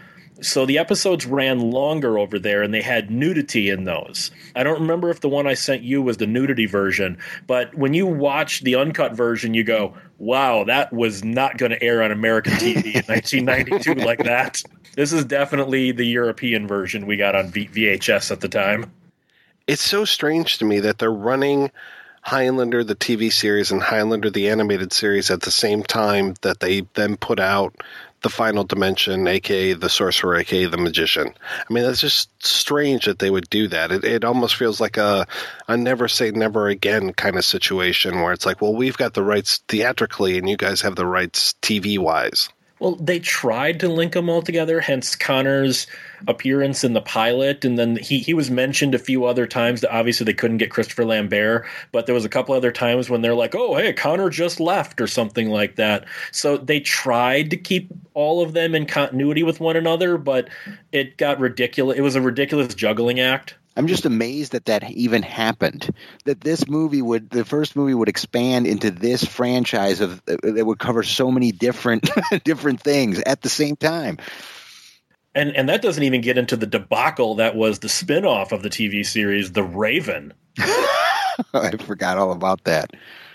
So 0.42 0.66
the 0.66 0.78
episodes 0.78 1.26
ran 1.26 1.72
longer 1.72 2.20
over 2.20 2.38
there 2.38 2.62
and 2.62 2.74
they 2.74 2.82
had 2.82 3.10
nudity 3.10 3.70
in 3.70 3.86
those. 3.86 4.30
I 4.56 4.64
don't 4.64 4.80
remember 4.80 5.10
if 5.10 5.22
the 5.22 5.30
one 5.30 5.48
I 5.48 5.56
sent 5.56 5.82
you 5.82 6.02
was 6.02 6.18
the 6.18 6.28
nudity 6.28 6.68
version, 6.68 7.18
but 7.48 7.74
when 7.74 7.94
you 7.94 8.06
watch 8.06 8.62
the 8.62 8.76
uncut 8.76 9.16
version, 9.16 9.54
you 9.56 9.64
go, 9.64 9.96
wow, 10.20 10.64
that 10.66 10.94
was 10.94 11.24
not 11.24 11.58
going 11.58 11.72
to 11.72 11.82
air 11.82 12.04
on 12.04 12.12
American 12.12 12.54
TV 12.54 12.96
in 12.96 13.04
1992 13.08 13.96
like 13.96 14.24
that. 14.26 14.62
This 14.96 15.12
is 15.12 15.26
definitely 15.26 15.92
the 15.92 16.06
European 16.06 16.68
version 16.68 17.08
we 17.08 17.18
got 17.18 17.36
on 17.36 17.50
v- 17.50 17.68
VHS 17.68 18.32
at 18.32 18.42
the 18.42 18.50
time. 18.50 18.92
It's 19.66 19.84
so 19.84 20.06
strange 20.06 20.60
to 20.60 20.66
me 20.66 20.80
that 20.80 21.00
they're 21.00 21.12
running 21.12 21.72
Highlander 22.28 22.84
the 22.84 22.94
TV 22.94 23.32
series 23.32 23.72
and 23.72 23.82
Highlander 23.82 24.30
the 24.30 24.50
animated 24.50 24.92
series 24.92 25.32
at 25.32 25.40
the 25.40 25.50
same 25.50 25.82
time 25.82 26.36
that 26.42 26.60
they 26.60 26.82
then 26.94 27.16
put 27.16 27.40
out 27.40 27.74
the 28.22 28.28
Final 28.28 28.66
Dimension, 28.66 29.26
aka 29.28 29.72
the 29.72 29.88
Sorcerer, 29.88 30.36
aka 30.36 30.66
the 30.66 30.78
Magician. 30.78 31.30
I 31.30 31.74
mean, 31.74 31.86
that's 31.86 32.02
just 32.02 32.30
strange 32.46 33.06
that 33.06 33.20
they 33.20 33.30
would 33.30 33.50
do 33.50 33.70
that. 33.70 33.94
It, 33.94 34.04
it 34.04 34.26
almost 34.26 34.58
feels 34.58 34.82
like 34.82 34.98
a 34.98 35.26
a 35.70 35.78
never 35.78 36.10
say 36.10 36.32
never 36.32 36.68
again 36.68 37.14
kind 37.14 37.38
of 37.38 37.46
situation 37.46 38.20
where 38.20 38.34
it's 38.34 38.46
like, 38.46 38.62
well, 38.62 38.76
we've 38.76 38.98
got 38.98 39.14
the 39.14 39.24
rights 39.24 39.64
theatrically, 39.70 40.38
and 40.38 40.50
you 40.50 40.58
guys 40.58 40.82
have 40.82 40.98
the 40.98 41.06
rights 41.06 41.56
TV 41.62 41.98
wise. 41.98 42.50
Well, 42.80 42.96
they 42.96 43.20
tried 43.20 43.80
to 43.80 43.90
link 43.90 44.14
them 44.14 44.30
all 44.30 44.42
together, 44.42 44.80
hence 44.80 45.16
Connor's 45.16 45.88
appearance 46.28 46.84
in 46.84 46.94
the 46.94 47.02
pilot, 47.02 47.66
and 47.66 47.78
then 47.78 47.96
he 47.96 48.20
he 48.20 48.34
was 48.34 48.52
mentioned 48.52 48.94
a 48.94 49.00
few 49.00 49.26
other 49.26 49.48
times. 49.48 49.82
That 49.82 49.92
obviously 49.92 50.26
they 50.26 50.34
couldn't 50.34 50.58
get 50.58 50.70
Christopher 50.70 51.06
Lambert, 51.06 51.66
but 51.92 52.06
there 52.06 52.16
was 52.16 52.26
a 52.26 52.30
couple 52.30 52.54
other 52.54 52.72
times 52.72 53.10
when 53.10 53.22
they're 53.22 53.34
like, 53.34 53.56
"Oh, 53.56 53.76
hey, 53.76 53.94
Connor 53.94 54.30
just 54.30 54.60
left" 54.60 55.02
or 55.02 55.08
something 55.08 55.50
like 55.50 55.76
that. 55.76 56.06
So 56.32 56.58
they 56.58 56.80
tried 56.80 57.50
to 57.50 57.58
keep 57.58 57.90
all 58.14 58.42
of 58.42 58.54
them 58.54 58.76
in 58.76 58.86
continuity 58.86 59.44
with 59.44 59.60
one 59.60 59.76
another, 59.76 60.18
but 60.18 60.48
it 60.92 61.18
got 61.18 61.40
ridiculous. 61.40 61.98
It 61.98 62.02
was 62.02 62.16
a 62.16 62.22
ridiculous 62.22 62.76
juggling 62.76 63.20
act. 63.20 63.56
I'm 63.78 63.86
just 63.86 64.06
amazed 64.06 64.54
that 64.54 64.66
that 64.66 64.90
even 64.92 65.22
happened. 65.22 65.94
That 66.26 66.42
this 66.42 66.68
movie 66.68 67.02
would, 67.02 67.30
the 67.30 67.46
first 67.46 67.76
movie 67.76 67.94
would 67.94 68.10
expand 68.10 68.66
into 68.66 68.90
this 68.90 69.24
franchise 69.24 70.02
of 70.02 70.22
uh, 70.28 70.36
that 70.42 70.66
would 70.66 70.80
cover 70.80 71.04
so 71.04 71.30
many 71.30 71.52
different 71.52 72.10
different 72.44 72.82
things 72.82 73.20
at 73.20 73.42
the 73.42 73.50
same 73.50 73.76
time. 73.76 74.18
And 75.36 75.56
and 75.56 75.70
that 75.70 75.84
doesn't 75.84 76.02
even 76.02 76.22
get 76.22 76.40
into 76.40 76.58
the 76.58 76.66
debacle 76.66 77.36
that 77.36 77.56
was 77.56 77.80
the 77.80 77.90
spin-off 77.90 78.52
of 78.52 78.64
the 78.64 78.70
TV 78.70 79.06
series 79.06 79.52
The 79.52 79.64
Raven. 79.64 80.34
I 81.54 81.78
forgot 81.78 82.18
all 82.18 82.32
about 82.32 82.64
that. 82.64 82.90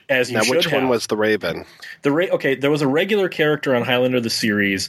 As 0.08 0.30
you 0.30 0.38
now, 0.38 0.44
which 0.44 0.70
one 0.70 0.82
have. 0.82 0.90
was 0.90 1.06
the 1.06 1.16
Raven? 1.16 1.64
The 2.02 2.12
Ra- 2.12 2.26
okay, 2.32 2.54
there 2.54 2.70
was 2.70 2.82
a 2.82 2.86
regular 2.86 3.28
character 3.28 3.74
on 3.74 3.82
Highlander 3.82 4.20
the 4.20 4.30
series, 4.30 4.88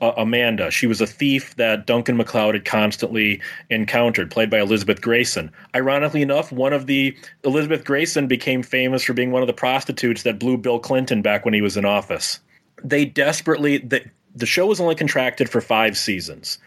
uh, 0.00 0.12
Amanda. 0.16 0.70
She 0.70 0.86
was 0.86 1.00
a 1.00 1.06
thief 1.06 1.54
that 1.56 1.86
Duncan 1.86 2.16
MacLeod 2.16 2.54
had 2.54 2.64
constantly 2.64 3.40
encountered, 3.70 4.30
played 4.30 4.50
by 4.50 4.60
Elizabeth 4.60 5.00
Gracen. 5.00 5.50
Ironically 5.74 6.22
enough, 6.22 6.52
one 6.52 6.72
of 6.72 6.86
the 6.86 7.16
Elizabeth 7.44 7.84
Gracen 7.84 8.28
became 8.28 8.62
famous 8.62 9.02
for 9.02 9.12
being 9.12 9.32
one 9.32 9.42
of 9.42 9.48
the 9.48 9.52
prostitutes 9.52 10.22
that 10.22 10.38
blew 10.38 10.56
Bill 10.56 10.78
Clinton 10.78 11.22
back 11.22 11.44
when 11.44 11.54
he 11.54 11.62
was 11.62 11.76
in 11.76 11.84
office. 11.84 12.40
They 12.82 13.04
desperately 13.04 13.78
the, 13.78 14.04
the 14.34 14.46
show 14.46 14.66
was 14.66 14.80
only 14.80 14.94
contracted 14.94 15.48
for 15.48 15.60
5 15.60 15.96
seasons 15.96 16.58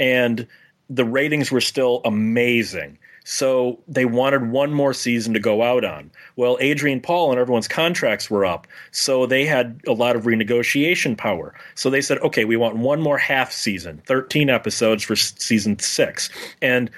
and 0.00 0.46
the 0.88 1.04
ratings 1.04 1.52
were 1.52 1.60
still 1.60 2.00
amazing. 2.04 2.98
So 3.24 3.78
they 3.86 4.04
wanted 4.04 4.50
one 4.50 4.72
more 4.72 4.94
season 4.94 5.34
to 5.34 5.40
go 5.40 5.62
out 5.62 5.84
on. 5.84 6.10
Well, 6.36 6.56
Adrian 6.60 7.00
Paul 7.00 7.30
and 7.30 7.40
everyone's 7.40 7.68
contracts 7.68 8.30
were 8.30 8.44
up, 8.44 8.66
so 8.90 9.26
they 9.26 9.44
had 9.44 9.80
a 9.86 9.92
lot 9.92 10.16
of 10.16 10.24
renegotiation 10.24 11.16
power. 11.16 11.54
So 11.74 11.90
they 11.90 12.00
said, 12.00 12.18
okay, 12.18 12.44
we 12.44 12.56
want 12.56 12.76
one 12.76 13.00
more 13.00 13.18
half 13.18 13.52
season, 13.52 14.02
13 14.06 14.48
episodes 14.50 15.02
for 15.02 15.16
season 15.16 15.78
six. 15.78 16.30
And 16.62 16.90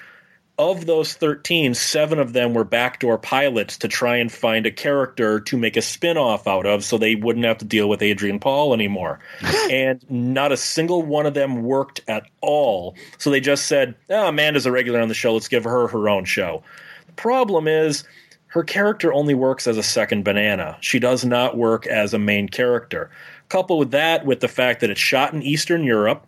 of 0.58 0.86
those 0.86 1.14
13, 1.14 1.74
seven 1.74 2.18
of 2.18 2.34
them 2.34 2.54
were 2.54 2.64
backdoor 2.64 3.18
pilots 3.18 3.78
to 3.78 3.88
try 3.88 4.16
and 4.16 4.30
find 4.30 4.66
a 4.66 4.70
character 4.70 5.40
to 5.40 5.56
make 5.56 5.76
a 5.76 5.82
spin 5.82 6.16
off 6.16 6.46
out 6.46 6.66
of 6.66 6.84
so 6.84 6.98
they 6.98 7.14
wouldn't 7.14 7.46
have 7.46 7.58
to 7.58 7.64
deal 7.64 7.88
with 7.88 8.02
Adrian 8.02 8.38
Paul 8.38 8.74
anymore. 8.74 9.18
and 9.70 10.04
not 10.10 10.52
a 10.52 10.56
single 10.56 11.02
one 11.02 11.26
of 11.26 11.34
them 11.34 11.62
worked 11.62 12.00
at 12.06 12.24
all. 12.40 12.94
So 13.18 13.30
they 13.30 13.40
just 13.40 13.66
said, 13.66 13.94
oh, 14.10 14.28
Amanda's 14.28 14.66
a 14.66 14.72
regular 14.72 15.00
on 15.00 15.08
the 15.08 15.14
show. 15.14 15.32
Let's 15.32 15.48
give 15.48 15.64
her 15.64 15.88
her 15.88 16.08
own 16.08 16.24
show. 16.24 16.62
The 17.06 17.12
problem 17.14 17.66
is, 17.66 18.04
her 18.48 18.62
character 18.62 19.14
only 19.14 19.32
works 19.32 19.66
as 19.66 19.78
a 19.78 19.82
second 19.82 20.24
banana. 20.24 20.76
She 20.82 20.98
does 20.98 21.24
not 21.24 21.56
work 21.56 21.86
as 21.86 22.12
a 22.12 22.18
main 22.18 22.50
character. 22.50 23.10
Couple 23.48 23.78
with 23.78 23.92
that, 23.92 24.26
with 24.26 24.40
the 24.40 24.48
fact 24.48 24.80
that 24.80 24.90
it's 24.90 25.00
shot 25.00 25.32
in 25.32 25.42
Eastern 25.42 25.84
Europe, 25.84 26.26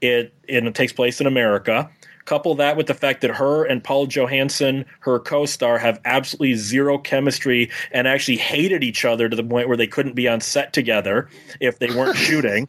it 0.00 0.32
and 0.48 0.68
it 0.68 0.74
takes 0.76 0.92
place 0.92 1.20
in 1.20 1.26
America. 1.26 1.90
Couple 2.28 2.54
that 2.56 2.76
with 2.76 2.88
the 2.88 2.92
fact 2.92 3.22
that 3.22 3.30
her 3.30 3.64
and 3.64 3.82
Paul 3.82 4.06
Johansson, 4.06 4.84
her 5.00 5.18
co-star, 5.18 5.78
have 5.78 5.98
absolutely 6.04 6.56
zero 6.56 6.98
chemistry 6.98 7.70
and 7.90 8.06
actually 8.06 8.36
hated 8.36 8.84
each 8.84 9.06
other 9.06 9.30
to 9.30 9.34
the 9.34 9.42
point 9.42 9.66
where 9.66 9.78
they 9.78 9.86
couldn't 9.86 10.12
be 10.12 10.28
on 10.28 10.42
set 10.42 10.74
together 10.74 11.26
if 11.58 11.78
they 11.78 11.88
weren't 11.88 12.18
shooting. 12.18 12.68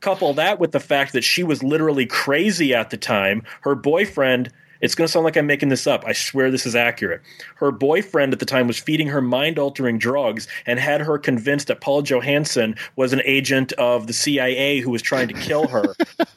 Couple 0.00 0.32
that 0.32 0.58
with 0.58 0.72
the 0.72 0.80
fact 0.80 1.12
that 1.12 1.22
she 1.22 1.44
was 1.44 1.62
literally 1.62 2.06
crazy 2.06 2.72
at 2.72 2.88
the 2.88 2.96
time. 2.96 3.42
Her 3.60 3.74
boyfriend 3.74 4.50
it's 4.80 4.94
going 4.94 5.06
to 5.06 5.12
sound 5.12 5.24
like 5.24 5.36
I'm 5.36 5.46
making 5.46 5.68
this 5.68 5.86
up. 5.86 6.04
I 6.06 6.12
swear 6.12 6.50
this 6.50 6.66
is 6.66 6.74
accurate. 6.74 7.20
Her 7.56 7.70
boyfriend 7.72 8.32
at 8.32 8.38
the 8.38 8.46
time 8.46 8.66
was 8.66 8.78
feeding 8.78 9.06
her 9.08 9.22
mind 9.22 9.58
altering 9.58 9.98
drugs 9.98 10.48
and 10.66 10.78
had 10.78 11.02
her 11.02 11.18
convinced 11.18 11.68
that 11.68 11.80
Paul 11.80 12.02
Johansson 12.02 12.74
was 12.96 13.12
an 13.12 13.22
agent 13.24 13.72
of 13.74 14.06
the 14.06 14.12
CIA 14.14 14.80
who 14.80 14.90
was 14.90 15.00
trying 15.00 15.28
to 15.28 15.34
kill 15.34 15.68
her. 15.68 15.94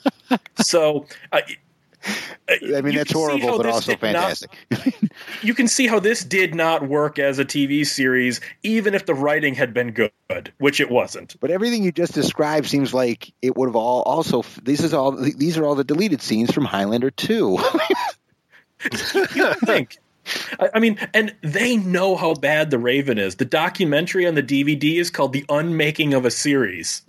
so, 0.61 1.05
uh, 1.31 1.41
I 2.49 2.81
mean, 2.81 2.95
that's 2.95 3.11
horrible, 3.11 3.57
but 3.57 3.65
also 3.65 3.91
did 3.93 4.01
not- 4.01 4.37
fantastic. 4.37 5.11
you 5.41 5.53
can 5.53 5.67
see 5.67 5.87
how 5.87 5.99
this 5.99 6.23
did 6.23 6.55
not 6.55 6.87
work 6.87 7.19
as 7.19 7.39
a 7.39 7.45
TV 7.45 7.85
series, 7.85 8.41
even 8.63 8.93
if 8.93 9.05
the 9.05 9.13
writing 9.13 9.55
had 9.55 9.73
been 9.73 9.91
good, 9.91 10.53
which 10.57 10.79
it 10.79 10.89
wasn't. 10.89 11.39
But 11.39 11.51
everything 11.51 11.83
you 11.83 11.91
just 11.91 12.13
described 12.13 12.67
seems 12.67 12.93
like 12.93 13.33
it 13.41 13.55
would 13.57 13.67
have 13.67 13.75
all 13.75 14.03
also. 14.03 14.43
This 14.63 14.81
is 14.81 14.93
all. 14.93 15.11
These 15.11 15.57
are 15.57 15.65
all 15.65 15.75
the 15.75 15.83
deleted 15.83 16.21
scenes 16.21 16.51
from 16.51 16.65
Highlander 16.65 17.11
Two. 17.11 17.59
you 19.35 19.53
think? 19.65 19.97
I 20.73 20.79
mean, 20.79 20.97
and 21.13 21.33
they 21.41 21.77
know 21.77 22.15
how 22.15 22.33
bad 22.33 22.69
the 22.69 22.79
Raven 22.79 23.17
is. 23.17 23.35
The 23.35 23.45
documentary 23.45 24.27
on 24.27 24.35
the 24.35 24.43
DVD 24.43 24.99
is 24.99 25.09
called 25.09 25.33
"The 25.33 25.45
Unmaking 25.49 26.13
of 26.13 26.25
a 26.25 26.31
Series." 26.31 27.01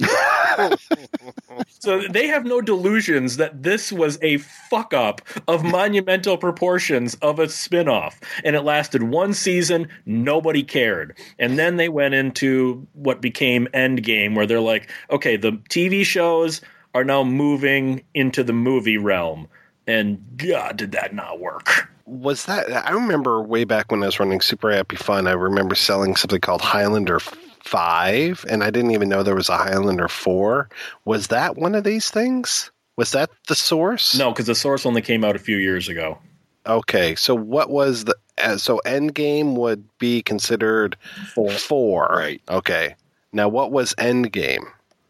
so 1.68 2.02
they 2.08 2.26
have 2.26 2.44
no 2.44 2.60
delusions 2.60 3.36
that 3.36 3.62
this 3.62 3.92
was 3.92 4.18
a 4.22 4.38
fuck 4.38 4.92
up 4.92 5.20
of 5.46 5.64
monumental 5.64 6.36
proportions 6.36 7.14
of 7.16 7.38
a 7.38 7.48
spin-off. 7.48 8.20
And 8.44 8.56
it 8.56 8.62
lasted 8.62 9.04
one 9.04 9.34
season 9.34 9.88
nobody 10.06 10.62
cared. 10.62 11.16
And 11.38 11.58
then 11.58 11.76
they 11.76 11.88
went 11.88 12.14
into 12.14 12.86
what 12.92 13.20
became 13.20 13.68
endgame 13.74 14.34
where 14.34 14.46
they're 14.46 14.60
like 14.60 14.90
okay 15.10 15.36
the 15.36 15.52
tv 15.70 16.04
shows 16.04 16.60
are 16.94 17.04
now 17.04 17.22
moving 17.22 18.02
into 18.14 18.42
the 18.42 18.52
movie 18.52 18.98
realm. 18.98 19.48
And 19.86 20.22
god 20.36 20.76
did 20.76 20.92
that 20.92 21.14
not 21.14 21.40
work. 21.40 21.88
Was 22.06 22.46
that 22.46 22.70
I 22.70 22.90
remember 22.90 23.42
way 23.42 23.64
back 23.64 23.90
when 23.90 24.02
I 24.02 24.06
was 24.06 24.18
running 24.18 24.40
Super 24.40 24.70
Happy 24.70 24.96
Fun, 24.96 25.26
I 25.26 25.32
remember 25.32 25.74
selling 25.74 26.16
something 26.16 26.40
called 26.40 26.62
Highlander 26.62 27.20
5 27.68 28.46
and 28.48 28.64
I 28.64 28.70
didn't 28.70 28.92
even 28.92 29.08
know 29.08 29.22
there 29.22 29.34
was 29.34 29.48
a 29.50 29.56
Highlander 29.56 30.08
4. 30.08 30.68
Was 31.04 31.26
that 31.28 31.56
one 31.56 31.74
of 31.74 31.84
these 31.84 32.10
things? 32.10 32.70
Was 32.96 33.12
that 33.12 33.30
the 33.46 33.54
source? 33.54 34.18
no 34.18 34.30
because 34.32 34.46
the 34.46 34.54
source 34.54 34.86
only 34.86 35.02
came 35.02 35.22
out 35.24 35.36
a 35.36 35.38
few 35.38 35.56
years 35.56 35.88
ago 35.88 36.18
Okay, 36.66 37.14
so 37.14 37.34
what 37.34 37.70
was 37.70 38.04
the 38.04 38.14
uh, 38.42 38.56
so 38.58 38.80
Endgame 38.84 39.54
would 39.54 39.84
be 39.98 40.22
considered 40.22 40.96
4. 41.34 41.50
4. 41.50 42.06
Right. 42.10 42.42
Okay. 42.48 42.94
Now 43.32 43.48
what 43.48 43.72
was 43.72 43.94
Endgame? 43.94 44.64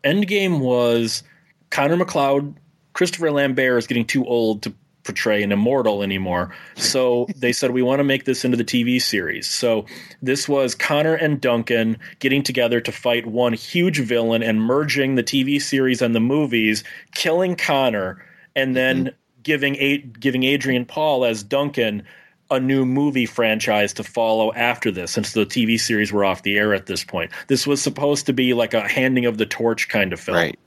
Endgame 0.05 0.61
was 0.61 1.23
Connor 1.71 1.97
MacLeod. 1.97 2.55
Christopher 2.93 3.31
Lambert 3.31 3.79
is 3.79 3.87
getting 3.87 4.07
too 4.07 4.25
old 4.25 4.63
to 4.63 4.73
portray 5.09 5.43
an 5.43 5.53
immortal 5.53 6.03
anymore. 6.03 6.55
So 6.77 7.27
they 7.37 7.53
said, 7.53 7.71
we 7.71 7.81
want 7.81 8.01
to 8.01 8.05
make 8.05 8.25
this 8.27 8.45
into 8.45 8.59
the 8.59 8.65
TV 8.65 9.01
series. 9.01 9.49
So 9.49 9.87
this 10.21 10.47
was 10.47 10.75
Connor 10.75 11.15
and 11.15 11.41
Duncan 11.41 11.97
getting 12.19 12.43
together 12.43 12.79
to 12.83 12.93
fight 12.93 13.25
one 13.25 13.55
huge 13.55 14.01
villain 14.01 14.43
and 14.43 14.61
merging 14.61 15.15
the 15.15 15.23
TV 15.23 15.61
series 15.63 16.03
and 16.03 16.15
the 16.15 16.21
movies, 16.21 16.85
killing 17.15 17.57
Connor, 17.57 18.23
and 18.55 18.77
then 18.77 19.07
mm-hmm. 19.07 19.41
giving 19.43 19.77
a- 19.77 19.99
giving 19.99 20.43
Adrian 20.43 20.85
Paul 20.85 21.25
as 21.25 21.43
Duncan 21.43 22.03
a 22.51 22.61
new 22.61 22.85
movie 22.85 23.27
franchise 23.27 23.95
to 23.95 24.05
follow 24.05 24.53
after 24.53 24.91
this 24.91 25.11
since 25.11 25.33
the 25.33 25.47
TV 25.47 25.81
series 25.81 26.13
were 26.13 26.25
off 26.25 26.43
the 26.43 26.59
air 26.59 26.75
at 26.75 26.85
this 26.85 27.03
point. 27.03 27.31
This 27.47 27.67
was 27.67 27.81
supposed 27.81 28.27
to 28.27 28.35
be 28.35 28.53
like 28.53 28.75
a 28.75 28.87
handing 28.87 29.25
of 29.25 29.39
the 29.39 29.47
torch 29.47 29.89
kind 29.89 30.13
of 30.13 30.21
film. 30.21 30.37
Right. 30.37 30.59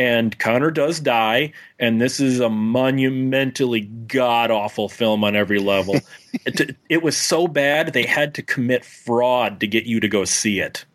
And 0.00 0.38
Connor 0.38 0.70
does 0.70 0.98
die, 0.98 1.52
and 1.78 2.00
this 2.00 2.20
is 2.20 2.40
a 2.40 2.48
monumentally 2.48 3.82
god 3.82 4.50
awful 4.50 4.88
film 4.88 5.22
on 5.22 5.36
every 5.36 5.58
level. 5.58 5.96
it, 6.46 6.74
it 6.88 7.02
was 7.02 7.18
so 7.18 7.46
bad 7.46 7.92
they 7.92 8.06
had 8.06 8.34
to 8.36 8.42
commit 8.42 8.82
fraud 8.82 9.60
to 9.60 9.66
get 9.66 9.84
you 9.84 10.00
to 10.00 10.08
go 10.08 10.24
see 10.24 10.58
it. 10.58 10.86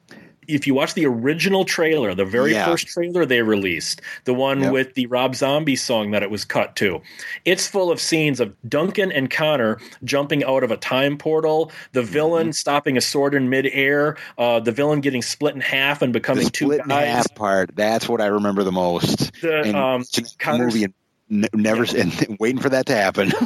If 0.48 0.67
you 0.67 0.74
watch 0.74 0.93
the 0.93 1.06
original 1.06 1.65
trailer, 1.65 2.14
the 2.15 2.25
very 2.25 2.51
Yeah. 2.53 2.65
first 2.65 2.88
trailer 2.88 3.25
they 3.25 3.41
released, 3.41 4.01
the 4.25 4.33
one 4.33 4.61
Yep. 4.61 4.72
with 4.74 4.93
the 4.95 5.06
Rob 5.07 5.35
Zombie 5.35 5.75
song 5.75 6.11
that 6.11 6.24
it 6.24 6.30
was 6.30 6.45
cut 6.45 6.75
to, 6.77 7.01
it's 7.45 7.67
full 7.67 7.91
of 7.91 7.99
scenes 7.99 8.40
of 8.40 8.53
Duncan 8.67 9.11
and 9.11 9.30
Connor 9.30 9.80
jumping 10.03 10.43
out 10.43 10.64
of 10.64 10.72
a 10.72 10.77
time 10.77 11.17
portal, 11.17 11.72
the 11.93 12.01
Mm-hmm. 12.01 12.11
villain 12.14 12.53
stopping 12.53 12.98
a 12.98 13.01
sword 13.01 13.33
in 13.35 13.49
midair, 13.49 14.17
uh, 14.38 14.59
the 14.59 14.72
villain 14.72 15.01
getting 15.01 15.22
split 15.22 15.56
in 15.56 15.61
half 15.61 16.01
and 16.01 16.14
the 16.14 16.19
becoming 16.19 16.49
two 16.49 16.65
split 16.65 16.82
in 16.82 16.88
guys. 16.90 17.07
half 17.07 17.35
part. 17.35 17.72
That's 17.75 18.07
what 18.09 18.22
I 18.22 18.27
remember 18.27 18.64
the 18.64 18.72
most. 18.72 19.32
The, 19.41 19.61
and 19.61 19.75
um, 19.75 20.03
Connor's- 20.40 20.74
movie 20.74 20.85
and 21.30 21.49
never 21.53 21.83
and 21.98 22.38
waiting 22.40 22.61
for 22.61 22.69
that 22.69 22.85
to 22.88 22.95
happen. 22.95 23.32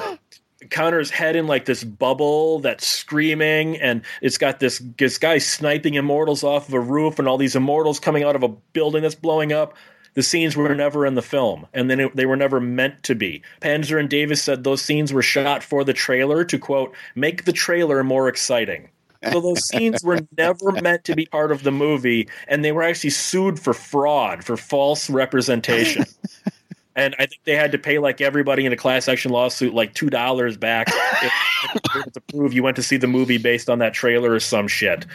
Connor's 0.70 1.10
head 1.10 1.36
in 1.36 1.48
like 1.48 1.66
this 1.66 1.84
bubble 1.84 2.60
that's 2.60 2.88
screaming, 2.88 3.78
and 3.78 4.02
it's 4.22 4.38
got 4.38 4.60
this 4.60 4.82
this 4.98 5.18
guy 5.18 5.38
sniping 5.38 5.96
immortals 5.96 6.44
off 6.44 6.68
of 6.68 6.74
a 6.74 6.80
roof, 6.80 7.20
and 7.20 7.28
all 7.28 7.38
these 7.38 7.56
immortals 7.56 8.00
coming 8.00 8.24
out 8.24 8.36
of 8.36 8.44
a 8.44 8.50
building 8.50 9.02
that's 9.02 9.16
blowing 9.16 9.52
up. 9.54 9.76
The 10.16 10.24
scenes 10.24 10.56
were 10.56 10.74
never 10.74 11.06
in 11.06 11.16
the 11.16 11.22
film, 11.22 11.68
and 11.74 11.90
then 11.90 12.10
they 12.16 12.26
were 12.26 12.36
never 12.36 12.60
meant 12.60 13.04
to 13.04 13.16
be. 13.16 13.44
Panzer 13.62 14.00
and 14.00 14.10
Davis 14.10 14.42
said 14.42 14.64
those 14.64 14.82
scenes 14.82 15.14
were 15.14 15.22
shot 15.22 15.64
for 15.64 15.84
the 15.84 15.94
trailer 15.94 16.44
to 16.46 16.58
quote 16.58 16.94
make 17.16 17.46
the 17.46 17.54
trailer 17.54 18.04
more 18.04 18.28
exciting. 18.28 18.90
So 19.32 19.42
those 19.42 19.68
scenes 19.68 20.04
were 20.04 20.20
never 20.38 20.72
meant 20.72 21.04
to 21.06 21.16
be 21.16 21.26
part 21.26 21.52
of 21.52 21.64
the 21.64 21.72
movie, 21.72 22.28
and 22.48 22.64
they 22.64 22.72
were 22.72 22.84
actually 22.84 23.10
sued 23.12 23.60
for 23.60 23.74
fraud, 23.74 24.44
for 24.44 24.58
false 24.58 25.10
representation. 25.10 26.06
And 27.00 27.16
I 27.18 27.26
think 27.26 27.42
they 27.46 27.56
had 27.56 27.72
to 27.72 27.78
pay 27.78 27.98
like 28.00 28.20
everybody 28.22 28.66
in 28.66 28.74
a 28.74 28.78
class 28.78 29.08
action 29.08 29.32
lawsuit 29.32 29.74
like 29.74 29.94
two 29.94 30.10
dollars 30.10 30.58
back 30.58 30.88
if- 31.24 32.14
to 32.14 32.22
prove 32.22 32.54
you 32.54 32.64
went 32.64 32.76
to 32.76 32.84
see 32.84 32.98
the 32.98 33.08
movie 33.08 33.38
based 33.38 33.70
on 33.70 33.80
that 33.80 33.94
trailer 33.94 34.32
or 34.34 34.40
some 34.40 34.68
shit. 34.68 35.06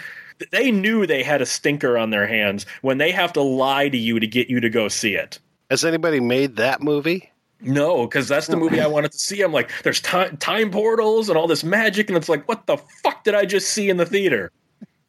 They 0.50 0.70
knew 0.70 1.06
they 1.06 1.22
had 1.22 1.40
a 1.42 1.46
stinker 1.46 1.96
on 1.96 2.10
their 2.10 2.26
hands 2.26 2.66
when 2.82 2.98
they 2.98 3.12
have 3.12 3.32
to 3.34 3.40
lie 3.42 3.88
to 3.88 3.96
you 3.96 4.18
to 4.18 4.26
get 4.26 4.48
you 4.48 4.60
to 4.60 4.68
go 4.68 4.88
see 4.88 5.14
it. 5.14 5.38
Has 5.70 5.84
anybody 5.84 6.20
made 6.20 6.56
that 6.56 6.82
movie? 6.82 7.30
No, 7.60 8.06
because 8.06 8.28
that's 8.28 8.48
the 8.48 8.56
movie 8.56 8.80
I 8.80 8.86
wanted 8.86 9.12
to 9.12 9.18
see. 9.18 9.40
I'm 9.40 9.52
like, 9.52 9.70
there's 9.82 10.00
time 10.00 10.36
time 10.38 10.70
portals 10.70 11.28
and 11.28 11.38
all 11.38 11.46
this 11.46 11.64
magic, 11.64 12.08
and 12.08 12.16
it's 12.16 12.28
like, 12.28 12.46
what 12.48 12.66
the 12.66 12.76
fuck 13.02 13.24
did 13.24 13.34
I 13.34 13.44
just 13.46 13.68
see 13.70 13.88
in 13.88 13.96
the 13.96 14.04
theater? 14.06 14.50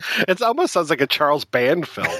It 0.27 0.41
almost 0.41 0.73
sounds 0.73 0.89
like 0.89 1.01
a 1.01 1.07
Charles 1.07 1.45
Band 1.45 1.87
film. 1.87 2.07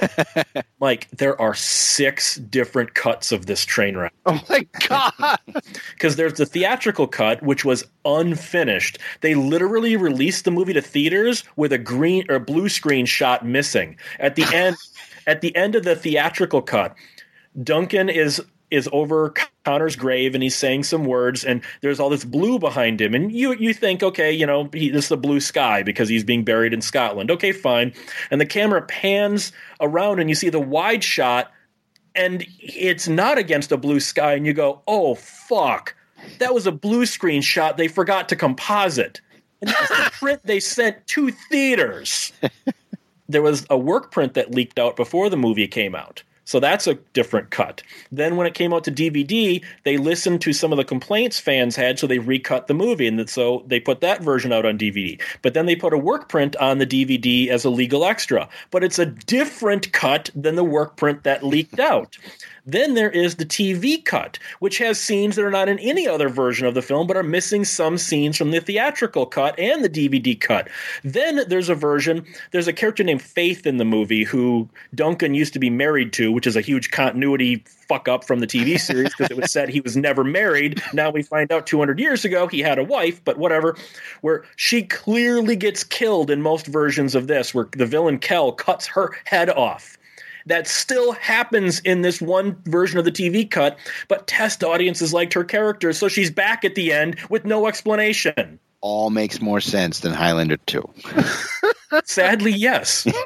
Like, 0.78 1.08
there 1.10 1.40
are 1.40 1.54
six 1.54 2.36
different 2.36 2.94
cuts 2.94 3.32
of 3.32 3.46
this 3.46 3.64
train 3.64 3.96
wreck. 3.96 4.12
oh 4.26 4.38
my 4.48 4.66
god! 4.88 5.38
because 5.94 6.16
there's 6.16 6.34
the 6.34 6.44
theatrical 6.44 7.06
cut 7.06 7.42
which 7.42 7.64
was 7.64 7.84
unfinished 8.04 8.98
they 9.22 9.34
literally 9.34 9.96
released 9.96 10.44
the 10.44 10.50
movie 10.50 10.74
to 10.74 10.82
theaters 10.82 11.44
with 11.56 11.72
a 11.72 11.78
green 11.78 12.24
or 12.28 12.38
blue 12.38 12.68
screen 12.68 13.06
shot 13.06 13.46
missing 13.46 13.96
at 14.20 14.36
the 14.36 14.44
end 14.54 14.76
at 15.26 15.40
the 15.40 15.54
end 15.56 15.74
of 15.74 15.84
the 15.84 15.96
theatrical 15.96 16.60
cut 16.60 16.94
duncan 17.62 18.08
is 18.10 18.42
is 18.70 18.88
over 18.92 19.32
connor's 19.66 19.96
grave 19.96 20.32
and 20.32 20.44
he's 20.44 20.54
saying 20.54 20.84
some 20.84 21.04
words 21.04 21.42
and 21.42 21.60
there's 21.80 21.98
all 21.98 22.08
this 22.08 22.24
blue 22.24 22.56
behind 22.56 23.00
him. 23.00 23.16
And 23.16 23.32
you 23.32 23.52
you 23.54 23.74
think 23.74 24.00
okay 24.00 24.30
you 24.30 24.46
know 24.46 24.70
he, 24.72 24.90
this 24.90 25.06
is 25.06 25.08
the 25.08 25.16
blue 25.16 25.40
sky 25.40 25.82
because 25.82 26.08
he's 26.08 26.22
being 26.22 26.44
buried 26.44 26.72
in 26.72 26.80
scotland. 26.80 27.32
Okay 27.32 27.50
fine. 27.50 27.92
And 28.30 28.40
the 28.40 28.46
camera 28.46 28.82
pans 28.82 29.50
around 29.80 30.20
and 30.20 30.28
you 30.28 30.36
see 30.36 30.50
the 30.50 30.60
wide 30.60 31.02
shot 31.02 31.50
and 32.14 32.46
it's 32.60 33.08
not 33.08 33.38
against 33.38 33.72
a 33.72 33.76
blue 33.76 33.98
sky 33.98 34.34
and 34.34 34.46
you 34.46 34.52
go 34.52 34.82
oh 34.86 35.16
fuck. 35.16 35.96
That 36.38 36.54
was 36.54 36.68
a 36.68 36.72
blue 36.72 37.04
screen 37.04 37.42
shot. 37.42 37.76
They 37.76 37.88
forgot 37.88 38.28
to 38.28 38.36
composite. 38.36 39.20
And 39.62 39.70
that's 39.70 39.88
the 39.88 40.10
print 40.20 40.42
they 40.44 40.60
sent 40.60 41.04
to 41.08 41.32
theaters. 41.50 42.32
There 43.28 43.42
was 43.42 43.66
a 43.68 43.76
work 43.76 44.12
print 44.12 44.34
that 44.34 44.54
leaked 44.54 44.78
out 44.78 44.94
before 44.94 45.28
the 45.28 45.36
movie 45.36 45.66
came 45.66 45.96
out 45.96 46.22
so 46.46 46.60
that's 46.60 46.86
a 46.86 46.94
different 47.12 47.50
cut. 47.50 47.82
Then 48.10 48.36
when 48.36 48.46
it 48.46 48.54
came 48.54 48.72
out 48.72 48.84
to 48.84 48.92
DVD, 48.92 49.62
they 49.84 49.98
listened 49.98 50.40
to 50.42 50.52
some 50.52 50.72
of 50.72 50.78
the 50.78 50.84
complaints 50.84 51.38
fans 51.38 51.76
had, 51.76 51.98
so 51.98 52.06
they 52.06 52.20
recut 52.20 52.68
the 52.68 52.74
movie, 52.74 53.06
and 53.06 53.28
so 53.28 53.64
they 53.66 53.80
put 53.80 54.00
that 54.00 54.22
version 54.22 54.52
out 54.52 54.64
on 54.64 54.78
DVD. 54.78 55.20
But 55.42 55.54
then 55.54 55.66
they 55.66 55.76
put 55.76 55.92
a 55.92 55.98
work 55.98 56.28
print 56.28 56.56
on 56.56 56.78
the 56.78 56.86
DVD 56.86 57.48
as 57.48 57.64
a 57.64 57.70
legal 57.70 58.04
extra, 58.04 58.48
but 58.70 58.84
it's 58.84 58.98
a 58.98 59.06
different 59.06 59.92
cut 59.92 60.30
than 60.34 60.54
the 60.54 60.64
work 60.64 60.96
print 60.96 61.24
that 61.24 61.42
leaked 61.42 61.80
out. 61.80 62.16
Then 62.66 62.94
there 62.94 63.10
is 63.10 63.36
the 63.36 63.46
TV 63.46 64.04
cut, 64.04 64.38
which 64.58 64.78
has 64.78 65.00
scenes 65.00 65.36
that 65.36 65.44
are 65.44 65.50
not 65.50 65.68
in 65.68 65.78
any 65.78 66.08
other 66.08 66.28
version 66.28 66.66
of 66.66 66.74
the 66.74 66.82
film, 66.82 67.06
but 67.06 67.16
are 67.16 67.22
missing 67.22 67.64
some 67.64 67.96
scenes 67.96 68.36
from 68.36 68.50
the 68.50 68.60
theatrical 68.60 69.24
cut 69.24 69.56
and 69.58 69.84
the 69.84 69.88
DVD 69.88 70.38
cut. 70.38 70.68
Then 71.04 71.44
there's 71.48 71.68
a 71.68 71.74
version, 71.74 72.26
there's 72.50 72.66
a 72.66 72.72
character 72.72 73.04
named 73.04 73.22
Faith 73.22 73.66
in 73.66 73.76
the 73.76 73.84
movie 73.84 74.24
who 74.24 74.68
Duncan 74.94 75.34
used 75.34 75.52
to 75.52 75.58
be 75.58 75.70
married 75.70 76.12
to, 76.14 76.32
which 76.32 76.46
is 76.46 76.56
a 76.56 76.60
huge 76.60 76.90
continuity 76.90 77.62
fuck 77.66 78.08
up 78.08 78.24
from 78.24 78.40
the 78.40 78.46
TV 78.46 78.78
series 78.80 79.14
because 79.14 79.30
it 79.30 79.36
was 79.36 79.52
said 79.52 79.68
he 79.68 79.80
was 79.80 79.96
never 79.96 80.24
married. 80.24 80.82
Now 80.92 81.10
we 81.10 81.22
find 81.22 81.52
out 81.52 81.66
200 81.66 82.00
years 82.00 82.24
ago 82.24 82.48
he 82.48 82.60
had 82.60 82.78
a 82.78 82.84
wife, 82.84 83.22
but 83.24 83.38
whatever. 83.38 83.76
Where 84.22 84.44
she 84.56 84.82
clearly 84.82 85.54
gets 85.54 85.84
killed 85.84 86.30
in 86.30 86.42
most 86.42 86.66
versions 86.66 87.14
of 87.14 87.28
this, 87.28 87.54
where 87.54 87.68
the 87.72 87.86
villain 87.86 88.18
Kel 88.18 88.50
cuts 88.50 88.86
her 88.86 89.16
head 89.24 89.50
off 89.50 89.95
that 90.46 90.66
still 90.66 91.12
happens 91.12 91.80
in 91.80 92.02
this 92.02 92.20
one 92.20 92.56
version 92.64 92.98
of 92.98 93.04
the 93.04 93.12
TV 93.12 93.48
cut, 93.50 93.78
but 94.08 94.26
test 94.26 94.64
audiences 94.64 95.12
liked 95.12 95.34
her 95.34 95.44
character, 95.44 95.92
so 95.92 96.08
she's 96.08 96.30
back 96.30 96.64
at 96.64 96.74
the 96.74 96.92
end 96.92 97.18
with 97.28 97.44
no 97.44 97.66
explanation. 97.66 98.58
All 98.80 99.10
makes 99.10 99.40
more 99.40 99.60
sense 99.60 100.00
than 100.00 100.12
Highlander 100.12 100.58
2. 100.58 100.88
Sadly, 102.04 102.52
yes. 102.52 103.06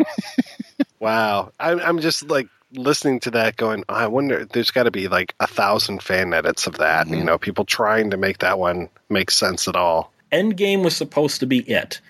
Wow, 1.00 1.50
I'm, 1.58 1.80
I'm 1.80 1.98
just 2.00 2.28
like 2.28 2.48
listening 2.72 3.20
to 3.20 3.30
that, 3.32 3.56
going, 3.56 3.84
I 3.88 4.06
wonder. 4.06 4.44
There's 4.44 4.70
got 4.70 4.82
to 4.82 4.90
be 4.90 5.08
like 5.08 5.34
a 5.40 5.46
thousand 5.46 6.02
fan 6.02 6.34
edits 6.34 6.66
of 6.66 6.76
that. 6.76 7.06
Mm-hmm. 7.06 7.14
You 7.14 7.24
know, 7.24 7.38
people 7.38 7.64
trying 7.64 8.10
to 8.10 8.18
make 8.18 8.38
that 8.38 8.58
one 8.58 8.90
make 9.08 9.30
sense 9.30 9.66
at 9.66 9.76
all. 9.76 10.12
Endgame 10.30 10.84
was 10.84 10.94
supposed 10.94 11.40
to 11.40 11.46
be 11.46 11.60
it. 11.60 12.00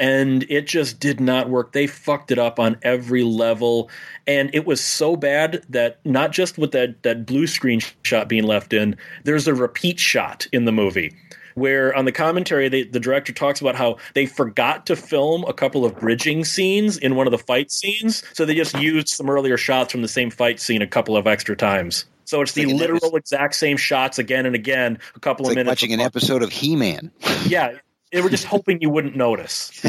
And 0.00 0.44
it 0.48 0.66
just 0.66 0.98
did 0.98 1.20
not 1.20 1.50
work. 1.50 1.72
They 1.72 1.86
fucked 1.86 2.30
it 2.32 2.38
up 2.38 2.58
on 2.58 2.78
every 2.82 3.22
level. 3.22 3.90
And 4.26 4.50
it 4.54 4.64
was 4.66 4.80
so 4.80 5.14
bad 5.14 5.62
that 5.68 5.98
not 6.06 6.32
just 6.32 6.56
with 6.56 6.72
that, 6.72 7.02
that 7.02 7.26
blue 7.26 7.46
screen 7.46 7.80
shot 8.02 8.26
being 8.26 8.44
left 8.44 8.72
in, 8.72 8.96
there's 9.24 9.46
a 9.46 9.54
repeat 9.54 10.00
shot 10.00 10.46
in 10.52 10.64
the 10.64 10.72
movie 10.72 11.14
where 11.54 11.94
on 11.94 12.04
the 12.04 12.12
commentary 12.12 12.68
they, 12.68 12.84
the 12.84 13.00
director 13.00 13.32
talks 13.32 13.60
about 13.60 13.74
how 13.74 13.96
they 14.14 14.24
forgot 14.24 14.86
to 14.86 14.96
film 14.96 15.44
a 15.48 15.52
couple 15.52 15.84
of 15.84 15.98
bridging 15.98 16.44
scenes 16.44 16.96
in 16.96 17.16
one 17.16 17.26
of 17.26 17.32
the 17.32 17.38
fight 17.38 17.70
scenes 17.70 18.22
so 18.32 18.44
they 18.46 18.54
just 18.54 18.78
used 18.78 19.08
some 19.08 19.28
earlier 19.28 19.56
shots 19.56 19.90
from 19.92 20.00
the 20.00 20.08
same 20.08 20.30
fight 20.30 20.60
scene 20.60 20.80
a 20.80 20.86
couple 20.86 21.16
of 21.16 21.26
extra 21.26 21.56
times 21.56 22.04
so 22.24 22.40
it's, 22.40 22.52
the 22.52 22.66
like 22.66 22.76
literal 22.76 23.16
exact 23.16 23.56
same 23.56 23.76
shots 23.76 24.18
again 24.18 24.46
and 24.46 24.54
again 24.54 24.96
a 25.16 25.20
couple 25.20 25.44
It's 25.46 25.50
of 25.50 25.56
like 25.56 25.66
minutes 25.66 25.82
watching 25.82 25.92
an 25.92 26.00
episode 26.00 26.42
of 26.44 26.50
He-Man. 26.52 27.10
yeah 27.46 27.72
they 28.12 28.20
were 28.20 28.30
just 28.30 28.44
hoping 28.44 28.80
you 28.80 28.90
wouldn't 28.90 29.16
notice 29.16 29.84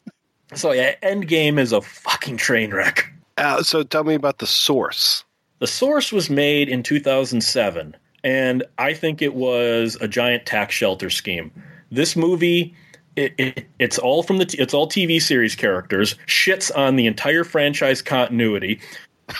so 0.54 0.72
yeah 0.72 0.94
endgame 1.02 1.58
is 1.58 1.72
a 1.72 1.80
fucking 1.80 2.36
train 2.36 2.70
wreck 2.72 3.12
Uh, 3.38 3.62
so 3.62 3.82
tell 3.82 4.04
me 4.04 4.14
about 4.14 4.38
the 4.38 4.46
source. 4.46 5.24
The 5.60 5.66
Source 5.66 6.10
was 6.12 6.28
made 6.30 6.68
in 6.68 6.82
2007, 6.82 7.94
and 8.24 8.64
I 8.78 8.92
think 8.94 9.20
it 9.22 9.34
was 9.34 9.96
a 10.00 10.08
giant 10.08 10.44
tax 10.46 10.74
shelter 10.74 11.08
scheme. 11.10 11.50
This 11.90 12.16
movie, 12.16 12.74
it, 13.16 13.34
it, 13.38 13.66
it's 13.78 13.98
all 13.98 14.22
from 14.22 14.38
the 14.38 14.46
t- 14.46 14.58
it's 14.58 14.72
all 14.74 14.88
TV 14.88 15.20
series 15.22 15.54
characters, 15.54 16.14
shits 16.26 16.70
on 16.76 16.96
the 16.96 17.06
entire 17.06 17.44
franchise 17.44 18.02
continuity. 18.02 18.80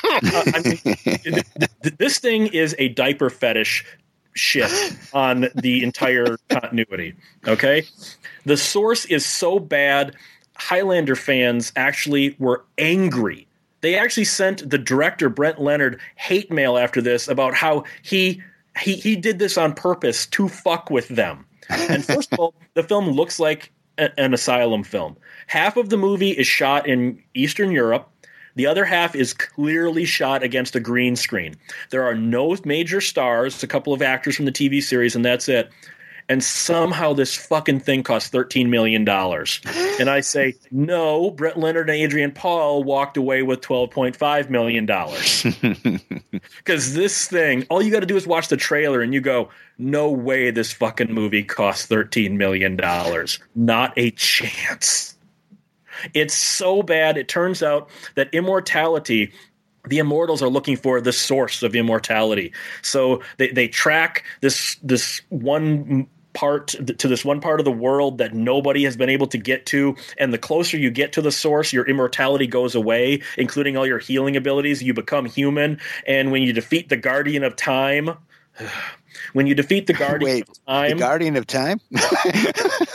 Uh, 0.04 0.20
I 0.54 0.60
mean, 0.64 0.78
th- 1.24 1.44
th- 1.82 1.96
this 1.98 2.18
thing 2.20 2.46
is 2.48 2.76
a 2.78 2.88
diaper 2.90 3.28
fetish 3.28 3.84
shit 4.34 4.70
on 5.12 5.48
the 5.56 5.82
entire 5.82 6.36
continuity. 6.48 7.14
Okay, 7.48 7.82
the 8.44 8.56
source 8.56 9.04
is 9.06 9.24
so 9.24 9.58
bad. 9.58 10.16
Highlander 10.56 11.16
fans 11.16 11.72
actually 11.76 12.36
were 12.38 12.64
angry 12.76 13.46
they 13.80 13.96
actually 13.96 14.24
sent 14.24 14.68
the 14.68 14.78
director 14.78 15.28
Brett 15.28 15.60
Leonard 15.60 16.00
hate 16.16 16.50
mail 16.50 16.76
after 16.76 17.00
this 17.00 17.28
about 17.28 17.54
how 17.54 17.84
he 18.02 18.42
he 18.78 18.94
he 18.94 19.16
did 19.16 19.38
this 19.38 19.58
on 19.58 19.74
purpose 19.74 20.26
to 20.26 20.48
fuck 20.48 20.90
with 20.90 21.08
them. 21.08 21.46
And 21.70 22.04
first 22.04 22.32
of 22.32 22.40
all, 22.40 22.54
the 22.74 22.82
film 22.82 23.10
looks 23.10 23.38
like 23.38 23.72
a- 23.96 24.18
an 24.18 24.34
asylum 24.34 24.82
film. 24.82 25.16
Half 25.46 25.76
of 25.76 25.88
the 25.88 25.96
movie 25.96 26.30
is 26.30 26.46
shot 26.46 26.88
in 26.88 27.22
Eastern 27.34 27.70
Europe. 27.70 28.08
The 28.56 28.66
other 28.66 28.84
half 28.84 29.14
is 29.14 29.32
clearly 29.32 30.04
shot 30.04 30.42
against 30.42 30.74
a 30.74 30.80
green 30.80 31.14
screen. 31.14 31.54
There 31.90 32.02
are 32.02 32.16
no 32.16 32.56
major 32.64 33.00
stars, 33.00 33.62
a 33.62 33.68
couple 33.68 33.92
of 33.92 34.02
actors 34.02 34.34
from 34.34 34.46
the 34.46 34.52
TV 34.52 34.82
series, 34.82 35.14
and 35.14 35.24
that's 35.24 35.48
it. 35.48 35.70
And 36.30 36.44
somehow 36.44 37.12
this 37.12 37.34
fucking 37.34 37.80
thing 37.80 38.04
cost 38.04 38.32
$13 38.32 38.68
million. 38.68 39.06
And 39.08 40.08
I 40.08 40.20
say, 40.20 40.54
no, 40.70 41.32
Brett 41.32 41.58
Leonard 41.58 41.90
and 41.90 41.98
Adrian 41.98 42.30
Paul 42.30 42.84
walked 42.84 43.16
away 43.16 43.42
with 43.42 43.60
$12.5 43.62 44.48
million. 44.48 44.86
Because 46.58 46.94
this 46.94 47.26
thing, 47.26 47.66
all 47.68 47.82
you 47.82 47.90
got 47.90 48.00
to 48.00 48.06
do 48.06 48.16
is 48.16 48.26
watch 48.26 48.48
the 48.48 48.56
trailer 48.56 49.02
and 49.02 49.12
you 49.12 49.20
go, 49.20 49.48
no 49.76 50.10
way 50.10 50.50
this 50.50 50.72
fucking 50.72 51.12
movie 51.12 51.42
cost 51.42 51.90
$13 51.90 52.36
million. 52.36 52.78
Not 53.56 53.92
a 53.96 54.10
chance. 54.12 55.16
It's 56.14 56.34
so 56.34 56.82
bad. 56.82 57.18
It 57.18 57.26
turns 57.28 57.62
out 57.62 57.90
that 58.14 58.32
immortality 58.32 59.32
the 59.88 59.98
immortals 59.98 60.42
are 60.42 60.48
looking 60.48 60.76
for 60.76 61.00
the 61.00 61.12
source 61.12 61.62
of 61.62 61.74
immortality 61.74 62.52
so 62.82 63.22
they, 63.38 63.48
they 63.48 63.66
track 63.66 64.24
this 64.42 64.76
this 64.82 65.22
one 65.30 66.06
part 66.32 66.68
to 66.98 67.08
this 67.08 67.24
one 67.24 67.40
part 67.40 67.60
of 67.60 67.64
the 67.64 67.72
world 67.72 68.18
that 68.18 68.34
nobody 68.34 68.84
has 68.84 68.96
been 68.96 69.08
able 69.08 69.26
to 69.28 69.38
get 69.38 69.66
to. 69.66 69.96
And 70.18 70.32
the 70.32 70.38
closer 70.38 70.76
you 70.76 70.90
get 70.90 71.12
to 71.14 71.22
the 71.22 71.32
source 71.32 71.72
your 71.72 71.86
immortality 71.86 72.46
goes 72.46 72.74
away 72.74 73.22
including 73.36 73.76
all 73.76 73.86
your 73.86 73.98
healing 73.98 74.36
abilities. 74.36 74.82
You 74.82 74.94
become 74.94 75.24
human. 75.24 75.80
And 76.06 76.30
when 76.30 76.42
you 76.42 76.52
defeat 76.52 76.88
the 76.88 76.96
guardian 76.96 77.42
of 77.42 77.56
time 77.56 78.16
when 79.32 79.46
you 79.46 79.54
defeat 79.54 79.86
the 79.86 79.92
guardian 80.04 80.32
Wait, 80.32 80.48
of 80.48 80.66
time 80.66 80.90
the 80.90 81.02
Guardian 81.02 81.36
of 81.36 81.46
Time? 81.46 81.80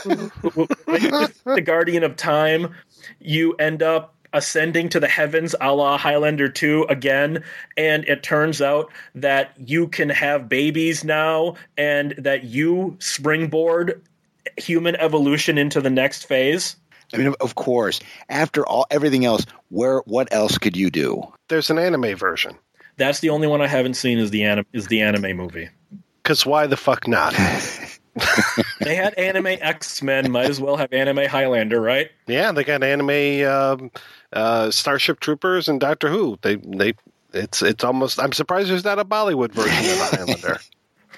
when 0.04 1.02
you 1.02 1.10
defeat 1.10 1.44
the 1.44 1.62
guardian 1.64 2.02
of 2.02 2.16
time 2.16 2.74
you 3.20 3.54
end 3.54 3.82
up 3.82 4.14
ascending 4.36 4.88
to 4.90 5.00
the 5.00 5.08
heavens 5.08 5.54
a 5.60 5.74
la 5.74 5.96
Highlander 5.98 6.48
2 6.48 6.86
again. 6.88 7.42
And 7.76 8.04
it 8.04 8.22
turns 8.22 8.60
out 8.62 8.90
that 9.14 9.52
you 9.56 9.88
can 9.88 10.08
have 10.10 10.48
babies 10.48 11.02
now 11.04 11.54
and 11.76 12.12
that 12.18 12.44
you 12.44 12.96
springboard 13.00 14.02
human 14.56 14.94
evolution 14.96 15.58
into 15.58 15.80
the 15.80 15.90
next 15.90 16.24
phase. 16.26 16.76
I 17.12 17.18
mean, 17.18 17.26
of- 17.28 17.36
of 17.40 17.54
course. 17.54 18.00
After 18.28 18.66
all 18.66 18.86
everything 18.90 19.24
else, 19.24 19.46
where 19.70 19.98
what 20.06 20.32
else 20.32 20.58
could 20.58 20.76
you 20.76 20.90
do? 20.90 21.22
There's 21.48 21.70
an 21.70 21.78
anime 21.78 22.16
version. 22.16 22.56
That's 22.96 23.20
the 23.20 23.30
only 23.30 23.46
one 23.46 23.60
I 23.60 23.66
haven't 23.66 23.94
seen 23.94 24.18
is 24.18 24.30
the 24.30 24.42
anim- 24.44 24.66
is 24.72 24.86
the 24.88 25.00
anime 25.00 25.36
movie. 25.36 25.68
Because 26.22 26.44
why 26.46 26.66
the 26.66 26.76
fuck 26.76 27.06
not? 27.06 27.34
They 28.80 28.94
had 28.94 29.14
anime 29.14 29.46
X 29.46 30.02
Men, 30.02 30.30
might 30.30 30.48
as 30.48 30.60
well 30.60 30.76
have 30.76 30.92
anime 30.92 31.26
Highlander, 31.26 31.80
right? 31.80 32.10
yeah, 32.26 32.52
they 32.52 32.64
got 32.64 32.82
anime 32.82 33.46
um, 33.46 33.90
uh, 34.32 34.70
Starship 34.70 35.20
Troopers 35.20 35.68
and 35.68 35.80
Doctor 35.80 36.08
Who. 36.08 36.38
They 36.42 36.56
they 36.56 36.94
it's 37.32 37.62
it's 37.62 37.84
almost. 37.84 38.20
I'm 38.20 38.32
surprised 38.32 38.70
there's 38.70 38.84
not 38.84 38.98
a 38.98 39.04
Bollywood 39.04 39.52
version 39.52 39.72
of 39.72 39.98
Highlander. 40.10 40.60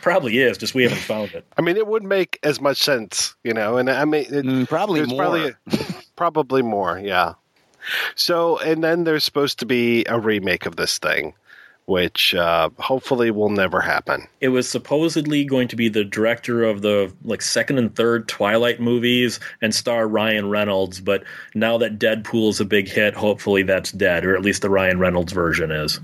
Probably 0.00 0.38
is, 0.38 0.58
just 0.58 0.74
we 0.74 0.84
haven't 0.84 0.98
found 0.98 1.32
it. 1.32 1.44
I 1.56 1.62
mean, 1.62 1.76
it 1.76 1.86
would 1.86 2.04
make 2.04 2.38
as 2.42 2.60
much 2.60 2.76
sense, 2.78 3.34
you 3.42 3.52
know. 3.52 3.76
And 3.76 3.90
I 3.90 4.04
mean, 4.04 4.26
it, 4.28 4.68
probably 4.68 5.04
more. 5.06 5.18
Probably, 5.18 5.54
probably 6.16 6.62
more, 6.62 6.98
yeah. 6.98 7.34
So, 8.14 8.58
and 8.58 8.84
then 8.84 9.04
there's 9.04 9.24
supposed 9.24 9.58
to 9.60 9.66
be 9.66 10.04
a 10.06 10.18
remake 10.18 10.66
of 10.66 10.76
this 10.76 10.98
thing, 10.98 11.34
which 11.88 12.34
uh, 12.34 12.68
hopefully 12.78 13.30
will 13.30 13.48
never 13.48 13.80
happen. 13.80 14.28
It 14.42 14.50
was 14.50 14.68
supposedly 14.68 15.42
going 15.42 15.68
to 15.68 15.76
be 15.76 15.88
the 15.88 16.04
director 16.04 16.62
of 16.62 16.82
the 16.82 17.10
like 17.24 17.40
second 17.40 17.78
and 17.78 17.96
third 17.96 18.28
Twilight 18.28 18.78
movies 18.78 19.40
and 19.62 19.74
star 19.74 20.06
Ryan 20.06 20.50
Reynolds, 20.50 21.00
but 21.00 21.24
now 21.54 21.78
that 21.78 21.98
Deadpool 21.98 22.50
is 22.50 22.60
a 22.60 22.66
big 22.66 22.88
hit, 22.88 23.14
hopefully 23.14 23.62
that's 23.62 23.90
dead, 23.90 24.26
or 24.26 24.36
at 24.36 24.42
least 24.42 24.60
the 24.60 24.68
Ryan 24.68 24.98
Reynolds 24.98 25.32
version 25.32 25.70
is. 25.70 25.98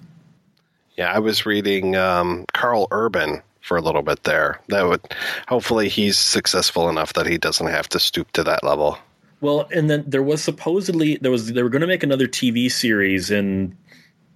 Yeah, 0.96 1.12
I 1.12 1.18
was 1.18 1.44
reading 1.44 1.96
um, 1.96 2.46
Karl 2.54 2.88
Urban 2.90 3.42
for 3.60 3.76
a 3.76 3.82
little 3.82 4.02
bit 4.02 4.24
there. 4.24 4.60
That 4.68 4.88
would 4.88 5.02
hopefully 5.48 5.90
he's 5.90 6.16
successful 6.16 6.88
enough 6.88 7.12
that 7.12 7.26
he 7.26 7.36
doesn't 7.36 7.66
have 7.66 7.90
to 7.90 8.00
stoop 8.00 8.32
to 8.32 8.44
that 8.44 8.64
level. 8.64 8.96
Well, 9.42 9.68
and 9.74 9.90
then 9.90 10.04
there 10.06 10.22
was 10.22 10.42
supposedly 10.42 11.18
there 11.20 11.30
was 11.30 11.52
they 11.52 11.62
were 11.62 11.68
going 11.68 11.82
to 11.82 11.86
make 11.86 12.02
another 12.02 12.26
TV 12.26 12.72
series 12.72 13.30
in 13.30 13.76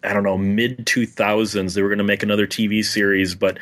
I 0.05 0.13
don't 0.13 0.23
know 0.23 0.39
mid 0.39 0.87
two 0.87 1.07
thousands. 1.07 1.75
They 1.75 1.83
were 1.83 1.89
going 1.89 1.99
to 1.99 2.05
make 2.05 2.23
another 2.23 2.47
TV 2.47 2.85
series, 2.85 3.35
but 3.35 3.59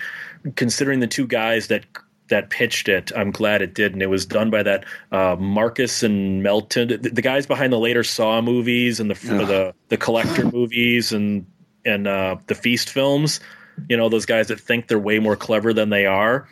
considering 0.57 1.01
the 1.01 1.07
two 1.07 1.27
guys 1.27 1.69
that 1.69 1.85
that 2.29 2.51
pitched 2.51 2.89
it, 2.89 3.13
I'm 3.15 3.31
glad 3.31 3.63
it 3.63 3.75
didn't. 3.75 4.03
It 4.03 4.11
was 4.11 4.27
done 4.27 4.51
by 4.51 4.63
that 4.65 4.85
uh, 5.13 5.37
Marcus 5.39 6.03
and 6.03 6.43
Melton, 6.43 6.89
the, 6.89 6.99
the 6.99 7.23
guys 7.23 7.47
behind 7.47 7.73
the 7.73 7.79
later 7.79 8.03
Saw 8.03 8.41
movies 8.41 8.99
and 9.01 9.11
the 9.11 9.15
Ugh. 9.15 9.47
the 9.47 9.75
the 9.89 9.97
collector 9.97 10.45
movies 10.53 11.13
and 11.13 11.47
and 11.85 12.07
uh, 12.07 12.37
the 12.47 12.55
Feast 12.55 12.91
films. 12.91 13.41
You 13.89 13.97
know 13.97 14.09
those 14.09 14.27
guys 14.27 14.49
that 14.49 14.61
think 14.61 14.89
they're 14.89 14.99
way 14.99 15.19
more 15.19 15.37
clever 15.37 15.73
than 15.73 15.91
they 15.91 16.07
are 16.07 16.49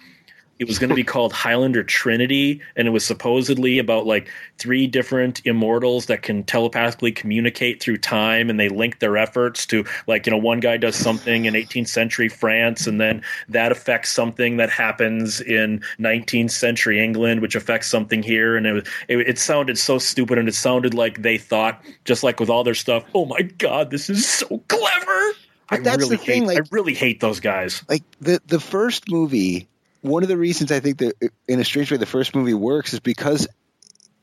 it 0.59 0.67
was 0.69 0.79
going 0.79 0.91
to 0.91 0.97
be 0.97 1.05
called 1.15 1.33
Highlander 1.33 1.83
Trinity, 1.83 2.61
and 2.77 2.87
it 2.87 2.91
was 2.91 3.05
supposedly 3.05 3.79
about 3.79 4.07
like 4.07 4.29
three 4.59 4.87
different 4.87 5.41
immortals 5.45 6.07
that 6.07 6.23
can 6.23 6.45
telepathically 6.45 7.13
communicate 7.13 7.83
through 7.83 7.99
time, 7.99 8.51
and 8.51 8.59
they 8.59 8.69
link 8.69 8.99
their 8.99 9.17
efforts 9.17 9.67
to 9.67 9.85
like 10.07 10.27
you 10.27 10.31
know 10.31 10.39
one 10.39 10.61
guy 10.61 10.77
does 10.77 10.97
something 10.97 11.45
in 11.45 11.55
18th 11.55 11.89
century 11.89 12.29
France, 12.29 12.87
and 12.87 13.01
then 13.01 13.23
that 13.49 13.73
affects 13.73 14.11
something 14.11 14.57
that 14.57 14.71
happens 14.71 15.41
in 15.41 15.81
19th 15.99 16.51
century 16.51 17.03
England, 17.03 17.41
which 17.41 17.55
affects 17.55 17.89
something 17.89 18.23
here, 18.23 18.57
and 18.57 18.67
it 18.67 18.73
was 18.73 18.85
it, 19.09 19.19
it 19.19 19.39
sounded 19.39 19.79
so 19.79 19.99
stupid, 19.99 20.39
and 20.39 20.49
it 20.49 20.55
sounded 20.55 20.95
like 20.95 21.23
they 21.23 21.39
thought 21.39 21.83
just 22.05 22.23
like 22.23 22.41
with 22.41 22.51
all 22.51 22.65
their 22.65 22.75
stuff, 22.75 23.05
oh 23.15 23.25
my 23.25 23.43
god, 23.43 23.91
this 23.91 24.09
is 24.11 24.29
so 24.29 24.63
clever. 24.69 25.33
I 25.71 25.79
that's 25.79 25.99
really 25.99 26.17
the 26.17 26.23
thing, 26.23 26.43
hate. 26.43 26.47
like- 26.49 26.59
I 26.59 26.63
really 26.71 26.95
hate 26.95 27.21
those 27.21 27.41
guys. 27.41 27.83
Like 27.89 28.03
the 28.21 28.41
the 28.47 28.61
first 28.61 29.11
movie, 29.11 29.69
one 30.05 30.23
of 30.23 30.29
the 30.29 30.37
reasons 30.37 30.71
I 30.71 30.81
think 30.81 30.99
that 30.99 31.15
uh, 31.23 31.29
in 31.49 31.61
a 31.61 31.65
strange 31.65 31.91
way 31.91 31.97
the 31.97 32.07
first 32.07 32.35
movie 32.35 32.55
works 32.55 32.93
is 32.93 33.01
because 33.01 33.49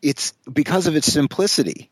it's 0.02 0.34
because 0.52 0.88
of 0.88 0.96
its 0.96 1.12
simplicity. 1.12 1.90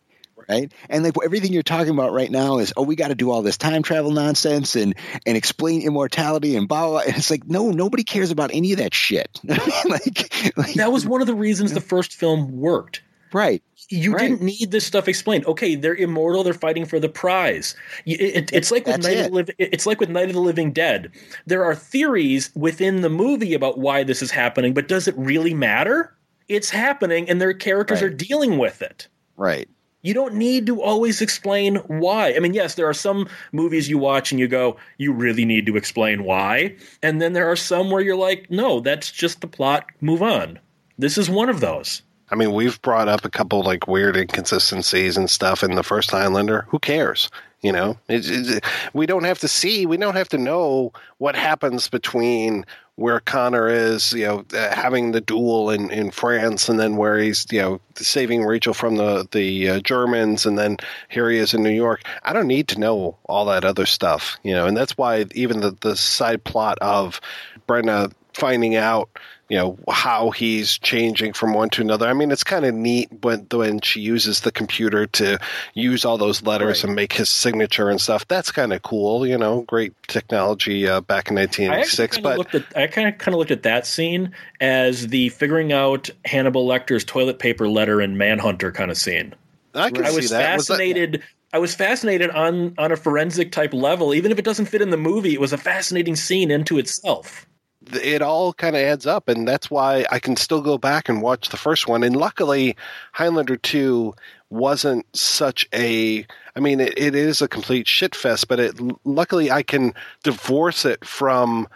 Right, 0.47 0.71
and 0.89 1.03
like 1.03 1.13
everything 1.23 1.53
you're 1.53 1.61
talking 1.61 1.93
about 1.93 2.11
right 2.11 2.31
now 2.31 2.57
is, 2.57 2.73
oh, 2.75 2.81
we 2.81 2.95
got 2.95 3.09
to 3.09 3.15
do 3.15 3.29
all 3.29 3.43
this 3.43 3.57
time 3.57 3.83
travel 3.83 4.09
nonsense 4.09 4.75
and 4.75 4.95
and 5.27 5.37
explain 5.37 5.83
immortality 5.83 6.55
and 6.55 6.67
blah, 6.67 6.81
blah, 6.81 6.89
blah. 6.89 7.01
And 7.01 7.17
it's 7.17 7.29
like, 7.29 7.45
no, 7.47 7.69
nobody 7.69 8.03
cares 8.03 8.31
about 8.31 8.49
any 8.51 8.71
of 8.71 8.79
that 8.79 8.91
shit. 8.91 9.39
like, 9.43 10.57
like 10.57 10.73
that 10.75 10.91
was 10.91 11.05
one 11.05 11.21
of 11.21 11.27
the 11.27 11.35
reasons 11.35 11.71
the 11.73 11.81
first 11.81 12.13
film 12.13 12.59
worked 12.59 13.03
Right. 13.31 13.61
You 13.89 14.13
Right. 14.13 14.21
didn't 14.29 14.41
need 14.41 14.71
this 14.71 14.85
stuff 14.85 15.07
explained. 15.07 15.45
Okay, 15.45 15.75
they're 15.75 15.95
immortal. 15.95 16.43
They're 16.43 16.53
fighting 16.53 16.85
for 16.85 16.99
the 16.99 17.09
prize. 17.09 17.75
It, 18.05 18.19
it- 18.21 18.53
it's 18.53 18.71
like 18.71 18.85
with 18.85 18.95
That's 19.01 19.07
Night 19.07 19.17
of 19.17 19.25
the 19.27 19.31
Liv- 19.35 19.49
It's 19.59 19.85
like 19.85 19.99
with 19.99 20.09
Night 20.09 20.27
of 20.29 20.33
the 20.33 20.41
Living 20.41 20.71
Dead. 20.71 21.11
There 21.45 21.63
are 21.63 21.75
theories 21.75 22.51
within 22.55 23.01
the 23.01 23.09
movie 23.09 23.53
about 23.53 23.77
why 23.79 24.03
this 24.03 24.21
is 24.21 24.31
happening, 24.31 24.73
but 24.73 24.87
does 24.87 25.07
it 25.07 25.15
really 25.17 25.53
matter? 25.53 26.13
It's 26.47 26.69
happening, 26.71 27.29
and 27.29 27.39
their 27.39 27.53
characters 27.53 28.01
Right. 28.01 28.11
are 28.11 28.15
dealing 28.15 28.57
with 28.57 28.81
it. 28.81 29.07
Right. 29.37 29.69
You 30.01 30.13
don't 30.13 30.35
need 30.35 30.65
to 30.67 30.81
always 30.81 31.21
explain 31.21 31.75
why. 31.87 32.33
I 32.33 32.39
mean, 32.39 32.53
yes, 32.53 32.75
there 32.75 32.87
are 32.87 32.93
some 32.93 33.27
movies 33.51 33.89
you 33.89 33.97
watch 33.97 34.31
and 34.31 34.39
you 34.39 34.47
go, 34.47 34.77
you 34.97 35.11
really 35.11 35.43
need 35.43 35.65
to 35.65 35.75
explain 35.75 36.23
why. 36.23 36.75
And 37.03 37.21
then 37.21 37.33
there 37.33 37.51
are 37.51 37.57
some 37.57 37.91
where 37.91 38.01
you're 38.01 38.15
like, 38.15 38.49
no, 38.49 38.79
that's 38.79 39.11
just 39.11 39.41
the 39.41 39.47
plot, 39.47 39.85
move 39.99 40.21
on. 40.23 40.57
This 40.97 41.17
is 41.17 41.29
one 41.29 41.49
of 41.49 41.59
those. 41.59 42.01
I 42.31 42.35
mean, 42.35 42.53
we've 42.53 42.81
brought 42.81 43.07
up 43.07 43.25
a 43.25 43.29
couple 43.29 43.63
like 43.63 43.87
weird 43.87 44.15
inconsistencies 44.17 45.17
and 45.17 45.29
stuff 45.29 45.63
in 45.63 45.75
the 45.75 45.83
first 45.83 46.11
Highlander. 46.11 46.65
Who 46.69 46.79
cares? 46.79 47.29
You 47.61 47.73
know, 47.73 47.97
it's, 48.07 48.29
it's, 48.29 48.65
we 48.93 49.05
don't 49.05 49.25
have 49.25 49.39
to 49.39 49.49
see, 49.49 49.85
we 49.85 49.97
don't 49.97 50.15
have 50.15 50.29
to 50.29 50.37
know 50.37 50.93
what 51.17 51.35
happens 51.35 51.89
between 51.89 52.65
where 52.95 53.19
Connor 53.19 53.67
is, 53.67 54.13
you 54.13 54.25
know, 54.25 54.45
uh, 54.53 54.75
having 54.75 55.11
the 55.11 55.21
duel 55.21 55.69
in, 55.69 55.89
in 55.89 56.11
France, 56.11 56.69
and 56.69 56.79
then 56.79 56.95
where 56.95 57.17
he's, 57.17 57.45
you 57.49 57.61
know, 57.61 57.81
saving 57.95 58.43
Rachel 58.43 58.73
from 58.73 58.95
the 58.95 59.27
the 59.31 59.69
uh, 59.69 59.79
Germans, 59.79 60.45
and 60.45 60.57
then 60.57 60.77
here 61.09 61.29
he 61.29 61.37
is 61.37 61.53
in 61.53 61.63
New 61.63 61.69
York. 61.69 62.01
I 62.23 62.33
don't 62.33 62.47
need 62.47 62.69
to 62.69 62.79
know 62.79 63.17
all 63.25 63.45
that 63.45 63.65
other 63.65 63.85
stuff, 63.85 64.37
you 64.43 64.53
know, 64.53 64.65
and 64.65 64.75
that's 64.75 64.97
why 64.97 65.25
even 65.33 65.61
the 65.61 65.75
the 65.79 65.95
side 65.95 66.43
plot 66.43 66.77
of 66.81 67.19
Brenda 67.67 68.11
finding 68.33 68.75
out 68.75 69.09
you 69.49 69.57
know 69.57 69.77
how 69.89 70.29
he's 70.29 70.77
changing 70.77 71.33
from 71.33 71.53
one 71.53 71.69
to 71.71 71.81
another. 71.81 72.07
I 72.07 72.13
mean, 72.13 72.29
it's 72.29 72.43
kind 72.43 72.65
of 72.65 72.75
neat 72.75 73.09
when 73.23 73.47
when 73.51 73.81
she 73.81 73.99
uses 73.99 74.41
the 74.41 74.51
computer 74.51 75.07
to 75.07 75.39
use 75.73 76.05
all 76.05 76.19
those 76.19 76.43
letters 76.43 76.83
and 76.83 76.93
make 76.93 77.13
his 77.13 77.29
signature 77.29 77.89
and 77.89 77.99
stuff. 77.99 78.27
That's 78.27 78.51
kind 78.51 78.71
of 78.71 78.83
cool, 78.83 79.25
you 79.25 79.39
know. 79.39 79.61
Great 79.63 79.93
technology 80.07 80.87
uh, 80.87 81.01
back 81.01 81.31
in 81.31 81.37
I 81.37 81.41
1986, 81.41 82.17
kinda 82.17 82.35
but 82.37 82.55
at 82.55 82.77
I 82.77 82.87
kind 82.87 83.09
of 83.09 83.17
kind 83.17 83.33
of 83.33 83.39
looked 83.39 83.51
at 83.51 83.63
that 83.63 83.87
scene 83.87 84.31
as 84.61 85.07
the 85.07 85.29
figuring 85.29 85.73
out 85.73 86.11
Hannibal 86.25 86.67
Lecter's 86.67 87.03
toilet 87.03 87.39
paper 87.39 87.67
letter 87.67 88.01
in 88.01 88.17
Manhunter 88.17 88.71
kind 88.71 88.91
of 88.91 88.97
scene. 88.97 89.33
I 89.73 89.89
can 89.89 90.05
I 90.05 90.09
see 90.09 90.15
was 90.15 90.29
that. 90.29 90.57
Was 90.57 90.67
that- 90.67 90.73
fascinated. 90.73 91.23
I 91.51 91.57
was 91.57 91.73
fascinated 91.73 92.29
on 92.29 92.75
on 92.77 92.91
a 92.91 92.95
forensic 92.95 93.51
type 93.51 93.73
level, 93.73 94.13
even 94.13 94.31
if 94.31 94.37
it 94.37 94.45
doesn't 94.45 94.67
fit 94.67 94.83
in 94.83 94.91
the 94.91 94.97
movie. 94.97 95.33
It 95.33 95.41
was 95.41 95.53
a 95.53 95.57
fascinating 95.57 96.15
scene 96.15 96.51
into 96.51 96.77
itself. 96.77 97.47
It 97.95 98.21
all 98.21 98.53
kind 98.53 98.75
of 98.75 98.81
adds 98.81 99.05
up 99.05 99.27
and 99.27 99.47
that's 99.47 99.69
why 99.69 100.05
i 100.11 100.19
can 100.19 100.35
still 100.35 100.61
go 100.61 100.77
back 100.77 101.09
and 101.09 101.21
watch 101.21 101.49
the 101.49 101.57
first 101.57 101.87
one 101.87 102.03
and 102.03 102.15
luckily 102.15 102.75
highlander 103.11 103.57
2 103.57 104.13
wasn't 104.49 105.05
such 105.15 105.67
a 105.73 106.25
i 106.55 106.59
mean 106.59 106.79
it, 106.79 106.97
it 106.97 107.15
is 107.15 107.41
a 107.41 107.47
complete 107.47 107.87
shit 107.87 108.15
fest 108.15 108.47
but 108.47 108.59
it 108.59 108.79
luckily 109.05 109.51
i 109.51 109.63
can 109.63 109.93
divorce 110.23 110.85
it 110.85 111.05
from 111.05 111.67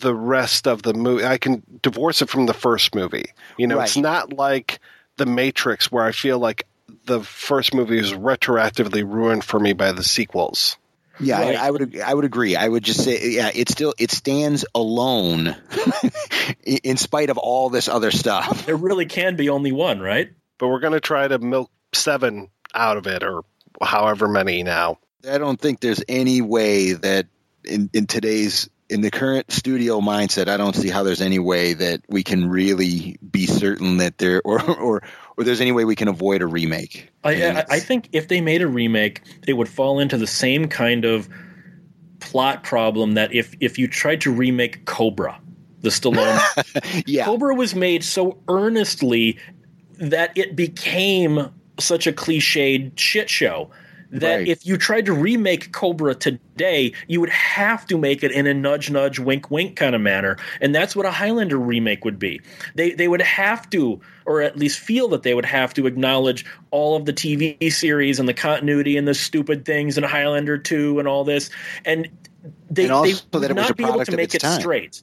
the 0.00 0.14
rest 0.14 0.66
of 0.66 0.82
the 0.82 0.94
movie 0.94 1.24
i 1.24 1.38
can 1.38 1.62
divorce 1.82 2.22
it 2.22 2.28
from 2.28 2.46
the 2.46 2.54
first 2.54 2.94
movie. 2.94 3.26
You 3.56 3.66
know 3.66 3.80
it's 3.80 3.96
not 3.96 4.32
like 4.32 4.78
the 5.16 5.26
matrix 5.26 5.90
where 5.90 6.04
i 6.04 6.12
feel 6.12 6.38
like 6.38 6.66
the 7.04 7.22
first 7.22 7.74
movie 7.74 7.98
is 7.98 8.12
retroactively 8.12 9.02
ruined 9.02 9.44
for 9.44 9.58
me 9.58 9.72
by 9.72 9.92
the 9.92 10.04
sequels 10.04 10.76
Yeah, 11.20 11.40
Right. 11.40 11.56
I, 11.56 11.66
I 11.66 11.70
would 11.70 12.00
I 12.00 12.14
would 12.14 12.24
agree. 12.24 12.56
I 12.56 12.68
would 12.68 12.84
just 12.84 13.02
say 13.02 13.30
yeah, 13.30 13.50
it 13.54 13.68
still 13.68 13.94
it 13.98 14.10
stands 14.10 14.64
alone 14.74 15.56
in 16.64 16.78
in 16.84 16.96
spite 16.96 17.30
of 17.30 17.38
all 17.38 17.70
this 17.70 17.88
other 17.88 18.10
stuff. 18.10 18.66
There 18.66 18.76
really 18.76 19.06
can 19.06 19.36
be 19.36 19.48
only 19.48 19.72
one, 19.72 20.00
right? 20.00 20.30
but 20.58 20.68
we're 20.68 20.80
going 20.80 20.92
to 20.92 21.00
try 21.00 21.26
to 21.26 21.38
milk 21.38 21.70
seven 21.94 22.50
out 22.74 22.96
of 22.96 23.06
it 23.06 23.22
or 23.22 23.44
however 23.80 24.28
many 24.28 24.62
now 24.62 24.98
I 25.28 25.38
don't 25.38 25.60
think 25.60 25.80
there's 25.80 26.02
any 26.08 26.42
way 26.42 26.92
that 26.92 27.26
in, 27.64 27.90
in 27.92 28.06
today's 28.06 28.68
in 28.88 29.00
the 29.02 29.10
current 29.10 29.50
studio 29.50 30.00
mindset, 30.00 30.48
I 30.48 30.56
don't 30.56 30.74
see 30.74 30.88
how 30.88 31.02
there's 31.02 31.20
any 31.20 31.38
way 31.38 31.74
that 31.74 32.02
we 32.08 32.22
can 32.22 32.48
really 32.48 33.18
be 33.18 33.46
certain 33.46 33.98
that 33.98 34.16
there 34.18 34.40
or 34.44 34.62
or 34.70 35.02
or 35.38 35.44
there's 35.44 35.60
any 35.60 35.70
way 35.70 35.84
we 35.84 35.94
can 35.94 36.08
avoid 36.08 36.42
a 36.42 36.46
remake. 36.46 37.08
I, 37.22 37.42
I, 37.44 37.64
I 37.70 37.80
think 37.80 38.08
if 38.12 38.26
they 38.26 38.40
made 38.40 38.60
a 38.60 38.66
remake, 38.66 39.22
it 39.46 39.52
would 39.52 39.68
fall 39.68 40.00
into 40.00 40.18
the 40.18 40.26
same 40.26 40.66
kind 40.68 41.04
of 41.04 41.28
plot 42.18 42.64
problem 42.64 43.12
that 43.12 43.32
if 43.32 43.54
if 43.60 43.78
you 43.78 43.86
tried 43.86 44.20
to 44.22 44.32
remake 44.32 44.84
Cobra, 44.84 45.40
the 45.82 45.90
Stallone 45.90 47.04
yeah. 47.06 47.24
Cobra 47.24 47.54
was 47.54 47.76
made 47.76 48.02
so 48.02 48.36
earnestly 48.48 49.38
that 50.00 50.36
it 50.36 50.56
became 50.56 51.48
such 51.78 52.08
a 52.08 52.12
cliched 52.12 52.98
shit 52.98 53.30
show 53.30 53.70
that 54.10 54.36
Right. 54.36 54.48
if 54.48 54.64
you 54.66 54.76
tried 54.76 55.04
to 55.06 55.12
remake 55.12 55.72
Cobra 55.72 56.14
today, 56.14 56.92
you 57.08 57.20
would 57.20 57.28
have 57.30 57.86
to 57.88 57.98
make 57.98 58.22
it 58.24 58.32
in 58.32 58.46
a 58.46 58.54
nudge 58.54 58.90
nudge 58.90 59.18
wink 59.18 59.50
wink 59.50 59.76
kind 59.76 59.94
of 59.94 60.00
manner, 60.00 60.36
and 60.60 60.74
that's 60.74 60.96
what 60.96 61.04
a 61.04 61.10
Highlander 61.10 61.58
remake 61.58 62.04
would 62.04 62.18
be. 62.18 62.40
They 62.74 62.92
they 62.92 63.06
would 63.08 63.20
have 63.22 63.68
to, 63.70 64.00
or 64.24 64.40
at 64.40 64.56
least 64.56 64.78
feel 64.78 65.08
that 65.08 65.22
they 65.24 65.34
would 65.34 65.44
have 65.44 65.74
to 65.74 65.86
acknowledge 65.86 66.44
all 66.70 66.96
of 66.96 67.04
the 67.04 67.12
TV 67.12 67.70
series 67.70 68.18
and 68.18 68.28
the 68.28 68.34
continuity 68.34 68.96
and 68.96 69.06
the 69.06 69.14
stupid 69.14 69.64
things 69.64 69.98
in 69.98 70.04
Highlander 70.04 70.56
two 70.56 70.98
and 70.98 71.06
all 71.06 71.24
this, 71.24 71.50
and 71.84 72.08
they 72.70 72.84
And 72.84 72.92
also 72.92 73.26
they 73.32 73.38
would 73.48 73.56
not 73.56 73.76
be 73.76 73.84
able 73.84 74.04
to 74.04 74.16
make 74.16 74.34
it 74.34 74.40
time. 74.40 74.58
straight. 74.60 75.02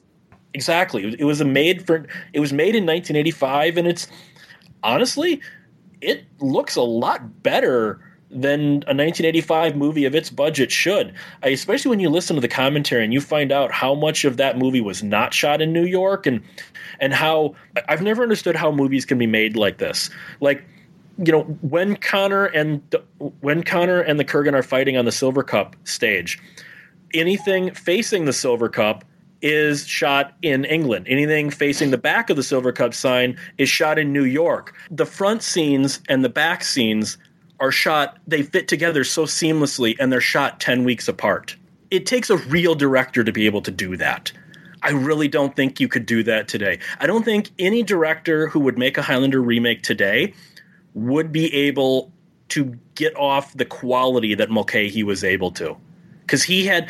Exactly. 0.54 1.02
It 1.02 1.06
was- 1.06 1.14
It 1.16 1.24
was 1.24 1.40
a 1.40 1.44
made 1.44 1.86
for. 1.86 2.06
It 2.32 2.40
was 2.40 2.52
made 2.52 2.74
in 2.74 2.84
1985, 2.86 3.76
and 3.76 3.86
it's 3.86 4.08
honestly, 4.82 5.40
it 6.00 6.24
looks 6.40 6.76
a 6.76 6.82
lot 6.82 7.42
better 7.42 8.00
than 8.30 8.60
a 8.60 8.92
1985 8.92 9.76
movie 9.76 10.04
of 10.04 10.14
its 10.14 10.30
budget 10.30 10.70
should. 10.72 11.14
I, 11.42 11.48
especially 11.48 11.90
when 11.90 12.00
you 12.00 12.10
listen 12.10 12.34
to 12.34 12.40
the 12.40 12.48
commentary 12.48 13.04
and 13.04 13.12
you 13.12 13.20
find 13.20 13.52
out 13.52 13.70
how 13.72 13.94
much 13.94 14.24
of 14.24 14.36
that 14.36 14.58
movie 14.58 14.80
was 14.80 15.02
not 15.02 15.32
shot 15.32 15.62
in 15.62 15.72
New 15.72 15.84
York, 15.84 16.26
and 16.26 16.42
and 17.00 17.12
how 17.14 17.54
I've 17.88 18.02
never 18.02 18.22
understood 18.22 18.56
how 18.56 18.72
movies 18.72 19.04
can 19.04 19.18
be 19.18 19.26
made 19.26 19.56
like 19.56 19.78
this. 19.78 20.10
Like 20.40 20.64
you 21.18 21.32
know 21.32 21.42
when 21.62 21.96
Connor 21.96 22.46
and 22.46 22.82
when 23.40 23.62
Connor 23.62 24.00
and 24.00 24.18
the 24.18 24.24
Kurgan 24.24 24.54
are 24.54 24.62
fighting 24.62 24.96
on 24.96 25.04
the 25.04 25.10
Silvercup 25.10 25.74
stage, 25.84 26.40
anything 27.14 27.72
facing 27.72 28.24
the 28.24 28.32
Silvercup 28.32 29.02
is 29.42 29.86
shot 29.86 30.34
in 30.42 30.64
England. 30.64 31.06
Anything 31.08 31.50
facing 31.50 31.90
the 31.90 31.98
back 31.98 32.30
of 32.30 32.36
the 32.36 32.42
Silvercup 32.42 32.94
sign 32.94 33.36
is 33.58 33.68
shot 33.68 33.98
in 33.98 34.12
New 34.12 34.24
York. 34.24 34.74
The 34.90 35.06
front 35.06 35.42
scenes 35.42 36.00
and 36.08 36.24
the 36.24 36.28
back 36.28 36.64
scenes 36.64 37.18
are 37.60 37.72
shot, 37.72 38.18
they 38.26 38.42
fit 38.42 38.68
together 38.68 39.04
so 39.04 39.24
seamlessly 39.24 39.96
and 39.98 40.12
they're 40.12 40.20
shot 40.20 40.60
10 40.60 40.84
weeks 40.84 41.08
apart. 41.08 41.56
It 41.90 42.06
takes 42.06 42.30
a 42.30 42.36
real 42.36 42.74
director 42.74 43.24
to 43.24 43.32
be 43.32 43.46
able 43.46 43.62
to 43.62 43.70
do 43.70 43.96
that. 43.96 44.32
I 44.82 44.90
really 44.90 45.28
don't 45.28 45.56
think 45.56 45.80
you 45.80 45.88
could 45.88 46.06
do 46.06 46.22
that 46.24 46.48
today. 46.48 46.78
I 47.00 47.06
don't 47.06 47.24
think 47.24 47.50
any 47.58 47.82
director 47.82 48.48
who 48.48 48.60
would 48.60 48.78
make 48.78 48.98
a 48.98 49.02
Highlander 49.02 49.40
remake 49.42 49.82
today 49.82 50.34
would 50.94 51.32
be 51.32 51.52
able 51.52 52.12
to 52.48 52.76
get 52.94 53.16
off 53.16 53.52
the 53.54 53.64
quality 53.64 54.34
that 54.34 54.50
Mulcahy 54.50 55.02
was 55.02 55.24
able 55.24 55.50
to. 55.52 55.76
Because 56.20 56.42
he 56.42 56.64
had 56.66 56.88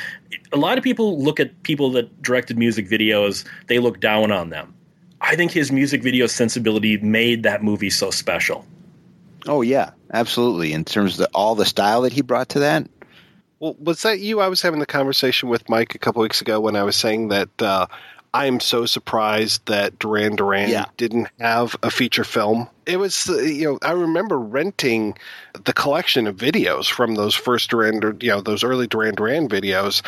a 0.52 0.56
lot 0.56 0.78
of 0.78 0.84
people 0.84 1.22
look 1.22 1.40
at 1.40 1.62
people 1.62 1.90
that 1.90 2.22
directed 2.22 2.58
music 2.58 2.88
videos, 2.88 3.44
they 3.66 3.78
look 3.78 4.00
down 4.00 4.32
on 4.32 4.50
them. 4.50 4.74
I 5.20 5.36
think 5.36 5.50
his 5.52 5.72
music 5.72 6.02
video 6.02 6.26
sensibility 6.26 6.98
made 6.98 7.42
that 7.42 7.62
movie 7.62 7.90
so 7.90 8.10
special. 8.10 8.64
Oh 9.46 9.62
yeah, 9.62 9.90
absolutely. 10.12 10.72
In 10.72 10.84
terms 10.84 11.12
of 11.14 11.18
the, 11.18 11.30
all 11.34 11.54
the 11.54 11.64
style 11.64 12.02
that 12.02 12.12
he 12.12 12.22
brought 12.22 12.50
to 12.50 12.60
that. 12.60 12.88
Well, 13.58 13.76
was 13.78 14.02
that 14.02 14.20
you? 14.20 14.40
I 14.40 14.48
was 14.48 14.60
having 14.60 14.80
the 14.80 14.86
conversation 14.86 15.48
with 15.48 15.68
Mike 15.68 15.94
a 15.94 15.98
couple 15.98 16.22
weeks 16.22 16.40
ago 16.40 16.60
when 16.60 16.76
I 16.76 16.82
was 16.82 16.96
saying 16.96 17.28
that 17.28 17.48
uh, 17.62 17.86
I 18.34 18.46
am 18.46 18.60
so 18.60 18.84
surprised 18.84 19.64
that 19.66 19.98
Duran 19.98 20.36
Duran 20.36 20.68
Yeah. 20.68 20.84
didn't 20.98 21.28
have 21.40 21.74
a 21.82 21.90
feature 21.90 22.24
film. 22.24 22.68
It 22.84 22.98
was, 22.98 23.30
uh, 23.30 23.38
you 23.38 23.64
know, 23.64 23.78
I 23.82 23.92
remember 23.92 24.38
renting 24.38 25.16
the 25.64 25.72
collection 25.72 26.26
of 26.26 26.36
videos 26.36 26.90
from 26.90 27.14
those 27.14 27.34
first 27.34 27.70
Duran, 27.70 28.18
you 28.20 28.28
know, 28.28 28.42
those 28.42 28.62
early 28.62 28.86
Duran 28.86 29.14
Duran 29.14 29.48
videos 29.48 30.02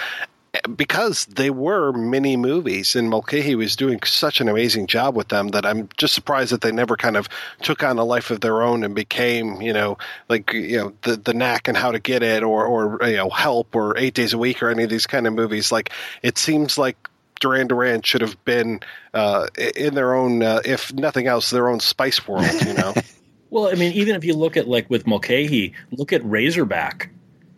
because 0.76 1.26
they 1.26 1.50
were 1.50 1.92
mini 1.92 2.36
movies, 2.36 2.96
and 2.96 3.10
Mulcahy 3.10 3.54
was 3.54 3.76
doing 3.76 4.00
such 4.04 4.40
an 4.40 4.48
amazing 4.48 4.86
job 4.86 5.14
with 5.14 5.28
them 5.28 5.48
that 5.48 5.66
I'm 5.66 5.88
just 5.96 6.14
surprised 6.14 6.52
that 6.52 6.62
they 6.62 6.72
never 6.72 6.96
kind 6.96 7.16
of 7.16 7.28
took 7.62 7.82
on 7.82 7.98
a 7.98 8.04
life 8.04 8.30
of 8.30 8.40
their 8.40 8.62
own 8.62 8.84
and 8.84 8.94
became, 8.94 9.60
you 9.60 9.72
know, 9.72 9.98
like 10.28 10.52
you 10.52 10.78
know 10.78 10.92
the 11.02 11.16
the 11.16 11.34
knack 11.34 11.68
and 11.68 11.76
how 11.76 11.92
to 11.92 11.98
get 11.98 12.22
it, 12.22 12.42
or 12.42 12.64
or 12.66 13.08
you 13.08 13.16
know 13.16 13.30
Help 13.30 13.74
or 13.74 13.96
Eight 13.98 14.14
Days 14.14 14.32
a 14.32 14.38
Week 14.38 14.62
or 14.62 14.70
any 14.70 14.84
of 14.84 14.90
these 14.90 15.06
kind 15.06 15.26
of 15.26 15.34
movies. 15.34 15.70
Like 15.70 15.92
it 16.22 16.38
seems 16.38 16.78
like 16.78 16.96
Duran 17.40 17.68
Duran 17.68 18.02
should 18.02 18.22
have 18.22 18.42
been 18.44 18.80
uh, 19.14 19.46
in 19.76 19.94
their 19.94 20.14
own, 20.14 20.42
uh, 20.42 20.60
if 20.64 20.92
nothing 20.92 21.26
else, 21.26 21.50
their 21.50 21.68
own 21.68 21.80
Spice 21.80 22.26
World. 22.26 22.46
You 22.66 22.74
know. 22.74 22.94
Well, 23.50 23.68
I 23.68 23.76
mean, 23.76 23.92
even 23.92 24.14
if 24.14 24.24
you 24.24 24.34
look 24.34 24.58
at 24.58 24.68
like 24.68 24.90
with 24.90 25.06
Mulcahy, 25.06 25.72
look 25.92 26.12
at 26.12 26.22
Razorback. 26.22 27.08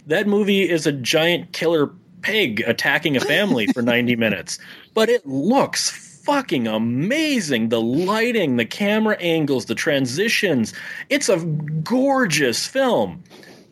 That 0.06 0.28
movie 0.28 0.68
is 0.68 0.86
a 0.86 0.92
giant 0.92 1.52
killer 1.52 1.90
pig 2.22 2.62
attacking 2.66 3.16
a 3.16 3.20
family 3.20 3.66
for 3.68 3.82
90 3.82 4.16
minutes, 4.16 4.58
but 4.94 5.08
it 5.08 5.26
looks 5.26 5.90
fucking 6.24 6.66
amazing. 6.66 7.70
The 7.70 7.80
lighting, 7.80 8.56
the 8.56 8.64
camera 8.64 9.16
angles, 9.20 9.66
the 9.66 9.74
transitions. 9.74 10.72
It's 11.08 11.28
a 11.28 11.38
gorgeous 11.82 12.66
film. 12.66 13.22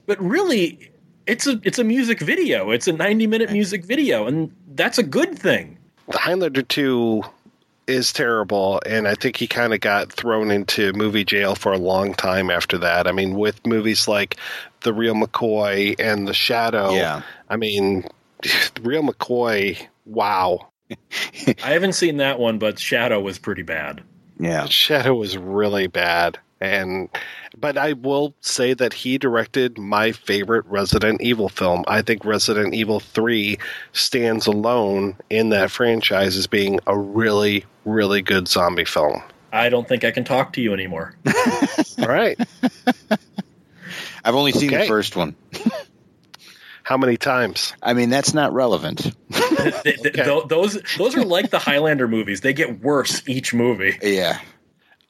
But 0.06 0.20
really, 0.20 0.90
it's 1.26 1.46
a 1.46 1.60
it's 1.62 1.78
a 1.78 1.84
music 1.84 2.20
video. 2.20 2.70
It's 2.70 2.88
a 2.88 2.92
90 2.92 3.26
minute 3.26 3.52
music 3.52 3.84
video, 3.84 4.26
and 4.26 4.50
that's 4.74 4.98
a 4.98 5.02
good 5.02 5.38
thing. 5.38 5.78
The 6.08 6.18
Highlander 6.18 6.62
2 6.62 7.22
is 7.86 8.12
terrible, 8.12 8.80
and 8.86 9.06
I 9.06 9.14
think 9.14 9.36
he 9.36 9.46
kind 9.46 9.74
of 9.74 9.80
got 9.80 10.12
thrown 10.12 10.50
into 10.50 10.92
movie 10.94 11.24
jail 11.24 11.54
for 11.54 11.72
a 11.72 11.78
long 11.78 12.14
time 12.14 12.50
after 12.50 12.78
that. 12.78 13.06
I 13.06 13.12
mean, 13.12 13.34
with 13.34 13.66
movies 13.66 14.08
like 14.08 14.36
The 14.80 14.92
Real 14.92 15.14
McCoy 15.14 15.94
and 15.98 16.26
The 16.26 16.34
Shadow. 16.34 16.92
Yeah. 16.92 17.22
I 17.50 17.56
mean, 17.56 18.02
The 18.02 18.10
Real 18.82 19.02
McCoy, 19.02 19.86
wow. 20.06 20.68
I 20.90 21.70
haven't 21.70 21.94
seen 21.94 22.18
that 22.18 22.38
one, 22.38 22.58
but 22.58 22.78
Shadow 22.78 23.20
was 23.20 23.38
pretty 23.38 23.62
bad. 23.62 24.02
Yeah. 24.38 24.66
Shadow 24.66 25.14
was 25.14 25.36
really 25.36 25.86
bad. 25.86 26.38
And 26.60 27.08
but 27.56 27.76
I 27.76 27.92
will 27.92 28.34
say 28.40 28.74
that 28.74 28.92
he 28.92 29.16
directed 29.18 29.78
my 29.78 30.12
favorite 30.12 30.64
Resident 30.66 31.20
Evil 31.20 31.48
film. 31.48 31.84
I 31.86 32.02
think 32.02 32.24
Resident 32.24 32.74
Evil 32.74 32.98
3 33.00 33.58
stands 33.92 34.46
alone 34.46 35.16
in 35.30 35.50
that 35.50 35.70
franchise 35.70 36.36
as 36.36 36.46
being 36.46 36.80
a 36.86 36.98
really 36.98 37.64
really 37.84 38.22
good 38.22 38.48
zombie 38.48 38.84
film. 38.84 39.22
I 39.52 39.68
don't 39.68 39.88
think 39.88 40.04
I 40.04 40.10
can 40.10 40.24
talk 40.24 40.52
to 40.54 40.60
you 40.60 40.74
anymore. 40.74 41.14
All 41.98 42.08
right. 42.08 42.38
I've 44.24 44.34
only 44.34 44.52
seen 44.52 44.70
the 44.70 44.86
first 44.86 45.16
one. 45.16 45.34
How 46.88 46.96
many 46.96 47.18
times? 47.18 47.74
I 47.82 47.92
mean, 47.92 48.08
that's 48.08 48.32
not 48.32 48.54
relevant. 48.54 49.14
Th- 49.30 50.00
th- 50.00 50.44
those 50.48 50.80
those 50.96 51.14
are 51.16 51.22
like 51.22 51.50
the 51.50 51.58
Highlander 51.58 52.08
movies. 52.08 52.40
They 52.40 52.54
get 52.54 52.80
worse 52.80 53.22
each 53.28 53.52
movie. 53.52 53.98
Yeah. 54.02 54.40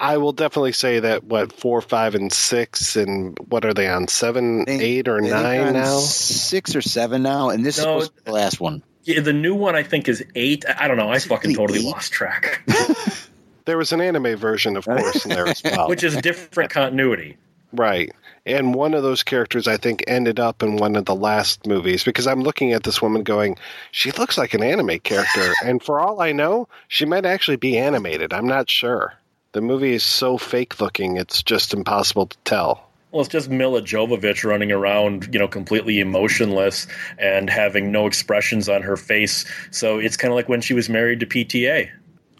I 0.00 0.16
will 0.16 0.32
definitely 0.32 0.72
say 0.72 0.98
that 0.98 1.22
what 1.22 1.52
four, 1.52 1.80
five, 1.80 2.16
and 2.16 2.32
six, 2.32 2.96
and 2.96 3.38
what 3.48 3.64
are 3.64 3.72
they 3.74 3.88
on 3.88 4.08
seven, 4.08 4.64
eight, 4.66 5.06
or 5.06 5.18
I 5.18 5.20
think 5.20 5.30
they're 5.30 5.42
nine 5.66 5.72
now? 5.74 5.98
Six 5.98 6.74
or 6.74 6.82
seven 6.82 7.22
now, 7.22 7.50
and 7.50 7.64
this 7.64 7.78
No, 7.78 7.98
is 7.98 8.06
supposed 8.06 8.16
to 8.16 8.22
be 8.22 8.22
the 8.24 8.32
last 8.32 8.60
one. 8.60 8.82
Yeah, 9.04 9.20
the 9.20 9.32
new 9.32 9.54
one 9.54 9.76
I 9.76 9.84
think 9.84 10.08
is 10.08 10.24
eight. 10.34 10.64
I 10.68 10.86
I 10.86 10.88
don't 10.88 10.96
know. 10.96 11.12
I 11.12 11.20
fucking 11.20 11.54
totally 11.54 11.82
lost 11.82 12.10
track. 12.12 12.60
There 13.66 13.76
was 13.76 13.92
an 13.92 14.00
anime 14.00 14.34
version, 14.36 14.78
of 14.78 14.86
course, 14.86 15.26
in 15.26 15.30
there 15.30 15.46
as 15.46 15.62
well. 15.64 15.88
Which 15.90 16.02
is 16.02 16.16
different 16.16 16.70
continuity. 16.70 17.36
Right. 17.70 18.10
And 18.48 18.74
one 18.74 18.94
of 18.94 19.02
those 19.02 19.22
characters, 19.22 19.68
I 19.68 19.76
think, 19.76 20.02
ended 20.06 20.40
up 20.40 20.62
in 20.62 20.78
one 20.78 20.96
of 20.96 21.04
the 21.04 21.14
last 21.14 21.66
movies 21.66 22.02
because 22.02 22.26
I'm 22.26 22.40
looking 22.40 22.72
at 22.72 22.82
this 22.82 23.02
woman 23.02 23.22
going, 23.22 23.58
she 23.92 24.10
looks 24.12 24.38
like 24.38 24.54
an 24.54 24.62
anime 24.62 25.00
character. 25.00 25.52
and 25.64 25.82
for 25.82 26.00
all 26.00 26.22
I 26.22 26.32
know, 26.32 26.66
she 26.88 27.04
might 27.04 27.26
actually 27.26 27.58
be 27.58 27.76
animated. 27.76 28.32
I'm 28.32 28.46
not 28.46 28.70
sure. 28.70 29.12
The 29.52 29.60
movie 29.60 29.92
is 29.92 30.02
so 30.02 30.38
fake 30.38 30.80
looking, 30.80 31.18
it's 31.18 31.42
just 31.42 31.74
impossible 31.74 32.26
to 32.26 32.38
tell. 32.44 32.88
Well, 33.10 33.20
it's 33.20 33.30
just 33.30 33.50
Milla 33.50 33.82
Jovovich 33.82 34.44
running 34.44 34.72
around, 34.72 35.28
you 35.32 35.38
know, 35.38 35.48
completely 35.48 36.00
emotionless 36.00 36.86
and 37.18 37.50
having 37.50 37.92
no 37.92 38.06
expressions 38.06 38.68
on 38.68 38.82
her 38.82 38.96
face. 38.96 39.44
So 39.70 39.98
it's 39.98 40.16
kind 40.16 40.32
of 40.32 40.36
like 40.36 40.48
when 40.48 40.62
she 40.62 40.74
was 40.74 40.88
married 40.88 41.20
to 41.20 41.26
PTA. 41.26 41.90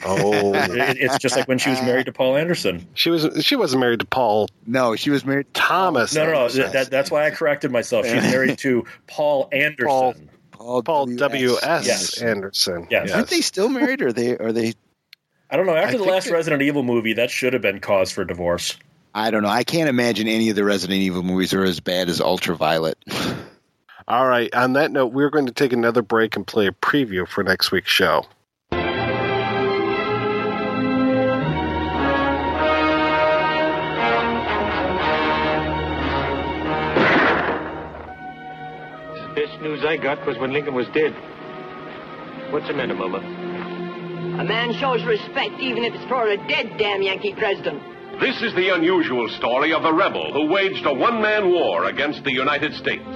Oh, 0.04 0.54
It- 0.54 0.98
it's 1.00 1.18
just 1.18 1.36
like 1.36 1.48
when 1.48 1.58
she 1.58 1.70
was 1.70 1.80
married 1.82 2.06
to 2.06 2.12
Paul 2.12 2.36
Anderson. 2.36 2.86
She 2.94 3.10
was 3.10 3.26
she 3.44 3.56
wasn't 3.56 3.80
married 3.80 4.00
to 4.00 4.06
Paul. 4.06 4.48
No, 4.66 4.94
she 4.96 5.10
was 5.10 5.24
married 5.24 5.52
to 5.54 5.60
Thomas. 5.60 6.14
No, 6.14 6.24
no, 6.26 6.32
no. 6.32 6.48
That, 6.48 6.72
that- 6.72 6.90
that's 6.90 7.10
why 7.10 7.26
I 7.26 7.30
corrected 7.30 7.70
myself. 7.72 8.06
She's 8.06 8.22
married 8.32 8.58
to 8.58 8.84
Paul 9.06 9.48
Anderson. 9.52 10.30
Paul, 10.52 10.82
Paul 10.82 11.06
W. 11.06 11.54
S. 11.62 11.86
Yes. 11.86 12.22
Anderson. 12.22 12.86
Yes. 12.90 13.12
Aren't 13.12 13.28
they 13.28 13.40
still 13.40 13.68
married? 13.68 14.02
Or 14.02 14.08
are 14.08 14.12
they? 14.12 14.36
Are 14.36 14.52
they? 14.52 14.74
I 15.50 15.56
don't 15.56 15.66
know. 15.66 15.74
After 15.76 15.96
I 15.96 15.98
the 15.98 16.04
last 16.04 16.26
that- 16.26 16.32
Resident 16.32 16.62
Evil 16.62 16.82
movie, 16.82 17.14
that 17.14 17.30
should 17.30 17.52
have 17.52 17.62
been 17.62 17.80
cause 17.80 18.10
for 18.12 18.24
divorce. 18.24 18.76
I 19.14 19.30
don't 19.30 19.42
know. 19.42 19.48
I 19.48 19.64
can't 19.64 19.88
imagine 19.88 20.28
any 20.28 20.50
of 20.50 20.56
the 20.56 20.64
Resident 20.64 21.00
Evil 21.00 21.22
movies 21.22 21.54
are 21.54 21.64
as 21.64 21.80
bad 21.80 22.08
as 22.08 22.20
Ultraviolet. 22.20 22.98
All 24.08 24.26
right. 24.26 24.52
On 24.54 24.74
that 24.74 24.90
note, 24.90 25.12
we're 25.12 25.30
going 25.30 25.46
to 25.46 25.52
take 25.52 25.72
another 25.72 26.02
break 26.02 26.36
and 26.36 26.46
play 26.46 26.66
a 26.66 26.72
preview 26.72 27.26
for 27.26 27.42
next 27.42 27.72
week's 27.72 27.90
show. 27.90 28.24
I 39.88 39.96
got 39.96 40.26
was 40.26 40.36
when 40.36 40.52
Lincoln 40.52 40.74
was 40.74 40.86
dead. 40.88 41.14
What's 42.52 42.68
the 42.68 42.74
matter, 42.74 42.94
Mama? 42.94 43.20
A 44.38 44.44
man 44.44 44.74
shows 44.74 45.02
respect 45.06 45.54
even 45.60 45.82
if 45.82 45.94
it's 45.94 46.04
for 46.04 46.28
a 46.28 46.36
dead 46.36 46.76
damn 46.76 47.00
Yankee 47.00 47.32
president. 47.32 47.80
This 48.20 48.36
is 48.42 48.54
the 48.54 48.68
unusual 48.74 49.30
story 49.38 49.72
of 49.72 49.86
a 49.86 49.92
rebel 49.92 50.30
who 50.30 50.52
waged 50.52 50.84
a 50.84 50.92
one 50.92 51.22
man 51.22 51.50
war 51.50 51.86
against 51.86 52.22
the 52.24 52.32
United 52.32 52.74
States. 52.74 53.08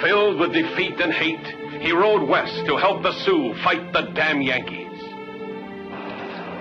Filled 0.00 0.40
with 0.40 0.54
defeat 0.54 0.98
and 0.98 1.12
hate, 1.12 1.82
he 1.82 1.92
rode 1.92 2.26
west 2.26 2.64
to 2.64 2.78
help 2.78 3.02
the 3.02 3.12
Sioux 3.26 3.52
fight 3.62 3.92
the 3.92 4.08
damn 4.14 4.40
Yankees. 4.40 4.96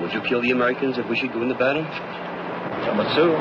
Would 0.01 0.11
you 0.11 0.19
kill 0.27 0.41
the 0.41 0.51
Americans 0.51 0.97
if 0.97 1.07
we 1.07 1.15
should 1.15 1.31
go 1.31 1.41
in 1.41 1.47
the 1.47 1.55
battle? 1.55 1.85
I'm 1.85 2.99
a 2.99 3.15
Sioux. 3.15 3.35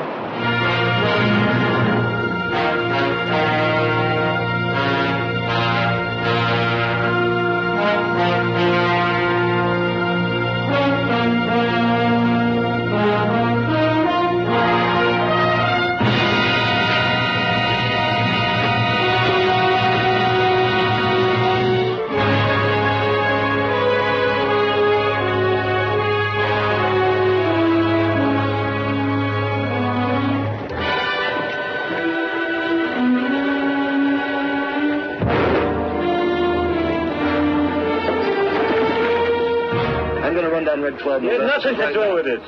I'm 40.75 40.81
going 40.81 40.97
to 40.97 41.05
run 41.05 41.21
down 41.21 41.23
Red 41.23 41.23
Cloud. 41.23 41.23
You 41.23 41.29
have 41.39 41.63
nothing 41.63 41.75
to 41.79 41.93
do 41.93 42.13
with 42.15 42.27
it. 42.27 42.43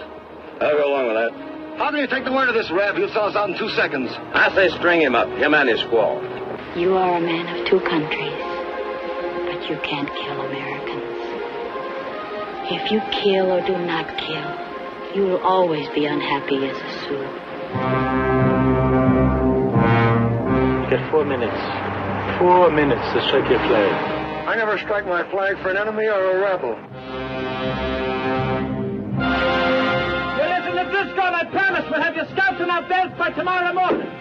I'll 0.59 0.75
go 0.75 0.91
along 0.91 1.07
with 1.07 1.15
that. 1.15 1.31
How 1.79 1.91
can 1.91 1.99
you 1.99 2.07
take 2.07 2.25
the 2.25 2.33
word 2.33 2.49
of 2.49 2.55
this 2.55 2.69
rab? 2.71 2.95
He'll 2.97 3.07
sell 3.13 3.31
us 3.31 3.35
out 3.37 3.49
in 3.49 3.57
two 3.57 3.69
seconds. 3.69 4.11
I 4.11 4.51
say 4.53 4.67
string 4.77 4.99
him 4.99 5.15
up. 5.15 5.29
Him 5.39 5.53
and 5.53 5.69
his 5.69 5.79
squaw. 5.87 6.19
You 6.75 6.97
are 6.97 7.17
a 7.17 7.21
man 7.21 7.47
of 7.47 7.67
two 7.67 7.79
countries, 7.79 8.35
but 9.47 9.69
you 9.69 9.79
can't 9.79 10.09
kill 10.11 10.41
Americans. 10.43 11.07
If 12.67 12.91
you 12.91 12.99
kill 13.15 13.47
or 13.53 13.65
do 13.65 13.77
not 13.77 14.11
kill, 14.17 14.51
you 15.15 15.31
will 15.31 15.39
always 15.39 15.87
be 15.95 16.05
unhappy 16.05 16.67
as 16.67 16.75
a 16.75 16.91
Sioux. 17.07 17.23
You 20.83 20.91
got 20.91 21.11
four 21.11 21.23
minutes. 21.23 21.61
Four 22.39 22.71
minutes 22.71 23.07
to 23.13 23.21
strike 23.29 23.49
your 23.49 23.59
flag. 23.71 23.93
I 24.49 24.55
never 24.57 24.77
strike 24.79 25.05
my 25.05 25.23
flag 25.31 25.61
for 25.61 25.69
an 25.69 25.77
enemy 25.77 26.07
or 26.07 26.37
a 26.37 26.41
rebel. 26.41 27.96
You 29.17 29.23
listen 29.23 30.75
to 30.75 30.83
Driscoll, 30.91 31.33
I 31.33 31.43
promise 31.51 31.85
we'll 31.89 32.01
have 32.01 32.15
you 32.15 32.25
scalped 32.33 32.61
in 32.61 32.69
our 32.69 32.87
belts 32.87 33.17
by 33.17 33.31
tomorrow 33.31 33.73
morning. 33.73 34.11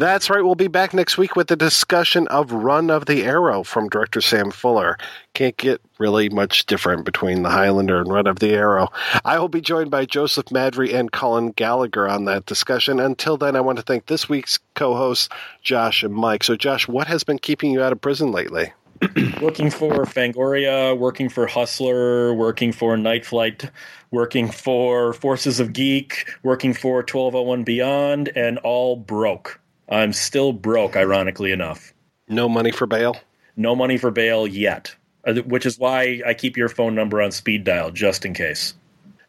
That's 0.05 0.28
right. 0.28 0.44
We'll 0.44 0.55
be 0.55 0.68
back 0.68 0.92
next 0.92 1.16
week 1.16 1.34
with 1.34 1.50
a 1.50 1.57
discussion 1.57 2.28
of 2.28 2.52
Run 2.52 2.91
of 2.91 3.07
the 3.07 3.24
Arrow 3.24 3.62
from 3.62 3.89
director 3.89 4.20
Sam 4.20 4.50
Fuller. 4.50 4.99
Can't 5.33 5.57
get 5.57 5.81
really 5.97 6.28
much 6.28 6.66
different 6.66 7.07
between 7.07 7.42
The 7.42 7.49
Highlander 7.49 8.02
and 8.02 8.12
Run 8.12 8.26
of 8.26 8.39
the 8.39 8.52
Arrow. 8.52 8.92
I 9.24 9.39
will 9.39 9.49
be 9.49 9.62
joined 9.62 9.91
by 9.91 10.05
Joseph 10.05 10.44
Madry 10.50 10.92
and 10.94 11.10
Colin 11.10 11.52
Gallagher 11.52 12.07
on 12.07 12.26
that 12.26 12.44
discussion. 12.44 13.00
Until 13.00 13.39
then, 13.39 13.57
I 13.57 13.62
want 13.62 13.78
to 13.78 13.83
thank 13.83 14.05
this 14.05 14.28
week's 14.28 14.58
co 14.74 14.94
hosts, 14.94 15.31
Josh 15.62 16.02
and 16.02 16.12
Mike. 16.12 16.44
So, 16.44 16.55
Josh, 16.55 16.86
what 16.86 17.07
has 17.07 17.24
been 17.24 17.39
keeping 17.39 17.73
you 17.73 17.83
out 17.83 17.92
of 17.92 18.02
prison 18.02 18.31
lately? 18.31 18.74
working 19.41 19.70
for 19.70 20.05
Fangoria, 20.05 20.94
working 20.99 21.31
for 21.31 21.47
Hustler, 21.47 22.34
working 22.34 22.73
for 22.73 22.99
Night 22.99 23.24
Flight, 23.24 23.70
working 24.10 24.50
for 24.50 25.15
Forces 25.15 25.60
of 25.60 25.73
Geek, 25.73 26.31
working 26.42 26.74
for 26.74 26.97
1201 26.97 27.65
Beyond, 27.65 28.28
and 28.36 28.58
all 28.58 28.97
broke. 28.97 29.62
I'm 29.88 30.12
still 30.12 30.52
broke, 30.52 30.96
ironically 30.96 31.52
enough. 31.52 31.92
No 32.28 32.48
money 32.48 32.70
for 32.70 32.86
bail? 32.86 33.16
No 33.56 33.76
money 33.76 33.98
for 33.98 34.10
bail 34.10 34.46
yet, 34.46 34.94
uh, 35.26 35.34
which 35.34 35.66
is 35.66 35.78
why 35.78 36.22
I 36.26 36.34
keep 36.34 36.56
your 36.56 36.68
phone 36.68 36.94
number 36.94 37.20
on 37.20 37.32
speed 37.32 37.64
dial 37.64 37.90
just 37.90 38.24
in 38.24 38.34
case. 38.34 38.74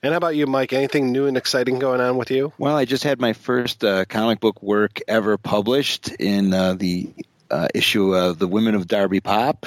And 0.01 0.13
how 0.13 0.17
about 0.17 0.35
you, 0.35 0.45
Mike? 0.45 0.71
Anything 0.71 1.11
new 1.11 1.25
and 1.25 1.35
exciting 1.35 1.79
going 1.79 1.99
on 1.99 2.17
with 2.17 2.29
you? 2.29 2.53
Well, 2.57 2.75
I 2.75 2.85
just 2.85 3.03
had 3.03 3.19
my 3.19 3.33
first 3.33 3.83
uh, 3.83 4.05
comic 4.05 4.39
book 4.39 4.61
work 4.61 4.99
ever 5.07 5.37
published 5.37 6.09
in 6.19 6.53
uh, 6.53 6.75
the 6.75 7.09
uh, 7.49 7.67
issue 7.73 8.15
of 8.15 8.37
The 8.37 8.47
Women 8.47 8.75
of 8.75 8.87
Darby 8.87 9.19
Pop. 9.19 9.65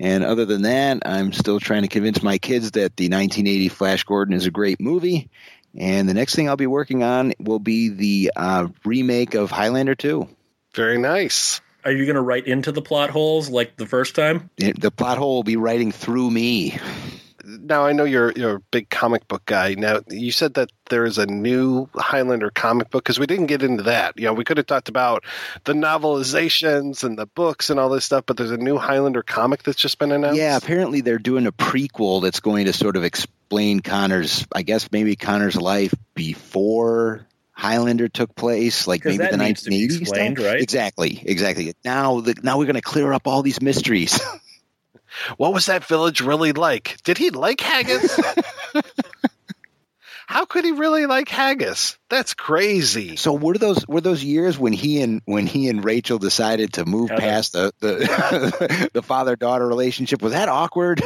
And 0.00 0.24
other 0.24 0.44
than 0.44 0.62
that, 0.62 1.02
I'm 1.04 1.32
still 1.32 1.58
trying 1.60 1.82
to 1.82 1.88
convince 1.88 2.22
my 2.22 2.38
kids 2.38 2.72
that 2.72 2.96
the 2.96 3.04
1980 3.04 3.68
Flash 3.68 4.04
Gordon 4.04 4.34
is 4.34 4.46
a 4.46 4.50
great 4.50 4.80
movie. 4.80 5.28
And 5.76 6.08
the 6.08 6.14
next 6.14 6.34
thing 6.34 6.48
I'll 6.48 6.56
be 6.56 6.66
working 6.66 7.02
on 7.02 7.34
will 7.38 7.58
be 7.58 7.88
the 7.88 8.32
uh, 8.34 8.68
remake 8.84 9.34
of 9.34 9.50
Highlander 9.50 9.94
2. 9.94 10.28
Very 10.74 10.98
nice. 10.98 11.60
Are 11.84 11.92
you 11.92 12.04
going 12.04 12.16
to 12.16 12.22
write 12.22 12.46
into 12.46 12.72
the 12.72 12.82
plot 12.82 13.10
holes 13.10 13.48
like 13.48 13.76
the 13.76 13.86
first 13.86 14.14
time? 14.14 14.50
The 14.56 14.90
plot 14.90 15.18
hole 15.18 15.36
will 15.36 15.42
be 15.44 15.56
writing 15.56 15.92
through 15.92 16.30
me. 16.30 16.78
Now 17.48 17.86
I 17.86 17.92
know 17.92 18.04
you're 18.04 18.30
you're 18.32 18.56
a 18.56 18.60
big 18.60 18.90
comic 18.90 19.26
book 19.26 19.44
guy. 19.46 19.74
Now 19.74 20.00
you 20.08 20.32
said 20.32 20.54
that 20.54 20.70
there 20.90 21.06
is 21.06 21.16
a 21.16 21.26
new 21.26 21.88
Highlander 21.94 22.50
comic 22.50 22.90
book 22.90 23.04
because 23.04 23.18
we 23.18 23.26
didn't 23.26 23.46
get 23.46 23.62
into 23.62 23.84
that. 23.84 24.18
You 24.18 24.26
know, 24.26 24.34
we 24.34 24.44
could 24.44 24.58
have 24.58 24.66
talked 24.66 24.90
about 24.90 25.24
the 25.64 25.72
novelizations 25.72 27.04
and 27.04 27.18
the 27.18 27.26
books 27.26 27.70
and 27.70 27.80
all 27.80 27.88
this 27.88 28.04
stuff, 28.04 28.24
but 28.26 28.36
there's 28.36 28.50
a 28.50 28.58
new 28.58 28.76
Highlander 28.76 29.22
comic 29.22 29.62
that's 29.62 29.80
just 29.80 29.98
been 29.98 30.12
announced. 30.12 30.38
Yeah, 30.38 30.56
apparently 30.56 31.00
they're 31.00 31.18
doing 31.18 31.46
a 31.46 31.52
prequel 31.52 32.22
that's 32.22 32.40
going 32.40 32.66
to 32.66 32.72
sort 32.72 32.96
of 32.96 33.04
explain 33.04 33.80
Connor's, 33.80 34.46
I 34.54 34.62
guess 34.62 34.90
maybe 34.92 35.16
Connor's 35.16 35.56
life 35.56 35.94
before 36.14 37.26
Highlander 37.52 38.08
took 38.08 38.34
place, 38.36 38.86
like 38.86 39.04
maybe 39.04 39.18
that 39.18 39.32
the 39.32 39.36
needs 39.38 39.62
to 39.62 39.70
1980s. 39.70 40.00
explained, 40.00 40.38
right? 40.38 40.60
Exactly, 40.60 41.22
exactly. 41.24 41.74
Now, 41.84 42.20
the, 42.20 42.34
now 42.42 42.58
we're 42.58 42.66
going 42.66 42.76
to 42.76 42.82
clear 42.82 43.12
up 43.12 43.26
all 43.26 43.42
these 43.42 43.60
mysteries. 43.60 44.20
What 45.36 45.52
was 45.52 45.66
that 45.66 45.84
village 45.84 46.20
really 46.20 46.52
like? 46.52 46.96
Did 47.04 47.18
he 47.18 47.30
like 47.30 47.60
haggis? 47.60 48.18
How 50.26 50.44
could 50.44 50.64
he 50.64 50.72
really 50.72 51.06
like 51.06 51.30
haggis? 51.30 51.96
That's 52.10 52.34
crazy. 52.34 53.16
So 53.16 53.32
were 53.32 53.56
those 53.56 53.88
were 53.88 54.02
those 54.02 54.22
years 54.22 54.58
when 54.58 54.74
he 54.74 55.00
and 55.00 55.22
when 55.24 55.46
he 55.46 55.70
and 55.70 55.82
Rachel 55.82 56.18
decided 56.18 56.74
to 56.74 56.84
move 56.84 57.08
past 57.08 57.54
the 57.54 57.72
the, 57.80 58.90
the 58.92 59.02
father 59.02 59.36
daughter 59.36 59.66
relationship? 59.66 60.20
Was 60.20 60.34
that 60.34 60.50
awkward? 60.50 61.02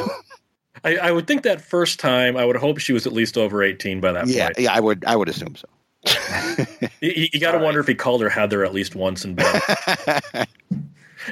I, 0.83 0.97
I 0.97 1.13
would 1.13 1.29
think 1.29 1.45
that 1.45 1.61
first 1.61 2.01
time, 2.01 2.37
I 2.37 2.45
would 2.45 2.57
hope 2.57 2.79
she 2.79 2.93
was 2.93 3.07
at 3.07 3.13
least 3.13 3.39
over 3.39 3.63
18 3.63 4.01
by 4.01 4.11
that 4.11 4.27
yeah, 4.27 4.47
point. 4.47 4.59
yeah, 4.59 4.73
I 4.73 4.81
would 4.81 5.05
I 5.05 5.15
would 5.15 5.29
assume 5.29 5.55
so. 5.55 5.69
You, 7.01 7.29
you 7.33 7.41
got 7.41 7.53
to 7.53 7.59
wonder 7.59 7.79
if 7.79 7.87
he 7.87 7.95
called 7.95 8.23
her 8.23 8.29
Heather 8.29 8.65
at 8.65 8.75
least 8.75 8.97
once 8.97 9.25
in 9.25 9.37
bed. 9.37 9.63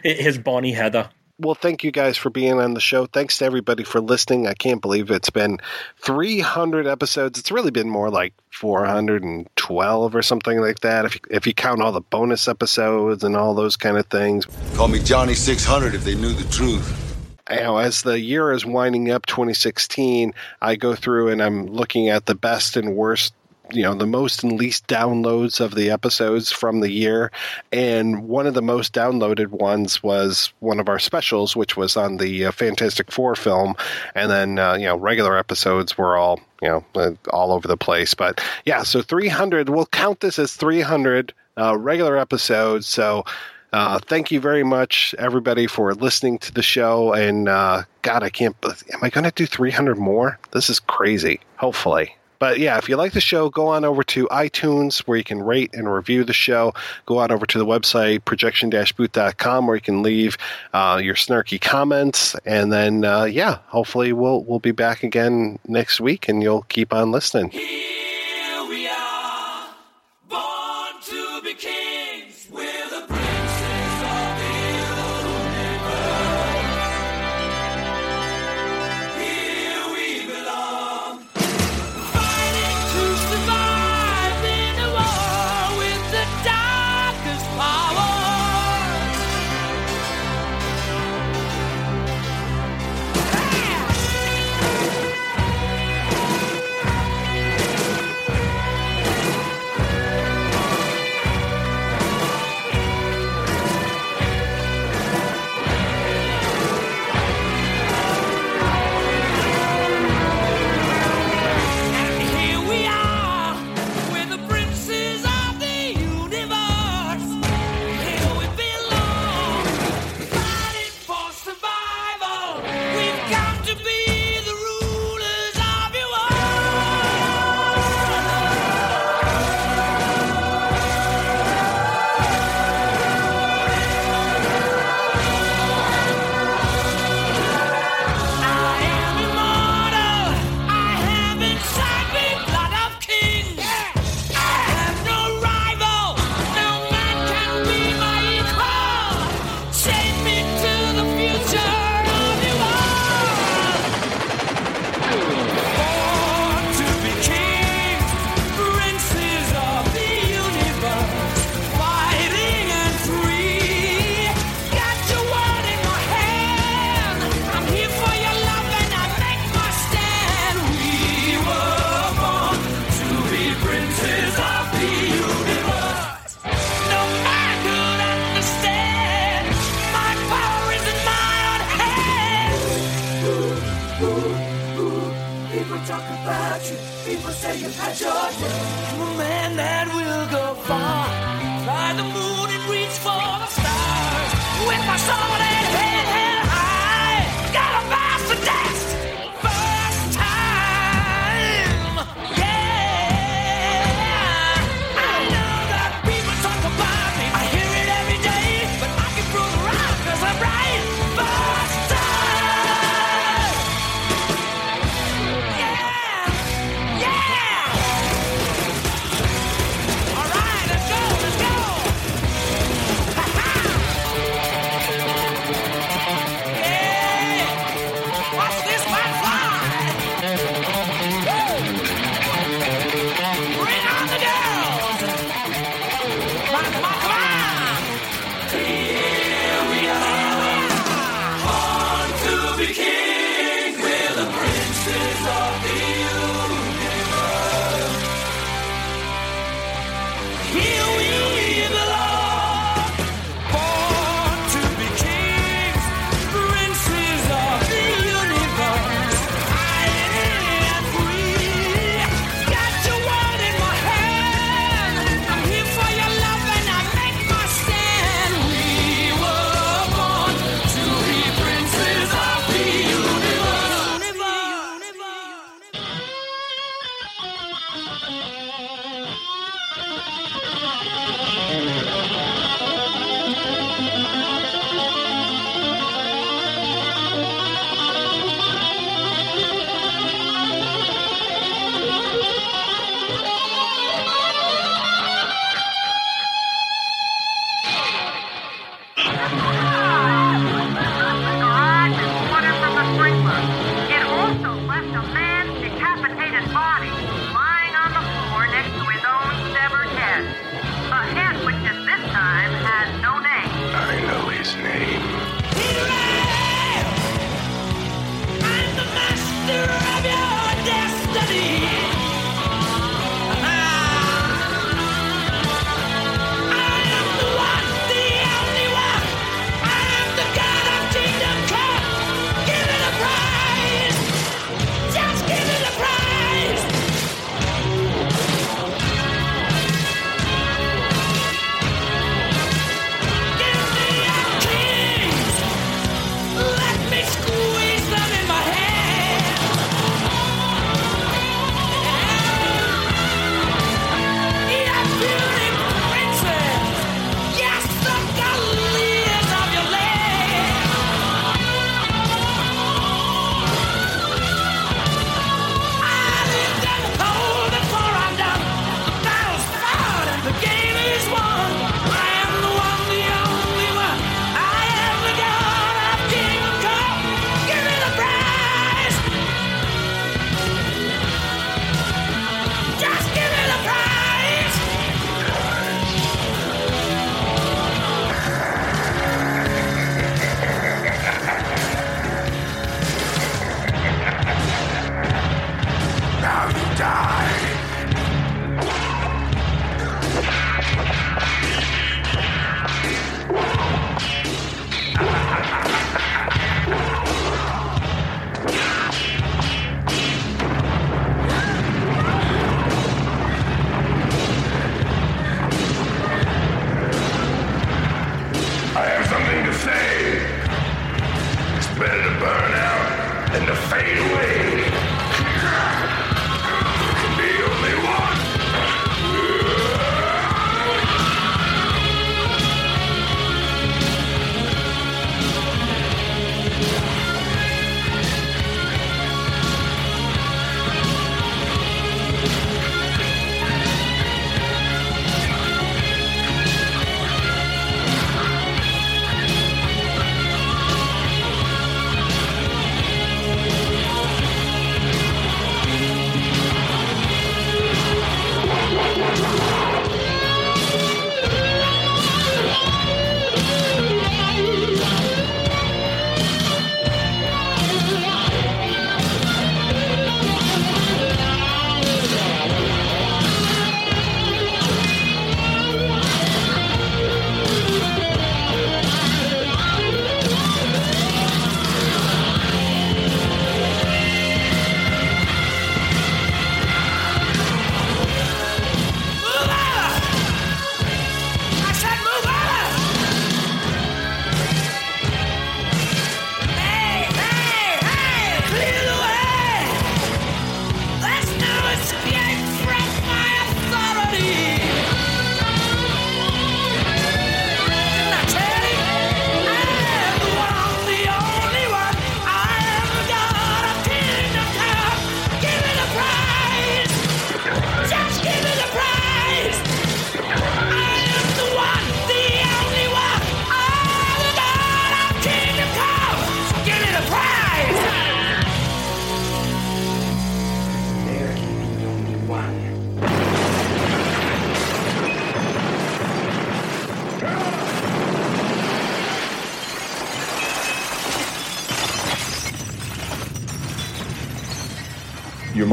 His 0.04 0.38
Bonnie 0.38 0.72
Heather. 0.72 1.10
Well, 1.42 1.54
thank 1.54 1.84
you 1.84 1.90
guys 1.90 2.18
for 2.18 2.28
being 2.28 2.60
on 2.60 2.74
the 2.74 2.80
show. 2.80 3.06
Thanks 3.06 3.38
to 3.38 3.46
everybody 3.46 3.82
for 3.82 3.98
listening. 3.98 4.46
I 4.46 4.52
can't 4.52 4.82
believe 4.82 5.10
it's 5.10 5.30
been 5.30 5.58
300 6.00 6.86
episodes. 6.86 7.38
It's 7.38 7.50
really 7.50 7.70
been 7.70 7.88
more 7.88 8.10
like 8.10 8.34
412 8.50 10.14
or 10.14 10.20
something 10.20 10.60
like 10.60 10.80
that. 10.80 11.06
If 11.06 11.14
you, 11.14 11.20
if 11.30 11.46
you 11.46 11.54
count 11.54 11.80
all 11.80 11.92
the 11.92 12.02
bonus 12.02 12.46
episodes 12.46 13.24
and 13.24 13.38
all 13.38 13.54
those 13.54 13.78
kind 13.78 13.96
of 13.96 14.04
things. 14.08 14.46
Call 14.74 14.88
me 14.88 14.98
Johnny 14.98 15.32
600 15.32 15.94
if 15.94 16.04
they 16.04 16.14
knew 16.14 16.34
the 16.34 16.50
truth. 16.52 17.16
you 17.50 17.56
know, 17.56 17.78
as 17.78 18.02
the 18.02 18.20
year 18.20 18.52
is 18.52 18.66
winding 18.66 19.10
up 19.10 19.24
2016, 19.24 20.34
I 20.60 20.76
go 20.76 20.94
through 20.94 21.30
and 21.30 21.42
I'm 21.42 21.68
looking 21.68 22.10
at 22.10 22.26
the 22.26 22.34
best 22.34 22.76
and 22.76 22.94
worst, 22.94 23.32
you 23.72 23.82
know, 23.82 23.94
the 23.94 24.06
most 24.06 24.42
and 24.42 24.58
least 24.58 24.86
downloads 24.86 25.60
of 25.60 25.74
the 25.74 25.90
episodes 25.90 26.50
from 26.50 26.80
the 26.80 26.90
year. 26.90 27.30
And 27.72 28.28
one 28.28 28.46
of 28.46 28.54
the 28.54 28.62
most 28.62 28.92
downloaded 28.92 29.48
ones 29.48 30.02
was 30.02 30.52
one 30.60 30.80
of 30.80 30.88
our 30.88 30.98
specials, 30.98 31.56
which 31.56 31.76
was 31.76 31.96
on 31.96 32.16
the 32.16 32.46
uh, 32.46 32.52
Fantastic 32.52 33.10
Four 33.10 33.34
film. 33.34 33.74
And 34.14 34.30
then, 34.30 34.58
uh, 34.58 34.74
you 34.74 34.86
know, 34.86 34.96
regular 34.96 35.36
episodes 35.36 35.96
were 35.96 36.16
all, 36.16 36.40
you 36.62 36.68
know, 36.68 36.84
uh, 36.94 37.12
all 37.30 37.52
over 37.52 37.68
the 37.68 37.76
place. 37.76 38.14
But 38.14 38.42
yeah, 38.64 38.82
so 38.82 39.02
300, 39.02 39.68
we'll 39.68 39.86
count 39.86 40.20
this 40.20 40.38
as 40.38 40.54
300 40.54 41.32
uh, 41.56 41.76
regular 41.76 42.16
episodes. 42.16 42.86
So, 42.86 43.24
uh, 43.72 44.00
thank 44.00 44.32
you 44.32 44.40
very 44.40 44.64
much, 44.64 45.14
everybody, 45.16 45.68
for 45.68 45.94
listening 45.94 46.38
to 46.40 46.52
the 46.52 46.62
show. 46.62 47.12
And 47.12 47.48
uh, 47.48 47.84
God, 48.02 48.24
I 48.24 48.30
can't. 48.30 48.56
Am 48.64 48.98
I 49.02 49.10
going 49.10 49.24
to 49.24 49.30
do 49.30 49.46
300 49.46 49.96
more? 49.96 50.38
This 50.50 50.70
is 50.70 50.80
crazy. 50.80 51.40
Hopefully. 51.56 52.16
But 52.40 52.58
yeah, 52.58 52.78
if 52.78 52.88
you 52.88 52.96
like 52.96 53.12
the 53.12 53.20
show, 53.20 53.50
go 53.50 53.68
on 53.68 53.84
over 53.84 54.02
to 54.02 54.26
iTunes 54.28 55.00
where 55.00 55.18
you 55.18 55.22
can 55.22 55.40
rate 55.42 55.72
and 55.74 55.92
review 55.92 56.24
the 56.24 56.32
show. 56.32 56.72
Go 57.06 57.18
on 57.18 57.30
over 57.30 57.46
to 57.46 57.58
the 57.58 57.66
website, 57.66 58.24
projection-booth.com, 58.24 59.66
where 59.66 59.76
you 59.76 59.82
can 59.82 60.02
leave 60.02 60.36
uh, 60.72 61.00
your 61.02 61.14
snarky 61.14 61.60
comments. 61.60 62.34
And 62.46 62.72
then, 62.72 63.04
uh, 63.04 63.24
yeah, 63.24 63.58
hopefully 63.66 64.12
we'll, 64.12 64.42
we'll 64.44 64.58
be 64.58 64.72
back 64.72 65.04
again 65.04 65.58
next 65.68 66.00
week 66.00 66.28
and 66.28 66.42
you'll 66.42 66.62
keep 66.62 66.92
on 66.92 67.12
listening. 67.12 67.52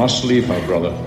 Leave, 0.08 0.48
my 0.48 0.66
brother. 0.66 1.07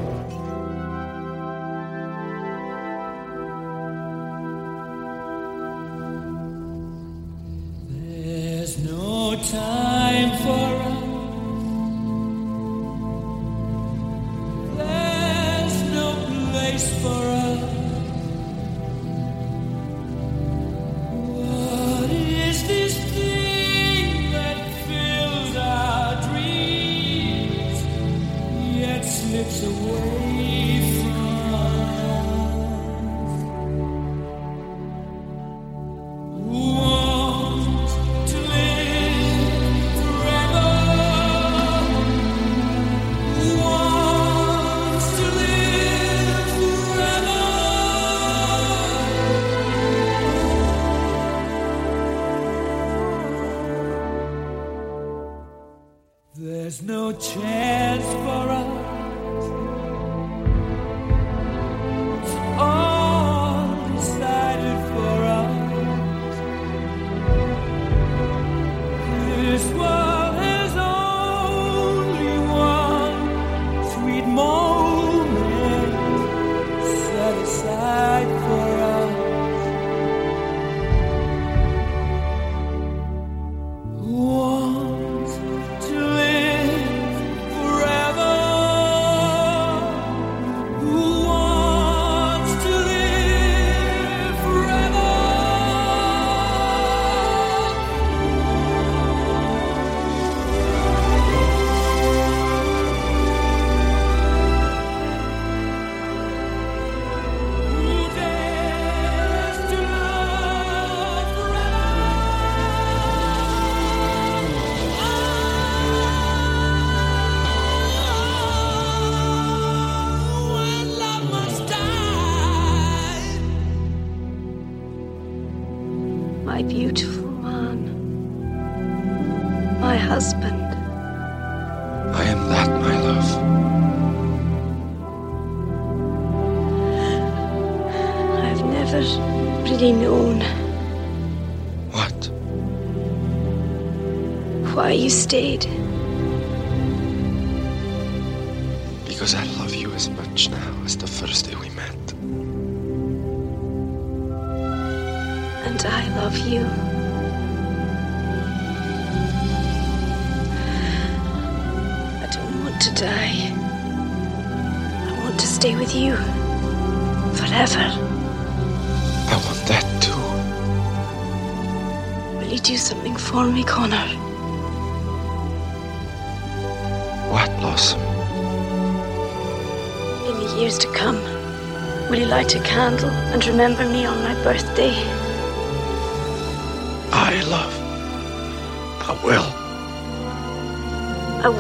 Stayed. 145.31 145.80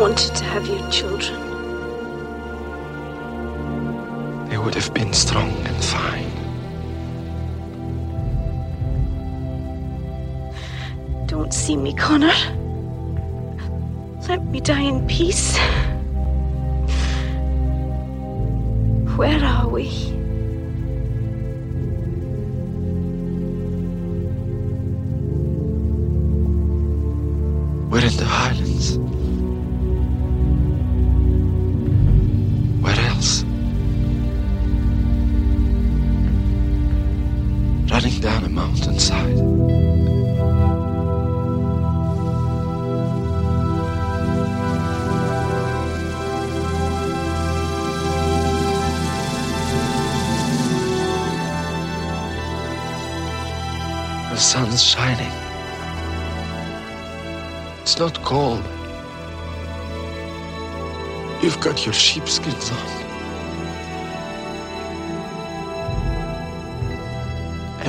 Wanted 0.00 0.34
to 0.34 0.44
have 0.44 0.66
your 0.66 0.90
children. 0.90 1.38
They 4.48 4.56
would 4.56 4.74
have 4.74 4.94
been 4.94 5.12
strong 5.12 5.50
and 5.66 5.84
fine. 5.84 6.30
Don't 11.26 11.52
see 11.52 11.76
me, 11.76 11.92
Connor. 11.92 12.32
Let 14.26 14.42
me 14.46 14.62
die 14.62 14.80
in 14.80 15.06
peace. 15.06 15.58
Where 19.18 19.44
are 19.44 19.68
we? 19.68 19.84
We're 27.90 28.06
in 28.06 28.16
the 28.16 28.24
Highlands. 28.24 29.19
Mountainside. 39.08 39.36
The 54.30 54.36
sun's 54.36 54.82
shining. 54.82 55.32
It's 57.82 57.98
not 57.98 58.22
cold. 58.22 58.62
You've 61.42 61.60
got 61.60 61.86
your 61.86 61.94
sheepskins 61.94 62.70
on. 62.70 63.09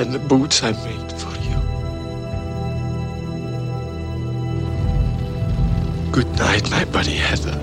And 0.02 0.12
the 0.12 0.18
boots 0.18 0.64
I 0.64 0.72
made 0.72 1.12
for 1.12 1.30
you. 1.46 1.56
Good 6.10 6.26
night, 6.36 6.68
my 6.72 6.84
buddy 6.86 7.12
Heather. 7.12 7.56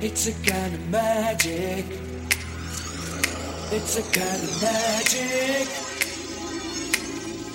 It's 0.00 0.26
a 0.26 0.32
kind 0.50 0.74
of 0.74 0.90
magic. 0.90 1.84
It's 3.70 3.98
a 3.98 4.02
kind 4.02 4.42
of 4.42 4.62
magic. 4.62 5.89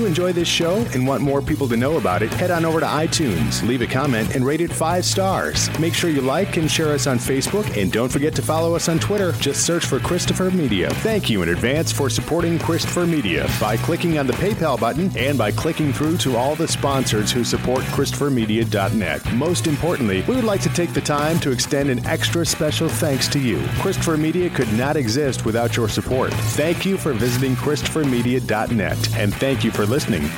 You 0.00 0.06
enjoy 0.06 0.32
this 0.32 0.48
show 0.48 0.76
and 0.94 1.06
want 1.06 1.22
more 1.22 1.42
people 1.42 1.68
to 1.68 1.76
know 1.76 1.98
about 1.98 2.22
it, 2.22 2.32
head 2.32 2.50
on 2.50 2.64
over 2.64 2.80
to 2.80 2.86
iTunes, 2.86 3.66
leave 3.66 3.82
a 3.82 3.86
comment, 3.86 4.34
and 4.34 4.46
rate 4.46 4.62
it 4.62 4.72
five 4.72 5.04
stars. 5.04 5.68
Make 5.78 5.92
sure 5.92 6.08
you 6.08 6.22
like 6.22 6.56
and 6.56 6.70
share 6.70 6.92
us 6.92 7.06
on 7.06 7.18
Facebook, 7.18 7.80
and 7.80 7.92
don't 7.92 8.08
forget 8.08 8.34
to 8.36 8.42
follow 8.42 8.74
us 8.74 8.88
on 8.88 8.98
Twitter. 8.98 9.32
Just 9.32 9.66
search 9.66 9.84
for 9.84 10.00
Christopher 10.00 10.50
Media. 10.50 10.88
Thank 10.90 11.28
you 11.28 11.42
in 11.42 11.50
advance 11.50 11.92
for 11.92 12.08
supporting 12.08 12.58
Christopher 12.58 13.06
Media 13.06 13.48
by 13.60 13.76
clicking 13.76 14.18
on 14.18 14.26
the 14.26 14.32
PayPal 14.34 14.80
button 14.80 15.12
and 15.16 15.36
by 15.36 15.52
clicking 15.52 15.92
through 15.92 16.16
to 16.18 16.36
all 16.36 16.54
the 16.54 16.68
sponsors 16.68 17.30
who 17.30 17.44
support 17.44 17.82
ChristopherMedia.net. 17.84 19.19
Most 19.34 19.66
importantly, 19.66 20.22
we 20.22 20.34
would 20.34 20.44
like 20.44 20.60
to 20.62 20.68
take 20.70 20.92
the 20.92 21.00
time 21.00 21.38
to 21.40 21.52
extend 21.52 21.88
an 21.88 22.04
extra 22.06 22.44
special 22.44 22.88
thanks 22.88 23.28
to 23.28 23.38
you. 23.38 23.64
Christopher 23.78 24.16
Media 24.16 24.50
could 24.50 24.72
not 24.72 24.96
exist 24.96 25.44
without 25.44 25.76
your 25.76 25.88
support. 25.88 26.32
Thank 26.32 26.84
you 26.84 26.96
for 26.96 27.12
visiting 27.12 27.54
ChristopherMedia.net, 27.54 29.16
and 29.16 29.34
thank 29.34 29.64
you 29.64 29.70
for 29.70 29.86
listening. 29.86 30.28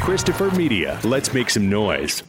Christopher 0.00 0.50
Media, 0.50 1.00
let's 1.02 1.32
make 1.32 1.48
some 1.48 1.70
noise. 1.70 2.22